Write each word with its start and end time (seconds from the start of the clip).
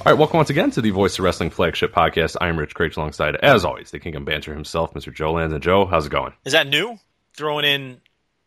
All 0.00 0.06
right, 0.06 0.18
welcome 0.18 0.38
once 0.38 0.48
again 0.48 0.70
to 0.72 0.80
the 0.80 0.90
Voice 0.90 1.18
of 1.18 1.24
Wrestling 1.24 1.50
flagship 1.50 1.92
podcast. 1.92 2.34
I'm 2.40 2.58
Rich 2.58 2.74
Kraetsch, 2.74 2.96
alongside, 2.96 3.36
as 3.36 3.66
always, 3.66 3.90
the 3.90 3.98
King 3.98 4.16
of 4.16 4.24
Banter 4.24 4.54
himself, 4.54 4.94
Mr. 4.94 5.12
Joe 5.12 5.32
Lanza. 5.32 5.58
Joe, 5.58 5.84
how's 5.84 6.06
it 6.06 6.10
going? 6.10 6.32
Is 6.44 6.52
that 6.54 6.66
new? 6.66 6.98
Throwing 7.34 7.66
in 7.66 8.00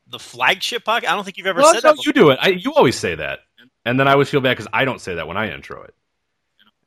the 0.07 0.17
flagship 0.17 0.83
podcast? 0.83 1.05
I 1.07 1.15
don't 1.15 1.23
think 1.23 1.37
you've 1.37 1.45
ever 1.45 1.61
Well, 1.61 1.73
said 1.75 1.83
no, 1.83 1.93
that. 1.93 2.05
you 2.07 2.11
do 2.13 2.31
it. 2.31 2.39
I, 2.41 2.49
you 2.49 2.73
always 2.73 2.97
say 2.97 3.13
that, 3.15 3.39
and 3.85 3.99
then 3.99 4.07
I 4.07 4.13
always 4.13 4.29
feel 4.29 4.41
bad 4.41 4.53
because 4.57 4.67
I 4.73 4.83
don't 4.83 4.99
say 4.99 5.13
that 5.15 5.27
when 5.27 5.37
I 5.37 5.53
intro 5.53 5.83
it, 5.83 5.93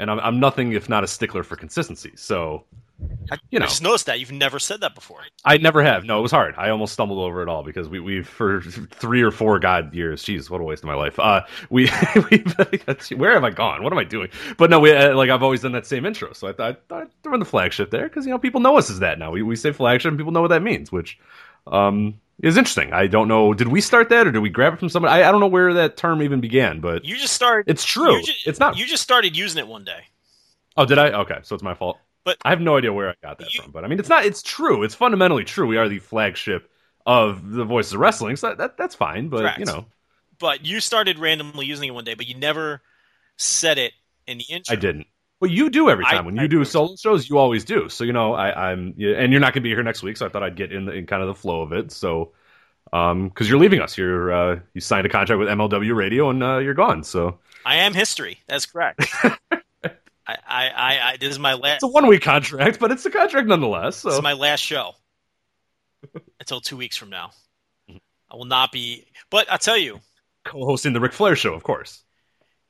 and 0.00 0.11
I'm, 0.11 0.19
I'm 0.19 0.41
nothing 0.41 0.72
if 0.72 0.89
not 0.89 1.05
a 1.05 1.06
stickler 1.06 1.44
for 1.44 1.55
consistency. 1.55 2.12
So, 2.17 2.64
you 3.51 3.59
know, 3.59 3.65
I 3.65 3.69
just 3.69 3.83
noticed 3.83 4.07
that 4.07 4.21
you've 4.21 4.33
never 4.33 4.59
said 4.59 4.81
that 4.81 4.95
before. 4.95 5.21
I 5.45 5.57
never 5.59 5.83
have. 5.83 6.05
No, 6.05 6.19
it 6.19 6.23
was 6.23 6.31
hard. 6.31 6.55
I 6.57 6.71
almost 6.71 6.93
stumbled 6.93 7.19
over 7.19 7.43
it 7.43 7.49
all 7.49 7.63
because 7.63 7.89
we 7.89 8.01
we 8.01 8.23
for 8.23 8.61
three 8.63 9.23
or 9.23 9.31
four 9.31 9.59
god 9.59 9.93
years. 9.95 10.23
Jeez, 10.25 10.49
what 10.49 10.61
a 10.61 10.65
waste 10.65 10.83
of 10.83 10.87
my 10.89 10.95
life. 10.95 11.19
Uh, 11.19 11.43
we 11.71 11.91
we 12.31 12.45
where 13.17 13.33
have 13.33 13.45
I 13.45 13.51
gone? 13.51 13.83
What 13.83 13.93
am 13.93 13.99
I 13.99 14.05
doing? 14.05 14.29
But 14.57 14.71
no, 14.71 14.81
we 14.81 14.93
uh, 14.95 15.15
like 15.15 15.31
I've 15.31 15.43
always 15.43 15.63
done 15.63 15.73
that 15.73 15.87
same 15.87 16.07
intro. 16.07 16.33
So 16.33 16.49
I 16.49 16.53
thought 16.53 16.79
I'd 16.91 17.23
throw 17.23 17.35
in 17.35 17.41
the 17.41 17.47
flagship 17.47 17.91
there 17.91 18.09
because 18.09 18.25
you 18.27 18.33
know 18.33 18.39
people 18.39 18.61
know 18.61 18.79
us 18.79 18.91
as 18.91 19.01
that 19.01 19.19
now. 19.19 19.31
We 19.31 19.43
we 19.43 19.57
say 19.57 19.73
flagship 19.73 20.11
and 20.11 20.19
people 20.19 20.33
know 20.33 20.43
what 20.43 20.49
that 20.49 20.63
means, 20.63 20.91
which 20.93 21.19
um 21.67 22.19
is 22.43 22.57
interesting. 22.57 22.93
I 22.93 23.07
don't 23.07 23.29
know. 23.29 23.55
Did 23.55 23.69
we 23.69 23.81
start 23.81 24.09
that 24.11 24.27
or 24.27 24.31
did 24.31 24.41
we 24.41 24.51
grab 24.51 24.75
it 24.75 24.79
from 24.79 24.89
somebody? 24.89 25.23
I, 25.23 25.29
I 25.29 25.33
don't 25.33 25.41
know 25.41 25.47
where 25.47 25.73
that 25.75 25.97
term 25.97 26.23
even 26.23 26.41
began, 26.41 26.81
but 26.81 27.05
You 27.05 27.17
just 27.17 27.33
started. 27.35 27.71
it's 27.71 27.85
true. 27.85 28.21
it's 28.45 28.61
not. 28.61 28.77
You 28.77 28.87
just 28.87 29.03
started 29.03 29.37
using 29.37 29.59
it 29.59 29.67
one 29.67 29.85
day. 29.85 30.01
Oh, 30.77 30.85
did 30.85 30.99
I? 30.99 31.11
Okay, 31.12 31.39
so 31.43 31.55
it's 31.55 31.62
my 31.62 31.73
fault. 31.75 31.99
But- 32.26 32.37
I 32.44 32.50
have 32.50 32.60
no 32.60 32.76
idea 32.76 32.92
where 32.92 33.09
I 33.09 33.14
got 33.22 33.38
that 33.38 33.54
You- 33.54 33.62
from. 33.62 33.70
But 33.70 33.84
I 33.84 33.88
mean, 33.88 33.98
it's 33.98 34.10
not. 34.10 34.26
It's 34.26 34.42
true. 34.42 34.82
It's 34.82 34.94
fundamentally 34.94 35.44
true. 35.44 35.66
We 35.66 35.78
are 35.78 35.88
the 35.88 36.00
flagship 36.00 36.70
of 37.06 37.50
the 37.50 37.64
Voices 37.64 37.94
of 37.94 38.00
Wrestling, 38.00 38.37
so 38.37 38.48
that, 38.48 38.59
that 38.59 38.76
that's 38.76 38.94
fine. 38.94 39.28
But 39.31 39.41
Correct. 39.42 39.59
you 39.60 39.64
know, 39.64 39.87
But 40.38 40.66
you 40.66 40.81
started 40.81 41.19
randomly 41.19 41.64
using 41.64 41.88
it 41.88 41.92
one 41.92 42.04
day, 42.04 42.14
but 42.14 42.26
you 42.26 42.34
never 42.34 42.82
said 43.38 43.78
it 43.78 43.92
in 44.26 44.37
the 44.38 44.44
intro. 44.50 44.72
I 44.72 44.76
didn't. 44.76 45.06
But 45.41 45.50
you 45.50 45.70
do 45.70 45.88
every 45.88 46.04
I- 46.04 46.10
time 46.12 46.25
when 46.26 46.34
you 46.37 46.48
do 46.48 46.59
do. 46.59 46.64
solo 46.64 46.97
shows. 46.97 47.31
You 47.31 47.38
always 47.38 47.64
do. 47.64 47.88
So 47.88 48.04
you 48.04 48.12
know, 48.12 48.34
I, 48.34 48.70
I'm 48.72 48.94
and 48.98 49.31
you're 49.32 49.41
not 49.41 49.53
going 49.54 49.60
to 49.62 49.69
be 49.69 49.69
here 49.70 49.82
next 49.82 50.03
week. 50.03 50.16
So 50.16 50.26
I 50.26 50.28
thought 50.28 50.43
I'd 50.43 50.56
get 50.56 50.72
in, 50.72 50.87
the, 50.87 50.93
in 50.93 51.06
kind 51.06 51.22
of 51.22 51.28
the 51.28 51.34
flow 51.34 51.62
of 51.62 51.72
it. 51.72 51.91
So. 51.93 52.32
Um, 52.93 53.28
because 53.28 53.50
you're 53.50 53.58
leaving 53.58 53.81
us, 53.81 53.98
you're 53.98 54.32
uh, 54.32 54.60
you 54.72 54.81
signed 54.81 55.06
a 55.06 55.10
contract 55.10 55.41
with 55.41 55.48
MLW 55.48 55.94
Radio, 55.97 56.31
and 56.31 56.41
uh, 56.41 56.58
you're 56.58 56.72
gone. 56.72 57.03
So 57.03 57.41
I 57.64 57.76
am 57.78 57.94
history. 57.94 58.38
That's 58.47 58.64
correct. 58.64 59.04
I, 60.26 60.37
I, 60.47 60.98
I, 61.12 61.16
this 61.19 61.31
is 61.31 61.38
my 61.38 61.54
last. 61.54 61.76
it's 61.76 61.82
a 61.84 61.88
one 61.88 62.06
week 62.06 62.22
contract, 62.22 62.78
but 62.81 62.91
it's 62.91 63.06
a 63.06 63.10
contract 63.10 63.47
nonetheless. 63.48 63.97
So 63.98 64.10
is 64.10 64.22
my 64.22 64.32
last 64.32 64.60
show 64.60 64.94
until 66.41 66.60
two 66.60 66.76
weeks 66.76 66.97
from 66.97 67.10
now. 67.10 67.31
I 67.88 68.34
will 68.37 68.44
not 68.44 68.72
be. 68.72 69.06
But 69.31 69.50
I'll 69.50 69.59
tell 69.59 69.76
you, 69.78 70.00
co-hosting 70.44 70.92
the 70.92 71.00
Ric 71.00 71.12
Flair 71.12 71.37
show, 71.37 71.54
of 71.54 71.62
course. 71.62 72.03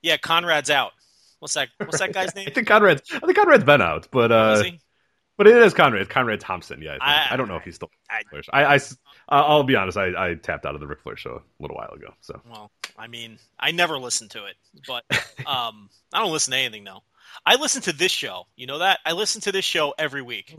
yeah, 0.03 0.17
Conrad's 0.19 0.71
out. 0.71 0.93
What's 1.39 1.55
that? 1.55 1.69
What's 1.79 1.99
that 1.99 2.13
guy's 2.13 2.35
name? 2.35 2.49
I 2.49 2.51
think 2.53 2.69
Conrad's. 2.69 3.11
I 3.13 3.21
think 3.21 3.37
Conrad's 3.37 3.65
been 3.65 3.81
out, 3.83 4.09
but 4.11 4.31
uh, 4.33 4.63
But 5.39 5.47
it 5.47 5.57
is 5.57 5.73
Conrad. 5.75 6.03
It's 6.03 6.11
Conrad 6.11 6.41
Thompson. 6.41 6.81
Yeah, 6.83 6.91
I, 6.91 6.93
think. 6.93 7.03
I- 7.03 7.29
I, 7.31 7.37
don't 7.37 7.49
know 7.49 7.57
if 7.57 7.65
he's 7.65 7.77
still. 7.77 7.91
I- 8.11 8.23
I, 8.53 8.75
I, 8.75 8.77
I, 8.77 9.41
I'll 9.41 9.63
be 9.65 9.77
honest. 9.77 9.97
I, 9.99 10.31
I 10.31 10.35
tapped 10.35 10.67
out 10.67 10.75
of 10.75 10.81
the 10.81 10.87
Ric 10.87 11.01
Flair 11.01 11.17
show 11.17 11.43
a 11.59 11.63
little 11.63 11.77
while 11.77 11.91
ago. 11.95 12.13
So 12.21 12.41
Well, 12.51 12.71
I 12.99 13.07
mean, 13.07 13.39
I 13.59 13.71
never 13.71 13.99
listened 13.99 14.31
to 14.33 14.45
it, 14.47 14.57
but 14.87 15.05
um, 15.47 15.89
I 16.13 16.21
don't 16.23 16.33
listen 16.33 16.53
to 16.53 16.59
anything 16.59 16.85
though. 16.85 17.03
I 17.45 17.57
listen 17.57 17.83
to 17.83 17.93
this 17.93 18.13
show. 18.13 18.47
You 18.57 18.67
know 18.67 18.79
that? 18.79 19.01
I 19.05 19.13
listen 19.13 19.41
to 19.43 19.53
this 19.53 19.65
show 19.65 19.95
every 19.99 20.23
week. 20.23 20.57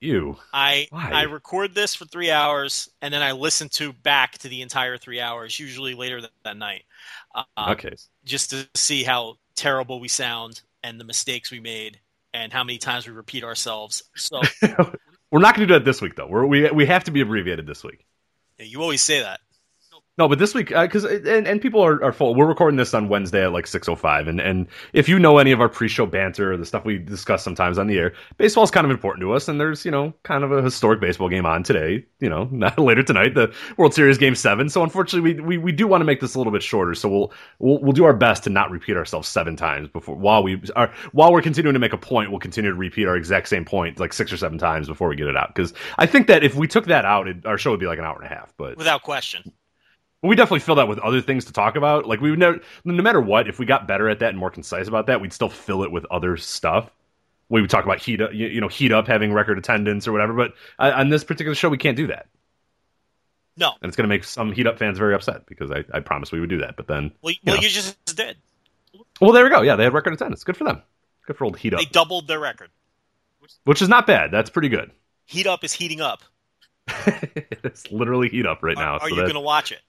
you, 0.00 0.36
I 0.52 0.88
Why? 0.90 1.10
I 1.12 1.22
record 1.22 1.74
this 1.74 1.94
for 1.94 2.04
three 2.04 2.30
hours 2.30 2.88
and 3.00 3.12
then 3.12 3.22
I 3.22 3.32
listen 3.32 3.68
to 3.70 3.92
back 3.92 4.38
to 4.38 4.48
the 4.48 4.62
entire 4.62 4.98
three 4.98 5.20
hours, 5.20 5.58
usually 5.58 5.94
later 5.94 6.20
that, 6.20 6.30
that 6.44 6.56
night, 6.56 6.84
uh, 7.34 7.44
okay. 7.70 7.94
just 8.24 8.50
to 8.50 8.68
see 8.74 9.02
how 9.02 9.36
terrible 9.54 10.00
we 10.00 10.08
sound 10.08 10.60
and 10.82 11.00
the 11.00 11.04
mistakes 11.04 11.50
we 11.50 11.60
made 11.60 12.00
and 12.34 12.52
how 12.52 12.62
many 12.62 12.78
times 12.78 13.06
we 13.06 13.12
repeat 13.12 13.44
ourselves. 13.44 14.02
So 14.14 14.42
We're 15.30 15.40
not 15.40 15.54
going 15.54 15.68
to 15.68 15.74
do 15.74 15.78
that 15.78 15.84
this 15.84 16.00
week, 16.00 16.14
though. 16.16 16.26
We're, 16.26 16.46
we 16.46 16.70
we 16.70 16.86
have 16.86 17.04
to 17.04 17.10
be 17.10 17.20
abbreviated 17.20 17.66
this 17.66 17.84
week. 17.84 18.06
yeah, 18.58 18.64
you 18.64 18.80
always 18.80 19.02
say 19.02 19.20
that. 19.20 19.40
No, 20.18 20.26
but 20.26 20.40
this 20.40 20.52
week 20.52 20.72
uh, 20.72 20.82
because 20.82 21.04
uh, 21.04 21.20
and, 21.26 21.46
and 21.46 21.62
people 21.62 21.80
are, 21.80 22.02
are 22.02 22.12
full. 22.12 22.34
We're 22.34 22.48
recording 22.48 22.76
this 22.76 22.92
on 22.92 23.08
Wednesday 23.08 23.44
at 23.44 23.52
like 23.52 23.68
six 23.68 23.88
oh 23.88 23.94
five, 23.94 24.26
and 24.26 24.40
and 24.40 24.66
if 24.92 25.08
you 25.08 25.16
know 25.16 25.38
any 25.38 25.52
of 25.52 25.60
our 25.60 25.68
pre-show 25.68 26.06
banter 26.06 26.52
or 26.52 26.56
the 26.56 26.66
stuff 26.66 26.84
we 26.84 26.98
discuss 26.98 27.44
sometimes 27.44 27.78
on 27.78 27.86
the 27.86 27.96
air, 27.98 28.12
baseball's 28.36 28.72
kind 28.72 28.84
of 28.84 28.90
important 28.90 29.22
to 29.22 29.32
us, 29.32 29.46
and 29.46 29.60
there's 29.60 29.84
you 29.84 29.92
know 29.92 30.12
kind 30.24 30.42
of 30.42 30.50
a 30.50 30.60
historic 30.60 31.00
baseball 31.00 31.28
game 31.28 31.46
on 31.46 31.62
today. 31.62 32.04
You 32.18 32.28
know, 32.28 32.44
not 32.50 32.76
later 32.80 33.04
tonight, 33.04 33.36
the 33.36 33.54
World 33.76 33.94
Series 33.94 34.18
Game 34.18 34.34
Seven. 34.34 34.68
So 34.68 34.82
unfortunately, 34.82 35.34
we, 35.34 35.40
we, 35.40 35.58
we 35.58 35.70
do 35.70 35.86
want 35.86 36.00
to 36.00 36.04
make 36.04 36.18
this 36.20 36.34
a 36.34 36.38
little 36.38 36.52
bit 36.52 36.64
shorter. 36.64 36.96
So 36.96 37.08
we'll, 37.08 37.32
we'll 37.60 37.78
we'll 37.80 37.92
do 37.92 38.04
our 38.04 38.12
best 38.12 38.42
to 38.42 38.50
not 38.50 38.72
repeat 38.72 38.96
ourselves 38.96 39.28
seven 39.28 39.54
times 39.54 39.88
before 39.88 40.16
while 40.16 40.42
we 40.42 40.60
are 40.74 40.92
while 41.12 41.32
we're 41.32 41.42
continuing 41.42 41.74
to 41.74 41.80
make 41.80 41.92
a 41.92 41.98
point. 41.98 42.32
We'll 42.32 42.40
continue 42.40 42.72
to 42.72 42.76
repeat 42.76 43.06
our 43.06 43.16
exact 43.16 43.46
same 43.48 43.64
point 43.64 44.00
like 44.00 44.12
six 44.12 44.32
or 44.32 44.36
seven 44.36 44.58
times 44.58 44.88
before 44.88 45.08
we 45.08 45.14
get 45.14 45.28
it 45.28 45.36
out. 45.36 45.54
Because 45.54 45.74
I 45.96 46.06
think 46.06 46.26
that 46.26 46.42
if 46.42 46.56
we 46.56 46.66
took 46.66 46.86
that 46.86 47.04
out, 47.04 47.28
it, 47.28 47.46
our 47.46 47.56
show 47.56 47.70
would 47.70 47.78
be 47.78 47.86
like 47.86 48.00
an 48.00 48.04
hour 48.04 48.16
and 48.16 48.26
a 48.26 48.34
half. 48.34 48.52
But 48.56 48.76
Without 48.76 49.04
question. 49.04 49.52
We 50.22 50.34
definitely 50.34 50.60
fill 50.60 50.74
that 50.76 50.88
with 50.88 50.98
other 50.98 51.20
things 51.20 51.44
to 51.46 51.52
talk 51.52 51.76
about. 51.76 52.06
Like 52.06 52.20
we 52.20 52.30
would 52.30 52.38
never, 52.38 52.60
no 52.84 53.02
matter 53.02 53.20
what, 53.20 53.48
if 53.48 53.58
we 53.58 53.66
got 53.66 53.86
better 53.86 54.08
at 54.08 54.18
that 54.20 54.30
and 54.30 54.38
more 54.38 54.50
concise 54.50 54.88
about 54.88 55.06
that, 55.06 55.20
we'd 55.20 55.32
still 55.32 55.48
fill 55.48 55.82
it 55.84 55.92
with 55.92 56.04
other 56.10 56.36
stuff. 56.36 56.90
We 57.50 57.60
would 57.60 57.70
talk 57.70 57.84
about 57.84 57.98
heat 58.00 58.20
up, 58.20 58.34
you, 58.34 58.60
know, 58.60 58.68
heat 58.68 58.92
up 58.92 59.06
having 59.06 59.32
record 59.32 59.56
attendance 59.58 60.06
or 60.06 60.12
whatever. 60.12 60.34
But 60.34 60.52
on 60.78 61.08
this 61.08 61.24
particular 61.24 61.54
show, 61.54 61.68
we 61.70 61.78
can't 61.78 61.96
do 61.96 62.08
that, 62.08 62.26
No. 63.56 63.72
and 63.80 63.88
it's 63.88 63.96
going 63.96 64.04
to 64.04 64.14
make 64.14 64.24
some 64.24 64.52
heat 64.52 64.66
up 64.66 64.78
fans 64.78 64.98
very 64.98 65.14
upset 65.14 65.46
because 65.46 65.70
I, 65.70 65.82
I 65.94 66.00
promised 66.00 66.30
we 66.32 66.40
would 66.40 66.50
do 66.50 66.58
that. 66.58 66.76
But 66.76 66.88
then, 66.88 67.10
Well, 67.22 67.30
you 67.32 67.38
well 67.46 67.56
know. 67.56 67.62
you 67.62 67.68
just 67.70 67.96
did. 68.16 68.36
well, 69.20 69.32
there 69.32 69.44
we 69.44 69.50
go. 69.50 69.62
Yeah, 69.62 69.76
they 69.76 69.84
had 69.84 69.94
record 69.94 70.12
attendance. 70.12 70.44
Good 70.44 70.56
for 70.58 70.64
them. 70.64 70.82
Good 71.26 71.36
for 71.38 71.44
old 71.44 71.56
heat 71.58 71.72
up, 71.72 71.80
They 71.80 71.86
doubled 71.86 72.26
their 72.28 72.40
record. 72.40 72.68
which 73.64 73.80
is 73.80 73.88
not 73.88 74.06
bad. 74.06 74.30
That's 74.30 74.50
pretty 74.50 74.68
good. 74.68 74.90
Heat 75.24 75.46
up 75.46 75.64
is 75.64 75.72
heating 75.72 76.00
up. 76.02 76.22
it's 77.06 77.90
literally 77.90 78.28
heat 78.28 78.46
up 78.46 78.62
right 78.62 78.76
Are, 78.76 78.82
now. 78.82 78.94
are 78.94 79.00
so 79.00 79.06
you 79.08 79.14
that- 79.16 79.22
going 79.22 79.34
to 79.34 79.40
watch 79.40 79.72
it? 79.72 79.80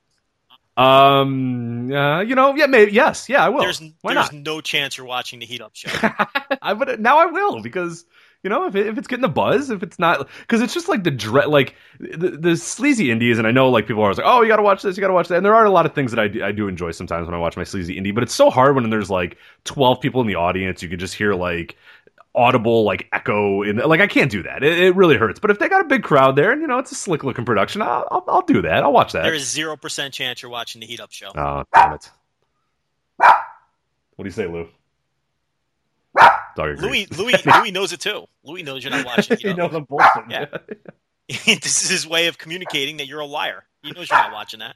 Um, 0.79 1.91
uh, 1.91 2.21
you 2.21 2.35
know, 2.35 2.55
yeah, 2.55 2.67
maybe, 2.67 2.93
yes, 2.93 3.27
yeah, 3.27 3.43
I 3.43 3.49
will. 3.49 3.59
There's 3.59 3.81
Why 4.01 4.13
there's 4.13 4.31
not? 4.31 4.41
no 4.41 4.61
chance 4.61 4.97
you're 4.97 5.07
watching 5.07 5.39
the 5.39 5.45
heat 5.45 5.61
up 5.61 5.71
show. 5.75 5.89
I 6.61 6.73
but 6.73 7.01
now 7.01 7.17
I 7.19 7.25
will 7.25 7.61
because 7.61 8.05
you 8.43 8.49
know 8.49 8.65
if 8.65 8.75
it, 8.75 8.87
if 8.87 8.97
it's 8.97 9.07
getting 9.07 9.21
the 9.21 9.27
buzz, 9.27 9.71
if 9.71 9.83
it's 9.83 9.99
not 9.99 10.29
because 10.39 10.61
it's 10.61 10.73
just 10.73 10.87
like 10.87 11.03
the 11.03 11.11
dread, 11.11 11.47
like 11.47 11.75
the, 11.99 12.29
the 12.29 12.55
sleazy 12.55 13.11
indies, 13.11 13.37
and 13.37 13.45
I 13.45 13.51
know 13.51 13.69
like 13.69 13.87
people 13.87 14.01
are 14.03 14.05
always 14.05 14.19
like, 14.19 14.27
oh, 14.27 14.41
you 14.41 14.47
got 14.47 14.55
to 14.55 14.63
watch 14.63 14.81
this, 14.81 14.95
you 14.95 15.01
got 15.01 15.09
to 15.09 15.13
watch 15.13 15.27
that, 15.27 15.35
and 15.35 15.45
there 15.45 15.55
are 15.55 15.65
a 15.65 15.69
lot 15.69 15.85
of 15.85 15.93
things 15.93 16.11
that 16.11 16.19
I 16.19 16.29
do, 16.29 16.45
I 16.45 16.53
do 16.53 16.69
enjoy 16.69 16.91
sometimes 16.91 17.27
when 17.27 17.35
I 17.35 17.39
watch 17.39 17.57
my 17.57 17.65
sleazy 17.65 17.99
indie, 17.99 18.15
but 18.15 18.23
it's 18.23 18.33
so 18.33 18.49
hard 18.49 18.75
when 18.75 18.89
there's 18.89 19.09
like 19.09 19.37
twelve 19.65 19.99
people 19.99 20.21
in 20.21 20.27
the 20.27 20.35
audience, 20.35 20.81
you 20.81 20.87
can 20.87 20.99
just 20.99 21.13
hear 21.13 21.33
like 21.33 21.75
audible 22.39 22.83
like 22.83 23.07
echo 23.11 23.63
in 23.63 23.77
like 23.77 23.99
I 23.99 24.07
can't 24.07 24.31
do 24.31 24.41
that. 24.43 24.63
It, 24.63 24.79
it 24.79 24.95
really 24.95 25.17
hurts. 25.17 25.39
But 25.39 25.51
if 25.51 25.59
they 25.59 25.67
got 25.67 25.81
a 25.81 25.85
big 25.85 26.03
crowd 26.03 26.35
there 26.35 26.51
and 26.51 26.61
you 26.61 26.67
know 26.67 26.79
it's 26.79 26.91
a 26.91 26.95
slick 26.95 27.23
looking 27.23 27.45
production, 27.45 27.81
I'll, 27.81 28.07
I'll 28.09 28.23
I'll 28.27 28.41
do 28.41 28.61
that. 28.61 28.83
I'll 28.83 28.93
watch 28.93 29.11
that. 29.13 29.23
There 29.23 29.33
is 29.33 29.47
zero 29.49 29.75
percent 29.75 30.13
chance 30.13 30.41
you're 30.41 30.51
watching 30.51 30.79
the 30.81 30.87
Heat 30.87 30.99
Up 31.01 31.11
show. 31.11 31.31
Oh 31.35 31.63
damn 31.73 31.93
it! 31.93 32.09
What 33.17 33.35
do 34.19 34.25
you 34.25 34.31
say, 34.31 34.47
Lou? 34.47 34.67
Dog. 36.55 36.79
Louis, 36.79 37.07
Louis, 37.17 37.45
Louis 37.45 37.71
knows 37.71 37.93
it 37.93 37.99
too. 38.01 38.25
Louis 38.43 38.63
knows 38.63 38.83
you're 38.83 38.91
not 38.91 39.05
watching. 39.17 39.37
you 39.39 39.49
Heat 39.49 39.57
know 39.57 39.65
Up. 39.65 39.71
the 39.71 39.81
bullshit. 39.81 40.23
Yeah. 40.29 40.45
this 41.45 41.83
is 41.83 41.89
his 41.89 42.07
way 42.07 42.27
of 42.27 42.37
communicating 42.37 42.97
that 42.97 43.07
you're 43.07 43.19
a 43.19 43.25
liar. 43.25 43.63
He 43.83 43.91
knows 43.91 44.09
you're 44.09 44.19
not 44.19 44.33
watching 44.33 44.59
that. 44.59 44.75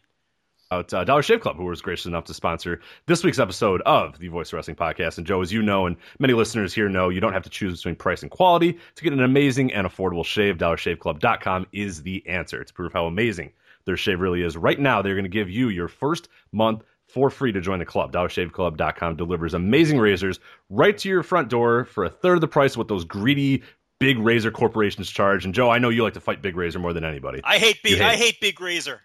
Out 0.74 0.92
uh, 0.92 1.04
Dollar 1.04 1.22
Shave 1.22 1.42
Club, 1.42 1.56
who 1.58 1.66
was 1.66 1.82
gracious 1.82 2.08
enough 2.08 2.26
to 2.26 2.34
sponsor 2.34 2.82
this 3.06 3.24
week's 3.24 3.38
episode 3.38 3.82
of 3.86 4.18
the 4.18 4.28
Voice 4.28 4.52
Wrestling 4.52 4.76
podcast. 4.76 5.20
And 5.20 5.28
Joe, 5.28 5.42
as 5.42 5.54
you 5.54 5.62
know, 5.62 5.86
and 5.86 5.96
many 6.18 6.34
listeners 6.34 6.74
here 6.74 6.90
know, 6.90 7.10
you 7.10 7.20
don't 7.22 7.34
have 7.34 7.44
to 7.44 7.50
choose 7.50 7.78
between 7.78 7.96
price 7.96 8.24
and 8.24 8.32
quality 8.32 8.80
to 8.96 9.04
get 9.04 9.14
an 9.14 9.22
amazing 9.22 9.72
and 9.72 9.86
affordable 9.88 10.26
shave. 10.26 10.58
DollarShaveClub.com 10.58 11.68
is 11.74 12.02
the 12.02 12.28
answer 12.28 12.64
to 12.64 12.74
prove 12.74 12.92
how 12.92 13.06
amazing 13.06 13.52
their 13.86 13.98
shave 13.98 14.20
really 14.20 14.42
is. 14.42 14.58
Right 14.58 14.80
now, 14.80 15.02
they're 15.02 15.14
going 15.14 15.26
to 15.26 15.30
give 15.30 15.50
you 15.50 15.70
your 15.70 15.88
first 15.88 16.30
month 16.52 16.84
for 17.08 17.30
free 17.30 17.52
to 17.52 17.62
join 17.62 17.78
the 17.78 17.86
club. 17.86 18.12
DollarShaveClub.com 18.12 19.16
delivers 19.16 19.54
amazing 19.54 20.00
razors 20.00 20.40
right 20.72 20.98
to 20.98 21.08
your 21.08 21.22
front 21.22 21.50
door 21.50 21.86
for 21.86 22.06
a 22.06 22.10
third 22.10 22.36
of 22.36 22.42
the 22.42 22.48
price 22.48 22.72
of 22.72 22.78
what 22.78 22.88
those 22.88 23.06
greedy 23.06 23.62
big 24.00 24.18
razor 24.18 24.50
corporations 24.50 25.10
charge. 25.12 25.46
And 25.46 25.54
Joe, 25.54 25.70
I 25.70 25.78
know 25.78 25.90
you 25.90 26.04
like 26.04 26.16
to 26.16 26.20
fight 26.20 26.42
Big 26.42 26.58
Razor 26.58 26.80
more 26.80 26.94
than 26.94 27.06
anybody. 27.06 27.42
I 27.44 27.58
hate 27.58 27.82
big. 27.84 28.00
hate 28.00 28.02
I 28.02 28.16
hate 28.16 28.42
Big 28.42 28.60
Razor. 28.60 29.02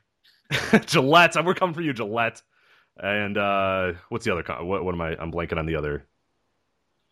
Gillette. 0.86 1.36
We're 1.44 1.54
coming 1.54 1.74
for 1.74 1.82
you, 1.82 1.92
Gillette. 1.92 2.42
And 2.96 3.36
uh, 3.38 3.92
what's 4.08 4.24
the 4.24 4.32
other? 4.32 4.42
co- 4.42 4.64
What, 4.64 4.84
what 4.84 4.94
am 4.94 5.00
I? 5.00 5.16
I'm 5.20 5.30
blanking 5.32 5.58
on 5.58 5.66
the 5.66 5.76
other. 5.76 6.06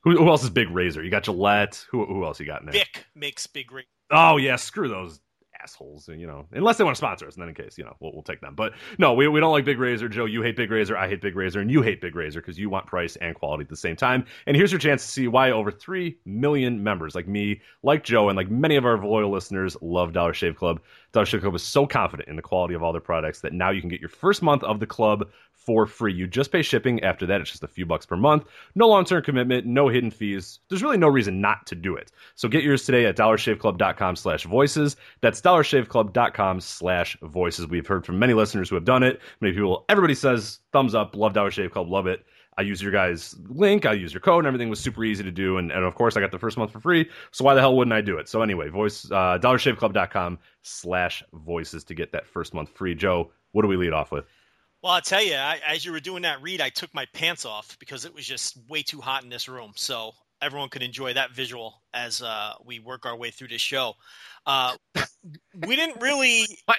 Who, 0.02 0.16
who 0.16 0.28
else 0.28 0.42
is 0.44 0.50
Big 0.50 0.70
Razor? 0.70 1.02
You 1.02 1.10
got 1.10 1.24
Gillette. 1.24 1.84
Who, 1.90 2.04
who 2.06 2.24
else 2.24 2.38
you 2.40 2.46
got 2.46 2.60
in 2.60 2.66
there? 2.66 2.72
Bic 2.72 3.06
makes 3.14 3.46
Big 3.46 3.70
Razor. 3.72 3.86
Oh 4.10 4.36
yeah, 4.36 4.56
screw 4.56 4.88
those 4.88 5.20
assholes. 5.66 6.08
You 6.08 6.26
know, 6.26 6.46
unless 6.52 6.78
they 6.78 6.84
want 6.84 6.96
to 6.96 6.98
sponsor 6.98 7.26
us, 7.26 7.34
and 7.34 7.42
then 7.42 7.48
in 7.48 7.54
case 7.54 7.76
you 7.76 7.84
know, 7.84 7.96
we'll, 8.00 8.12
we'll 8.12 8.22
take 8.22 8.40
them. 8.40 8.54
But 8.54 8.72
no, 8.98 9.14
we, 9.14 9.26
we 9.28 9.40
don't 9.40 9.52
like 9.52 9.64
Big 9.64 9.78
Razor. 9.78 10.08
Joe, 10.08 10.24
you 10.24 10.42
hate 10.42 10.56
Big 10.56 10.70
Razor. 10.70 10.96
I 10.96 11.08
hate 11.08 11.20
Big 11.20 11.34
Razor, 11.34 11.60
and 11.60 11.70
you 11.70 11.82
hate 11.82 12.00
Big 12.00 12.14
Razor 12.14 12.40
because 12.40 12.58
you 12.58 12.70
want 12.70 12.86
price 12.86 13.16
and 13.16 13.34
quality 13.34 13.62
at 13.62 13.68
the 13.68 13.76
same 13.76 13.96
time. 13.96 14.24
And 14.46 14.56
here's 14.56 14.70
your 14.70 14.78
chance 14.78 15.04
to 15.04 15.10
see 15.10 15.28
why 15.28 15.50
over 15.50 15.70
three 15.70 16.18
million 16.24 16.82
members 16.82 17.14
like 17.14 17.26
me, 17.26 17.60
like 17.82 18.04
Joe, 18.04 18.28
and 18.28 18.36
like 18.36 18.50
many 18.50 18.76
of 18.76 18.84
our 18.84 19.04
loyal 19.04 19.30
listeners 19.30 19.76
love 19.80 20.12
Dollar 20.12 20.34
Shave 20.34 20.56
Club. 20.56 20.80
Dollar 21.12 21.26
Shave 21.26 21.40
Club 21.40 21.54
is 21.54 21.62
so 21.62 21.86
confident 21.86 22.28
in 22.28 22.36
the 22.36 22.42
quality 22.42 22.74
of 22.74 22.82
all 22.82 22.92
their 22.92 23.00
products 23.00 23.40
that 23.40 23.52
now 23.52 23.70
you 23.70 23.80
can 23.80 23.90
get 23.90 24.00
your 24.00 24.08
first 24.10 24.42
month 24.42 24.62
of 24.62 24.80
the 24.80 24.86
club 24.86 25.28
for 25.66 25.84
free. 25.84 26.14
You 26.14 26.28
just 26.28 26.52
pay 26.52 26.62
shipping. 26.62 27.02
After 27.02 27.26
that, 27.26 27.40
it's 27.40 27.50
just 27.50 27.64
a 27.64 27.68
few 27.68 27.84
bucks 27.84 28.06
per 28.06 28.16
month. 28.16 28.44
No 28.76 28.86
long 28.88 29.04
term 29.04 29.22
commitment, 29.22 29.66
no 29.66 29.88
hidden 29.88 30.12
fees. 30.12 30.60
There's 30.68 30.82
really 30.82 30.96
no 30.96 31.08
reason 31.08 31.40
not 31.40 31.66
to 31.66 31.74
do 31.74 31.96
it. 31.96 32.12
So 32.36 32.48
get 32.48 32.62
yours 32.62 32.86
today 32.86 33.04
at 33.06 33.16
dollarshaveclub.com 33.16 34.16
slash 34.16 34.44
voices. 34.44 34.96
That's 35.20 35.40
dollarshaveclub.com 35.40 36.60
slash 36.60 37.18
voices. 37.22 37.66
We've 37.66 37.86
heard 37.86 38.06
from 38.06 38.18
many 38.18 38.32
listeners 38.32 38.70
who 38.70 38.76
have 38.76 38.84
done 38.84 39.02
it. 39.02 39.20
Many 39.40 39.54
people, 39.54 39.84
everybody 39.88 40.14
says 40.14 40.60
thumbs 40.72 40.94
up, 40.94 41.16
love 41.16 41.32
Dollar 41.32 41.50
Shave 41.50 41.72
Club, 41.72 41.90
love 41.90 42.06
it. 42.06 42.24
I 42.58 42.62
use 42.62 42.80
your 42.80 42.92
guys' 42.92 43.36
link, 43.48 43.84
I 43.84 43.92
use 43.92 44.14
your 44.14 44.22
code, 44.22 44.38
and 44.38 44.46
everything 44.46 44.70
was 44.70 44.80
super 44.80 45.04
easy 45.04 45.22
to 45.22 45.30
do. 45.30 45.58
And, 45.58 45.70
and 45.70 45.84
of 45.84 45.94
course, 45.94 46.16
I 46.16 46.20
got 46.20 46.30
the 46.30 46.38
first 46.38 46.56
month 46.56 46.72
for 46.72 46.80
free. 46.80 47.10
So 47.30 47.44
why 47.44 47.54
the 47.54 47.60
hell 47.60 47.76
wouldn't 47.76 47.92
I 47.92 48.00
do 48.00 48.16
it? 48.16 48.28
So 48.30 48.40
anyway, 48.40 48.70
voice 48.70 49.04
uh, 49.10 49.38
dollarshaveclub.com 49.42 50.38
slash 50.62 51.22
voices 51.34 51.84
to 51.84 51.94
get 51.94 52.12
that 52.12 52.26
first 52.26 52.54
month 52.54 52.70
free. 52.70 52.94
Joe, 52.94 53.30
what 53.52 53.62
do 53.62 53.68
we 53.68 53.76
lead 53.76 53.92
off 53.92 54.10
with? 54.10 54.24
Well, 54.86 54.94
I'll 54.94 55.00
tell 55.00 55.20
you, 55.20 55.34
I, 55.34 55.58
as 55.66 55.84
you 55.84 55.90
were 55.90 55.98
doing 55.98 56.22
that 56.22 56.40
read, 56.40 56.60
I 56.60 56.68
took 56.68 56.94
my 56.94 57.06
pants 57.12 57.44
off 57.44 57.76
because 57.80 58.04
it 58.04 58.14
was 58.14 58.24
just 58.24 58.56
way 58.68 58.84
too 58.84 59.00
hot 59.00 59.24
in 59.24 59.28
this 59.28 59.48
room. 59.48 59.72
So 59.74 60.12
everyone 60.40 60.68
could 60.68 60.84
enjoy 60.84 61.12
that 61.14 61.32
visual 61.32 61.82
as 61.92 62.22
uh, 62.22 62.52
we 62.64 62.78
work 62.78 63.04
our 63.04 63.16
way 63.16 63.32
through 63.32 63.48
this 63.48 63.60
show. 63.60 63.94
Uh, 64.46 64.76
we 65.66 65.74
didn't 65.74 66.00
really. 66.00 66.46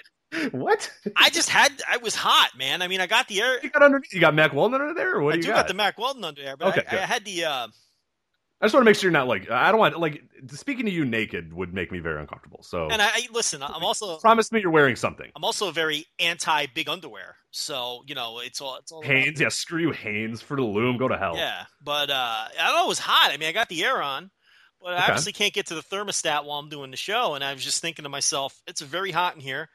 What? 0.51 0.91
I 1.15 1.29
just 1.29 1.49
had. 1.49 1.71
I 1.89 1.97
was 1.97 2.13
hot, 2.13 2.49
man. 2.57 2.81
I 2.81 2.89
mean, 2.89 2.99
I 2.99 3.07
got 3.07 3.29
the 3.29 3.41
air. 3.41 3.59
You 3.63 3.69
got 3.69 3.81
underneath? 3.81 4.13
You 4.13 4.19
got 4.19 4.35
Mack 4.35 4.53
Weldon 4.53 4.81
under 4.81 4.93
there, 4.93 5.15
or 5.15 5.23
what 5.23 5.33
I 5.33 5.37
do 5.37 5.43
do 5.43 5.47
you 5.47 5.53
got? 5.53 5.59
got? 5.61 5.67
the 5.69 5.73
Mack 5.73 5.97
Weldon 5.97 6.25
under 6.25 6.43
there, 6.43 6.57
but 6.57 6.77
Okay, 6.77 6.97
I. 6.97 7.03
I 7.03 7.05
had 7.05 7.23
the. 7.23 7.45
Uh, 7.45 7.67
I 8.59 8.65
just 8.65 8.73
want 8.73 8.83
to 8.85 8.89
make 8.89 8.95
sure 8.95 9.03
you're 9.03 9.11
not 9.11 9.27
like 9.27 9.49
I 9.51 9.71
don't 9.71 9.79
want 9.79 9.99
like 9.99 10.23
speaking 10.47 10.85
to 10.85 10.91
you 10.91 11.05
naked 11.05 11.53
would 11.53 11.73
make 11.73 11.91
me 11.91 11.99
very 11.99 12.19
uncomfortable. 12.19 12.63
So 12.63 12.89
and 12.89 13.01
I, 13.01 13.07
I 13.07 13.27
listen. 13.31 13.61
I'm 13.61 13.83
also. 13.83 14.17
promise 14.17 14.51
me 14.51 14.61
you're 14.61 14.71
wearing 14.71 14.95
something. 14.95 15.31
I'm 15.35 15.43
also 15.43 15.69
very 15.69 16.05
anti 16.19 16.65
big 16.73 16.89
underwear. 16.89 17.35
So 17.51 18.03
you 18.07 18.15
know, 18.15 18.39
it's 18.39 18.59
all. 18.59 18.77
It's 18.77 18.91
all. 18.91 19.03
Hanes, 19.03 19.39
yeah, 19.39 19.49
screw 19.49 19.79
you, 19.81 19.91
Hanes 19.91 20.41
for 20.41 20.57
the 20.57 20.63
loom. 20.63 20.97
Go 20.97 21.07
to 21.07 21.17
hell. 21.17 21.35
Yeah, 21.35 21.65
but 21.83 22.09
uh, 22.09 22.47
I 22.59 22.65
don't 22.67 22.75
know. 22.75 22.85
It 22.85 22.89
was 22.89 22.99
hot. 22.99 23.29
I 23.31 23.37
mean, 23.37 23.47
I 23.49 23.51
got 23.51 23.69
the 23.69 23.85
air 23.85 24.01
on, 24.01 24.31
but 24.81 24.93
I 24.93 24.97
Okay. 24.97 25.05
obviously 25.05 25.33
can't 25.33 25.53
get 25.53 25.67
to 25.67 25.75
the 25.75 25.83
thermostat 25.83 26.43
while 26.43 26.57
I'm 26.57 26.69
doing 26.69 26.89
the 26.89 26.97
show. 26.97 27.35
And 27.35 27.43
I 27.43 27.53
was 27.53 27.63
just 27.63 27.81
thinking 27.81 28.03
to 28.03 28.09
myself, 28.09 28.59
it's 28.65 28.81
very 28.81 29.11
hot 29.11 29.35
in 29.35 29.41
here. 29.41 29.69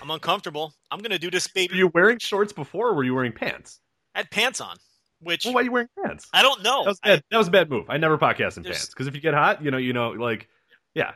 I'm 0.00 0.10
uncomfortable. 0.10 0.72
I'm 0.92 1.00
gonna 1.00 1.18
do 1.18 1.30
this, 1.32 1.48
baby. 1.48 1.72
Were 1.72 1.78
you 1.78 1.88
wearing 1.88 2.18
shorts 2.18 2.52
before, 2.52 2.90
or 2.90 2.94
were 2.94 3.04
you 3.04 3.14
wearing 3.14 3.32
pants? 3.32 3.80
I 4.14 4.18
had 4.20 4.30
pants 4.30 4.60
on, 4.60 4.76
which 5.20 5.44
Well, 5.44 5.54
why 5.54 5.60
are 5.60 5.64
you 5.64 5.72
wearing 5.72 5.88
pants? 6.02 6.28
I 6.32 6.42
don't 6.42 6.62
know. 6.62 6.84
That 6.84 6.90
was, 6.90 7.00
I, 7.04 7.22
that 7.30 7.38
was 7.38 7.48
a 7.48 7.50
bad 7.50 7.70
move. 7.70 7.86
I 7.88 7.96
never 7.98 8.18
podcast 8.18 8.56
in 8.56 8.64
pants 8.64 8.86
because 8.88 9.06
if 9.06 9.14
you 9.14 9.20
get 9.20 9.34
hot, 9.34 9.62
you 9.62 9.70
know, 9.70 9.78
you 9.78 9.92
know, 9.92 10.10
like, 10.10 10.48
yeah, 10.94 11.12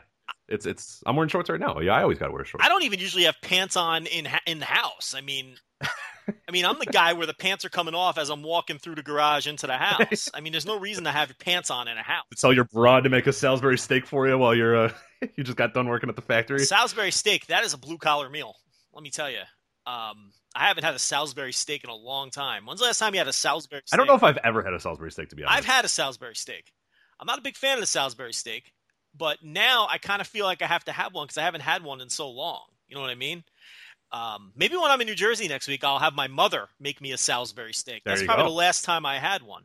it's 0.47 0.65
it's. 0.65 1.03
I'm 1.05 1.15
wearing 1.15 1.29
shorts 1.29 1.49
right 1.49 1.59
now. 1.59 1.79
Yeah, 1.79 1.93
I 1.93 2.01
always 2.01 2.19
got 2.19 2.27
to 2.27 2.33
wear 2.33 2.45
shorts. 2.45 2.65
I 2.65 2.69
don't 2.69 2.83
even 2.83 2.99
usually 2.99 3.23
have 3.23 3.35
pants 3.41 3.75
on 3.75 4.05
in 4.05 4.27
in 4.45 4.59
the 4.59 4.65
house. 4.65 5.15
I 5.15 5.21
mean, 5.21 5.55
I 5.81 6.51
mean, 6.51 6.65
I'm 6.65 6.79
the 6.79 6.85
guy 6.85 7.13
where 7.13 7.27
the 7.27 7.33
pants 7.33 7.65
are 7.65 7.69
coming 7.69 7.95
off 7.95 8.17
as 8.17 8.29
I'm 8.29 8.43
walking 8.43 8.77
through 8.77 8.95
the 8.95 9.03
garage 9.03 9.47
into 9.47 9.67
the 9.67 9.77
house. 9.77 10.29
I 10.33 10.41
mean, 10.41 10.51
there's 10.51 10.65
no 10.65 10.79
reason 10.79 11.03
to 11.05 11.11
have 11.11 11.29
your 11.29 11.35
pants 11.39 11.69
on 11.69 11.87
in 11.87 11.97
a 11.97 12.03
house. 12.03 12.25
Tell 12.37 12.53
your 12.53 12.65
broad 12.65 13.03
to 13.03 13.09
make 13.09 13.27
a 13.27 13.33
Salisbury 13.33 13.77
steak 13.77 14.05
for 14.05 14.27
you 14.27 14.37
while 14.37 14.55
you're 14.55 14.75
uh, 14.75 14.93
you 15.35 15.43
just 15.43 15.57
got 15.57 15.73
done 15.73 15.87
working 15.87 16.09
at 16.09 16.15
the 16.15 16.21
factory. 16.21 16.59
Salisbury 16.59 17.11
steak, 17.11 17.47
that 17.47 17.63
is 17.63 17.73
a 17.73 17.77
blue 17.77 17.97
collar 17.97 18.29
meal. 18.29 18.55
Let 18.93 19.03
me 19.03 19.09
tell 19.09 19.29
you. 19.29 19.41
Um, 19.87 20.31
I 20.55 20.67
haven't 20.67 20.83
had 20.83 20.95
a 20.95 20.99
Salisbury 20.99 21.53
steak 21.53 21.83
in 21.83 21.89
a 21.89 21.95
long 21.95 22.31
time. 22.31 22.65
When's 22.65 22.79
the 22.79 22.85
last 22.87 22.99
time 22.99 23.13
you 23.13 23.19
had 23.19 23.27
a 23.27 23.33
Salisbury 23.33 23.81
steak? 23.85 23.93
I 23.93 23.97
don't 23.97 24.07
know 24.07 24.15
if 24.15 24.23
I've 24.23 24.37
ever 24.43 24.63
had 24.63 24.73
a 24.73 24.79
Salisbury 24.79 25.11
steak 25.11 25.29
to 25.29 25.35
be 25.35 25.43
honest. 25.43 25.57
I've 25.57 25.65
had 25.65 25.85
a 25.85 25.87
Salisbury 25.87 26.35
steak. 26.35 26.71
I'm 27.19 27.27
not 27.27 27.37
a 27.37 27.41
big 27.41 27.55
fan 27.55 27.75
of 27.75 27.81
the 27.81 27.87
Salisbury 27.87 28.33
steak, 28.33 28.73
but 29.17 29.37
now 29.43 29.87
I 29.89 29.97
kind 29.97 30.21
of 30.21 30.27
feel 30.27 30.45
like 30.45 30.61
I 30.61 30.67
have 30.67 30.83
to 30.85 30.91
have 30.91 31.13
one 31.13 31.25
because 31.27 31.37
I 31.37 31.43
haven't 31.43 31.61
had 31.61 31.83
one 31.83 32.01
in 32.01 32.09
so 32.09 32.29
long. 32.29 32.63
You 32.87 32.95
know 32.95 33.01
what 33.01 33.09
I 33.09 33.15
mean? 33.15 33.43
Um, 34.11 34.53
maybe 34.55 34.75
when 34.77 34.91
I'm 34.91 35.01
in 35.01 35.07
New 35.07 35.15
Jersey 35.15 35.47
next 35.47 35.67
week, 35.67 35.83
I'll 35.83 35.99
have 35.99 36.13
my 36.13 36.27
mother 36.27 36.67
make 36.79 37.01
me 37.01 37.11
a 37.11 37.17
Salisbury 37.17 37.73
steak. 37.73 38.03
There 38.03 38.15
That's 38.15 38.25
probably 38.25 38.45
go. 38.45 38.49
the 38.49 38.55
last 38.55 38.85
time 38.85 39.05
I 39.05 39.19
had 39.19 39.43
one. 39.43 39.63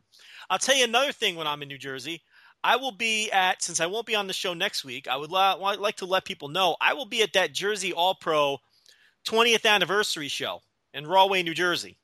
I'll 0.49 0.59
tell 0.59 0.75
you 0.75 0.83
another 0.83 1.11
thing 1.11 1.35
when 1.35 1.47
I'm 1.47 1.61
in 1.61 1.67
New 1.67 1.77
Jersey. 1.77 2.21
I 2.63 2.75
will 2.75 2.91
be 2.91 3.31
at, 3.31 3.63
since 3.63 3.79
I 3.79 3.85
won't 3.87 4.05
be 4.05 4.15
on 4.15 4.27
the 4.27 4.33
show 4.33 4.53
next 4.53 4.83
week, 4.83 5.07
I 5.07 5.15
would 5.17 5.31
like 5.31 5.95
to 5.97 6.05
let 6.05 6.25
people 6.25 6.47
know 6.49 6.75
I 6.79 6.93
will 6.93 7.05
be 7.05 7.23
at 7.23 7.33
that 7.33 7.53
Jersey 7.53 7.93
All 7.93 8.13
Pro 8.13 8.59
20th 9.27 9.65
anniversary 9.65 10.27
show 10.27 10.61
in 10.93 11.05
Rahway, 11.07 11.43
New 11.43 11.53
Jersey. 11.53 11.97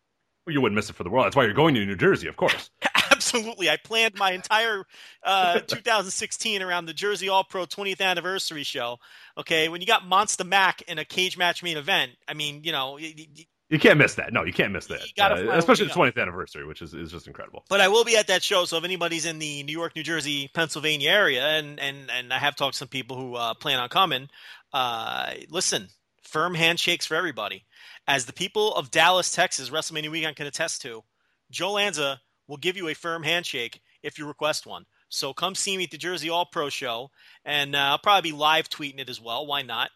Well, 0.45 0.53
you 0.53 0.61
wouldn't 0.61 0.75
miss 0.75 0.89
it 0.89 0.95
for 0.95 1.03
the 1.03 1.09
world. 1.09 1.25
That's 1.25 1.35
why 1.35 1.43
you're 1.43 1.53
going 1.53 1.75
to 1.75 1.85
New 1.85 1.95
Jersey, 1.97 2.27
of 2.27 2.37
course. 2.37 2.69
Absolutely. 3.11 3.69
I 3.69 3.77
planned 3.83 4.15
my 4.15 4.31
entire 4.31 4.85
uh, 5.23 5.59
2016 5.67 6.61
around 6.61 6.85
the 6.85 6.93
Jersey 6.93 7.27
All 7.29 7.43
Pro 7.43 7.65
20th 7.65 7.99
anniversary 8.01 8.63
show. 8.63 8.97
Okay, 9.37 9.67
when 9.69 9.81
you 9.81 9.87
got 9.87 10.05
Monster 10.07 10.43
Mac 10.45 10.81
in 10.83 10.99
a 10.99 11.05
cage 11.05 11.37
match 11.37 11.63
main 11.63 11.77
event, 11.77 12.11
I 12.27 12.33
mean, 12.33 12.63
you 12.63 12.71
know, 12.71 12.93
y- 12.93 13.13
y- 13.17 13.45
You 13.69 13.79
can't 13.79 13.97
miss 13.97 14.15
that. 14.15 14.31
No, 14.31 14.43
you 14.45 14.53
can't 14.53 14.71
miss 14.71 14.85
that. 14.87 15.01
Uh, 15.19 15.51
especially 15.57 15.87
the 15.87 15.93
20th 15.93 16.17
anniversary, 16.21 16.65
which 16.65 16.81
is, 16.81 16.93
is 16.93 17.11
just 17.11 17.27
incredible. 17.27 17.65
but 17.69 17.81
I 17.81 17.87
will 17.89 18.05
be 18.05 18.15
at 18.15 18.27
that 18.27 18.41
show. 18.43 18.63
So 18.65 18.77
if 18.77 18.83
anybody's 18.85 19.25
in 19.25 19.39
the 19.39 19.63
New 19.63 19.73
York, 19.77 19.95
New 19.95 20.03
Jersey, 20.03 20.49
Pennsylvania 20.53 21.09
area, 21.09 21.43
and 21.45 21.77
and 21.79 22.09
and 22.09 22.31
I 22.31 22.37
have 22.37 22.55
talked 22.55 22.75
to 22.75 22.77
some 22.77 22.87
people 22.87 23.17
who 23.17 23.35
uh, 23.35 23.53
plan 23.55 23.79
on 23.79 23.89
coming, 23.89 24.29
uh, 24.73 25.33
listen, 25.49 25.89
firm 26.27 26.53
handshakes 26.53 27.05
for 27.05 27.15
everybody. 27.15 27.65
As 28.07 28.25
the 28.25 28.33
people 28.33 28.75
of 28.75 28.91
Dallas, 28.91 29.31
Texas, 29.31 29.69
WrestleMania 29.69 30.11
weekend 30.11 30.35
can 30.35 30.47
attest 30.47 30.81
to, 30.83 31.03
Joe 31.49 31.73
Lanza 31.73 32.19
will 32.47 32.57
give 32.57 32.77
you 32.77 32.87
a 32.89 32.93
firm 32.93 33.23
handshake 33.23 33.81
if 34.03 34.17
you 34.19 34.27
request 34.27 34.65
one. 34.67 34.85
So 35.09 35.33
come 35.33 35.55
see 35.55 35.77
me 35.77 35.85
at 35.85 35.91
the 35.91 35.97
Jersey 35.97 36.29
All 36.29 36.45
Pro 36.45 36.69
show, 36.69 37.11
and 37.45 37.75
uh, 37.75 37.79
I'll 37.79 37.97
probably 37.97 38.31
be 38.31 38.37
live 38.37 38.69
tweeting 38.69 38.99
it 38.99 39.09
as 39.09 39.21
well. 39.21 39.47
Why 39.47 39.61
not? 39.61 39.89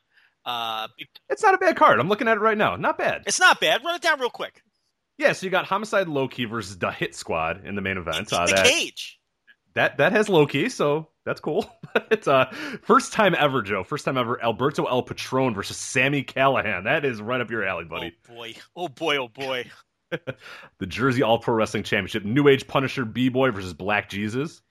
Uh, 0.46 0.88
It's 1.30 1.44
not 1.44 1.54
a 1.54 1.58
bad 1.58 1.76
card. 1.76 2.00
I'm 2.00 2.08
looking 2.10 2.28
at 2.28 2.38
it 2.38 2.42
right 2.42 2.58
now. 2.58 2.76
Not 2.78 2.98
bad. 2.98 3.24
it's 3.28 3.40
not 3.40 3.60
bad. 3.60 3.84
Run 3.84 3.96
it 3.96 4.02
down 4.02 4.20
real 4.20 4.30
quick. 4.30 4.64
Yeah, 5.18 5.34
so 5.34 5.46
you 5.46 5.52
got 5.52 5.66
Homicide 5.66 6.08
Low 6.08 6.28
Ki 6.28 6.46
versus 6.46 6.78
the 6.80 6.92
Hit 6.92 7.14
Squad 7.14 7.66
in 7.66 7.76
the 7.76 7.82
main 7.82 7.98
event. 7.98 8.32
In 8.32 8.38
Uh, 8.38 8.46
the 8.48 8.54
that, 8.54 8.66
cage. 8.66 9.20
That 9.74 9.98
that 9.98 10.12
has 10.12 10.28
Low 10.30 10.46
Ki, 10.46 10.70
so 10.70 11.08
that's 11.26 11.40
cool. 11.40 11.70
it's 12.12 12.28
uh 12.28 12.46
first 12.84 13.14
time 13.14 13.36
ever, 13.38 13.62
Joe. 13.62 13.84
First 13.84 14.06
time 14.06 14.18
ever. 14.18 14.42
Alberto 14.44 14.86
El 14.86 15.04
Patron 15.04 15.54
versus 15.54 15.78
Sami 15.78 16.24
Callihan. 16.24 16.84
That 16.84 17.06
is 17.06 17.22
right 17.22 17.40
up 17.42 17.50
your 17.52 17.64
alley, 17.66 17.86
buddy. 17.86 18.14
Oh 18.30 18.34
boy! 18.34 18.54
Oh 18.76 18.88
boy! 18.88 19.18
Oh 19.18 19.28
boy! 19.28 19.66
The 20.80 20.86
Jersey 20.88 21.24
All 21.24 21.40
Pro 21.40 21.54
Wrestling 21.54 21.84
Championship. 21.84 22.26
New 22.26 22.50
Age 22.50 22.68
Punisher 22.68 23.06
B 23.06 23.30
Boy 23.30 23.52
versus 23.52 23.74
Black 23.74 24.10
Jesus. 24.10 24.62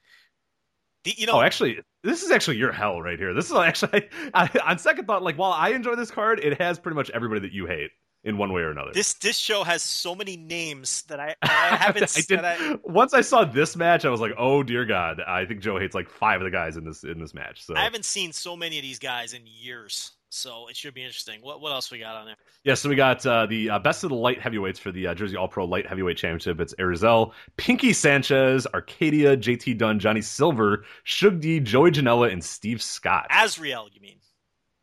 The, 1.05 1.15
you 1.17 1.27
know, 1.27 1.37
Oh, 1.37 1.41
actually, 1.41 1.79
this 2.05 2.23
is 2.23 2.31
actually 2.31 2.59
your 2.59 2.73
hell 2.73 3.01
right 3.01 3.19
here. 3.19 3.33
This 3.33 3.47
is 3.47 3.57
actually, 3.57 4.11
I, 4.35 4.51
on 4.67 4.79
second 4.79 5.07
thought, 5.07 5.23
like 5.23 5.39
while 5.39 5.53
I 5.53 5.71
enjoy 5.71 5.95
this 5.95 6.11
card, 6.11 6.41
it 6.41 6.61
has 6.61 6.79
pretty 6.79 6.97
much 6.97 7.09
everybody 7.11 7.41
that 7.41 7.53
you 7.53 7.65
hate. 7.67 7.91
In 8.25 8.37
one 8.37 8.53
way 8.53 8.63
or 8.63 8.71
another. 8.71 8.91
This 8.93 9.15
this 9.15 9.37
show 9.37 9.65
has 9.65 9.83
so 9.83 10.15
many 10.15 10.37
names 10.37 11.03
that 11.03 11.21
I, 11.21 11.35
I 11.43 11.77
haven't. 11.77 12.13
I 12.17 12.21
did, 12.21 12.45
I, 12.45 12.79
once 12.85 13.15
I 13.15 13.21
saw 13.21 13.45
this 13.45 13.77
match, 13.77 14.05
I 14.05 14.11
was 14.11 14.21
like, 14.21 14.33
"Oh 14.39 14.63
dear 14.63 14.85
God!" 14.85 15.21
I 15.27 15.45
think 15.47 15.61
Joe 15.61 15.79
hates 15.79 15.95
like 15.95 16.09
five 16.09 16.41
of 16.41 16.45
the 16.45 16.51
guys 16.51 16.77
in 16.77 16.85
this 16.85 17.05
in 17.05 17.19
this 17.19 17.35
match. 17.35 17.65
So 17.65 17.77
I 17.77 17.83
haven't 17.83 18.05
seen 18.05 18.33
so 18.33 18.57
many 18.57 18.79
of 18.79 18.83
these 18.83 18.99
guys 18.99 19.33
in 19.33 19.43
years, 19.47 20.13
so 20.29 20.69
it 20.69 20.77
should 20.77 20.95
be 20.95 21.03
interesting. 21.03 21.41
What 21.41 21.61
what 21.61 21.73
else 21.73 21.91
we 21.91 21.99
got 21.99 22.17
on 22.17 22.27
there? 22.27 22.37
Yeah, 22.65 22.75
so 22.75 22.89
we 22.89 22.95
got 22.95 23.25
uh, 23.25 23.47
the 23.47 23.71
uh, 23.71 23.79
best 23.79 24.05
of 24.05 24.11
the 24.11 24.17
light 24.17 24.41
heavyweights 24.41 24.79
for 24.79 24.93
the 24.93 25.07
uh, 25.07 25.15
Jersey 25.15 25.37
All 25.37 25.49
Pro 25.49 25.65
Light 25.65 25.87
Heavyweight 25.87 26.19
Championship. 26.19 26.61
It's 26.61 26.75
Arizel, 26.75 27.33
Pinky 27.57 27.93
Sanchez, 27.93 28.67
Arcadia, 28.75 29.37
JT 29.37 29.79
Dunn, 29.79 29.99
Johnny 29.99 30.21
Silver, 30.21 30.85
Shug 31.05 31.41
D, 31.41 31.59
Joey 31.61 31.91
Janela, 31.91 32.31
and 32.31 32.45
Steve 32.45 32.83
Scott. 32.83 33.27
Azrael, 33.31 33.89
you 33.93 34.01
mean? 34.01 34.20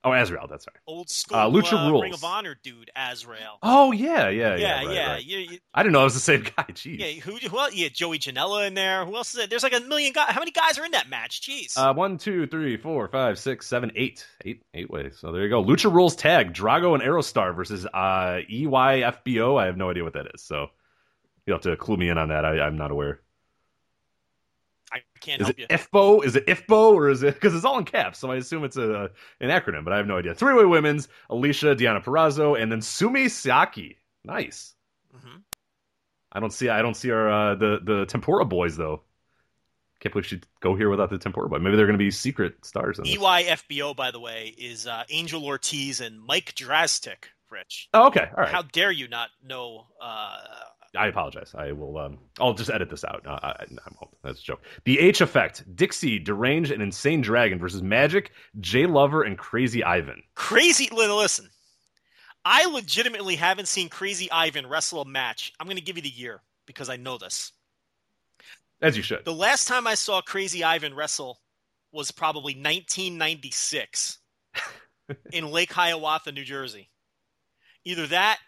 Oh, 0.07 0.13
Azrael, 0.13 0.47
that's 0.47 0.67
right. 0.67 0.75
Old 0.87 1.09
school 1.09 1.37
Uh, 1.37 1.49
Lucha 1.49 1.73
uh, 1.85 1.89
Rules. 1.91 2.03
Ring 2.03 2.13
of 2.13 2.23
Honor 2.23 2.55
dude, 2.63 2.89
Azrael. 2.95 3.57
Oh 3.63 3.91
yeah, 3.91 4.29
yeah, 4.29 4.55
yeah, 4.55 4.57
yeah, 4.57 4.85
right, 4.85 4.95
yeah. 4.95 5.11
right. 5.13 5.25
You- 5.25 5.37
you- 5.39 5.59
I 5.73 5.83
didn't 5.83 5.93
know 5.93 6.01
it 6.01 6.05
was 6.05 6.13
the 6.15 6.19
same 6.19 6.41
guy. 6.57 6.63
Jeez. 6.71 6.99
yeah. 6.99 7.21
Who? 7.21 7.35
Who 7.37 7.59
else? 7.59 7.73
Yeah, 7.75 7.89
Joey 7.89 8.19
Janela 8.19 8.67
in 8.67 8.73
there. 8.73 9.05
Who 9.05 9.15
else 9.15 9.29
is 9.31 9.35
there? 9.37 9.47
There's 9.47 9.63
like 9.63 9.73
a 9.75 9.79
million 9.81 10.13
guys. 10.13 10.29
How 10.29 10.39
many 10.39 10.51
guys 10.51 10.77
are 10.79 10.85
in 10.85 10.91
that 10.91 11.09
match? 11.09 11.41
Jeez. 11.41 11.77
Uh, 11.77 11.93
one, 11.93 12.17
two, 12.17 12.47
three, 12.47 12.77
four, 12.77 13.07
five, 13.07 13.37
six, 13.37 13.67
seven, 13.67 13.91
eight, 13.95 14.25
eight, 14.45 14.63
eight 14.73 14.89
ways. 14.89 15.17
So 15.19 15.31
there 15.31 15.43
you 15.43 15.49
go. 15.49 15.63
Lucha 15.63 15.91
Rules 15.93 16.15
tag: 16.15 16.53
Drago 16.53 16.93
and 16.93 17.03
Aerostar 17.03 17.55
versus 17.55 17.85
uh, 17.85 18.39
EYFBO. 18.49 19.61
I 19.61 19.65
have 19.65 19.77
no 19.77 19.89
idea 19.89 20.03
what 20.03 20.13
that 20.13 20.27
is, 20.33 20.41
so 20.41 20.67
you 21.45 21.53
will 21.53 21.55
have 21.57 21.61
to 21.63 21.77
clue 21.77 21.97
me 21.97 22.09
in 22.09 22.17
on 22.17 22.29
that. 22.29 22.45
I, 22.45 22.59
I'm 22.61 22.77
not 22.77 22.91
aware. 22.91 23.21
Can't 25.21 25.41
Is 25.41 25.47
help 25.47 25.59
it 25.59 25.61
you. 25.71 25.77
IFBO? 25.77 26.25
Is 26.25 26.35
it 26.35 26.45
IFBO 26.47 26.93
or 26.93 27.09
is 27.09 27.23
it 27.23 27.33
because 27.33 27.53
it's 27.55 27.65
all 27.65 27.77
in 27.77 27.85
caps? 27.85 28.19
So 28.19 28.31
I 28.31 28.35
assume 28.37 28.63
it's 28.63 28.77
a 28.77 29.09
an 29.39 29.49
acronym, 29.49 29.83
but 29.83 29.93
I 29.93 29.97
have 29.97 30.07
no 30.07 30.17
idea. 30.17 30.33
Three 30.35 30.53
way 30.53 30.65
women's: 30.65 31.07
Alicia, 31.29 31.75
Deonna 31.75 32.03
Purrazzo, 32.03 32.59
and 32.61 32.71
then 32.71 32.79
Sumie 32.79 33.29
Sakai. 33.29 33.97
Nice. 34.23 34.75
Mhm. 35.15 35.41
I 36.31 36.39
don't 36.39 36.51
see. 36.53 36.69
I 36.69 36.81
don't 36.81 36.95
see 36.95 37.11
our 37.11 37.29
uh, 37.29 37.55
the 37.55 37.79
the 37.83 38.05
Tempura 38.05 38.45
boys 38.45 38.77
though. 38.77 39.01
Can't 39.99 40.13
believe 40.13 40.27
she'd 40.27 40.45
go 40.59 40.75
here 40.75 40.89
without 40.91 41.09
the 41.09 41.17
Tempura 41.17 41.49
boy. 41.49 41.57
Maybe 41.57 41.75
they're 41.75 41.87
going 41.87 41.97
to 41.97 42.03
be 42.03 42.11
secret 42.11 42.63
stars. 42.63 42.99
In 42.99 43.05
this. 43.05 43.15
EYFBO, 43.17 43.95
by 43.95 44.11
the 44.11 44.19
way, 44.19 44.53
is 44.55 44.85
uh, 44.85 45.03
Angel 45.09 45.43
Ortiz 45.43 46.01
and 46.01 46.21
Mike 46.21 46.53
Draztik. 46.53 47.25
Rich, 47.49 47.87
Oh, 47.93 48.07
okay. 48.07 48.27
All 48.35 48.43
right. 48.43 48.49
how 48.49 48.61
dare 48.61 48.91
you 48.91 49.07
not 49.07 49.29
know? 49.43 49.87
Uh, 50.01 50.37
I 50.97 51.07
apologize. 51.07 51.53
I 51.55 51.71
will. 51.71 51.97
Um, 51.97 52.17
I'll 52.39 52.53
just 52.53 52.69
edit 52.69 52.89
this 52.89 53.05
out. 53.05 53.25
Uh, 53.25 53.39
I, 53.41 53.47
I, 53.47 53.51
I 53.63 53.91
won't. 54.01 54.15
That's 54.23 54.39
a 54.39 54.43
joke. 54.43 54.61
The 54.85 54.99
H 54.99 55.21
Effect: 55.21 55.63
Dixie, 55.75 56.19
Deranged, 56.19 56.71
and 56.71 56.81
Insane 56.81 57.21
Dragon 57.21 57.59
versus 57.59 57.81
Magic, 57.81 58.31
J 58.59 58.85
Lover, 58.85 59.23
and 59.23 59.37
Crazy 59.37 59.83
Ivan. 59.83 60.23
crazy. 60.35 60.89
Listen, 60.91 61.49
I 62.43 62.65
legitimately 62.65 63.35
haven't 63.35 63.67
seen 63.67 63.89
Crazy 63.89 64.31
Ivan 64.31 64.67
wrestle 64.67 65.01
a 65.01 65.05
match. 65.05 65.53
I'm 65.59 65.67
going 65.67 65.77
to 65.77 65.83
give 65.83 65.97
you 65.97 66.03
the 66.03 66.09
year 66.09 66.41
because 66.65 66.89
I 66.89 66.97
know 66.97 67.17
this. 67.17 67.51
As 68.81 68.95
you 68.95 69.03
should. 69.03 69.25
The 69.25 69.33
last 69.33 69.67
time 69.67 69.87
I 69.87 69.95
saw 69.95 70.21
Crazy 70.21 70.63
Ivan 70.63 70.93
wrestle 70.95 71.39
was 71.91 72.11
probably 72.11 72.53
1996 72.53 74.19
in 75.31 75.51
Lake 75.51 75.73
Hiawatha, 75.73 76.31
New 76.31 76.43
Jersey. 76.43 76.89
Either 77.85 78.07
that 78.07 78.39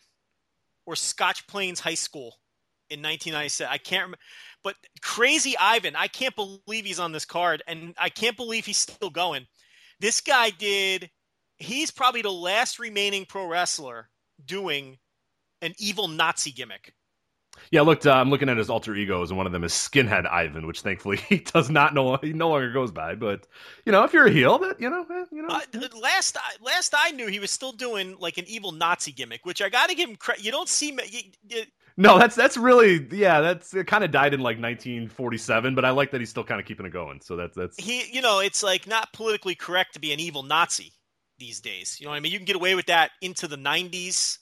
or 0.89 0.96
Scotch 0.96 1.46
Plains 1.46 1.79
High 1.79 1.93
School 1.93 2.39
in 2.89 3.00
1997. 3.00 3.72
I 3.72 3.77
can't 3.77 4.01
remember. 4.01 4.17
But 4.63 4.75
Crazy 5.03 5.55
Ivan, 5.55 5.96
I 5.96 6.08
can't 6.08 6.36
believe 6.36 6.84
he's 6.84 7.00
on 7.00 7.12
this 7.12 7.25
card, 7.25 7.62
and 7.67 7.93
I 8.00 8.10
can't 8.10 8.36
believe 8.36 8.65
he's 8.65 8.79
still 8.79 9.12
going. 9.12 9.46
This 10.00 10.19
guy 10.19 10.50
did. 10.50 11.12
He's 11.58 11.91
probably 11.91 12.24
the 12.24 12.31
last 12.31 12.79
remaining 12.79 13.25
pro 13.25 13.46
wrestler 13.46 14.10
doing 14.43 14.98
an 15.62 15.75
evil 15.77 16.08
Nazi 16.08 16.51
gimmick. 16.51 16.96
Yeah, 17.72 17.82
looked. 17.82 18.08
Uh, 18.08 18.13
I'm 18.13 18.29
looking 18.29 18.50
at 18.50 18.58
his 18.58 18.70
alter 18.70 18.96
egos, 18.96 19.29
and 19.29 19.38
one 19.38 19.46
of 19.46 19.51
them 19.51 19.63
is 19.63 19.74
Skinhead 19.74 20.25
Ivan, 20.29 20.65
which 20.65 20.82
thankfully 20.82 21.18
he 21.29 21.39
does 21.39 21.70
not 21.70 21.94
know. 21.94 22.18
He 22.18 22.34
no 22.34 22.50
longer 22.50 22.72
goes 22.72 22.91
by. 22.91 23.15
But 23.15 23.48
you 23.86 23.91
know, 23.91 24.03
if 24.03 24.13
you're 24.13 24.27
a 24.27 24.32
heel, 24.32 24.58
that 24.60 24.79
you 24.79 24.89
know, 24.89 25.06
eh, 25.10 25.25
you 25.32 25.41
know. 25.41 25.50
Uh, 25.50 25.88
last 26.01 26.38
I, 26.38 26.63
last 26.63 26.94
I 26.98 27.12
knew, 27.12 27.27
he 27.27 27.39
was 27.39 27.51
still 27.51 27.72
doing 27.72 28.15
like 28.20 28.38
an 28.38 28.46
evil 28.48 28.72
Nazi 28.72 29.12
gimmick, 29.12 29.46
which 29.46 29.62
I 29.62 29.70
got 29.70 29.89
to 29.89 29.96
give 29.96 30.10
him 30.10 30.15
credit. 30.15 30.44
You 30.44 30.51
don't 30.51 30.70
see, 30.70 30.98
you, 31.10 31.22
you, 31.48 31.63
no, 32.00 32.18
that's 32.18 32.34
that's 32.34 32.56
really 32.56 33.06
yeah. 33.12 33.41
That's 33.41 33.74
it. 33.74 33.86
Kind 33.86 34.06
of 34.06 34.12
died 34.12 34.34
in 34.34 34.39
like 34.39 34.58
1947, 34.58 35.75
but 35.75 35.84
I 35.84 35.89
like 35.89 36.12
that 36.12 36.22
he's 36.22 36.29
still 36.29 36.46
kind 36.46 36.62
of 36.62 36.65
keeping 36.65 36.86
it 36.86 36.94
going. 36.94 37.20
So 37.22 37.36
that's 37.36 37.58
that's 37.58 37.75
he, 37.77 38.10
you 38.10 38.22
know, 38.22 38.39
it's 38.39 38.63
like 38.63 38.88
not 38.88 39.12
politically 39.12 39.53
correct 39.53 39.96
to 39.96 40.00
be 40.00 40.13
an 40.13 40.20
evil 40.22 40.41
Nazi 40.41 40.94
these 41.39 41.60
days. 41.60 41.98
You 42.00 42.06
know 42.06 42.12
what 42.12 42.15
I 42.15 42.20
mean? 42.22 42.32
You 42.32 42.39
can 42.39 42.46
get 42.46 42.56
away 42.56 42.74
with 42.75 42.86
that 42.86 43.12
into 43.22 43.50
the 43.50 43.58
'90s, 43.58 44.38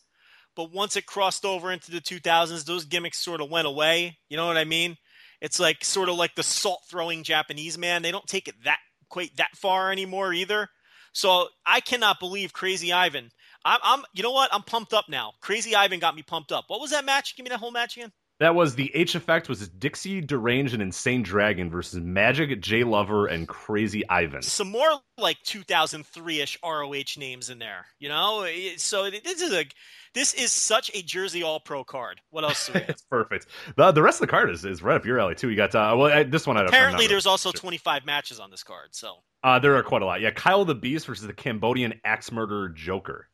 but 0.57 0.73
once 0.73 0.97
it 0.97 1.05
crossed 1.05 1.45
over 1.45 1.71
into 1.71 1.91
the 1.91 2.01
2000s, 2.01 2.65
those 2.65 2.83
gimmicks 2.83 3.19
sort 3.19 3.39
of 3.39 3.49
went 3.51 3.67
away. 3.67 4.17
You 4.27 4.35
know 4.35 4.47
what 4.47 4.57
I 4.57 4.65
mean? 4.65 4.97
It's 5.39 5.59
like 5.59 5.85
sort 5.85 6.09
of 6.09 6.15
like 6.15 6.33
the 6.33 6.41
salt 6.41 6.81
throwing 6.89 7.23
Japanese 7.23 7.77
man. 7.77 8.01
They 8.01 8.11
don't 8.11 8.25
take 8.25 8.47
it 8.47 8.55
that 8.63 8.79
quite 9.07 9.37
that 9.37 9.55
far 9.55 9.91
anymore 9.91 10.33
either. 10.33 10.67
So 11.13 11.47
I 11.65 11.79
cannot 11.79 12.19
believe 12.19 12.53
Crazy 12.53 12.91
Ivan. 12.91 13.29
I'm, 13.63 13.79
I'm, 13.83 14.03
you 14.13 14.23
know 14.23 14.31
what? 14.31 14.49
I'm 14.51 14.63
pumped 14.63 14.93
up 14.93 15.05
now. 15.07 15.33
Crazy 15.41 15.75
Ivan 15.75 15.99
got 15.99 16.15
me 16.15 16.23
pumped 16.23 16.51
up. 16.51 16.65
What 16.67 16.81
was 16.81 16.89
that 16.89 17.05
match? 17.05 17.35
Give 17.35 17.43
me 17.43 17.49
that 17.49 17.59
whole 17.59 17.71
match 17.71 17.95
again. 17.95 18.11
That 18.39 18.53
was 18.55 18.75
the 18.75 18.91
H 18.95 19.15
effect 19.15 19.49
was 19.49 19.67
Dixie 19.67 20.21
Deranged 20.21 20.73
and 20.73 20.81
Insane 20.83 21.23
Dragon 21.23 21.69
versus 21.71 21.99
Magic 21.99 22.61
J 22.61 22.83
Lover 22.83 23.25
and 23.27 23.47
Crazy 23.47 24.07
Ivan. 24.07 24.41
Some 24.43 24.69
more 24.69 24.87
like 25.17 25.37
2003ish 25.43 26.57
ROH 26.63 27.19
names 27.19 27.49
in 27.49 27.59
there. 27.59 27.85
You 27.99 28.09
know, 28.09 28.47
so 28.77 29.09
this 29.09 29.41
is 29.41 29.53
a 29.53 29.65
this 30.13 30.33
is 30.33 30.51
such 30.51 30.91
a 30.93 31.01
Jersey 31.01 31.41
All 31.43 31.59
Pro 31.59 31.83
card. 31.83 32.21
What 32.29 32.43
else? 32.43 32.67
Do 32.67 32.73
we 32.73 32.79
have? 32.81 32.89
It's 32.97 33.01
perfect. 33.03 33.47
The 33.75 33.91
the 33.91 34.01
rest 34.01 34.17
of 34.21 34.27
the 34.27 34.31
card 34.31 34.49
is, 34.51 34.63
is 34.65 34.81
right 34.83 34.95
up 34.95 35.05
your 35.05 35.19
alley 35.19 35.35
too. 35.35 35.49
You 35.49 35.55
got 35.55 35.73
uh, 35.75 35.95
well 35.97 36.11
I, 36.11 36.23
this 36.23 36.45
one. 36.45 36.57
I 36.57 36.65
Apparently, 36.65 36.95
really 37.03 37.07
there's 37.07 37.25
also 37.25 37.49
sure. 37.51 37.59
25 37.59 38.05
matches 38.05 38.39
on 38.39 38.51
this 38.51 38.63
card. 38.63 38.89
So 38.95 39.15
Uh, 39.43 39.59
there 39.59 39.75
are 39.75 39.83
quite 39.83 40.01
a 40.01 40.05
lot. 40.05 40.21
Yeah, 40.21 40.31
Kyle 40.31 40.63
the 40.65 40.75
Beast 40.75 41.07
versus 41.07 41.25
the 41.25 41.33
Cambodian 41.33 41.99
axe 42.03 42.31
murderer 42.31 42.69
Joker. 42.69 43.29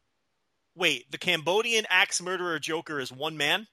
wait, 0.76 1.10
the 1.12 1.18
Cambodian 1.18 1.86
axe 1.90 2.22
murderer 2.22 2.58
Joker 2.60 3.00
is 3.00 3.12
one 3.12 3.38
man. 3.38 3.68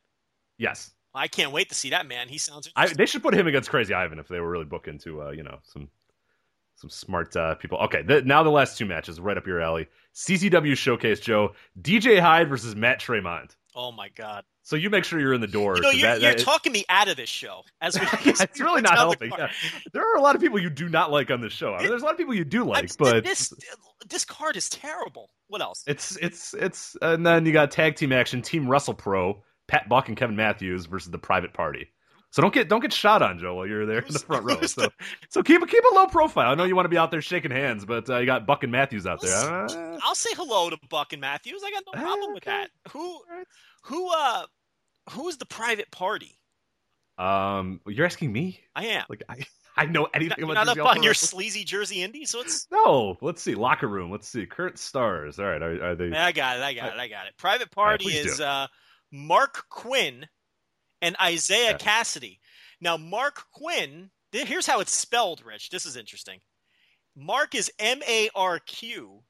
Yes, 0.58 0.90
I 1.14 1.28
can't 1.28 1.52
wait 1.52 1.68
to 1.70 1.74
see 1.74 1.90
that 1.90 2.06
man. 2.06 2.28
He 2.28 2.38
sounds. 2.38 2.70
I, 2.76 2.86
they 2.88 3.06
should 3.06 3.22
put 3.22 3.34
him 3.34 3.46
against 3.46 3.68
Crazy 3.70 3.92
Ivan 3.94 4.18
if 4.18 4.28
they 4.28 4.38
were 4.40 4.50
really 4.50 4.64
booking 4.64 4.98
to 5.00 5.22
uh, 5.22 5.30
you 5.30 5.42
know 5.42 5.58
some 5.64 5.88
some 6.76 6.90
smart 6.90 7.34
uh, 7.36 7.54
people. 7.56 7.78
Okay, 7.78 8.02
th- 8.02 8.24
now 8.24 8.42
the 8.42 8.50
last 8.50 8.78
two 8.78 8.86
matches 8.86 9.20
right 9.20 9.36
up 9.36 9.46
your 9.46 9.60
alley. 9.60 9.88
CCW 10.14 10.76
Showcase 10.76 11.20
Joe 11.20 11.52
DJ 11.80 12.20
Hyde 12.20 12.48
versus 12.48 12.74
Matt 12.76 13.00
Tremont. 13.00 13.56
oh 13.74 13.92
my 13.92 14.08
god! 14.10 14.44
So 14.62 14.76
you 14.76 14.88
make 14.90 15.04
sure 15.04 15.18
you're 15.20 15.34
in 15.34 15.40
the 15.40 15.46
door. 15.46 15.76
You 15.76 15.82
know, 15.82 15.90
'cause 15.90 15.98
you're, 16.00 16.10
that- 16.10 16.20
you're 16.20 16.34
that- 16.34 16.44
talking 16.44 16.72
me 16.72 16.84
out 16.88 17.08
of 17.08 17.16
this 17.16 17.28
show 17.28 17.62
as 17.80 17.98
we. 17.98 18.06
It's 18.30 18.60
really 18.60 18.80
not 18.82 18.94
down 18.96 19.14
the 19.18 19.26
helping. 19.26 19.32
Yeah. 19.36 19.50
There 19.92 20.02
are 20.02 20.16
a 20.16 20.20
lot 20.22 20.34
of 20.36 20.40
people 20.40 20.58
you 20.60 20.70
do 20.70 20.88
not 20.88 21.10
like 21.10 21.30
on 21.30 21.40
this 21.40 21.52
show. 21.52 21.74
I 21.74 21.80
mean, 21.80 21.88
there's 21.90 22.02
a 22.02 22.04
lot 22.04 22.12
of 22.12 22.18
people 22.18 22.34
you 22.34 22.44
do 22.44 22.64
like, 22.64 22.78
I'm- 22.84 22.88
but 22.98 23.24
this 23.24 23.52
this 24.08 24.24
card 24.24 24.56
is 24.56 24.68
terrible. 24.68 25.30
What 25.48 25.60
else? 25.60 25.82
It's 25.86 26.16
it's 26.16 26.54
it's 26.54 26.96
and 27.02 27.26
then 27.26 27.46
you 27.46 27.52
got 27.52 27.70
tag 27.72 27.96
team 27.96 28.12
action, 28.12 28.42
Team 28.42 28.68
Wrestle 28.68 28.94
Pro, 28.94 29.42
Pat 29.70 29.88
Buck 29.88 30.08
and 30.08 30.16
Kevin 30.16 30.34
Matthews 30.34 30.86
versus 30.86 31.12
the 31.12 31.18
Private 31.18 31.54
Party. 31.54 31.88
So 32.32 32.42
don't 32.42 32.52
get 32.52 32.68
don't 32.68 32.80
get 32.80 32.92
shot 32.92 33.22
on, 33.22 33.38
Joe, 33.38 33.54
while 33.54 33.66
you're 33.66 33.86
there 33.86 34.00
in 34.00 34.12
the 34.12 34.18
front 34.18 34.44
row. 34.44 34.60
So 34.62 34.88
so 35.28 35.42
keep 35.42 35.66
keep 35.68 35.84
a 35.92 35.94
low 35.94 36.06
profile. 36.06 36.50
I 36.50 36.54
know 36.56 36.64
you 36.64 36.74
want 36.74 36.86
to 36.86 36.90
be 36.90 36.98
out 36.98 37.12
there 37.12 37.22
shaking 37.22 37.52
hands, 37.52 37.84
but 37.84 38.10
uh, 38.10 38.18
you 38.18 38.26
got 38.26 38.46
Buck 38.46 38.64
and 38.64 38.72
Matthews 38.72 39.06
out 39.06 39.20
there. 39.20 39.32
Uh, 39.32 39.98
I'll 40.02 40.16
say 40.16 40.30
hello 40.34 40.70
to 40.70 40.78
Buck 40.88 41.12
and 41.12 41.20
Matthews. 41.20 41.62
I 41.64 41.70
got 41.70 41.84
no 41.86 42.00
problem 42.02 42.34
with 42.34 42.44
that. 42.44 42.70
Who 42.92 43.20
who 43.84 44.12
uh 44.12 44.46
who's 45.10 45.36
the 45.36 45.46
private 45.46 45.90
party? 45.92 46.36
um, 47.18 47.80
you're 47.86 48.06
asking 48.06 48.32
me? 48.32 48.60
I 48.74 48.86
am. 48.86 49.04
Like 49.08 49.22
I 49.28 49.46
I 49.76 49.86
know 49.86 50.08
anything 50.12 50.36
You're 50.38 50.50
about 50.50 50.66
not 50.66 50.78
up 50.78 50.96
on 50.96 51.02
your 51.02 51.14
sleazy 51.14 51.64
Jersey 51.64 52.02
indies, 52.02 52.30
so 52.30 52.40
it's 52.40 52.66
No, 52.70 53.16
let's 53.22 53.40
see. 53.40 53.54
Locker 53.54 53.88
room. 53.88 54.10
Let's 54.10 54.28
see. 54.28 54.46
Current 54.46 54.78
stars. 54.78 55.38
All 55.38 55.46
right, 55.46 55.62
are, 55.62 55.84
are 55.84 55.94
they? 55.94 56.12
I 56.12 56.32
got 56.32 56.58
it, 56.58 56.62
I 56.62 56.74
got 56.74 56.94
it, 56.94 56.98
I 56.98 57.08
got 57.08 57.26
it. 57.26 57.36
Private 57.38 57.70
party 57.70 58.06
do. 58.06 58.10
is 58.10 58.40
uh 58.40 58.66
Mark 59.10 59.68
Quinn 59.68 60.26
and 61.02 61.16
Isaiah 61.20 61.72
Yeah. 61.72 61.78
Cassidy. 61.78 62.40
Now 62.80 62.96
Mark 62.96 63.44
Quinn, 63.52 64.10
th- 64.32 64.46
here's 64.46 64.66
how 64.66 64.80
it's 64.80 64.92
spelled, 64.94 65.44
Rich. 65.44 65.70
This 65.70 65.86
is 65.86 65.96
interesting. 65.96 66.40
Mark 67.16 67.54
is 67.54 67.70
M 67.78 68.02
A 68.08 68.30
R 68.34 68.58
Q 68.60 69.22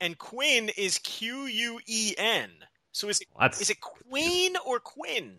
and 0.00 0.16
Quinn 0.18 0.70
is 0.76 0.98
Q 0.98 1.46
U 1.46 1.80
E 1.86 2.14
N. 2.16 2.50
So 2.92 3.08
is 3.08 3.20
it 3.20 3.28
That's 3.38 3.60
Is 3.60 3.70
it 3.70 3.80
Queen 3.80 4.56
or 4.64 4.80
Quinn? 4.80 5.36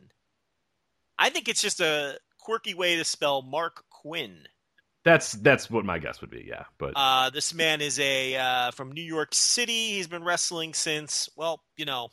I 1.17 1.29
think 1.29 1.47
it's 1.47 1.61
just 1.61 1.79
a 1.81 2.19
quirky 2.39 2.73
way 2.73 2.95
to 2.97 3.03
spell 3.03 3.41
Mark 3.41 3.83
Quinn. 3.89 4.47
that's 5.03 5.31
that's 5.33 5.69
what 5.69 5.85
my 5.85 5.97
guess 5.99 6.21
would 6.21 6.29
be. 6.29 6.45
Yeah, 6.47 6.65
but 6.77 6.93
Uh, 6.95 7.29
this 7.29 7.53
man 7.53 7.81
is 7.81 7.99
a 7.99 8.35
uh, 8.35 8.71
from 8.71 8.91
New 8.91 9.03
York 9.03 9.33
City. 9.33 9.93
He's 9.93 10.07
been 10.07 10.23
wrestling 10.23 10.73
since 10.73 11.29
well, 11.35 11.63
you 11.77 11.85
know, 11.85 12.09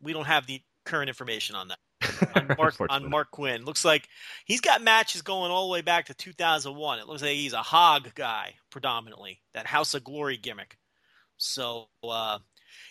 we 0.00 0.12
don't 0.12 0.26
have 0.26 0.46
the 0.46 0.60
current 0.84 1.08
information 1.08 1.56
on 1.56 1.68
that. 1.68 1.78
On 2.36 2.56
Mark, 2.58 2.74
on 2.90 3.10
Mark 3.10 3.30
Quinn, 3.30 3.64
looks 3.64 3.84
like 3.84 4.08
he's 4.44 4.60
got 4.60 4.82
matches 4.82 5.22
going 5.22 5.50
all 5.52 5.68
the 5.68 5.72
way 5.72 5.82
back 5.82 6.06
to 6.06 6.14
2001. 6.14 6.98
It 6.98 7.06
looks 7.06 7.22
like 7.22 7.32
he's 7.32 7.52
a 7.52 7.62
hog 7.62 8.12
guy 8.16 8.54
predominantly, 8.70 9.40
that 9.54 9.66
House 9.66 9.94
of 9.94 10.02
Glory 10.02 10.36
gimmick. 10.36 10.76
So 11.36 11.86
uh, 12.02 12.38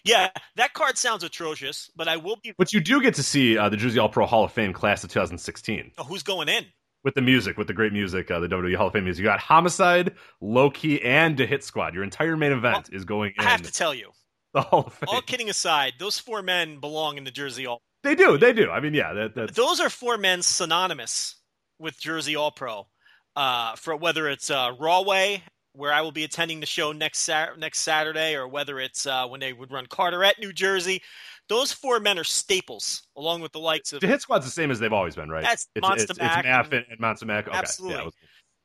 Yeah, 0.06 0.30
that 0.56 0.74
card 0.74 0.98
sounds 0.98 1.24
atrocious, 1.24 1.90
but 1.96 2.08
I 2.08 2.18
will 2.18 2.38
be. 2.42 2.54
But 2.58 2.72
you 2.74 2.80
do 2.80 3.02
get 3.02 3.16
to 3.16 3.24
see 3.24 3.58
uh, 3.58 3.68
the 3.70 3.78
Jersey 3.78 4.00
All 4.00 4.10
Pro 4.10 4.26
Hall 4.26 4.44
of 4.46 4.52
Fame 4.54 4.72
class 4.74 5.04
of 5.04 5.10
2016 5.12 5.92
Oh, 5.98 6.04
who's 6.04 6.24
going 6.24 6.48
in? 6.50 6.66
with 7.04 7.16
the 7.16 7.22
music, 7.22 7.58
with 7.58 7.68
the 7.68 7.74
great 7.74 7.92
music, 7.94 8.30
uh, 8.32 8.40
the 8.40 8.48
WWE 8.48 8.76
Hall 8.76 8.88
of 8.88 8.94
Fame 8.94 9.06
music. 9.06 9.24
You 9.24 9.28
got 9.30 9.40
Homicide, 9.40 10.14
Low 10.40 10.70
Ki, 10.70 11.02
and 11.02 11.36
the 11.36 11.46
Hit 11.46 11.64
Squad. 11.64 11.96
Your 11.96 12.04
entire 12.04 12.38
main 12.38 12.52
event 12.52 12.90
is 12.94 13.06
going 13.06 13.34
in 13.38 13.44
I 13.46 13.50
have 13.50 13.62
to 13.64 13.72
tell 13.72 13.94
you, 13.94 14.12
the 14.53 14.62
Hall 14.62 14.86
of 14.88 14.93
Fame. 14.93 15.08
all 15.08 15.22
kidding 15.22 15.50
aside, 15.50 15.93
those 16.00 16.20
four 16.20 16.41
men 16.41 16.79
belong 16.79 17.17
in 17.17 17.24
the 17.24 17.31
Jersey 17.31 17.65
All. 17.65 17.81
They 18.03 18.15
do, 18.15 18.38
they 18.38 18.51
do. 18.53 18.70
I 18.70 18.79
mean, 18.79 18.93
yeah, 18.93 19.13
that, 19.13 19.36
that's 19.36 19.53
Those 19.53 19.79
are 19.79 19.89
four 19.89 20.17
men 20.17 20.41
synonymous 20.41 21.36
with 21.79 22.00
Jersey 22.00 22.36
All 22.36 22.51
Pro. 22.51 22.88
Uh, 23.36 23.75
for 23.75 23.96
whether 23.96 24.27
it's 24.27 24.50
uh, 24.50 24.72
Rahway, 24.77 25.41
where 25.74 25.93
I 25.93 26.01
will 26.01 26.12
be 26.12 26.25
attending 26.25 26.60
the 26.60 26.65
show 26.65 26.91
next 26.91 27.20
Sat- 27.20 27.58
next 27.58 27.79
Saturday, 27.79 28.36
or 28.36 28.48
whether 28.48 28.79
it's 28.79 29.05
uh, 29.05 29.25
when 29.27 29.39
they 29.39 29.53
would 29.53 29.72
run 29.72 29.86
Carteret, 29.86 30.38
New 30.39 30.51
Jersey, 30.51 31.01
those 31.48 31.72
four 31.72 32.00
men 32.01 32.20
are 32.20 32.25
staples, 32.25 33.03
along 33.15 33.39
with 33.41 33.53
the 33.53 33.60
likes 33.60 33.93
of 33.93 34.01
the 34.01 34.08
Hit 34.08 34.22
Squad's 34.22 34.46
the 34.46 34.51
same 34.51 34.70
as 34.70 34.79
they've 34.79 34.91
always 34.91 35.15
been, 35.15 35.29
right? 35.29 35.43
That's 35.43 35.67
it's, 35.75 35.81
Monster 35.81 36.12
it's, 36.12 36.20
Mac 36.20 36.39
it's 36.39 36.48
Maff 36.48 36.63
and- 36.65 36.74
and, 36.74 36.86
and 36.89 37.00
Monster 37.00 37.25
Mac. 37.25 37.48
Okay. 37.48 37.58
Absolutely. 37.58 37.98
Yeah, 37.98 38.03
was- 38.05 38.13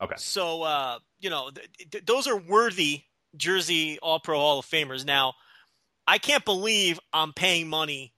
okay. 0.03 0.15
So, 0.17 0.63
uh, 0.63 0.99
you 1.19 1.29
know, 1.29 1.49
th- 1.51 1.69
th- 1.91 2.05
those 2.05 2.27
are 2.27 2.37
worthy 2.37 3.03
Jersey 3.37 3.99
All 4.01 4.19
Pro 4.19 4.37
Hall 4.37 4.59
of 4.59 4.65
Famers. 4.65 5.05
Now, 5.05 5.33
I 6.07 6.17
can't 6.17 6.45
believe 6.45 6.99
I'm 7.13 7.33
paying 7.33 7.67
money 7.67 8.13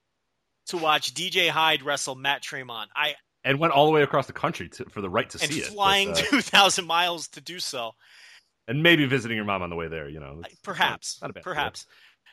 to 0.66 0.76
watch 0.76 1.12
DJ 1.14 1.48
Hyde 1.48 1.82
wrestle 1.82 2.14
Matt 2.14 2.42
Tremont. 2.42 2.90
I 2.94 3.14
And 3.44 3.58
went 3.58 3.72
all 3.72 3.86
the 3.86 3.92
way 3.92 4.02
across 4.02 4.26
the 4.26 4.32
country 4.32 4.68
to, 4.70 4.84
for 4.90 5.00
the 5.00 5.10
right 5.10 5.28
to 5.30 5.38
see 5.38 5.60
it. 5.60 5.66
flying 5.66 6.10
uh, 6.10 6.14
2,000 6.14 6.86
miles 6.86 7.28
to 7.28 7.40
do 7.40 7.58
so. 7.58 7.92
and 8.68 8.82
maybe 8.82 9.06
visiting 9.06 9.36
your 9.36 9.46
mom 9.46 9.62
on 9.62 9.70
the 9.70 9.76
way 9.76 9.88
there. 9.88 10.08
You 10.08 10.20
know, 10.20 10.42
Perhaps, 10.62 11.20
not 11.20 11.30
a 11.30 11.32
bad 11.34 11.42
perhaps 11.42 11.86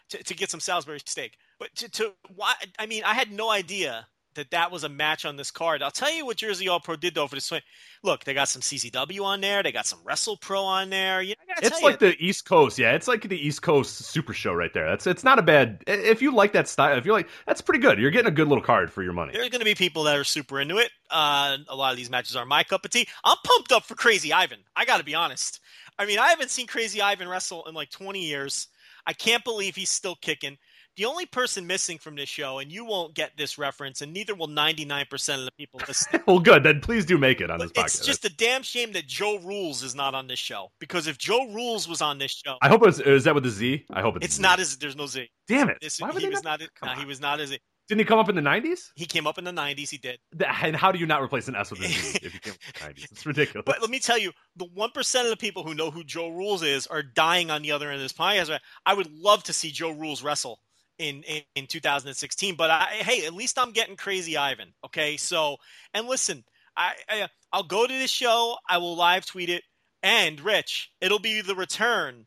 to, 0.10 0.24
to 0.24 0.34
get 0.36 0.52
some 0.52 0.60
Salisbury 0.60 1.00
steak. 1.06 1.38
But 1.60 1.74
to, 1.78 1.90
to 1.90 2.14
why? 2.36 2.54
I 2.78 2.86
mean, 2.86 3.04
I 3.04 3.14
had 3.16 3.32
no 3.32 3.50
idea 3.50 4.08
that 4.38 4.52
that 4.52 4.72
was 4.72 4.84
a 4.84 4.90
match 4.90 5.26
on 5.26 5.36
this 5.36 5.52
card. 5.52 5.84
I'll 5.84 5.92
tell 5.92 6.12
you 6.12 6.26
what 6.26 6.38
Jersey 6.38 6.68
All 6.68 6.80
Pro 6.80 6.96
did 6.96 7.14
though 7.14 7.28
for 7.28 7.36
this 7.36 7.46
swing. 7.46 7.62
Look, 8.04 8.24
they 8.24 8.34
got 8.34 8.48
some 8.48 8.62
CCW 8.62 9.22
on 9.24 9.42
there. 9.42 9.62
They 9.62 9.72
got 9.72 9.86
some 9.86 10.00
Wrestle 10.04 10.38
Pro 10.38 10.62
on 10.64 10.90
there. 10.90 11.22
You 11.22 11.36
know, 11.48 11.56
It's 11.62 11.82
like 11.82 12.02
you, 12.02 12.12
the 12.12 12.26
East 12.26 12.46
Coast, 12.46 12.80
yeah. 12.80 12.94
It's 12.94 13.08
like 13.08 13.28
the 13.28 13.38
East 13.38 13.62
Coast 13.62 13.98
Super 13.98 14.34
Show 14.34 14.54
right 14.54 14.74
there. 14.74 14.90
That's 14.90 15.06
it's 15.06 15.24
not 15.24 15.38
a 15.40 15.42
bad. 15.42 15.84
If 15.86 16.22
you 16.22 16.34
like 16.34 16.54
that 16.54 16.68
style, 16.68 16.98
if 16.98 17.06
you're 17.06 17.16
like, 17.16 17.30
that's 17.46 17.62
pretty 17.62 17.80
good. 17.80 18.00
You're 18.00 18.12
getting 18.12 18.28
a 18.28 18.36
good 18.36 18.48
little 18.48 18.64
card 18.64 18.92
for 18.92 19.04
your 19.04 19.14
money. 19.14 19.34
There's 19.34 19.50
going 19.50 19.60
to 19.60 19.66
be 19.66 19.76
people 19.76 20.04
that 20.04 20.16
are 20.16 20.24
super 20.24 20.60
into 20.62 20.78
it. 20.78 20.92
Uh, 21.12 21.58
a 21.68 21.76
lot 21.76 21.92
of 21.92 21.98
these 21.98 22.10
matches 22.10 22.36
are 22.36 22.46
my 22.46 22.64
cup 22.64 22.86
of 22.86 22.92
tea. 22.92 23.08
I'm 23.24 23.38
pumped 23.44 23.72
up 23.72 23.84
for 23.84 23.96
Crazy 23.96 24.32
Ivan. 24.32 24.60
I 24.76 24.86
got 24.86 24.98
to 24.98 25.04
be 25.04 25.16
honest. 25.16 25.60
I 26.00 26.06
mean, 26.06 26.20
I 26.20 26.28
haven't 26.28 26.52
seen 26.52 26.68
Crazy 26.68 27.02
Ivan 27.02 27.28
wrestle 27.28 27.66
in 27.66 27.74
like 27.74 27.90
20 27.90 28.20
years. 28.24 28.68
I 29.06 29.14
can't 29.14 29.44
believe 29.44 29.76
he's 29.76 29.90
still 29.90 30.16
kicking. 30.16 30.58
The 30.98 31.06
only 31.06 31.28
person 31.28 31.68
missing 31.68 32.00
from 32.00 32.16
this 32.16 32.28
show, 32.28 32.58
and 32.58 32.72
you 32.72 32.84
won't 32.84 33.14
get 33.14 33.38
this 33.38 33.60
reference, 33.60 34.02
and 34.02 34.12
neither 34.12 34.34
will 34.34 34.48
99% 34.48 35.38
of 35.38 35.46
the 35.46 35.52
people 35.52 35.80
listening. 35.88 36.24
well, 36.28 36.40
good. 36.40 36.64
Then 36.64 36.82
please 36.82 37.06
do 37.06 37.20
make 37.20 37.40
it 37.40 37.52
on 37.52 37.60
this 37.60 37.72
podcast. 37.72 37.86
it's 37.86 38.06
just 38.06 38.26
a 38.26 38.36
damn 38.36 38.64
shame 38.64 38.94
that 38.94 39.06
Joe 39.06 39.38
Rules 39.38 39.84
is 39.84 39.94
not 39.94 40.16
on 40.16 40.26
this 40.26 40.40
show. 40.40 40.72
Because 40.80 41.06
if 41.06 41.20
Joe 41.20 41.52
Rules 41.52 41.88
was 41.88 42.02
on 42.02 42.18
this 42.18 42.32
show, 42.32 42.58
I 42.64 42.68
hope 42.68 42.86
it's 42.88 43.00
is 43.00 43.26
that 43.26 43.36
with 43.36 43.44
the 43.44 43.52
Z. 43.52 43.86
I 43.94 44.02
hope 44.02 44.16
it's. 44.16 44.26
it's 44.26 44.36
Z. 44.38 44.42
not 44.42 44.60
as 44.60 44.76
there's 44.78 44.96
no 44.96 45.06
Z. 45.06 45.30
Damn 45.48 45.70
it! 45.70 45.78
This, 45.82 46.02
Why 46.02 46.10
would 46.10 46.24
he 46.24 46.30
was 46.30 46.44
not? 46.44 46.62
not. 46.62 46.70
Come 46.74 46.88
no, 46.88 46.94
on. 46.94 47.00
he 47.00 47.06
was 47.06 47.22
not 47.22 47.40
as. 47.40 47.56
Didn't 47.88 48.00
he 48.00 48.06
come 48.06 48.18
up 48.18 48.28
in 48.28 48.36
the 48.36 48.42
'90s? 48.42 48.90
He 48.96 49.06
came 49.06 49.28
up 49.28 49.38
in 49.38 49.44
the 49.46 49.52
90s. 49.52 49.90
He 49.90 49.98
did. 49.98 50.20
And 50.62 50.76
how 50.76 50.92
do 50.92 51.00
you 51.00 51.06
not 51.06 51.22
replace 51.22 51.48
an 51.48 51.56
S 51.56 51.70
with 51.72 51.80
a 51.82 51.88
Z 51.88 52.20
if 52.24 52.34
you 52.34 52.40
came 52.40 52.54
up 52.54 52.60
in 52.82 52.96
the 52.96 53.02
'90s? 53.02 53.12
It's 53.12 53.26
ridiculous. 53.26 53.64
But 53.68 53.82
let 53.82 53.92
me 53.92 54.00
tell 54.00 54.18
you, 54.18 54.32
the 54.56 54.66
one 54.74 54.90
percent 54.90 55.26
of 55.26 55.30
the 55.30 55.38
people 55.38 55.64
who 55.64 55.76
know 55.76 55.92
who 55.92 56.04
Joe 56.04 56.30
Rules 56.30 56.64
is 56.64 56.88
are 56.88 57.04
dying 57.04 57.52
on 57.52 57.62
the 57.62 57.72
other 57.72 57.86
end 57.92 57.98
of 57.98 58.02
this 58.02 58.14
podcast. 58.14 58.58
I 58.86 58.94
would 58.96 59.12
love 59.12 59.44
to 59.44 59.54
see 59.54 59.70
Joe 59.70 59.92
Rules 59.92 60.24
wrestle 60.24 60.60
in 60.98 61.24
in, 61.24 61.42
in 61.56 61.68
2016. 61.68 62.56
But 62.56 62.70
I, 62.70 62.86
hey, 63.00 63.26
at 63.26 63.34
least 63.34 63.58
I'm 63.58 63.72
getting 63.72 63.96
Crazy 63.96 64.38
Ivan. 64.38 64.74
Okay, 64.86 65.18
so 65.18 65.58
and 65.94 66.08
listen, 66.08 66.44
I, 66.76 66.94
I 67.10 67.28
I'll 67.52 67.64
go 67.64 67.86
to 67.86 67.94
this 67.94 68.12
show. 68.12 68.56
I 68.68 68.78
will 68.78 68.96
live 68.96 69.26
tweet 69.26 69.50
it. 69.50 69.64
And 70.04 70.40
Rich, 70.40 70.92
it'll 71.02 71.20
be 71.20 71.42
the 71.42 71.56
return 71.56 72.26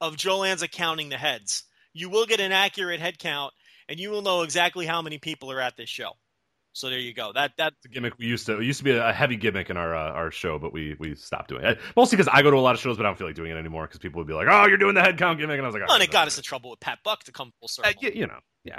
of 0.00 0.16
Joe 0.16 0.38
Lanza 0.38 0.68
counting 0.68 1.08
the 1.08 1.16
heads. 1.16 1.64
You 1.92 2.10
will 2.10 2.26
get 2.26 2.40
an 2.40 2.52
accurate 2.52 3.00
head 3.00 3.18
count, 3.18 3.52
and 3.88 3.98
you 3.98 4.10
will 4.10 4.22
know 4.22 4.42
exactly 4.42 4.86
how 4.86 5.02
many 5.02 5.18
people 5.18 5.50
are 5.50 5.60
at 5.60 5.76
this 5.76 5.88
show. 5.88 6.12
So 6.78 6.90
there 6.90 6.98
you 7.00 7.12
go. 7.12 7.32
That 7.32 7.52
that 7.58 7.72
It's 7.78 7.86
a 7.86 7.88
gimmick 7.88 8.16
we 8.18 8.26
used 8.26 8.46
to. 8.46 8.60
It 8.60 8.64
used 8.64 8.78
to 8.78 8.84
be 8.84 8.92
a 8.92 9.12
heavy 9.12 9.34
gimmick 9.34 9.68
in 9.68 9.76
our 9.76 9.96
uh, 9.96 10.12
our 10.12 10.30
show, 10.30 10.60
but 10.60 10.72
we 10.72 10.94
we 11.00 11.16
stopped 11.16 11.48
doing 11.48 11.64
it. 11.64 11.80
Mostly 11.96 12.16
because 12.16 12.30
I 12.32 12.42
go 12.42 12.52
to 12.52 12.56
a 12.56 12.60
lot 12.60 12.76
of 12.76 12.80
shows, 12.80 12.96
but 12.96 13.04
I 13.04 13.08
don't 13.08 13.18
feel 13.18 13.26
like 13.26 13.34
doing 13.34 13.50
it 13.50 13.56
anymore 13.56 13.88
because 13.88 13.98
people 13.98 14.20
would 14.20 14.28
be 14.28 14.32
like, 14.32 14.46
"Oh, 14.48 14.66
you're 14.68 14.78
doing 14.78 14.94
the 14.94 15.02
head 15.02 15.18
count 15.18 15.40
gimmick," 15.40 15.58
and 15.58 15.62
I 15.62 15.66
was 15.66 15.74
like, 15.74 15.88
well, 15.88 15.96
and 15.96 16.02
"Oh, 16.02 16.04
it 16.04 16.12
got 16.12 16.28
us 16.28 16.36
in 16.36 16.44
trouble 16.44 16.70
with 16.70 16.78
Pat 16.78 17.00
Buck 17.02 17.24
to 17.24 17.32
come 17.32 17.52
full 17.58 17.66
circle. 17.66 17.90
Uh, 17.90 17.94
y- 18.00 18.12
you 18.14 18.28
know, 18.28 18.38
yeah. 18.62 18.78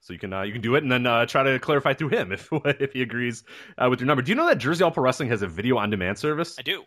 So 0.00 0.12
you 0.12 0.20
can 0.20 0.32
uh, 0.32 0.42
you 0.42 0.52
can 0.52 0.62
do 0.62 0.76
it 0.76 0.84
and 0.84 0.92
then 0.92 1.04
uh, 1.04 1.26
try 1.26 1.42
to 1.42 1.58
clarify 1.58 1.94
through 1.94 2.10
him 2.10 2.30
if 2.32 2.48
if 2.52 2.92
he 2.92 3.02
agrees 3.02 3.42
uh, 3.78 3.88
with 3.90 3.98
your 3.98 4.06
number. 4.06 4.22
Do 4.22 4.30
you 4.30 4.36
know 4.36 4.46
that 4.46 4.58
Jersey 4.58 4.84
All 4.84 4.92
Pro 4.92 5.02
Wrestling 5.02 5.28
has 5.30 5.42
a 5.42 5.48
video 5.48 5.78
on 5.78 5.90
demand 5.90 6.18
service? 6.18 6.56
I 6.56 6.62
do. 6.62 6.84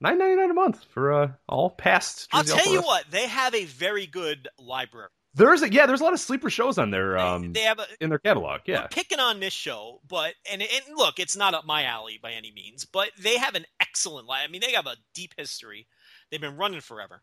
Nine 0.00 0.16
ninety 0.16 0.36
nine 0.36 0.50
a 0.50 0.54
month 0.54 0.84
for 0.84 1.12
uh, 1.12 1.32
all 1.46 1.68
past. 1.68 2.28
I'll 2.32 2.42
Jersey 2.42 2.52
All 2.52 2.58
tell 2.60 2.72
you 2.72 2.80
what, 2.82 3.04
they 3.10 3.26
have 3.26 3.54
a 3.54 3.66
very 3.66 4.06
good 4.06 4.48
library. 4.58 5.08
There's 5.36 5.62
a, 5.62 5.70
yeah, 5.70 5.86
there's 5.86 6.00
a 6.00 6.04
lot 6.04 6.14
of 6.14 6.20
sleeper 6.20 6.48
shows 6.50 6.78
on 6.78 6.90
their 6.90 7.18
um 7.18 7.52
they 7.52 7.60
have 7.62 7.78
a, 7.78 7.86
in 8.00 8.08
their 8.08 8.18
catalog. 8.18 8.62
Yeah, 8.66 8.86
picking 8.90 9.20
on 9.20 9.38
this 9.38 9.52
show, 9.52 10.00
but 10.08 10.34
and, 10.50 10.62
and 10.62 10.96
look, 10.96 11.18
it's 11.18 11.36
not 11.36 11.54
up 11.54 11.66
my 11.66 11.84
alley 11.84 12.18
by 12.20 12.32
any 12.32 12.50
means, 12.52 12.84
but 12.86 13.10
they 13.18 13.36
have 13.36 13.54
an 13.54 13.66
excellent. 13.80 14.28
I 14.30 14.48
mean, 14.48 14.62
they 14.62 14.72
have 14.72 14.86
a 14.86 14.96
deep 15.14 15.34
history. 15.36 15.86
They've 16.30 16.40
been 16.40 16.56
running 16.56 16.80
forever. 16.80 17.22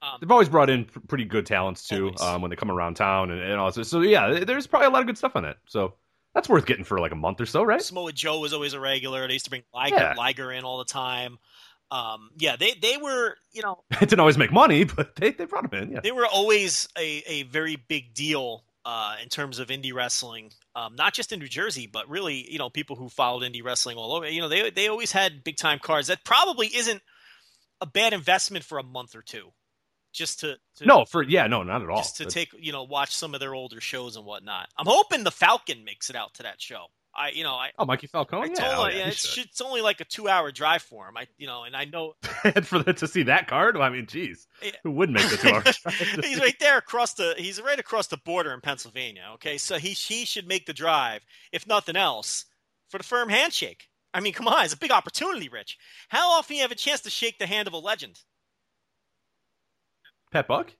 Um, 0.00 0.18
they've 0.20 0.30
always 0.30 0.48
brought 0.48 0.70
in 0.70 0.84
pr- 0.84 1.00
pretty 1.00 1.24
good 1.24 1.46
talents 1.46 1.88
too 1.88 2.12
um, 2.20 2.40
when 2.40 2.50
they 2.50 2.56
come 2.56 2.70
around 2.70 2.94
town 2.94 3.30
and, 3.30 3.40
and 3.40 3.54
all. 3.54 3.72
So, 3.72 3.82
so 3.82 4.00
yeah, 4.00 4.44
there's 4.44 4.66
probably 4.66 4.86
a 4.86 4.90
lot 4.90 5.00
of 5.00 5.06
good 5.06 5.18
stuff 5.18 5.34
on 5.34 5.44
it. 5.44 5.56
So 5.66 5.94
that's 6.34 6.48
worth 6.48 6.66
getting 6.66 6.84
for 6.84 7.00
like 7.00 7.10
a 7.12 7.16
month 7.16 7.40
or 7.40 7.46
so, 7.46 7.64
right? 7.64 7.82
Samoa 7.82 8.12
Joe 8.12 8.38
was 8.38 8.52
always 8.52 8.74
a 8.74 8.80
regular. 8.80 9.26
They 9.26 9.32
used 9.32 9.46
to 9.46 9.50
bring 9.50 9.64
Liger, 9.74 9.96
Yeah. 9.96 10.14
Liger 10.16 10.52
in 10.52 10.64
all 10.64 10.78
the 10.78 10.84
time. 10.84 11.38
Um, 11.90 12.30
yeah, 12.36 12.56
they 12.56 12.72
they 12.74 12.96
were 12.98 13.36
you 13.52 13.62
know 13.62 13.82
it 13.90 14.00
didn't 14.00 14.20
always 14.20 14.38
make 14.38 14.52
money, 14.52 14.84
but 14.84 15.16
they, 15.16 15.30
they 15.30 15.44
brought 15.46 15.70
them 15.70 15.82
in. 15.82 15.92
Yeah, 15.92 16.00
they 16.00 16.12
were 16.12 16.26
always 16.26 16.88
a, 16.98 17.22
a 17.26 17.42
very 17.44 17.76
big 17.76 18.14
deal 18.14 18.64
uh, 18.84 19.16
in 19.22 19.28
terms 19.28 19.58
of 19.58 19.68
indie 19.68 19.92
wrestling, 19.92 20.50
um, 20.74 20.96
not 20.96 21.12
just 21.12 21.32
in 21.32 21.38
New 21.38 21.48
Jersey, 21.48 21.86
but 21.86 22.08
really, 22.08 22.50
you 22.50 22.58
know, 22.58 22.70
people 22.70 22.96
who 22.96 23.08
followed 23.08 23.42
indie 23.42 23.62
wrestling 23.62 23.96
all 23.96 24.14
over. 24.14 24.28
You 24.28 24.40
know, 24.40 24.48
they 24.48 24.70
they 24.70 24.88
always 24.88 25.12
had 25.12 25.44
big 25.44 25.56
time 25.56 25.78
cards. 25.78 26.08
That 26.08 26.24
probably 26.24 26.68
isn't 26.68 27.02
a 27.80 27.86
bad 27.86 28.12
investment 28.12 28.64
for 28.64 28.78
a 28.78 28.82
month 28.82 29.14
or 29.14 29.22
two, 29.22 29.52
just 30.12 30.40
to, 30.40 30.56
to 30.76 30.86
no, 30.86 31.04
for 31.04 31.22
yeah, 31.22 31.46
no, 31.46 31.62
not 31.62 31.82
at 31.82 31.88
all. 31.88 31.98
just 31.98 32.16
to 32.18 32.24
But- 32.24 32.32
take 32.32 32.48
you 32.58 32.72
know 32.72 32.82
watch 32.84 33.14
some 33.14 33.34
of 33.34 33.40
their 33.40 33.54
older 33.54 33.80
shows 33.80 34.16
and 34.16 34.24
whatnot. 34.26 34.68
I'm 34.76 34.86
hoping 34.86 35.24
the 35.24 35.30
Falcon 35.30 35.84
makes 35.84 36.10
it 36.10 36.16
out 36.16 36.34
to 36.34 36.42
that 36.44 36.60
show. 36.60 36.86
I 37.18 37.30
you 37.30 37.42
know 37.42 37.54
I. 37.54 37.70
oh, 37.78 37.84
Mikey 37.84 38.06
Falcone, 38.06 38.42
I 38.42 38.52
yeah, 38.52 38.54
told 38.74 38.86
oh, 38.86 38.88
yeah, 38.90 39.08
it's, 39.08 39.26
should. 39.34 39.46
it's 39.46 39.60
only 39.60 39.80
like 39.82 40.00
a 40.00 40.04
two-hour 40.04 40.52
drive 40.52 40.82
for 40.82 41.08
him. 41.08 41.16
I, 41.16 41.26
you 41.36 41.46
know, 41.46 41.64
and 41.64 41.74
I 41.76 41.84
know 41.84 42.14
And 42.44 42.66
for 42.66 42.78
the, 42.82 42.92
to 42.94 43.06
see 43.08 43.24
that 43.24 43.48
card, 43.48 43.76
well, 43.76 43.84
I 43.84 43.90
mean, 43.90 44.06
geez, 44.06 44.46
Yeah. 44.62 44.70
who 44.84 44.92
would 44.92 45.10
make 45.10 45.28
the 45.28 45.36
two 45.36 45.48
hours? 45.50 45.80
he's 46.24 46.38
right 46.40 46.58
there 46.60 46.78
across 46.78 47.14
the 47.14 47.34
he's 47.36 47.60
right 47.60 47.78
across 47.78 48.06
the 48.06 48.16
border 48.18 48.52
in 48.54 48.60
Pennsylvania. 48.60 49.30
Okay, 49.34 49.58
so 49.58 49.78
he 49.78 49.90
he 49.90 50.24
should 50.24 50.46
make 50.46 50.66
the 50.66 50.72
drive, 50.72 51.24
if 51.52 51.66
nothing 51.66 51.96
else, 51.96 52.44
for 52.88 52.98
the 52.98 53.04
firm 53.04 53.28
handshake. 53.28 53.88
I 54.14 54.20
mean, 54.20 54.32
come 54.32 54.48
on, 54.48 54.64
it's 54.64 54.72
a 54.74 54.78
big 54.78 54.90
opportunity, 54.90 55.48
Rich. 55.48 55.76
How 56.08 56.30
often 56.30 56.54
do 56.54 56.56
you 56.56 56.62
have 56.62 56.72
a 56.72 56.76
chance 56.76 57.00
to 57.02 57.10
shake 57.10 57.38
the 57.38 57.46
hand 57.46 57.68
of 57.68 57.74
a 57.74 57.78
legend? 57.78 58.20
Pat 60.30 60.46
Buck? 60.48 60.72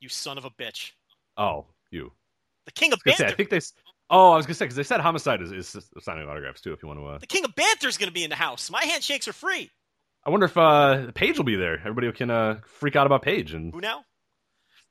You 0.00 0.08
son 0.08 0.38
of 0.38 0.44
a 0.44 0.50
bitch, 0.50 0.92
Oh, 1.36 1.66
you. 1.90 2.12
the 2.64 2.72
king 2.72 2.92
of 2.92 3.00
I, 3.06 3.12
say, 3.12 3.26
I 3.26 3.32
think 3.32 3.50
they. 3.50 3.60
Oh, 4.10 4.32
I 4.32 4.36
was 4.36 4.44
gonna 4.46 4.54
say 4.54 4.64
because 4.64 4.76
they 4.76 4.82
said 4.82 5.00
homicide 5.00 5.40
is, 5.40 5.52
is 5.52 5.88
signing 6.00 6.28
autographs 6.28 6.60
too. 6.60 6.72
If 6.72 6.82
you 6.82 6.88
want 6.88 7.00
to, 7.00 7.06
uh, 7.06 7.18
The 7.18 7.26
king 7.26 7.44
of 7.44 7.54
banter 7.54 7.86
is 7.88 7.96
going 7.96 8.08
to 8.08 8.12
be 8.12 8.24
in 8.24 8.30
the 8.30 8.36
house. 8.36 8.68
My 8.70 8.84
handshakes 8.84 9.28
are 9.28 9.32
free. 9.32 9.70
I 10.26 10.30
wonder 10.30 10.46
if 10.46 10.56
uh, 10.56 11.12
Paige 11.14 11.38
will 11.38 11.44
be 11.44 11.54
there. 11.56 11.78
Everybody 11.78 12.10
can 12.12 12.28
uh, 12.30 12.60
freak 12.66 12.96
out 12.96 13.06
about 13.06 13.22
Paige 13.22 13.54
and 13.54 13.72
Who 13.72 13.80
now? 13.80 14.04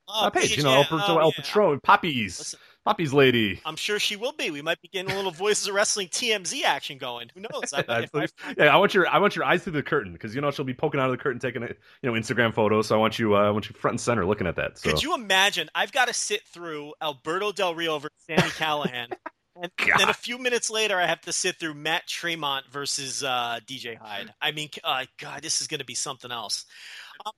uh, 0.08 0.30
Paige. 0.30 0.58
You 0.58 0.64
know, 0.64 0.72
yeah, 0.72 0.78
El, 0.78 0.84
Patro- 0.86 1.16
oh, 1.16 1.18
El 1.20 1.28
yeah. 1.28 1.44
Patron, 1.44 1.80
Poppy's, 1.84 2.40
Listen. 2.40 2.60
Poppy's 2.86 3.14
lady. 3.14 3.60
I'm 3.66 3.76
sure 3.76 4.00
she 4.00 4.16
will 4.16 4.32
be. 4.32 4.52
We 4.52 4.62
might 4.62 4.82
be 4.82 4.88
getting 4.88 5.12
a 5.12 5.16
little 5.16 5.32
Voices 5.32 5.68
of 5.68 5.76
Wrestling 5.76 6.08
TMZ 6.08 6.64
action 6.64 6.98
going. 6.98 7.30
Who 7.36 7.42
knows? 7.42 7.74
I, 7.74 7.84
I 7.90 8.08
I- 8.14 8.28
yeah, 8.58 8.74
I 8.74 8.78
want 8.78 8.94
your 8.94 9.08
I 9.08 9.20
want 9.20 9.36
your 9.36 9.46
eyes 9.46 9.64
through 9.64 9.74
the 9.74 9.84
curtain 9.84 10.14
because 10.14 10.34
you 10.34 10.42
know 10.42 10.50
she'll 10.52 10.66
be 10.66 10.74
poking 10.74 11.00
out 11.00 11.06
of 11.06 11.12
the 11.12 11.22
curtain 11.22 11.40
taking 11.40 11.64
a 11.64 11.68
you 11.68 12.12
know 12.12 12.14
Instagram 12.14 12.54
photos. 12.54 12.88
So 12.88 12.96
I 12.96 12.98
want 13.00 13.20
you 13.20 13.36
uh, 13.36 13.42
I 13.42 13.50
want 13.52 13.70
you 13.70 13.76
front 13.76 13.94
and 13.94 14.02
center 14.02 14.26
looking 14.26 14.48
at 14.48 14.56
that. 14.56 14.78
So 14.80 14.90
Could 14.90 15.04
you 15.04 15.14
imagine? 15.14 15.70
I've 15.76 15.92
got 15.92 16.08
to 16.08 16.14
sit 16.14 16.48
through 16.48 16.94
Alberto 17.02 17.52
Del 17.52 17.76
Rio 17.76 18.00
versus 18.00 18.18
Sami 18.28 18.42
Callihan. 18.52 19.08
And 19.62 19.70
God. 19.76 20.00
then 20.00 20.08
a 20.10 20.14
few 20.14 20.38
minutes 20.38 20.70
later, 20.70 20.96
I 20.98 21.06
have 21.06 21.20
to 21.22 21.34
sit 21.34 21.58
through 21.60 21.74
Matt 21.74 22.08
Tremont 22.08 22.66
versus 22.72 23.26
uh, 23.26 23.60
DJ 23.68 23.98
Hyde. 23.98 24.34
I 24.42 24.54
mean, 24.54 24.70
uh, 24.86 25.04
God, 25.18 25.42
this 25.42 25.60
is 25.60 25.68
going 25.68 25.80
to 25.82 25.86
be 25.86 25.96
something 25.96 26.32
else. 26.32 26.64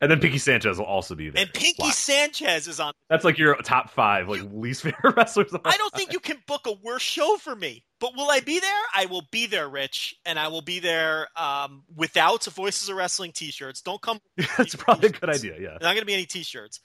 And 0.01 0.09
then 0.11 0.19
Pinky 0.19 0.37
Sanchez 0.37 0.77
will 0.77 0.85
also 0.85 1.15
be 1.15 1.29
there. 1.29 1.43
And 1.43 1.53
Pinky. 1.53 1.89
Sanchez 1.91 2.67
is 2.67 2.79
on. 2.79 2.93
That's 3.09 3.23
like 3.23 3.37
your 3.37 3.55
top 3.57 3.91
five 3.91 4.27
like 4.29 4.41
least 4.53 4.81
favorite 4.83 5.15
wrestlers. 5.15 5.53
of 5.53 5.61
I 5.65 5.77
don't 5.77 5.93
think 5.93 6.13
you 6.13 6.19
can 6.19 6.37
book 6.47 6.67
a 6.67 6.73
worse 6.83 7.01
show 7.01 7.37
for 7.37 7.55
me. 7.55 7.83
but 7.99 8.15
will 8.15 8.29
I 8.29 8.39
be 8.39 8.59
there? 8.59 8.81
I 8.95 9.05
will 9.05 9.27
be 9.31 9.45
there, 9.45 9.69
Rich, 9.69 10.15
and 10.25 10.39
I 10.39 10.47
will 10.47 10.61
be 10.61 10.79
there 10.79 11.27
um, 11.35 11.83
without 11.95 12.43
Voices 12.45 12.89
of 12.89 12.95
Wrestling 12.95 13.31
T-shirts. 13.31 13.81
Don't 13.81 14.01
come. 14.01 14.19
That's 14.57 14.75
probably 14.75 15.09
a 15.09 15.11
good 15.11 15.29
idea. 15.29 15.53
Yeah. 15.53 15.69
There's 15.69 15.81
not 15.81 15.93
going 15.93 15.99
to 15.99 16.05
be 16.05 16.13
any 16.13 16.25
T-shirts. 16.25 16.79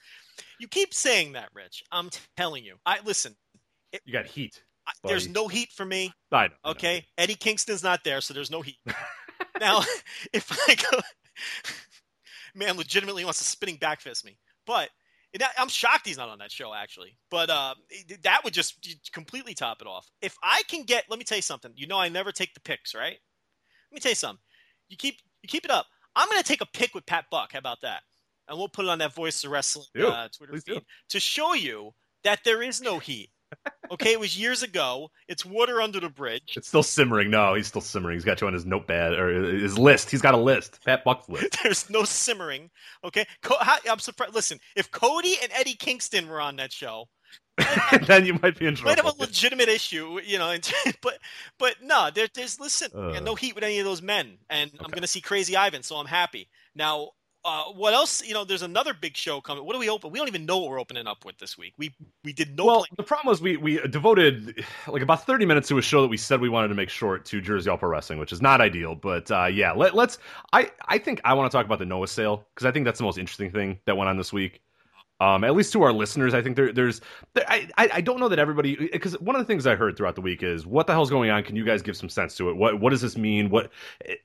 You 0.59 0.67
keep 0.67 0.93
saying 0.93 1.33
that, 1.33 1.49
Rich. 1.53 1.83
I'm 1.91 2.09
telling 2.35 2.63
you. 2.63 2.75
I 2.85 2.99
listen. 3.05 3.35
You 4.05 4.13
got 4.13 4.25
heat. 4.25 4.61
I, 4.87 4.91
there's 5.03 5.27
no 5.27 5.47
heat 5.47 5.71
for 5.71 5.85
me. 5.85 6.13
I 6.31 6.35
know, 6.35 6.43
I 6.43 6.47
know. 6.47 6.71
Okay, 6.71 7.05
Eddie 7.17 7.35
Kingston's 7.35 7.83
not 7.83 8.03
there, 8.03 8.21
so 8.21 8.33
there's 8.33 8.51
no 8.51 8.61
heat. 8.61 8.77
now, 9.59 9.81
if 10.33 10.51
I 10.67 10.75
go, 10.75 10.99
man, 12.57 12.77
legitimately 12.77 13.23
wants 13.23 13.39
to 13.39 13.45
spinning 13.45 13.77
back 13.77 14.01
fist 14.01 14.25
me, 14.25 14.37
but 14.65 14.89
I'm 15.57 15.69
shocked 15.69 16.07
he's 16.07 16.17
not 16.17 16.29
on 16.29 16.39
that 16.39 16.51
show 16.51 16.73
actually. 16.73 17.17
But 17.29 17.49
uh, 17.49 17.75
that 18.23 18.43
would 18.43 18.53
just 18.53 19.11
completely 19.13 19.53
top 19.53 19.81
it 19.81 19.87
off. 19.87 20.09
If 20.21 20.35
I 20.43 20.63
can 20.67 20.83
get, 20.83 21.05
let 21.09 21.19
me 21.19 21.25
tell 21.25 21.37
you 21.37 21.41
something. 21.41 21.71
You 21.75 21.87
know, 21.87 21.99
I 21.99 22.09
never 22.09 22.31
take 22.31 22.53
the 22.53 22.59
picks, 22.59 22.95
right? 22.95 23.17
Let 23.91 23.95
me 23.95 23.99
tell 23.99 24.11
you 24.11 24.15
something. 24.15 24.41
You 24.89 24.97
keep 24.97 25.17
you 25.41 25.47
keep 25.47 25.65
it 25.65 25.71
up. 25.71 25.85
I'm 26.15 26.27
going 26.29 26.41
to 26.41 26.47
take 26.47 26.61
a 26.61 26.65
pick 26.65 26.95
with 26.95 27.05
Pat 27.05 27.25
Buck. 27.29 27.51
How 27.53 27.59
about 27.59 27.81
that? 27.81 28.01
And 28.47 28.57
we'll 28.57 28.69
put 28.69 28.85
it 28.85 28.89
on 28.89 28.99
that 28.99 29.13
Voice 29.13 29.43
of 29.43 29.51
Wrestling 29.51 29.85
uh, 29.97 30.29
Twitter 30.35 30.53
Please 30.53 30.63
feed 30.63 30.75
do. 30.75 30.81
to 31.09 31.19
show 31.19 31.53
you 31.53 31.93
that 32.23 32.39
there 32.43 32.63
is 32.63 32.81
no 32.81 32.97
heat. 32.97 33.29
Okay, 33.91 34.11
it 34.11 34.19
was 34.19 34.37
years 34.37 34.63
ago. 34.63 35.09
It's 35.29 35.45
water 35.45 35.81
under 35.81 35.99
the 36.01 36.09
bridge. 36.09 36.53
It's 36.57 36.67
still 36.67 36.83
simmering. 36.83 37.29
No, 37.29 37.53
he's 37.53 37.67
still 37.67 37.81
simmering. 37.81 38.15
He's 38.17 38.25
got 38.25 38.41
you 38.41 38.47
on 38.47 38.53
his 38.53 38.65
notepad 38.65 39.13
or 39.13 39.29
his 39.53 39.77
list. 39.77 40.09
He's 40.11 40.21
got 40.21 40.33
a 40.33 40.37
list. 40.37 40.83
Pat 40.85 41.03
Buck's 41.05 41.29
list. 41.29 41.57
There's 41.63 41.89
no 41.89 42.03
simmering. 42.03 42.69
Okay, 43.05 43.25
Co- 43.41 43.55
how, 43.59 43.77
I'm 43.89 43.99
surprised. 43.99 44.35
Listen, 44.35 44.59
if 44.75 44.91
Cody 44.91 45.35
and 45.41 45.51
Eddie 45.53 45.75
Kingston 45.75 46.27
were 46.27 46.41
on 46.41 46.57
that 46.57 46.73
show, 46.73 47.07
then 48.07 48.25
you 48.25 48.33
might 48.41 48.59
be 48.59 48.67
in 48.67 48.75
trouble. 48.75 48.91
might 48.91 49.03
have 49.03 49.17
a 49.17 49.21
legitimate 49.21 49.69
issue, 49.69 50.19
you 50.23 50.37
know. 50.37 50.49
And, 50.51 50.69
but 51.01 51.17
but 51.57 51.75
no, 51.81 52.09
there, 52.13 52.27
there's 52.33 52.59
listen, 52.59 52.91
Uh. 52.93 53.19
no 53.21 53.35
heat 53.35 53.55
with 53.55 53.63
any 53.63 53.79
of 53.79 53.85
those 53.85 54.01
men, 54.01 54.37
and 54.49 54.69
I'm 54.79 54.91
going 54.91 55.01
to 55.01 55.07
see 55.07 55.21
Crazy 55.21 55.55
Ivan, 55.55 55.81
so 55.83 55.95
I'm 55.95 56.05
happy. 56.05 56.49
Now, 56.75 57.11
uh, 57.47 57.63
what 57.71 57.93
else? 57.93 58.21
You 58.27 58.33
know, 58.33 58.43
there's 58.43 58.61
another 58.61 58.93
big 58.93 59.15
show 59.15 59.39
coming. 59.39 59.63
What 59.63 59.73
do 59.73 59.79
we 59.79 59.89
open? 59.89 60.11
We 60.11 60.19
don't 60.19 60.27
even 60.27 60.45
know 60.45 60.57
what 60.57 60.69
we're 60.69 60.81
opening 60.81 61.07
up 61.07 61.23
with 61.23 61.37
this 61.37 61.57
week. 61.57 61.73
We 61.77 61.93
we 62.25 62.33
did 62.33 62.57
no. 62.57 62.65
well, 62.65 62.85
the 62.97 63.03
problem 63.03 63.27
was 63.27 63.41
we 63.41 63.55
we 63.55 63.79
devoted 63.87 64.65
like 64.87 65.01
about 65.01 65.25
thirty 65.25 65.45
minutes 65.45 65.69
to 65.69 65.77
a 65.77 65.81
show 65.81 66.01
that 66.01 66.09
we 66.09 66.17
said 66.17 66.41
we 66.41 66.49
wanted 66.49 66.67
to 66.67 66.75
make 66.75 66.89
short 66.89 67.23
to 67.25 67.39
Jersey 67.39 67.69
All 67.69 67.77
Pro 67.77 67.89
Wrestling, 67.89 68.19
which 68.19 68.33
is 68.33 68.41
not 68.41 68.59
ideal. 68.59 68.95
But 68.95 69.31
uh, 69.31 69.45
yeah, 69.45 69.71
let, 69.71 69.95
let's. 69.95 70.17
I 70.51 70.69
I 70.87 70.97
think 70.97 71.21
I 71.23 71.33
want 71.33 71.49
to 71.49 71.57
talk 71.57 71.65
about 71.65 71.79
the 71.79 71.85
Noah 71.85 72.09
sale 72.09 72.45
because 72.53 72.65
I 72.65 72.71
think 72.71 72.83
that's 72.83 72.99
the 72.99 73.05
most 73.05 73.17
interesting 73.17 73.51
thing 73.51 73.79
that 73.85 73.95
went 73.95 74.09
on 74.09 74.17
this 74.17 74.33
week. 74.33 74.61
Um, 75.19 75.43
at 75.43 75.55
least 75.55 75.73
to 75.73 75.81
our 75.81 75.91
listeners, 75.91 76.35
I 76.35 76.43
think 76.43 76.55
there, 76.55 76.71
there's, 76.71 77.01
there, 77.33 77.43
I, 77.47 77.67
I, 77.75 78.01
don't 78.01 78.19
know 78.19 78.29
that 78.29 78.37
everybody, 78.37 78.75
because 78.75 79.19
one 79.19 79.35
of 79.35 79.39
the 79.39 79.45
things 79.45 79.65
I 79.65 79.73
heard 79.73 79.97
throughout 79.97 80.13
the 80.13 80.21
week 80.21 80.43
is, 80.43 80.67
what 80.67 80.85
the 80.85 80.93
hell's 80.93 81.09
going 81.09 81.31
on? 81.31 81.41
Can 81.41 81.55
you 81.55 81.65
guys 81.65 81.81
give 81.81 81.97
some 81.97 82.07
sense 82.07 82.35
to 82.35 82.51
it? 82.51 82.55
What, 82.55 82.79
what 82.79 82.91
does 82.91 83.01
this 83.01 83.17
mean? 83.17 83.49
What, 83.49 83.71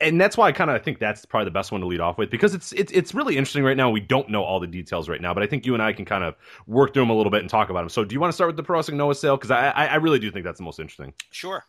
and 0.01 0.21
that's 0.21 0.37
why 0.37 0.47
I 0.47 0.51
kind 0.51 0.69
of 0.69 0.83
think 0.83 0.99
that's 0.99 1.25
probably 1.25 1.45
the 1.45 1.51
best 1.51 1.71
one 1.71 1.81
to 1.81 1.87
lead 1.87 1.99
off 1.99 2.19
with 2.19 2.29
because 2.29 2.53
it's, 2.53 2.73
it's, 2.73 2.91
it's 2.91 3.15
really 3.15 3.37
interesting 3.37 3.63
right 3.63 3.75
now. 3.75 3.89
We 3.89 4.01
don't 4.01 4.29
know 4.29 4.43
all 4.43 4.59
the 4.59 4.67
details 4.67 5.09
right 5.09 5.19
now, 5.19 5.33
but 5.33 5.41
I 5.41 5.47
think 5.47 5.65
you 5.65 5.73
and 5.73 5.81
I 5.81 5.93
can 5.93 6.05
kind 6.05 6.23
of 6.23 6.35
work 6.67 6.93
through 6.93 7.03
them 7.03 7.09
a 7.09 7.15
little 7.15 7.31
bit 7.31 7.41
and 7.41 7.49
talk 7.49 7.71
about 7.71 7.81
them. 7.81 7.89
So, 7.89 8.05
do 8.05 8.13
you 8.13 8.19
want 8.19 8.29
to 8.29 8.35
start 8.35 8.49
with 8.49 8.57
the 8.57 8.63
Pro 8.63 8.77
Wrestling 8.77 8.97
Noah 8.97 9.15
sale? 9.15 9.35
Because 9.35 9.49
I, 9.49 9.69
I, 9.69 9.85
I 9.87 9.95
really 9.95 10.19
do 10.19 10.29
think 10.29 10.45
that's 10.45 10.59
the 10.59 10.63
most 10.63 10.79
interesting. 10.79 11.11
sure. 11.31 11.63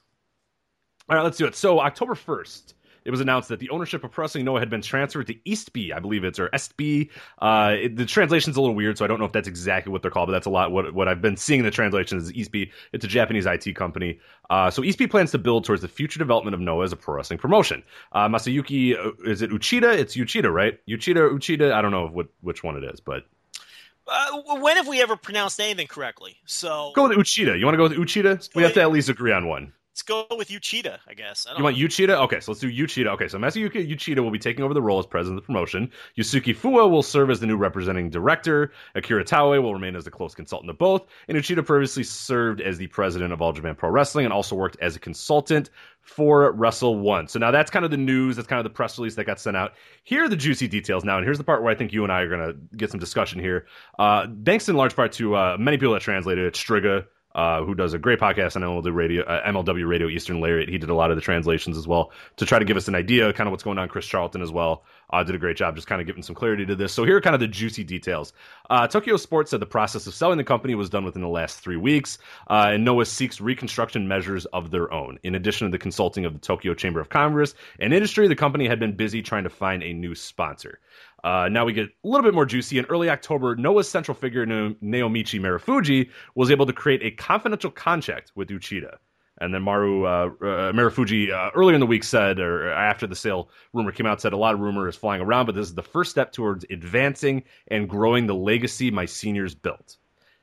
All 1.08 1.16
right, 1.16 1.22
let's 1.22 1.36
do 1.36 1.46
it. 1.46 1.54
So 1.54 1.80
October 1.80 2.14
first, 2.14 2.74
it 3.04 3.10
was 3.10 3.20
announced 3.20 3.48
that 3.50 3.58
the 3.58 3.70
ownership 3.70 4.02
of 4.04 4.12
Pro 4.12 4.22
Wrestling 4.22 4.44
Noah 4.44 4.60
had 4.60 4.70
been 4.70 4.82
transferred 4.82 5.26
to 5.26 5.34
Eastby, 5.46 5.92
I 5.94 5.98
believe 5.98 6.24
it's 6.24 6.38
or 6.38 6.48
SB. 6.48 7.10
Uh, 7.38 7.74
it, 7.78 7.96
the 7.96 8.06
translation's 8.06 8.56
a 8.56 8.60
little 8.60 8.74
weird, 8.74 8.96
so 8.98 9.04
I 9.04 9.08
don't 9.08 9.18
know 9.18 9.26
if 9.26 9.32
that's 9.32 9.48
exactly 9.48 9.92
what 9.92 10.02
they're 10.02 10.10
called, 10.10 10.28
but 10.28 10.32
that's 10.32 10.46
a 10.46 10.50
lot 10.50 10.72
what 10.72 10.94
what 10.94 11.08
I've 11.08 11.20
been 11.22 11.36
seeing 11.36 11.60
in 11.60 11.64
the 11.64 11.70
translation 11.70 12.18
is 12.18 12.32
Eastby. 12.32 12.70
It's 12.92 13.04
a 13.04 13.08
Japanese 13.08 13.46
IT 13.46 13.74
company. 13.76 14.18
Uh, 14.50 14.70
so 14.70 14.82
Eastby 14.82 15.10
plans 15.10 15.30
to 15.32 15.38
build 15.38 15.64
towards 15.64 15.82
the 15.82 15.88
future 15.88 16.18
development 16.18 16.54
of 16.54 16.60
Noah 16.60 16.84
as 16.84 16.92
a 16.92 16.96
pro 16.96 17.16
wrestling 17.16 17.38
promotion. 17.38 17.82
Uh, 18.12 18.28
Masayuki, 18.28 18.98
uh, 18.98 19.12
is 19.30 19.42
it 19.42 19.50
Uchida? 19.50 19.96
It's 19.96 20.16
Uchida, 20.16 20.52
right? 20.52 20.78
Uchida, 20.86 21.30
Uchida. 21.30 21.72
I 21.72 21.82
don't 21.82 21.92
know 21.92 22.06
what 22.06 22.28
which 22.40 22.62
one 22.62 22.76
it 22.76 22.84
is, 22.84 23.00
but 23.00 23.24
Uh, 24.06 24.58
when 24.60 24.76
have 24.76 24.86
we 24.86 25.00
ever 25.00 25.16
pronounced 25.16 25.58
anything 25.60 25.86
correctly? 25.86 26.36
So 26.46 26.92
go 26.94 27.08
with 27.08 27.16
Uchida. 27.16 27.58
You 27.58 27.64
want 27.64 27.74
to 27.74 27.78
go 27.78 27.84
with 27.84 27.98
Uchida? 27.98 28.48
We 28.54 28.62
have 28.62 28.74
to 28.74 28.82
at 28.82 28.90
least 28.92 29.08
agree 29.08 29.32
on 29.32 29.46
one. 29.46 29.72
Let's 29.94 30.02
go 30.02 30.26
with 30.36 30.48
Uchida, 30.48 30.98
I 31.06 31.14
guess. 31.14 31.46
I 31.46 31.50
don't 31.50 31.58
You 31.58 31.64
want 31.64 31.78
know. 31.78 31.86
Uchida? 31.86 32.20
Okay, 32.24 32.40
so 32.40 32.50
let's 32.50 32.60
do 32.60 32.68
Uchida. 32.68 33.06
Okay, 33.12 33.28
so 33.28 33.38
Masayuki 33.38 33.88
Uchida 33.88 34.18
will 34.18 34.32
be 34.32 34.40
taking 34.40 34.64
over 34.64 34.74
the 34.74 34.82
role 34.82 34.98
as 34.98 35.06
president 35.06 35.38
of 35.38 35.44
the 35.44 35.46
promotion. 35.46 35.88
Yusuke 36.18 36.56
Fua 36.56 36.90
will 36.90 37.04
serve 37.04 37.30
as 37.30 37.38
the 37.38 37.46
new 37.46 37.56
representing 37.56 38.10
director. 38.10 38.72
Akira 38.96 39.22
Taue 39.22 39.62
will 39.62 39.72
remain 39.72 39.94
as 39.94 40.02
the 40.02 40.10
close 40.10 40.34
consultant 40.34 40.68
of 40.68 40.78
both. 40.78 41.06
And 41.28 41.38
Uchida 41.38 41.64
previously 41.64 42.02
served 42.02 42.60
as 42.60 42.76
the 42.76 42.88
president 42.88 43.32
of 43.32 43.40
All 43.40 43.52
Japan 43.52 43.76
Pro 43.76 43.88
Wrestling 43.88 44.24
and 44.24 44.32
also 44.32 44.56
worked 44.56 44.76
as 44.82 44.96
a 44.96 44.98
consultant 44.98 45.70
for 46.00 46.50
Wrestle 46.50 46.98
One. 46.98 47.28
So 47.28 47.38
now 47.38 47.52
that's 47.52 47.70
kind 47.70 47.84
of 47.84 47.92
the 47.92 47.96
news. 47.96 48.34
That's 48.34 48.48
kind 48.48 48.58
of 48.58 48.64
the 48.64 48.70
press 48.70 48.98
release 48.98 49.14
that 49.14 49.26
got 49.26 49.38
sent 49.38 49.56
out. 49.56 49.74
Here 50.02 50.24
are 50.24 50.28
the 50.28 50.36
juicy 50.36 50.66
details 50.66 51.04
now, 51.04 51.18
and 51.18 51.24
here's 51.24 51.38
the 51.38 51.44
part 51.44 51.62
where 51.62 51.70
I 51.70 51.76
think 51.76 51.92
you 51.92 52.02
and 52.02 52.12
I 52.12 52.22
are 52.22 52.28
going 52.28 52.40
to 52.52 52.76
get 52.76 52.90
some 52.90 52.98
discussion 52.98 53.38
here. 53.38 53.66
Uh, 53.96 54.26
thanks 54.44 54.68
in 54.68 54.74
large 54.74 54.96
part 54.96 55.12
to 55.12 55.36
uh, 55.36 55.56
many 55.56 55.76
people 55.78 55.94
that 55.94 56.02
translated 56.02 56.44
it. 56.46 56.54
Striga, 56.54 57.06
uh, 57.34 57.62
who 57.64 57.74
does 57.74 57.94
a 57.94 57.98
great 57.98 58.20
podcast 58.20 58.56
on 58.56 58.62
MLW 58.62 58.94
Radio, 58.94 59.24
uh, 59.24 59.46
MLW 59.50 59.86
Radio 59.88 60.08
Eastern 60.08 60.40
Lariat. 60.40 60.68
He 60.68 60.78
did 60.78 60.90
a 60.90 60.94
lot 60.94 61.10
of 61.10 61.16
the 61.16 61.22
translations 61.22 61.76
as 61.76 61.86
well 61.86 62.12
to 62.36 62.46
try 62.46 62.58
to 62.58 62.64
give 62.64 62.76
us 62.76 62.88
an 62.88 62.94
idea, 62.94 63.32
kind 63.32 63.46
of 63.46 63.50
what's 63.50 63.62
going 63.62 63.78
on. 63.78 63.88
Chris 63.88 64.06
Charlton 64.06 64.42
as 64.42 64.52
well 64.52 64.84
uh, 65.10 65.22
did 65.22 65.34
a 65.34 65.38
great 65.38 65.56
job, 65.56 65.74
just 65.74 65.86
kind 65.86 66.00
of 66.00 66.06
giving 66.06 66.22
some 66.22 66.34
clarity 66.34 66.66
to 66.66 66.74
this. 66.74 66.92
So 66.92 67.04
here 67.04 67.16
are 67.16 67.20
kind 67.20 67.34
of 67.34 67.40
the 67.40 67.48
juicy 67.48 67.84
details. 67.84 68.32
Uh, 68.70 68.86
Tokyo 68.86 69.16
Sports 69.16 69.50
said 69.50 69.60
the 69.60 69.66
process 69.66 70.06
of 70.06 70.14
selling 70.14 70.38
the 70.38 70.44
company 70.44 70.74
was 70.74 70.90
done 70.90 71.04
within 71.04 71.22
the 71.22 71.28
last 71.28 71.60
three 71.60 71.76
weeks, 71.76 72.18
uh, 72.48 72.70
and 72.72 72.84
Noah 72.84 73.06
seeks 73.06 73.40
reconstruction 73.40 74.08
measures 74.08 74.46
of 74.46 74.70
their 74.70 74.92
own. 74.92 75.18
In 75.22 75.34
addition 75.34 75.66
to 75.66 75.72
the 75.72 75.78
consulting 75.78 76.24
of 76.24 76.32
the 76.32 76.38
Tokyo 76.38 76.74
Chamber 76.74 77.00
of 77.00 77.08
Commerce 77.08 77.54
and 77.78 77.92
Industry, 77.92 78.28
the 78.28 78.36
company 78.36 78.66
had 78.66 78.80
been 78.80 78.96
busy 78.96 79.22
trying 79.22 79.44
to 79.44 79.50
find 79.50 79.82
a 79.82 79.92
new 79.92 80.14
sponsor. 80.14 80.80
Uh, 81.24 81.48
now 81.48 81.64
we 81.64 81.72
get 81.72 81.86
a 81.86 82.06
little 82.06 82.22
bit 82.22 82.34
more 82.34 82.44
juicy. 82.44 82.78
In 82.78 82.84
early 82.84 83.08
October, 83.08 83.56
Noah's 83.56 83.88
central 83.88 84.14
figure, 84.14 84.44
Na- 84.44 84.74
Naomichi 84.82 85.40
Marufuji, 85.40 86.10
was 86.34 86.50
able 86.50 86.66
to 86.66 86.72
create 86.72 87.02
a 87.02 87.10
confidential 87.10 87.70
contract 87.70 88.32
with 88.34 88.50
Uchida. 88.50 88.98
And 89.38 89.52
then 89.52 89.62
Maru 89.62 90.04
uh, 90.04 90.26
uh, 90.26 90.72
Marufuji 90.72 91.32
uh, 91.32 91.50
earlier 91.54 91.74
in 91.74 91.80
the 91.80 91.86
week 91.86 92.04
said, 92.04 92.38
or 92.38 92.70
after 92.70 93.06
the 93.06 93.16
sale 93.16 93.48
rumor 93.72 93.90
came 93.90 94.06
out, 94.06 94.20
said 94.20 94.34
a 94.34 94.36
lot 94.36 94.54
of 94.54 94.60
rumor 94.60 94.86
is 94.86 94.96
flying 94.96 95.22
around, 95.22 95.46
but 95.46 95.54
this 95.54 95.66
is 95.66 95.74
the 95.74 95.82
first 95.82 96.10
step 96.10 96.30
towards 96.30 96.64
advancing 96.70 97.42
and 97.68 97.88
growing 97.88 98.26
the 98.26 98.34
legacy 98.34 98.90
my 98.90 99.06
seniors 99.06 99.54
built. 99.54 99.96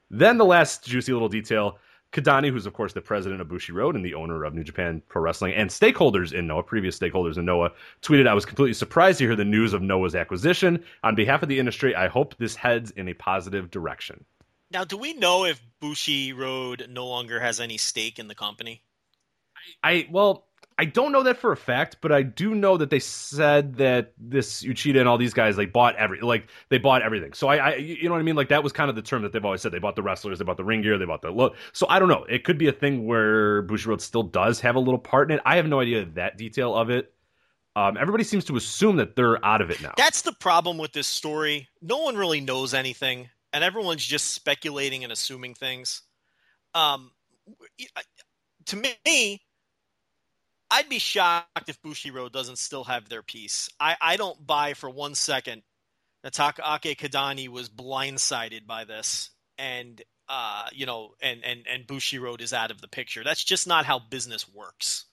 Then 0.09 0.37
the 0.37 0.45
last 0.45 0.83
juicy 0.83 1.13
little 1.13 1.29
detail 1.29 1.77
Kidani, 2.11 2.49
who's 2.49 2.65
of 2.65 2.73
course 2.73 2.93
the 2.93 3.01
president 3.01 3.41
of 3.41 3.47
Bushiroad 3.47 3.95
and 3.95 4.03
the 4.03 4.13
owner 4.13 4.43
of 4.43 4.53
New 4.53 4.63
Japan 4.63 5.01
Pro 5.07 5.21
Wrestling 5.21 5.53
and 5.53 5.69
stakeholders 5.69 6.33
in 6.33 6.45
Noah, 6.45 6.63
previous 6.63 6.99
stakeholders 6.99 7.37
in 7.37 7.45
Noah, 7.45 7.71
tweeted, 8.01 8.27
I 8.27 8.33
was 8.33 8.45
completely 8.45 8.73
surprised 8.73 9.19
to 9.19 9.25
hear 9.25 9.35
the 9.35 9.45
news 9.45 9.73
of 9.73 9.81
Noah's 9.81 10.15
acquisition. 10.15 10.83
On 11.03 11.15
behalf 11.15 11.41
of 11.41 11.49
the 11.49 11.59
industry, 11.59 11.95
I 11.95 12.07
hope 12.07 12.35
this 12.37 12.55
heads 12.55 12.91
in 12.91 13.07
a 13.07 13.13
positive 13.13 13.71
direction. 13.71 14.25
Now, 14.71 14.83
do 14.83 14.97
we 14.97 15.13
know 15.13 15.45
if 15.45 15.61
Bushiroad 15.81 16.89
no 16.89 17.07
longer 17.07 17.39
has 17.39 17.59
any 17.59 17.77
stake 17.77 18.19
in 18.19 18.27
the 18.27 18.35
company? 18.35 18.83
I, 19.83 20.07
well, 20.09 20.47
I 20.81 20.85
don't 20.85 21.11
know 21.11 21.21
that 21.21 21.37
for 21.37 21.51
a 21.51 21.55
fact, 21.55 21.97
but 22.01 22.11
I 22.11 22.23
do 22.23 22.55
know 22.55 22.75
that 22.75 22.89
they 22.89 22.97
said 22.97 23.75
that 23.75 24.13
this 24.17 24.63
Uchida 24.63 24.99
and 24.99 25.07
all 25.07 25.19
these 25.19 25.35
guys 25.35 25.55
like 25.55 25.71
bought 25.71 25.95
every 25.95 26.21
like 26.21 26.47
they 26.69 26.79
bought 26.79 27.03
everything. 27.03 27.33
So 27.33 27.49
I, 27.49 27.57
I 27.57 27.75
you 27.75 28.05
know 28.05 28.15
what 28.15 28.19
I 28.19 28.23
mean? 28.23 28.35
Like 28.35 28.49
that 28.49 28.63
was 28.63 28.71
kind 28.73 28.89
of 28.89 28.95
the 28.95 29.03
term 29.03 29.21
that 29.21 29.31
they've 29.31 29.45
always 29.45 29.61
said. 29.61 29.71
They 29.71 29.77
bought 29.77 29.95
the 29.95 30.01
wrestlers, 30.01 30.39
they 30.39 30.43
bought 30.43 30.57
the 30.57 30.63
ring 30.63 30.81
gear, 30.81 30.97
they 30.97 31.05
bought 31.05 31.21
the 31.21 31.29
look. 31.29 31.55
So 31.71 31.85
I 31.87 31.99
don't 31.99 32.09
know. 32.09 32.23
It 32.23 32.43
could 32.43 32.57
be 32.57 32.67
a 32.67 32.71
thing 32.71 33.05
where 33.05 33.61
Bushiroad 33.61 34.01
still 34.01 34.23
does 34.23 34.59
have 34.61 34.73
a 34.75 34.79
little 34.79 34.97
part 34.97 35.29
in 35.29 35.37
it. 35.37 35.43
I 35.45 35.57
have 35.57 35.67
no 35.67 35.81
idea 35.81 36.03
that 36.15 36.39
detail 36.39 36.75
of 36.75 36.89
it. 36.89 37.13
Um, 37.75 37.95
everybody 37.95 38.23
seems 38.23 38.45
to 38.45 38.55
assume 38.55 38.95
that 38.95 39.15
they're 39.15 39.43
out 39.45 39.61
of 39.61 39.69
it 39.69 39.83
now. 39.83 39.93
That's 39.97 40.23
the 40.23 40.33
problem 40.33 40.79
with 40.79 40.93
this 40.93 41.05
story. 41.05 41.69
No 41.83 41.99
one 41.99 42.17
really 42.17 42.41
knows 42.41 42.73
anything, 42.73 43.29
and 43.53 43.63
everyone's 43.63 44.03
just 44.03 44.31
speculating 44.31 45.03
and 45.03 45.13
assuming 45.13 45.53
things. 45.53 46.01
Um, 46.73 47.11
to 48.65 48.81
me, 49.05 49.41
I'd 50.71 50.89
be 50.89 50.99
shocked 50.99 51.67
if 51.67 51.81
Bushiroad 51.81 52.31
doesn't 52.31 52.57
still 52.57 52.85
have 52.85 53.09
their 53.09 53.21
piece. 53.21 53.69
I, 53.79 53.97
I 54.01 54.17
don't 54.17 54.45
buy 54.47 54.73
for 54.73 54.89
one 54.89 55.15
second 55.15 55.63
that 56.23 56.33
Takaaki 56.33 56.95
Kidani 56.95 57.49
was 57.49 57.69
blindsided 57.69 58.65
by 58.65 58.85
this, 58.85 59.31
and 59.57 60.01
uh, 60.29 60.67
you 60.71 60.85
know, 60.85 61.11
and 61.21 61.43
and 61.43 61.65
and 61.67 61.85
Bushiroad 61.85 62.41
is 62.41 62.53
out 62.53 62.71
of 62.71 62.79
the 62.81 62.87
picture. 62.87 63.23
That's 63.23 63.43
just 63.43 63.67
not 63.67 63.85
how 63.85 63.99
business 63.99 64.47
works. 64.47 65.05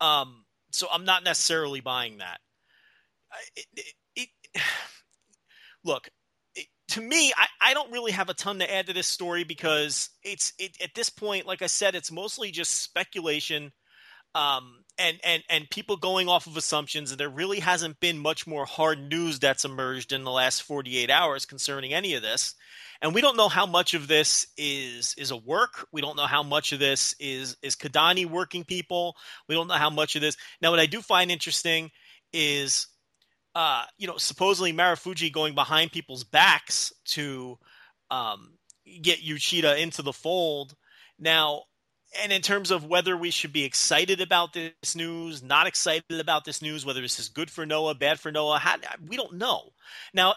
Um, 0.00 0.44
so 0.70 0.86
I'm 0.92 1.04
not 1.04 1.24
necessarily 1.24 1.80
buying 1.80 2.18
that. 2.18 2.38
It, 3.56 3.66
it, 3.76 4.28
it, 4.54 4.62
look, 5.84 6.08
to 6.88 7.00
me, 7.00 7.32
I, 7.36 7.46
I 7.60 7.74
don't 7.74 7.90
really 7.92 8.12
have 8.12 8.28
a 8.28 8.34
ton 8.34 8.58
to 8.60 8.72
add 8.72 8.86
to 8.86 8.92
this 8.92 9.06
story 9.06 9.44
because 9.44 10.10
it's 10.22 10.52
it, 10.58 10.80
at 10.82 10.94
this 10.94 11.10
point, 11.10 11.46
like 11.46 11.62
I 11.62 11.66
said, 11.66 11.94
it's 11.94 12.12
mostly 12.12 12.50
just 12.50 12.82
speculation. 12.82 13.72
Um, 14.36 14.84
and 14.98 15.18
and 15.24 15.42
and 15.48 15.70
people 15.70 15.96
going 15.96 16.28
off 16.28 16.46
of 16.46 16.56
assumptions 16.56 17.10
and 17.10 17.18
there 17.18 17.28
really 17.28 17.60
hasn't 17.60 18.00
been 18.00 18.18
much 18.18 18.46
more 18.46 18.64
hard 18.64 18.98
news 19.10 19.38
that's 19.38 19.64
emerged 19.64 20.12
in 20.12 20.24
the 20.24 20.30
last 20.30 20.62
48 20.62 21.10
hours 21.10 21.46
concerning 21.46 21.92
any 21.92 22.14
of 22.14 22.22
this. 22.22 22.54
And 23.02 23.14
we 23.14 23.20
don't 23.20 23.36
know 23.36 23.48
how 23.48 23.66
much 23.66 23.94
of 23.94 24.08
this 24.08 24.46
is 24.56 25.14
is 25.18 25.30
a 25.30 25.36
work. 25.36 25.86
We 25.92 26.00
don't 26.00 26.16
know 26.16 26.26
how 26.26 26.42
much 26.42 26.72
of 26.72 26.78
this 26.78 27.14
is 27.18 27.56
is 27.62 27.76
Kidani 27.76 28.26
working 28.26 28.64
people. 28.64 29.16
We 29.48 29.54
don't 29.54 29.68
know 29.68 29.74
how 29.74 29.90
much 29.90 30.16
of 30.16 30.22
this. 30.22 30.36
Now 30.60 30.70
what 30.70 30.80
i 30.80 30.86
do 30.86 31.02
find 31.02 31.30
interesting 31.30 31.90
is 32.32 32.88
uh 33.54 33.84
you 33.98 34.06
know 34.06 34.16
supposedly 34.16 34.72
marufuji 34.72 35.32
going 35.32 35.54
behind 35.54 35.92
people's 35.92 36.24
backs 36.24 36.92
to 37.06 37.58
um 38.10 38.52
get 39.02 39.22
Uchida 39.22 39.78
into 39.78 40.02
the 40.02 40.12
fold. 40.12 40.74
Now 41.18 41.64
and 42.22 42.32
in 42.32 42.42
terms 42.42 42.70
of 42.70 42.84
whether 42.84 43.16
we 43.16 43.30
should 43.30 43.52
be 43.52 43.64
excited 43.64 44.20
about 44.20 44.52
this 44.52 44.94
news, 44.94 45.42
not 45.42 45.66
excited 45.66 46.20
about 46.20 46.44
this 46.44 46.62
news, 46.62 46.86
whether 46.86 47.00
this 47.00 47.18
is 47.18 47.28
good 47.28 47.50
for 47.50 47.66
Noah, 47.66 47.94
bad 47.94 48.20
for 48.20 48.30
Noah, 48.30 48.58
how, 48.58 48.76
we 49.06 49.16
don't 49.16 49.34
know. 49.34 49.70
Now, 50.14 50.34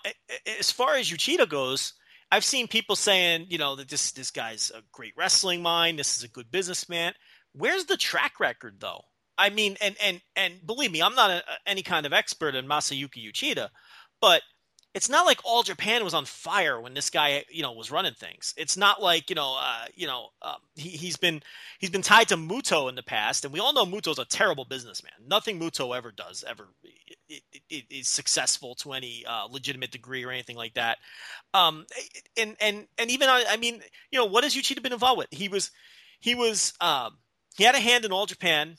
as 0.59 0.71
far 0.71 0.95
as 0.95 1.09
Uchida 1.09 1.47
goes, 1.47 1.93
I've 2.31 2.45
seen 2.45 2.67
people 2.67 2.95
saying, 2.95 3.47
you 3.49 3.57
know, 3.57 3.75
that 3.75 3.89
this 3.89 4.11
this 4.11 4.31
guy's 4.31 4.71
a 4.75 4.81
great 4.91 5.13
wrestling 5.17 5.61
mind, 5.61 5.97
this 5.97 6.17
is 6.17 6.23
a 6.23 6.27
good 6.27 6.51
businessman. 6.51 7.13
Where's 7.53 7.85
the 7.85 7.97
track 7.97 8.39
record, 8.39 8.75
though? 8.79 9.01
I 9.37 9.49
mean, 9.49 9.77
and 9.81 9.95
and 10.03 10.21
and 10.35 10.65
believe 10.65 10.91
me, 10.91 11.01
I'm 11.01 11.15
not 11.15 11.31
a, 11.31 11.43
any 11.65 11.81
kind 11.81 12.05
of 12.05 12.13
expert 12.13 12.55
in 12.55 12.67
Masayuki 12.67 13.27
Uchida, 13.31 13.69
but 14.21 14.41
it's 14.95 15.09
not 15.09 15.25
like 15.25 15.39
all 15.43 15.61
Japan 15.61 16.03
was 16.03 16.13
on 16.15 16.25
fire 16.25 16.81
when 16.81 16.95
this 16.95 17.09
guy, 17.09 17.43
you 17.49 17.61
know, 17.61 17.71
was 17.73 17.91
running 17.91 18.15
things. 18.15 18.53
It's 18.57 18.75
not 18.75 19.01
like 19.01 19.29
you 19.29 19.35
know, 19.35 19.57
uh, 19.59 19.85
you 19.93 20.07
know, 20.07 20.29
um, 20.41 20.55
he, 20.75 20.89
he's 20.89 21.15
been 21.15 21.41
he's 21.77 21.91
been 21.91 22.01
tied 22.01 22.29
to 22.29 22.37
Muto 22.37 22.89
in 22.89 22.95
the 22.95 23.03
past, 23.03 23.45
and 23.45 23.53
we 23.53 23.59
all 23.59 23.73
know 23.73 23.85
Muto's 23.85 24.17
a 24.17 24.25
terrible 24.25 24.65
businessman. 24.65 25.13
Nothing 25.27 25.59
Muto 25.59 25.95
ever 25.95 26.11
does 26.11 26.43
ever 26.47 26.69
is 27.69 28.07
successful 28.07 28.73
to 28.75 28.93
any 28.93 29.23
uh, 29.27 29.45
legitimate 29.45 29.91
degree 29.91 30.23
or 30.23 30.31
anything 30.31 30.55
like 30.55 30.73
that. 30.73 30.97
Um, 31.53 31.85
and 32.35 32.55
and 32.59 32.87
and 32.97 33.11
even 33.11 33.29
I, 33.29 33.45
I 33.47 33.57
mean, 33.57 33.81
you 34.11 34.17
know, 34.17 34.25
what 34.25 34.43
has 34.43 34.55
Uchida 34.55 34.81
been 34.81 34.93
involved 34.93 35.19
with? 35.19 35.27
He 35.29 35.49
was 35.49 35.69
he 36.19 36.33
was 36.33 36.73
um, 36.81 37.17
he 37.55 37.63
had 37.63 37.75
a 37.75 37.79
hand 37.79 38.05
in 38.05 38.11
All 38.11 38.25
Japan 38.25 38.77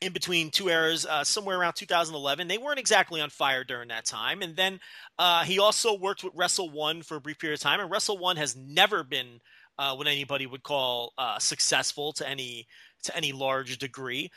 in 0.00 0.12
between 0.12 0.50
two 0.50 0.68
eras, 0.68 1.06
uh, 1.06 1.24
somewhere 1.24 1.58
around 1.58 1.74
2011. 1.74 2.48
They 2.48 2.58
weren't 2.58 2.78
exactly 2.78 3.20
on 3.20 3.30
fire 3.30 3.64
during 3.64 3.88
that 3.88 4.04
time. 4.04 4.42
And 4.42 4.56
then 4.56 4.80
uh, 5.18 5.44
he 5.44 5.58
also 5.58 5.98
worked 5.98 6.24
with 6.24 6.34
Wrestle 6.34 6.70
One 6.70 7.02
for 7.02 7.16
a 7.16 7.20
brief 7.20 7.38
period 7.38 7.58
of 7.58 7.60
time. 7.60 7.80
And 7.80 7.90
Wrestle 7.90 8.18
One 8.18 8.36
has 8.36 8.56
never 8.56 9.02
been 9.02 9.40
uh, 9.78 9.94
what 9.94 10.06
anybody 10.06 10.46
would 10.46 10.62
call 10.62 11.12
uh, 11.18 11.38
successful 11.38 12.12
to 12.14 12.28
any 12.28 12.66
to 13.04 13.16
any 13.16 13.32
large 13.32 13.78
degree. 13.78 14.30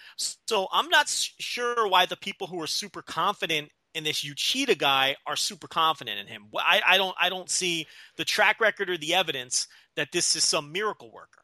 So 0.48 0.68
I'm 0.72 0.90
not 0.90 1.10
sure 1.10 1.88
why 1.88 2.06
the 2.06 2.18
people 2.18 2.48
who 2.48 2.62
are 2.62 2.68
super 2.68 3.02
confident 3.02 3.70
in 3.94 4.04
this 4.04 4.24
Uchida 4.24 4.78
guy 4.78 5.16
are 5.26 5.36
super 5.36 5.68
confident 5.68 6.20
in 6.20 6.28
him. 6.28 6.46
I, 6.56 6.82
I 6.88 6.98
don't 6.98 7.16
I 7.20 7.30
don't 7.30 7.50
see 7.50 7.88
the 8.18 8.26
track 8.26 8.60
record 8.60 8.90
or 8.90 8.98
the 8.98 9.16
evidence 9.16 9.68
that 9.96 10.12
this 10.12 10.36
is 10.36 10.44
some 10.44 10.72
miracle 10.72 11.12
worker. 11.12 11.41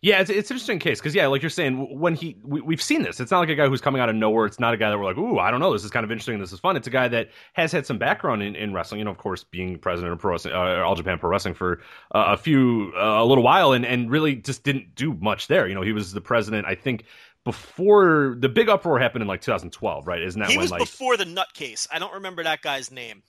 Yeah, 0.00 0.20
it's, 0.20 0.30
it's 0.30 0.50
an 0.50 0.54
interesting 0.54 0.78
case 0.78 1.00
because 1.00 1.14
yeah, 1.14 1.26
like 1.26 1.42
you're 1.42 1.50
saying, 1.50 1.98
when 1.98 2.14
he 2.14 2.36
we, 2.42 2.74
have 2.74 2.82
seen 2.82 3.02
this, 3.02 3.20
it's 3.20 3.30
not 3.30 3.40
like 3.40 3.48
a 3.48 3.54
guy 3.54 3.66
who's 3.66 3.80
coming 3.80 4.00
out 4.00 4.08
of 4.08 4.14
nowhere. 4.14 4.46
It's 4.46 4.60
not 4.60 4.74
a 4.74 4.76
guy 4.76 4.90
that 4.90 4.98
we're 4.98 5.04
like, 5.04 5.18
ooh, 5.18 5.38
I 5.38 5.50
don't 5.50 5.60
know, 5.60 5.72
this 5.72 5.84
is 5.84 5.90
kind 5.90 6.04
of 6.04 6.12
interesting, 6.12 6.38
this 6.38 6.52
is 6.52 6.60
fun. 6.60 6.76
It's 6.76 6.86
a 6.86 6.90
guy 6.90 7.08
that 7.08 7.30
has 7.54 7.72
had 7.72 7.86
some 7.86 7.98
background 7.98 8.42
in, 8.42 8.54
in 8.54 8.72
wrestling. 8.72 9.00
You 9.00 9.04
know, 9.04 9.10
of 9.10 9.18
course, 9.18 9.44
being 9.44 9.78
president 9.78 10.12
of 10.12 10.18
Pro 10.18 10.32
Wrestling, 10.32 10.54
uh, 10.54 10.82
All 10.84 10.94
Japan 10.94 11.18
Pro 11.18 11.30
Wrestling 11.30 11.54
for 11.54 11.80
uh, 12.14 12.26
a 12.28 12.36
few 12.36 12.92
uh, 12.96 13.22
a 13.22 13.24
little 13.24 13.44
while, 13.44 13.72
and 13.72 13.84
and 13.84 14.10
really 14.10 14.36
just 14.36 14.62
didn't 14.62 14.94
do 14.94 15.14
much 15.14 15.48
there. 15.48 15.66
You 15.66 15.74
know, 15.74 15.82
he 15.82 15.92
was 15.92 16.12
the 16.12 16.20
president, 16.20 16.66
I 16.66 16.74
think. 16.74 17.04
Before 17.44 18.36
the 18.38 18.48
big 18.48 18.68
uproar 18.68 18.98
happened 18.98 19.22
in 19.22 19.28
like 19.28 19.40
2012, 19.40 20.06
right? 20.06 20.20
Isn't 20.20 20.38
that 20.40 20.50
he 20.50 20.58
when, 20.58 20.64
was 20.64 20.70
like, 20.70 20.80
before 20.80 21.16
the 21.16 21.24
nut 21.24 21.54
case? 21.54 21.88
I 21.90 21.98
don't 21.98 22.12
remember 22.14 22.42
that 22.42 22.60
guy's 22.60 22.90
name. 22.90 23.22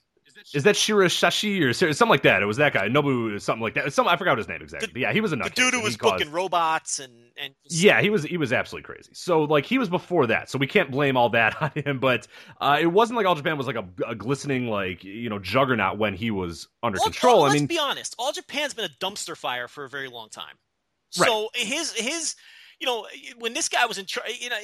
Is 0.54 0.64
that 0.64 0.74
Shiraishi 0.74 1.62
or 1.62 1.72
something 1.72 2.08
like 2.08 2.22
that? 2.22 2.42
It 2.42 2.46
was 2.46 2.56
that 2.58 2.72
guy, 2.72 2.88
Nobu, 2.88 3.40
something 3.40 3.62
like 3.62 3.74
that. 3.74 3.92
Some 3.92 4.08
I 4.08 4.16
forgot 4.16 4.38
his 4.38 4.48
name 4.48 4.62
exactly. 4.62 4.90
The, 4.92 5.00
yeah, 5.00 5.12
he 5.12 5.20
was 5.20 5.32
a 5.32 5.36
nut. 5.36 5.54
The 5.54 5.62
dude 5.62 5.74
who 5.74 5.82
was 5.82 5.96
booking 5.96 6.30
robots 6.30 6.98
and 6.98 7.12
and 7.40 7.54
yeah, 7.64 8.00
he 8.00 8.10
was 8.10 8.22
he 8.22 8.36
was 8.36 8.52
absolutely 8.52 8.86
crazy. 8.86 9.10
So 9.14 9.44
like 9.44 9.64
he 9.64 9.78
was 9.78 9.88
before 9.88 10.26
that, 10.26 10.50
so 10.50 10.58
we 10.58 10.66
can't 10.66 10.90
blame 10.90 11.16
all 11.16 11.30
that 11.30 11.60
on 11.62 11.70
him. 11.74 11.98
But 11.98 12.26
uh, 12.60 12.78
it 12.80 12.86
wasn't 12.86 13.16
like 13.16 13.26
All 13.26 13.34
Japan 13.34 13.56
was 13.56 13.66
like 13.66 13.76
a, 13.76 13.86
a, 14.06 14.14
glistening 14.14 14.68
like 14.68 15.04
you 15.04 15.30
know 15.30 15.38
juggernaut 15.38 15.98
when 15.98 16.14
he 16.14 16.30
was 16.30 16.68
under 16.82 16.98
all, 16.98 17.04
control. 17.04 17.36
All, 17.36 17.44
I 17.44 17.48
let's 17.48 17.60
mean, 17.60 17.66
be 17.66 17.78
honest, 17.78 18.14
All 18.18 18.32
Japan's 18.32 18.74
been 18.74 18.84
a 18.84 19.04
dumpster 19.04 19.36
fire 19.36 19.68
for 19.68 19.84
a 19.84 19.88
very 19.88 20.08
long 20.08 20.28
time. 20.28 20.56
So 21.10 21.24
right. 21.54 21.66
his 21.66 21.92
his 21.92 22.36
you 22.78 22.86
know 22.86 23.06
when 23.38 23.54
this 23.54 23.68
guy 23.68 23.86
was 23.86 23.98
in 23.98 24.06
charge, 24.06 24.30
you 24.40 24.50
know 24.50 24.56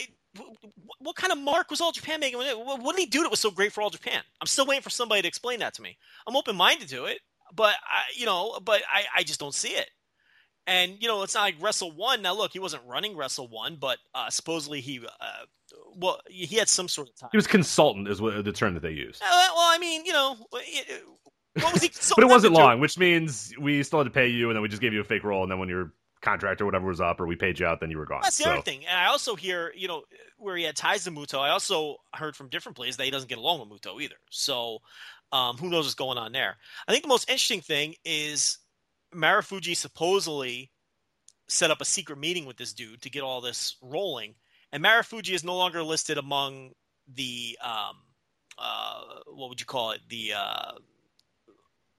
what 0.99 1.17
kind 1.17 1.33
of 1.33 1.39
mark 1.39 1.71
was 1.71 1.81
All 1.81 1.93
Japan 1.93 2.21
making? 2.21 2.39
What 2.39 2.97
did 2.97 3.01
he 3.01 3.07
do 3.07 3.23
that 3.23 3.31
was 3.31 3.41
so 3.41 3.51
great 3.51 3.73
for 3.73 3.83
All 3.83 3.91
Japan? 3.91 4.23
I'm 4.41 4.47
still 4.47 4.67
waiting 4.67 4.83
for 4.83 4.91
somebody 4.91 5.23
to 5.23 5.29
explain 5.29 5.61
that 5.61 5.75
to 5.75 5.83
me. 5.83 5.97
I'm 6.27 6.37
open 6.37 6.57
minded 6.57 6.89
to 6.89 7.07
it, 7.07 7.19
but 7.55 7.75
I, 7.85 8.03
you 8.15 8.27
know, 8.27 8.59
but 8.65 8.83
I, 8.93 9.05
I 9.17 9.23
just 9.23 9.41
don't 9.41 9.55
see 9.55 9.71
it. 9.71 9.89
And 10.67 10.97
you 11.01 11.07
know, 11.07 11.23
it's 11.23 11.35
not 11.35 11.43
like 11.43 11.55
Wrestle 11.61 11.93
One. 11.93 12.23
Now, 12.23 12.35
look, 12.35 12.53
he 12.53 12.59
wasn't 12.59 12.83
running 12.87 13.17
Wrestle 13.17 13.49
One, 13.49 13.77
but 13.81 13.99
uh, 14.15 14.31
supposedly 14.31 14.81
he, 14.81 14.99
uh, 14.99 15.27
well, 15.95 16.21
he 16.29 16.57
had 16.57 16.69
some 16.69 16.89
sort 16.89 17.09
of 17.09 17.17
time. 17.17 17.29
He 17.31 17.39
was 17.39 17.47
consultant, 17.47 18.09
is 18.09 18.21
what 18.21 18.45
the 18.45 18.53
term 18.53 18.75
that 18.75 18.83
they 18.83 18.91
used. 18.91 19.23
Uh, 19.23 19.27
well, 19.31 19.55
I 19.59 19.79
mean, 19.79 20.05
you 20.05 20.13
know, 20.13 20.37
what 20.51 21.73
was 21.73 21.83
he? 21.83 21.91
but 22.17 22.25
it 22.25 22.29
wasn't 22.29 22.55
long, 22.55 22.81
which 22.81 22.99
means 22.99 23.55
we 23.61 23.83
still 23.85 24.01
had 24.01 24.05
to 24.05 24.11
pay 24.11 24.27
you, 24.27 24.51
and 24.51 24.57
then 24.57 24.63
we 24.63 24.69
just 24.69 24.83
gave 24.83 24.93
you 24.93 25.01
a 25.01 25.05
fake 25.05 25.23
role, 25.23 25.43
and 25.43 25.51
then 25.51 25.61
when 25.61 25.69
you're 25.69 25.93
contract 26.23 26.61
or 26.61 26.65
whatever 26.65 26.87
was 26.87 27.01
up, 27.01 27.21
or 27.21 27.27
we 27.27 27.37
paid 27.37 27.59
you 27.59 27.67
out, 27.67 27.81
then 27.81 27.91
you 27.91 27.99
were 27.99 28.07
gone. 28.07 28.21
That's 28.23 28.39
the 28.39 28.45
so. 28.45 28.51
other 28.53 28.63
thing. 28.63 28.87
And 28.87 28.97
I 28.97 29.07
also 29.07 29.37
hear, 29.37 29.73
you 29.77 29.89
know, 29.89 30.03
where 30.39 30.57
he 30.57 30.65
had 30.65 30.77
ties 30.77 31.05
to 31.05 31.11
Muto, 31.11 31.39
I 31.39 31.51
also 31.51 31.97
heard 32.15 32.37
from 32.37 32.49
different 32.49 32.77
places 32.77 32.97
that 32.97 33.05
he 33.05 33.11
doesn't 33.11 33.29
get 33.29 33.39
along 33.39 33.61
with 33.61 33.81
Muto 33.81 34.01
either. 34.01 34.17
So 34.31 34.79
um, 35.33 35.57
who 35.57 35.69
knows 35.69 35.85
what's 35.85 35.95
going 35.95 36.19
on 36.19 36.33
there? 36.33 36.57
I 36.87 36.93
think 36.93 37.03
the 37.03 37.09
most 37.09 37.29
interesting 37.29 37.61
thing 37.61 37.95
is 38.05 38.59
Marufuji 39.15 39.77
supposedly 39.77 40.71
set 41.49 41.71
up 41.71 41.81
a 41.81 41.85
secret 41.85 42.19
meeting 42.19 42.45
with 42.45 42.57
this 42.57 42.73
dude 42.73 43.03
to 43.03 43.11
get 43.11 43.23
all 43.23 43.41
this 43.41 43.77
rolling, 43.81 44.35
and 44.73 44.83
Marufuji 44.85 45.33
is 45.33 45.45
no 45.45 45.57
longer 45.57 45.83
listed 45.83 46.19
among 46.19 46.73
the 47.15 47.57
um, 47.63 47.97
uh, 48.59 49.01
what 49.27 49.49
would 49.49 49.61
you 49.61 49.67
call 49.67 49.93
it 49.93 50.01
the 50.09 50.33
uh, 50.37 50.73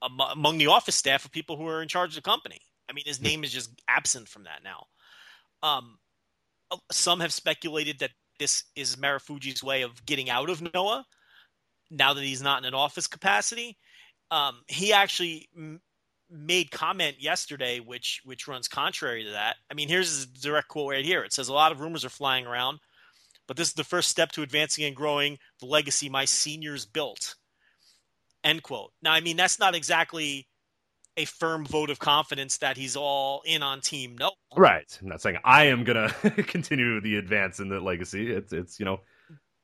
among 0.02 0.58
the 0.58 0.68
office 0.68 0.96
staff 0.96 1.26
of 1.26 1.32
people 1.32 1.58
who 1.58 1.68
are 1.68 1.82
in 1.82 1.88
charge 1.88 2.12
of 2.12 2.16
the 2.16 2.22
company. 2.22 2.60
I 2.90 2.94
mean, 2.94 3.06
his 3.06 3.22
name 3.22 3.44
is 3.44 3.52
just 3.52 3.70
absent 3.88 4.28
from 4.28 4.44
that 4.44 4.62
now. 4.64 4.86
Um, 5.64 5.98
uh, 6.72 6.78
some 6.92 7.20
have 7.20 7.34
speculated 7.34 8.00
that 8.00 8.12
this 8.40 8.64
is 8.76 8.96
Marufuji's 8.96 9.64
way 9.64 9.82
of 9.82 10.06
getting 10.06 10.30
out 10.30 10.50
of 10.50 10.62
Noah 10.74 11.06
now 11.90 12.14
that 12.14 12.24
he's 12.24 12.42
not 12.42 12.60
in 12.60 12.66
an 12.66 12.74
office 12.74 13.08
capacity. 13.08 13.78
Um, 14.30 14.62
he 14.68 14.94
actually 14.94 15.50
m- 15.56 15.82
made 16.30 16.72
comment 16.72 17.22
yesterday, 17.22 17.80
which 17.80 18.22
which 18.26 18.48
runs 18.48 18.68
contrary 18.68 19.24
to 19.24 19.32
that. 19.32 19.56
I 19.72 19.74
mean, 19.74 19.88
here's 19.88 20.24
a 20.24 20.28
direct 20.28 20.68
quote 20.68 20.92
right 20.92 21.06
here. 21.06 21.24
It 21.24 21.34
says 21.34 21.48
a 21.48 21.54
lot 21.54 21.72
of 21.72 21.80
rumors 21.80 22.06
are 22.06 22.10
flying 22.10 22.46
around, 22.46 22.80
but 23.48 23.58
this 23.58 23.70
is 23.70 23.74
the 23.74 23.84
first 23.84 24.10
step 24.10 24.32
to 24.34 24.44
advancing 24.44 24.84
and 24.84 24.96
growing 24.96 25.38
the 25.60 25.66
legacy 25.66 26.10
my 26.10 26.26
seniors 26.26 26.86
built. 26.86 27.36
End 28.44 28.62
quote. 28.64 28.92
Now, 29.02 29.14
I 29.14 29.22
mean, 29.22 29.38
that's 29.38 29.60
not 29.60 29.76
exactly 29.76 30.48
a 31.18 31.26
firm 31.26 31.66
vote 31.66 31.90
of 31.90 32.00
confidence 32.00 32.58
that 32.58 32.78
he's 32.78 32.96
all 32.96 33.42
in 33.46 33.64
on 33.64 33.82
team 33.82 34.18
Noah 34.18 34.32
right. 34.56 34.98
I'm 35.02 35.10
not 35.10 35.22
saying 35.22 35.38
i 35.44 35.66
am 35.66 35.84
gonna 35.84 36.10
continue 36.48 37.02
the 37.02 37.18
advance 37.18 37.60
in 37.60 37.70
the 37.70 37.80
legacy. 37.80 38.32
It's 38.32 38.54
it's 38.54 38.80
you 38.80 38.86
know 38.86 39.02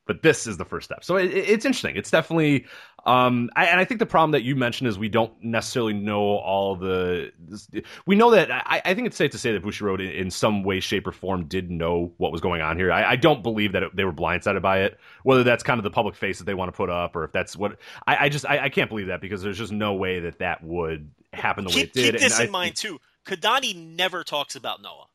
but 0.05 0.21
this 0.21 0.47
is 0.47 0.57
the 0.57 0.65
first 0.65 0.85
step 0.85 1.03
so 1.03 1.15
it, 1.15 1.25
it's 1.33 1.65
interesting 1.65 1.95
it's 1.95 2.11
definitely 2.11 2.65
um 3.05 3.49
I, 3.55 3.65
and 3.65 3.79
i 3.79 3.85
think 3.85 3.99
the 3.99 4.05
problem 4.05 4.31
that 4.31 4.43
you 4.43 4.55
mentioned 4.55 4.87
is 4.87 4.97
we 4.97 5.09
don't 5.09 5.31
necessarily 5.43 5.93
know 5.93 6.21
all 6.21 6.75
the 6.75 7.31
this, 7.39 7.67
we 8.05 8.15
know 8.15 8.31
that 8.31 8.51
I, 8.51 8.81
I 8.85 8.93
think 8.93 9.07
it's 9.07 9.17
safe 9.17 9.31
to 9.31 9.37
say 9.37 9.51
that 9.53 9.63
bushiroad 9.63 9.99
in, 9.99 10.11
in 10.11 10.31
some 10.31 10.63
way 10.63 10.79
shape 10.79 11.07
or 11.07 11.11
form 11.11 11.45
did 11.45 11.69
know 11.71 12.13
what 12.17 12.31
was 12.31 12.41
going 12.41 12.61
on 12.61 12.77
here 12.77 12.91
i, 12.91 13.11
I 13.11 13.15
don't 13.15 13.43
believe 13.43 13.73
that 13.73 13.83
it, 13.83 13.95
they 13.95 14.05
were 14.05 14.13
blindsided 14.13 14.61
by 14.61 14.81
it 14.81 14.99
whether 15.23 15.43
that's 15.43 15.63
kind 15.63 15.79
of 15.79 15.83
the 15.83 15.91
public 15.91 16.15
face 16.15 16.39
that 16.39 16.45
they 16.45 16.53
want 16.53 16.69
to 16.69 16.77
put 16.77 16.89
up 16.89 17.15
or 17.15 17.23
if 17.23 17.31
that's 17.31 17.55
what 17.55 17.77
i, 18.07 18.25
I 18.25 18.29
just 18.29 18.45
I, 18.45 18.65
I 18.65 18.69
can't 18.69 18.89
believe 18.89 19.07
that 19.07 19.21
because 19.21 19.41
there's 19.41 19.57
just 19.57 19.71
no 19.71 19.93
way 19.93 20.19
that 20.21 20.39
that 20.39 20.63
would 20.63 21.09
happen 21.33 21.65
the 21.65 21.69
keep, 21.69 21.77
way 21.77 21.83
it 21.83 21.93
did. 21.93 22.11
Keep 22.13 22.21
this 22.21 22.39
and 22.39 22.47
in 22.47 22.51
mind 22.51 22.75
too. 22.75 22.99
Kidani 23.25 23.75
never 23.75 24.23
talks 24.23 24.55
about 24.55 24.81
Noah, 24.81 25.07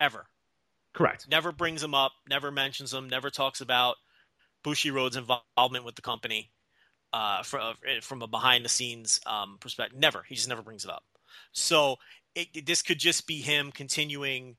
ever. 0.00 0.26
Correct. 0.92 1.28
Never 1.28 1.52
brings 1.52 1.82
him 1.82 1.94
up. 1.94 2.12
Never 2.28 2.50
mentions 2.50 2.92
him. 2.92 3.08
Never 3.08 3.30
talks 3.30 3.60
about 3.60 3.96
Bushiroad's 4.64 5.16
involvement 5.16 5.84
with 5.84 5.94
the 5.94 6.02
company 6.02 6.50
uh, 7.12 7.42
from 7.42 7.60
uh, 7.60 8.00
from 8.00 8.22
a 8.22 8.26
behind 8.26 8.64
the 8.64 8.68
scenes 8.68 9.20
um, 9.26 9.56
perspective. 9.60 9.98
Never. 9.98 10.24
He 10.28 10.34
just 10.34 10.48
never 10.48 10.62
brings 10.62 10.84
it 10.84 10.90
up. 10.90 11.04
So 11.52 11.96
it, 12.34 12.66
this 12.66 12.82
could 12.82 12.98
just 12.98 13.26
be 13.26 13.40
him 13.40 13.72
continuing. 13.72 14.56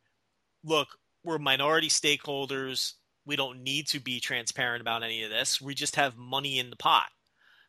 Look, 0.64 0.88
we're 1.24 1.40
minority 1.40 1.90
stakeholders. 1.90 2.94
We 3.26 3.36
don't 3.36 3.62
need 3.64 3.88
to 3.88 4.00
be 4.00 4.20
transparent 4.20 4.82
about 4.82 5.04
any 5.04 5.24
of 5.24 5.30
this. 5.30 5.62
We 5.62 5.76
just 5.76 5.98
have 5.98 6.18
money 6.18 6.60
in 6.60 6.70
the 6.70 6.78
pot. 6.78 7.10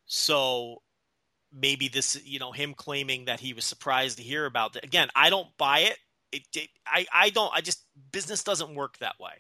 So 0.06 0.82
maybe 1.52 1.88
this, 1.88 2.20
you 2.24 2.38
know, 2.38 2.52
him 2.52 2.74
claiming 2.74 3.24
that 3.24 3.40
he 3.40 3.52
was 3.52 3.64
surprised 3.64 4.18
to 4.18 4.22
hear 4.22 4.46
about 4.46 4.72
that. 4.74 4.84
Again, 4.84 5.08
I 5.16 5.30
don't 5.30 5.48
buy 5.58 5.80
it. 5.80 5.98
It, 6.30 6.42
it 6.54 6.68
I, 6.86 7.06
I 7.12 7.30
don't, 7.30 7.52
I 7.52 7.60
just, 7.60 7.84
business 8.12 8.44
doesn't 8.44 8.74
work 8.74 8.98
that 8.98 9.18
way. 9.18 9.32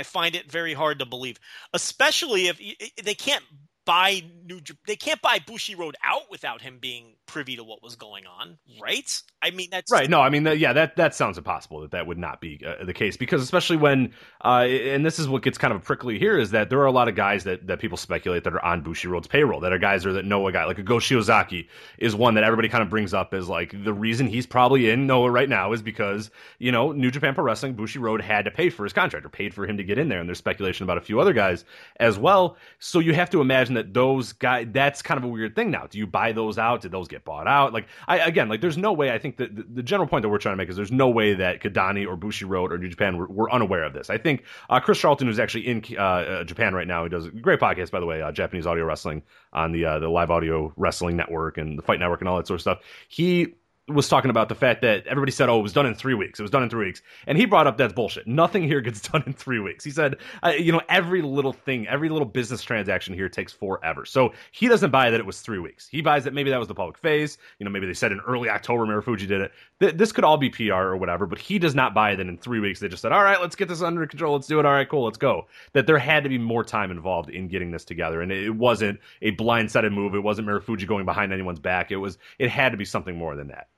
I 0.00 0.02
find 0.02 0.34
it 0.34 0.50
very 0.50 0.72
hard 0.72 0.98
to 1.00 1.06
believe, 1.06 1.38
especially 1.74 2.48
if 2.48 2.58
they 3.04 3.14
can't 3.14 3.44
buy 3.84 4.22
New 4.46 4.60
they 4.86 4.96
can't 4.96 5.20
buy 5.20 5.40
Bushiroad 5.40 5.92
out 6.02 6.30
without 6.30 6.62
him 6.62 6.78
being 6.80 7.16
privy 7.30 7.56
to 7.56 7.64
what 7.64 7.82
was 7.82 7.94
going 7.96 8.24
on, 8.26 8.58
right? 8.82 9.22
I 9.40 9.50
mean 9.50 9.68
that's 9.70 9.90
right. 9.90 10.10
No, 10.10 10.20
I 10.20 10.28
mean 10.30 10.44
yeah, 10.58 10.72
that 10.72 10.96
that 10.96 11.14
sounds 11.14 11.38
impossible 11.38 11.80
that 11.82 11.92
that 11.92 12.06
would 12.06 12.18
not 12.18 12.40
be 12.40 12.60
uh, 12.66 12.84
the 12.84 12.92
case 12.92 13.16
because 13.16 13.40
especially 13.42 13.76
when 13.76 14.12
uh, 14.44 14.66
and 14.66 15.06
this 15.06 15.18
is 15.18 15.28
what 15.28 15.42
gets 15.42 15.56
kind 15.56 15.72
of 15.72 15.82
prickly 15.82 16.18
here 16.18 16.38
is 16.38 16.50
that 16.50 16.70
there 16.70 16.80
are 16.80 16.86
a 16.86 16.92
lot 16.92 17.08
of 17.08 17.14
guys 17.14 17.44
that 17.44 17.66
that 17.68 17.78
people 17.78 17.96
speculate 17.96 18.44
that 18.44 18.52
are 18.52 18.64
on 18.64 18.82
Bushiroad's 18.82 19.28
payroll 19.28 19.60
that 19.60 19.72
are 19.72 19.78
guys 19.78 20.02
that 20.02 20.24
know 20.24 20.46
a 20.48 20.52
guy 20.52 20.64
like 20.64 20.78
a 20.78 20.82
Go 20.82 20.96
Shiozaki 20.96 21.68
is 21.98 22.14
one 22.14 22.34
that 22.34 22.44
everybody 22.44 22.68
kind 22.68 22.82
of 22.82 22.90
brings 22.90 23.14
up 23.14 23.32
as 23.32 23.48
like 23.48 23.72
the 23.84 23.92
reason 23.92 24.26
he's 24.26 24.46
probably 24.46 24.90
in 24.90 25.06
Noah 25.06 25.30
right 25.30 25.48
now 25.48 25.72
is 25.72 25.82
because 25.82 26.30
you 26.58 26.72
know 26.72 26.92
New 26.92 27.10
Japan 27.10 27.34
Pro 27.34 27.44
Wrestling 27.44 27.76
Bushiroad 27.76 28.20
had 28.20 28.44
to 28.44 28.50
pay 28.50 28.70
for 28.70 28.84
his 28.84 28.92
contract 28.92 29.24
or 29.24 29.28
paid 29.28 29.54
for 29.54 29.66
him 29.66 29.76
to 29.76 29.84
get 29.84 29.98
in 29.98 30.08
there 30.08 30.18
and 30.18 30.28
there's 30.28 30.38
speculation 30.38 30.84
about 30.84 30.98
a 30.98 31.02
few 31.02 31.20
other 31.20 31.32
guys 31.32 31.64
as 31.98 32.18
well. 32.18 32.56
So 32.80 32.98
you 32.98 33.14
have 33.14 33.30
to 33.30 33.40
imagine 33.40 33.74
that 33.74 33.94
those 33.94 34.32
guys 34.32 34.66
that's 34.72 35.02
kind 35.02 35.18
of 35.18 35.24
a 35.24 35.28
weird 35.28 35.54
thing 35.54 35.70
now. 35.70 35.86
Do 35.86 35.98
you 35.98 36.06
buy 36.06 36.32
those 36.32 36.58
out? 36.58 36.82
Did 36.82 36.92
those 36.92 37.08
get 37.08 37.19
bought 37.24 37.46
out. 37.46 37.72
Like 37.72 37.86
I 38.08 38.18
again, 38.18 38.48
like 38.48 38.60
there's 38.60 38.78
no 38.78 38.92
way. 38.92 39.12
I 39.12 39.18
think 39.18 39.36
that 39.36 39.54
the, 39.54 39.62
the 39.62 39.82
general 39.82 40.08
point 40.08 40.22
that 40.22 40.28
we're 40.28 40.38
trying 40.38 40.54
to 40.54 40.56
make 40.56 40.68
is 40.68 40.76
there's 40.76 40.92
no 40.92 41.08
way 41.08 41.34
that 41.34 41.60
Kidani 41.62 42.06
or 42.06 42.16
Bushi 42.16 42.40
Bushiroad 42.40 42.70
or 42.70 42.78
New 42.78 42.88
Japan 42.88 43.16
were, 43.16 43.26
were 43.26 43.52
unaware 43.52 43.84
of 43.84 43.92
this. 43.92 44.10
I 44.10 44.18
think 44.18 44.44
uh, 44.68 44.80
Chris 44.80 44.98
Charlton, 44.98 45.26
who's 45.26 45.38
actually 45.38 45.66
in 45.66 45.84
uh, 45.96 46.00
uh, 46.02 46.44
Japan 46.44 46.74
right 46.74 46.86
now, 46.86 47.02
he 47.04 47.08
does 47.08 47.26
a 47.26 47.30
great 47.30 47.60
podcast 47.60 47.90
by 47.90 48.00
the 48.00 48.06
way, 48.06 48.22
uh, 48.22 48.32
Japanese 48.32 48.66
audio 48.66 48.84
wrestling 48.84 49.22
on 49.52 49.72
the 49.72 49.84
uh, 49.84 49.98
the 49.98 50.08
live 50.08 50.30
audio 50.30 50.72
wrestling 50.76 51.16
network 51.16 51.58
and 51.58 51.78
the 51.78 51.82
Fight 51.82 52.00
Network 52.00 52.20
and 52.20 52.28
all 52.28 52.36
that 52.36 52.46
sort 52.46 52.56
of 52.56 52.62
stuff. 52.62 52.78
He 53.08 53.54
was 53.94 54.08
talking 54.08 54.30
about 54.30 54.48
the 54.48 54.54
fact 54.54 54.82
that 54.82 55.06
everybody 55.06 55.32
said, 55.32 55.48
"Oh, 55.48 55.58
it 55.58 55.62
was 55.62 55.72
done 55.72 55.86
in 55.86 55.94
three 55.94 56.14
weeks. 56.14 56.38
It 56.38 56.42
was 56.42 56.50
done 56.50 56.62
in 56.62 56.70
three 56.70 56.86
weeks," 56.86 57.02
and 57.26 57.36
he 57.36 57.44
brought 57.44 57.66
up 57.66 57.76
that's 57.76 57.92
bullshit. 57.92 58.26
Nothing 58.26 58.62
here 58.62 58.80
gets 58.80 59.00
done 59.08 59.22
in 59.26 59.32
three 59.32 59.58
weeks. 59.58 59.84
He 59.84 59.90
said, 59.90 60.16
uh, 60.42 60.50
"You 60.50 60.72
know, 60.72 60.80
every 60.88 61.22
little 61.22 61.52
thing, 61.52 61.86
every 61.88 62.08
little 62.08 62.26
business 62.26 62.62
transaction 62.62 63.14
here 63.14 63.28
takes 63.28 63.52
forever." 63.52 64.04
So 64.04 64.32
he 64.52 64.68
doesn't 64.68 64.90
buy 64.90 65.10
that 65.10 65.20
it 65.20 65.26
was 65.26 65.40
three 65.40 65.58
weeks. 65.58 65.88
He 65.88 66.00
buys 66.00 66.24
that 66.24 66.34
maybe 66.34 66.50
that 66.50 66.58
was 66.58 66.68
the 66.68 66.74
public 66.74 66.98
phase. 66.98 67.38
You 67.58 67.64
know, 67.64 67.70
maybe 67.70 67.86
they 67.86 67.94
said 67.94 68.12
in 68.12 68.20
early 68.20 68.48
October 68.48 68.86
Marufuji 68.86 69.26
did 69.26 69.40
it. 69.40 69.52
Th- 69.80 69.94
this 69.94 70.12
could 70.12 70.24
all 70.24 70.36
be 70.36 70.50
PR 70.50 70.74
or 70.74 70.96
whatever, 70.96 71.26
but 71.26 71.38
he 71.38 71.58
does 71.58 71.74
not 71.74 71.94
buy 71.94 72.14
that 72.14 72.26
in 72.26 72.38
three 72.38 72.60
weeks 72.60 72.80
they 72.80 72.88
just 72.88 73.02
said, 73.02 73.12
"All 73.12 73.24
right, 73.24 73.40
let's 73.40 73.56
get 73.56 73.68
this 73.68 73.82
under 73.82 74.06
control. 74.06 74.34
Let's 74.34 74.46
do 74.46 74.60
it. 74.60 74.66
All 74.66 74.72
right, 74.72 74.88
cool, 74.88 75.04
let's 75.04 75.18
go." 75.18 75.46
That 75.72 75.86
there 75.86 75.98
had 75.98 76.22
to 76.22 76.28
be 76.28 76.38
more 76.38 76.64
time 76.64 76.90
involved 76.90 77.30
in 77.30 77.48
getting 77.48 77.70
this 77.70 77.84
together, 77.84 78.20
and 78.20 78.30
it 78.30 78.50
wasn't 78.50 79.00
a 79.22 79.34
blindsided 79.36 79.92
move. 79.92 80.14
It 80.14 80.20
wasn't 80.20 80.48
Marufuji 80.48 80.86
going 80.86 81.04
behind 81.06 81.32
anyone's 81.32 81.60
back. 81.60 81.90
It 81.90 81.96
was. 81.96 82.18
It 82.38 82.50
had 82.50 82.70
to 82.70 82.78
be 82.78 82.84
something 82.84 83.16
more 83.16 83.34
than 83.34 83.48
that. 83.48 83.68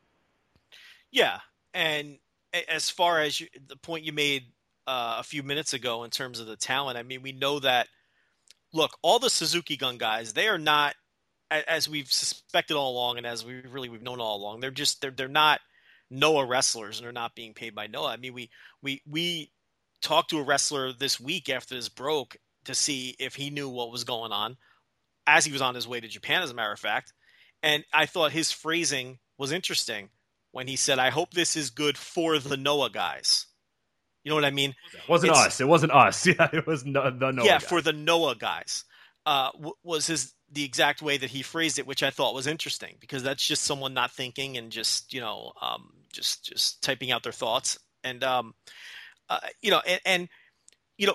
Yeah, 1.12 1.40
and 1.74 2.18
as 2.68 2.90
far 2.90 3.20
as 3.20 3.38
you, 3.38 3.46
the 3.68 3.76
point 3.76 4.04
you 4.04 4.12
made 4.12 4.44
uh, 4.86 5.16
a 5.20 5.22
few 5.22 5.42
minutes 5.42 5.74
ago 5.74 6.04
in 6.04 6.10
terms 6.10 6.40
of 6.40 6.46
the 6.46 6.56
talent, 6.56 6.98
I 6.98 7.02
mean, 7.02 7.22
we 7.22 7.32
know 7.32 7.60
that. 7.60 7.86
Look, 8.74 8.96
all 9.02 9.18
the 9.18 9.28
Suzuki 9.28 9.76
Gun 9.76 9.98
guys, 9.98 10.32
they 10.32 10.48
are 10.48 10.56
not, 10.56 10.94
as 11.50 11.90
we've 11.90 12.10
suspected 12.10 12.74
all 12.74 12.92
along, 12.92 13.18
and 13.18 13.26
as 13.26 13.44
we 13.44 13.60
really 13.60 13.90
we've 13.90 14.02
known 14.02 14.18
all 14.18 14.38
along. 14.38 14.60
They're 14.60 14.70
just 14.70 15.02
they're 15.02 15.10
they're 15.10 15.28
not 15.28 15.60
Noah 16.10 16.46
wrestlers, 16.46 16.98
and 16.98 17.04
they're 17.04 17.12
not 17.12 17.34
being 17.34 17.52
paid 17.52 17.74
by 17.74 17.86
Noah. 17.86 18.12
I 18.12 18.16
mean, 18.16 18.32
we 18.32 18.50
we 18.82 19.02
we 19.06 19.52
talked 20.00 20.30
to 20.30 20.38
a 20.38 20.42
wrestler 20.42 20.94
this 20.94 21.20
week 21.20 21.50
after 21.50 21.74
this 21.74 21.90
broke 21.90 22.38
to 22.64 22.74
see 22.74 23.14
if 23.18 23.34
he 23.34 23.50
knew 23.50 23.68
what 23.68 23.92
was 23.92 24.04
going 24.04 24.32
on 24.32 24.56
as 25.26 25.44
he 25.44 25.52
was 25.52 25.62
on 25.62 25.74
his 25.74 25.86
way 25.86 26.00
to 26.00 26.08
Japan, 26.08 26.42
as 26.42 26.50
a 26.50 26.54
matter 26.54 26.72
of 26.72 26.80
fact. 26.80 27.12
And 27.62 27.84
I 27.92 28.06
thought 28.06 28.32
his 28.32 28.50
phrasing 28.50 29.18
was 29.36 29.52
interesting 29.52 30.08
when 30.52 30.68
he 30.68 30.76
said, 30.76 30.98
"I 30.98 31.10
hope 31.10 31.32
this 31.32 31.56
is 31.56 31.70
good 31.70 31.98
for 31.98 32.38
the 32.38 32.56
Noah 32.56 32.90
guys." 32.90 33.46
You 34.24 34.30
know 34.30 34.36
what 34.36 34.44
I 34.44 34.50
mean? 34.50 34.74
It 34.92 35.08
wasn't 35.08 35.32
it's, 35.32 35.40
us. 35.40 35.60
It 35.60 35.68
wasn't 35.68 35.92
us. 35.92 36.26
Yeah, 36.26 36.48
it 36.52 36.66
was 36.66 36.84
no, 36.84 37.10
the 37.10 37.32
Noah. 37.32 37.44
Yeah, 37.44 37.58
guys. 37.58 37.68
for 37.68 37.80
the 37.80 37.92
Noah 37.92 38.36
guys. 38.36 38.84
Uh, 39.26 39.50
w- 39.52 39.74
was 39.82 40.06
his 40.06 40.32
the 40.50 40.64
exact 40.64 41.00
way 41.00 41.16
that 41.16 41.30
he 41.30 41.42
phrased 41.42 41.78
it, 41.78 41.86
which 41.86 42.02
I 42.02 42.10
thought 42.10 42.34
was 42.34 42.46
interesting 42.46 42.96
because 43.00 43.22
that's 43.22 43.46
just 43.46 43.62
someone 43.62 43.94
not 43.94 44.12
thinking 44.12 44.56
and 44.58 44.70
just 44.70 45.12
you 45.12 45.20
know 45.20 45.52
um, 45.60 45.92
just 46.12 46.44
just 46.44 46.82
typing 46.82 47.10
out 47.10 47.22
their 47.22 47.32
thoughts 47.32 47.78
and 48.04 48.22
um, 48.22 48.54
uh, 49.28 49.40
you 49.60 49.70
know 49.70 49.80
and, 49.86 50.00
and 50.04 50.28
you 50.98 51.06
know 51.06 51.14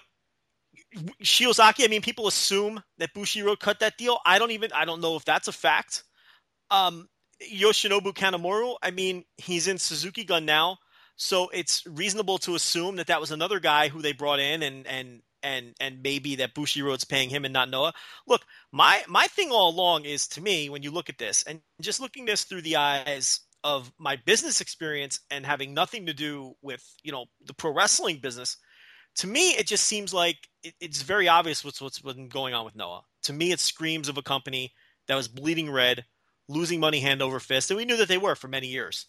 Shiozaki. 1.24 1.84
I 1.84 1.88
mean, 1.88 2.02
people 2.02 2.28
assume 2.28 2.82
that 2.98 3.14
Bushiroad 3.14 3.60
cut 3.60 3.80
that 3.80 3.98
deal. 3.98 4.20
I 4.26 4.40
don't 4.40 4.52
even 4.52 4.72
I 4.74 4.86
don't 4.86 5.02
know 5.02 5.16
if 5.16 5.26
that's 5.26 5.48
a 5.48 5.54
fact. 5.54 6.04
Um, 6.72 7.08
Yoshinobu 7.42 8.14
Kanemaru, 8.14 8.76
I 8.82 8.92
mean, 8.92 9.26
he's 9.38 9.68
in 9.68 9.78
Suzuki 9.78 10.24
Gun 10.24 10.46
now, 10.46 10.78
so 11.16 11.50
it's 11.50 11.86
reasonable 11.86 12.38
to 12.40 12.56
assume 12.56 12.96
that 12.98 13.08
that 13.08 13.22
was 13.22 13.32
another 13.32 13.60
guy 13.60 13.90
who 13.90 14.02
they 14.02 14.14
brought 14.14 14.40
in, 14.40 14.64
and 14.64 14.88
and 14.88 15.22
and 15.44 15.76
and 15.80 16.02
maybe 16.02 16.36
that 16.36 16.56
Bushiroad's 16.56 17.04
paying 17.04 17.30
him 17.30 17.46
and 17.46 17.54
not 17.54 17.70
Noah. 17.70 17.94
Look, 18.28 18.44
my 18.72 19.04
my 19.08 19.28
thing 19.28 19.50
all 19.52 19.70
along 19.70 20.06
is 20.06 20.28
to 20.30 20.42
me 20.42 20.70
when 20.70 20.84
you 20.84 20.92
look 20.92 21.10
at 21.10 21.18
this, 21.18 21.44
and 21.44 21.62
just 21.82 22.00
looking 22.00 22.26
this 22.26 22.44
through 22.44 22.62
the 22.62 22.78
eyes 22.78 23.40
of 23.64 23.92
my 23.98 24.16
business 24.26 24.62
experience 24.62 25.20
and 25.32 25.46
having 25.46 25.74
nothing 25.74 26.06
to 26.06 26.14
do 26.14 26.56
with 26.62 26.84
you 27.04 27.12
know 27.12 27.26
the 27.46 27.54
pro 27.54 27.72
wrestling 27.72 28.20
business. 28.20 28.58
To 29.18 29.28
me, 29.28 29.52
it 29.52 29.66
just 29.66 29.86
seems 29.86 30.14
like 30.14 30.38
it, 30.64 30.76
it's 30.80 31.02
very 31.02 31.28
obvious 31.28 31.64
what's 31.64 31.82
what's 31.82 32.00
been 32.00 32.30
going 32.30 32.54
on 32.54 32.66
with 32.66 32.76
Noah. 32.76 33.04
To 33.24 33.34
me, 33.34 33.52
it 33.52 33.60
screams 33.60 34.10
of 34.10 34.18
a 34.18 34.24
company 34.24 34.74
that 35.08 35.16
was 35.16 35.28
bleeding 35.28 35.72
red 35.72 36.06
losing 36.48 36.80
money 36.80 37.00
hand 37.00 37.22
over 37.22 37.40
fist, 37.40 37.72
and 37.72 37.78
we 37.78 37.86
knew 37.86 37.98
that 37.98 38.08
they 38.08 38.18
were 38.18 38.36
for 38.36 38.48
many 38.48 38.68
years. 38.68 39.06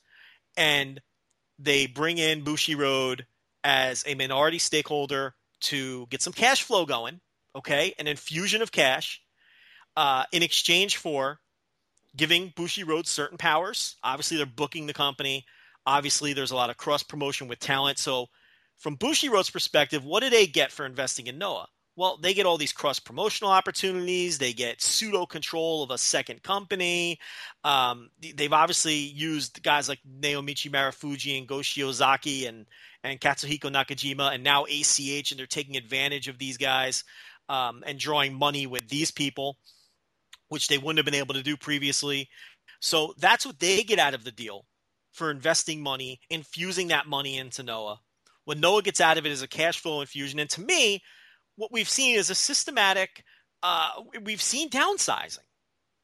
And 0.56 1.00
they 1.58 1.86
bring 1.86 2.18
in 2.18 2.44
Bushiroad 2.44 3.22
as 3.64 4.04
a 4.06 4.14
minority 4.14 4.58
stakeholder 4.58 5.34
to 5.60 6.06
get 6.06 6.22
some 6.22 6.32
cash 6.32 6.62
flow 6.62 6.86
going, 6.86 7.20
okay, 7.54 7.94
an 7.98 8.06
infusion 8.06 8.62
of 8.62 8.72
cash 8.72 9.20
uh, 9.96 10.24
in 10.32 10.42
exchange 10.42 10.96
for 10.96 11.40
giving 12.16 12.50
Bushiroad 12.50 13.06
certain 13.06 13.38
powers. 13.38 13.96
Obviously, 14.02 14.36
they're 14.36 14.46
booking 14.46 14.86
the 14.86 14.94
company. 14.94 15.44
Obviously, 15.86 16.32
there's 16.32 16.50
a 16.50 16.56
lot 16.56 16.70
of 16.70 16.76
cross 16.76 17.02
promotion 17.02 17.48
with 17.48 17.58
talent. 17.58 17.98
So, 17.98 18.26
from 18.76 18.96
Bushiroad's 18.96 19.50
perspective, 19.50 20.04
what 20.04 20.22
do 20.22 20.30
they 20.30 20.46
get 20.46 20.70
for 20.70 20.86
investing 20.86 21.26
in 21.26 21.38
Noah? 21.38 21.68
Well, 21.98 22.16
they 22.16 22.32
get 22.32 22.46
all 22.46 22.56
these 22.56 22.72
cross 22.72 23.00
promotional 23.00 23.50
opportunities. 23.50 24.38
They 24.38 24.52
get 24.52 24.80
pseudo 24.80 25.26
control 25.26 25.82
of 25.82 25.90
a 25.90 25.98
second 25.98 26.44
company. 26.44 27.18
Um, 27.64 28.10
they've 28.36 28.52
obviously 28.52 28.94
used 28.94 29.64
guys 29.64 29.88
like 29.88 29.98
Naomichi 30.08 30.70
Marufuji 30.70 31.36
and 31.36 31.48
Go 31.48 31.56
Shiozaki 31.56 32.48
and, 32.48 32.66
and 33.02 33.20
Katsuhiko 33.20 33.72
Nakajima 33.72 34.32
and 34.32 34.44
now 34.44 34.64
ACH, 34.66 35.32
and 35.32 35.40
they're 35.40 35.46
taking 35.48 35.76
advantage 35.76 36.28
of 36.28 36.38
these 36.38 36.56
guys 36.56 37.02
um, 37.48 37.82
and 37.84 37.98
drawing 37.98 38.32
money 38.32 38.68
with 38.68 38.88
these 38.88 39.10
people, 39.10 39.56
which 40.50 40.68
they 40.68 40.78
wouldn't 40.78 40.98
have 40.98 41.04
been 41.04 41.20
able 41.20 41.34
to 41.34 41.42
do 41.42 41.56
previously. 41.56 42.28
So 42.78 43.12
that's 43.18 43.44
what 43.44 43.58
they 43.58 43.82
get 43.82 43.98
out 43.98 44.14
of 44.14 44.22
the 44.22 44.30
deal 44.30 44.66
for 45.10 45.32
investing 45.32 45.82
money, 45.82 46.20
infusing 46.30 46.88
that 46.88 47.08
money 47.08 47.38
into 47.38 47.64
Noah. 47.64 47.98
What 48.44 48.58
Noah 48.58 48.82
gets 48.82 49.00
out 49.00 49.18
of 49.18 49.26
it 49.26 49.32
is 49.32 49.42
a 49.42 49.48
cash 49.48 49.80
flow 49.80 50.00
infusion. 50.00 50.38
And 50.38 50.48
to 50.50 50.60
me, 50.60 51.02
what 51.58 51.72
we've 51.72 51.88
seen 51.88 52.16
is 52.16 52.30
a 52.30 52.34
systematic. 52.34 53.24
Uh, 53.62 53.90
we've 54.22 54.40
seen 54.40 54.70
downsizing, 54.70 55.38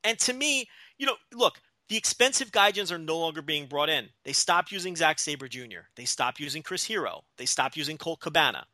and 0.03 0.19
to 0.19 0.33
me, 0.33 0.67
you 0.99 1.07
know, 1.07 1.15
look, 1.33 1.61
the 1.89 1.97
expensive 1.97 2.51
gaijins 2.51 2.91
are 2.91 2.99
no 2.99 3.19
longer 3.19 3.41
being 3.41 3.67
brought 3.67 3.89
in. 3.89 4.09
They 4.25 4.33
stopped 4.33 4.73
using 4.73 4.97
Zack 4.97 5.19
Sabre 5.19 5.49
Jr. 5.49 5.87
They 5.97 6.05
stopped 6.05 6.41
using 6.41 6.63
Chris 6.63 6.85
Hero. 6.85 7.23
They 7.39 7.47
stopped 7.47 7.77
using 7.77 7.99
Colt 7.99 8.21
Cabana. 8.21 8.67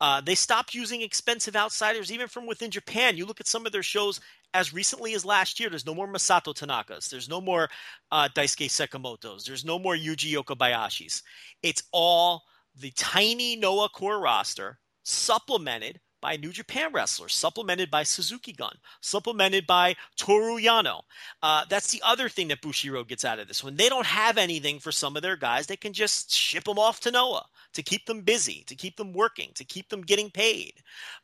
Uh, 0.00 0.20
they 0.20 0.34
stopped 0.34 0.74
using 0.74 1.00
expensive 1.00 1.56
outsiders 1.56 2.12
even 2.12 2.28
from 2.28 2.46
within 2.46 2.70
Japan. 2.70 3.16
You 3.16 3.24
look 3.24 3.40
at 3.40 3.46
some 3.46 3.64
of 3.64 3.72
their 3.72 3.82
shows 3.82 4.20
as 4.52 4.74
recently 4.74 5.14
as 5.14 5.24
last 5.24 5.58
year. 5.58 5.70
There's 5.70 5.86
no 5.86 5.94
more 5.94 6.08
Masato 6.08 6.54
Tanakas. 6.54 7.08
There's 7.08 7.28
no 7.28 7.40
more 7.40 7.68
uh, 8.12 8.28
Daisuke 8.34 8.68
Sekimoto's. 8.68 9.44
There's 9.44 9.64
no 9.64 9.78
more 9.78 9.94
Yuji 9.94 10.34
Okabayashi's. 10.34 11.22
It's 11.62 11.82
all 11.92 12.42
the 12.78 12.90
tiny 12.90 13.56
Noah 13.56 13.88
core 13.88 14.20
roster 14.20 14.78
supplemented 15.02 16.00
by 16.20 16.36
New 16.36 16.50
Japan 16.50 16.92
wrestlers, 16.92 17.34
supplemented 17.34 17.90
by 17.90 18.02
Suzuki 18.02 18.52
Gun, 18.52 18.74
supplemented 19.00 19.66
by 19.66 19.94
Toru 20.16 20.56
Yano. 20.56 21.02
Uh, 21.42 21.64
that's 21.68 21.90
the 21.90 22.02
other 22.04 22.28
thing 22.28 22.48
that 22.48 22.62
Bushiroad 22.62 23.08
gets 23.08 23.24
out 23.24 23.38
of 23.38 23.48
this. 23.48 23.62
When 23.62 23.76
they 23.76 23.88
don't 23.88 24.06
have 24.06 24.38
anything 24.38 24.78
for 24.78 24.92
some 24.92 25.16
of 25.16 25.22
their 25.22 25.36
guys, 25.36 25.66
they 25.66 25.76
can 25.76 25.92
just 25.92 26.32
ship 26.32 26.64
them 26.64 26.78
off 26.78 27.00
to 27.00 27.10
Noah 27.10 27.46
to 27.74 27.82
keep 27.82 28.06
them 28.06 28.22
busy, 28.22 28.64
to 28.66 28.74
keep 28.74 28.96
them 28.96 29.12
working, 29.12 29.50
to 29.54 29.64
keep 29.64 29.88
them 29.88 30.02
getting 30.02 30.30
paid. 30.30 30.72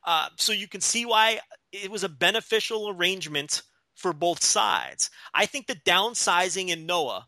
Uh, 0.05 0.29
so 0.37 0.53
you 0.53 0.67
can 0.67 0.81
see 0.81 1.05
why 1.05 1.39
it 1.71 1.89
was 1.89 2.03
a 2.03 2.09
beneficial 2.09 2.89
arrangement 2.89 3.63
for 3.95 4.13
both 4.13 4.43
sides. 4.43 5.09
I 5.33 5.45
think 5.45 5.67
the 5.67 5.75
downsizing 5.75 6.69
in 6.69 6.85
Noah 6.85 7.27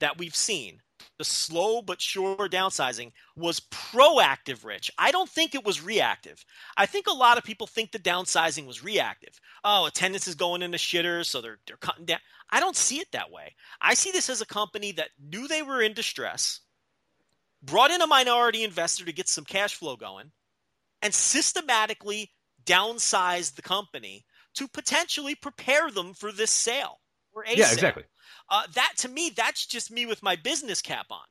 that 0.00 0.18
we've 0.18 0.36
seen 0.36 0.80
the 1.18 1.24
slow 1.24 1.80
but 1.82 2.00
sure 2.00 2.48
downsizing 2.48 3.12
was 3.36 3.60
proactive, 3.60 4.64
Rich. 4.64 4.90
I 4.98 5.10
don't 5.10 5.28
think 5.28 5.54
it 5.54 5.64
was 5.64 5.82
reactive. 5.82 6.44
I 6.76 6.86
think 6.86 7.06
a 7.06 7.12
lot 7.12 7.38
of 7.38 7.44
people 7.44 7.66
think 7.66 7.92
the 7.92 7.98
downsizing 7.98 8.66
was 8.66 8.82
reactive. 8.84 9.38
Oh, 9.62 9.86
attendance 9.86 10.26
is 10.26 10.34
going 10.34 10.62
into 10.62 10.78
shitters, 10.78 11.26
so 11.26 11.40
they're 11.40 11.60
they're 11.66 11.76
cutting 11.76 12.04
down. 12.06 12.18
I 12.50 12.60
don't 12.60 12.76
see 12.76 12.98
it 12.98 13.08
that 13.12 13.30
way. 13.30 13.54
I 13.80 13.94
see 13.94 14.10
this 14.10 14.28
as 14.28 14.40
a 14.40 14.46
company 14.46 14.92
that 14.92 15.10
knew 15.18 15.48
they 15.48 15.62
were 15.62 15.82
in 15.82 15.94
distress, 15.94 16.60
brought 17.62 17.90
in 17.90 18.02
a 18.02 18.06
minority 18.06 18.64
investor 18.64 19.04
to 19.04 19.12
get 19.12 19.28
some 19.28 19.44
cash 19.44 19.74
flow 19.74 19.96
going, 19.96 20.32
and 21.02 21.14
systematically 21.14 22.32
downsized 22.64 23.54
the 23.54 23.62
company 23.62 24.24
to 24.54 24.68
potentially 24.68 25.34
prepare 25.34 25.90
them 25.90 26.14
for 26.14 26.32
this 26.32 26.50
sale 26.50 27.00
Yeah, 27.54 27.70
sale. 27.70 27.72
exactly. 27.72 28.04
Uh, 28.48 28.62
that 28.74 28.92
to 28.98 29.08
me, 29.08 29.30
that's 29.36 29.66
just 29.66 29.90
me 29.90 30.06
with 30.06 30.22
my 30.22 30.36
business 30.36 30.82
cap 30.82 31.06
on. 31.10 31.24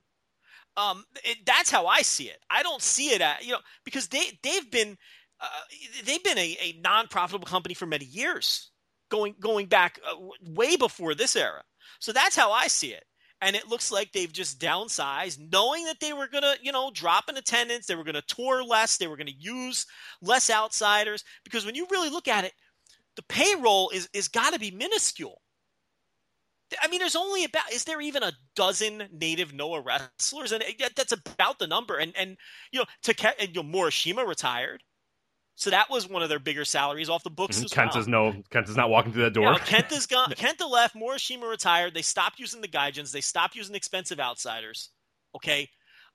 Um, 0.75 1.05
it, 1.23 1.37
that's 1.45 1.69
how 1.69 1.85
I 1.85 2.01
see 2.01 2.25
it. 2.25 2.39
I 2.49 2.63
don't 2.63 2.81
see 2.81 3.09
it 3.09 3.21
at 3.21 3.45
you 3.45 3.51
know 3.51 3.59
because 3.83 4.07
they 4.07 4.39
they've 4.41 4.69
been 4.71 4.97
uh, 5.39 5.45
they've 6.05 6.23
been 6.23 6.37
a, 6.37 6.57
a 6.61 6.79
non-profitable 6.81 7.45
company 7.45 7.75
for 7.75 7.85
many 7.85 8.05
years, 8.05 8.71
going 9.09 9.35
going 9.39 9.67
back 9.67 9.99
uh, 10.09 10.15
way 10.41 10.75
before 10.75 11.13
this 11.13 11.35
era. 11.35 11.61
So 11.99 12.11
that's 12.11 12.35
how 12.35 12.51
I 12.51 12.67
see 12.67 12.93
it. 12.93 13.03
And 13.41 13.57
it 13.57 13.67
looks 13.67 13.91
like 13.91 14.11
they've 14.13 14.31
just 14.31 14.59
downsized, 14.59 15.51
knowing 15.51 15.83
that 15.85 15.99
they 15.99 16.13
were 16.13 16.29
gonna, 16.29 16.55
you 16.61 16.71
know, 16.71 16.91
drop 16.93 17.25
in 17.27 17.35
attendance. 17.35 17.85
They 17.85 17.95
were 17.95 18.05
gonna 18.05 18.21
tour 18.21 18.63
less. 18.63 18.97
They 18.97 19.07
were 19.07 19.17
gonna 19.17 19.31
use 19.37 19.85
less 20.21 20.49
outsiders. 20.49 21.25
Because 21.43 21.65
when 21.65 21.75
you 21.75 21.85
really 21.91 22.09
look 22.09 22.29
at 22.29 22.45
it, 22.45 22.53
the 23.15 23.23
payroll 23.23 23.89
is 23.89 24.09
is 24.13 24.27
got 24.27 24.53
to 24.53 24.59
be 24.59 24.71
minuscule. 24.71 25.41
I 26.81 26.87
mean, 26.87 26.99
there's 26.99 27.15
only 27.15 27.43
about 27.45 27.71
is 27.71 27.83
there 27.85 28.01
even 28.01 28.23
a 28.23 28.31
dozen 28.55 29.07
native 29.11 29.53
Noah 29.53 29.81
wrestlers, 29.81 30.51
and 30.51 30.63
that's 30.95 31.11
about 31.11 31.59
the 31.59 31.67
number. 31.67 31.97
And 31.97 32.15
and 32.17 32.37
you 32.71 32.79
know, 32.79 32.85
to 33.03 33.15
you 33.39 33.61
know, 33.61 33.63
Morishima 33.63 34.25
retired, 34.27 34.83
so 35.55 35.69
that 35.69 35.89
was 35.89 36.07
one 36.09 36.23
of 36.23 36.29
their 36.29 36.39
bigger 36.39 36.65
salaries 36.65 37.09
off 37.09 37.23
the 37.23 37.29
books 37.29 37.59
Mhm. 37.59 37.65
as 37.65 37.71
Kent 37.71 37.91
well. 37.93 38.01
is 38.01 38.07
no 38.07 38.43
Kent 38.49 38.69
is 38.69 38.75
not 38.75 38.89
walking 38.89 39.11
through 39.13 39.23
that 39.23 39.33
door. 39.33 39.51
know, 39.51 39.57
Kenta's 39.59 40.07
gone. 40.07 40.29
Kenta 40.37 40.69
left. 40.69 40.95
Morishima 40.95 41.49
retired. 41.49 41.93
They 41.93 42.01
stopped 42.01 42.39
using 42.39 42.61
the 42.61 42.67
Gaijins. 42.67 43.11
They 43.11 43.21
stopped 43.21 43.55
using 43.55 43.75
expensive 43.75 44.19
outsiders. 44.19 44.89
Okay, 45.35 45.69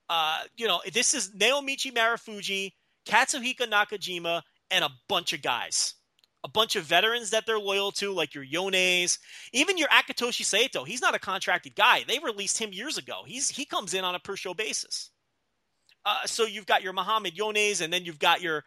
uh, 0.09 0.43
you 0.57 0.67
know 0.67 0.81
this 0.93 1.13
is 1.13 1.31
Naomichi 1.31 1.91
Marufuji, 1.93 2.73
Katsuhiko 3.05 3.61
Nakajima, 3.69 4.41
and 4.71 4.83
a 4.83 4.89
bunch 5.07 5.33
of 5.33 5.41
guys, 5.41 5.95
a 6.43 6.47
bunch 6.47 6.75
of 6.75 6.85
veterans 6.85 7.31
that 7.31 7.45
they're 7.45 7.59
loyal 7.59 7.91
to, 7.91 8.13
like 8.13 8.33
your 8.33 8.45
Yones, 8.45 9.19
even 9.51 9.77
your 9.77 9.89
Akitoshi 9.89 10.45
Saito. 10.45 10.83
He's 10.83 11.01
not 11.01 11.15
a 11.15 11.19
contracted 11.19 11.75
guy. 11.75 12.03
They 12.07 12.19
released 12.19 12.57
him 12.57 12.71
years 12.71 12.97
ago. 12.97 13.23
He's 13.25 13.49
he 13.49 13.65
comes 13.65 13.93
in 13.93 14.03
on 14.03 14.15
a 14.15 14.19
per 14.19 14.35
show 14.35 14.53
basis. 14.53 15.11
Uh, 16.05 16.25
so 16.25 16.45
you've 16.45 16.65
got 16.65 16.81
your 16.81 16.93
Muhammad 16.93 17.35
Yones, 17.35 17.81
and 17.81 17.91
then 17.91 18.05
you've 18.05 18.19
got 18.19 18.41
your 18.41 18.63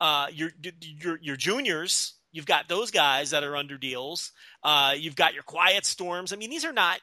uh, 0.00 0.28
your 0.32 0.50
your 0.80 1.18
your 1.20 1.36
juniors. 1.36 2.14
You've 2.32 2.46
got 2.46 2.68
those 2.68 2.90
guys 2.90 3.30
that 3.30 3.44
are 3.44 3.56
under 3.56 3.76
deals. 3.76 4.32
Uh, 4.62 4.94
you've 4.96 5.16
got 5.16 5.34
your 5.34 5.42
quiet 5.42 5.84
storms. 5.84 6.32
I 6.32 6.36
mean, 6.36 6.48
these 6.50 6.64
are 6.64 6.72
not, 6.72 7.00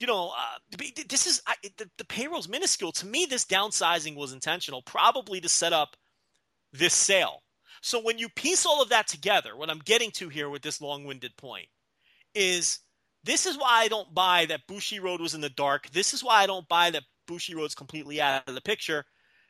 you 0.00 0.06
know, 0.06 0.32
uh, 0.36 0.76
this 1.08 1.26
is 1.26 1.42
I, 1.46 1.56
the, 1.76 1.90
the 1.98 2.06
payroll's 2.06 2.48
minuscule. 2.48 2.90
To 2.92 3.06
me, 3.06 3.26
this 3.26 3.44
downsizing 3.44 4.16
was 4.16 4.32
intentional, 4.32 4.80
probably 4.80 5.42
to 5.42 5.48
set 5.48 5.74
up 5.74 5.94
this 6.72 6.94
sale. 6.94 7.42
So 7.82 8.00
when 8.00 8.16
you 8.16 8.28
piece 8.28 8.64
all 8.64 8.80
of 8.80 8.90
that 8.90 9.08
together, 9.08 9.56
what 9.56 9.68
I'm 9.68 9.80
getting 9.80 10.12
to 10.12 10.28
here 10.28 10.48
with 10.48 10.62
this 10.62 10.80
long-winded 10.80 11.36
point 11.36 11.66
is 12.34 12.78
this 13.24 13.44
is 13.44 13.58
why 13.58 13.80
I 13.82 13.88
don't 13.88 14.14
buy 14.14 14.46
that 14.46 14.66
Bushiroad 14.68 15.20
was 15.20 15.34
in 15.34 15.40
the 15.40 15.50
dark. 15.50 15.90
This 15.90 16.14
is 16.14 16.22
why 16.22 16.42
I 16.42 16.46
don't 16.46 16.68
buy 16.68 16.90
that 16.90 17.02
Bushiroad's 17.28 17.74
completely 17.74 18.20
out 18.20 18.48
of 18.48 18.54
the 18.54 18.60
picture 18.60 19.04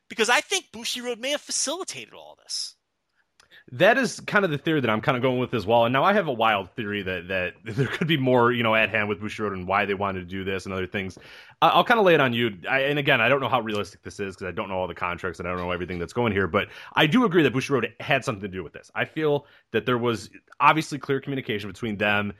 because 0.09 0.29
I 0.29 0.41
think 0.41 0.65
Bushiroad 0.73 1.19
may 1.19 1.29
have 1.29 1.41
facilitated 1.41 2.13
all 2.13 2.37
this. 2.43 2.75
That 3.73 3.97
is 3.97 4.19
kind 4.19 4.45
of 4.45 4.51
the 4.51 4.57
theory 4.57 4.81
that 4.81 4.89
I'm 4.89 5.01
kind 5.01 5.17
of 5.17 5.23
going 5.23 5.39
with 5.39 5.55
as 5.55 5.65
well. 5.65 5.85
And 5.85 5.93
now 5.93 6.03
I 6.03 6.13
have 6.13 6.27
a 6.27 6.31
wild 6.31 6.69
theory 6.71 7.01
that 7.01 7.27
that 7.27 7.53
there 7.65 7.87
could 7.87 8.07
be 8.07 8.17
more, 8.17 8.51
you 8.51 8.61
know, 8.61 8.75
at 8.75 8.89
hand 8.89 9.09
with 9.09 9.19
Bushiroad 9.19 9.53
and 9.53 9.67
why 9.67 9.85
they 9.85 9.95
wanted 9.95 10.19
to 10.19 10.25
do 10.25 10.43
this 10.43 10.65
and 10.65 10.73
other 10.73 10.85
things. 10.85 11.17
I'll 11.61 11.83
kind 11.83 11.99
of 11.99 12.05
lay 12.05 12.13
it 12.13 12.21
on 12.21 12.33
you. 12.33 12.51
I, 12.69 12.81
and 12.81 12.99
again, 12.99 13.19
I 13.19 13.29
don't 13.29 13.39
know 13.39 13.49
how 13.49 13.61
realistic 13.61 14.03
this 14.03 14.19
is 14.19 14.35
because 14.35 14.47
I 14.47 14.51
don't 14.51 14.69
know 14.69 14.75
all 14.75 14.87
the 14.87 14.93
contracts 14.93 15.39
and 15.39 15.47
I 15.47 15.51
don't 15.51 15.59
know 15.59 15.71
everything 15.71 15.97
that's 15.97 16.13
going 16.13 16.33
here. 16.33 16.47
But 16.47 16.67
I 16.93 17.07
do 17.07 17.25
agree 17.25 17.41
that 17.43 17.53
Bushiroad 17.53 17.91
had 17.99 18.23
something 18.23 18.41
to 18.41 18.47
do 18.47 18.63
with 18.63 18.73
this. 18.73 18.91
I 18.93 19.05
feel 19.05 19.47
that 19.71 19.85
there 19.85 19.97
was 19.97 20.29
obviously 20.59 20.99
clear 20.99 21.19
communication 21.19 21.69
between 21.69 21.97
them. 21.97 22.33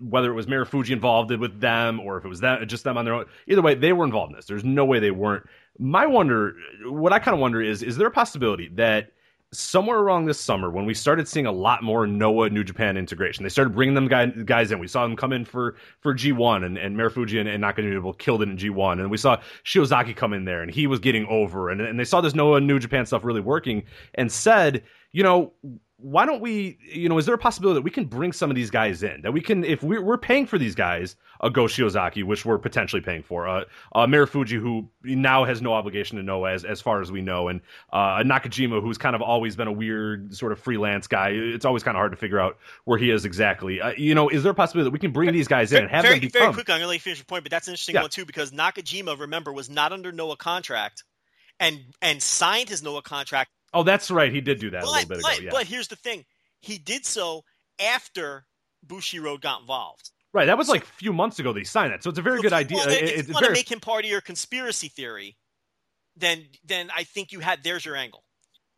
Whether 0.00 0.30
it 0.30 0.34
was 0.34 0.46
Marufuji 0.46 0.90
involved 0.90 1.32
with 1.32 1.60
them 1.60 1.98
or 1.98 2.16
if 2.16 2.24
it 2.24 2.28
was 2.28 2.38
them, 2.38 2.66
just 2.68 2.84
them 2.84 2.96
on 2.96 3.04
their 3.04 3.14
own, 3.14 3.24
either 3.48 3.62
way, 3.62 3.74
they 3.74 3.92
were 3.92 4.04
involved 4.04 4.30
in 4.30 4.36
this. 4.36 4.46
There's 4.46 4.62
no 4.62 4.84
way 4.84 5.00
they 5.00 5.10
weren't. 5.10 5.44
My 5.76 6.06
wonder, 6.06 6.54
what 6.84 7.12
I 7.12 7.18
kind 7.18 7.34
of 7.34 7.40
wonder 7.40 7.60
is, 7.60 7.82
is 7.82 7.96
there 7.96 8.06
a 8.06 8.12
possibility 8.12 8.68
that 8.74 9.10
somewhere 9.52 9.98
around 9.98 10.24
this 10.24 10.40
summer 10.40 10.70
when 10.70 10.86
we 10.86 10.94
started 10.94 11.28
seeing 11.28 11.46
a 11.46 11.52
lot 11.52 11.82
more 11.82 12.06
Noah 12.06 12.48
New 12.48 12.64
Japan 12.64 12.96
integration. 12.96 13.42
They 13.42 13.50
started 13.50 13.74
bringing 13.74 13.94
them 13.94 14.08
guy, 14.08 14.26
guys 14.26 14.72
in. 14.72 14.78
We 14.78 14.88
saw 14.88 15.02
them 15.02 15.16
come 15.16 15.32
in 15.32 15.44
for 15.44 15.76
for 16.00 16.14
G1 16.14 16.64
and, 16.64 16.78
and 16.78 16.96
Marufuji 16.96 17.38
and, 17.38 17.48
and 17.48 17.62
Nakajima 17.62 18.18
killed 18.18 18.42
it 18.42 18.48
in 18.48 18.56
G1. 18.56 19.00
And 19.00 19.10
we 19.10 19.18
saw 19.18 19.40
Shiozaki 19.64 20.16
come 20.16 20.32
in 20.32 20.44
there 20.44 20.62
and 20.62 20.70
he 20.70 20.86
was 20.86 21.00
getting 21.00 21.26
over. 21.26 21.70
And, 21.70 21.80
and 21.80 22.00
they 22.00 22.04
saw 22.04 22.20
this 22.20 22.34
Noah 22.34 22.60
New 22.60 22.78
Japan 22.78 23.04
stuff 23.04 23.24
really 23.24 23.40
working 23.40 23.84
and 24.14 24.32
said, 24.32 24.82
you 25.12 25.22
know, 25.22 25.52
why 26.02 26.26
don't 26.26 26.40
we, 26.40 26.78
you 26.82 27.08
know, 27.08 27.16
is 27.16 27.26
there 27.26 27.34
a 27.34 27.38
possibility 27.38 27.78
that 27.78 27.82
we 27.82 27.90
can 27.90 28.04
bring 28.04 28.32
some 28.32 28.50
of 28.50 28.56
these 28.56 28.70
guys 28.70 29.02
in? 29.02 29.22
That 29.22 29.32
we 29.32 29.40
can, 29.40 29.64
if 29.64 29.82
we're, 29.82 30.02
we're 30.02 30.18
paying 30.18 30.46
for 30.46 30.58
these 30.58 30.74
guys, 30.74 31.16
a 31.40 31.50
Go 31.50 31.64
Shiozaki, 31.64 32.24
which 32.24 32.44
we're 32.44 32.58
potentially 32.58 33.02
paying 33.02 33.22
for, 33.22 33.48
uh, 33.48 33.64
uh, 33.94 34.06
Marufuji, 34.06 34.60
who 34.60 34.88
now 35.02 35.44
has 35.44 35.62
no 35.62 35.72
obligation 35.72 36.16
to 36.16 36.22
Noah 36.22 36.52
as, 36.52 36.64
as 36.64 36.80
far 36.80 37.00
as 37.00 37.10
we 37.12 37.22
know, 37.22 37.48
and 37.48 37.60
uh, 37.92 38.18
Nakajima, 38.18 38.82
who's 38.82 38.98
kind 38.98 39.14
of 39.14 39.22
always 39.22 39.56
been 39.56 39.68
a 39.68 39.72
weird 39.72 40.34
sort 40.34 40.52
of 40.52 40.58
freelance 40.58 41.06
guy. 41.06 41.30
It's 41.30 41.64
always 41.64 41.82
kind 41.82 41.96
of 41.96 42.00
hard 42.00 42.12
to 42.12 42.18
figure 42.18 42.40
out 42.40 42.58
where 42.84 42.98
he 42.98 43.10
is 43.10 43.24
exactly. 43.24 43.80
Uh, 43.80 43.92
you 43.96 44.14
know, 44.14 44.28
is 44.28 44.42
there 44.42 44.52
a 44.52 44.54
possibility 44.54 44.88
that 44.88 44.92
we 44.92 44.98
can 44.98 45.12
bring 45.12 45.32
these 45.32 45.48
guys 45.48 45.72
in 45.72 45.82
and 45.82 45.90
have 45.90 46.02
very, 46.02 46.14
them 46.18 46.28
become? 46.28 46.42
very 46.42 46.54
quick 46.54 46.70
I'm 46.70 46.80
to 46.80 46.86
let 46.86 46.94
you 46.94 47.00
finish 47.00 47.18
your 47.18 47.24
point, 47.26 47.44
but 47.44 47.50
that's 47.50 47.68
an 47.68 47.72
interesting 47.72 47.94
Yeah. 47.94 48.02
one 48.02 48.10
too 48.10 48.24
because 48.24 48.50
Nakajima, 48.50 49.18
remember, 49.18 49.52
was 49.52 49.70
not 49.70 49.92
under 49.92 50.12
Noah 50.12 50.36
contract 50.36 51.04
and 51.60 51.80
and 52.00 52.22
signed 52.22 52.68
his 52.68 52.82
Noah 52.82 53.02
contract. 53.02 53.50
Oh, 53.74 53.82
that's 53.82 54.10
right. 54.10 54.32
He 54.32 54.40
did 54.40 54.58
do 54.60 54.70
that 54.70 54.84
a 54.84 54.90
little 54.90 55.08
bit 55.08 55.18
ago. 55.18 55.28
Yeah. 55.40 55.50
but 55.50 55.66
here's 55.66 55.88
the 55.88 55.96
thing: 55.96 56.24
he 56.60 56.78
did 56.78 57.04
so 57.06 57.44
after 57.80 58.44
Bushiroad 58.86 59.40
got 59.40 59.60
involved. 59.60 60.10
right. 60.32 60.46
That 60.46 60.58
was 60.58 60.68
like 60.68 60.82
a 60.82 60.86
few 60.86 61.12
months 61.12 61.38
ago 61.38 61.52
They 61.52 61.64
signed 61.64 61.92
that. 61.92 62.02
So 62.02 62.10
it's 62.10 62.18
a 62.18 62.22
very 62.22 62.38
So 62.38 62.42
good 62.42 62.52
idea. 62.52 62.86
It- 62.88 63.02
if 63.04 63.18
it's 63.20 63.28
you 63.28 63.34
want 63.34 63.44
to 63.44 63.48
very- 63.50 63.54
make 63.58 63.70
him 63.70 63.80
part 63.80 64.04
of 64.04 64.10
your 64.10 64.20
conspiracy 64.20 64.88
theory, 64.88 65.36
then 66.16 66.46
then 66.64 66.90
I 66.94 67.04
think 67.04 67.32
you 67.32 67.40
had 67.40 67.62
there's 67.64 67.84
your 67.84 67.96
angle. 67.96 68.24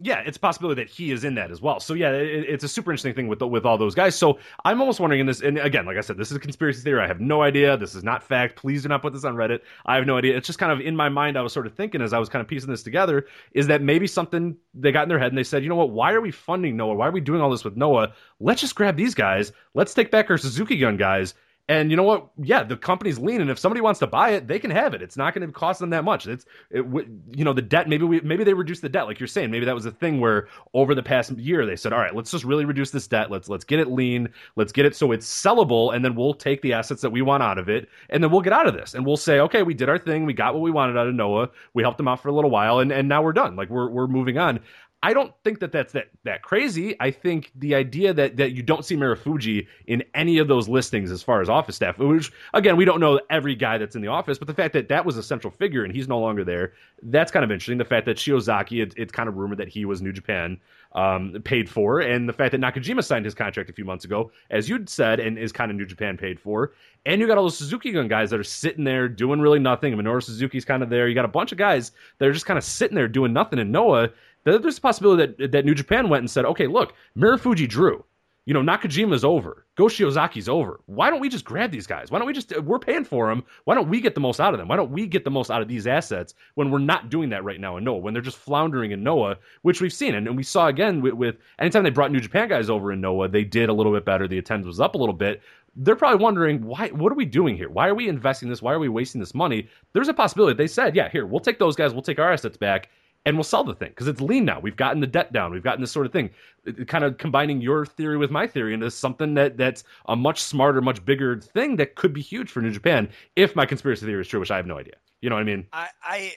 Yeah, 0.00 0.20
it's 0.26 0.36
a 0.36 0.40
possibility 0.40 0.82
that 0.82 0.90
he 0.90 1.12
is 1.12 1.22
in 1.22 1.36
that 1.36 1.52
as 1.52 1.62
well. 1.62 1.78
So 1.78 1.94
yeah, 1.94 2.10
it, 2.10 2.44
it's 2.48 2.64
a 2.64 2.68
super 2.68 2.90
interesting 2.90 3.14
thing 3.14 3.28
with 3.28 3.38
the, 3.38 3.46
with 3.46 3.64
all 3.64 3.78
those 3.78 3.94
guys. 3.94 4.16
So 4.16 4.38
I'm 4.64 4.80
almost 4.80 4.98
wondering 4.98 5.20
in 5.20 5.26
this, 5.26 5.40
and 5.40 5.56
again, 5.58 5.86
like 5.86 5.96
I 5.96 6.00
said, 6.00 6.16
this 6.16 6.32
is 6.32 6.36
a 6.36 6.40
conspiracy 6.40 6.82
theory. 6.82 7.00
I 7.00 7.06
have 7.06 7.20
no 7.20 7.42
idea. 7.42 7.76
This 7.76 7.94
is 7.94 8.02
not 8.02 8.22
fact. 8.22 8.56
Please 8.56 8.82
do 8.82 8.88
not 8.88 9.02
put 9.02 9.12
this 9.12 9.24
on 9.24 9.36
Reddit. 9.36 9.60
I 9.86 9.94
have 9.94 10.04
no 10.04 10.16
idea. 10.16 10.36
It's 10.36 10.48
just 10.48 10.58
kind 10.58 10.72
of 10.72 10.80
in 10.80 10.96
my 10.96 11.08
mind. 11.08 11.38
I 11.38 11.42
was 11.42 11.52
sort 11.52 11.66
of 11.66 11.74
thinking 11.74 12.02
as 12.02 12.12
I 12.12 12.18
was 12.18 12.28
kind 12.28 12.40
of 12.40 12.48
piecing 12.48 12.70
this 12.70 12.82
together 12.82 13.26
is 13.52 13.68
that 13.68 13.82
maybe 13.82 14.08
something 14.08 14.56
they 14.74 14.90
got 14.90 15.04
in 15.04 15.08
their 15.08 15.18
head 15.18 15.28
and 15.28 15.38
they 15.38 15.44
said, 15.44 15.62
you 15.62 15.68
know 15.68 15.76
what? 15.76 15.90
Why 15.90 16.12
are 16.12 16.20
we 16.20 16.32
funding 16.32 16.76
Noah? 16.76 16.94
Why 16.94 17.06
are 17.06 17.12
we 17.12 17.20
doing 17.20 17.40
all 17.40 17.50
this 17.50 17.64
with 17.64 17.76
Noah? 17.76 18.12
Let's 18.40 18.60
just 18.60 18.74
grab 18.74 18.96
these 18.96 19.14
guys. 19.14 19.52
Let's 19.74 19.94
take 19.94 20.10
back 20.10 20.28
our 20.28 20.38
Suzuki 20.38 20.76
Gun 20.76 20.96
guys. 20.96 21.34
And 21.66 21.90
you 21.90 21.96
know 21.96 22.02
what? 22.02 22.28
Yeah, 22.42 22.62
the 22.62 22.76
company's 22.76 23.18
lean, 23.18 23.40
and 23.40 23.48
if 23.48 23.58
somebody 23.58 23.80
wants 23.80 23.98
to 24.00 24.06
buy 24.06 24.32
it, 24.32 24.46
they 24.46 24.58
can 24.58 24.70
have 24.70 24.92
it. 24.92 25.00
It's 25.00 25.16
not 25.16 25.32
going 25.32 25.46
to 25.46 25.52
cost 25.52 25.80
them 25.80 25.88
that 25.90 26.04
much. 26.04 26.26
It's, 26.26 26.44
it, 26.70 26.84
you 27.32 27.42
know, 27.42 27.54
the 27.54 27.62
debt. 27.62 27.88
Maybe 27.88 28.04
we, 28.04 28.20
maybe 28.20 28.44
they 28.44 28.52
reduce 28.52 28.80
the 28.80 28.88
debt, 28.90 29.06
like 29.06 29.18
you're 29.18 29.26
saying. 29.26 29.50
Maybe 29.50 29.64
that 29.64 29.74
was 29.74 29.86
a 29.86 29.90
thing 29.90 30.20
where 30.20 30.48
over 30.74 30.94
the 30.94 31.02
past 31.02 31.30
year 31.38 31.64
they 31.64 31.76
said, 31.76 31.94
all 31.94 32.00
right, 32.00 32.14
let's 32.14 32.30
just 32.30 32.44
really 32.44 32.66
reduce 32.66 32.90
this 32.90 33.06
debt. 33.06 33.30
Let's 33.30 33.48
let's 33.48 33.64
get 33.64 33.80
it 33.80 33.90
lean. 33.90 34.28
Let's 34.56 34.72
get 34.72 34.84
it 34.84 34.94
so 34.94 35.10
it's 35.12 35.26
sellable, 35.26 35.94
and 35.94 36.04
then 36.04 36.14
we'll 36.14 36.34
take 36.34 36.60
the 36.60 36.74
assets 36.74 37.00
that 37.00 37.08
we 37.08 37.22
want 37.22 37.42
out 37.42 37.56
of 37.56 37.70
it, 37.70 37.88
and 38.10 38.22
then 38.22 38.30
we'll 38.30 38.42
get 38.42 38.52
out 38.52 38.66
of 38.66 38.74
this, 38.74 38.92
and 38.92 39.06
we'll 39.06 39.16
say, 39.16 39.40
okay, 39.40 39.62
we 39.62 39.72
did 39.72 39.88
our 39.88 39.98
thing. 39.98 40.26
We 40.26 40.34
got 40.34 40.52
what 40.52 40.62
we 40.62 40.70
wanted 40.70 40.98
out 40.98 41.06
of 41.06 41.14
Noah. 41.14 41.48
We 41.72 41.82
helped 41.82 41.96
them 41.96 42.08
out 42.08 42.20
for 42.20 42.28
a 42.28 42.32
little 42.34 42.50
while, 42.50 42.80
and 42.80 42.92
and 42.92 43.08
now 43.08 43.22
we're 43.22 43.32
done. 43.32 43.56
Like 43.56 43.70
we're 43.70 43.88
we're 43.88 44.06
moving 44.06 44.36
on. 44.36 44.60
I 45.04 45.12
don't 45.12 45.34
think 45.44 45.60
that 45.60 45.70
that's 45.70 45.92
that 45.92 46.08
that 46.22 46.40
crazy. 46.40 46.96
I 46.98 47.10
think 47.10 47.52
the 47.56 47.74
idea 47.74 48.14
that 48.14 48.38
that 48.38 48.52
you 48.52 48.62
don't 48.62 48.86
see 48.86 48.96
Marufuji 48.96 49.66
in 49.86 50.02
any 50.14 50.38
of 50.38 50.48
those 50.48 50.66
listings 50.66 51.10
as 51.10 51.22
far 51.22 51.42
as 51.42 51.50
office 51.50 51.76
staff, 51.76 51.98
which 51.98 52.32
again 52.54 52.78
we 52.78 52.86
don't 52.86 53.00
know 53.00 53.20
every 53.28 53.54
guy 53.54 53.76
that's 53.76 53.94
in 53.94 54.00
the 54.00 54.08
office, 54.08 54.38
but 54.38 54.48
the 54.48 54.54
fact 54.54 54.72
that 54.72 54.88
that 54.88 55.04
was 55.04 55.18
a 55.18 55.22
central 55.22 55.50
figure 55.50 55.84
and 55.84 55.94
he's 55.94 56.08
no 56.08 56.18
longer 56.18 56.42
there, 56.42 56.72
that's 57.02 57.30
kind 57.30 57.44
of 57.44 57.50
interesting. 57.50 57.76
The 57.76 57.84
fact 57.84 58.06
that 58.06 58.16
Shiozaki, 58.16 58.82
it, 58.82 58.94
it's 58.96 59.12
kind 59.12 59.28
of 59.28 59.36
rumored 59.36 59.58
that 59.58 59.68
he 59.68 59.84
was 59.84 60.00
New 60.00 60.12
Japan 60.12 60.58
um, 60.92 61.34
paid 61.44 61.68
for, 61.68 62.00
and 62.00 62.26
the 62.26 62.32
fact 62.32 62.52
that 62.52 62.60
Nakajima 62.62 63.04
signed 63.04 63.26
his 63.26 63.34
contract 63.34 63.68
a 63.68 63.74
few 63.74 63.84
months 63.84 64.06
ago, 64.06 64.32
as 64.48 64.70
you'd 64.70 64.88
said, 64.88 65.20
and 65.20 65.36
is 65.36 65.52
kind 65.52 65.70
of 65.70 65.76
New 65.76 65.84
Japan 65.84 66.16
paid 66.16 66.40
for, 66.40 66.72
and 67.04 67.20
you 67.20 67.26
got 67.26 67.36
all 67.36 67.44
those 67.44 67.58
Suzuki 67.58 67.92
Gun 67.92 68.08
guys 68.08 68.30
that 68.30 68.40
are 68.40 68.44
sitting 68.44 68.84
there 68.84 69.06
doing 69.06 69.38
really 69.38 69.58
nothing. 69.58 69.94
Minoru 69.94 70.22
Suzuki's 70.22 70.64
kind 70.64 70.82
of 70.82 70.88
there. 70.88 71.08
You 71.08 71.14
got 71.14 71.26
a 71.26 71.28
bunch 71.28 71.52
of 71.52 71.58
guys 71.58 71.92
that 72.18 72.26
are 72.26 72.32
just 72.32 72.46
kind 72.46 72.56
of 72.56 72.64
sitting 72.64 72.94
there 72.94 73.08
doing 73.08 73.34
nothing. 73.34 73.58
And 73.58 73.70
Noah, 73.70 74.08
there's 74.44 74.78
a 74.78 74.80
possibility 74.80 75.34
that 75.38 75.52
that 75.52 75.64
New 75.64 75.74
Japan 75.74 76.08
went 76.08 76.20
and 76.20 76.30
said, 76.30 76.44
okay, 76.44 76.66
look, 76.66 76.94
Marufuji 77.16 77.68
drew. 77.68 78.04
You 78.46 78.52
know, 78.52 78.60
Nakajima's 78.60 79.24
over. 79.24 79.64
Go 79.74 79.84
Shiozaki's 79.84 80.50
over. 80.50 80.80
Why 80.84 81.08
don't 81.08 81.20
we 81.20 81.30
just 81.30 81.46
grab 81.46 81.70
these 81.70 81.86
guys? 81.86 82.10
Why 82.10 82.18
don't 82.18 82.26
we 82.26 82.34
just, 82.34 82.54
we're 82.60 82.78
paying 82.78 83.04
for 83.04 83.26
them. 83.28 83.42
Why 83.64 83.74
don't 83.74 83.88
we 83.88 84.02
get 84.02 84.14
the 84.14 84.20
most 84.20 84.38
out 84.38 84.52
of 84.52 84.58
them? 84.58 84.68
Why 84.68 84.76
don't 84.76 84.90
we 84.90 85.06
get 85.06 85.24
the 85.24 85.30
most 85.30 85.50
out 85.50 85.62
of 85.62 85.68
these 85.68 85.86
assets 85.86 86.34
when 86.54 86.70
we're 86.70 86.78
not 86.78 87.08
doing 87.08 87.30
that 87.30 87.42
right 87.42 87.58
now 87.58 87.78
in 87.78 87.84
Noah, 87.84 87.98
when 87.98 88.12
they're 88.12 88.22
just 88.22 88.36
floundering 88.36 88.90
in 88.90 89.02
Noah, 89.02 89.36
which 89.62 89.80
we've 89.80 89.94
seen. 89.94 90.14
And, 90.14 90.26
and 90.26 90.36
we 90.36 90.42
saw 90.42 90.66
again 90.66 91.00
with, 91.00 91.14
with 91.14 91.36
anytime 91.58 91.84
they 91.84 91.90
brought 91.90 92.12
New 92.12 92.20
Japan 92.20 92.50
guys 92.50 92.68
over 92.68 92.92
in 92.92 93.00
Noah, 93.00 93.28
they 93.28 93.44
did 93.44 93.70
a 93.70 93.72
little 93.72 93.94
bit 93.94 94.04
better. 94.04 94.28
The 94.28 94.38
attendance 94.38 94.66
was 94.66 94.80
up 94.80 94.94
a 94.94 94.98
little 94.98 95.14
bit. 95.14 95.40
They're 95.76 95.96
probably 95.96 96.22
wondering, 96.22 96.66
why, 96.66 96.88
what 96.88 97.10
are 97.10 97.16
we 97.16 97.24
doing 97.24 97.56
here? 97.56 97.70
Why 97.70 97.88
are 97.88 97.94
we 97.94 98.08
investing 98.08 98.50
this? 98.50 98.60
Why 98.60 98.74
are 98.74 98.78
we 98.78 98.90
wasting 98.90 99.20
this 99.20 99.34
money? 99.34 99.68
There's 99.94 100.08
a 100.08 100.14
possibility 100.14 100.54
they 100.54 100.66
said, 100.66 100.94
yeah, 100.94 101.08
here, 101.08 101.26
we'll 101.26 101.40
take 101.40 101.58
those 101.58 101.76
guys, 101.76 101.94
we'll 101.94 102.02
take 102.02 102.18
our 102.18 102.30
assets 102.30 102.58
back 102.58 102.90
and 103.26 103.36
we'll 103.36 103.44
sell 103.44 103.64
the 103.64 103.74
thing 103.74 103.90
because 103.90 104.06
it's 104.06 104.20
lean 104.20 104.44
now. 104.44 104.60
We've 104.60 104.76
gotten 104.76 105.00
the 105.00 105.06
debt 105.06 105.32
down. 105.32 105.52
We've 105.52 105.62
gotten 105.62 105.80
this 105.80 105.90
sort 105.92 106.06
of 106.06 106.12
thing. 106.12 106.30
It- 106.64 106.88
kind 106.88 107.04
of 107.04 107.18
combining 107.18 107.60
your 107.60 107.86
theory 107.86 108.16
with 108.16 108.30
my 108.30 108.46
theory 108.46 108.74
into 108.74 108.90
something 108.90 109.34
that 109.34 109.56
that's 109.56 109.84
a 110.06 110.16
much 110.16 110.42
smarter, 110.42 110.80
much 110.80 111.04
bigger 111.04 111.40
thing 111.40 111.76
that 111.76 111.94
could 111.94 112.12
be 112.12 112.20
huge 112.20 112.50
for 112.50 112.60
New 112.60 112.70
Japan 112.70 113.08
if 113.36 113.56
my 113.56 113.66
conspiracy 113.66 114.06
theory 114.06 114.20
is 114.20 114.28
true, 114.28 114.40
which 114.40 114.50
I 114.50 114.56
have 114.56 114.66
no 114.66 114.78
idea. 114.78 114.94
You 115.20 115.30
know 115.30 115.36
what 115.36 115.42
I 115.42 115.44
mean? 115.44 115.66
I, 115.72 115.88
I 116.02 116.32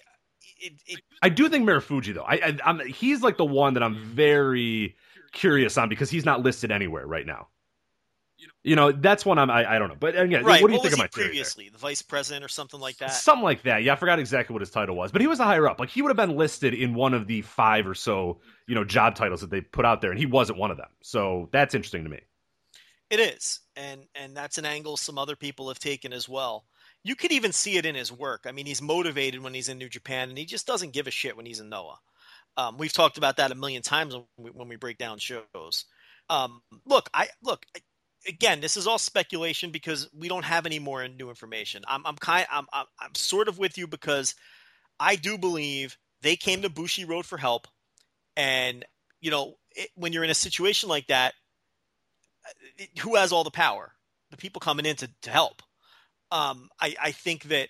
it, 0.59 0.73
it, 0.87 1.01
I 1.21 1.29
do 1.29 1.49
think 1.49 1.67
Marufuji 1.67 2.13
though. 2.13 2.23
I, 2.23 2.35
I 2.35 2.57
I'm 2.65 2.79
he's 2.79 3.21
like 3.21 3.37
the 3.37 3.45
one 3.45 3.73
that 3.73 3.83
I'm 3.83 4.03
very 4.03 4.95
curious 5.33 5.77
on 5.77 5.89
because 5.89 6.09
he's 6.09 6.25
not 6.25 6.41
listed 6.41 6.71
anywhere 6.71 7.05
right 7.05 7.25
now. 7.25 7.47
You 8.63 8.75
know, 8.75 8.91
that's 8.91 9.25
one 9.25 9.39
I'm 9.39 9.49
I, 9.49 9.75
I 9.75 9.79
don't 9.79 9.87
know. 9.87 9.95
But 9.99 10.19
again, 10.19 10.43
right. 10.43 10.61
what 10.61 10.67
do 10.67 10.73
you 10.73 10.79
what 10.79 10.87
think 10.87 10.97
my 10.97 11.05
he 11.05 11.07
theory 11.09 11.23
there? 11.23 11.29
previously? 11.29 11.69
The 11.69 11.77
vice 11.77 12.01
president 12.01 12.45
or 12.45 12.47
something 12.47 12.79
like 12.79 12.97
that? 12.97 13.13
Something 13.13 13.43
like 13.43 13.63
that. 13.63 13.83
Yeah, 13.83 13.93
I 13.93 13.95
forgot 13.95 14.19
exactly 14.19 14.53
what 14.53 14.61
his 14.61 14.69
title 14.69 14.95
was, 14.95 15.11
but 15.11 15.21
he 15.21 15.27
was 15.27 15.39
a 15.39 15.43
higher 15.43 15.67
up. 15.67 15.79
Like 15.79 15.89
he 15.89 16.01
would 16.01 16.09
have 16.09 16.17
been 16.17 16.37
listed 16.37 16.73
in 16.73 16.93
one 16.93 17.13
of 17.13 17.27
the 17.27 17.41
five 17.41 17.87
or 17.87 17.95
so, 17.95 18.39
you 18.67 18.75
know, 18.75 18.83
job 18.83 19.15
titles 19.15 19.41
that 19.41 19.49
they 19.49 19.61
put 19.61 19.85
out 19.85 20.01
there, 20.01 20.11
and 20.11 20.19
he 20.19 20.25
wasn't 20.25 20.59
one 20.59 20.69
of 20.69 20.77
them. 20.77 20.89
So 21.01 21.49
that's 21.51 21.73
interesting 21.73 22.03
to 22.03 22.09
me. 22.09 22.19
It 23.09 23.19
is, 23.19 23.61
and 23.75 24.01
and 24.15 24.35
that's 24.35 24.57
an 24.57 24.65
angle 24.65 24.97
some 24.97 25.17
other 25.17 25.35
people 25.35 25.69
have 25.69 25.79
taken 25.79 26.13
as 26.13 26.27
well. 26.27 26.65
You 27.03 27.15
could 27.15 27.31
even 27.31 27.53
see 27.53 27.77
it 27.77 27.85
in 27.85 27.95
his 27.95 28.11
work. 28.11 28.45
I 28.45 28.51
mean, 28.51 28.65
he's 28.65 28.81
motivated 28.81 29.41
when 29.41 29.53
he's 29.53 29.69
in 29.69 29.77
New 29.77 29.89
Japan, 29.89 30.29
and 30.29 30.37
he 30.37 30.45
just 30.45 30.67
doesn't 30.67 30.93
give 30.93 31.07
a 31.07 31.11
shit 31.11 31.37
when 31.37 31.45
he's 31.45 31.61
in 31.61 31.69
Noah. 31.69 31.99
Um, 32.57 32.77
we've 32.77 32.91
talked 32.91 33.17
about 33.17 33.37
that 33.37 33.51
a 33.51 33.55
million 33.55 33.81
times 33.81 34.13
when 34.13 34.25
we, 34.37 34.49
when 34.51 34.67
we 34.67 34.75
break 34.75 34.97
down 34.97 35.19
shows. 35.19 35.85
Um, 36.29 36.61
look, 36.85 37.09
I 37.13 37.29
look 37.41 37.65
again. 38.27 38.61
This 38.61 38.77
is 38.77 38.87
all 38.87 38.97
speculation 38.99 39.71
because 39.71 40.09
we 40.17 40.27
don't 40.27 40.45
have 40.45 40.65
any 40.65 40.79
more 40.79 41.07
new 41.07 41.29
information. 41.29 41.83
I'm 41.87 42.05
I'm 42.05 42.15
kind 42.15 42.45
I'm 42.51 42.65
I'm, 42.73 42.85
I'm 42.99 43.15
sort 43.15 43.47
of 43.47 43.57
with 43.59 43.77
you 43.77 43.87
because 43.87 44.35
I 44.99 45.15
do 45.15 45.37
believe 45.37 45.97
they 46.21 46.35
came 46.35 46.61
to 46.63 46.69
Bushiroad 46.69 47.25
for 47.25 47.37
help, 47.37 47.67
and 48.35 48.85
you 49.21 49.31
know 49.31 49.55
it, 49.75 49.89
when 49.95 50.13
you're 50.13 50.23
in 50.23 50.29
a 50.29 50.35
situation 50.35 50.89
like 50.89 51.07
that, 51.07 51.33
it- 52.77 52.99
who 52.99 53.15
has 53.15 53.31
all 53.31 53.43
the 53.43 53.51
power? 53.51 53.93
The 54.31 54.37
people 54.37 54.59
coming 54.59 54.85
in 54.85 54.95
to, 54.97 55.09
to 55.23 55.29
help. 55.29 55.61
Um, 56.31 56.69
I, 56.81 56.95
I 57.01 57.11
think 57.11 57.43
that 57.45 57.69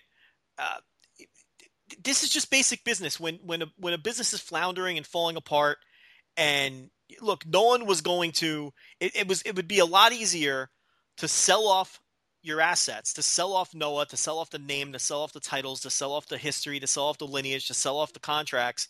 uh, 0.58 0.78
this 2.02 2.22
is 2.22 2.30
just 2.30 2.50
basic 2.50 2.84
business. 2.84 3.20
When 3.20 3.36
when 3.36 3.62
a, 3.62 3.66
when 3.78 3.94
a 3.94 3.98
business 3.98 4.32
is 4.32 4.40
floundering 4.40 4.96
and 4.96 5.06
falling 5.06 5.36
apart, 5.36 5.78
and 6.36 6.90
look, 7.20 7.46
no 7.46 7.62
one 7.62 7.86
was 7.86 8.00
going 8.00 8.32
to. 8.32 8.72
It, 9.00 9.16
it 9.16 9.28
was 9.28 9.42
it 9.42 9.56
would 9.56 9.68
be 9.68 9.78
a 9.78 9.86
lot 9.86 10.12
easier 10.12 10.70
to 11.18 11.28
sell 11.28 11.66
off 11.66 12.00
your 12.42 12.60
assets, 12.60 13.12
to 13.14 13.22
sell 13.22 13.52
off 13.52 13.74
Noah, 13.74 14.06
to 14.06 14.16
sell 14.16 14.38
off 14.38 14.50
the 14.50 14.58
name, 14.58 14.92
to 14.92 14.98
sell 14.98 15.22
off 15.22 15.32
the 15.32 15.40
titles, 15.40 15.80
to 15.80 15.90
sell 15.90 16.12
off 16.12 16.28
the 16.28 16.38
history, 16.38 16.78
to 16.80 16.86
sell 16.86 17.04
off 17.04 17.18
the 17.18 17.26
lineage, 17.26 17.66
to 17.66 17.74
sell 17.74 17.98
off 17.98 18.12
the 18.12 18.20
contracts. 18.20 18.88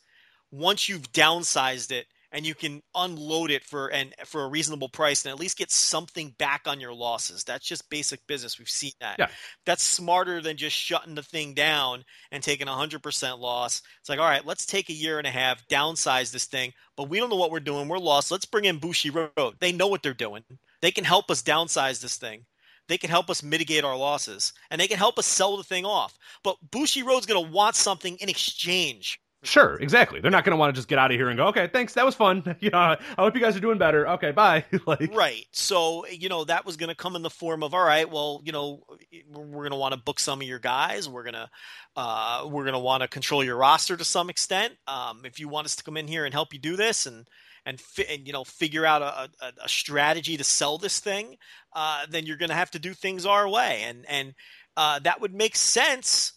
Once 0.51 0.89
you've 0.89 1.12
downsized 1.12 1.91
it 1.91 2.07
and 2.33 2.47
you 2.47 2.55
can 2.55 2.83
unload 2.95 3.51
it 3.51 3.64
for 3.64 3.89
and 3.89 4.14
for 4.24 4.45
a 4.45 4.49
reasonable 4.49 4.89
price 4.89 5.24
and 5.24 5.33
at 5.33 5.41
least 5.41 5.59
get 5.59 5.70
something 5.70 6.35
back 6.39 6.62
on 6.66 6.81
your 6.81 6.93
losses. 6.93 7.45
That's 7.45 7.66
just 7.66 7.89
basic 7.91 8.26
business. 8.26 8.59
We've 8.59 8.68
seen 8.68 8.93
that. 9.01 9.16
Yeah. 9.18 9.29
That's 9.64 9.83
smarter 9.83 10.41
than 10.41 10.57
just 10.57 10.76
shutting 10.76 11.14
the 11.14 11.22
thing 11.22 11.55
down 11.55 12.05
and 12.31 12.43
taking 12.43 12.68
a 12.68 12.74
hundred 12.74 13.03
percent 13.03 13.39
loss. 13.39 13.83
It's 14.01 14.09
like, 14.09 14.18
all 14.18 14.29
right, 14.29 14.47
let's 14.47 14.66
take 14.66 14.91
a 14.91 14.95
year 14.95 15.18
and 15.18 15.26
a 15.26 15.31
half, 15.31 15.66
downsize 15.68 16.31
this 16.33 16.47
thing, 16.47 16.72
but 16.97 17.09
we 17.09 17.18
don't 17.18 17.31
know 17.31 17.37
what 17.37 17.51
we're 17.51 17.61
doing. 17.61 17.89
We're 17.89 17.99
lost. 17.99 18.31
Let's 18.31 18.47
bring 18.47 18.66
in 18.66 18.81
Bushiroad. 18.81 19.59
They 19.61 19.72
know 19.72 19.89
what 19.89 20.03
they're 20.03 20.14
doing. 20.14 20.45
They 20.83 20.91
can 20.91 21.05
help 21.05 21.31
us 21.31 21.43
downsize 21.43 22.01
this 22.01 22.16
thing. 22.16 22.45
They 22.89 22.99
can 22.99 23.11
help 23.11 23.29
us 23.29 23.43
mitigate 23.43 23.85
our 23.85 23.97
losses 23.97 24.53
and 24.70 24.81
they 24.81 24.89
can 24.89 24.97
help 24.97 25.18
us 25.18 25.26
sell 25.26 25.57
the 25.57 25.62
thing 25.62 25.85
off. 25.85 26.16
But 26.43 26.57
Bushiroad's 26.70 27.26
going 27.26 27.45
to 27.45 27.53
want 27.53 27.76
something 27.76 28.16
in 28.16 28.29
exchange. 28.29 29.20
Sure, 29.45 29.76
exactly. 29.76 30.20
They're 30.20 30.32
not 30.32 30.45
going 30.45 30.51
to 30.51 30.57
want 30.57 30.74
to 30.74 30.76
just 30.76 30.89
get 30.89 30.99
out 30.99 31.12
of 31.12 31.16
here 31.16 31.28
and 31.28 31.36
go, 31.36 31.47
okay, 31.47 31.68
thanks, 31.72 31.95
that 31.95 32.05
was 32.05 32.16
fun. 32.16 32.43
You 32.61 32.70
know, 32.70 32.78
I 32.78 32.99
hope 33.16 33.36
you 33.36 33.41
guys 33.41 33.57
are 33.57 33.61
doing 33.61 33.78
better. 33.78 34.09
Okay, 34.09 34.32
bye. 34.32 34.64
like, 34.86 35.14
Right. 35.14 35.47
So, 35.53 36.05
you 36.07 36.28
know, 36.28 36.43
that 36.45 36.66
was 36.66 36.76
going 36.76 36.89
to 36.89 36.95
come 36.97 37.14
in 37.14 37.22
the 37.22 37.30
form 37.30 37.62
of, 37.62 37.72
all 37.72 37.84
right, 37.84 38.11
well, 38.11 38.43
you 38.45 38.51
know, 38.51 38.82
we're 39.30 39.62
going 39.62 39.70
to 39.70 39.76
want 39.76 39.95
to 39.95 40.01
book 40.01 40.18
some 40.18 40.41
of 40.41 40.47
your 40.49 40.59
guys. 40.59 41.09
We're 41.09 41.22
going 41.22 41.34
to, 41.34 41.49
uh, 41.95 42.49
we're 42.51 42.64
going 42.64 42.72
to 42.72 42.80
want 42.80 43.03
to 43.03 43.09
control 43.09 43.45
your 43.45 43.57
roster 43.57 43.97
to 43.97 44.05
some 44.05 44.28
extent. 44.28 44.74
Um, 44.89 45.22
if 45.24 45.39
you 45.39 45.49
want 45.49 45.66
us 45.66 45.76
to 45.76 45.84
come 45.84 45.97
in 45.97 46.09
here 46.09 46.24
and 46.24 46.34
help 46.34 46.53
you 46.53 46.59
do 46.59 46.74
this 46.74 47.07
and, 47.07 47.28
and, 47.64 47.80
fi- 47.80 48.07
and 48.12 48.26
you 48.26 48.32
know, 48.32 48.43
figure 48.43 48.84
out 48.84 49.03
a, 49.03 49.30
a, 49.41 49.53
a 49.64 49.68
strategy 49.68 50.36
to 50.36 50.45
sell 50.45 50.78
this 50.78 50.99
thing, 50.99 51.36
uh, 51.74 52.07
then 52.11 52.26
you're 52.26 52.39
going 52.39 52.51
to 52.51 52.57
have 52.57 52.72
to 52.72 52.80
do 52.80 52.93
things 52.93 53.24
our 53.24 53.49
way. 53.49 53.84
And, 53.84 54.05
and, 54.09 54.34
uh, 54.76 54.99
that 55.01 55.20
would 55.20 55.34
make 55.34 55.57
sense. 55.57 56.34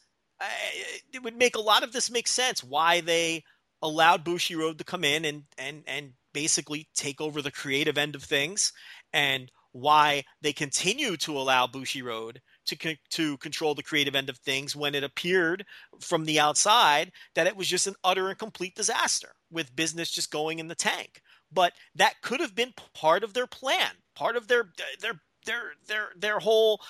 It 1.13 1.23
would 1.23 1.37
make 1.37 1.55
a 1.55 1.61
lot 1.61 1.83
of 1.83 1.91
this 1.91 2.09
make 2.09 2.27
sense 2.27 2.63
why 2.63 3.01
they 3.01 3.43
allowed 3.81 4.25
Bushiroad 4.25 4.77
to 4.77 4.83
come 4.83 5.03
in 5.03 5.25
and, 5.25 5.43
and, 5.57 5.83
and 5.87 6.13
basically 6.33 6.87
take 6.93 7.19
over 7.19 7.41
the 7.41 7.51
creative 7.51 7.97
end 7.97 8.15
of 8.15 8.23
things 8.23 8.73
and 9.13 9.51
why 9.73 10.23
they 10.41 10.53
continue 10.53 11.15
to 11.17 11.37
allow 11.37 11.65
Bushiroad 11.65 12.37
to 12.65 12.75
con- 12.75 12.97
to 13.09 13.37
control 13.37 13.73
the 13.73 13.83
creative 13.83 14.15
end 14.15 14.29
of 14.29 14.37
things 14.37 14.75
when 14.75 14.95
it 14.95 15.03
appeared 15.03 15.65
from 15.99 16.25
the 16.25 16.39
outside 16.39 17.11
that 17.35 17.47
it 17.47 17.55
was 17.55 17.67
just 17.67 17.87
an 17.87 17.95
utter 18.03 18.29
and 18.29 18.37
complete 18.37 18.75
disaster 18.75 19.29
with 19.49 19.75
business 19.75 20.11
just 20.11 20.31
going 20.31 20.59
in 20.59 20.67
the 20.67 20.75
tank. 20.75 21.21
But 21.51 21.73
that 21.95 22.21
could 22.21 22.39
have 22.39 22.55
been 22.55 22.73
part 22.93 23.23
of 23.23 23.33
their 23.33 23.47
plan, 23.47 23.91
part 24.15 24.35
of 24.35 24.47
their 24.47 24.71
their 24.99 25.21
their 25.45 25.73
their 25.87 26.09
their 26.15 26.39
whole 26.39 26.81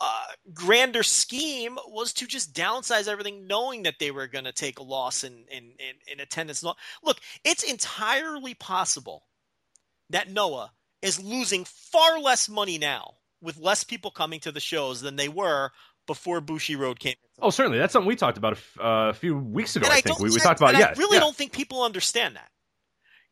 uh, 0.00 0.24
grander 0.52 1.02
scheme 1.02 1.78
was 1.88 2.12
to 2.14 2.26
just 2.26 2.54
downsize 2.54 3.08
everything, 3.08 3.46
knowing 3.46 3.84
that 3.84 3.98
they 3.98 4.10
were 4.10 4.26
going 4.26 4.44
to 4.44 4.52
take 4.52 4.78
a 4.78 4.82
loss 4.82 5.24
in 5.24 5.44
in 5.50 5.64
in, 5.78 6.12
in 6.12 6.20
attendance. 6.20 6.62
Look, 6.62 7.18
it's 7.44 7.62
entirely 7.62 8.54
possible 8.54 9.24
that 10.10 10.30
Noah 10.30 10.72
is 11.02 11.22
losing 11.22 11.64
far 11.64 12.18
less 12.20 12.48
money 12.48 12.78
now 12.78 13.14
with 13.40 13.58
less 13.58 13.84
people 13.84 14.10
coming 14.10 14.40
to 14.40 14.52
the 14.52 14.60
shows 14.60 15.00
than 15.00 15.16
they 15.16 15.28
were 15.28 15.70
before 16.06 16.40
Bushiroad 16.40 16.98
came. 16.98 17.16
Oh, 17.40 17.50
certainly. 17.50 17.78
That's 17.78 17.92
something 17.92 18.08
we 18.08 18.16
talked 18.16 18.38
about 18.38 18.54
a, 18.54 18.56
f- 18.56 18.78
uh, 18.80 19.08
a 19.10 19.12
few 19.12 19.36
weeks 19.36 19.76
ago. 19.76 19.86
And 19.86 19.92
I, 19.92 19.98
I 19.98 20.00
think 20.00 20.18
we, 20.18 20.30
we 20.30 20.38
talked 20.38 20.60
about. 20.60 20.76
Yeah, 20.78 20.86
I 20.86 20.98
really 20.98 21.16
yeah. 21.16 21.20
don't 21.20 21.34
think 21.36 21.52
people 21.52 21.82
understand 21.82 22.36
that. 22.36 22.50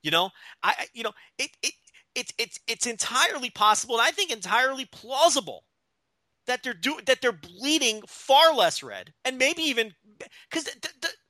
You 0.02 0.10
know, 0.10 0.30
I 0.62 0.74
I- 0.78 0.86
you 0.92 1.02
know 1.02 1.12
it 1.38 1.50
it 1.62 1.72
it's 2.14 2.32
it's 2.38 2.60
it's 2.66 2.86
entirely 2.86 3.50
possible, 3.50 3.96
and 3.96 4.06
I 4.06 4.10
think 4.10 4.30
entirely 4.30 4.86
plausible 4.86 5.64
that 6.46 6.62
they're 6.62 6.74
do 6.74 6.98
that 7.06 7.20
they're 7.20 7.32
bleeding 7.32 8.02
far 8.06 8.54
less 8.54 8.82
red, 8.82 9.12
and 9.24 9.38
maybe 9.38 9.62
even 9.62 9.94
because 10.50 10.68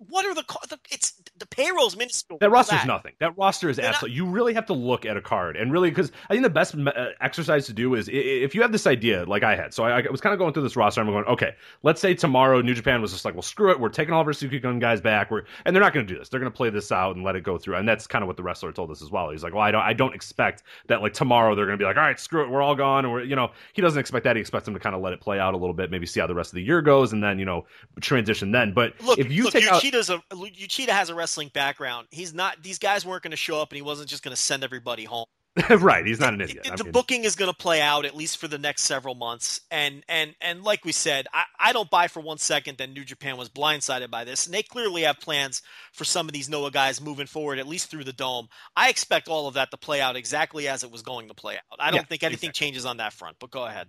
what 0.08 0.24
are 0.26 0.34
the, 0.34 0.44
the 0.68 0.78
it's 0.90 1.12
the 1.36 1.46
payroll's 1.46 1.96
minuscule. 1.96 2.38
That 2.38 2.50
roster 2.50 2.76
is 2.76 2.84
nothing. 2.84 3.12
That 3.20 3.36
roster 3.36 3.68
is 3.68 3.76
They're 3.76 3.84
not- 3.86 3.94
absolutely. 3.94 4.16
You 4.16 4.26
really 4.26 4.54
have 4.54 4.66
to 4.66 4.72
look 4.72 5.04
at 5.06 5.16
a 5.16 5.20
card 5.20 5.56
and 5.56 5.72
really 5.72 5.90
because 5.90 6.12
I 6.28 6.34
think 6.34 6.42
the 6.42 6.50
best 6.50 6.74
uh, 6.76 7.06
exercise 7.20 7.66
to 7.66 7.72
do 7.72 7.94
is 7.94 8.08
if 8.12 8.54
you 8.54 8.62
have 8.62 8.72
this 8.72 8.86
idea 8.86 9.24
like 9.24 9.42
I 9.42 9.56
had. 9.56 9.74
So 9.74 9.84
I, 9.84 10.00
I 10.00 10.10
was 10.10 10.20
kind 10.20 10.32
of 10.32 10.38
going 10.38 10.52
through 10.52 10.62
this 10.62 10.76
roster. 10.76 11.00
I'm 11.00 11.06
going, 11.08 11.24
okay, 11.24 11.54
let's 11.82 12.00
say 12.00 12.14
tomorrow 12.14 12.60
New 12.60 12.74
Japan 12.74 13.00
was 13.02 13.12
just 13.12 13.24
like, 13.24 13.34
well, 13.34 13.42
screw 13.42 13.70
it, 13.70 13.80
we're 13.80 13.88
taking 13.88 14.14
all 14.14 14.20
of 14.20 14.26
our 14.26 14.32
Suzuki 14.32 14.58
Gun 14.58 14.78
guys 14.78 15.00
back. 15.00 15.30
We're 15.30 15.42
and 15.64 15.74
they're 15.74 15.82
not 15.82 15.92
going 15.92 16.06
to 16.06 16.12
do 16.12 16.18
this. 16.18 16.28
They're 16.28 16.40
going 16.40 16.52
to 16.52 16.56
play 16.56 16.70
this 16.70 16.92
out 16.92 17.16
and 17.16 17.24
let 17.24 17.36
it 17.36 17.42
go 17.42 17.58
through. 17.58 17.76
And 17.76 17.88
that's 17.88 18.06
kind 18.06 18.22
of 18.22 18.26
what 18.28 18.36
the 18.36 18.42
wrestler 18.42 18.72
told 18.72 18.90
us 18.90 19.02
as 19.02 19.10
well. 19.10 19.30
He's 19.30 19.42
like, 19.42 19.52
well, 19.54 19.62
I 19.62 19.70
don't, 19.70 19.82
I 19.82 19.92
don't 19.92 20.14
expect 20.14 20.62
that 20.88 21.02
like 21.02 21.14
tomorrow 21.14 21.54
they're 21.54 21.66
going 21.66 21.78
to 21.78 21.82
be 21.82 21.86
like, 21.86 21.96
all 21.96 22.02
right, 22.02 22.18
screw 22.18 22.42
it, 22.44 22.50
we're 22.50 22.62
all 22.62 22.74
gone. 22.76 23.04
And 23.04 23.12
we're, 23.12 23.22
you 23.24 23.36
know, 23.36 23.50
he 23.72 23.82
doesn't 23.82 23.98
expect 23.98 24.24
that. 24.24 24.36
He 24.36 24.40
expects 24.40 24.64
them 24.66 24.74
to 24.74 24.80
kind 24.80 24.94
of 24.94 25.02
let 25.02 25.12
it 25.12 25.20
play 25.20 25.38
out 25.38 25.54
a 25.54 25.56
little 25.56 25.74
bit, 25.74 25.90
maybe 25.90 26.06
see 26.06 26.20
how 26.20 26.26
the 26.26 26.34
rest 26.34 26.50
of 26.50 26.56
the 26.56 26.62
year 26.62 26.82
goes, 26.82 27.12
and 27.12 27.22
then 27.22 27.38
you 27.38 27.44
know 27.44 27.66
transition 28.00 28.52
then. 28.52 28.72
But 28.72 28.94
Look, 29.00 29.18
if 29.18 29.30
you 29.32 29.44
look, 29.44 29.52
take 29.52 29.66
out 29.68 29.80
Uchida's 29.94 30.88
a 30.88 30.92
has 30.92 31.10
a 31.10 31.14
wrestling 31.14 31.50
background. 31.54 32.08
He's 32.10 32.34
not; 32.34 32.62
these 32.62 32.78
guys 32.78 33.04
weren't 33.06 33.22
going 33.22 33.30
to 33.32 33.36
show 33.36 33.60
up, 33.60 33.70
and 33.70 33.76
he 33.76 33.82
wasn't 33.82 34.08
just 34.08 34.22
going 34.22 34.34
to 34.34 34.40
send 34.40 34.64
everybody 34.64 35.04
home. 35.04 35.26
right, 35.78 36.04
he's 36.04 36.18
not 36.18 36.34
an 36.34 36.40
idiot. 36.40 36.64
the 36.64 36.76
the 36.76 36.84
booking 36.84 37.24
is 37.24 37.36
going 37.36 37.50
to 37.50 37.56
play 37.56 37.80
out 37.80 38.04
at 38.04 38.16
least 38.16 38.38
for 38.38 38.48
the 38.48 38.58
next 38.58 38.82
several 38.82 39.14
months 39.14 39.60
and 39.70 40.04
and 40.08 40.34
and 40.40 40.64
like 40.64 40.84
we 40.84 40.90
said 40.92 41.26
I, 41.32 41.44
I 41.60 41.72
don't 41.72 41.88
buy 41.90 42.08
for 42.08 42.20
one 42.20 42.38
second 42.38 42.78
that 42.78 42.90
new 42.90 43.04
japan 43.04 43.36
was 43.36 43.48
blindsided 43.48 44.10
by 44.10 44.24
this 44.24 44.46
and 44.46 44.54
they 44.54 44.64
clearly 44.64 45.02
have 45.02 45.20
plans 45.20 45.62
for 45.92 46.04
some 46.04 46.26
of 46.26 46.32
these 46.32 46.48
noah 46.48 46.72
guys 46.72 47.00
moving 47.00 47.26
forward 47.28 47.60
at 47.60 47.68
least 47.68 47.88
through 47.88 48.02
the 48.04 48.12
dome 48.12 48.48
i 48.76 48.88
expect 48.88 49.28
all 49.28 49.46
of 49.46 49.54
that 49.54 49.70
to 49.70 49.76
play 49.76 50.00
out 50.00 50.16
exactly 50.16 50.66
as 50.66 50.82
it 50.82 50.90
was 50.90 51.02
going 51.02 51.28
to 51.28 51.34
play 51.34 51.54
out 51.56 51.78
i 51.78 51.92
don't 51.92 52.00
Yeah, 52.00 52.04
think 52.08 52.24
anything 52.24 52.50
changes 52.52 52.84
on 52.84 52.96
that 52.96 53.12
front 53.12 53.36
but 53.38 53.50
go 53.52 53.64
ahead 53.64 53.88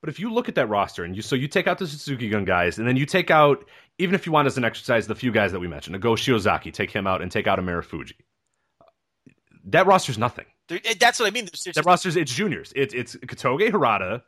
But 0.00 0.10
if 0.10 0.20
you 0.20 0.32
look 0.32 0.48
at 0.48 0.54
that 0.56 0.68
roster 0.68 1.04
and 1.04 1.16
you 1.16 1.22
so 1.22 1.34
you 1.34 1.48
take 1.48 1.66
out 1.66 1.78
the 1.78 1.86
Suzuki 1.86 2.28
Gun 2.28 2.44
guys, 2.44 2.78
and 2.78 2.86
then 2.86 2.96
you 2.96 3.06
take 3.06 3.30
out 3.30 3.64
even 3.98 4.14
if 4.14 4.26
you 4.26 4.32
want 4.32 4.46
as 4.46 4.56
an 4.58 4.64
exercise 4.64 5.06
the 5.06 5.14
few 5.14 5.32
guys 5.32 5.52
that 5.52 5.60
we 5.60 5.68
mentioned, 5.68 5.96
a 5.96 5.98
Go 5.98 6.12
Shiozaki, 6.12 6.72
take 6.72 6.90
him 6.90 7.06
out 7.06 7.22
and 7.22 7.30
take 7.30 7.46
out 7.46 7.58
a 7.58 7.62
Marufuji. 7.62 8.14
That 9.66 9.86
roster's 9.86 10.18
nothing. 10.18 10.46
There- 10.68 10.80
eh, 10.84 10.94
that's 10.98 11.18
what 11.20 11.26
i 11.26 11.30
mean 11.30 11.44
There's- 11.44 11.62
there's- 11.64 11.76
That 11.76 11.86
roster's 11.86 12.16
it's 12.16 12.34
juniors. 12.34 12.72
It's 12.76 12.92
it's 12.94 13.16
Kotoge 13.16 13.70
Harada, 13.70 14.22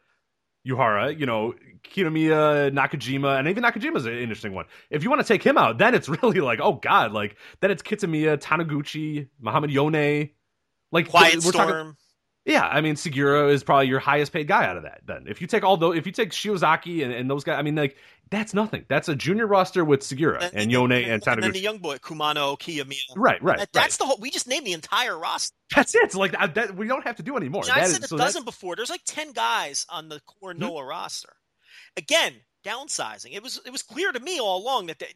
Ohara, 0.67 1.19
you 1.19 1.27
know, 1.27 1.55
Kiyomiya, 1.85 2.71
Nakajima, 2.73 3.39
and 3.39 3.49
even 3.49 3.63
Nakajima's 3.65 4.07
an 4.07 4.15
interesting 4.19 4.53
one. 4.53 4.67
If 4.91 5.03
you 5.05 5.11
want 5.11 5.21
to 5.23 5.29
take 5.29 5.43
him 5.43 5.57
out, 5.59 5.79
then 5.79 5.95
it's 5.95 6.09
really 6.23 6.41
like, 6.41 6.61
oh 6.63 6.75
god, 6.75 7.13
like 7.13 7.37
then 7.61 7.71
it's 7.71 7.83
Kitamiya, 7.83 8.39
Taniguchi, 8.39 9.29
Muhammad 9.41 9.71
Yone, 9.71 10.31
like 10.93 11.09
quiet 11.09 11.37
we're 11.37 11.41
storm 11.53 11.69
talking 11.69 11.97
Yeah, 12.47 12.65
I 12.65 12.81
mean 12.81 12.95
Sugiura 12.95 13.51
is 13.51 13.65
probably 13.65 13.89
your 13.89 13.99
highest 13.99 14.33
paid 14.33 14.47
guy 14.47 14.67
out 14.67 14.77
of 14.77 14.85
that. 14.85 15.01
Then, 15.05 15.25
if 15.27 15.41
you 15.41 15.49
take 15.49 15.65
all 15.65 15.77
those, 15.77 15.97
if 15.97 16.07
you 16.07 16.13
take 16.13 16.31
Shiozaki 16.31 17.05
and, 17.05 17.13
and 17.13 17.29
those 17.29 17.43
guys, 17.43 17.59
I 17.59 17.63
mean, 17.63 17.75
like 17.75 17.97
that's 18.31 18.55
nothing. 18.55 18.85
That's 18.89 19.09
a 19.09 19.17
junior 19.17 19.49
roster 19.49 19.85
with 19.85 20.01
Sugiura 20.01 20.43
and, 20.43 20.55
and 20.55 20.73
Yone 20.73 20.93
and, 20.93 21.05
and, 21.05 21.27
and 21.27 21.43
then 21.43 21.53
the 21.53 21.59
young 21.59 21.79
boy 21.79 21.97
Kumano, 21.97 22.57
Kiyomiya. 22.57 23.15
Right, 23.17 23.43
right. 23.43 23.59
That, 23.59 23.73
that's 23.73 23.95
right. 23.95 23.99
the 23.99 24.07
whole. 24.07 24.19
We 24.21 24.31
just 24.31 24.47
named 24.47 24.65
the 24.65 24.75
entire 24.75 25.19
roster. 25.19 25.57
That's 25.75 25.93
it. 25.97 26.03
It's 26.05 26.15
like 26.15 26.33
that, 26.55 26.77
we 26.77 26.87
don't 26.87 27.03
have 27.03 27.17
to 27.17 27.25
do 27.25 27.37
anymore. 27.37 27.65
I, 27.69 27.81
I 27.81 27.85
said 27.87 27.99
is, 27.99 28.05
a 28.05 28.09
so 28.09 28.17
dozen 28.17 28.45
before. 28.45 28.77
There's 28.77 28.91
like 28.91 29.05
ten 29.05 29.33
guys 29.33 29.85
on 29.89 30.09
the 30.09 30.21
core 30.21 30.53
mm-hmm. 30.53 30.61
Noah 30.61 30.87
roster. 30.87 31.33
Again, 31.97 32.33
downsizing. 32.65 33.35
It 33.35 33.43
was 33.43 33.61
it 33.67 33.71
was 33.71 33.83
clear 33.83 34.13
to 34.13 34.21
me 34.21 34.39
all 34.39 34.63
along 34.63 34.87
that 34.87 35.01
they, 35.01 35.09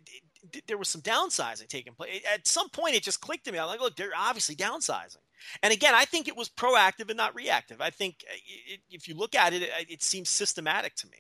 there 0.67 0.79
was 0.79 0.89
some 0.89 1.01
downsizing 1.01 1.69
taking 1.69 1.93
place. 1.95 2.23
At 2.35 2.47
some 2.47 2.71
point, 2.71 2.97
it 2.97 3.05
just 3.05 3.21
clicked 3.21 3.45
to 3.45 3.53
me. 3.53 3.59
I'm 3.61 3.69
like, 3.69 3.81
look, 3.81 3.95
they're 3.95 4.11
obviously 4.17 4.57
downsizing. 4.57 5.19
And 5.63 5.73
again, 5.73 5.95
I 5.95 6.05
think 6.05 6.29
it 6.29 6.37
was 6.37 6.49
proactive 6.49 7.09
and 7.09 7.17
not 7.17 7.35
reactive. 7.35 7.81
I 7.81 7.91
think 7.91 8.25
uh, 8.29 8.35
it, 8.67 8.81
if 8.91 9.09
you 9.09 9.15
look 9.15 9.35
at 9.35 9.53
it, 9.53 9.63
it, 9.63 9.71
it, 9.89 10.03
seems 10.03 10.29
systematic 10.29 10.95
to 10.97 11.09
me. 11.09 11.19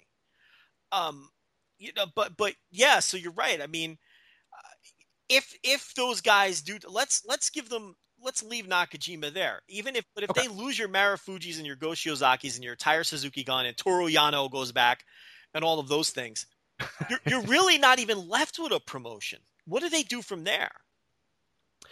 Um, 0.92 1.30
you 1.78 1.92
know, 1.96 2.06
but 2.14 2.36
but 2.36 2.54
yeah, 2.70 3.00
so 3.00 3.16
you're 3.16 3.32
right. 3.32 3.60
I 3.60 3.66
mean, 3.66 3.98
uh, 4.52 4.74
if 5.28 5.56
if 5.62 5.94
those 5.94 6.20
guys 6.20 6.60
do, 6.62 6.78
let's 6.88 7.22
let's 7.26 7.50
give 7.50 7.68
them. 7.68 7.96
Let's 8.22 8.42
leave 8.42 8.66
Nakajima 8.66 9.32
there. 9.32 9.62
Even 9.66 9.96
if, 9.96 10.04
but 10.14 10.24
if 10.24 10.28
okay. 10.28 10.42
they 10.42 10.48
lose 10.48 10.78
your 10.78 10.90
Marufujis 10.90 11.56
and 11.56 11.66
your 11.66 11.74
Go 11.74 11.92
Shiozakis 11.92 12.56
and 12.56 12.62
your 12.62 12.76
Taira 12.76 13.02
Suzuki 13.02 13.44
gun 13.44 13.64
and 13.64 13.74
Toru 13.74 14.10
Yano 14.10 14.50
goes 14.50 14.72
back 14.72 15.06
and 15.54 15.64
all 15.64 15.78
of 15.78 15.88
those 15.88 16.10
things, 16.10 16.44
you're, 17.08 17.20
you're 17.26 17.40
really 17.44 17.78
not 17.78 17.98
even 17.98 18.28
left 18.28 18.58
with 18.58 18.72
a 18.72 18.80
promotion. 18.80 19.38
What 19.64 19.80
do 19.80 19.88
they 19.88 20.02
do 20.02 20.20
from 20.20 20.44
there? 20.44 20.70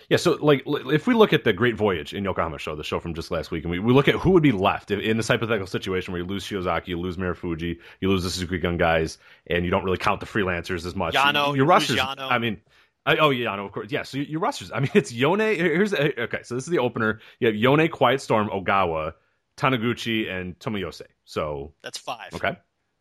Yeah, 0.09 0.17
so 0.17 0.33
like 0.41 0.63
if 0.67 1.07
we 1.07 1.15
look 1.15 1.35
at 1.35 1.45
the 1.45 1.53
Great 1.53 1.77
Voyage 1.77 2.15
in 2.15 2.25
Yokohama 2.25 2.59
show, 2.59 2.75
the 2.75 2.83
show 2.83 2.99
from 2.99 3.13
just 3.13 3.31
last 3.31 3.51
week, 3.51 3.65
and 3.65 3.71
we, 3.71 3.79
we 3.79 3.93
look 3.93 4.09
at 4.09 4.15
who 4.15 4.31
would 4.31 4.43
be 4.43 4.53
left 4.53 4.91
in 4.91 5.19
this 5.19 5.29
hypothetical 5.29 5.67
situation 5.67 6.13
where 6.13 6.23
you 6.23 6.27
lose 6.27 6.45
Shiozaki, 6.45 6.89
you 6.89 6.99
lose 6.99 7.19
Marufuji, 7.19 7.79
you 8.01 8.09
lose 8.09 8.23
the 8.23 8.31
Suzuki 8.31 8.59
Gun 8.59 8.79
guys, 8.79 9.19
and 9.49 9.67
you 9.67 9.71
don't 9.71 9.85
really 9.85 9.99
count 9.99 10.21
the 10.21 10.27
freelancers 10.27 10.87
as 10.87 10.97
much. 10.97 11.15
Yano, 11.15 11.55
your 11.55 11.67
rosters. 11.67 11.99
I 12.01 12.39
mean, 12.39 12.59
I, 13.05 13.17
oh 13.19 13.31
yeah, 13.31 13.51
Yano, 13.51 13.67
of 13.67 13.73
course. 13.73 13.93
Yeah, 13.93 14.03
so 14.03 14.17
your 14.17 14.41
rosters. 14.41 14.73
I 14.73 14.81
mean, 14.81 14.91
it's 14.95 15.13
Yone. 15.13 15.41
Here's 15.41 15.93
okay. 15.93 16.43
So 16.43 16.55
this 16.55 16.65
is 16.65 16.71
the 16.71 16.79
opener. 16.79 17.21
You 17.41 17.49
have 17.49 17.57
Yone, 17.57 17.89
Quiet 17.89 18.23
Storm, 18.23 18.49
Ogawa, 18.49 19.13
Taniguchi, 19.59 20.31
and 20.31 20.59
Tomoyose. 20.59 21.03
So 21.25 21.75
that's 21.83 21.99
five. 21.99 22.33
Okay. 22.33 22.57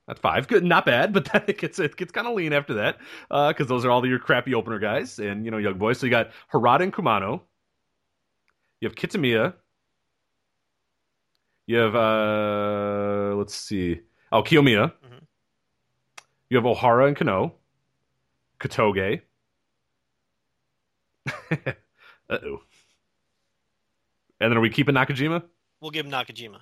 That's 0.08 0.22
five. 0.22 0.48
Good, 0.48 0.64
not 0.64 0.86
bad, 0.86 1.14
but 1.14 1.26
then 1.34 1.44
it 1.48 1.58
gets 1.58 1.80
it 1.80 1.96
gets 1.98 2.12
kind 2.12 2.28
of 2.28 2.34
lean 2.34 2.54
after 2.54 2.76
that 2.76 2.98
because 3.30 3.66
uh, 3.66 3.70
those 3.70 3.86
are 3.86 3.92
all 3.92 4.06
your 4.06 4.20
crappy 4.20 4.54
opener 4.54 4.80
guys 4.80 5.20
and 5.20 5.44
you 5.46 5.52
know 5.52 5.58
young 5.58 5.78
boys. 5.78 6.00
So 6.00 6.06
you 6.06 6.10
got 6.12 6.32
Harada 6.52 6.82
and 6.82 6.94
Kumano. 6.94 7.42
You 8.80 8.88
have 8.88 8.96
Kitamiya. 8.96 9.54
You 11.66 11.78
have 11.78 11.96
uh 11.96 13.36
let's 13.36 13.56
see. 13.56 14.00
Oh, 14.32 14.44
Kiyomiya. 14.44 14.92
Mm-hmm. 14.92 15.18
You 16.50 16.58
have 16.58 16.66
Ohara 16.66 17.08
and 17.08 17.18
Kenoh. 17.18 17.52
Kotoge. 18.60 19.22
uh 21.52 21.74
oh. 22.30 22.62
And 24.40 24.52
then 24.52 24.58
are 24.58 24.62
we 24.62 24.70
keeping 24.70 24.96
Nakajima? 24.96 25.44
We'll 25.82 25.92
give 25.92 26.06
him 26.06 26.12
Nakajima. 26.12 26.60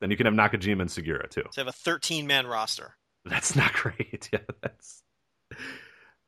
Then 0.00 0.10
you 0.10 0.16
can 0.16 0.26
have 0.26 0.34
Nakajima 0.34 0.82
and 0.82 0.90
Sugiura 0.90 1.28
too. 1.30 1.44
So 1.50 1.60
have 1.60 1.68
a 1.68 1.72
13 1.72 2.26
man 2.26 2.46
roster. 2.46 2.96
That's 3.24 3.56
not 3.56 3.72
great. 3.74 4.28
Yeah, 4.32 4.40
that's. 4.62 5.02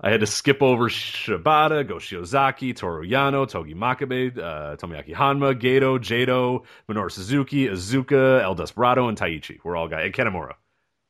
I 0.01 0.11
had 0.11 0.21
to 0.21 0.27
skip 0.27 0.63
over 0.63 0.89
Shibata, 0.89 1.87
Go 1.87 1.97
Shiozaki, 1.97 2.75
Toru 2.75 3.05
Yano, 3.05 3.49
Togi 3.49 3.75
Makabe, 3.75 4.37
uh, 4.39 4.77
Tomoaki 4.77 5.13
Honma, 5.13 5.61
Gedo, 5.61 5.99
Jado, 5.99 6.65
Minoru 6.89 7.11
Suzuki, 7.11 7.67
Iizuka, 7.67 8.41
El 8.41 8.55
Desperado, 8.55 9.09
and 9.09 9.19
Taichi. 9.19 9.59
We're 9.65 9.75
all 9.75 9.89
guys. 9.89 10.05
And 10.05 10.15
Kanemaru. 10.15 10.53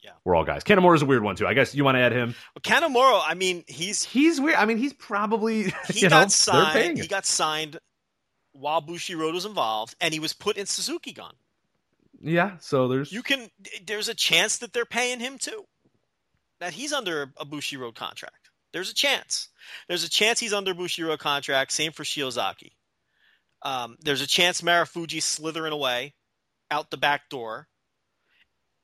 Yeah. 0.02 0.12
We're 0.24 0.34
all 0.34 0.44
guys. 0.44 0.64
Kanemaru's 0.64 1.02
a 1.02 1.06
weird 1.06 1.22
one, 1.22 1.36
too. 1.36 1.46
I 1.46 1.52
guess 1.52 1.74
you 1.74 1.84
want 1.84 1.96
to 1.96 2.00
add 2.00 2.12
him? 2.12 2.34
Well, 2.54 2.62
Kanemaru, 2.62 3.20
I 3.26 3.34
mean, 3.34 3.62
he's. 3.66 4.04
He's 4.04 4.40
weird. 4.40 4.56
I 4.56 4.64
mean, 4.64 4.78
he's 4.78 4.94
probably. 4.94 5.64
He 5.88 6.08
got 6.08 6.22
know, 6.22 6.28
signed. 6.28 6.98
He 6.98 7.08
got 7.08 7.26
signed 7.26 7.78
while 8.52 8.80
Bushiroad 8.80 9.34
was 9.34 9.44
involved, 9.44 9.96
and 10.00 10.14
he 10.14 10.20
was 10.20 10.32
put 10.32 10.56
in 10.56 10.64
Suzuki 10.64 11.12
Gun. 11.12 11.34
Yeah, 12.20 12.56
so 12.60 12.88
there's 12.88 13.12
you 13.12 13.22
can 13.22 13.48
there's 13.86 14.08
a 14.08 14.14
chance 14.14 14.58
that 14.58 14.72
they're 14.72 14.84
paying 14.84 15.20
him 15.20 15.38
too. 15.38 15.64
That 16.60 16.72
he's 16.72 16.92
under 16.92 17.32
a 17.36 17.46
Bushiroad 17.46 17.94
contract. 17.94 18.50
There's 18.72 18.90
a 18.90 18.94
chance. 18.94 19.48
There's 19.86 20.04
a 20.04 20.10
chance 20.10 20.40
he's 20.40 20.52
under 20.52 20.74
Bushiroad 20.74 21.18
contract. 21.18 21.72
Same 21.72 21.92
for 21.92 22.02
Shiozaki. 22.02 22.72
Um, 23.62 23.96
there's 24.00 24.20
a 24.20 24.26
chance 24.26 24.60
Marufuji's 24.60 25.24
slithering 25.24 25.72
away 25.72 26.14
out 26.70 26.90
the 26.90 26.96
back 26.96 27.28
door. 27.28 27.68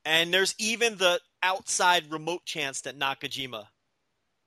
And 0.05 0.32
there's 0.32 0.55
even 0.59 0.97
the 0.97 1.20
outside 1.43 2.11
remote 2.11 2.45
chance 2.45 2.82
that 2.82 2.99
Nakajima 2.99 3.66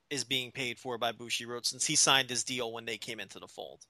is 0.10 0.24
being 0.24 0.52
paid 0.52 0.80
for 0.80 0.98
by 0.98 1.12
Bushiroad 1.12 1.66
since 1.66 1.86
he 1.86 1.96
signed 1.96 2.30
his 2.30 2.44
deal 2.44 2.72
when 2.72 2.86
they 2.86 2.98
came 2.98 3.20
into 3.20 3.40
the 3.40 3.48
fold. 3.48 3.82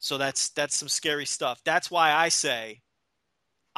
So 0.00 0.18
that's 0.18 0.50
that's 0.50 0.76
some 0.76 0.88
scary 0.88 1.26
stuff. 1.26 1.60
That's 1.64 1.90
why 1.90 2.12
I 2.12 2.28
say 2.28 2.82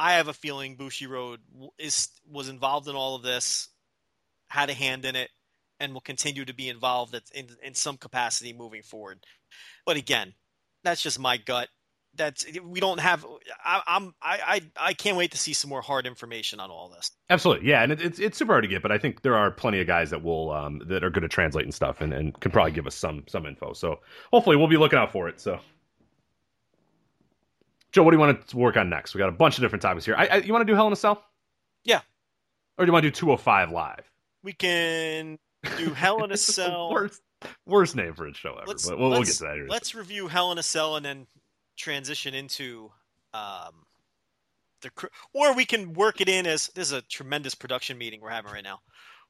I 0.01 0.13
have 0.13 0.27
a 0.27 0.33
feeling 0.33 0.77
Bushiroad 0.77 1.37
is 1.77 2.09
was 2.27 2.49
involved 2.49 2.87
in 2.87 2.95
all 2.95 3.15
of 3.15 3.21
this, 3.21 3.69
had 4.49 4.71
a 4.71 4.73
hand 4.73 5.05
in 5.05 5.15
it, 5.15 5.29
and 5.79 5.93
will 5.93 6.01
continue 6.01 6.43
to 6.43 6.55
be 6.55 6.69
involved 6.69 7.13
in 7.35 7.49
in 7.63 7.75
some 7.75 7.97
capacity 7.97 8.51
moving 8.51 8.81
forward. 8.81 9.23
But 9.85 9.97
again, 9.97 10.33
that's 10.83 11.03
just 11.03 11.19
my 11.19 11.37
gut. 11.37 11.69
That's 12.15 12.45
we 12.63 12.79
don't 12.79 12.99
have. 12.99 13.23
I, 13.63 13.83
I'm 13.85 14.15
I, 14.23 14.39
I 14.47 14.87
I 14.89 14.93
can't 14.93 15.17
wait 15.17 15.31
to 15.31 15.37
see 15.37 15.53
some 15.53 15.69
more 15.69 15.83
hard 15.83 16.07
information 16.07 16.59
on 16.59 16.71
all 16.71 16.89
this. 16.89 17.11
Absolutely, 17.29 17.69
yeah, 17.69 17.83
and 17.83 17.91
it, 17.91 18.01
it's 18.01 18.19
it's 18.19 18.39
super 18.39 18.53
hard 18.53 18.63
to 18.63 18.67
get, 18.67 18.81
but 18.81 18.91
I 18.91 18.97
think 18.97 19.21
there 19.21 19.35
are 19.35 19.51
plenty 19.51 19.81
of 19.81 19.87
guys 19.87 20.09
that 20.09 20.23
will 20.23 20.51
um 20.51 20.81
that 20.87 21.03
are 21.03 21.11
good 21.11 21.23
at 21.23 21.29
translating 21.29 21.71
stuff 21.71 22.01
and 22.01 22.11
and 22.11 22.37
can 22.39 22.49
probably 22.49 22.71
give 22.71 22.87
us 22.87 22.95
some 22.95 23.23
some 23.27 23.45
info. 23.45 23.73
So 23.73 23.99
hopefully 24.33 24.55
we'll 24.55 24.67
be 24.67 24.77
looking 24.77 24.97
out 24.97 25.11
for 25.11 25.29
it. 25.29 25.39
So. 25.39 25.59
Joe, 27.91 28.03
what 28.03 28.11
do 28.11 28.15
you 28.15 28.19
want 28.19 28.47
to 28.47 28.57
work 28.57 28.77
on 28.77 28.89
next? 28.89 29.13
We 29.13 29.19
got 29.19 29.29
a 29.29 29.33
bunch 29.33 29.57
of 29.57 29.61
different 29.61 29.81
topics 29.81 30.05
here. 30.05 30.15
I, 30.17 30.27
I, 30.27 30.35
you 30.37 30.53
want 30.53 30.65
to 30.65 30.71
do 30.71 30.75
Hell 30.75 30.87
in 30.87 30.93
a 30.93 30.97
Cell? 30.97 31.23
Yeah. 31.83 32.01
Or 32.77 32.85
do 32.85 32.89
you 32.89 32.93
want 32.93 33.03
to 33.03 33.09
do 33.09 33.15
205 33.15 33.71
live? 33.71 34.11
We 34.43 34.53
can 34.53 35.37
do 35.77 35.93
Hell 35.93 36.23
in 36.23 36.31
a 36.31 36.37
Cell. 36.37 36.91
worst, 36.91 37.21
worst 37.65 37.95
name 37.95 38.13
for 38.13 38.27
a 38.27 38.33
show 38.33 38.55
ever. 38.55 38.67
Let's, 38.67 38.87
but 38.87 38.97
we'll, 38.97 39.09
we'll 39.09 39.23
get 39.23 39.33
to 39.35 39.43
that. 39.43 39.55
Here. 39.55 39.67
Let's 39.67 39.93
review 39.93 40.27
Hell 40.27 40.51
in 40.51 40.57
a 40.57 40.63
Cell 40.63 40.95
and 40.95 41.05
then 41.05 41.27
transition 41.77 42.33
into 42.33 42.91
um, 43.33 43.85
the 44.81 44.91
or 45.33 45.53
we 45.53 45.65
can 45.65 45.93
work 45.93 46.21
it 46.21 46.29
in 46.29 46.45
as 46.45 46.67
this 46.75 46.87
is 46.87 46.93
a 46.93 47.01
tremendous 47.03 47.55
production 47.55 47.97
meeting 47.97 48.21
we're 48.21 48.29
having 48.29 48.51
right 48.51 48.63
now 48.63 48.79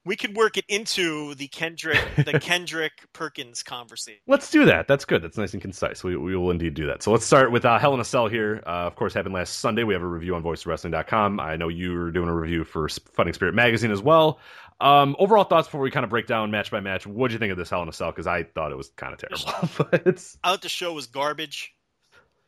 we 0.05 0.15
could 0.15 0.35
work 0.35 0.57
it 0.57 0.65
into 0.67 1.35
the 1.35 1.47
Kendrick 1.47 1.99
the 2.17 2.39
Kendrick 2.41 2.93
Perkins 3.13 3.61
conversation. 3.61 4.19
Let's 4.27 4.49
do 4.49 4.65
that. 4.65 4.87
That's 4.87 5.05
good. 5.05 5.21
That's 5.21 5.37
nice 5.37 5.53
and 5.53 5.61
concise. 5.61 6.03
We, 6.03 6.15
we 6.15 6.35
will 6.35 6.51
indeed 6.51 6.73
do 6.73 6.87
that. 6.87 7.03
So 7.03 7.11
let's 7.11 7.25
start 7.25 7.51
with 7.51 7.65
uh, 7.65 7.77
Hell 7.77 7.93
in 7.93 7.99
a 7.99 8.05
Cell 8.05 8.27
here. 8.27 8.63
Uh, 8.65 8.87
of 8.87 8.95
course, 8.95 9.13
happened 9.13 9.35
last 9.35 9.59
Sunday. 9.59 9.83
We 9.83 9.93
have 9.93 10.01
a 10.01 10.07
review 10.07 10.35
on 10.35 10.43
voicesofwrestling.com. 10.43 11.39
I 11.39 11.55
know 11.55 11.67
you 11.67 11.93
were 11.93 12.11
doing 12.11 12.29
a 12.29 12.35
review 12.35 12.63
for 12.63 12.89
Fighting 12.89 13.33
Spirit 13.33 13.53
magazine 13.53 13.91
as 13.91 14.01
well. 14.01 14.39
Um, 14.79 15.15
overall 15.19 15.43
thoughts 15.43 15.67
before 15.67 15.81
we 15.81 15.91
kind 15.91 16.03
of 16.03 16.09
break 16.09 16.25
down 16.25 16.49
match 16.49 16.71
by 16.71 16.79
match. 16.79 17.05
What 17.05 17.27
do 17.27 17.33
you 17.33 17.39
think 17.39 17.51
of 17.51 17.57
this 17.57 17.69
Hell 17.69 17.83
in 17.83 17.89
a 17.89 17.93
Cell? 17.93 18.09
Because 18.11 18.25
I 18.25 18.43
thought 18.43 18.71
it 18.71 18.77
was 18.77 18.89
kind 18.95 19.13
of 19.13 19.19
terrible. 19.19 19.69
but 19.91 20.07
it's... 20.07 20.37
I 20.43 20.49
thought 20.49 20.63
the 20.63 20.69
show 20.69 20.93
was 20.93 21.05
garbage. 21.05 21.75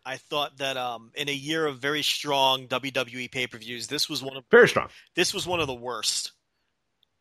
I 0.06 0.18
thought 0.18 0.58
that 0.58 0.76
um, 0.76 1.12
in 1.16 1.30
a 1.30 1.34
year 1.34 1.66
of 1.66 1.80
very 1.80 2.02
strong 2.02 2.68
WWE 2.68 3.32
pay 3.32 3.48
per 3.48 3.58
views, 3.58 3.88
this 3.88 4.10
was 4.10 4.22
one 4.22 4.36
of 4.36 4.44
very 4.52 4.68
strong. 4.68 4.90
This 5.16 5.34
was 5.34 5.48
one 5.48 5.60
of 5.60 5.68
the 5.68 5.74
worst. 5.74 6.34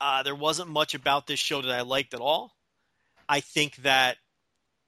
Uh, 0.03 0.25
there 0.25 0.35
wasn't 0.35 0.69
much 0.69 0.97
about 0.97 1.29
this 1.29 1.39
show 1.39 1.63
that 1.63 1.71
I 1.71 1.83
liked 1.83 2.13
at 2.13 2.21
all. 2.21 2.57
I 3.29 3.39
think 3.39 3.77
that 3.77 4.17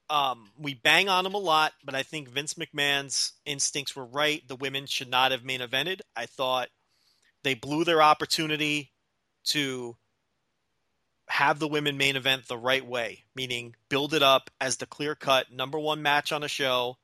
um, 0.09 0.49
we 0.59 0.73
bang 0.73 1.07
on 1.07 1.25
him 1.25 1.35
a 1.35 1.37
lot, 1.37 1.71
but 1.85 1.95
I 1.95 2.03
think 2.03 2.27
Vince 2.27 2.55
McMahon's 2.55 3.31
instincts 3.45 3.95
were 3.95 4.03
right. 4.03 4.45
The 4.45 4.57
women 4.57 4.85
should 4.87 5.09
not 5.09 5.31
have 5.31 5.45
main 5.45 5.61
evented. 5.61 6.01
I 6.17 6.25
thought 6.25 6.67
they 7.43 7.53
blew 7.53 7.85
their 7.85 8.01
opportunity 8.01 8.91
to 9.45 9.95
have 11.29 11.59
the 11.59 11.67
women 11.69 11.95
main 11.95 12.17
event 12.17 12.49
the 12.49 12.57
right 12.57 12.85
way, 12.85 13.23
meaning 13.35 13.73
build 13.87 14.13
it 14.13 14.21
up 14.21 14.51
as 14.59 14.75
the 14.77 14.85
clear 14.85 15.15
cut 15.15 15.49
number 15.49 15.79
one 15.79 16.01
match 16.01 16.33
on 16.33 16.43
a 16.43 16.49
show, 16.49 16.97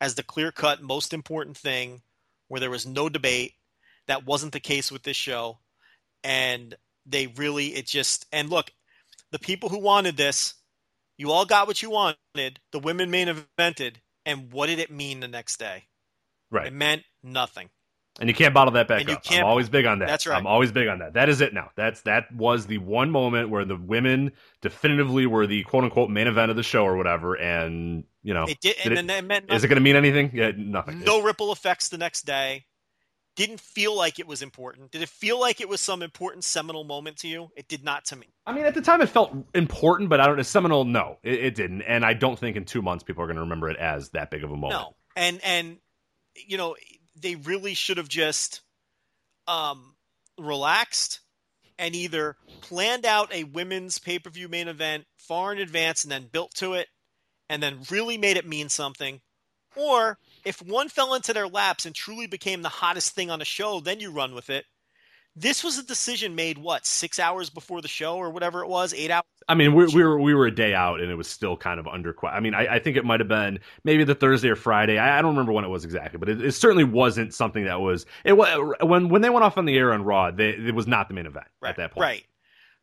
as 0.00 0.14
the 0.14 0.22
clear 0.22 0.50
cut 0.50 0.80
most 0.80 1.12
important 1.12 1.56
thing, 1.58 2.00
where 2.48 2.60
there 2.60 2.70
was 2.70 2.86
no 2.86 3.10
debate. 3.10 3.52
That 4.06 4.24
wasn't 4.24 4.52
the 4.52 4.58
case 4.58 4.90
with 4.90 5.02
this 5.02 5.18
show. 5.18 5.58
And 6.24 6.74
they 7.08 7.26
really 7.26 7.68
it 7.68 7.86
just 7.86 8.26
and 8.32 8.50
look, 8.50 8.70
the 9.32 9.38
people 9.38 9.68
who 9.68 9.78
wanted 9.78 10.16
this, 10.16 10.54
you 11.16 11.32
all 11.32 11.44
got 11.44 11.66
what 11.66 11.82
you 11.82 11.90
wanted. 11.90 12.60
The 12.72 12.78
women 12.78 13.10
main 13.10 13.28
evented, 13.28 13.96
and 14.24 14.52
what 14.52 14.66
did 14.66 14.78
it 14.78 14.90
mean 14.90 15.20
the 15.20 15.28
next 15.28 15.58
day? 15.58 15.84
Right. 16.50 16.68
It 16.68 16.72
meant 16.72 17.02
nothing. 17.22 17.68
And 18.20 18.28
you 18.28 18.34
can't 18.34 18.52
bottle 18.52 18.72
that 18.72 18.88
back 18.88 19.02
and 19.02 19.10
up. 19.10 19.22
I'm 19.30 19.44
always 19.44 19.68
big 19.68 19.86
on 19.86 20.00
that. 20.00 20.08
That's 20.08 20.26
right. 20.26 20.36
I'm 20.36 20.46
always 20.46 20.72
big 20.72 20.88
on 20.88 20.98
that. 20.98 21.12
That 21.12 21.28
is 21.28 21.40
it 21.40 21.54
now. 21.54 21.70
That's 21.76 22.00
that 22.02 22.32
was 22.34 22.66
the 22.66 22.78
one 22.78 23.10
moment 23.10 23.48
where 23.48 23.64
the 23.64 23.76
women 23.76 24.32
definitively 24.60 25.26
were 25.26 25.46
the 25.46 25.62
quote 25.62 25.84
unquote 25.84 26.10
main 26.10 26.26
event 26.26 26.50
of 26.50 26.56
the 26.56 26.64
show 26.64 26.84
or 26.84 26.96
whatever. 26.96 27.34
And 27.34 28.04
you 28.24 28.34
know, 28.34 28.44
it 28.44 28.60
did. 28.60 28.76
did 28.76 28.98
and 28.98 29.10
it, 29.10 29.18
it 29.18 29.24
meant 29.24 29.46
nothing. 29.46 29.56
is 29.56 29.64
it 29.64 29.68
going 29.68 29.76
to 29.76 29.82
mean 29.82 29.94
anything? 29.94 30.32
Yeah, 30.34 30.50
nothing. 30.56 31.00
No 31.00 31.22
ripple 31.22 31.52
effects 31.52 31.90
the 31.90 31.98
next 31.98 32.22
day. 32.22 32.64
Didn't 33.38 33.60
feel 33.60 33.96
like 33.96 34.18
it 34.18 34.26
was 34.26 34.42
important? 34.42 34.90
Did 34.90 35.00
it 35.00 35.08
feel 35.08 35.40
like 35.40 35.60
it 35.60 35.68
was 35.68 35.80
some 35.80 36.02
important 36.02 36.42
seminal 36.42 36.82
moment 36.82 37.18
to 37.18 37.28
you? 37.28 37.50
It 37.56 37.68
did 37.68 37.84
not 37.84 38.04
to 38.06 38.16
me. 38.16 38.26
I 38.44 38.52
mean, 38.52 38.64
at 38.64 38.74
the 38.74 38.80
time, 38.80 39.00
it 39.00 39.08
felt 39.08 39.32
important, 39.54 40.08
but 40.08 40.20
I 40.20 40.26
don't 40.26 40.36
know. 40.36 40.42
Seminole, 40.42 40.84
no, 40.84 41.18
it, 41.22 41.38
it 41.44 41.54
didn't, 41.54 41.82
and 41.82 42.04
I 42.04 42.14
don't 42.14 42.36
think 42.36 42.56
in 42.56 42.64
two 42.64 42.82
months 42.82 43.04
people 43.04 43.22
are 43.22 43.26
going 43.26 43.36
to 43.36 43.42
remember 43.42 43.70
it 43.70 43.76
as 43.76 44.08
that 44.08 44.32
big 44.32 44.42
of 44.42 44.50
a 44.50 44.56
moment. 44.56 44.80
No, 44.80 44.96
and 45.14 45.40
and 45.44 45.76
you 46.34 46.56
know 46.56 46.74
they 47.14 47.36
really 47.36 47.74
should 47.74 47.98
have 47.98 48.08
just 48.08 48.62
um, 49.46 49.94
relaxed 50.36 51.20
and 51.78 51.94
either 51.94 52.36
planned 52.60 53.06
out 53.06 53.32
a 53.32 53.44
women's 53.44 54.00
pay 54.00 54.18
per 54.18 54.30
view 54.30 54.48
main 54.48 54.66
event 54.66 55.04
far 55.16 55.52
in 55.52 55.60
advance 55.60 56.02
and 56.02 56.10
then 56.10 56.26
built 56.26 56.52
to 56.54 56.72
it, 56.72 56.88
and 57.48 57.62
then 57.62 57.78
really 57.88 58.18
made 58.18 58.36
it 58.36 58.48
mean 58.48 58.68
something, 58.68 59.20
or 59.76 60.18
if 60.48 60.62
one 60.62 60.88
fell 60.88 61.14
into 61.14 61.34
their 61.34 61.46
laps 61.46 61.84
and 61.84 61.94
truly 61.94 62.26
became 62.26 62.62
the 62.62 62.70
hottest 62.70 63.14
thing 63.14 63.30
on 63.30 63.38
the 63.38 63.44
show, 63.44 63.80
then 63.80 64.00
you 64.00 64.10
run 64.10 64.34
with 64.34 64.48
it. 64.48 64.64
This 65.36 65.62
was 65.62 65.78
a 65.78 65.84
decision 65.84 66.34
made 66.34 66.58
what 66.58 66.86
six 66.86 67.20
hours 67.20 67.50
before 67.50 67.80
the 67.80 67.86
show 67.86 68.16
or 68.16 68.30
whatever 68.30 68.62
it 68.62 68.68
was, 68.68 68.92
eight 68.94 69.10
hours. 69.10 69.24
I 69.46 69.54
mean, 69.54 69.74
we, 69.74 69.86
we 69.86 70.02
were 70.02 70.18
we 70.18 70.34
were 70.34 70.46
a 70.46 70.54
day 70.54 70.74
out, 70.74 71.00
and 71.00 71.10
it 71.10 71.14
was 71.14 71.28
still 71.28 71.56
kind 71.56 71.78
of 71.78 71.86
under. 71.86 72.16
I 72.26 72.40
mean, 72.40 72.54
I, 72.54 72.76
I 72.76 72.78
think 72.80 72.96
it 72.96 73.04
might 73.04 73.20
have 73.20 73.28
been 73.28 73.60
maybe 73.84 74.02
the 74.04 74.16
Thursday 74.16 74.48
or 74.48 74.56
Friday. 74.56 74.98
I, 74.98 75.18
I 75.18 75.22
don't 75.22 75.32
remember 75.32 75.52
when 75.52 75.64
it 75.64 75.68
was 75.68 75.84
exactly, 75.84 76.18
but 76.18 76.28
it, 76.28 76.42
it, 76.42 76.52
certainly 76.52 76.82
wasn't 76.82 77.34
something 77.34 77.64
that 77.66 77.80
was. 77.80 78.04
It 78.24 78.32
when 78.32 79.10
when 79.10 79.22
they 79.22 79.30
went 79.30 79.44
off 79.44 79.58
on 79.58 79.66
the 79.66 79.76
air 79.76 79.92
on 79.92 80.02
Raw. 80.02 80.30
They, 80.32 80.48
it 80.48 80.74
was 80.74 80.88
not 80.88 81.08
the 81.08 81.14
main 81.14 81.26
event 81.26 81.46
right, 81.60 81.70
at 81.70 81.76
that 81.76 81.92
point. 81.92 82.02
Right. 82.02 82.24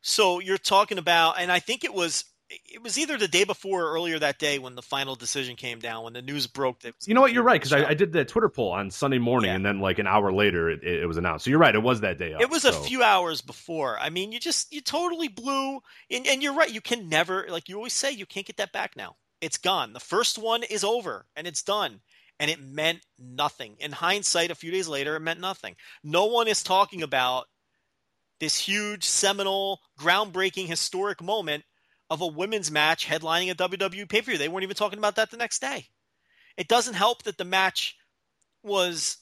So 0.01 0.39
you're 0.39 0.57
talking 0.57 0.99
about, 0.99 1.39
and 1.39 1.51
I 1.51 1.59
think 1.59 1.83
it 1.83 1.93
was 1.93 2.25
it 2.49 2.83
was 2.83 2.97
either 2.97 3.17
the 3.17 3.27
day 3.27 3.43
before 3.43 3.83
or 3.83 3.93
earlier 3.93 4.19
that 4.19 4.37
day 4.37 4.59
when 4.59 4.75
the 4.75 4.81
final 4.81 5.15
decision 5.15 5.55
came 5.55 5.79
down 5.79 6.03
when 6.03 6.13
the 6.13 6.21
news 6.21 6.45
broke 6.47 6.79
that 6.81 6.93
you 7.05 7.13
know 7.13 7.21
what? 7.21 7.33
you're 7.33 7.43
right 7.43 7.59
because 7.59 7.73
I, 7.73 7.89
I, 7.89 7.93
did 7.93 8.11
the 8.11 8.23
twitter 8.23 8.49
poll 8.49 8.71
on 8.71 8.91
sunday 8.91 9.17
morning 9.17 9.49
yeah. 9.49 9.55
and 9.55 9.65
then 9.65 9.79
like 9.79 9.99
an 9.99 10.07
hour 10.07 10.31
later 10.31 10.69
it, 10.69 10.83
it, 10.83 11.07
was 11.07 11.17
announced. 11.17 11.45
So 11.45 11.49
you're 11.49 11.59
right 11.59 11.73
it 11.73 11.81
was 11.81 12.01
that 12.01 12.17
day 12.17 12.33
up, 12.33 12.41
it 12.41 12.49
was 12.49 12.63
so. 12.63 12.69
a 12.69 12.73
few 12.73 13.03
hours 13.03 13.41
before. 13.41 13.97
I 13.99 14.09
mean 14.09 14.31
you 14.31 14.39
just 14.39 14.71
you 14.73 14.81
totally 14.81 15.27
blew 15.27 15.79
and, 16.11 16.27
and 16.27 16.43
you're 16.43 16.53
right 16.53 16.71
you 16.71 16.81
can 16.81 17.09
never 17.09 17.47
like 17.49 17.69
you 17.69 17.75
always 17.77 17.93
say 17.93 18.11
you 18.11 18.25
can't 18.25 18.45
get 18.45 18.57
that 18.57 18.71
back 18.71 18.95
now. 18.95 19.15
It's 19.41 19.57
gone. 19.57 19.93
The 19.93 19.99
first 19.99 20.37
one 20.37 20.63
is 20.63 20.83
over 20.83 21.25
and 21.35 21.47
it's 21.47 21.63
done 21.63 22.01
and 22.39 22.51
it 22.51 22.61
meant 22.61 22.99
nothing. 23.17 23.75
In 23.79 23.91
hindsight 23.91 24.51
a 24.51 24.55
few 24.55 24.71
days 24.71 24.87
later 24.87 25.15
it 25.15 25.21
meant 25.21 25.39
nothing. 25.39 25.75
No 26.03 26.25
one 26.25 26.47
is 26.47 26.61
talking 26.61 27.01
about 27.01 27.45
this 28.39 28.57
huge 28.57 29.03
seminal 29.03 29.79
groundbreaking 29.99 30.67
historic 30.67 31.21
moment 31.21 31.63
of 32.09 32.21
a 32.21 32.27
women's 32.27 32.71
match 32.71 33.07
headlining 33.07 33.51
a 33.51 33.55
WWE 33.55 34.07
pay 34.07 34.21
per 34.21 34.31
view. 34.31 34.37
They 34.37 34.47
weren't 34.47 34.63
even 34.63 34.75
talking 34.75 34.99
about 34.99 35.15
that 35.15 35.31
the 35.31 35.37
next 35.37 35.59
day. 35.59 35.87
It 36.57 36.67
doesn't 36.67 36.93
help 36.93 37.23
that 37.23 37.37
the 37.37 37.45
match 37.45 37.97
was, 38.63 39.17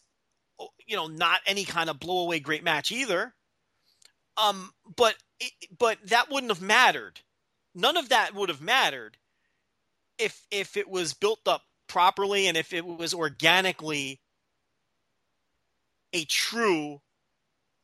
you 0.86 0.96
know, 0.96 1.08
not 1.08 1.40
any 1.46 1.66
kind 1.66 1.90
of 1.90 2.00
blowaway 2.00 2.42
great 2.42 2.64
match 2.64 2.92
either. 2.92 3.34
Um, 4.38 4.72
but 4.96 5.16
it, 5.40 5.52
but 5.78 5.98
that 6.06 6.30
wouldn't 6.30 6.52
have 6.52 6.62
mattered. 6.62 7.22
None 7.76 7.98
of 7.98 8.10
that 8.10 8.36
would 8.36 8.50
have 8.50 8.62
mattered 8.62 9.18
if 10.18 10.46
if 10.52 10.78
it 10.78 10.90
was 10.90 11.14
built 11.14 11.48
up 11.48 11.64
properly 11.88 12.48
and 12.48 12.58
if 12.58 12.74
it 12.74 12.86
was 12.86 13.14
organically 13.14 14.20
a 16.14 16.26
true 16.26 17.02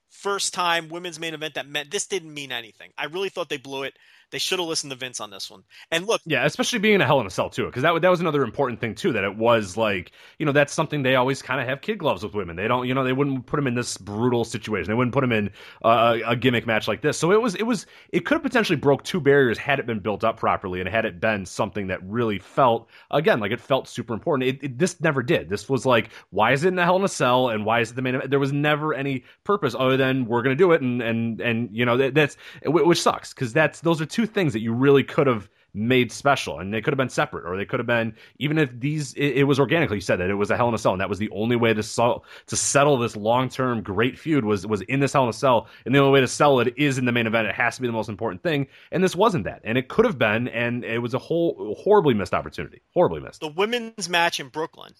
first 0.10 0.54
time 0.54 0.90
women's 0.90 1.20
main 1.20 1.34
event 1.34 1.56
that 1.56 1.68
meant 1.68 1.92
this 1.92 2.08
didn't 2.08 2.34
mean 2.34 2.52
anything. 2.52 2.92
I 2.98 3.06
really 3.06 3.30
thought 3.30 3.50
they 3.50 3.58
blew 3.58 3.84
it. 3.84 3.98
They 4.32 4.38
should 4.38 4.60
have 4.60 4.68
listened 4.68 4.92
to 4.92 4.98
Vince 4.98 5.20
on 5.20 5.32
this 5.32 5.50
one. 5.50 5.64
And 5.92 6.06
look, 6.06 6.22
yeah, 6.26 6.46
especially 6.46 6.80
being 6.80 6.96
in 6.96 7.02
a 7.02 7.06
Hell 7.06 7.20
in 7.20 7.28
a 7.28 7.32
Cell 7.32 7.50
too, 7.50 7.66
because 7.66 7.82
that 7.82 8.00
that 8.02 8.10
was 8.10 8.20
another 8.20 8.44
important 8.44 8.80
thing 8.80 8.94
too. 8.94 9.12
That 9.14 9.24
it 9.24 9.36
was 9.36 9.76
like 9.76 10.12
you 10.38 10.46
know 10.46 10.52
that's 10.52 10.74
something 10.74 11.02
they 11.02 11.16
always 11.16 11.42
kind 11.42 11.60
of 11.60 11.68
have 11.68 11.82
kid 11.82 11.98
gloves 11.98 12.24
with 12.24 12.34
women. 12.34 12.56
They 12.56 12.68
don't 12.68 12.88
you 12.88 12.94
know 12.94 13.04
they 13.04 13.14
wouldn't 13.14 13.46
put 13.48 13.58
them 13.58 13.68
in 13.68 13.76
this 13.76 13.98
brutal 13.98 14.46
situation. 14.46 14.88
They 14.88 14.94
wouldn't 14.94 15.14
put 15.14 15.22
them 15.22 15.32
in 15.32 15.50
uh, 15.84 16.18
a 16.26 16.36
gimmick 16.36 16.68
match 16.68 16.88
like 16.88 17.02
this. 17.02 17.18
So 17.18 17.32
it 17.32 17.42
was 17.42 17.56
it 17.56 17.64
was 17.64 17.86
it 18.12 18.26
could 18.26 18.36
have 18.36 18.44
potentially 18.44 18.78
broke 18.78 19.04
two 19.04 19.20
barriers 19.20 19.58
had 19.58 19.80
it 19.80 19.88
been 19.88 20.00
built 20.00 20.24
up 20.24 20.38
properly 20.38 20.80
and 20.80 20.88
had 20.88 21.06
it 21.06 21.20
been 21.20 21.46
something 21.46 21.88
that 21.88 22.04
really 22.04 22.40
felt 22.40 22.90
again 23.12 23.40
like 23.40 23.52
it 23.52 23.60
felt 23.60 23.88
super 23.88 24.14
important. 24.14 24.50
It, 24.50 24.64
it, 24.64 24.78
this 24.78 25.02
never 25.02 25.24
did. 25.24 25.50
This 25.50 25.68
was 25.68 25.86
like 25.86 26.12
why 26.30 26.52
is 26.52 26.64
it 26.64 26.70
in 26.70 26.80
a 26.80 26.84
Hell 26.84 26.98
in 26.98 27.04
a 27.04 27.08
Cell 27.08 27.50
and 27.50 27.66
why 27.66 27.80
is 27.80 27.92
it 27.92 27.96
the 27.96 28.02
main? 28.02 28.16
Event? 28.16 28.30
There 28.30 28.40
was 28.40 28.54
never 28.54 28.94
any 28.94 29.24
purpose 29.44 29.76
other 29.78 29.98
than 29.98 30.26
we're 30.26 30.44
gonna 30.44 30.56
do 30.56 30.72
it 30.72 30.82
and 30.82 31.02
and 31.02 31.42
and 31.42 31.70
you 31.72 31.86
know 31.86 31.98
that, 31.98 32.14
that's 32.14 32.38
which 32.66 33.02
sucks 33.02 33.34
because 33.34 33.54
that's 33.54 33.82
those 33.82 34.02
are 34.02 34.06
two 34.06 34.19
things 34.26 34.54
that 34.54 34.60
you 34.60 34.74
really 34.74 35.04
could 35.04 35.28
have 35.28 35.50
made 35.74 36.12
special 36.12 36.60
and 36.60 36.74
they 36.74 36.82
could 36.82 36.92
have 36.92 36.98
been 36.98 37.10
separate 37.10 37.46
or 37.46 37.56
they 37.56 37.66
could 37.66 37.80
have 37.80 37.88
been 37.88 38.14
even 38.40 38.58
if 38.58 38.78
these 38.80 39.14
it, 39.14 39.38
it, 39.38 39.44
was 39.44 39.60
organically 39.60 39.98
you 39.98 40.02
said 40.02 40.20
that 40.20 40.30
it 40.30 40.36
was 40.36 40.50
a 40.50 40.58
hell 40.58 40.68
in 40.68 40.74
a 40.74 40.78
cell 40.78 40.94
and 40.94 41.02
that 41.02 41.10
was 41.10 41.20
the 41.20 41.30
only 41.30 41.56
way 41.56 41.74
to 41.74 41.84
sell 41.84 42.26
to 42.48 42.56
settle 42.56 42.98
this 42.98 43.16
long-term 43.16 43.82
great 43.84 44.18
feud 44.18 44.44
was 44.44 44.66
was 44.66 44.82
in 44.84 45.00
this 45.00 45.14
hell 45.14 45.24
in 45.24 45.30
a 45.30 45.34
cell 45.34 45.68
and 45.86 45.94
the 45.94 46.00
only 46.00 46.12
way 46.12 46.22
to 46.22 46.28
sell 46.28 46.60
it 46.60 46.74
is 46.76 46.98
in 46.98 47.06
the 47.06 47.12
main 47.12 47.28
event. 47.28 47.48
It 47.48 47.56
has 47.56 47.76
to 47.76 47.82
be 47.82 47.88
the 47.88 47.94
most 47.94 48.10
important 48.10 48.42
thing 48.42 48.68
and 48.92 49.04
this 49.04 49.16
wasn't 49.16 49.44
that 49.44 49.62
and 49.64 49.78
it 49.78 49.90
could 49.90 50.06
have 50.06 50.18
been 50.18 50.48
and 50.48 50.84
it 50.84 51.00
was 51.00 51.14
a 51.14 51.20
whole 51.20 51.76
horribly 51.80 52.14
missed 52.14 52.34
opportunity. 52.34 52.82
Horribly 52.94 53.22
missed. 53.22 53.42
The 53.42 53.48
women's 53.48 54.10
match 54.10 54.40
in 54.40 54.48
brooklyn 54.48 54.94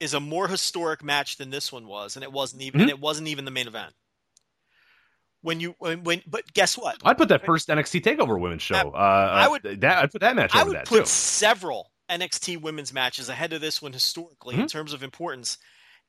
is 0.00 0.12
a 0.12 0.20
more 0.20 0.48
historic 0.48 1.02
match 1.02 1.38
than 1.38 1.50
this 1.50 1.72
one 1.72 1.86
was 1.86 2.16
and 2.16 2.22
it 2.22 2.32
wasn't 2.32 2.60
even 2.60 2.82
mm-hmm. 2.82 2.90
it 2.90 3.00
wasn't 3.00 3.28
even 3.28 3.46
the 3.46 3.50
main 3.50 3.68
event 3.68 3.94
when 5.42 5.60
you 5.60 5.74
when, 5.78 6.02
when 6.04 6.22
but 6.26 6.52
guess 6.54 6.78
what? 6.78 6.96
I'd 7.04 7.18
put 7.18 7.28
that 7.28 7.44
first 7.44 7.68
NXT 7.68 8.02
Takeover 8.02 8.40
Women's 8.40 8.62
show. 8.62 8.90
Uh, 8.90 9.28
I 9.32 9.48
would 9.48 9.62
that 9.80 10.02
I'd 10.02 10.10
put 10.10 10.22
that 10.22 10.34
match. 10.34 10.52
I 10.54 10.64
would 10.64 10.76
that 10.76 10.86
put 10.86 11.00
too. 11.00 11.06
several 11.06 11.90
NXT 12.10 12.62
Women's 12.62 12.92
matches 12.92 13.28
ahead 13.28 13.52
of 13.52 13.60
this 13.60 13.82
one 13.82 13.92
historically 13.92 14.54
mm-hmm. 14.54 14.62
in 14.62 14.68
terms 14.68 14.92
of 14.92 15.02
importance, 15.02 15.58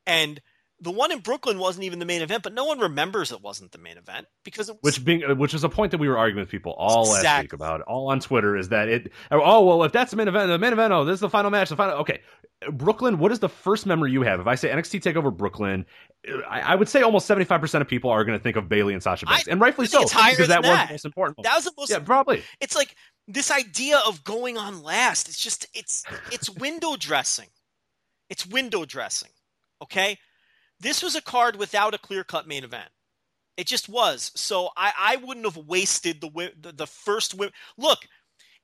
and 0.08 0.40
the 0.84 0.92
one 0.92 1.12
in 1.12 1.20
Brooklyn 1.20 1.60
wasn't 1.60 1.86
even 1.86 2.00
the 2.00 2.06
main 2.06 2.22
event, 2.22 2.44
but 2.44 2.54
no 2.54 2.66
one 2.66 2.80
remembers 2.80 3.32
it 3.32 3.42
wasn't 3.42 3.72
the 3.72 3.78
main 3.78 3.98
event 3.98 4.28
because 4.44 4.70
it 4.70 4.78
was, 4.82 4.96
which 4.98 5.06
being 5.06 5.24
uh, 5.24 5.34
which 5.34 5.54
is 5.54 5.64
a 5.64 5.70
point 5.70 5.92
that 5.92 5.98
we 5.98 6.10
were 6.10 6.18
arguing 6.18 6.42
with 6.42 6.50
people 6.50 6.74
all 6.74 7.04
exactly. 7.04 7.24
last 7.24 7.42
week 7.44 7.54
about 7.54 7.82
all 7.82 8.10
on 8.10 8.20
Twitter 8.20 8.58
is 8.58 8.70
that 8.70 8.90
it 8.90 9.12
oh 9.32 9.66
well 9.66 9.84
if 9.84 9.92
that's 9.92 10.12
the 10.12 10.18
main 10.18 10.28
event 10.28 10.50
the 10.50 10.60
main 10.60 10.74
event 10.74 10.92
oh 10.92 11.06
this 11.06 11.16
is 11.16 11.20
the 11.22 11.30
final 11.30 11.50
match 11.50 11.70
the 11.70 11.76
final 11.76 11.96
okay 11.96 12.22
Brooklyn 12.72 13.20
what 13.20 13.32
is 13.32 13.40
the 13.40 13.50
first 13.50 13.86
memory 13.86 14.12
you 14.12 14.22
have 14.22 14.40
if 14.40 14.48
I 14.48 14.56
say 14.56 14.70
NXT 14.70 15.02
Takeover 15.02 15.36
Brooklyn 15.36 15.86
I, 16.50 16.62
I 16.62 16.76
would 16.76 16.90
say 16.90 17.02
almost 17.02 17.26
seventy 17.26 17.46
five 17.46 17.62
percent 17.62 17.82
of 17.82 17.88
people 17.88 18.10
are 18.10 18.24
going 18.24 18.38
to 18.38 18.44
think 18.44 18.56
of 18.56 18.70
Bayley 18.70 18.94
and 18.94 19.02
Sasha 19.02 19.26
Banks 19.26 19.48
I, 19.48 19.52
and 19.52 19.62
rightfully 19.62 19.88
so 19.88 20.04
because 20.04 20.48
that, 20.48 20.48
that 20.48 20.64
was 20.64 20.88
the 20.88 20.94
most 20.94 21.06
important 21.06 21.44
that 21.44 21.56
was 21.56 21.66
the 21.66 21.74
most 21.78 21.90
yeah 21.92 22.00
probably 22.00 22.44
it's 22.62 22.76
like 22.76 22.96
this 23.28 23.52
idea 23.52 24.00
of 24.08 24.24
going 24.24 24.58
on 24.58 24.84
last 24.84 25.28
it's 25.28 25.40
just 25.40 25.68
it's 25.74 26.04
it's 26.32 26.50
window 26.50 26.96
dressing 26.96 27.48
it's 28.30 28.46
window 28.46 28.86
dressing 28.86 29.30
okay 29.82 30.18
this 30.84 31.02
was 31.02 31.16
a 31.16 31.22
card 31.22 31.56
without 31.56 31.94
a 31.94 31.98
clear 31.98 32.24
cut 32.24 32.48
main 32.48 32.64
event. 32.64 32.90
It 33.56 33.68
just 33.68 33.88
was. 33.88 34.32
So 34.36 34.70
I, 34.76 34.92
I 34.98 35.16
wouldn't 35.18 35.46
have 35.46 35.58
wasted 35.58 36.22
the, 36.22 36.52
the, 36.60 36.72
the 36.74 36.88
first. 36.88 37.36
Look, 37.78 38.00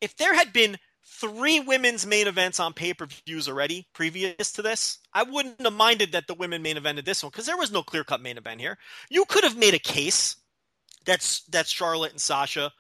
if 0.02 0.16
there 0.18 0.36
had 0.36 0.52
been 0.52 0.78
three 1.20 1.59
women's 1.59 2.05
main 2.05 2.28
events 2.28 2.59
on 2.59 2.74
pay 2.74 2.93
per 2.93 3.07
views 3.26 3.47
already 3.47 3.88
previous 3.93 4.51
to 4.53 4.61
this, 4.61 4.99
I 5.13 5.24
wouldn't 5.24 5.61
have 5.61 5.74
minded 5.74 6.11
that 6.13 6.28
the 6.28 6.34
women 6.34 6.61
main 6.61 6.78
evented 6.78 7.05
this 7.05 7.24
one 7.24 7.32
because 7.32 7.45
there 7.45 7.57
was 7.57 7.72
no 7.72 7.84
clear 7.84 8.03
cut 8.03 8.22
main 8.22 8.38
event 8.38 8.61
here. 8.61 8.78
You 9.09 9.26
could 9.26 9.43
have 9.43 9.57
made 9.57 9.74
a 9.74 9.80
case 9.80 10.38
that's 11.05 11.41
that 11.45 11.67
Charlotte 11.67 12.11
and 12.11 12.22
Sasha 12.22 12.72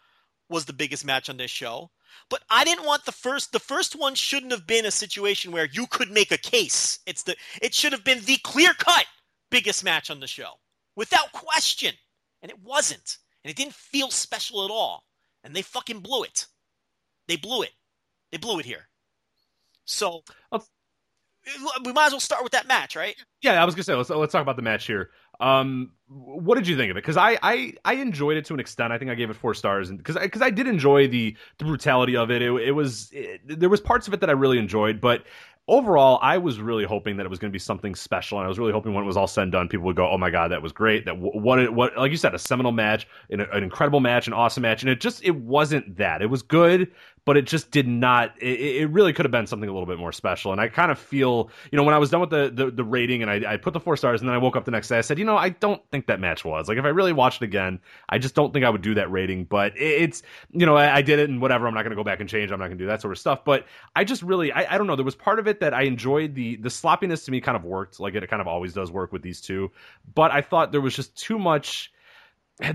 was 0.49 0.65
the 0.65 0.73
biggest 0.73 1.05
match 1.05 1.29
on 1.29 1.37
this 1.37 1.51
show. 1.51 1.91
But 2.29 2.43
I 2.49 2.63
didn't 2.63 2.85
want 2.85 3.05
the 3.05 3.11
first 3.11 3.51
the 3.51 3.59
first 3.59 3.95
one 3.95 4.15
shouldn't 4.15 4.51
have 4.51 4.67
been 4.67 4.85
a 4.85 4.91
situation 4.91 5.51
where 5.51 5.67
you 5.71 5.87
could 5.87 6.11
make 6.11 6.31
a 6.31 6.37
case. 6.37 6.99
It's 7.05 7.23
the 7.23 7.35
it 7.61 7.73
should 7.73 7.91
have 7.91 8.03
been 8.03 8.21
the 8.21 8.37
clear 8.43 8.73
cut 8.73 9.05
biggest 9.49 9.83
match 9.83 10.09
on 10.09 10.19
the 10.19 10.27
show 10.27 10.53
without 10.95 11.31
question. 11.31 11.93
And 12.41 12.51
it 12.51 12.63
wasn't. 12.63 13.17
And 13.43 13.51
it 13.51 13.57
didn't 13.57 13.73
feel 13.73 14.11
special 14.11 14.63
at 14.63 14.71
all. 14.71 15.03
And 15.43 15.55
they 15.55 15.61
fucking 15.61 15.99
blew 15.99 16.23
it. 16.23 16.45
They 17.27 17.35
blew 17.35 17.63
it. 17.63 17.71
They 18.31 18.37
blew 18.37 18.59
it 18.59 18.65
here. 18.65 18.87
So 19.85 20.23
we 21.85 21.93
might 21.93 22.07
as 22.07 22.11
well 22.11 22.19
start 22.19 22.43
with 22.43 22.51
that 22.51 22.67
match, 22.67 22.95
right? 22.95 23.15
Yeah, 23.41 23.61
I 23.61 23.65
was 23.65 23.75
gonna 23.75 23.83
say 23.83 23.95
let's 23.95 24.09
let's 24.09 24.31
talk 24.31 24.41
about 24.41 24.55
the 24.55 24.61
match 24.61 24.85
here. 24.85 25.11
Um, 25.39 25.91
what 26.07 26.55
did 26.55 26.67
you 26.67 26.75
think 26.75 26.91
of 26.91 26.97
it? 26.97 27.01
Because 27.01 27.15
I, 27.15 27.37
I 27.41 27.73
I 27.85 27.93
enjoyed 27.93 28.35
it 28.35 28.45
to 28.45 28.53
an 28.53 28.59
extent. 28.59 28.91
I 28.91 28.97
think 28.97 29.09
I 29.09 29.15
gave 29.15 29.29
it 29.29 29.35
four 29.35 29.53
stars, 29.53 29.89
and 29.89 29.97
because 29.97 30.17
because 30.17 30.41
I, 30.41 30.47
I, 30.47 30.49
did 30.49 30.67
enjoy 30.67 31.07
the 31.07 31.35
the 31.57 31.65
brutality 31.65 32.17
of 32.17 32.29
it. 32.29 32.41
It, 32.41 32.51
it 32.51 32.71
was 32.71 33.09
it, 33.13 33.41
there 33.47 33.69
was 33.69 33.79
parts 33.79 34.07
of 34.07 34.13
it 34.13 34.19
that 34.19 34.29
I 34.29 34.33
really 34.33 34.59
enjoyed, 34.59 34.99
but 34.99 35.23
overall, 35.69 36.19
I 36.21 36.39
was 36.39 36.59
really 36.59 36.83
hoping 36.83 37.15
that 37.17 37.25
it 37.25 37.29
was 37.29 37.39
going 37.39 37.51
to 37.51 37.55
be 37.55 37.59
something 37.59 37.95
special, 37.95 38.39
and 38.39 38.45
I 38.45 38.49
was 38.49 38.59
really 38.59 38.73
hoping 38.73 38.93
when 38.93 39.03
it 39.03 39.07
was 39.07 39.15
all 39.15 39.27
said 39.27 39.43
and 39.43 39.51
done, 39.51 39.69
people 39.69 39.85
would 39.85 39.95
go, 39.95 40.09
"Oh 40.09 40.17
my 40.17 40.29
god, 40.29 40.51
that 40.51 40.61
was 40.61 40.73
great! 40.73 41.05
That 41.05 41.17
what 41.17 41.73
what 41.73 41.95
like 41.97 42.11
you 42.11 42.17
said, 42.17 42.35
a 42.35 42.39
seminal 42.39 42.73
match, 42.73 43.07
an, 43.29 43.39
an 43.39 43.63
incredible 43.63 44.01
match, 44.01 44.27
an 44.27 44.33
awesome 44.33 44.63
match." 44.63 44.81
And 44.81 44.89
it 44.89 44.99
just 44.99 45.23
it 45.23 45.35
wasn't 45.35 45.95
that. 45.97 46.21
It 46.21 46.27
was 46.27 46.41
good, 46.41 46.91
but 47.29 47.37
it 47.37 47.45
just 47.45 47.69
did 47.69 47.87
not. 47.87 48.33
It, 48.41 48.59
it 48.59 48.89
really 48.89 49.13
could 49.13 49.23
have 49.23 49.31
been 49.31 49.45
something 49.45 49.69
a 49.69 49.71
little 49.71 49.85
bit 49.85 49.99
more 49.99 50.11
special. 50.11 50.51
And 50.51 50.59
I 50.59 50.67
kind 50.67 50.89
of 50.89 50.97
feel, 50.97 51.51
you 51.71 51.77
know, 51.77 51.83
when 51.83 51.93
I 51.93 51.99
was 51.99 52.09
done 52.09 52.21
with 52.21 52.31
the 52.31 52.49
the, 52.51 52.71
the 52.71 52.83
rating 52.83 53.21
and 53.21 53.29
I, 53.29 53.53
I 53.53 53.57
put 53.57 53.73
the 53.73 53.79
four 53.79 53.95
stars, 53.97 54.19
and 54.19 54.27
then 54.27 54.33
I 54.33 54.39
woke 54.39 54.55
up 54.55 54.65
the 54.65 54.71
next 54.71 54.87
day, 54.87 54.97
I 54.97 55.01
said, 55.01 55.19
you 55.19 55.25
know, 55.25 55.37
I 55.37 55.49
don't 55.49 55.79
think 55.91 56.07
that 56.07 56.19
match 56.19 56.43
was 56.43 56.67
like 56.67 56.79
if 56.79 56.85
I 56.85 56.87
really 56.87 57.13
watched 57.13 57.43
it 57.43 57.45
again, 57.45 57.81
I 58.09 58.17
just 58.17 58.33
don't 58.33 58.51
think 58.51 58.65
I 58.65 58.69
would 58.71 58.81
do 58.81 58.95
that 58.95 59.11
rating. 59.11 59.43
But 59.43 59.77
it, 59.77 60.01
it's, 60.01 60.23
you 60.49 60.65
know, 60.65 60.75
I, 60.75 60.95
I, 60.95 61.01
did 61.03 61.19
it 61.19 61.29
and 61.29 61.39
whatever. 61.39 61.67
I'm 61.67 61.75
not 61.75 61.83
going 61.83 61.91
to 61.91 61.95
go 61.95 62.03
back 62.03 62.19
and 62.19 62.27
change. 62.27 62.51
I'm 62.51 62.57
not 62.57 62.65
going 62.65 62.79
to 62.79 62.83
do 62.83 62.87
that 62.87 62.99
sort 62.99 63.11
of 63.11 63.19
stuff. 63.19 63.45
But 63.45 63.67
I 63.95 64.05
just 64.05 64.23
really, 64.23 64.51
I, 64.51 64.73
I 64.73 64.79
don't 64.79 64.87
know. 64.87 64.95
There 64.95 65.05
was 65.05 65.13
part 65.13 65.37
of 65.37 65.47
it 65.47 65.59
that 65.59 65.71
I 65.71 65.83
enjoyed. 65.83 66.33
The 66.33 66.55
the 66.55 66.71
sloppiness 66.71 67.25
to 67.25 67.31
me 67.31 67.41
kind 67.41 67.55
of 67.55 67.63
worked, 67.63 67.99
like 67.99 68.15
it 68.15 68.27
kind 68.27 68.41
of 68.41 68.47
always 68.47 68.73
does 68.73 68.91
work 68.91 69.13
with 69.13 69.21
these 69.21 69.39
two. 69.39 69.69
But 70.15 70.31
I 70.31 70.41
thought 70.41 70.71
there 70.71 70.81
was 70.81 70.95
just 70.95 71.15
too 71.15 71.37
much 71.37 71.91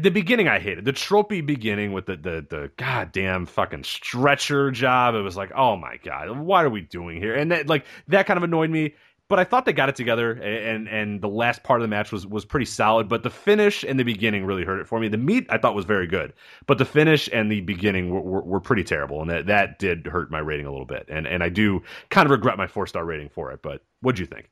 the 0.00 0.10
beginning 0.10 0.48
I 0.48 0.58
hated 0.58 0.84
the 0.84 0.92
tropey 0.92 1.44
beginning 1.44 1.92
with 1.92 2.06
the 2.06 2.16
the 2.16 2.46
the 2.48 2.70
goddamn 2.76 3.46
fucking 3.46 3.84
stretcher 3.84 4.70
job. 4.70 5.14
It 5.14 5.20
was 5.20 5.36
like, 5.36 5.52
oh 5.54 5.76
my 5.76 5.98
god, 6.02 6.38
what 6.38 6.64
are 6.64 6.70
we 6.70 6.80
doing 6.80 7.20
here? 7.20 7.34
And 7.34 7.50
that 7.52 7.68
like 7.68 7.84
that 8.08 8.26
kind 8.26 8.38
of 8.38 8.44
annoyed 8.44 8.70
me. 8.70 8.94
But 9.28 9.38
I 9.38 9.44
thought 9.44 9.64
they 9.64 9.72
got 9.72 9.88
it 9.88 9.96
together, 9.96 10.32
and 10.32 10.86
and 10.86 11.20
the 11.20 11.28
last 11.28 11.62
part 11.62 11.80
of 11.80 11.82
the 11.82 11.88
match 11.88 12.12
was 12.12 12.26
was 12.26 12.44
pretty 12.44 12.66
solid. 12.66 13.08
But 13.08 13.22
the 13.22 13.30
finish 13.30 13.82
and 13.82 13.98
the 13.98 14.04
beginning 14.04 14.44
really 14.44 14.64
hurt 14.64 14.80
it 14.80 14.86
for 14.86 15.00
me. 15.00 15.08
The 15.08 15.18
meat 15.18 15.46
I 15.48 15.58
thought 15.58 15.74
was 15.74 15.86
very 15.86 16.06
good, 16.06 16.32
but 16.66 16.78
the 16.78 16.84
finish 16.84 17.28
and 17.32 17.50
the 17.50 17.60
beginning 17.62 18.10
were, 18.10 18.20
were, 18.20 18.42
were 18.42 18.60
pretty 18.60 18.84
terrible, 18.84 19.20
and 19.22 19.30
that 19.30 19.46
that 19.46 19.78
did 19.78 20.06
hurt 20.06 20.30
my 20.30 20.40
rating 20.40 20.66
a 20.66 20.70
little 20.70 20.86
bit. 20.86 21.06
And 21.08 21.26
and 21.26 21.42
I 21.42 21.48
do 21.48 21.82
kind 22.10 22.26
of 22.26 22.30
regret 22.30 22.58
my 22.58 22.66
four 22.66 22.86
star 22.86 23.04
rating 23.04 23.30
for 23.30 23.50
it. 23.50 23.60
But 23.62 23.82
what'd 24.00 24.18
you 24.18 24.26
think? 24.26 24.50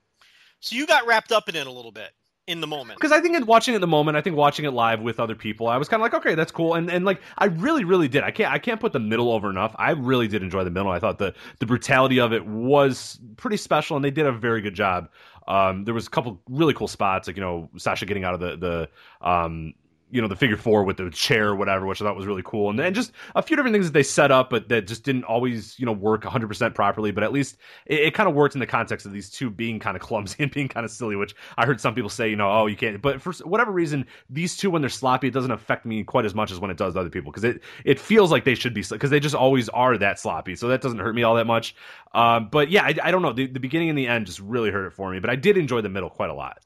So 0.61 0.77
you 0.77 0.87
got 0.87 1.07
wrapped 1.07 1.33
up 1.33 1.49
in 1.49 1.57
it 1.57 1.67
a 1.67 1.73
little 1.73 1.93
bit 1.93 2.13
in 2.47 2.61
the 2.61 2.67
moment. 2.67 2.99
Because 2.99 3.13
I 3.13 3.21
think 3.21 3.37
in 3.37 3.47
watching 3.47 3.75
it 3.75 3.77
in 3.77 3.81
the 3.81 3.87
moment, 3.87 4.17
I 4.17 4.21
think 4.21 4.37
watching 4.37 4.65
it 4.65 4.73
live 4.73 5.01
with 5.01 5.21
other 5.21 5.35
people, 5.35 5.69
I 5.69 5.77
was 5.77 5.89
kind 5.89 6.01
of 6.01 6.05
like, 6.05 6.15
okay, 6.15 6.35
that's 6.35 6.51
cool, 6.51 6.75
and 6.75 6.91
and 6.91 7.05
like 7.05 7.21
I 7.39 7.47
really, 7.47 7.85
really 7.85 8.09
did. 8.09 8.25
I 8.25 8.31
can't 8.31 8.53
I 8.53 8.59
can't 8.59 8.81
put 8.81 8.93
the 8.93 9.01
middle 9.01 9.31
over 9.31 9.49
enough. 9.49 9.75
I 9.79 9.93
really 9.93 10.29
did 10.29 10.43
enjoy 10.43 10.65
the 10.65 10.71
middle. 10.71 10.91
I 10.91 10.99
thought 10.99 11.19
the 11.19 11.35
the 11.61 11.67
brutality 11.67 12.19
of 12.19 12.33
it 12.33 12.45
was 12.47 13.21
pretty 13.37 13.57
special, 13.57 13.97
and 13.97 14.05
they 14.05 14.11
did 14.11 14.27
a 14.27 14.33
very 14.33 14.61
good 14.61 14.75
job. 14.75 15.09
Um, 15.49 15.85
there 15.85 15.95
was 15.95 16.07
a 16.07 16.11
couple 16.11 16.41
really 16.49 16.75
cool 16.75 16.89
spots, 16.89 17.27
like 17.27 17.37
you 17.37 17.43
know 17.43 17.69
Sasha 17.77 18.07
getting 18.07 18.25
out 18.25 18.35
of 18.35 18.41
the 18.41 18.57
the 18.57 19.27
um, 19.29 19.75
you 20.13 20.21
know 20.21 20.29
the 20.29 20.37
figure 20.37 20.59
four 20.59 20.85
with 20.85 20.99
the 20.99 21.11
chair 21.11 21.49
or 21.49 21.57
whatever, 21.57 21.87
which 21.87 22.01
I 22.01 22.05
thought 22.05 22.15
was 22.15 22.27
really 22.27 22.43
cool, 22.45 22.69
and 22.69 22.79
then 22.79 22.93
just 22.93 23.13
a 23.35 23.43
few 23.43 23.57
different 23.57 23.75
things 23.75 23.87
that 23.87 23.93
they 23.93 24.03
set 24.03 24.31
up, 24.31 24.51
but 24.51 24.69
that 24.69 24.87
just 24.87 25.05
didn't 25.05 25.25
always 25.25 25.79
you 25.79 25.87
know 25.87 25.93
work 25.93 26.25
100 26.25 26.47
percent 26.47 26.75
properly. 26.75 27.11
But 27.11 27.25
at 27.25 27.33
least 27.33 27.57
it, 27.87 28.01
it 28.01 28.15
kind 28.15 28.29
of 28.29 28.35
worked 28.35 28.55
in 28.55 28.61
the 28.61 28.67
context 28.67 29.07
of 29.07 29.13
these 29.13 29.31
two 29.31 29.51
being 29.51 29.81
kind 29.81 29.97
of 29.97 30.03
clumsy 30.03 30.37
and 30.43 30.53
being 30.53 30.69
kind 30.69 30.85
of 30.85 30.93
silly, 30.93 31.17
which 31.17 31.35
I 31.57 31.67
heard 31.67 31.81
some 31.81 31.95
people 31.95 32.11
say, 32.11 32.29
you 32.29 32.37
know, 32.37 32.51
oh 32.51 32.67
you 32.67 32.77
can't. 32.77 33.01
But 33.01 33.23
for 33.23 33.33
whatever 33.45 33.73
reason, 33.73 34.07
these 34.29 34.57
two 34.57 34.71
when 34.71 34.83
they're 34.83 34.91
sloppy, 34.91 35.29
it 35.29 35.35
doesn't 35.35 35.51
affect 35.51 35.87
me 35.87 36.05
quite 36.05 36.27
as 36.27 36.35
much 36.35 36.53
as 36.53 36.61
when 36.61 36.71
it 36.71 36.77
does 36.77 36.95
other 36.95 37.11
people 37.11 37.33
because 37.33 37.45
it 37.45 37.63
it 37.85 37.99
feels 37.99 38.31
like 38.31 38.45
they 38.45 38.55
should 38.55 38.75
be 38.75 38.85
because 38.89 39.11
they 39.11 39.21
just 39.21 39.35
always 39.35 39.71
are 39.71 39.97
that 39.97 40.19
sloppy, 40.19 40.55
so 40.55 40.69
that 40.69 40.83
doesn't 40.83 40.99
hurt 40.99 41.15
me 41.15 41.23
all 41.23 41.35
that 41.37 41.47
much. 41.47 41.75
Um, 42.15 42.49
but 42.51 42.71
yeah, 42.71 42.85
I, 42.85 42.95
I 43.03 43.11
don't 43.11 43.23
know. 43.23 43.33
The, 43.33 43.47
the 43.47 43.61
beginning 43.61 43.89
and 43.89 43.97
the 43.97 44.07
end 44.07 44.27
just 44.27 44.41
really 44.41 44.71
hurt 44.71 44.87
it 44.87 44.93
for 44.93 45.11
me, 45.11 45.21
but 45.21 45.31
I 45.31 45.37
did 45.37 45.57
enjoy 45.57 45.81
the 45.81 45.89
middle 45.89 46.11
quite 46.11 46.29
a 46.29 46.35
lot. 46.35 46.59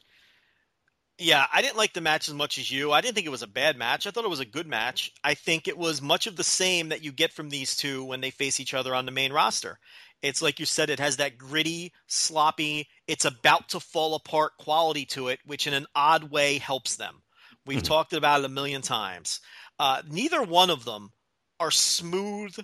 Yeah, 1.19 1.47
I 1.51 1.63
didn't 1.63 1.79
like 1.79 1.95
the 1.95 2.03
match 2.03 2.29
as 2.29 2.35
much 2.35 2.59
as 2.59 2.71
you. 2.71 2.93
I 2.93 3.01
didn't 3.01 3.15
think 3.15 3.27
it 3.27 3.31
was 3.31 3.43
a 3.43 3.47
bad 3.47 3.79
match. 3.79 4.07
I 4.07 4.11
thought 4.11 4.25
it 4.25 4.31
was 4.31 4.41
a 4.41 4.45
good 4.45 4.67
match. 4.67 5.13
I 5.25 5.33
think 5.33 5.67
it 5.67 5.79
was 5.79 6.03
much 6.03 6.27
of 6.27 6.37
the 6.37 6.45
same 6.45 6.91
that 6.91 7.03
you 7.03 7.11
get 7.11 7.33
from 7.33 7.49
these 7.49 7.75
two 7.75 8.05
when 8.05 8.21
they 8.21 8.31
face 8.31 8.61
each 8.61 8.75
other 8.75 8.95
on 8.95 9.07
the 9.07 9.13
main 9.13 9.33
roster. 9.33 9.79
It's 10.21 10.43
like 10.43 10.61
you 10.61 10.67
said, 10.67 10.91
it 10.91 10.99
has 10.99 11.17
that 11.17 11.39
gritty, 11.39 11.93
sloppy, 12.07 12.89
it's 13.07 13.25
about 13.25 13.71
to 13.71 13.81
fall 13.81 14.15
apart 14.15 14.53
quality 14.59 15.07
to 15.07 15.29
it, 15.29 15.41
which 15.47 15.67
in 15.67 15.73
an 15.73 15.87
odd 15.95 16.31
way 16.31 16.59
helps 16.59 16.97
them. 16.97 17.23
We've 17.65 17.79
mm-hmm. 17.79 17.87
talked 17.87 18.13
about 18.13 18.41
it 18.41 18.47
a 18.47 18.51
million 18.51 18.83
times. 18.83 19.41
Uh, 19.79 20.03
neither 20.09 20.43
one 20.43 20.71
of 20.71 20.85
them 20.85 21.13
are 21.61 21.71
smooth, 21.71 22.57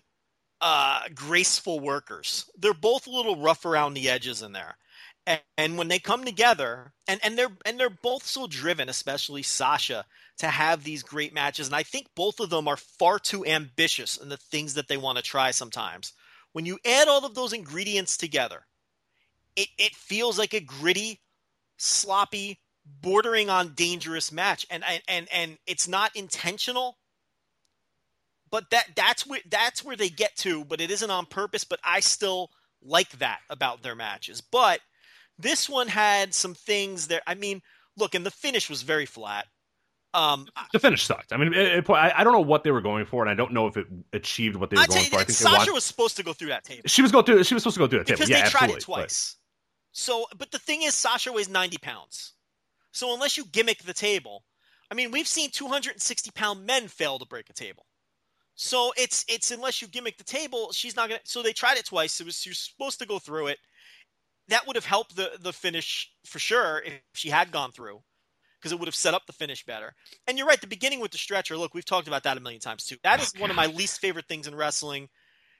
uh, 0.60 1.02
graceful 1.14 1.80
workers. 1.80 2.50
They're 2.58 2.74
both 2.74 3.06
a 3.06 3.10
little 3.10 3.36
rough 3.36 3.64
around 3.64 3.94
the 3.94 4.10
edges 4.10 4.42
in 4.42 4.52
there 4.52 4.76
and, 5.26 5.40
and 5.56 5.78
when 5.78 5.88
they 5.88 5.98
come 5.98 6.24
together 6.24 6.92
and, 7.08 7.20
and 7.22 7.38
they're 7.38 7.52
and 7.64 7.78
they're 7.78 7.90
both 7.90 8.26
so 8.26 8.46
driven 8.46 8.88
especially 8.88 9.42
sasha 9.42 10.04
to 10.38 10.48
have 10.48 10.82
these 10.84 11.02
great 11.02 11.34
matches. 11.34 11.66
And 11.68 11.76
i 11.76 11.82
think 11.82 12.08
both 12.16 12.40
of 12.40 12.50
them 12.50 12.68
are 12.68 12.76
far 12.76 13.18
too 13.18 13.44
ambitious 13.46 14.16
in 14.16 14.28
the 14.28 14.36
things 14.36 14.74
that 14.74 14.88
they 14.88 14.96
want 14.96 15.18
to 15.18 15.24
try 15.24 15.50
sometimes. 15.50 16.12
When 16.52 16.66
you 16.66 16.78
add 16.84 17.08
all 17.08 17.24
of 17.24 17.34
those 17.34 17.52
ingredients 17.52 18.16
together 18.16 18.66
it, 19.56 19.68
it 19.78 19.94
feels 19.94 20.38
like 20.38 20.54
a 20.54 20.60
gritty 20.60 21.20
sloppy 21.78 22.60
bordering 22.86 23.50
on 23.50 23.74
dangerous 23.74 24.32
match. 24.32 24.66
And 24.70 24.84
and 25.08 25.28
and 25.32 25.58
it's 25.66 25.88
not 25.88 26.16
intentional 26.16 26.98
but 28.50 28.70
that 28.70 28.86
that's 28.94 29.26
where 29.26 29.40
that's 29.50 29.84
where 29.84 29.96
they 29.96 30.08
get 30.10 30.36
to 30.36 30.64
but 30.64 30.80
it 30.80 30.90
isn't 30.90 31.10
on 31.10 31.26
purpose. 31.26 31.64
But 31.64 31.80
i 31.84 32.00
still 32.00 32.50
like 32.82 33.10
that 33.18 33.40
about 33.48 33.82
their 33.82 33.94
matches. 33.94 34.40
But 34.40 34.80
this 35.38 35.68
one 35.68 35.88
had 35.88 36.34
some 36.34 36.54
things 36.54 37.08
there. 37.08 37.22
I 37.26 37.34
mean, 37.34 37.62
look, 37.96 38.14
and 38.14 38.24
the 38.24 38.30
finish 38.30 38.70
was 38.70 38.82
very 38.82 39.06
flat. 39.06 39.46
Um, 40.14 40.46
the 40.72 40.78
finish 40.78 41.04
sucked. 41.04 41.32
I 41.32 41.38
mean, 41.38 41.54
it, 41.54 41.78
it, 41.78 41.90
I, 41.90 42.12
I, 42.16 42.24
don't 42.24 42.34
know 42.34 42.40
what 42.40 42.64
they 42.64 42.70
were 42.70 42.82
going 42.82 43.06
for, 43.06 43.22
and 43.22 43.30
I 43.30 43.34
don't 43.34 43.52
know 43.52 43.66
if 43.66 43.78
it 43.78 43.86
achieved 44.12 44.56
what 44.56 44.68
they 44.68 44.76
were 44.76 44.86
going 44.86 45.04
for. 45.04 45.16
I 45.16 45.24
think 45.24 45.30
Sasha 45.30 45.72
was 45.72 45.84
supposed 45.84 46.16
to 46.18 46.22
go 46.22 46.34
through 46.34 46.48
that 46.48 46.64
table. 46.64 46.82
She 46.84 47.00
was 47.00 47.10
going 47.10 47.24
through. 47.24 47.42
She 47.44 47.54
was 47.54 47.62
supposed 47.62 47.76
to 47.76 47.80
go 47.80 47.86
through 47.86 48.00
that 48.00 48.06
because 48.06 48.28
table. 48.28 48.38
Because 48.40 48.52
yeah, 48.52 48.60
they 48.60 48.66
tried 48.66 48.76
it 48.76 48.82
twice. 48.82 49.36
But... 49.36 49.98
So, 49.98 50.26
but 50.36 50.50
the 50.50 50.58
thing 50.58 50.82
is, 50.82 50.94
Sasha 50.94 51.32
weighs 51.32 51.48
ninety 51.48 51.78
pounds. 51.78 52.34
So 52.92 53.14
unless 53.14 53.38
you 53.38 53.46
gimmick 53.46 53.84
the 53.84 53.94
table, 53.94 54.44
I 54.90 54.94
mean, 54.94 55.12
we've 55.12 55.26
seen 55.26 55.50
two 55.50 55.66
hundred 55.66 55.92
and 55.92 56.02
sixty 56.02 56.30
pound 56.30 56.66
men 56.66 56.88
fail 56.88 57.18
to 57.18 57.24
break 57.24 57.48
a 57.48 57.54
table. 57.54 57.86
So 58.54 58.92
it's 58.98 59.24
it's 59.28 59.50
unless 59.50 59.80
you 59.80 59.88
gimmick 59.88 60.18
the 60.18 60.24
table, 60.24 60.72
she's 60.72 60.94
not 60.94 61.08
gonna. 61.08 61.20
So 61.24 61.42
they 61.42 61.54
tried 61.54 61.78
it 61.78 61.86
twice. 61.86 62.20
It 62.20 62.26
was 62.26 62.38
she 62.38 62.50
was 62.50 62.58
supposed 62.58 62.98
to 62.98 63.06
go 63.06 63.18
through 63.18 63.46
it 63.46 63.58
that 64.48 64.66
would 64.66 64.76
have 64.76 64.84
helped 64.84 65.16
the 65.16 65.32
the 65.40 65.52
finish 65.52 66.10
for 66.26 66.38
sure 66.38 66.80
if 66.84 67.00
she 67.12 67.30
had 67.30 67.52
gone 67.52 67.72
through 67.72 68.02
because 68.62 68.72
it 68.72 68.78
would 68.78 68.88
have 68.88 68.94
set 68.94 69.14
up 69.14 69.26
the 69.26 69.32
finish 69.32 69.64
better. 69.66 69.92
And 70.28 70.38
you're 70.38 70.46
right, 70.46 70.60
the 70.60 70.68
beginning 70.68 71.00
with 71.00 71.10
the 71.10 71.18
stretcher. 71.18 71.56
Look, 71.56 71.74
we've 71.74 71.84
talked 71.84 72.06
about 72.06 72.22
that 72.22 72.36
a 72.36 72.40
million 72.40 72.60
times 72.60 72.84
too. 72.84 72.96
That 73.02 73.20
is 73.20 73.32
one 73.36 73.50
of 73.50 73.56
my 73.56 73.66
least 73.66 74.00
favorite 74.00 74.28
things 74.28 74.46
in 74.46 74.54
wrestling. 74.54 75.08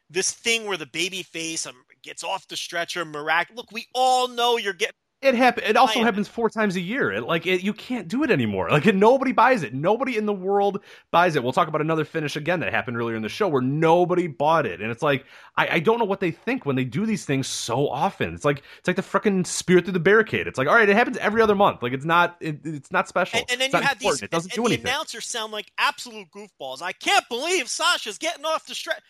This 0.09 0.30
thing 0.30 0.66
where 0.66 0.76
the 0.76 0.87
baby 0.87 1.22
face 1.22 1.66
um, 1.66 1.74
gets 2.03 2.22
off 2.22 2.47
the 2.47 2.57
stretcher, 2.57 3.05
mirac. 3.05 3.49
Look, 3.55 3.72
we 3.72 3.87
all 3.95 4.28
know 4.28 4.57
you're 4.57 4.72
getting 4.72 4.95
it 5.23 5.37
happen. 5.37 5.62
It 5.64 5.77
also 5.77 6.03
happens 6.03 6.27
four 6.27 6.51
times 6.51 6.75
a 6.75 6.81
year. 6.81 7.12
It, 7.12 7.23
like 7.23 7.47
it, 7.47 7.62
you 7.62 7.73
can't 7.73 8.09
do 8.09 8.25
it 8.25 8.31
anymore. 8.31 8.68
Like 8.70 8.87
it, 8.87 8.97
nobody 8.97 9.31
buys 9.31 9.62
it. 9.62 9.73
Nobody 9.73 10.16
in 10.16 10.27
the 10.27 10.33
world 10.33 10.83
buys 11.12 11.37
it. 11.37 11.43
We'll 11.43 11.53
talk 11.53 11.68
about 11.68 11.81
another 11.81 12.05
finish 12.05 12.35
again 12.35 12.59
that 12.61 12.73
happened 12.73 12.97
earlier 12.97 13.14
in 13.14 13.23
the 13.23 13.29
show 13.29 13.47
where 13.47 13.62
nobody 13.62 14.27
bought 14.27 14.66
it, 14.66 14.81
and 14.81 14.91
it's 14.91 15.03
like 15.03 15.25
I, 15.57 15.68
I 15.75 15.79
don't 15.79 16.01
know 16.01 16.05
what 16.05 16.18
they 16.18 16.33
think 16.33 16.66
when 16.66 16.75
they 16.75 16.85
do 16.85 17.07
these 17.07 17.25
things 17.25 17.47
so 17.47 17.89
often. 17.89 18.35
It's 18.35 18.45
like 18.45 18.62
it's 18.79 18.89
like 18.89 18.97
the 18.97 19.03
freaking 19.03 19.47
spirit 19.47 19.85
through 19.85 19.93
the 19.93 20.01
barricade. 20.01 20.49
It's 20.49 20.59
like 20.59 20.66
all 20.66 20.75
right, 20.75 20.89
it 20.89 20.97
happens 20.97 21.16
every 21.18 21.41
other 21.41 21.55
month. 21.55 21.83
Like 21.83 21.93
it's 21.93 22.05
not 22.05 22.37
it, 22.41 22.59
it's 22.64 22.91
not 22.91 23.07
special. 23.09 23.39
And, 23.39 23.51
and 23.53 23.61
then 23.61 23.66
it's 23.66 23.75
you 23.75 23.81
have 23.81 23.93
important. 23.93 24.20
these. 24.20 24.23
It 24.25 24.31
doesn't 24.31 24.53
and, 24.53 24.57
do 24.57 24.62
and 24.62 24.73
anything. 24.73 24.85
The 24.85 24.91
announcers 24.91 25.27
sound 25.27 25.53
like 25.53 25.70
absolute 25.79 26.29
goofballs. 26.35 26.83
I 26.83 26.93
can't 26.93 27.29
believe 27.29 27.68
Sasha's 27.68 28.18
getting 28.18 28.45
off 28.45 28.66
the 28.66 28.75
stretch. 28.75 29.01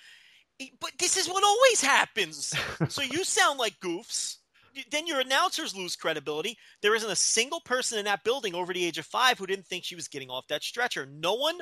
But 0.78 0.92
this 0.98 1.16
is 1.16 1.26
what 1.26 1.42
always 1.42 1.80
happens. 1.80 2.54
so 2.88 3.02
you 3.02 3.24
sound 3.24 3.58
like 3.58 3.80
goofs 3.80 4.36
then 4.90 5.06
your 5.06 5.20
announcers 5.20 5.76
lose 5.76 5.96
credibility. 5.96 6.56
There 6.80 6.94
isn't 6.94 7.10
a 7.10 7.16
single 7.16 7.60
person 7.60 7.98
in 7.98 8.04
that 8.06 8.24
building 8.24 8.54
over 8.54 8.72
the 8.72 8.84
age 8.84 8.98
of 8.98 9.06
five 9.06 9.38
who 9.38 9.46
didn't 9.46 9.66
think 9.66 9.84
she 9.84 9.94
was 9.94 10.08
getting 10.08 10.30
off 10.30 10.48
that 10.48 10.62
stretcher. 10.62 11.06
No 11.06 11.34
one 11.34 11.58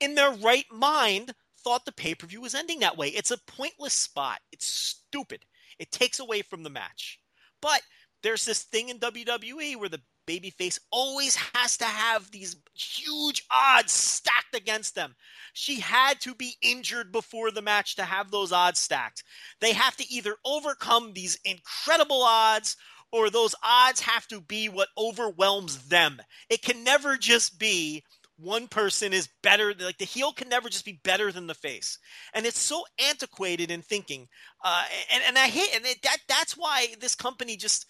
in 0.00 0.14
their 0.14 0.32
right 0.32 0.66
mind 0.70 1.32
thought 1.62 1.84
the 1.84 1.92
pay 1.92 2.14
per 2.14 2.26
view 2.26 2.40
was 2.40 2.54
ending 2.54 2.80
that 2.80 2.96
way. 2.96 3.08
It's 3.08 3.30
a 3.30 3.38
pointless 3.46 3.94
spot. 3.94 4.40
It's 4.52 4.66
stupid. 4.66 5.44
It 5.78 5.90
takes 5.90 6.20
away 6.20 6.42
from 6.42 6.62
the 6.62 6.70
match. 6.70 7.18
But 7.60 7.82
there's 8.22 8.44
this 8.44 8.62
thing 8.62 8.88
in 8.88 8.98
WWE 8.98 9.76
where 9.76 9.88
the 9.88 10.00
babyface 10.26 10.78
always 10.90 11.36
has 11.54 11.76
to 11.78 11.84
have 11.84 12.30
these 12.30 12.56
huge 12.74 13.44
odds 13.50 13.92
stacked 13.92 14.54
against 14.54 14.94
them. 14.94 15.14
She 15.52 15.80
had 15.80 16.20
to 16.22 16.34
be 16.34 16.56
injured 16.60 17.12
before 17.12 17.50
the 17.50 17.62
match 17.62 17.96
to 17.96 18.04
have 18.04 18.30
those 18.30 18.52
odds 18.52 18.78
stacked. 18.78 19.24
They 19.60 19.72
have 19.72 19.96
to 19.96 20.12
either 20.12 20.36
overcome 20.44 21.12
these 21.12 21.38
incredible 21.44 22.22
odds 22.22 22.76
or 23.12 23.30
those 23.30 23.54
odds 23.62 24.00
have 24.00 24.26
to 24.28 24.40
be 24.40 24.68
what 24.68 24.88
overwhelms 24.98 25.88
them. 25.88 26.20
It 26.50 26.62
can 26.62 26.84
never 26.84 27.16
just 27.16 27.58
be 27.58 28.04
one 28.38 28.68
person 28.68 29.12
is 29.12 29.28
better 29.42 29.72
like 29.80 29.96
the 29.98 30.04
heel 30.04 30.32
can 30.32 30.48
never 30.48 30.68
just 30.68 30.84
be 30.84 31.00
better 31.04 31.32
than 31.32 31.46
the 31.46 31.54
face 31.54 31.98
and 32.34 32.44
it's 32.44 32.58
so 32.58 32.84
antiquated 33.08 33.70
in 33.70 33.80
thinking 33.80 34.28
uh, 34.62 34.84
and, 35.10 35.22
and 35.26 35.38
i 35.38 35.46
hate 35.46 35.74
and 35.74 35.86
it, 35.86 36.02
that 36.02 36.18
that's 36.28 36.56
why 36.56 36.86
this 37.00 37.14
company 37.14 37.56
just 37.56 37.86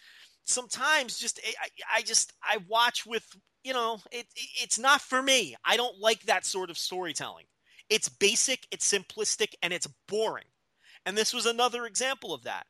sometimes 0.46 1.18
just 1.18 1.40
I, 1.44 1.98
I 1.98 2.02
just 2.02 2.32
I 2.42 2.58
watch 2.68 3.04
with 3.04 3.26
you 3.62 3.74
know 3.74 4.00
it, 4.10 4.26
it, 4.34 4.48
it's 4.62 4.78
not 4.78 5.00
for 5.00 5.22
me. 5.22 5.56
I 5.64 5.76
don't 5.76 6.00
like 6.00 6.22
that 6.22 6.46
sort 6.46 6.70
of 6.70 6.78
storytelling. 6.78 7.46
It's 7.90 8.08
basic, 8.08 8.66
it's 8.70 8.90
simplistic, 8.90 9.54
and 9.62 9.72
it's 9.72 9.88
boring. 10.08 10.46
And 11.04 11.16
this 11.16 11.32
was 11.32 11.46
another 11.46 11.86
example 11.86 12.34
of 12.34 12.42
that. 12.44 12.66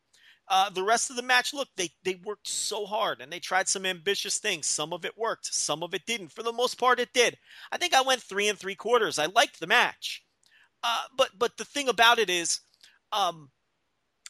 Uh, 0.49 0.71
the 0.71 0.83
rest 0.83 1.11
of 1.11 1.17
the 1.17 1.23
match, 1.23 1.53
look, 1.53 1.69
they 1.77 1.91
they 2.05 2.21
worked 2.25 2.47
so 2.49 2.87
hard 2.87 3.21
and 3.21 3.33
they 3.33 3.41
tried 3.41 3.69
some 3.69 3.85
ambitious 3.85 4.39
things. 4.39 4.67
Some 4.67 4.93
of 4.93 5.05
it 5.05 5.19
worked, 5.19 5.53
some 5.53 5.83
of 5.83 5.93
it 5.95 6.07
didn't. 6.07 6.33
For 6.33 6.43
the 6.43 6.53
most 6.53 6.77
part, 6.79 7.01
it 7.01 7.13
did. 7.13 7.37
I 7.73 7.79
think 7.79 7.95
I 7.95 8.03
went 8.03 8.23
three 8.23 8.49
and 8.49 8.59
three 8.59 8.77
quarters. 8.77 9.19
I 9.19 9.27
liked 9.27 9.59
the 9.59 9.67
match, 9.67 10.25
uh, 10.85 11.03
but 11.17 11.31
but 11.37 11.57
the 11.57 11.65
thing 11.65 11.89
about 11.89 12.19
it 12.19 12.31
is, 12.31 12.61
um, 13.11 13.51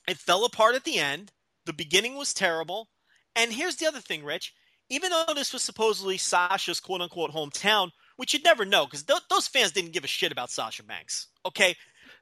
it 0.08 0.16
fell 0.16 0.44
apart 0.46 0.74
at 0.74 0.84
the 0.84 0.98
end. 0.98 1.32
The 1.66 1.74
beginning 1.74 2.16
was 2.16 2.32
terrible. 2.32 2.88
And 3.36 3.52
here's 3.52 3.76
the 3.76 3.86
other 3.86 4.00
thing, 4.00 4.24
Rich. 4.24 4.52
Even 4.88 5.10
though 5.10 5.34
this 5.34 5.52
was 5.52 5.62
supposedly 5.62 6.16
Sasha's 6.16 6.80
quote 6.80 7.00
unquote 7.00 7.32
hometown, 7.32 7.90
which 8.16 8.32
you'd 8.32 8.44
never 8.44 8.64
know 8.64 8.86
because 8.86 9.02
th- 9.02 9.20
those 9.30 9.46
fans 9.48 9.72
didn't 9.72 9.92
give 9.92 10.04
a 10.04 10.08
shit 10.08 10.32
about 10.32 10.50
Sasha 10.50 10.82
Banks. 10.84 11.26
Okay, 11.44 11.74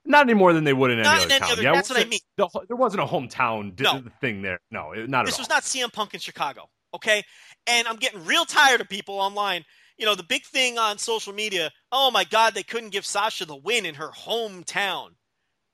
not 0.07 0.23
any 0.27 0.35
more 0.35 0.53
than 0.53 0.65
they 0.65 0.73
would 0.73 0.91
in 0.91 0.99
any 0.99 1.05
Not 1.05 1.17
other 1.19 1.25
in 1.27 1.31
any 1.33 1.41
town. 1.41 1.53
other- 1.53 1.63
yeah, 1.63 1.73
that's 1.73 1.91
what 1.91 2.01
I 2.01 2.05
mean. 2.05 2.21
the- 2.37 2.49
there 2.69 2.77
wasn't 2.77 3.03
a 3.03 3.07
hometown 3.07 3.79
No. 3.79 4.03
thing 4.21 4.43
there. 4.43 4.61
No, 4.71 4.93
not 4.93 5.27
this 5.27 5.39
was 5.39 5.49
all. 5.49 5.57
not 5.57 5.63
CM 5.65 5.93
Punk 5.93 6.15
in 6.15 6.21
Chicago. 6.21 6.69
Okay, 6.95 7.23
and 7.67 7.87
I'm 7.87 7.97
getting 7.97 8.25
real 8.25 8.45
tired 8.47 8.81
of 8.81 8.89
people 8.89 9.17
online. 9.21 9.65
You 9.99 10.07
know, 10.07 10.15
the 10.15 10.23
big 10.25 10.45
thing 10.47 10.79
on 10.79 10.99
social 10.99 11.33
media. 11.33 11.71
Oh 11.93 12.11
my 12.11 12.25
God, 12.25 12.55
they 12.55 12.63
couldn't 12.63 12.91
give 12.91 13.05
Sasha 13.07 13.45
the 13.45 13.55
win 13.57 13.85
in 13.87 13.95
her 13.97 14.11
hometown. 14.11 15.11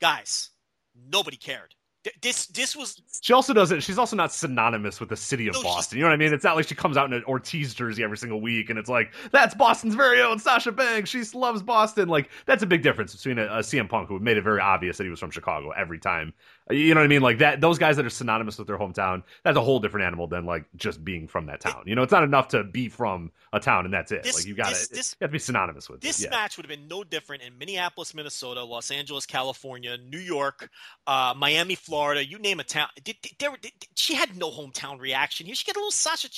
Guys, 0.00 0.50
nobody 0.94 1.36
cared. 1.36 1.74
Th- 2.02 2.16
This 2.22 2.46
this 2.46 2.74
was 2.74 3.00
She 3.20 3.32
also 3.32 3.52
doesn't. 3.52 3.80
She's 3.80 3.98
also 3.98 4.16
not 4.16 4.32
synonymous 4.32 5.00
with 5.00 5.10
the 5.10 5.16
city 5.16 5.48
of 5.48 5.54
No, 5.54 5.62
Boston. 5.62 5.98
You 5.98 6.04
know 6.04 6.10
what 6.10 6.14
I 6.14 6.18
mean? 6.18 6.32
It's 6.32 6.44
not 6.44 6.56
like 6.56 6.66
she 6.66 6.74
comes 6.74 6.96
out 6.96 7.06
in 7.06 7.12
an 7.12 7.24
Ortiz 7.24 7.74
jersey 7.74 8.02
every 8.02 8.16
single 8.16 8.40
week, 8.40 8.70
and 8.70 8.78
it's 8.78 8.88
like 8.88 9.12
that's 9.32 9.54
Boston's 9.54 9.94
very 9.94 10.22
own 10.22 10.38
Sasha 10.38 10.72
Banks. 10.72 11.10
She 11.10 11.22
loves 11.34 11.62
Boston. 11.62 12.08
Like 12.08 12.30
that's 12.46 12.62
a 12.62 12.66
big 12.66 12.82
difference 12.82 13.14
between 13.14 13.38
a, 13.38 13.44
a 13.46 13.58
CM 13.58 13.88
Punk 13.88 14.08
who 14.08 14.18
made 14.18 14.36
it 14.38 14.42
very 14.42 14.60
obvious 14.60 14.96
that 14.96 15.04
he 15.04 15.10
was 15.10 15.20
from 15.20 15.30
Chicago 15.30 15.70
every 15.70 15.98
time. 15.98 16.32
You 16.70 16.94
know 16.94 17.00
what 17.00 17.04
I 17.04 17.08
mean? 17.08 17.22
Like 17.22 17.38
that. 17.38 17.60
Those 17.60 17.78
guys 17.78 17.96
that 17.96 18.06
are 18.06 18.10
synonymous 18.10 18.58
with 18.58 18.66
their 18.66 18.78
hometown. 18.78 19.22
That's 19.44 19.56
a 19.56 19.60
whole 19.60 19.80
different 19.80 20.06
animal 20.06 20.26
than 20.26 20.46
like 20.46 20.64
just 20.76 21.04
being 21.04 21.28
from 21.28 21.46
that 21.46 21.60
town. 21.60 21.82
You 21.86 21.94
know, 21.94 22.02
it's 22.02 22.12
not 22.12 22.24
enough 22.24 22.48
to 22.48 22.64
be 22.64 22.88
from 22.88 23.32
a 23.52 23.60
town 23.60 23.84
and 23.84 23.92
that's 23.94 24.12
it. 24.12 24.22
This- 24.22 24.36
like 24.36 24.46
you 24.46 24.54
got 24.54 24.66
to 24.66 24.70
this- 24.72 24.88
this- 24.88 25.16
you 25.20 25.24
have 25.24 25.30
to 25.30 25.32
be 25.32 25.38
synonymous 25.38 25.88
with 25.88 26.00
this 26.00 26.20
it. 26.20 26.24
Yeah. 26.24 26.30
match 26.30 26.56
would 26.56 26.64
have 26.68 26.76
been 26.78 26.88
no 26.88 27.02
different 27.04 27.42
in 27.42 27.56
Minneapolis, 27.58 28.14
Minnesota, 28.14 28.62
Los 28.62 28.90
Angeles, 28.90 29.26
California, 29.26 29.96
New 29.98 30.18
York, 30.18 30.70
uh, 31.06 31.34
Miami, 31.36 31.74
Florida. 31.74 32.24
You 32.24 32.38
name 32.38 32.60
a 32.60 32.64
town. 32.64 32.88
Did, 33.02 33.16
did- 33.22 33.32
there, 33.38 33.56
did- 33.60 33.72
she 33.96 34.14
had 34.14 34.36
no 34.36 34.50
hometown 34.50 35.00
reaction 35.00 35.46
here. 35.46 35.54
She 35.54 35.64
got 35.66 35.76
a 35.76 35.78
little 35.80 35.90
Sasha, 35.90 36.28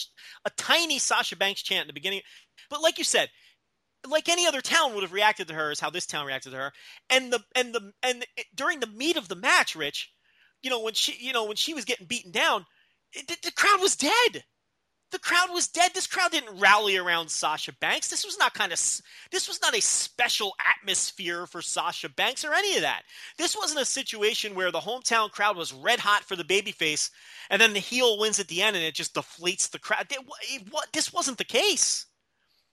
a 0.45 0.51
tiny 0.51 0.99
Sasha 0.99 1.37
Banks 1.37 1.63
chant 1.63 1.83
in 1.83 1.87
the 1.89 1.93
beginning. 1.93 2.23
But 2.71 2.81
like 2.83 2.99
you 2.99 3.05
said, 3.05 3.31
like 4.09 4.29
any 4.29 4.47
other 4.47 4.61
town 4.61 4.95
would 4.95 5.03
have 5.03 5.13
reacted 5.13 5.49
to 5.49 5.55
her 5.55 5.71
is 5.71 5.79
how 5.81 5.91
this 5.91 6.07
town 6.07 6.27
reacted 6.27 6.53
to 6.53 6.59
her. 6.59 6.73
And 7.11 7.33
the 7.33 7.41
and 7.55 7.73
the 7.75 7.93
and 8.03 8.27
during 8.55 8.81
the 8.81 8.87
meat 8.89 9.17
of 9.17 9.29
the 9.29 9.37
match, 9.37 9.77
Rich, 9.77 10.12
you 10.63 10.71
know 10.71 10.81
when 10.81 10.95
she 10.95 11.17
you 11.19 11.33
know 11.33 11.45
when 11.47 11.57
she 11.57 11.75
was 11.75 11.85
getting 11.85 12.07
beaten 12.07 12.33
down, 12.33 12.67
it, 13.13 13.29
the, 13.29 13.37
the 13.45 13.53
crowd 13.53 13.81
was 13.81 13.97
dead. 13.97 14.45
The 15.13 15.19
crowd 15.19 15.51
was 15.53 15.69
dead. 15.69 15.91
This 15.93 16.07
crowd 16.07 16.31
didn't 16.31 16.59
rally 16.59 16.97
around 16.97 17.31
Sasha 17.31 17.75
Banks. 17.83 18.09
This 18.09 18.25
was 18.25 18.39
not 18.39 18.55
kind 18.55 18.73
of 18.73 18.79
this 19.31 19.47
was 19.47 19.61
not 19.61 19.77
a 19.77 19.83
special 19.83 20.55
atmosphere 20.81 21.47
for 21.47 21.61
Sasha 21.61 22.09
Banks 22.09 22.47
or 22.47 22.55
any 22.55 22.77
of 22.77 22.83
that. 22.83 23.03
This 23.37 23.55
wasn't 23.55 23.83
a 23.83 23.85
situation 23.85 24.55
where 24.55 24.71
the 24.71 24.81
hometown 24.81 25.31
crowd 25.31 25.57
was 25.57 25.75
red 25.75 25.99
hot 25.99 26.25
for 26.25 26.35
the 26.35 26.45
babyface 26.45 27.11
and 27.51 27.61
then 27.61 27.75
the 27.75 27.79
heel 27.79 28.19
wins 28.19 28.41
at 28.41 28.49
the 28.49 28.63
end 28.63 28.75
and 28.75 28.85
it 28.85 28.95
just 28.95 29.15
deflates 29.15 29.71
the 29.71 29.79
crowd. 29.79 30.07
It, 30.11 30.21
it, 30.45 30.63
this 30.95 31.13
wasn't 31.13 31.37
the 31.37 31.45
case. 31.45 32.07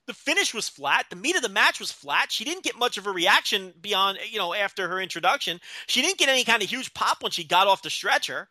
The 0.09 0.15
finish 0.15 0.55
was 0.55 0.67
flat. 0.67 1.05
The 1.11 1.15
meat 1.15 1.35
of 1.35 1.43
the 1.43 1.49
match 1.49 1.79
was 1.79 1.91
flat. 1.91 2.31
She 2.31 2.43
didn't 2.43 2.63
get 2.63 2.79
much 2.79 2.97
of 2.97 3.05
a 3.05 3.11
reaction 3.11 3.75
beyond, 3.79 4.17
you 4.27 4.39
know, 4.39 4.55
after 4.55 4.89
her 4.89 4.99
introduction. 4.99 5.59
She 5.85 6.01
didn't 6.01 6.17
get 6.17 6.29
any 6.29 6.43
kind 6.43 6.63
of 6.63 6.69
huge 6.69 6.91
pop 6.95 7.21
when 7.21 7.31
she 7.31 7.43
got 7.43 7.67
off 7.67 7.83
the 7.83 7.91
stretcher. 7.91 8.49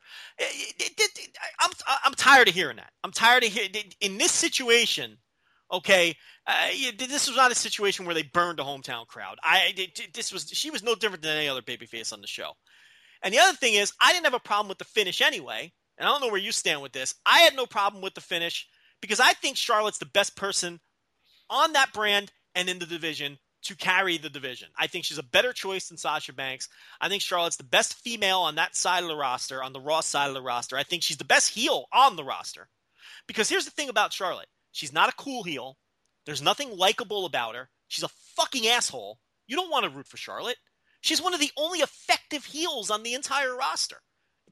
I'm, 1.58 1.70
I'm 2.04 2.14
tired 2.14 2.46
of 2.46 2.54
hearing 2.54 2.76
that. 2.76 2.92
I'm 3.02 3.10
tired 3.10 3.42
of 3.42 3.52
hearing 3.52 3.72
in 4.00 4.18
this 4.18 4.30
situation. 4.30 5.18
Okay, 5.72 6.14
uh, 6.46 6.68
this 6.96 7.26
was 7.26 7.36
not 7.36 7.50
a 7.50 7.56
situation 7.56 8.06
where 8.06 8.14
they 8.14 8.22
burned 8.22 8.60
a 8.60 8.62
hometown 8.62 9.08
crowd. 9.08 9.38
I 9.42 9.74
this 10.14 10.32
was 10.32 10.48
she 10.48 10.70
was 10.70 10.84
no 10.84 10.94
different 10.94 11.24
than 11.24 11.36
any 11.36 11.48
other 11.48 11.60
babyface 11.60 12.12
on 12.12 12.20
the 12.20 12.28
show. 12.28 12.52
And 13.20 13.34
the 13.34 13.40
other 13.40 13.56
thing 13.56 13.74
is, 13.74 13.92
I 14.00 14.12
didn't 14.12 14.26
have 14.26 14.34
a 14.34 14.38
problem 14.38 14.68
with 14.68 14.78
the 14.78 14.84
finish 14.84 15.20
anyway. 15.20 15.72
And 15.98 16.06
I 16.06 16.12
don't 16.12 16.20
know 16.20 16.28
where 16.28 16.40
you 16.40 16.52
stand 16.52 16.82
with 16.82 16.92
this. 16.92 17.16
I 17.26 17.40
had 17.40 17.56
no 17.56 17.66
problem 17.66 18.00
with 18.00 18.14
the 18.14 18.20
finish 18.20 18.68
because 19.02 19.18
I 19.18 19.32
think 19.32 19.56
Charlotte's 19.56 19.98
the 19.98 20.06
best 20.06 20.36
person 20.36 20.78
on 21.50 21.72
that 21.72 21.92
brand 21.92 22.32
and 22.54 22.68
in 22.68 22.78
the 22.78 22.86
division 22.86 23.38
to 23.62 23.76
carry 23.76 24.18
the 24.18 24.30
division. 24.30 24.68
I 24.78 24.86
think 24.86 25.04
she's 25.04 25.18
a 25.18 25.22
better 25.22 25.52
choice 25.52 25.88
than 25.88 25.98
Sasha 25.98 26.32
Banks. 26.32 26.68
I 27.00 27.08
think 27.08 27.22
Charlotte's 27.22 27.56
the 27.56 27.64
best 27.64 27.94
female 27.94 28.40
on 28.40 28.54
that 28.54 28.76
side 28.76 29.02
of 29.02 29.08
the 29.08 29.16
roster, 29.16 29.62
on 29.62 29.72
the 29.72 29.80
Raw 29.80 30.00
side 30.00 30.28
of 30.28 30.34
the 30.34 30.42
roster. 30.42 30.76
I 30.76 30.84
think 30.84 31.02
she's 31.02 31.16
the 31.16 31.24
best 31.24 31.50
heel 31.54 31.86
on 31.92 32.16
the 32.16 32.24
roster. 32.24 32.68
Because 33.26 33.48
here's 33.48 33.64
the 33.64 33.70
thing 33.70 33.88
about 33.88 34.12
Charlotte 34.12 34.48
she's 34.72 34.92
not 34.92 35.08
a 35.08 35.16
cool 35.16 35.42
heel. 35.42 35.76
There's 36.24 36.42
nothing 36.42 36.76
likable 36.76 37.24
about 37.26 37.54
her. 37.56 37.70
She's 37.88 38.04
a 38.04 38.10
fucking 38.36 38.66
asshole. 38.66 39.18
You 39.46 39.56
don't 39.56 39.70
want 39.70 39.84
to 39.84 39.90
root 39.90 40.06
for 40.06 40.18
Charlotte. 40.18 40.58
She's 41.00 41.22
one 41.22 41.34
of 41.34 41.40
the 41.40 41.50
only 41.56 41.78
effective 41.78 42.44
heels 42.44 42.90
on 42.90 43.02
the 43.02 43.14
entire 43.14 43.56
roster. 43.56 44.02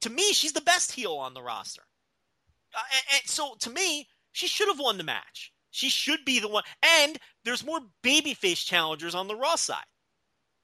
To 0.01 0.11
me, 0.11 0.32
she's 0.32 0.53
the 0.53 0.61
best 0.61 0.92
heel 0.92 1.14
on 1.14 1.34
the 1.34 1.42
roster. 1.42 1.82
Uh, 2.74 2.80
and, 2.92 3.20
and 3.20 3.30
so 3.30 3.57
to 3.61 3.70
me, 3.70 4.09
she 4.32 4.47
should 4.47 4.68
have 4.68 4.78
won 4.78 4.99
the 4.99 5.05
match. 5.05 5.53
She 5.77 5.91
should 5.91 6.24
be 6.24 6.41
the 6.41 6.49
one. 6.49 6.62
And 6.83 7.18
there's 7.45 7.64
more 7.64 7.81
babyface 8.03 8.64
challengers 8.64 9.14
on 9.14 9.29
the 9.29 9.37
Raw 9.37 9.57
side. 9.57 9.85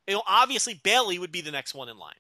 You 0.07 0.15
know, 0.15 0.23
obviously 0.27 0.81
Bayley 0.83 1.19
would 1.19 1.31
be 1.31 1.43
the 1.43 1.51
next 1.51 1.75
one 1.75 1.91
in 1.91 1.99
line. 1.99 2.15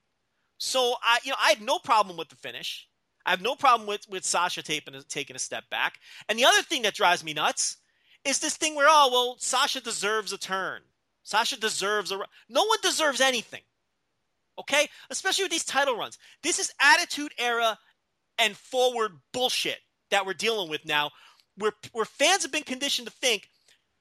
So 0.59 0.97
I, 1.03 1.18
you 1.24 1.30
know, 1.30 1.38
I 1.40 1.49
have 1.49 1.62
no 1.62 1.78
problem 1.78 2.18
with 2.18 2.28
the 2.28 2.36
finish. 2.36 2.86
I 3.24 3.30
have 3.30 3.40
no 3.40 3.55
problem 3.55 3.88
with 3.88 4.07
with 4.11 4.26
Sasha 4.26 4.62
taking 4.62 4.95
taking 5.09 5.36
a 5.36 5.38
step 5.38 5.64
back. 5.70 6.01
And 6.28 6.38
the 6.38 6.45
other 6.45 6.61
thing 6.61 6.82
that 6.82 6.95
drives 6.95 7.24
me 7.24 7.32
nuts 7.32 7.78
is 8.26 8.40
this 8.40 8.59
thing 8.59 8.74
where 8.74 8.88
oh 8.90 9.09
well, 9.11 9.36
Sasha 9.38 9.80
deserves 9.80 10.34
a 10.34 10.38
turn. 10.38 10.82
Sasha 11.22 11.59
deserves 11.59 12.12
a. 12.12 12.18
No 12.51 12.64
one 12.64 12.78
deserves 12.82 13.22
anything. 13.22 13.62
Okay, 14.59 14.86
especially 15.09 15.45
with 15.45 15.53
these 15.53 15.64
title 15.64 15.97
runs. 15.97 16.18
This 16.43 16.59
is 16.59 16.70
attitude 16.78 17.32
era 17.38 17.78
and 18.38 18.55
forward 18.55 19.12
bullshit 19.32 19.78
that 20.11 20.26
we're 20.26 20.34
dealing 20.34 20.68
with 20.68 20.84
now, 20.84 21.11
where 21.57 21.72
where 21.92 22.05
fans 22.05 22.42
have 22.42 22.53
been 22.53 22.62
conditioned 22.62 23.09
to 23.09 23.14
think 23.14 23.48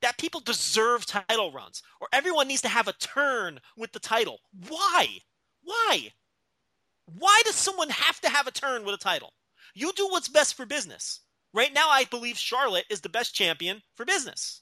that 0.01 0.17
people 0.17 0.41
deserve 0.41 1.05
title 1.05 1.51
runs 1.51 1.83
or 1.99 2.07
everyone 2.11 2.47
needs 2.47 2.61
to 2.61 2.67
have 2.67 2.87
a 2.87 2.93
turn 2.93 3.59
with 3.77 3.91
the 3.91 3.99
title. 3.99 4.39
Why? 4.67 5.19
Why? 5.63 6.11
Why 7.05 7.41
does 7.45 7.55
someone 7.55 7.89
have 7.89 8.19
to 8.21 8.29
have 8.29 8.47
a 8.47 8.51
turn 8.51 8.83
with 8.83 8.95
a 8.95 9.03
title? 9.03 9.33
You 9.73 9.91
do 9.93 10.07
what's 10.07 10.27
best 10.27 10.55
for 10.55 10.65
business. 10.65 11.21
Right 11.53 11.73
now, 11.73 11.89
I 11.89 12.05
believe 12.05 12.37
Charlotte 12.37 12.85
is 12.89 13.01
the 13.01 13.09
best 13.09 13.35
champion 13.35 13.81
for 13.95 14.05
business. 14.05 14.60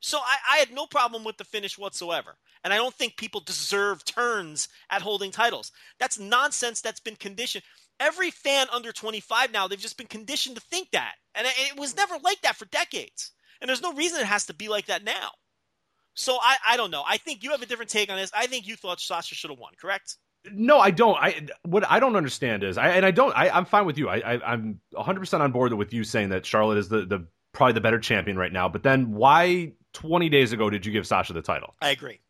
So 0.00 0.18
I, 0.18 0.36
I 0.54 0.56
had 0.56 0.72
no 0.72 0.86
problem 0.86 1.24
with 1.24 1.36
the 1.36 1.44
finish 1.44 1.78
whatsoever. 1.78 2.36
And 2.64 2.72
I 2.72 2.76
don't 2.76 2.94
think 2.94 3.16
people 3.16 3.40
deserve 3.40 4.04
turns 4.04 4.68
at 4.90 5.02
holding 5.02 5.30
titles. 5.30 5.72
That's 5.98 6.18
nonsense 6.18 6.80
that's 6.80 7.00
been 7.00 7.16
conditioned. 7.16 7.64
Every 8.00 8.30
fan 8.30 8.66
under 8.72 8.92
25 8.92 9.52
now, 9.52 9.68
they've 9.68 9.78
just 9.78 9.98
been 9.98 10.06
conditioned 10.06 10.56
to 10.56 10.62
think 10.62 10.90
that. 10.92 11.14
And 11.34 11.46
it, 11.46 11.78
was 11.78 11.96
never 11.96 12.16
like 12.22 12.40
that 12.42 12.56
for 12.56 12.64
decades. 12.66 13.32
And 13.60 13.68
there's 13.68 13.82
no 13.82 13.92
reason 13.92 14.20
it 14.20 14.26
has 14.26 14.46
to 14.46 14.54
be 14.54 14.68
like 14.68 14.86
that 14.86 15.04
now. 15.04 15.30
So 16.14 16.38
I, 16.40 16.56
I 16.66 16.76
don't 16.76 16.90
know. 16.90 17.04
I 17.06 17.18
think 17.18 17.42
you 17.42 17.50
have 17.50 17.62
a 17.62 17.66
different 17.66 17.90
take 17.90 18.10
on 18.10 18.16
this. 18.16 18.30
I 18.34 18.46
think 18.46 18.66
you 18.66 18.76
thought 18.76 19.00
Sasha 19.00 19.34
should 19.34 19.50
have 19.50 19.58
won, 19.58 19.72
correct? 19.80 20.16
No, 20.50 20.78
I 20.78 20.90
don't. 20.90 21.16
I 21.16 21.46
what 21.62 21.88
I 21.90 22.00
don't 22.00 22.16
understand 22.16 22.64
is, 22.64 22.78
I 22.78 22.88
and 22.88 23.04
I 23.04 23.10
don't. 23.10 23.36
I, 23.36 23.50
I'm 23.50 23.66
fine 23.66 23.84
with 23.84 23.98
you. 23.98 24.08
I, 24.08 24.16
I 24.20 24.52
I'm 24.52 24.80
100 24.92 25.20
percent 25.20 25.42
on 25.42 25.52
board 25.52 25.74
with 25.74 25.92
you 25.92 26.02
saying 26.02 26.30
that 26.30 26.46
Charlotte 26.46 26.78
is 26.78 26.88
the 26.88 27.04
the 27.04 27.26
probably 27.52 27.74
the 27.74 27.82
better 27.82 27.98
champion 27.98 28.38
right 28.38 28.52
now. 28.52 28.66
But 28.66 28.82
then 28.82 29.12
why 29.12 29.72
20 29.94 30.28
days 30.28 30.52
ago 30.52 30.70
did 30.70 30.86
you 30.86 30.92
give 30.92 31.06
Sasha 31.06 31.32
the 31.32 31.42
title? 31.42 31.74
I 31.80 31.90
agree. 31.90 32.20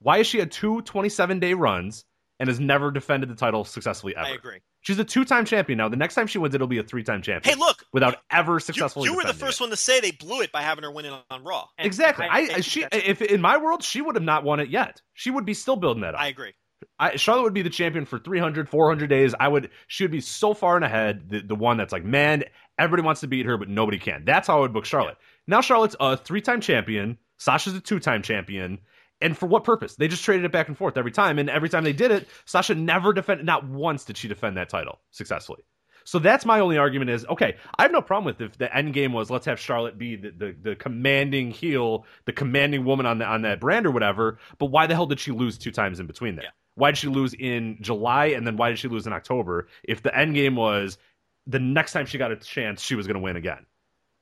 Why 0.00 0.18
has 0.18 0.26
she 0.26 0.38
had 0.38 0.50
two 0.50 0.82
27 0.82 1.40
day 1.40 1.54
runs 1.54 2.04
and 2.38 2.48
has 2.48 2.60
never 2.60 2.90
defended 2.90 3.30
the 3.30 3.34
title 3.34 3.64
successfully 3.64 4.14
ever? 4.16 4.26
I 4.26 4.30
agree. 4.34 4.58
She's 4.82 4.98
a 4.98 5.04
two 5.04 5.24
time 5.24 5.44
champion 5.44 5.78
now. 5.78 5.88
The 5.88 5.96
next 5.96 6.14
time 6.14 6.26
she 6.28 6.38
wins, 6.38 6.54
it'll 6.54 6.66
be 6.68 6.78
a 6.78 6.82
three 6.84 7.02
time 7.02 7.22
champion. 7.22 7.54
Hey, 7.54 7.58
look, 7.58 7.84
without 7.92 8.18
ever 8.30 8.54
you, 8.54 8.60
successfully. 8.60 9.08
you 9.08 9.16
were 9.16 9.24
the 9.24 9.34
first 9.34 9.60
it. 9.60 9.64
one 9.64 9.70
to 9.70 9.76
say 9.76 10.00
they 10.00 10.12
blew 10.12 10.42
it 10.42 10.52
by 10.52 10.62
having 10.62 10.84
her 10.84 10.90
win 10.92 11.06
it 11.06 11.12
on 11.30 11.44
Raw. 11.44 11.66
And 11.78 11.86
Exactly. 11.86 12.26
I, 12.30 12.38
I- 12.56 12.60
she 12.60 12.84
if 12.92 13.20
in 13.22 13.40
my 13.40 13.56
world 13.56 13.82
she 13.82 14.00
would 14.00 14.14
have 14.14 14.22
not 14.24 14.44
won 14.44 14.60
it 14.60 14.68
yet. 14.68 15.00
She 15.14 15.30
would 15.30 15.44
be 15.44 15.54
still 15.54 15.76
building 15.76 16.02
that 16.02 16.14
up. 16.14 16.20
I 16.20 16.28
agree. 16.28 16.52
I, 16.98 17.16
Charlotte 17.16 17.42
would 17.42 17.54
be 17.54 17.62
the 17.62 17.70
champion 17.70 18.04
for 18.04 18.18
300, 18.18 18.68
400 18.68 19.06
days. 19.08 19.34
I 19.38 19.48
would. 19.48 19.70
She 19.86 20.04
would 20.04 20.10
be 20.10 20.20
so 20.20 20.54
far 20.54 20.76
in 20.76 20.82
ahead. 20.82 21.28
The, 21.28 21.40
the 21.40 21.54
one 21.54 21.76
that's 21.76 21.92
like, 21.92 22.04
man, 22.04 22.44
everybody 22.78 23.04
wants 23.04 23.20
to 23.22 23.26
beat 23.26 23.46
her, 23.46 23.56
but 23.56 23.68
nobody 23.68 23.98
can. 23.98 24.24
That's 24.24 24.48
how 24.48 24.58
I 24.58 24.60
would 24.60 24.72
book 24.72 24.84
Charlotte. 24.84 25.16
Now 25.46 25.60
Charlotte's 25.60 25.96
a 26.00 26.16
three-time 26.16 26.60
champion. 26.60 27.18
Sasha's 27.38 27.74
a 27.74 27.80
two-time 27.80 28.22
champion. 28.22 28.78
And 29.20 29.36
for 29.36 29.46
what 29.46 29.64
purpose? 29.64 29.96
They 29.96 30.08
just 30.08 30.24
traded 30.24 30.44
it 30.44 30.52
back 30.52 30.68
and 30.68 30.76
forth 30.76 30.96
every 30.96 31.12
time. 31.12 31.38
And 31.38 31.48
every 31.48 31.68
time 31.68 31.84
they 31.84 31.92
did 31.92 32.10
it, 32.10 32.28
Sasha 32.44 32.74
never 32.74 33.12
defended. 33.12 33.46
Not 33.46 33.66
once 33.66 34.04
did 34.04 34.16
she 34.18 34.28
defend 34.28 34.56
that 34.56 34.68
title 34.68 34.98
successfully. 35.10 35.64
So 36.04 36.20
that's 36.20 36.46
my 36.46 36.60
only 36.60 36.78
argument 36.78 37.10
is 37.10 37.26
okay. 37.26 37.56
I 37.78 37.82
have 37.82 37.90
no 37.90 38.00
problem 38.00 38.26
with 38.26 38.40
if 38.40 38.56
the 38.58 38.74
end 38.74 38.94
game 38.94 39.12
was 39.12 39.28
let's 39.28 39.46
have 39.46 39.58
Charlotte 39.58 39.98
be 39.98 40.14
the, 40.14 40.30
the, 40.30 40.56
the 40.62 40.76
commanding 40.76 41.50
heel, 41.50 42.06
the 42.26 42.32
commanding 42.32 42.84
woman 42.84 43.06
on 43.06 43.18
the, 43.18 43.24
on 43.24 43.42
that 43.42 43.58
brand 43.58 43.86
or 43.86 43.90
whatever. 43.90 44.38
But 44.58 44.66
why 44.66 44.86
the 44.86 44.94
hell 44.94 45.06
did 45.06 45.18
she 45.18 45.32
lose 45.32 45.58
two 45.58 45.72
times 45.72 45.98
in 45.98 46.06
between 46.06 46.36
there? 46.36 46.44
Yeah. 46.44 46.50
Why 46.76 46.90
did 46.90 46.98
she 46.98 47.08
lose 47.08 47.34
in 47.34 47.78
July 47.80 48.26
and 48.26 48.46
then 48.46 48.56
why 48.56 48.68
did 48.68 48.78
she 48.78 48.88
lose 48.88 49.06
in 49.06 49.12
October? 49.12 49.66
If 49.82 50.02
the 50.02 50.16
end 50.16 50.34
game 50.34 50.56
was 50.56 50.98
the 51.46 51.58
next 51.58 51.92
time 51.92 52.06
she 52.06 52.18
got 52.18 52.30
a 52.30 52.36
chance, 52.36 52.82
she 52.82 52.94
was 52.94 53.06
going 53.06 53.16
to 53.16 53.20
win 53.20 53.36
again. 53.36 53.66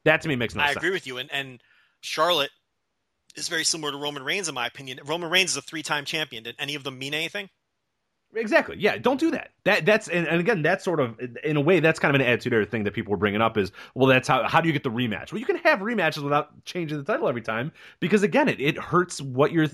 That 0.04 0.22
to 0.22 0.28
me 0.28 0.36
makes 0.36 0.54
no 0.54 0.62
I 0.62 0.66
sense. 0.68 0.76
I 0.76 0.80
agree 0.80 0.90
with 0.90 1.06
you. 1.06 1.18
And 1.18 1.30
and 1.32 1.62
Charlotte 2.00 2.50
is 3.34 3.48
very 3.48 3.64
similar 3.64 3.92
to 3.92 3.98
Roman 3.98 4.22
Reigns 4.22 4.48
in 4.48 4.54
my 4.54 4.66
opinion. 4.66 5.00
Roman 5.04 5.30
Reigns 5.30 5.50
is 5.50 5.56
a 5.56 5.62
three-time 5.62 6.04
champion. 6.04 6.44
Did 6.44 6.56
any 6.58 6.74
of 6.74 6.84
them 6.84 6.98
mean 6.98 7.14
anything? 7.14 7.50
Exactly. 8.34 8.76
Yeah. 8.78 8.98
Don't 8.98 9.20
do 9.20 9.30
that. 9.30 9.50
That 9.64 9.86
that's 9.86 10.08
and, 10.08 10.26
and 10.26 10.40
again 10.40 10.60
that's 10.60 10.84
sort 10.84 11.00
of 11.00 11.18
in 11.42 11.56
a 11.56 11.60
way 11.60 11.80
that's 11.80 11.98
kind 11.98 12.14
of 12.14 12.20
an 12.20 12.26
attitude 12.26 12.70
thing 12.70 12.84
that 12.84 12.92
people 12.92 13.10
were 13.10 13.16
bringing 13.16 13.40
up 13.40 13.56
is 13.56 13.72
well 13.94 14.06
that's 14.06 14.28
how 14.28 14.46
how 14.46 14.60
do 14.60 14.68
you 14.68 14.72
get 14.72 14.82
the 14.82 14.90
rematch? 14.90 15.32
Well, 15.32 15.38
you 15.38 15.46
can 15.46 15.56
have 15.56 15.78
rematches 15.78 16.22
without 16.22 16.64
changing 16.64 16.98
the 16.98 17.04
title 17.04 17.28
every 17.28 17.40
time 17.40 17.72
because 18.00 18.22
again 18.22 18.48
it, 18.48 18.60
it 18.60 18.76
hurts 18.78 19.20
what 19.20 19.52
you're. 19.52 19.68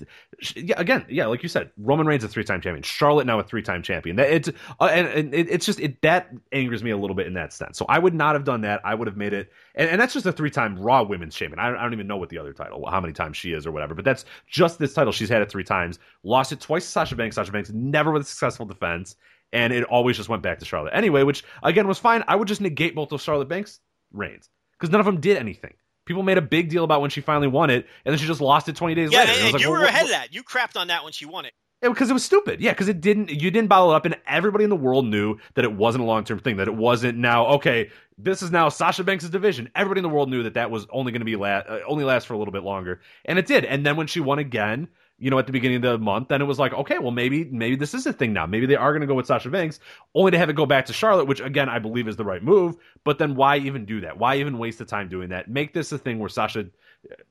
Yeah. 0.55 0.75
Again. 0.77 1.05
Yeah. 1.09 1.25
Like 1.25 1.43
you 1.43 1.49
said, 1.49 1.71
Roman 1.77 2.07
Reigns 2.07 2.23
a 2.23 2.27
three 2.27 2.43
time 2.43 2.61
champion. 2.61 2.83
Charlotte 2.83 3.25
now 3.27 3.39
a 3.39 3.43
three 3.43 3.61
time 3.61 3.83
champion. 3.83 4.15
That 4.15 4.31
it's 4.31 4.49
uh, 4.79 4.85
and, 4.85 5.07
and 5.07 5.33
it, 5.33 5.49
it's 5.49 5.65
just 5.65 5.79
it 5.79 6.01
that 6.01 6.29
angers 6.51 6.83
me 6.83 6.91
a 6.91 6.97
little 6.97 7.15
bit 7.15 7.27
in 7.27 7.33
that 7.33 7.51
sense. 7.51 7.77
So 7.77 7.85
I 7.89 7.99
would 7.99 8.13
not 8.13 8.35
have 8.35 8.43
done 8.43 8.61
that. 8.61 8.81
I 8.85 8.95
would 8.95 9.07
have 9.07 9.17
made 9.17 9.33
it 9.33 9.51
and, 9.75 9.89
and 9.89 10.01
that's 10.01 10.13
just 10.13 10.25
a 10.25 10.31
three 10.31 10.49
time 10.49 10.79
Raw 10.79 11.03
Women's 11.03 11.35
Champion. 11.35 11.59
I 11.59 11.69
don't, 11.69 11.77
I 11.77 11.83
don't 11.83 11.93
even 11.93 12.07
know 12.07 12.17
what 12.17 12.29
the 12.29 12.37
other 12.37 12.53
title, 12.53 12.85
how 12.89 13.01
many 13.01 13.13
times 13.13 13.37
she 13.37 13.53
is 13.53 13.65
or 13.65 13.71
whatever. 13.71 13.93
But 13.93 14.05
that's 14.05 14.25
just 14.47 14.79
this 14.79 14.93
title. 14.93 15.11
She's 15.11 15.29
had 15.29 15.41
it 15.41 15.49
three 15.49 15.63
times. 15.63 15.99
Lost 16.23 16.51
it 16.51 16.59
twice 16.59 16.85
to 16.85 16.91
Sasha 16.91 17.15
Banks. 17.15 17.35
Sasha 17.35 17.51
Banks 17.51 17.69
never 17.71 18.11
with 18.11 18.23
a 18.23 18.25
successful 18.25 18.65
defense 18.65 19.15
and 19.53 19.73
it 19.73 19.83
always 19.85 20.17
just 20.17 20.29
went 20.29 20.43
back 20.43 20.59
to 20.59 20.65
Charlotte 20.65 20.91
anyway, 20.93 21.23
which 21.23 21.43
again 21.63 21.87
was 21.87 21.99
fine. 21.99 22.23
I 22.27 22.35
would 22.35 22.47
just 22.47 22.61
negate 22.61 22.95
both 22.95 23.11
of 23.11 23.21
Charlotte 23.21 23.49
Banks' 23.49 23.79
reigns 24.11 24.49
because 24.79 24.91
none 24.91 24.99
of 24.99 25.05
them 25.05 25.19
did 25.19 25.37
anything. 25.37 25.73
People 26.05 26.23
made 26.23 26.37
a 26.37 26.41
big 26.41 26.69
deal 26.69 26.83
about 26.83 27.01
when 27.01 27.09
she 27.09 27.21
finally 27.21 27.47
won 27.47 27.69
it, 27.69 27.85
and 28.05 28.11
then 28.11 28.17
she 28.17 28.25
just 28.25 28.41
lost 28.41 28.67
it 28.67 28.75
20 28.75 28.95
days 28.95 29.11
yeah, 29.11 29.19
later. 29.19 29.31
and, 29.31 29.37
And 29.37 29.45
and 29.45 29.53
like, 29.53 29.61
you 29.61 29.71
well, 29.71 29.81
were 29.81 29.85
ahead 29.85 30.05
of 30.05 30.09
that. 30.11 30.33
You 30.33 30.43
crapped 30.43 30.79
on 30.79 30.87
that 30.87 31.03
when 31.03 31.13
she 31.13 31.25
won 31.25 31.45
it. 31.45 31.53
Because 31.89 32.09
it 32.09 32.13
was 32.13 32.23
stupid. 32.23 32.61
Yeah, 32.61 32.71
because 32.71 32.87
it 32.87 33.01
didn't. 33.01 33.29
You 33.29 33.51
didn't 33.51 33.67
bottle 33.67 33.91
it 33.91 33.95
up, 33.95 34.05
and 34.05 34.15
everybody 34.27 34.63
in 34.63 34.69
the 34.69 34.75
world 34.75 35.05
knew 35.05 35.37
that 35.55 35.65
it 35.65 35.73
wasn't 35.73 36.03
a 36.03 36.07
long 36.07 36.23
term 36.23 36.39
thing. 36.39 36.57
That 36.57 36.67
it 36.67 36.75
wasn't 36.75 37.17
now. 37.17 37.47
Okay, 37.47 37.89
this 38.17 38.41
is 38.41 38.51
now 38.51 38.69
Sasha 38.69 39.03
Banks' 39.03 39.27
division. 39.29 39.69
Everybody 39.75 39.99
in 39.99 40.03
the 40.03 40.09
world 40.09 40.29
knew 40.29 40.43
that 40.43 40.53
that 40.53 40.69
was 40.69 40.85
only 40.91 41.11
going 41.11 41.21
to 41.21 41.25
be 41.25 41.35
la- 41.35 41.47
uh, 41.47 41.79
only 41.87 42.03
last 42.03 42.27
for 42.27 42.33
a 42.33 42.37
little 42.37 42.51
bit 42.51 42.63
longer, 42.63 43.01
and 43.25 43.39
it 43.39 43.47
did. 43.47 43.65
And 43.65 43.85
then 43.85 43.95
when 43.95 44.07
she 44.07 44.19
won 44.19 44.37
again, 44.39 44.87
you 45.17 45.29
know, 45.29 45.39
at 45.39 45.45
the 45.45 45.51
beginning 45.51 45.77
of 45.77 45.83
the 45.83 45.97
month, 45.97 46.29
then 46.29 46.41
it 46.41 46.45
was 46.45 46.59
like, 46.59 46.73
okay, 46.73 46.97
well 46.99 47.11
maybe 47.11 47.45
maybe 47.45 47.75
this 47.75 47.93
is 47.93 48.05
a 48.05 48.13
thing 48.13 48.33
now. 48.33 48.45
Maybe 48.45 48.65
they 48.65 48.75
are 48.75 48.91
going 48.91 49.01
to 49.01 49.07
go 49.07 49.15
with 49.15 49.27
Sasha 49.27 49.49
Banks, 49.49 49.79
only 50.15 50.31
to 50.31 50.37
have 50.37 50.49
it 50.49 50.53
go 50.53 50.65
back 50.65 50.85
to 50.87 50.93
Charlotte, 50.93 51.25
which 51.25 51.39
again 51.39 51.69
I 51.69 51.79
believe 51.79 52.07
is 52.07 52.15
the 52.15 52.25
right 52.25 52.43
move. 52.43 52.75
But 53.03 53.17
then 53.19 53.35
why 53.35 53.57
even 53.57 53.85
do 53.85 54.01
that? 54.01 54.17
Why 54.17 54.37
even 54.37 54.57
waste 54.57 54.79
the 54.79 54.85
time 54.85 55.09
doing 55.09 55.29
that? 55.29 55.47
Make 55.49 55.73
this 55.73 55.91
a 55.91 55.97
thing 55.97 56.19
where 56.19 56.29
Sasha 56.29 56.65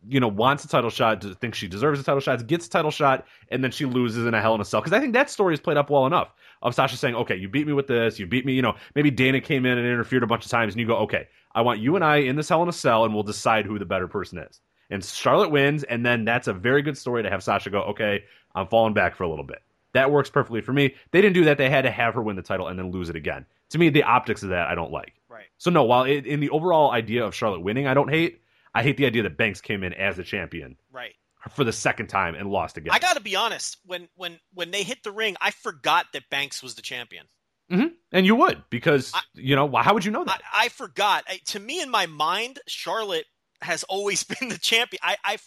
you 0.09 0.19
know, 0.19 0.29
wants 0.29 0.65
a 0.65 0.69
title 0.69 0.91
shot, 0.91 1.23
thinks 1.41 1.59
she 1.59 1.69
deserves 1.69 2.01
a 2.01 2.03
title 2.03 2.21
shot, 2.21 2.47
gets 2.47 2.67
a 2.67 2.71
title 2.71 2.91
shot, 2.91 3.27
and 3.51 3.63
then 3.63 3.71
she 3.71 3.85
loses 3.85 4.27
in 4.27 4.35
a 4.35 4.41
Hell 4.41 4.55
in 4.55 4.61
a 4.61 4.65
Cell. 4.65 4.81
Because 4.81 4.93
I 4.93 5.01
think 5.01 5.13
that 5.15 5.31
story 5.31 5.55
is 5.55 5.61
played 5.61 5.77
up 5.77 5.91
well 5.91 6.07
enough 6.07 6.35
of 6.63 6.75
Sasha 6.75 6.97
saying, 6.97 7.15
"Okay, 7.15 7.37
you 7.37 7.49
beat 7.49 7.67
me 7.67 7.73
with 7.73 7.87
this, 7.87 8.19
you 8.19 8.27
beat 8.27 8.45
me." 8.45 8.53
You 8.53 8.63
know, 8.63 8.75
maybe 8.95 9.11
Dana 9.11 9.41
came 9.41 9.65
in 9.67 9.79
and 9.79 9.87
interfered 9.87 10.23
a 10.23 10.27
bunch 10.27 10.45
of 10.45 10.51
times, 10.51 10.75
and 10.75 10.81
you 10.81 10.87
go, 10.87 10.97
"Okay, 10.99 11.29
I 11.55 11.63
want 11.63 11.81
you 11.81 11.97
and 11.97 12.05
I 12.05 12.17
in 12.17 12.37
this 12.37 12.49
Hell 12.49 12.63
in 12.63 12.69
a 12.69 12.73
Cell, 12.73 13.05
and 13.05 13.15
we'll 13.15 13.23
decide 13.23 13.67
who 13.67 13.79
the 13.79 13.85
better 13.85 14.09
person 14.09 14.39
is." 14.39 14.61
And 14.91 15.05
Charlotte 15.05 15.51
wins, 15.51 15.85
and 15.85 16.05
then 16.05 16.25
that's 16.25 16.49
a 16.49 16.53
very 16.53 16.83
good 16.83 16.99
story 16.99 17.23
to 17.23 17.31
have 17.31 17.43
Sasha 17.43 17.71
go, 17.71 17.83
"Okay, 17.83 18.25
I'm 18.55 18.67
falling 18.67 18.95
back 18.95 19.15
for 19.15 19.25
a 19.25 19.29
little 19.29 19.45
bit." 19.45 19.63
That 19.93 20.11
works 20.11 20.31
perfectly 20.31 20.61
for 20.61 20.73
me. 20.73 20.95
They 21.13 21.21
didn't 21.21 21.35
do 21.35 21.45
that; 21.45 21.59
they 21.59 21.71
had 21.71 21.83
to 21.83 21.91
have 21.91 22.15
her 22.15 22.23
win 22.23 22.37
the 22.37 22.43
title 22.43 22.69
and 22.69 22.79
then 22.79 22.91
lose 22.91 23.09
it 23.09 23.17
again. 23.17 23.47
To 23.71 23.79
me, 23.79 23.89
the 23.89 24.03
optics 24.03 24.43
of 24.43 24.49
that 24.49 24.69
I 24.69 24.75
don't 24.75 24.91
like. 24.91 25.15
Right. 25.29 25.47
So 25.59 25.71
no, 25.71 25.85
while 25.85 26.05
it, 26.05 26.27
in 26.27 26.41
the 26.41 26.51
overall 26.51 26.91
idea 26.91 27.25
of 27.25 27.35
Charlotte 27.35 27.61
winning, 27.61 27.87
I 27.87 27.95
don't 27.95 28.11
hate. 28.11 28.41
I 28.75 28.83
hate 28.83 28.97
the 28.97 29.07
idea 29.07 29.23
that 29.25 29.37
Banks 29.37 29.61
came 29.61 29.83
in 29.83 29.93
as 29.95 30.17
the 30.17 30.25
champion 30.25 30.77
Right. 30.93 31.15
for 31.51 31.65
the 31.65 31.73
second 31.73 32.07
time 32.09 32.35
and 32.35 32.49
lost 32.51 32.77
again. 32.77 32.93
I 32.93 32.99
got 32.99 33.15
to 33.15 33.21
be 33.21 33.37
honest. 33.37 33.79
When 33.85 34.09
when 34.17 34.39
when 34.55 34.71
they 34.71 34.83
hit 34.83 35.03
the 35.03 35.13
ring, 35.13 35.37
I 35.41 35.51
forgot 35.51 36.07
that 36.13 36.31
Banks 36.31 36.63
was 36.63 36.75
the 36.75 36.83
champion. 36.83 37.27
hmm 37.71 37.87
And 38.13 38.27
you 38.27 38.35
would 38.37 38.63
because 38.71 39.13
I- 39.15 39.21
you 39.35 39.57
know 39.57 39.71
how 39.77 39.95
would 39.95 40.05
you 40.05 40.11
know 40.13 40.25
that? 40.25 40.41
I 40.53 40.69
forgot. 40.69 41.25
I, 41.29 41.41
to 41.47 41.61
me, 41.61 41.81
in 41.81 41.91
my 41.91 42.07
mind, 42.07 42.59
Charlotte 42.67 43.27
has 43.63 43.83
always 43.85 44.23
been 44.41 44.49
the 44.49 44.59
champion. 44.59 45.01
I, 45.03 45.17
I 45.25 45.39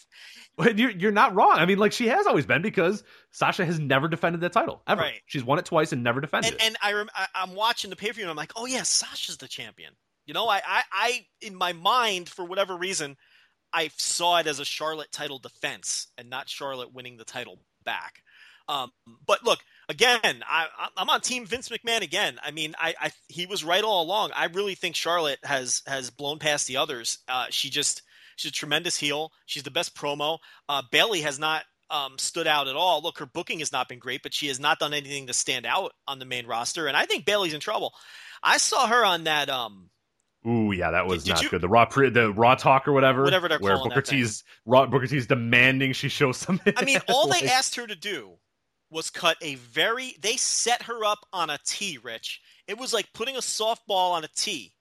you're 0.76 0.90
you're 0.90 1.10
not 1.12 1.34
wrong. 1.34 1.52
I 1.54 1.66
mean, 1.66 1.78
like 1.78 1.92
she 1.92 2.06
has 2.08 2.26
always 2.26 2.46
been 2.46 2.62
because 2.62 3.02
Sasha 3.30 3.64
has 3.64 3.78
never 3.80 4.06
defended 4.08 4.40
that 4.42 4.52
title 4.52 4.82
ever. 4.86 5.00
Right. 5.02 5.20
She's 5.26 5.42
won 5.42 5.58
it 5.58 5.64
twice 5.64 5.92
and 5.92 6.04
never 6.04 6.20
defended 6.20 6.52
and 6.52 6.60
it. 6.60 6.66
and 6.66 6.76
I, 6.82 6.92
rem, 6.92 7.08
I 7.14 7.26
I'm 7.34 7.54
watching 7.54 7.90
the 7.90 7.96
pay 7.96 8.08
per 8.08 8.12
view 8.12 8.24
and 8.24 8.30
I'm 8.30 8.36
like, 8.36 8.52
oh 8.56 8.66
yeah, 8.66 8.82
Sasha's 8.82 9.38
the 9.38 9.48
champion. 9.48 9.94
You 10.26 10.34
know, 10.34 10.48
I, 10.48 10.60
I 10.66 10.82
I 10.92 11.26
in 11.40 11.54
my 11.54 11.72
mind 11.72 12.28
for 12.28 12.44
whatever 12.44 12.76
reason, 12.76 13.16
I 13.72 13.90
saw 13.96 14.38
it 14.38 14.46
as 14.46 14.60
a 14.60 14.64
Charlotte 14.64 15.12
title 15.12 15.38
defense 15.38 16.08
and 16.16 16.30
not 16.30 16.48
Charlotte 16.48 16.94
winning 16.94 17.16
the 17.16 17.24
title 17.24 17.58
back. 17.84 18.22
Um, 18.68 18.92
but 19.26 19.44
look, 19.44 19.58
again, 19.88 20.20
I, 20.24 20.66
I'm 20.96 21.10
on 21.10 21.20
Team 21.20 21.44
Vince 21.44 21.68
McMahon 21.68 22.02
again. 22.02 22.38
I 22.42 22.50
mean, 22.50 22.74
I, 22.78 22.94
I 23.00 23.10
he 23.28 23.46
was 23.46 23.64
right 23.64 23.84
all 23.84 24.02
along. 24.02 24.30
I 24.34 24.46
really 24.46 24.74
think 24.74 24.96
Charlotte 24.96 25.40
has 25.44 25.82
has 25.86 26.10
blown 26.10 26.38
past 26.38 26.66
the 26.66 26.78
others. 26.78 27.18
Uh, 27.28 27.46
she 27.50 27.68
just 27.68 28.02
she's 28.36 28.50
a 28.50 28.54
tremendous 28.54 28.96
heel. 28.96 29.32
She's 29.46 29.64
the 29.64 29.70
best 29.70 29.94
promo. 29.94 30.38
Uh, 30.68 30.82
Bayley 30.90 31.20
has 31.22 31.38
not 31.38 31.64
um, 31.90 32.18
stood 32.18 32.46
out 32.46 32.68
at 32.68 32.76
all. 32.76 33.02
Look, 33.02 33.18
her 33.18 33.26
booking 33.26 33.58
has 33.58 33.72
not 33.72 33.88
been 33.88 33.98
great, 33.98 34.22
but 34.22 34.34
she 34.34 34.48
has 34.48 34.58
not 34.58 34.78
done 34.78 34.94
anything 34.94 35.26
to 35.26 35.34
stand 35.34 35.66
out 35.66 35.92
on 36.08 36.18
the 36.18 36.24
main 36.24 36.46
roster. 36.46 36.86
And 36.86 36.96
I 36.96 37.04
think 37.04 37.26
Bayley's 37.26 37.54
in 37.54 37.60
trouble. 37.60 37.92
I 38.42 38.56
saw 38.56 38.86
her 38.86 39.04
on 39.04 39.24
that. 39.24 39.50
Um, 39.50 39.90
Ooh, 40.46 40.72
yeah, 40.72 40.90
that 40.90 41.06
was 41.06 41.24
Did- 41.24 41.28
did 41.28 41.34
not 41.34 41.42
you- 41.42 41.48
good. 41.50 41.60
The 41.62 41.68
raw 41.68 41.86
pre, 41.86 42.10
the 42.10 42.32
raw 42.32 42.54
talk 42.54 42.86
or 42.86 42.92
whatever, 42.92 43.22
Whatever 43.22 43.48
they're 43.48 43.58
where 43.58 43.76
calling 43.76 43.90
Booker. 43.90 44.02
T's 44.02 44.44
raw 44.66 44.86
Booker 44.86 45.06
T's 45.06 45.26
demanding 45.26 45.92
she 45.92 46.08
show 46.08 46.32
something. 46.32 46.74
I 46.76 46.84
mean, 46.84 47.00
all 47.08 47.28
they 47.32 47.48
asked 47.48 47.74
her 47.76 47.86
to 47.86 47.96
do 47.96 48.34
was 48.90 49.10
cut 49.10 49.36
a 49.40 49.54
very. 49.56 50.16
They 50.20 50.36
set 50.36 50.82
her 50.82 51.04
up 51.04 51.20
on 51.32 51.50
a 51.50 51.58
tee, 51.64 51.98
Rich. 52.02 52.40
It 52.66 52.78
was 52.78 52.92
like 52.92 53.12
putting 53.14 53.36
a 53.36 53.40
softball 53.40 54.12
on 54.12 54.24
a 54.24 54.28
tee. 54.36 54.74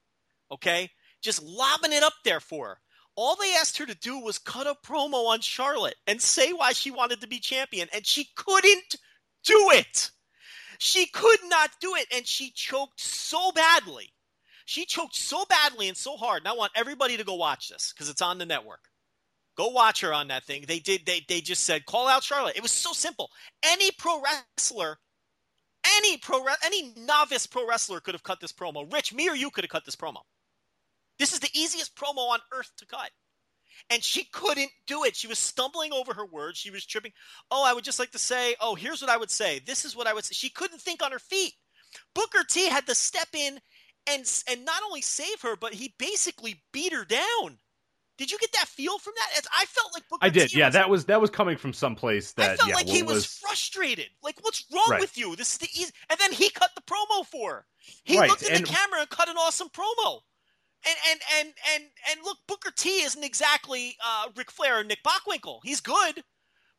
Okay, 0.52 0.90
just 1.22 1.42
lobbing 1.42 1.94
it 1.94 2.04
up 2.04 2.14
there 2.26 2.40
for 2.42 2.68
her. 2.68 2.80
All 3.16 3.36
they 3.36 3.54
asked 3.56 3.78
her 3.78 3.86
to 3.86 3.96
do 3.96 4.20
was 4.20 4.40
cut 4.40 4.68
a 4.68 4.76
promo 4.86 5.28
on 5.28 5.40
Charlotte 5.40 5.96
and 6.08 6.22
say 6.22 6.52
why 6.52 6.74
she 6.74 6.92
wanted 6.92 7.22
to 7.22 7.28
be 7.28 7.40
champion, 7.40 7.88
and 7.94 8.06
she 8.06 8.28
couldn't 8.36 8.96
do 9.44 9.70
it. 9.72 10.12
She 10.80 11.06
could 11.06 11.40
not 11.46 11.70
do 11.80 11.96
it, 11.96 12.08
and 12.14 12.28
she 12.28 12.52
choked 12.52 13.00
so 13.00 13.52
badly. 13.52 14.10
She 14.66 14.86
choked 14.86 15.16
so 15.16 15.46
badly 15.46 15.88
and 15.88 15.98
so 15.98 16.18
hard. 16.18 16.42
And 16.42 16.48
I 16.48 16.54
want 16.54 16.72
everybody 16.76 17.18
to 17.18 17.24
go 17.24 17.36
watch 17.36 17.70
this 17.70 17.94
because 17.94 18.10
it's 18.10 18.22
on 18.22 18.38
the 18.38 18.46
network. 18.46 18.90
Go 19.56 19.68
watch 19.70 20.02
her 20.02 20.14
on 20.14 20.30
that 20.30 20.46
thing. 20.46 20.66
They 20.68 20.80
did. 20.80 21.06
They 21.06 21.24
they 21.28 21.42
just 21.42 21.64
said 21.64 21.86
call 21.86 22.08
out 22.08 22.24
Charlotte. 22.24 22.56
It 22.56 22.64
was 22.64 22.72
so 22.72 22.92
simple. 22.92 23.30
Any 23.64 23.92
pro 23.92 24.20
wrestler, 24.22 24.98
any 25.98 26.18
pro 26.18 26.44
any 26.66 26.94
novice 26.98 27.46
pro 27.46 27.68
wrestler 27.68 28.00
could 28.00 28.16
have 28.16 28.24
cut 28.24 28.40
this 28.40 28.52
promo. 28.52 28.92
Rich, 28.92 29.14
me 29.14 29.30
or 29.30 29.36
you 29.36 29.52
could 29.52 29.64
have 29.64 29.72
cut 29.72 29.86
this 29.86 29.96
promo. 29.96 30.22
This 31.20 31.34
is 31.34 31.40
the 31.40 31.52
easiest 31.54 31.96
promo 31.96 32.30
on 32.30 32.40
earth 32.52 32.72
to 32.78 32.86
cut. 32.88 33.12
And 33.90 34.04
she 34.04 34.24
couldn't 34.24 34.72
do 34.88 35.04
it. 35.04 35.16
She 35.16 35.28
was 35.28 35.40
stumbling 35.40 35.92
over 35.92 36.14
her 36.14 36.26
words. 36.26 36.58
She 36.58 36.72
was 36.72 36.86
tripping. 36.86 37.12
Oh, 37.52 37.64
I 37.66 37.74
would 37.74 37.84
just 37.84 38.00
like 38.00 38.12
to 38.12 38.20
say, 38.20 38.56
oh, 38.62 38.76
here's 38.76 39.02
what 39.02 39.12
I 39.12 39.18
would 39.18 39.32
say. 39.32 39.60
This 39.60 39.84
is 39.86 39.96
what 39.96 40.08
I 40.08 40.14
would 40.14 40.24
say. 40.24 40.34
She 40.34 40.50
couldn't 40.50 40.82
think 40.82 41.04
on 41.04 41.12
her 41.12 41.20
feet. 41.20 41.54
Booker 42.16 42.44
T 42.48 42.70
had 42.70 42.88
to 42.88 42.96
step 42.96 43.28
in 43.34 43.60
and 44.08 44.44
and 44.50 44.66
not 44.66 44.82
only 44.86 45.02
save 45.02 45.42
her, 45.42 45.56
but 45.56 45.74
he 45.74 45.94
basically 45.98 46.62
beat 46.72 46.94
her 46.94 47.06
down. 47.06 47.60
Did 48.18 48.32
you 48.32 48.38
get 48.38 48.52
that 48.54 48.68
feel 48.68 49.00
from 49.00 49.14
that? 49.18 49.38
It's- 49.40 49.48
I 49.60 49.66
felt 49.66 49.92
like 49.94 50.08
Booker 50.08 50.24
I 50.24 50.30
did. 50.30 50.50
T 50.50 50.60
Yeah, 50.60 50.68
was, 50.68 50.74
that 50.74 50.90
was 50.90 51.06
that 51.06 51.20
was 51.22 51.30
coming 51.32 51.58
from 51.58 51.74
someplace 51.74 52.32
that 52.34 52.52
I 52.52 52.56
felt 52.58 52.70
yeah, 52.70 52.76
like 52.76 52.86
well, 52.86 52.96
he 52.96 53.02
it 53.02 53.08
was, 53.08 53.26
frustrated. 53.26 54.10
Like, 54.22 54.38
what's 54.42 54.66
wrong 54.72 54.86
Right. 54.88 55.00
with 55.02 55.18
you? 55.18 55.36
This 55.36 55.54
is 55.54 55.58
the 55.58 55.70
easy. 55.74 55.92
And 56.10 56.20
then 56.20 56.32
he 56.32 56.50
cut 56.50 56.70
the 56.76 56.82
promo 56.82 57.26
for 57.26 57.52
her. 57.54 57.66
He 58.04 58.20
Right, 58.20 58.30
looked 58.30 58.44
in 58.44 58.54
and- 58.54 58.66
the 58.66 58.70
camera 58.70 59.00
and 59.02 59.10
cut 59.10 59.30
an 59.30 59.38
awesome 59.38 59.70
promo. 59.70 60.22
And 60.86 60.96
and 61.10 61.20
and 61.40 61.54
and 61.74 61.84
and 62.12 62.20
look, 62.24 62.38
Booker 62.46 62.70
T 62.76 62.90
isn't 63.04 63.24
exactly 63.24 63.98
uh, 64.06 64.28
Ric 64.36 64.52
Flair 64.52 64.82
or 64.82 64.84
Nick 64.84 65.00
Bockwinkel. 65.02 65.62
He's 65.64 65.80
good, 65.80 66.24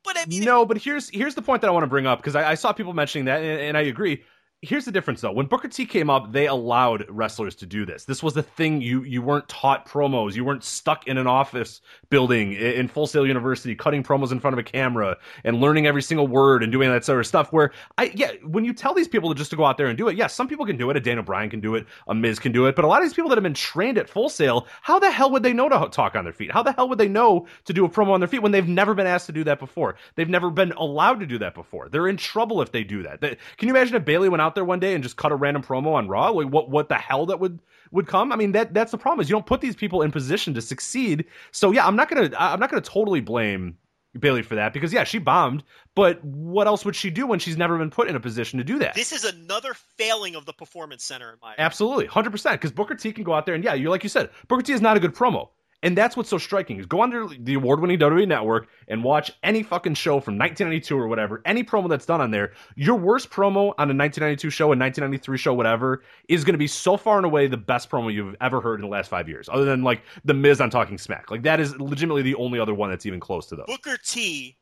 but 0.03 0.15
I 0.17 0.25
mean, 0.27 0.43
no, 0.43 0.63
but 0.63 0.77
here's 0.77 1.09
here's 1.09 1.33
the 1.33 1.41
point 1.41 1.61
that 1.63 1.67
I 1.67 1.71
want 1.71 1.83
to 1.83 1.87
bring 1.87 2.05
up 2.05 2.19
because 2.19 2.35
I, 2.35 2.51
I 2.51 2.55
saw 2.55 2.71
people 2.71 2.93
mentioning 2.93 3.25
that, 3.25 3.41
and, 3.41 3.59
and 3.59 3.77
I 3.77 3.81
agree. 3.81 4.23
Here's 4.61 4.85
the 4.85 4.91
difference, 4.91 5.21
though. 5.21 5.33
When 5.33 5.45
Booker 5.45 5.67
T 5.67 5.85
came 5.85 6.09
up, 6.09 6.31
they 6.31 6.47
allowed 6.47 7.05
wrestlers 7.09 7.55
to 7.57 7.67
do 7.67 7.85
this. 7.85 8.05
This 8.05 8.23
was 8.23 8.33
the 8.33 8.41
thing. 8.41 8.81
You 8.81 9.03
you 9.03 9.21
weren't 9.21 9.47
taught 9.47 9.87
promos. 9.87 10.33
You 10.33 10.43
weren't 10.43 10.63
stuck 10.63 11.07
in 11.07 11.17
an 11.17 11.27
office 11.27 11.81
building 12.09 12.53
in 12.53 12.87
Full 12.87 13.05
Sail 13.05 13.27
University, 13.27 13.75
cutting 13.75 14.01
promos 14.01 14.31
in 14.31 14.39
front 14.39 14.53
of 14.53 14.57
a 14.57 14.63
camera 14.63 15.17
and 15.43 15.59
learning 15.61 15.85
every 15.85 16.01
single 16.01 16.25
word 16.25 16.63
and 16.63 16.71
doing 16.71 16.89
that 16.89 17.05
sort 17.05 17.19
of 17.19 17.27
stuff. 17.27 17.53
Where 17.53 17.73
I 17.99 18.11
yeah, 18.15 18.31
when 18.43 18.65
you 18.65 18.73
tell 18.73 18.95
these 18.95 19.07
people 19.09 19.31
just 19.35 19.51
to 19.51 19.57
go 19.57 19.65
out 19.65 19.77
there 19.77 19.87
and 19.87 19.97
do 19.97 20.07
it, 20.07 20.15
yes, 20.17 20.33
some 20.33 20.47
people 20.47 20.65
can 20.65 20.77
do 20.77 20.89
it. 20.89 20.97
A 20.97 20.99
Daniel 21.01 21.23
Bryan 21.23 21.49
can 21.49 21.59
do 21.59 21.75
it. 21.75 21.85
A 22.07 22.15
Miz 22.15 22.39
can 22.39 22.51
do 22.51 22.65
it. 22.65 22.75
But 22.75 22.85
a 22.85 22.87
lot 22.87 23.03
of 23.03 23.07
these 23.07 23.13
people 23.13 23.29
that 23.29 23.35
have 23.35 23.43
been 23.43 23.53
trained 23.53 23.99
at 23.99 24.09
Full 24.09 24.29
Sail, 24.29 24.65
how 24.81 24.97
the 24.97 25.11
hell 25.11 25.29
would 25.31 25.43
they 25.43 25.53
know 25.53 25.69
to 25.69 25.89
talk 25.91 26.15
on 26.15 26.23
their 26.23 26.33
feet? 26.33 26.51
How 26.51 26.63
the 26.63 26.71
hell 26.71 26.89
would 26.89 26.97
they 26.97 27.09
know 27.09 27.45
to 27.65 27.73
do 27.73 27.85
a 27.85 27.89
promo 27.89 28.11
on 28.11 28.19
their 28.21 28.27
feet 28.29 28.41
when 28.41 28.53
they've 28.53 28.67
never 28.67 28.95
been 28.95 29.05
asked 29.05 29.27
to 29.27 29.31
do 29.33 29.43
that 29.43 29.59
before? 29.59 29.95
They've 30.15 30.29
never 30.29 30.49
been 30.49 30.71
allowed 30.71 31.19
to 31.19 31.27
do 31.27 31.37
that 31.39 31.53
before. 31.53 31.87
They're 31.89 32.07
in 32.07 32.17
trouble 32.17 32.61
if 32.63 32.71
they 32.71 32.83
do 32.83 33.03
that. 33.03 33.21
They- 33.21 33.37
can 33.57 33.67
you 33.67 33.75
imagine 33.75 33.95
if 33.95 34.05
Bayley 34.05 34.29
went 34.29 34.41
out 34.41 34.44
there 34.53 34.65
one 34.65 34.79
day 34.79 34.93
and 34.93 35.01
just 35.01 35.17
cut 35.17 35.31
a 35.31 35.35
random 35.35 35.63
promo 35.63 35.93
on 35.93 36.07
Raw? 36.07 36.29
Like 36.29 36.49
what 36.49 36.69
what 36.69 36.89
the 36.89 36.95
hell 36.95 37.25
that 37.25 37.39
would 37.39 37.59
would 37.91 38.05
come? 38.05 38.31
I 38.31 38.35
mean 38.35 38.51
that 38.51 38.73
that's 38.73 38.91
the 38.91 38.97
problem 38.97 39.21
is 39.21 39.29
you 39.29 39.35
don't 39.35 39.45
put 39.45 39.61
these 39.61 39.75
people 39.75 40.03
in 40.03 40.11
position 40.11 40.53
to 40.53 40.61
succeed. 40.61 41.25
So 41.51 41.71
yeah, 41.71 41.87
I'm 41.87 41.95
not 41.95 42.09
gonna 42.09 42.29
I'm 42.37 42.59
not 42.59 42.69
gonna 42.69 42.81
totally 42.81 43.21
blame 43.21 43.77
Bayley 44.19 44.43
for 44.43 44.55
that 44.55 44.73
because 44.73 44.93
yeah, 44.93 45.03
she 45.03 45.17
bombed. 45.17 45.63
But 45.95 46.23
what 46.23 46.67
else 46.67 46.85
would 46.85 46.95
she 46.95 47.09
do 47.09 47.25
when 47.25 47.39
she's 47.39 47.57
never 47.57 47.77
been 47.77 47.89
put 47.89 48.07
in 48.07 48.15
a 48.15 48.19
position 48.19 48.57
to 48.59 48.63
do 48.63 48.79
that? 48.79 48.95
this 48.95 49.11
is 49.11 49.23
another 49.23 49.73
failing 49.97 50.35
of 50.35 50.45
the 50.45 50.53
Performance 50.53 51.03
Center 51.03 51.31
in 51.31 51.37
my. 51.41 51.55
Absolutely, 51.57 52.05
hundred 52.05 52.31
percent. 52.31 52.59
Because 52.59 52.71
Booker 52.71 52.95
T 52.95 53.11
can 53.11 53.23
go 53.23 53.33
out 53.33 53.45
there 53.45 53.55
and 53.55 53.63
yeah, 53.63 53.73
you're 53.73 53.89
like 53.89 54.03
you 54.03 54.09
said, 54.09 54.29
Booker 54.47 54.63
T 54.63 54.73
is 54.73 54.81
not 54.81 54.97
a 54.97 54.99
good 54.99 55.15
promo. 55.15 55.49
And 55.83 55.95
that's 55.95 56.17
what's 56.17 56.29
so 56.29 56.37
striking 56.37 56.79
is 56.79 56.85
go 56.85 57.03
under 57.03 57.27
the 57.27 57.53
award-winning 57.53 57.99
WWE 57.99 58.27
Network 58.27 58.67
and 58.87 59.03
watch 59.03 59.31
any 59.43 59.61
fucking 59.61 59.93
show 59.93 60.19
from 60.19 60.37
1992 60.37 60.97
or 60.97 61.07
whatever, 61.07 61.41
any 61.45 61.63
promo 61.63 61.87
that's 61.87 62.05
done 62.05 62.21
on 62.21 62.31
there. 62.31 62.53
Your 62.75 62.95
worst 62.95 63.29
promo 63.29 63.73
on 63.77 63.91
a 63.91 63.93
1992 63.93 64.49
show, 64.49 64.65
a 64.65 64.69
1993 64.69 65.37
show, 65.37 65.53
whatever, 65.53 66.01
is 66.27 66.43
going 66.43 66.53
to 66.53 66.59
be 66.59 66.67
so 66.67 66.97
far 66.97 67.17
and 67.17 67.25
away 67.25 67.47
the 67.47 67.57
best 67.57 67.89
promo 67.89 68.11
you've 68.11 68.35
ever 68.41 68.61
heard 68.61 68.75
in 68.75 68.81
the 68.81 68.91
last 68.91 69.09
five 69.09 69.29
years, 69.29 69.47
other 69.51 69.65
than 69.65 69.83
like 69.83 70.01
the 70.23 70.33
Miz 70.33 70.59
on 70.59 70.69
Talking 70.69 70.97
Smack. 70.97 71.29
Like 71.29 71.43
that 71.43 71.59
is 71.59 71.77
legitimately 71.79 72.23
the 72.23 72.35
only 72.35 72.59
other 72.59 72.73
one 72.73 72.89
that's 72.89 73.05
even 73.05 73.19
close 73.19 73.45
to 73.47 73.55
those. 73.55 73.67
Booker 73.67 73.97
T 74.03 74.57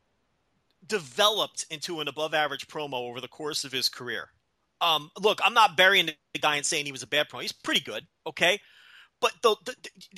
developed 0.85 1.65
into 1.69 2.01
an 2.01 2.07
above 2.07 2.33
average 2.33 2.67
promo 2.67 3.09
over 3.09 3.21
the 3.21 3.27
course 3.27 3.63
of 3.63 3.71
his 3.71 3.87
career. 3.87 4.29
Um, 4.81 5.09
look, 5.19 5.39
I'm 5.43 5.53
not 5.53 5.77
burying 5.77 6.07
the 6.07 6.39
guy 6.39 6.57
and 6.57 6.65
saying 6.65 6.85
he 6.85 6.91
was 6.91 7.03
a 7.03 7.07
bad 7.07 7.29
promo. 7.29 7.41
He's 7.41 7.53
pretty 7.53 7.79
good, 7.79 8.05
okay? 8.27 8.59
But 9.23 9.41
the, 9.41 9.55
the, 9.63 9.75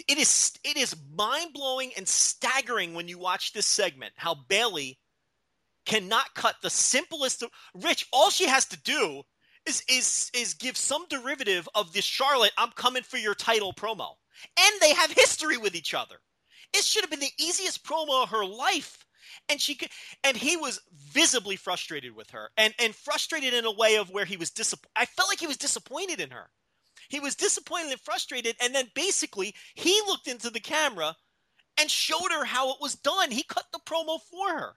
it 0.07 0.17
is 0.17 0.53
it 0.63 0.77
is 0.77 0.95
mind 1.13 1.53
blowing 1.53 1.91
and 1.95 2.07
staggering 2.07 2.95
when 2.95 3.07
you 3.07 3.19
watch 3.19 3.53
this 3.53 3.67
segment 3.67 4.13
how 4.15 4.33
Bayley 4.33 4.97
cannot 5.85 6.33
cut 6.33 6.55
the 6.63 6.71
simplest. 6.71 7.43
Rich, 7.75 8.07
all 8.11 8.31
she 8.31 8.47
has 8.47 8.65
to 8.65 8.77
do 8.77 9.21
is 9.67 9.83
is 9.87 10.31
is 10.33 10.55
give 10.55 10.75
some 10.75 11.05
derivative 11.07 11.69
of 11.75 11.93
this 11.93 12.03
Charlotte 12.03 12.53
"I'm 12.57 12.71
coming 12.71 13.03
for 13.03 13.17
your 13.17 13.35
title" 13.35 13.73
promo, 13.73 14.15
and 14.59 14.81
they 14.81 14.95
have 14.95 15.11
history 15.11 15.57
with 15.57 15.75
each 15.75 15.93
other. 15.93 16.15
It 16.73 16.83
should 16.83 17.03
have 17.03 17.11
been 17.11 17.19
the 17.19 17.31
easiest 17.37 17.85
promo 17.85 18.23
of 18.23 18.29
her 18.29 18.43
life 18.43 19.05
and 19.49 19.61
she 19.61 19.75
could, 19.75 19.89
and 20.23 20.35
he 20.35 20.57
was 20.57 20.81
visibly 20.91 21.57
frustrated 21.57 22.15
with 22.15 22.31
her 22.31 22.49
and 22.57 22.73
and 22.79 22.95
frustrated 22.95 23.53
in 23.53 23.65
a 23.65 23.71
way 23.71 23.97
of 23.97 24.09
where 24.09 24.25
he 24.25 24.37
was 24.37 24.49
disappointed 24.49 24.91
i 24.95 25.05
felt 25.05 25.29
like 25.29 25.39
he 25.39 25.47
was 25.47 25.57
disappointed 25.57 26.19
in 26.19 26.31
her 26.31 26.49
he 27.09 27.19
was 27.19 27.35
disappointed 27.35 27.91
and 27.91 28.01
frustrated 28.01 28.55
and 28.61 28.73
then 28.73 28.89
basically 28.95 29.53
he 29.75 29.99
looked 30.07 30.27
into 30.27 30.49
the 30.49 30.59
camera 30.59 31.15
and 31.77 31.89
showed 31.91 32.31
her 32.31 32.45
how 32.45 32.71
it 32.71 32.77
was 32.79 32.95
done. 32.95 33.31
He 33.31 33.43
cut 33.43 33.65
the 33.73 33.79
promo 33.79 34.19
for 34.31 34.49
her. 34.49 34.75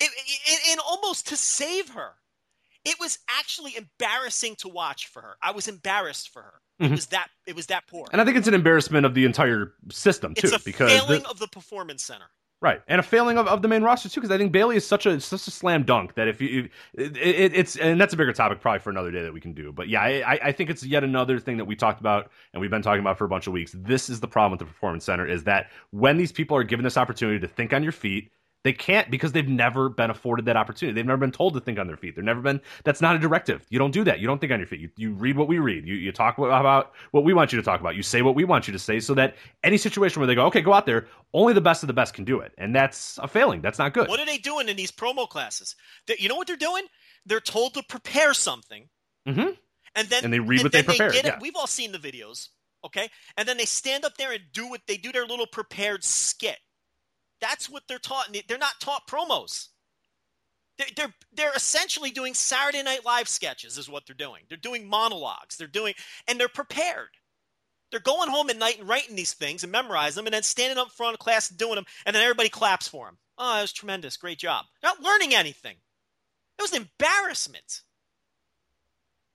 It, 0.00 0.10
it, 0.46 0.60
and 0.72 0.80
almost 0.86 1.28
to 1.28 1.36
save 1.36 1.88
her. 1.90 2.12
It 2.84 2.96
was 3.00 3.18
actually 3.30 3.76
embarrassing 3.76 4.56
to 4.56 4.68
watch 4.68 5.06
for 5.06 5.22
her. 5.22 5.36
I 5.42 5.52
was 5.52 5.68
embarrassed 5.68 6.28
for 6.28 6.42
her. 6.42 6.60
It 6.80 6.88
Mhm. 6.88 6.90
was 6.92 7.06
that 7.06 7.30
it 7.46 7.56
was 7.56 7.66
that 7.66 7.86
poor. 7.86 8.06
And 8.12 8.20
I 8.20 8.24
think 8.24 8.36
it's 8.36 8.48
an 8.48 8.54
embarrassment 8.54 9.06
of 9.06 9.14
the 9.14 9.24
entire 9.24 9.74
system 9.90 10.34
too, 10.34 10.48
it's 10.48 10.56
a 10.56 10.58
because 10.64 10.90
failing 10.90 11.22
the- 11.22 11.28
of 11.30 11.38
the 11.38 11.48
performance 11.48 12.04
center 12.04 12.28
Right, 12.64 12.80
and 12.88 12.98
a 12.98 13.02
failing 13.02 13.36
of, 13.36 13.46
of 13.46 13.60
the 13.60 13.68
main 13.68 13.82
roster 13.82 14.08
too, 14.08 14.22
because 14.22 14.30
I 14.34 14.38
think 14.38 14.50
Bayley 14.50 14.76
is 14.76 14.86
such 14.86 15.04
a 15.04 15.20
such 15.20 15.46
a 15.46 15.50
slam 15.50 15.82
dunk 15.82 16.14
that 16.14 16.28
if 16.28 16.40
you 16.40 16.70
it, 16.94 17.14
it, 17.14 17.54
it's 17.54 17.76
and 17.76 18.00
that's 18.00 18.14
a 18.14 18.16
bigger 18.16 18.32
topic 18.32 18.62
probably 18.62 18.78
for 18.78 18.88
another 18.88 19.10
day 19.10 19.22
that 19.22 19.34
we 19.34 19.40
can 19.42 19.52
do. 19.52 19.70
But 19.70 19.88
yeah, 19.90 20.00
I, 20.00 20.32
I- 20.32 20.40
I 20.44 20.52
think 20.52 20.70
it's 20.70 20.82
yet 20.82 21.04
another 21.04 21.38
thing 21.38 21.58
that 21.58 21.66
we 21.66 21.76
talked 21.76 22.00
about 22.00 22.30
and 22.54 22.62
we've 22.62 22.70
been 22.70 22.80
talking 22.80 23.00
about 23.02 23.18
for 23.18 23.26
a 23.26 23.28
bunch 23.28 23.46
of 23.46 23.52
weeks. 23.52 23.72
This 23.76 24.08
is 24.08 24.18
the 24.20 24.28
problem 24.28 24.52
with 24.52 24.60
the 24.60 24.64
performance 24.72 25.04
center 25.04 25.26
is 25.26 25.44
that 25.44 25.70
when 25.90 26.16
these 26.16 26.32
people 26.32 26.56
are 26.56 26.64
given 26.64 26.84
this 26.84 26.96
opportunity 26.96 27.38
to 27.38 27.48
think 27.48 27.74
on 27.74 27.82
your 27.82 27.92
feet. 27.92 28.30
They 28.64 28.72
can't 28.72 29.10
because 29.10 29.32
they've 29.32 29.46
never 29.46 29.90
been 29.90 30.10
afforded 30.10 30.46
that 30.46 30.56
opportunity. 30.56 30.94
They've 30.94 31.06
never 31.06 31.18
been 31.18 31.32
told 31.32 31.52
to 31.52 31.60
think 31.60 31.78
on 31.78 31.86
their 31.86 31.98
feet. 31.98 32.16
They've 32.16 32.24
never 32.24 32.40
been. 32.40 32.62
That's 32.82 33.02
not 33.02 33.14
a 33.14 33.18
directive. 33.18 33.66
You 33.68 33.78
don't 33.78 33.90
do 33.90 34.02
that. 34.04 34.20
You 34.20 34.26
don't 34.26 34.40
think 34.40 34.52
on 34.52 34.58
your 34.58 34.66
feet. 34.66 34.80
You, 34.80 34.88
you 34.96 35.12
read 35.12 35.36
what 35.36 35.48
we 35.48 35.58
read. 35.58 35.86
You, 35.86 35.94
you 35.94 36.12
talk 36.12 36.38
about 36.38 36.92
what 37.10 37.24
we 37.24 37.34
want 37.34 37.52
you 37.52 37.58
to 37.58 37.62
talk 37.62 37.80
about. 37.80 37.94
You 37.94 38.02
say 38.02 38.22
what 38.22 38.34
we 38.34 38.44
want 38.44 38.66
you 38.66 38.72
to 38.72 38.78
say, 38.78 39.00
so 39.00 39.12
that 39.14 39.36
any 39.62 39.76
situation 39.76 40.18
where 40.20 40.26
they 40.26 40.34
go, 40.34 40.46
okay, 40.46 40.62
go 40.62 40.72
out 40.72 40.86
there, 40.86 41.08
only 41.34 41.52
the 41.52 41.60
best 41.60 41.82
of 41.82 41.88
the 41.88 41.92
best 41.92 42.14
can 42.14 42.24
do 42.24 42.40
it, 42.40 42.52
and 42.56 42.74
that's 42.74 43.18
a 43.18 43.28
failing. 43.28 43.60
That's 43.60 43.78
not 43.78 43.92
good. 43.92 44.08
What 44.08 44.18
are 44.18 44.26
they 44.26 44.38
doing 44.38 44.70
in 44.70 44.76
these 44.76 44.90
promo 44.90 45.28
classes? 45.28 45.76
They, 46.06 46.16
you 46.18 46.30
know 46.30 46.36
what 46.36 46.46
they're 46.46 46.56
doing? 46.56 46.84
They're 47.26 47.40
told 47.40 47.74
to 47.74 47.82
prepare 47.82 48.32
something, 48.32 48.88
hmm 49.26 49.50
and 49.94 50.08
then 50.08 50.24
And 50.24 50.32
they 50.32 50.40
read 50.40 50.62
what 50.62 50.72
they 50.72 50.78
then 50.78 50.86
prepared, 50.86 51.12
get 51.12 51.24
it- 51.26 51.34
yeah. 51.34 51.38
We've 51.40 51.54
all 51.56 51.66
seen 51.66 51.92
the 51.92 51.98
videos, 51.98 52.48
okay? 52.84 53.10
And 53.36 53.46
then 53.46 53.58
they 53.58 53.66
stand 53.66 54.04
up 54.04 54.16
there 54.16 54.32
and 54.32 54.42
do 54.52 54.68
what 54.68 54.80
they 54.88 54.96
do 54.96 55.12
their 55.12 55.26
little 55.26 55.46
prepared 55.46 56.02
skit. 56.02 56.58
That's 57.40 57.68
what 57.68 57.84
they're 57.88 57.98
taught. 57.98 58.36
They're 58.48 58.58
not 58.58 58.80
taught 58.80 59.06
promos. 59.06 59.68
They're, 60.78 60.86
they're 60.96 61.14
they're 61.32 61.54
essentially 61.54 62.10
doing 62.10 62.34
Saturday 62.34 62.82
Night 62.82 63.04
Live 63.04 63.28
sketches, 63.28 63.78
is 63.78 63.88
what 63.88 64.06
they're 64.06 64.16
doing. 64.16 64.42
They're 64.48 64.58
doing 64.58 64.86
monologues. 64.86 65.56
They're 65.56 65.66
doing, 65.68 65.94
and 66.26 66.38
they're 66.38 66.48
prepared. 66.48 67.08
They're 67.90 68.00
going 68.00 68.30
home 68.30 68.50
at 68.50 68.58
night 68.58 68.80
and 68.80 68.88
writing 68.88 69.14
these 69.14 69.34
things 69.34 69.62
and 69.62 69.70
memorize 69.70 70.14
them, 70.14 70.26
and 70.26 70.34
then 70.34 70.42
standing 70.42 70.78
up 70.78 70.88
in 70.88 70.90
front 70.90 71.14
of 71.14 71.20
class 71.20 71.50
and 71.50 71.58
doing 71.58 71.76
them, 71.76 71.84
and 72.06 72.16
then 72.16 72.22
everybody 72.22 72.48
claps 72.48 72.88
for 72.88 73.06
them. 73.06 73.18
Oh, 73.38 73.54
that 73.54 73.62
was 73.62 73.72
tremendous, 73.72 74.16
great 74.16 74.38
job. 74.38 74.64
Not 74.82 75.02
learning 75.02 75.34
anything. 75.34 75.76
It 76.58 76.62
was 76.62 76.72
an 76.72 76.82
embarrassment. 76.82 77.82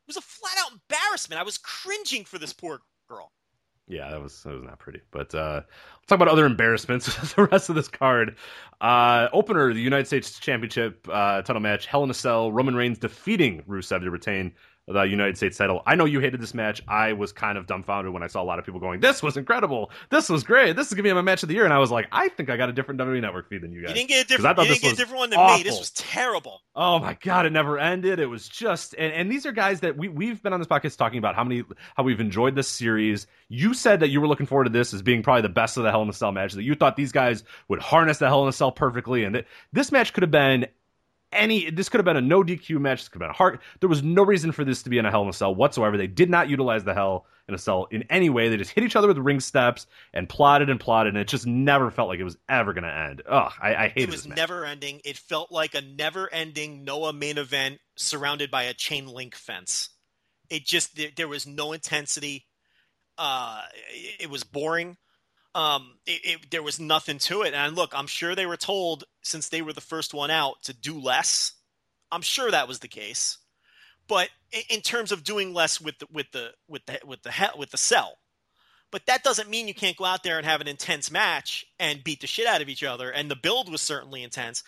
It 0.08 0.16
was 0.16 0.18
a 0.18 0.22
flat 0.22 0.58
out 0.60 0.72
embarrassment. 0.74 1.40
I 1.40 1.44
was 1.44 1.58
cringing 1.58 2.26
for 2.26 2.38
this 2.38 2.54
poor 2.54 2.80
girl. 3.08 3.32
Yeah, 3.88 4.10
that 4.10 4.22
was 4.22 4.44
that 4.44 4.54
was 4.54 4.64
not 4.64 4.80
pretty. 4.80 5.02
But 5.12 5.34
uh, 5.34 5.62
talk 6.10 6.18
about 6.18 6.28
other 6.28 6.46
embarrassments. 6.46 7.08
With 7.22 7.36
the 7.36 7.44
rest 7.46 7.70
of 7.70 7.76
this 7.76 7.88
card, 7.88 8.36
uh, 8.82 9.28
opener, 9.34 9.74
the 9.74 9.82
United 9.82 10.08
States 10.08 10.40
Championship 10.40 11.08
uh, 11.12 11.42
title 11.42 11.62
match, 11.62 11.86
Hell 11.86 12.04
in 12.04 12.10
a 12.10 12.14
Cell, 12.14 12.52
Roman 12.52 12.76
Reigns 12.76 12.98
defeating 12.98 13.64
Rusev 13.64 14.02
to 14.02 14.12
retain 14.12 14.54
the 14.90 15.04
United 15.04 15.38
States 15.38 15.56
title. 15.58 15.84
I 15.86 15.96
know 15.96 16.06
you 16.06 16.20
hated 16.20 16.42
this 16.42 16.56
match. 16.56 16.82
I 16.88 17.14
was 17.14 17.32
kind 17.32 17.58
of 17.60 17.68
dumbfounded 17.68 18.12
when 18.12 18.24
I 18.24 18.28
saw 18.28 18.42
a 18.42 18.44
lot 18.44 18.58
of 18.58 18.66
people 18.66 18.80
going, 18.80 19.00
"This 19.00 19.22
was 19.22 19.38
incredible. 19.38 19.92
This 20.10 20.30
was 20.30 20.44
great. 20.44 20.76
This 20.76 20.88
is 20.88 20.94
gonna 20.94 21.04
be 21.04 21.14
my 21.14 21.22
match 21.22 21.44
of 21.44 21.50
the 21.50 21.56
year." 21.56 21.64
And 21.64 21.74
I 21.74 21.78
was 21.78 21.92
like, 21.92 22.08
I 22.12 22.30
think 22.30 22.50
I 22.50 22.58
got 22.58 22.70
a 22.70 22.74
different 22.74 23.00
WWE 23.00 23.22
Network 23.22 23.50
feed 23.50 23.62
than 23.62 23.72
you 23.72 23.82
guys. 23.82 23.90
You 23.90 23.96
didn't 23.96 24.10
get 24.10 24.18
a 24.18 24.20
I 24.22 24.24
different. 24.24 24.56
thought 24.58 24.64
You 24.66 24.70
this 24.70 24.80
didn't 24.80 24.90
get 24.90 24.94
a 24.94 24.98
different 24.98 25.20
one 25.20 25.30
than 25.30 25.46
me. 25.46 25.64
This 25.64 25.74
awful. 25.74 25.80
was 25.82 25.92
terrible. 25.92 26.62
Oh 26.76 26.98
my 26.98 27.16
god, 27.22 27.46
it 27.46 27.52
never 27.52 27.78
ended. 27.78 28.20
It 28.20 28.26
was 28.26 28.48
just 28.48 28.96
and, 28.98 29.14
and 29.14 29.32
these 29.32 29.46
are 29.46 29.52
guys 29.52 29.82
that 29.82 29.96
we 29.96 30.10
we've 30.10 30.42
been 30.42 30.54
on 30.54 30.60
this 30.60 30.68
podcast 30.68 30.98
talking 30.98 31.20
about 31.20 31.36
how 31.36 31.44
many 31.44 31.64
how 31.96 32.02
we've 32.02 32.20
enjoyed 32.20 32.56
this 32.56 32.68
series. 32.68 33.28
You 33.48 33.76
said 33.76 34.00
that 34.00 34.10
you 34.10 34.20
were 34.22 34.28
looking 34.28 34.48
forward 34.48 34.64
to 34.64 34.70
this 34.72 34.92
as 34.96 35.04
being 35.04 35.22
probably 35.22 35.44
the 35.44 35.50
best 35.50 35.78
of 35.78 35.84
the 35.84 35.92
Hell 35.92 35.99
in 36.04 36.10
a 36.10 36.14
Cell 36.14 36.32
match. 36.32 36.54
That 36.54 36.64
you 36.64 36.76
thought 36.76 36.96
these 36.96 37.12
guys 37.12 37.44
would 37.68 37.80
harness 37.80 38.20
the 38.20 38.28
Hell 38.28 38.44
in 38.44 38.50
a 38.50 38.54
Cell 38.54 38.72
perfectly, 38.72 39.24
and 39.24 39.36
that 39.36 39.46
this 39.74 39.92
match 39.92 40.14
could 40.14 40.24
have 40.24 40.32
been 40.32 40.68
any. 41.32 41.70
This 41.70 41.90
could 41.90 42.00
have 42.00 42.06
been 42.06 42.18
a 42.18 42.22
no 42.22 42.44
DQ 42.44 42.80
match. 42.80 43.02
This 43.02 43.10
could 43.10 43.22
have 43.22 43.28
been 43.28 43.34
a 43.34 43.38
heart. 43.38 43.62
There 43.80 43.90
was 43.90 44.04
no 44.04 44.24
reason 44.24 44.52
for 44.52 44.64
this 44.64 44.84
to 44.84 44.90
be 44.90 44.98
in 44.98 45.06
a 45.06 45.12
Hell 45.12 45.24
in 45.24 45.30
a 45.30 45.34
Cell 45.34 45.54
whatsoever. 45.54 45.98
They 45.98 46.08
did 46.08 46.30
not 46.30 46.50
utilize 46.50 46.84
the 46.84 46.94
Hell 46.94 47.26
in 47.50 47.56
a 47.56 47.58
Cell 47.58 47.88
in 47.92 48.04
any 48.10 48.30
way. 48.30 48.48
They 48.48 48.58
just 48.58 48.72
hit 48.72 48.84
each 48.84 48.96
other 48.96 49.08
with 49.08 49.18
ring 49.18 49.40
steps 49.40 49.88
and 50.14 50.30
plotted 50.30 50.70
and 50.70 50.80
plotted, 50.80 51.14
and 51.14 51.22
it 51.22 51.28
just 51.28 51.46
never 51.46 51.92
felt 51.92 52.08
like 52.08 52.20
it 52.20 52.24
was 52.24 52.38
ever 52.48 52.74
going 52.74 52.84
to 52.84 52.94
end. 52.94 53.22
Ugh, 53.28 53.52
I, 53.62 53.76
I 53.76 53.88
hated 53.90 54.04
It 54.04 54.12
was 54.12 54.28
never 54.28 54.64
ending. 54.64 55.02
It 55.04 55.18
felt 55.18 55.52
like 55.52 55.76
a 55.76 55.82
never 55.82 56.32
ending 56.32 56.86
Noah 56.86 57.12
main 57.12 57.38
event 57.38 57.80
surrounded 57.96 58.50
by 58.50 58.64
a 58.64 58.74
chain 58.74 59.08
link 59.08 59.36
fence. 59.36 59.90
It 60.50 60.66
just 60.66 60.96
there, 60.96 61.10
there 61.16 61.28
was 61.28 61.46
no 61.46 61.74
intensity. 61.74 62.46
Uh, 63.18 63.62
it, 63.90 64.22
it 64.22 64.30
was 64.30 64.44
boring. 64.44 64.98
Um, 65.56 65.98
it, 66.06 66.22
it, 66.24 66.52
there 66.52 66.64
was 66.64 66.80
nothing 66.80 67.18
to 67.20 67.42
it. 67.42 67.54
And 67.54 67.76
look, 67.76 67.92
I'm 67.96 68.08
sure 68.08 68.36
they 68.36 68.46
were 68.46 68.58
told 68.58 69.04
since 69.22 69.50
they 69.50 69.62
were 69.62 69.74
the 69.74 69.82
first 69.82 70.14
one 70.14 70.32
out 70.32 70.62
to 70.64 70.74
do 70.74 71.00
less. 71.00 71.54
I'm 72.12 72.22
sure 72.22 72.52
that 72.52 72.68
was 72.68 72.80
the 72.80 72.88
case. 72.88 73.38
But 74.08 74.30
in, 74.52 74.62
in 74.70 74.82
terms 74.82 75.12
of 75.12 75.24
doing 75.24 75.54
less 75.54 75.82
with 75.82 75.98
the 76.00 76.08
with 76.12 76.32
the 76.32 76.52
with 76.68 76.86
the 76.86 77.00
with 77.06 77.22
the 77.24 77.32
he- 77.32 77.58
with 77.58 77.72
the 77.72 77.78
cell, 77.78 78.18
but 78.92 79.06
that 79.06 79.24
doesn't 79.24 79.50
mean 79.50 79.68
you 79.68 79.74
can't 79.74 79.98
go 79.98 80.06
out 80.06 80.24
there 80.24 80.38
and 80.38 80.46
have 80.46 80.62
an 80.62 80.68
intense 80.68 81.12
match 81.12 81.66
and 81.80 82.04
beat 82.04 82.22
the 82.22 82.28
shit 82.28 82.48
out 82.48 82.62
of 82.62 82.70
each 82.70 82.84
other. 82.84 83.12
And 83.12 83.30
the 83.30 83.36
build 83.36 83.72
was 83.72 83.82
certainly 83.82 84.24
intense. 84.24 84.64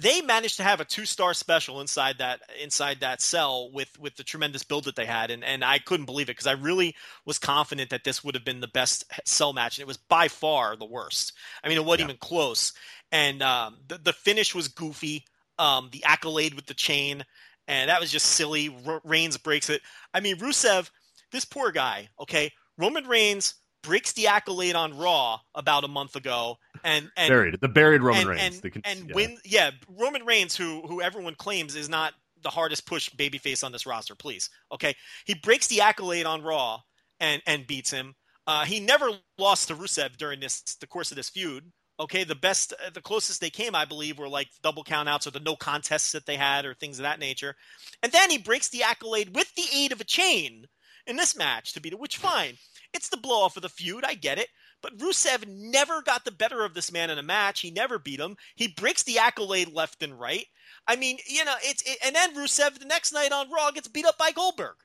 They 0.00 0.22
managed 0.22 0.56
to 0.56 0.62
have 0.62 0.80
a 0.80 0.84
two 0.84 1.04
star 1.04 1.34
special 1.34 1.80
inside 1.80 2.18
that 2.18 2.40
inside 2.62 3.00
that 3.00 3.20
cell 3.20 3.70
with 3.72 3.98
with 3.98 4.16
the 4.16 4.24
tremendous 4.24 4.64
build 4.64 4.84
that 4.84 4.96
they 4.96 5.06
had, 5.06 5.30
and 5.30 5.44
and 5.44 5.64
I 5.64 5.78
couldn't 5.78 6.06
believe 6.06 6.28
it 6.28 6.32
because 6.32 6.46
I 6.46 6.52
really 6.52 6.94
was 7.26 7.38
confident 7.38 7.90
that 7.90 8.04
this 8.04 8.24
would 8.24 8.34
have 8.34 8.44
been 8.44 8.60
the 8.60 8.68
best 8.68 9.04
cell 9.26 9.52
match, 9.52 9.78
and 9.78 9.82
it 9.82 9.88
was 9.88 9.98
by 9.98 10.28
far 10.28 10.76
the 10.76 10.86
worst. 10.86 11.32
I 11.62 11.68
mean, 11.68 11.76
it 11.78 11.84
wasn't 11.84 12.00
Yeah. 12.00 12.04
even 12.06 12.16
close. 12.18 12.72
And 13.12 13.42
um, 13.42 13.78
the 13.88 13.98
the 13.98 14.12
finish 14.12 14.54
was 14.54 14.68
goofy. 14.68 15.24
Um, 15.58 15.90
the 15.92 16.04
accolade 16.04 16.54
with 16.54 16.66
the 16.66 16.74
chain, 16.74 17.24
and 17.68 17.90
that 17.90 18.00
was 18.00 18.10
just 18.10 18.26
silly. 18.26 18.74
R- 18.86 19.02
Reigns 19.04 19.36
breaks 19.36 19.68
it. 19.68 19.82
I 20.14 20.20
mean, 20.20 20.36
Rusev, 20.38 20.90
this 21.32 21.44
poor 21.44 21.70
guy. 21.70 22.08
Okay, 22.18 22.52
Roman 22.78 23.06
Reigns 23.06 23.54
breaks 23.82 24.12
the 24.12 24.26
accolade 24.28 24.74
on 24.74 24.96
Raw 24.96 25.38
about 25.54 25.84
a 25.84 25.88
month 25.88 26.16
ago, 26.16 26.58
and 26.84 27.10
and 27.16 27.30
buried 27.30 27.60
the 27.60 27.68
buried 27.68 28.02
Roman 28.02 28.20
and, 28.22 28.30
Reigns. 28.30 28.60
and, 28.62 28.72
can- 28.72 28.82
and 28.84 29.08
yeah. 29.08 29.14
win. 29.14 29.38
Yeah, 29.44 29.70
Roman 29.88 30.24
Reigns, 30.24 30.56
who 30.56 30.82
who 30.86 31.00
everyone 31.02 31.34
claims 31.34 31.74
is 31.76 31.88
not 31.88 32.14
the 32.42 32.50
hardest 32.50 32.86
push 32.86 33.10
babyface 33.10 33.62
on 33.62 33.72
this 33.72 33.86
roster. 33.86 34.14
Please, 34.14 34.50
okay, 34.72 34.94
he 35.24 35.34
breaks 35.34 35.66
the 35.66 35.80
accolade 35.80 36.26
on 36.26 36.42
Raw 36.42 36.80
and 37.20 37.42
and 37.46 37.66
beats 37.66 37.90
him. 37.90 38.14
Uh, 38.46 38.64
he 38.64 38.80
never 38.80 39.10
lost 39.38 39.68
to 39.68 39.74
Rusev 39.74 40.16
during 40.16 40.40
this 40.40 40.60
the 40.80 40.86
course 40.86 41.10
of 41.10 41.16
this 41.16 41.28
feud. 41.28 41.70
Okay, 42.00 42.24
the 42.24 42.34
best, 42.34 42.72
uh, 42.72 42.88
the 42.88 43.02
closest 43.02 43.42
they 43.42 43.50
came, 43.50 43.74
I 43.74 43.84
believe, 43.84 44.18
were 44.18 44.28
like 44.28 44.48
double 44.62 44.82
countouts 44.82 45.26
or 45.26 45.32
the 45.32 45.40
no 45.40 45.54
contests 45.54 46.12
that 46.12 46.24
they 46.24 46.36
had 46.36 46.64
or 46.64 46.72
things 46.72 46.98
of 46.98 47.02
that 47.02 47.20
nature. 47.20 47.54
And 48.02 48.10
then 48.10 48.30
he 48.30 48.38
breaks 48.38 48.70
the 48.70 48.84
accolade 48.84 49.36
with 49.36 49.54
the 49.54 49.66
aid 49.74 49.92
of 49.92 50.00
a 50.00 50.04
chain 50.04 50.66
in 51.06 51.16
this 51.16 51.36
match 51.36 51.74
to 51.74 51.80
beat 51.80 51.92
it. 51.92 52.00
Which 52.00 52.16
fine, 52.16 52.54
it's 52.94 53.08
the 53.08 53.16
blow 53.16 53.42
off 53.42 53.56
of 53.56 53.62
the 53.62 53.68
feud. 53.68 54.04
I 54.04 54.14
get 54.14 54.38
it. 54.38 54.48
But 54.82 54.96
Rusev 54.98 55.46
never 55.46 56.00
got 56.02 56.24
the 56.24 56.30
better 56.30 56.64
of 56.64 56.72
this 56.74 56.90
man 56.90 57.10
in 57.10 57.18
a 57.18 57.22
match. 57.22 57.60
He 57.60 57.70
never 57.70 57.98
beat 57.98 58.18
him. 58.20 58.36
He 58.54 58.68
breaks 58.68 59.02
the 59.02 59.18
accolade 59.18 59.72
left 59.72 60.02
and 60.02 60.18
right. 60.18 60.46
I 60.88 60.96
mean, 60.96 61.18
you 61.26 61.44
know, 61.44 61.54
it's 61.62 61.82
it, 61.82 61.98
and 62.04 62.14
then 62.16 62.34
Rusev 62.34 62.78
the 62.78 62.86
next 62.86 63.12
night 63.12 63.30
on 63.32 63.50
Raw 63.50 63.70
gets 63.72 63.88
beat 63.88 64.06
up 64.06 64.16
by 64.16 64.30
Goldberg. 64.32 64.76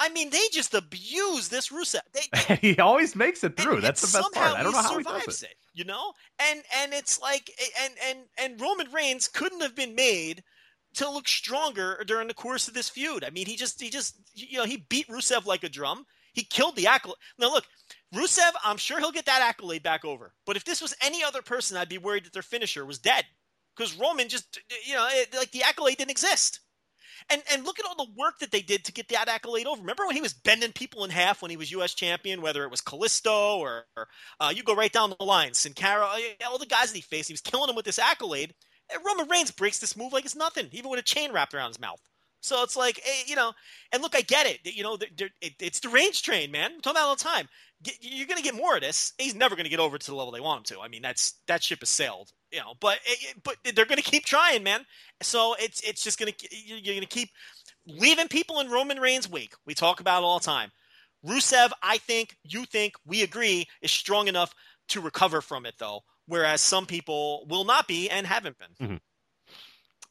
I 0.00 0.08
mean, 0.10 0.30
they 0.30 0.42
just 0.52 0.74
abuse 0.74 1.48
this 1.48 1.68
Rusev. 1.70 2.00
They, 2.12 2.56
he 2.60 2.78
always 2.78 3.16
makes 3.16 3.42
it 3.44 3.56
through. 3.56 3.76
and- 3.76 3.84
That's 3.84 4.02
and 4.02 4.12
the 4.12 4.18
best 4.18 4.34
part. 4.34 4.56
I 4.58 4.62
don't 4.62 4.72
know 4.72 4.82
how 4.82 4.96
he 4.98 5.04
survives 5.04 5.24
does 5.26 5.42
it. 5.42 5.50
it. 5.50 5.56
You 5.74 5.84
know, 5.84 6.12
and 6.40 6.62
and 6.82 6.92
it's 6.92 7.20
like, 7.20 7.50
and 7.82 7.94
and 8.08 8.18
and 8.36 8.60
Roman 8.60 8.90
Reigns 8.92 9.28
couldn't 9.28 9.60
have 9.60 9.76
been 9.76 9.94
made 9.94 10.42
to 10.94 11.08
look 11.08 11.28
stronger 11.28 12.02
during 12.06 12.26
the 12.26 12.34
course 12.34 12.66
of 12.66 12.74
this 12.74 12.88
feud. 12.88 13.22
I 13.22 13.30
mean, 13.30 13.46
he 13.46 13.54
just 13.56 13.80
he 13.80 13.88
just 13.90 14.16
you 14.34 14.58
know 14.58 14.64
he 14.64 14.78
beat 14.88 15.06
Rusev 15.08 15.46
like 15.46 15.62
a 15.62 15.68
drum. 15.68 16.04
He 16.38 16.44
killed 16.44 16.76
the 16.76 16.86
accolade. 16.86 17.16
Now 17.36 17.50
look, 17.50 17.64
Rusev, 18.14 18.52
I'm 18.64 18.76
sure 18.76 19.00
he'll 19.00 19.10
get 19.10 19.26
that 19.26 19.42
accolade 19.42 19.82
back 19.82 20.04
over. 20.04 20.32
But 20.46 20.56
if 20.56 20.64
this 20.64 20.80
was 20.80 20.94
any 21.02 21.24
other 21.24 21.42
person, 21.42 21.76
I'd 21.76 21.88
be 21.88 21.98
worried 21.98 22.26
that 22.26 22.32
their 22.32 22.42
finisher 22.42 22.86
was 22.86 23.00
dead 23.00 23.24
because 23.76 23.98
Roman 23.98 24.28
just 24.28 24.60
you 24.86 24.94
know 24.94 25.08
it, 25.10 25.34
like 25.34 25.50
the 25.50 25.64
accolade 25.64 25.98
didn't 25.98 26.12
exist. 26.12 26.60
And 27.28 27.42
and 27.52 27.64
look 27.64 27.80
at 27.80 27.86
all 27.86 27.96
the 27.96 28.12
work 28.16 28.38
that 28.38 28.52
they 28.52 28.62
did 28.62 28.84
to 28.84 28.92
get 28.92 29.08
that 29.08 29.26
accolade 29.26 29.66
over. 29.66 29.80
Remember 29.80 30.06
when 30.06 30.14
he 30.14 30.22
was 30.22 30.32
bending 30.32 30.70
people 30.70 31.02
in 31.02 31.10
half 31.10 31.42
when 31.42 31.50
he 31.50 31.56
was 31.56 31.72
U.S. 31.72 31.92
champion, 31.92 32.40
whether 32.40 32.62
it 32.62 32.70
was 32.70 32.80
Kalisto 32.80 33.56
or, 33.58 33.86
or 33.96 34.06
uh, 34.38 34.52
you 34.54 34.62
go 34.62 34.76
right 34.76 34.92
down 34.92 35.12
the 35.18 35.24
line, 35.24 35.54
Sin 35.54 35.72
Cara, 35.72 36.08
all 36.46 36.58
the 36.58 36.66
guys 36.66 36.92
that 36.92 36.96
he 36.96 37.02
faced, 37.02 37.26
he 37.26 37.32
was 37.32 37.40
killing 37.40 37.66
them 37.66 37.74
with 37.74 37.84
this 37.84 37.98
accolade. 37.98 38.54
And 38.94 39.04
Roman 39.04 39.28
Reigns 39.28 39.50
breaks 39.50 39.80
this 39.80 39.96
move 39.96 40.12
like 40.12 40.24
it's 40.24 40.36
nothing, 40.36 40.68
even 40.70 40.88
with 40.88 41.00
a 41.00 41.02
chain 41.02 41.32
wrapped 41.32 41.52
around 41.52 41.70
his 41.70 41.80
mouth. 41.80 42.00
So 42.40 42.62
it's 42.62 42.76
like, 42.76 42.98
eh, 43.04 43.22
you 43.26 43.36
know, 43.36 43.52
and 43.92 44.02
look, 44.02 44.14
I 44.16 44.20
get 44.22 44.46
it. 44.46 44.60
You 44.64 44.82
know, 44.82 44.96
it's 45.40 45.80
the 45.80 45.88
Reigns 45.88 46.20
train, 46.20 46.50
man. 46.50 46.72
I'm 46.74 46.80
talking 46.80 46.96
about 46.98 47.08
all 47.08 47.16
the 47.16 47.22
time. 47.24 47.48
You're 48.00 48.26
going 48.26 48.38
to 48.38 48.42
get 48.42 48.54
more 48.56 48.74
of 48.74 48.80
this. 48.80 49.12
He's 49.18 49.34
never 49.36 49.54
going 49.54 49.64
to 49.64 49.70
get 49.70 49.78
over 49.80 49.98
to 49.98 50.06
the 50.10 50.16
level 50.16 50.32
they 50.32 50.40
want 50.40 50.58
him 50.70 50.76
to. 50.76 50.82
I 50.82 50.88
mean, 50.88 51.02
that's 51.02 51.34
that 51.46 51.62
ship 51.62 51.80
has 51.80 51.90
sailed. 51.90 52.30
You 52.50 52.60
know, 52.60 52.74
but 52.80 52.98
it, 53.04 53.18
it- 53.36 53.42
but 53.44 53.56
they're 53.74 53.84
going 53.84 54.02
to 54.02 54.10
keep 54.10 54.24
trying, 54.24 54.62
man. 54.62 54.84
So 55.22 55.54
it's 55.58 55.80
it's 55.82 56.02
just 56.02 56.18
going 56.18 56.32
to 56.32 56.48
you're 56.50 56.80
going 56.80 57.00
to 57.00 57.06
keep 57.06 57.30
leaving 57.86 58.28
people 58.28 58.60
in 58.60 58.70
Roman 58.70 58.98
Reigns' 59.00 59.30
wake. 59.30 59.54
We 59.66 59.74
talk 59.74 60.00
about 60.00 60.22
it 60.22 60.24
all 60.26 60.38
the 60.38 60.44
time. 60.44 60.70
Rusev, 61.26 61.70
I 61.82 61.98
think, 61.98 62.36
you 62.44 62.64
think, 62.64 62.94
we 63.04 63.22
agree, 63.22 63.66
is 63.82 63.90
strong 63.90 64.28
enough 64.28 64.54
to 64.88 65.00
recover 65.00 65.40
from 65.40 65.66
it, 65.66 65.74
though. 65.78 66.02
Whereas 66.26 66.60
some 66.60 66.86
people 66.86 67.46
will 67.48 67.64
not 67.64 67.88
be 67.88 68.08
and 68.10 68.26
haven't 68.26 68.56
been. 68.58 68.86
Mm-hmm. 68.88 68.96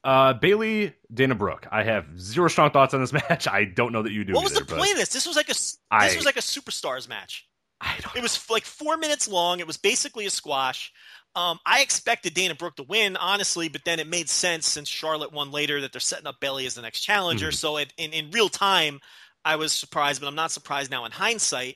Uh, 0.07 0.33
Bayley, 0.33 0.93
Dana 1.13 1.35
Brooke. 1.35 1.67
I 1.69 1.83
have 1.83 2.05
zero 2.17 2.47
strong 2.47 2.71
thoughts 2.71 2.93
on 2.93 3.01
this 3.01 3.11
match. 3.29 3.45
I 3.47 3.65
don't 3.65 3.91
know 3.91 4.03
that 4.03 4.13
you 4.13 4.23
do. 4.23 4.33
what 4.33 4.43
was 4.45 4.53
either, 4.55 4.63
the 4.63 4.75
point 4.75 4.91
of 4.91 4.97
this? 4.97 5.09
This 5.09 5.27
was 5.27 5.35
like 5.35 5.47
a 5.47 5.53
this 5.53 5.77
I- 5.91 6.15
was 6.15 6.25
like 6.25 6.37
a 6.37 6.41
superstars 6.41 7.09
match. 7.09 7.45
I 7.81 7.95
don't. 8.01 8.15
It 8.15 8.23
was 8.23 8.35
f- 8.37 8.49
like 8.49 8.63
four 8.65 8.95
minutes 8.97 9.27
long. 9.27 9.59
It 9.59 9.67
was 9.67 9.77
basically 9.77 10.25
a 10.25 10.29
squash. 10.29 10.91
Um, 11.35 11.59
I 11.65 11.81
expected 11.81 12.33
Dana 12.33 12.55
Brooke 12.55 12.77
to 12.77 12.83
win, 12.83 13.15
honestly, 13.17 13.67
but 13.67 13.81
then 13.85 13.99
it 13.99 14.07
made 14.07 14.29
sense 14.29 14.65
since 14.65 14.87
Charlotte 14.87 15.31
won 15.33 15.51
later 15.51 15.81
that 15.81 15.91
they're 15.91 15.99
setting 16.01 16.25
up 16.25 16.39
Bayley 16.39 16.65
as 16.65 16.73
the 16.73 16.81
next 16.81 17.01
challenger. 17.01 17.49
Mhm. 17.49 17.53
So 17.55 17.77
it, 17.77 17.93
in 17.97 18.13
in 18.13 18.31
real 18.31 18.49
time, 18.49 18.99
I 19.45 19.57
was 19.57 19.73
surprised, 19.73 20.21
but 20.21 20.27
I'm 20.27 20.35
not 20.35 20.51
surprised 20.51 20.89
now 20.89 21.03
in 21.05 21.11
hindsight. 21.11 21.75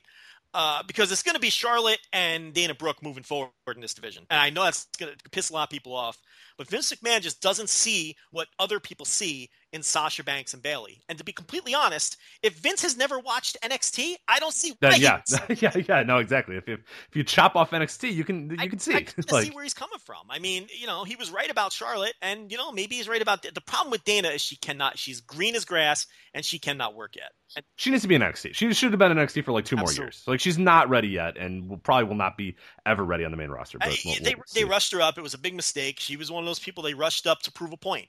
Uh, 0.53 0.83
because 0.87 1.11
it's 1.13 1.23
going 1.23 1.35
to 1.35 1.39
be 1.39 1.49
Charlotte 1.49 1.99
and 2.11 2.53
Dana 2.53 2.73
Brooke 2.75 3.01
moving 3.01 3.23
forward 3.23 3.51
in 3.73 3.79
this 3.79 3.93
division. 3.93 4.25
And 4.29 4.37
I 4.37 4.49
know 4.49 4.63
that's 4.65 4.85
going 4.99 5.13
to 5.15 5.29
piss 5.29 5.49
a 5.49 5.53
lot 5.53 5.63
of 5.63 5.69
people 5.69 5.95
off, 5.95 6.17
but 6.57 6.67
Vince 6.67 6.91
McMahon 6.91 7.21
just 7.21 7.41
doesn't 7.41 7.69
see 7.69 8.15
what 8.31 8.47
other 8.59 8.79
people 8.79 9.05
see 9.05 9.49
in 9.73 9.81
Sasha 9.84 10.23
Banks 10.23 10.53
and 10.53 10.61
Bayley. 10.61 11.02
And 11.07 11.18
to 11.18 11.23
be 11.23 11.31
completely 11.31 11.73
honest, 11.73 12.18
if 12.43 12.56
Vince 12.56 12.81
has 12.81 12.98
never 12.98 13.19
watched 13.19 13.57
NXT, 13.64 14.15
I 14.27 14.39
don't 14.39 14.53
see 14.53 14.73
why 14.80 14.95
yeah, 14.95 15.22
yeah, 15.49 15.72
yeah. 15.88 16.03
No, 16.03 16.18
exactly. 16.18 16.57
If, 16.57 16.68
if 16.68 16.80
if 17.10 17.15
you 17.15 17.23
chop 17.23 17.56
off 17.56 17.72
NXT, 17.72 18.14
you 18.14 18.23
can 18.23 18.49
you 18.49 18.57
I- 18.60 18.68
can 18.68 18.80
see 18.80 18.93
I 18.93 19.03
can 19.03 19.23
like 19.31 19.45
see 19.45 19.52
where 19.52 19.64
he's 19.64 19.73
coming 19.73 19.99
from. 19.99 20.26
I 20.30 20.39
mean, 20.39 20.68
you 20.77 20.88
know, 20.88 21.03
he 21.03 21.15
was 21.15 21.31
right 21.31 21.49
about 21.49 21.72
Charlotte, 21.72 22.14
and 22.22 22.52
you 22.52 22.57
know, 22.57 22.72
maybe 22.72 22.95
he's 22.95 23.07
right 23.07 23.22
about 23.22 23.43
the 23.43 23.61
problem 23.61 23.91
with 23.91 24.03
Dana 24.03 24.30
is 24.30 24.41
she 24.41 24.56
cannot. 24.56 24.98
She's 24.98 25.22
green 25.22 25.56
as 25.56 25.65
grass, 25.65 26.07
and 26.34 26.43
she 26.43 26.60
cannot 26.60 26.95
work 26.95 27.15
yet. 27.15 27.31
And 27.56 27.65
she 27.76 27.91
needs 27.91 28.02
to 28.03 28.07
be 28.07 28.15
in 28.15 28.22
NXT. 28.22 28.56
She 28.56 28.73
should 28.73 28.91
have 28.91 28.99
been 28.99 29.11
in 29.11 29.18
NXT 29.18 29.43
for 29.45 29.52
like 29.52 29.65
two 29.65 29.76
more 29.77 29.91
years. 29.91 30.23
Like 30.27 30.39
she's 30.39 30.57
not 30.57 30.89
ready 30.89 31.10
yet, 31.10 31.38
and 31.38 31.69
will, 31.69 31.77
probably 31.77 32.06
will 32.06 32.15
not 32.15 32.38
be 32.38 32.56
ever 32.85 33.03
ready 33.03 33.26
on 33.26 33.31
the 33.31 33.38
main 33.38 33.49
roster. 33.49 33.77
But 33.77 33.89
I- 33.89 33.98
we'll- 34.06 34.15
they 34.22 34.35
we'll 34.35 34.43
they 34.53 34.64
rushed 34.65 34.91
her 34.91 35.02
up. 35.02 35.18
It 35.18 35.22
was 35.22 35.34
a 35.34 35.38
big 35.39 35.56
mistake. 35.56 35.99
She 35.99 36.18
was 36.18 36.30
one 36.31 36.43
of 36.43 36.48
those 36.48 36.60
people 36.60 36.84
they 36.84 36.93
rushed 36.93 37.26
up 37.27 37.41
to 37.43 37.52
prove 37.52 37.72
a 37.73 37.77
point. 37.77 38.07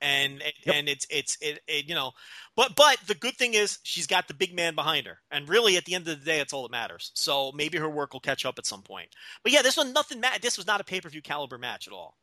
And 0.00 0.42
Yep. 0.64 0.76
and 0.76 0.88
it's 0.88 1.06
it's 1.10 1.38
it, 1.40 1.60
it 1.66 1.88
you 1.88 1.94
know, 1.94 2.12
but 2.54 2.76
but 2.76 2.98
the 3.06 3.14
good 3.14 3.36
thing 3.36 3.54
is 3.54 3.78
she's 3.82 4.06
got 4.06 4.28
the 4.28 4.34
big 4.34 4.54
man 4.54 4.74
behind 4.74 5.06
her, 5.06 5.18
and 5.30 5.48
really 5.48 5.76
at 5.76 5.84
the 5.86 5.94
end 5.94 6.06
of 6.08 6.18
the 6.18 6.24
day, 6.24 6.40
it's 6.40 6.52
all 6.52 6.62
that 6.64 6.70
matters. 6.70 7.12
So 7.14 7.52
maybe 7.54 7.78
her 7.78 7.88
work 7.88 8.12
will 8.12 8.20
catch 8.20 8.44
up 8.44 8.58
at 8.58 8.66
some 8.66 8.82
point. 8.82 9.08
But 9.42 9.52
yeah, 9.52 9.62
this 9.62 9.76
was 9.76 9.92
nothing. 9.92 10.20
Ma- 10.20 10.38
this 10.40 10.56
was 10.58 10.66
not 10.66 10.80
a 10.80 10.84
pay 10.84 11.00
per 11.00 11.08
view 11.08 11.22
caliber 11.22 11.58
match 11.58 11.86
at 11.88 11.94
all. 11.94 12.16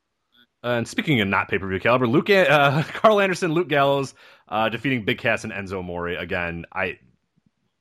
and 0.64 0.88
speaking 0.88 1.20
of 1.22 1.28
not 1.28 1.50
pay 1.50 1.58
per 1.58 1.68
view 1.68 1.80
caliber, 1.80 2.08
Luke, 2.08 2.30
uh, 2.30 2.84
Karl 2.94 3.20
Anderson, 3.20 3.54
Luke 3.54 3.68
Gallows, 3.70 4.14
uh, 4.50 4.70
defeating 4.70 5.04
Big 5.06 5.18
Cass 5.18 5.44
and 5.44 5.54
Enzo 5.54 5.80
Amore 5.80 6.10
again. 6.10 6.66
I 6.74 7.00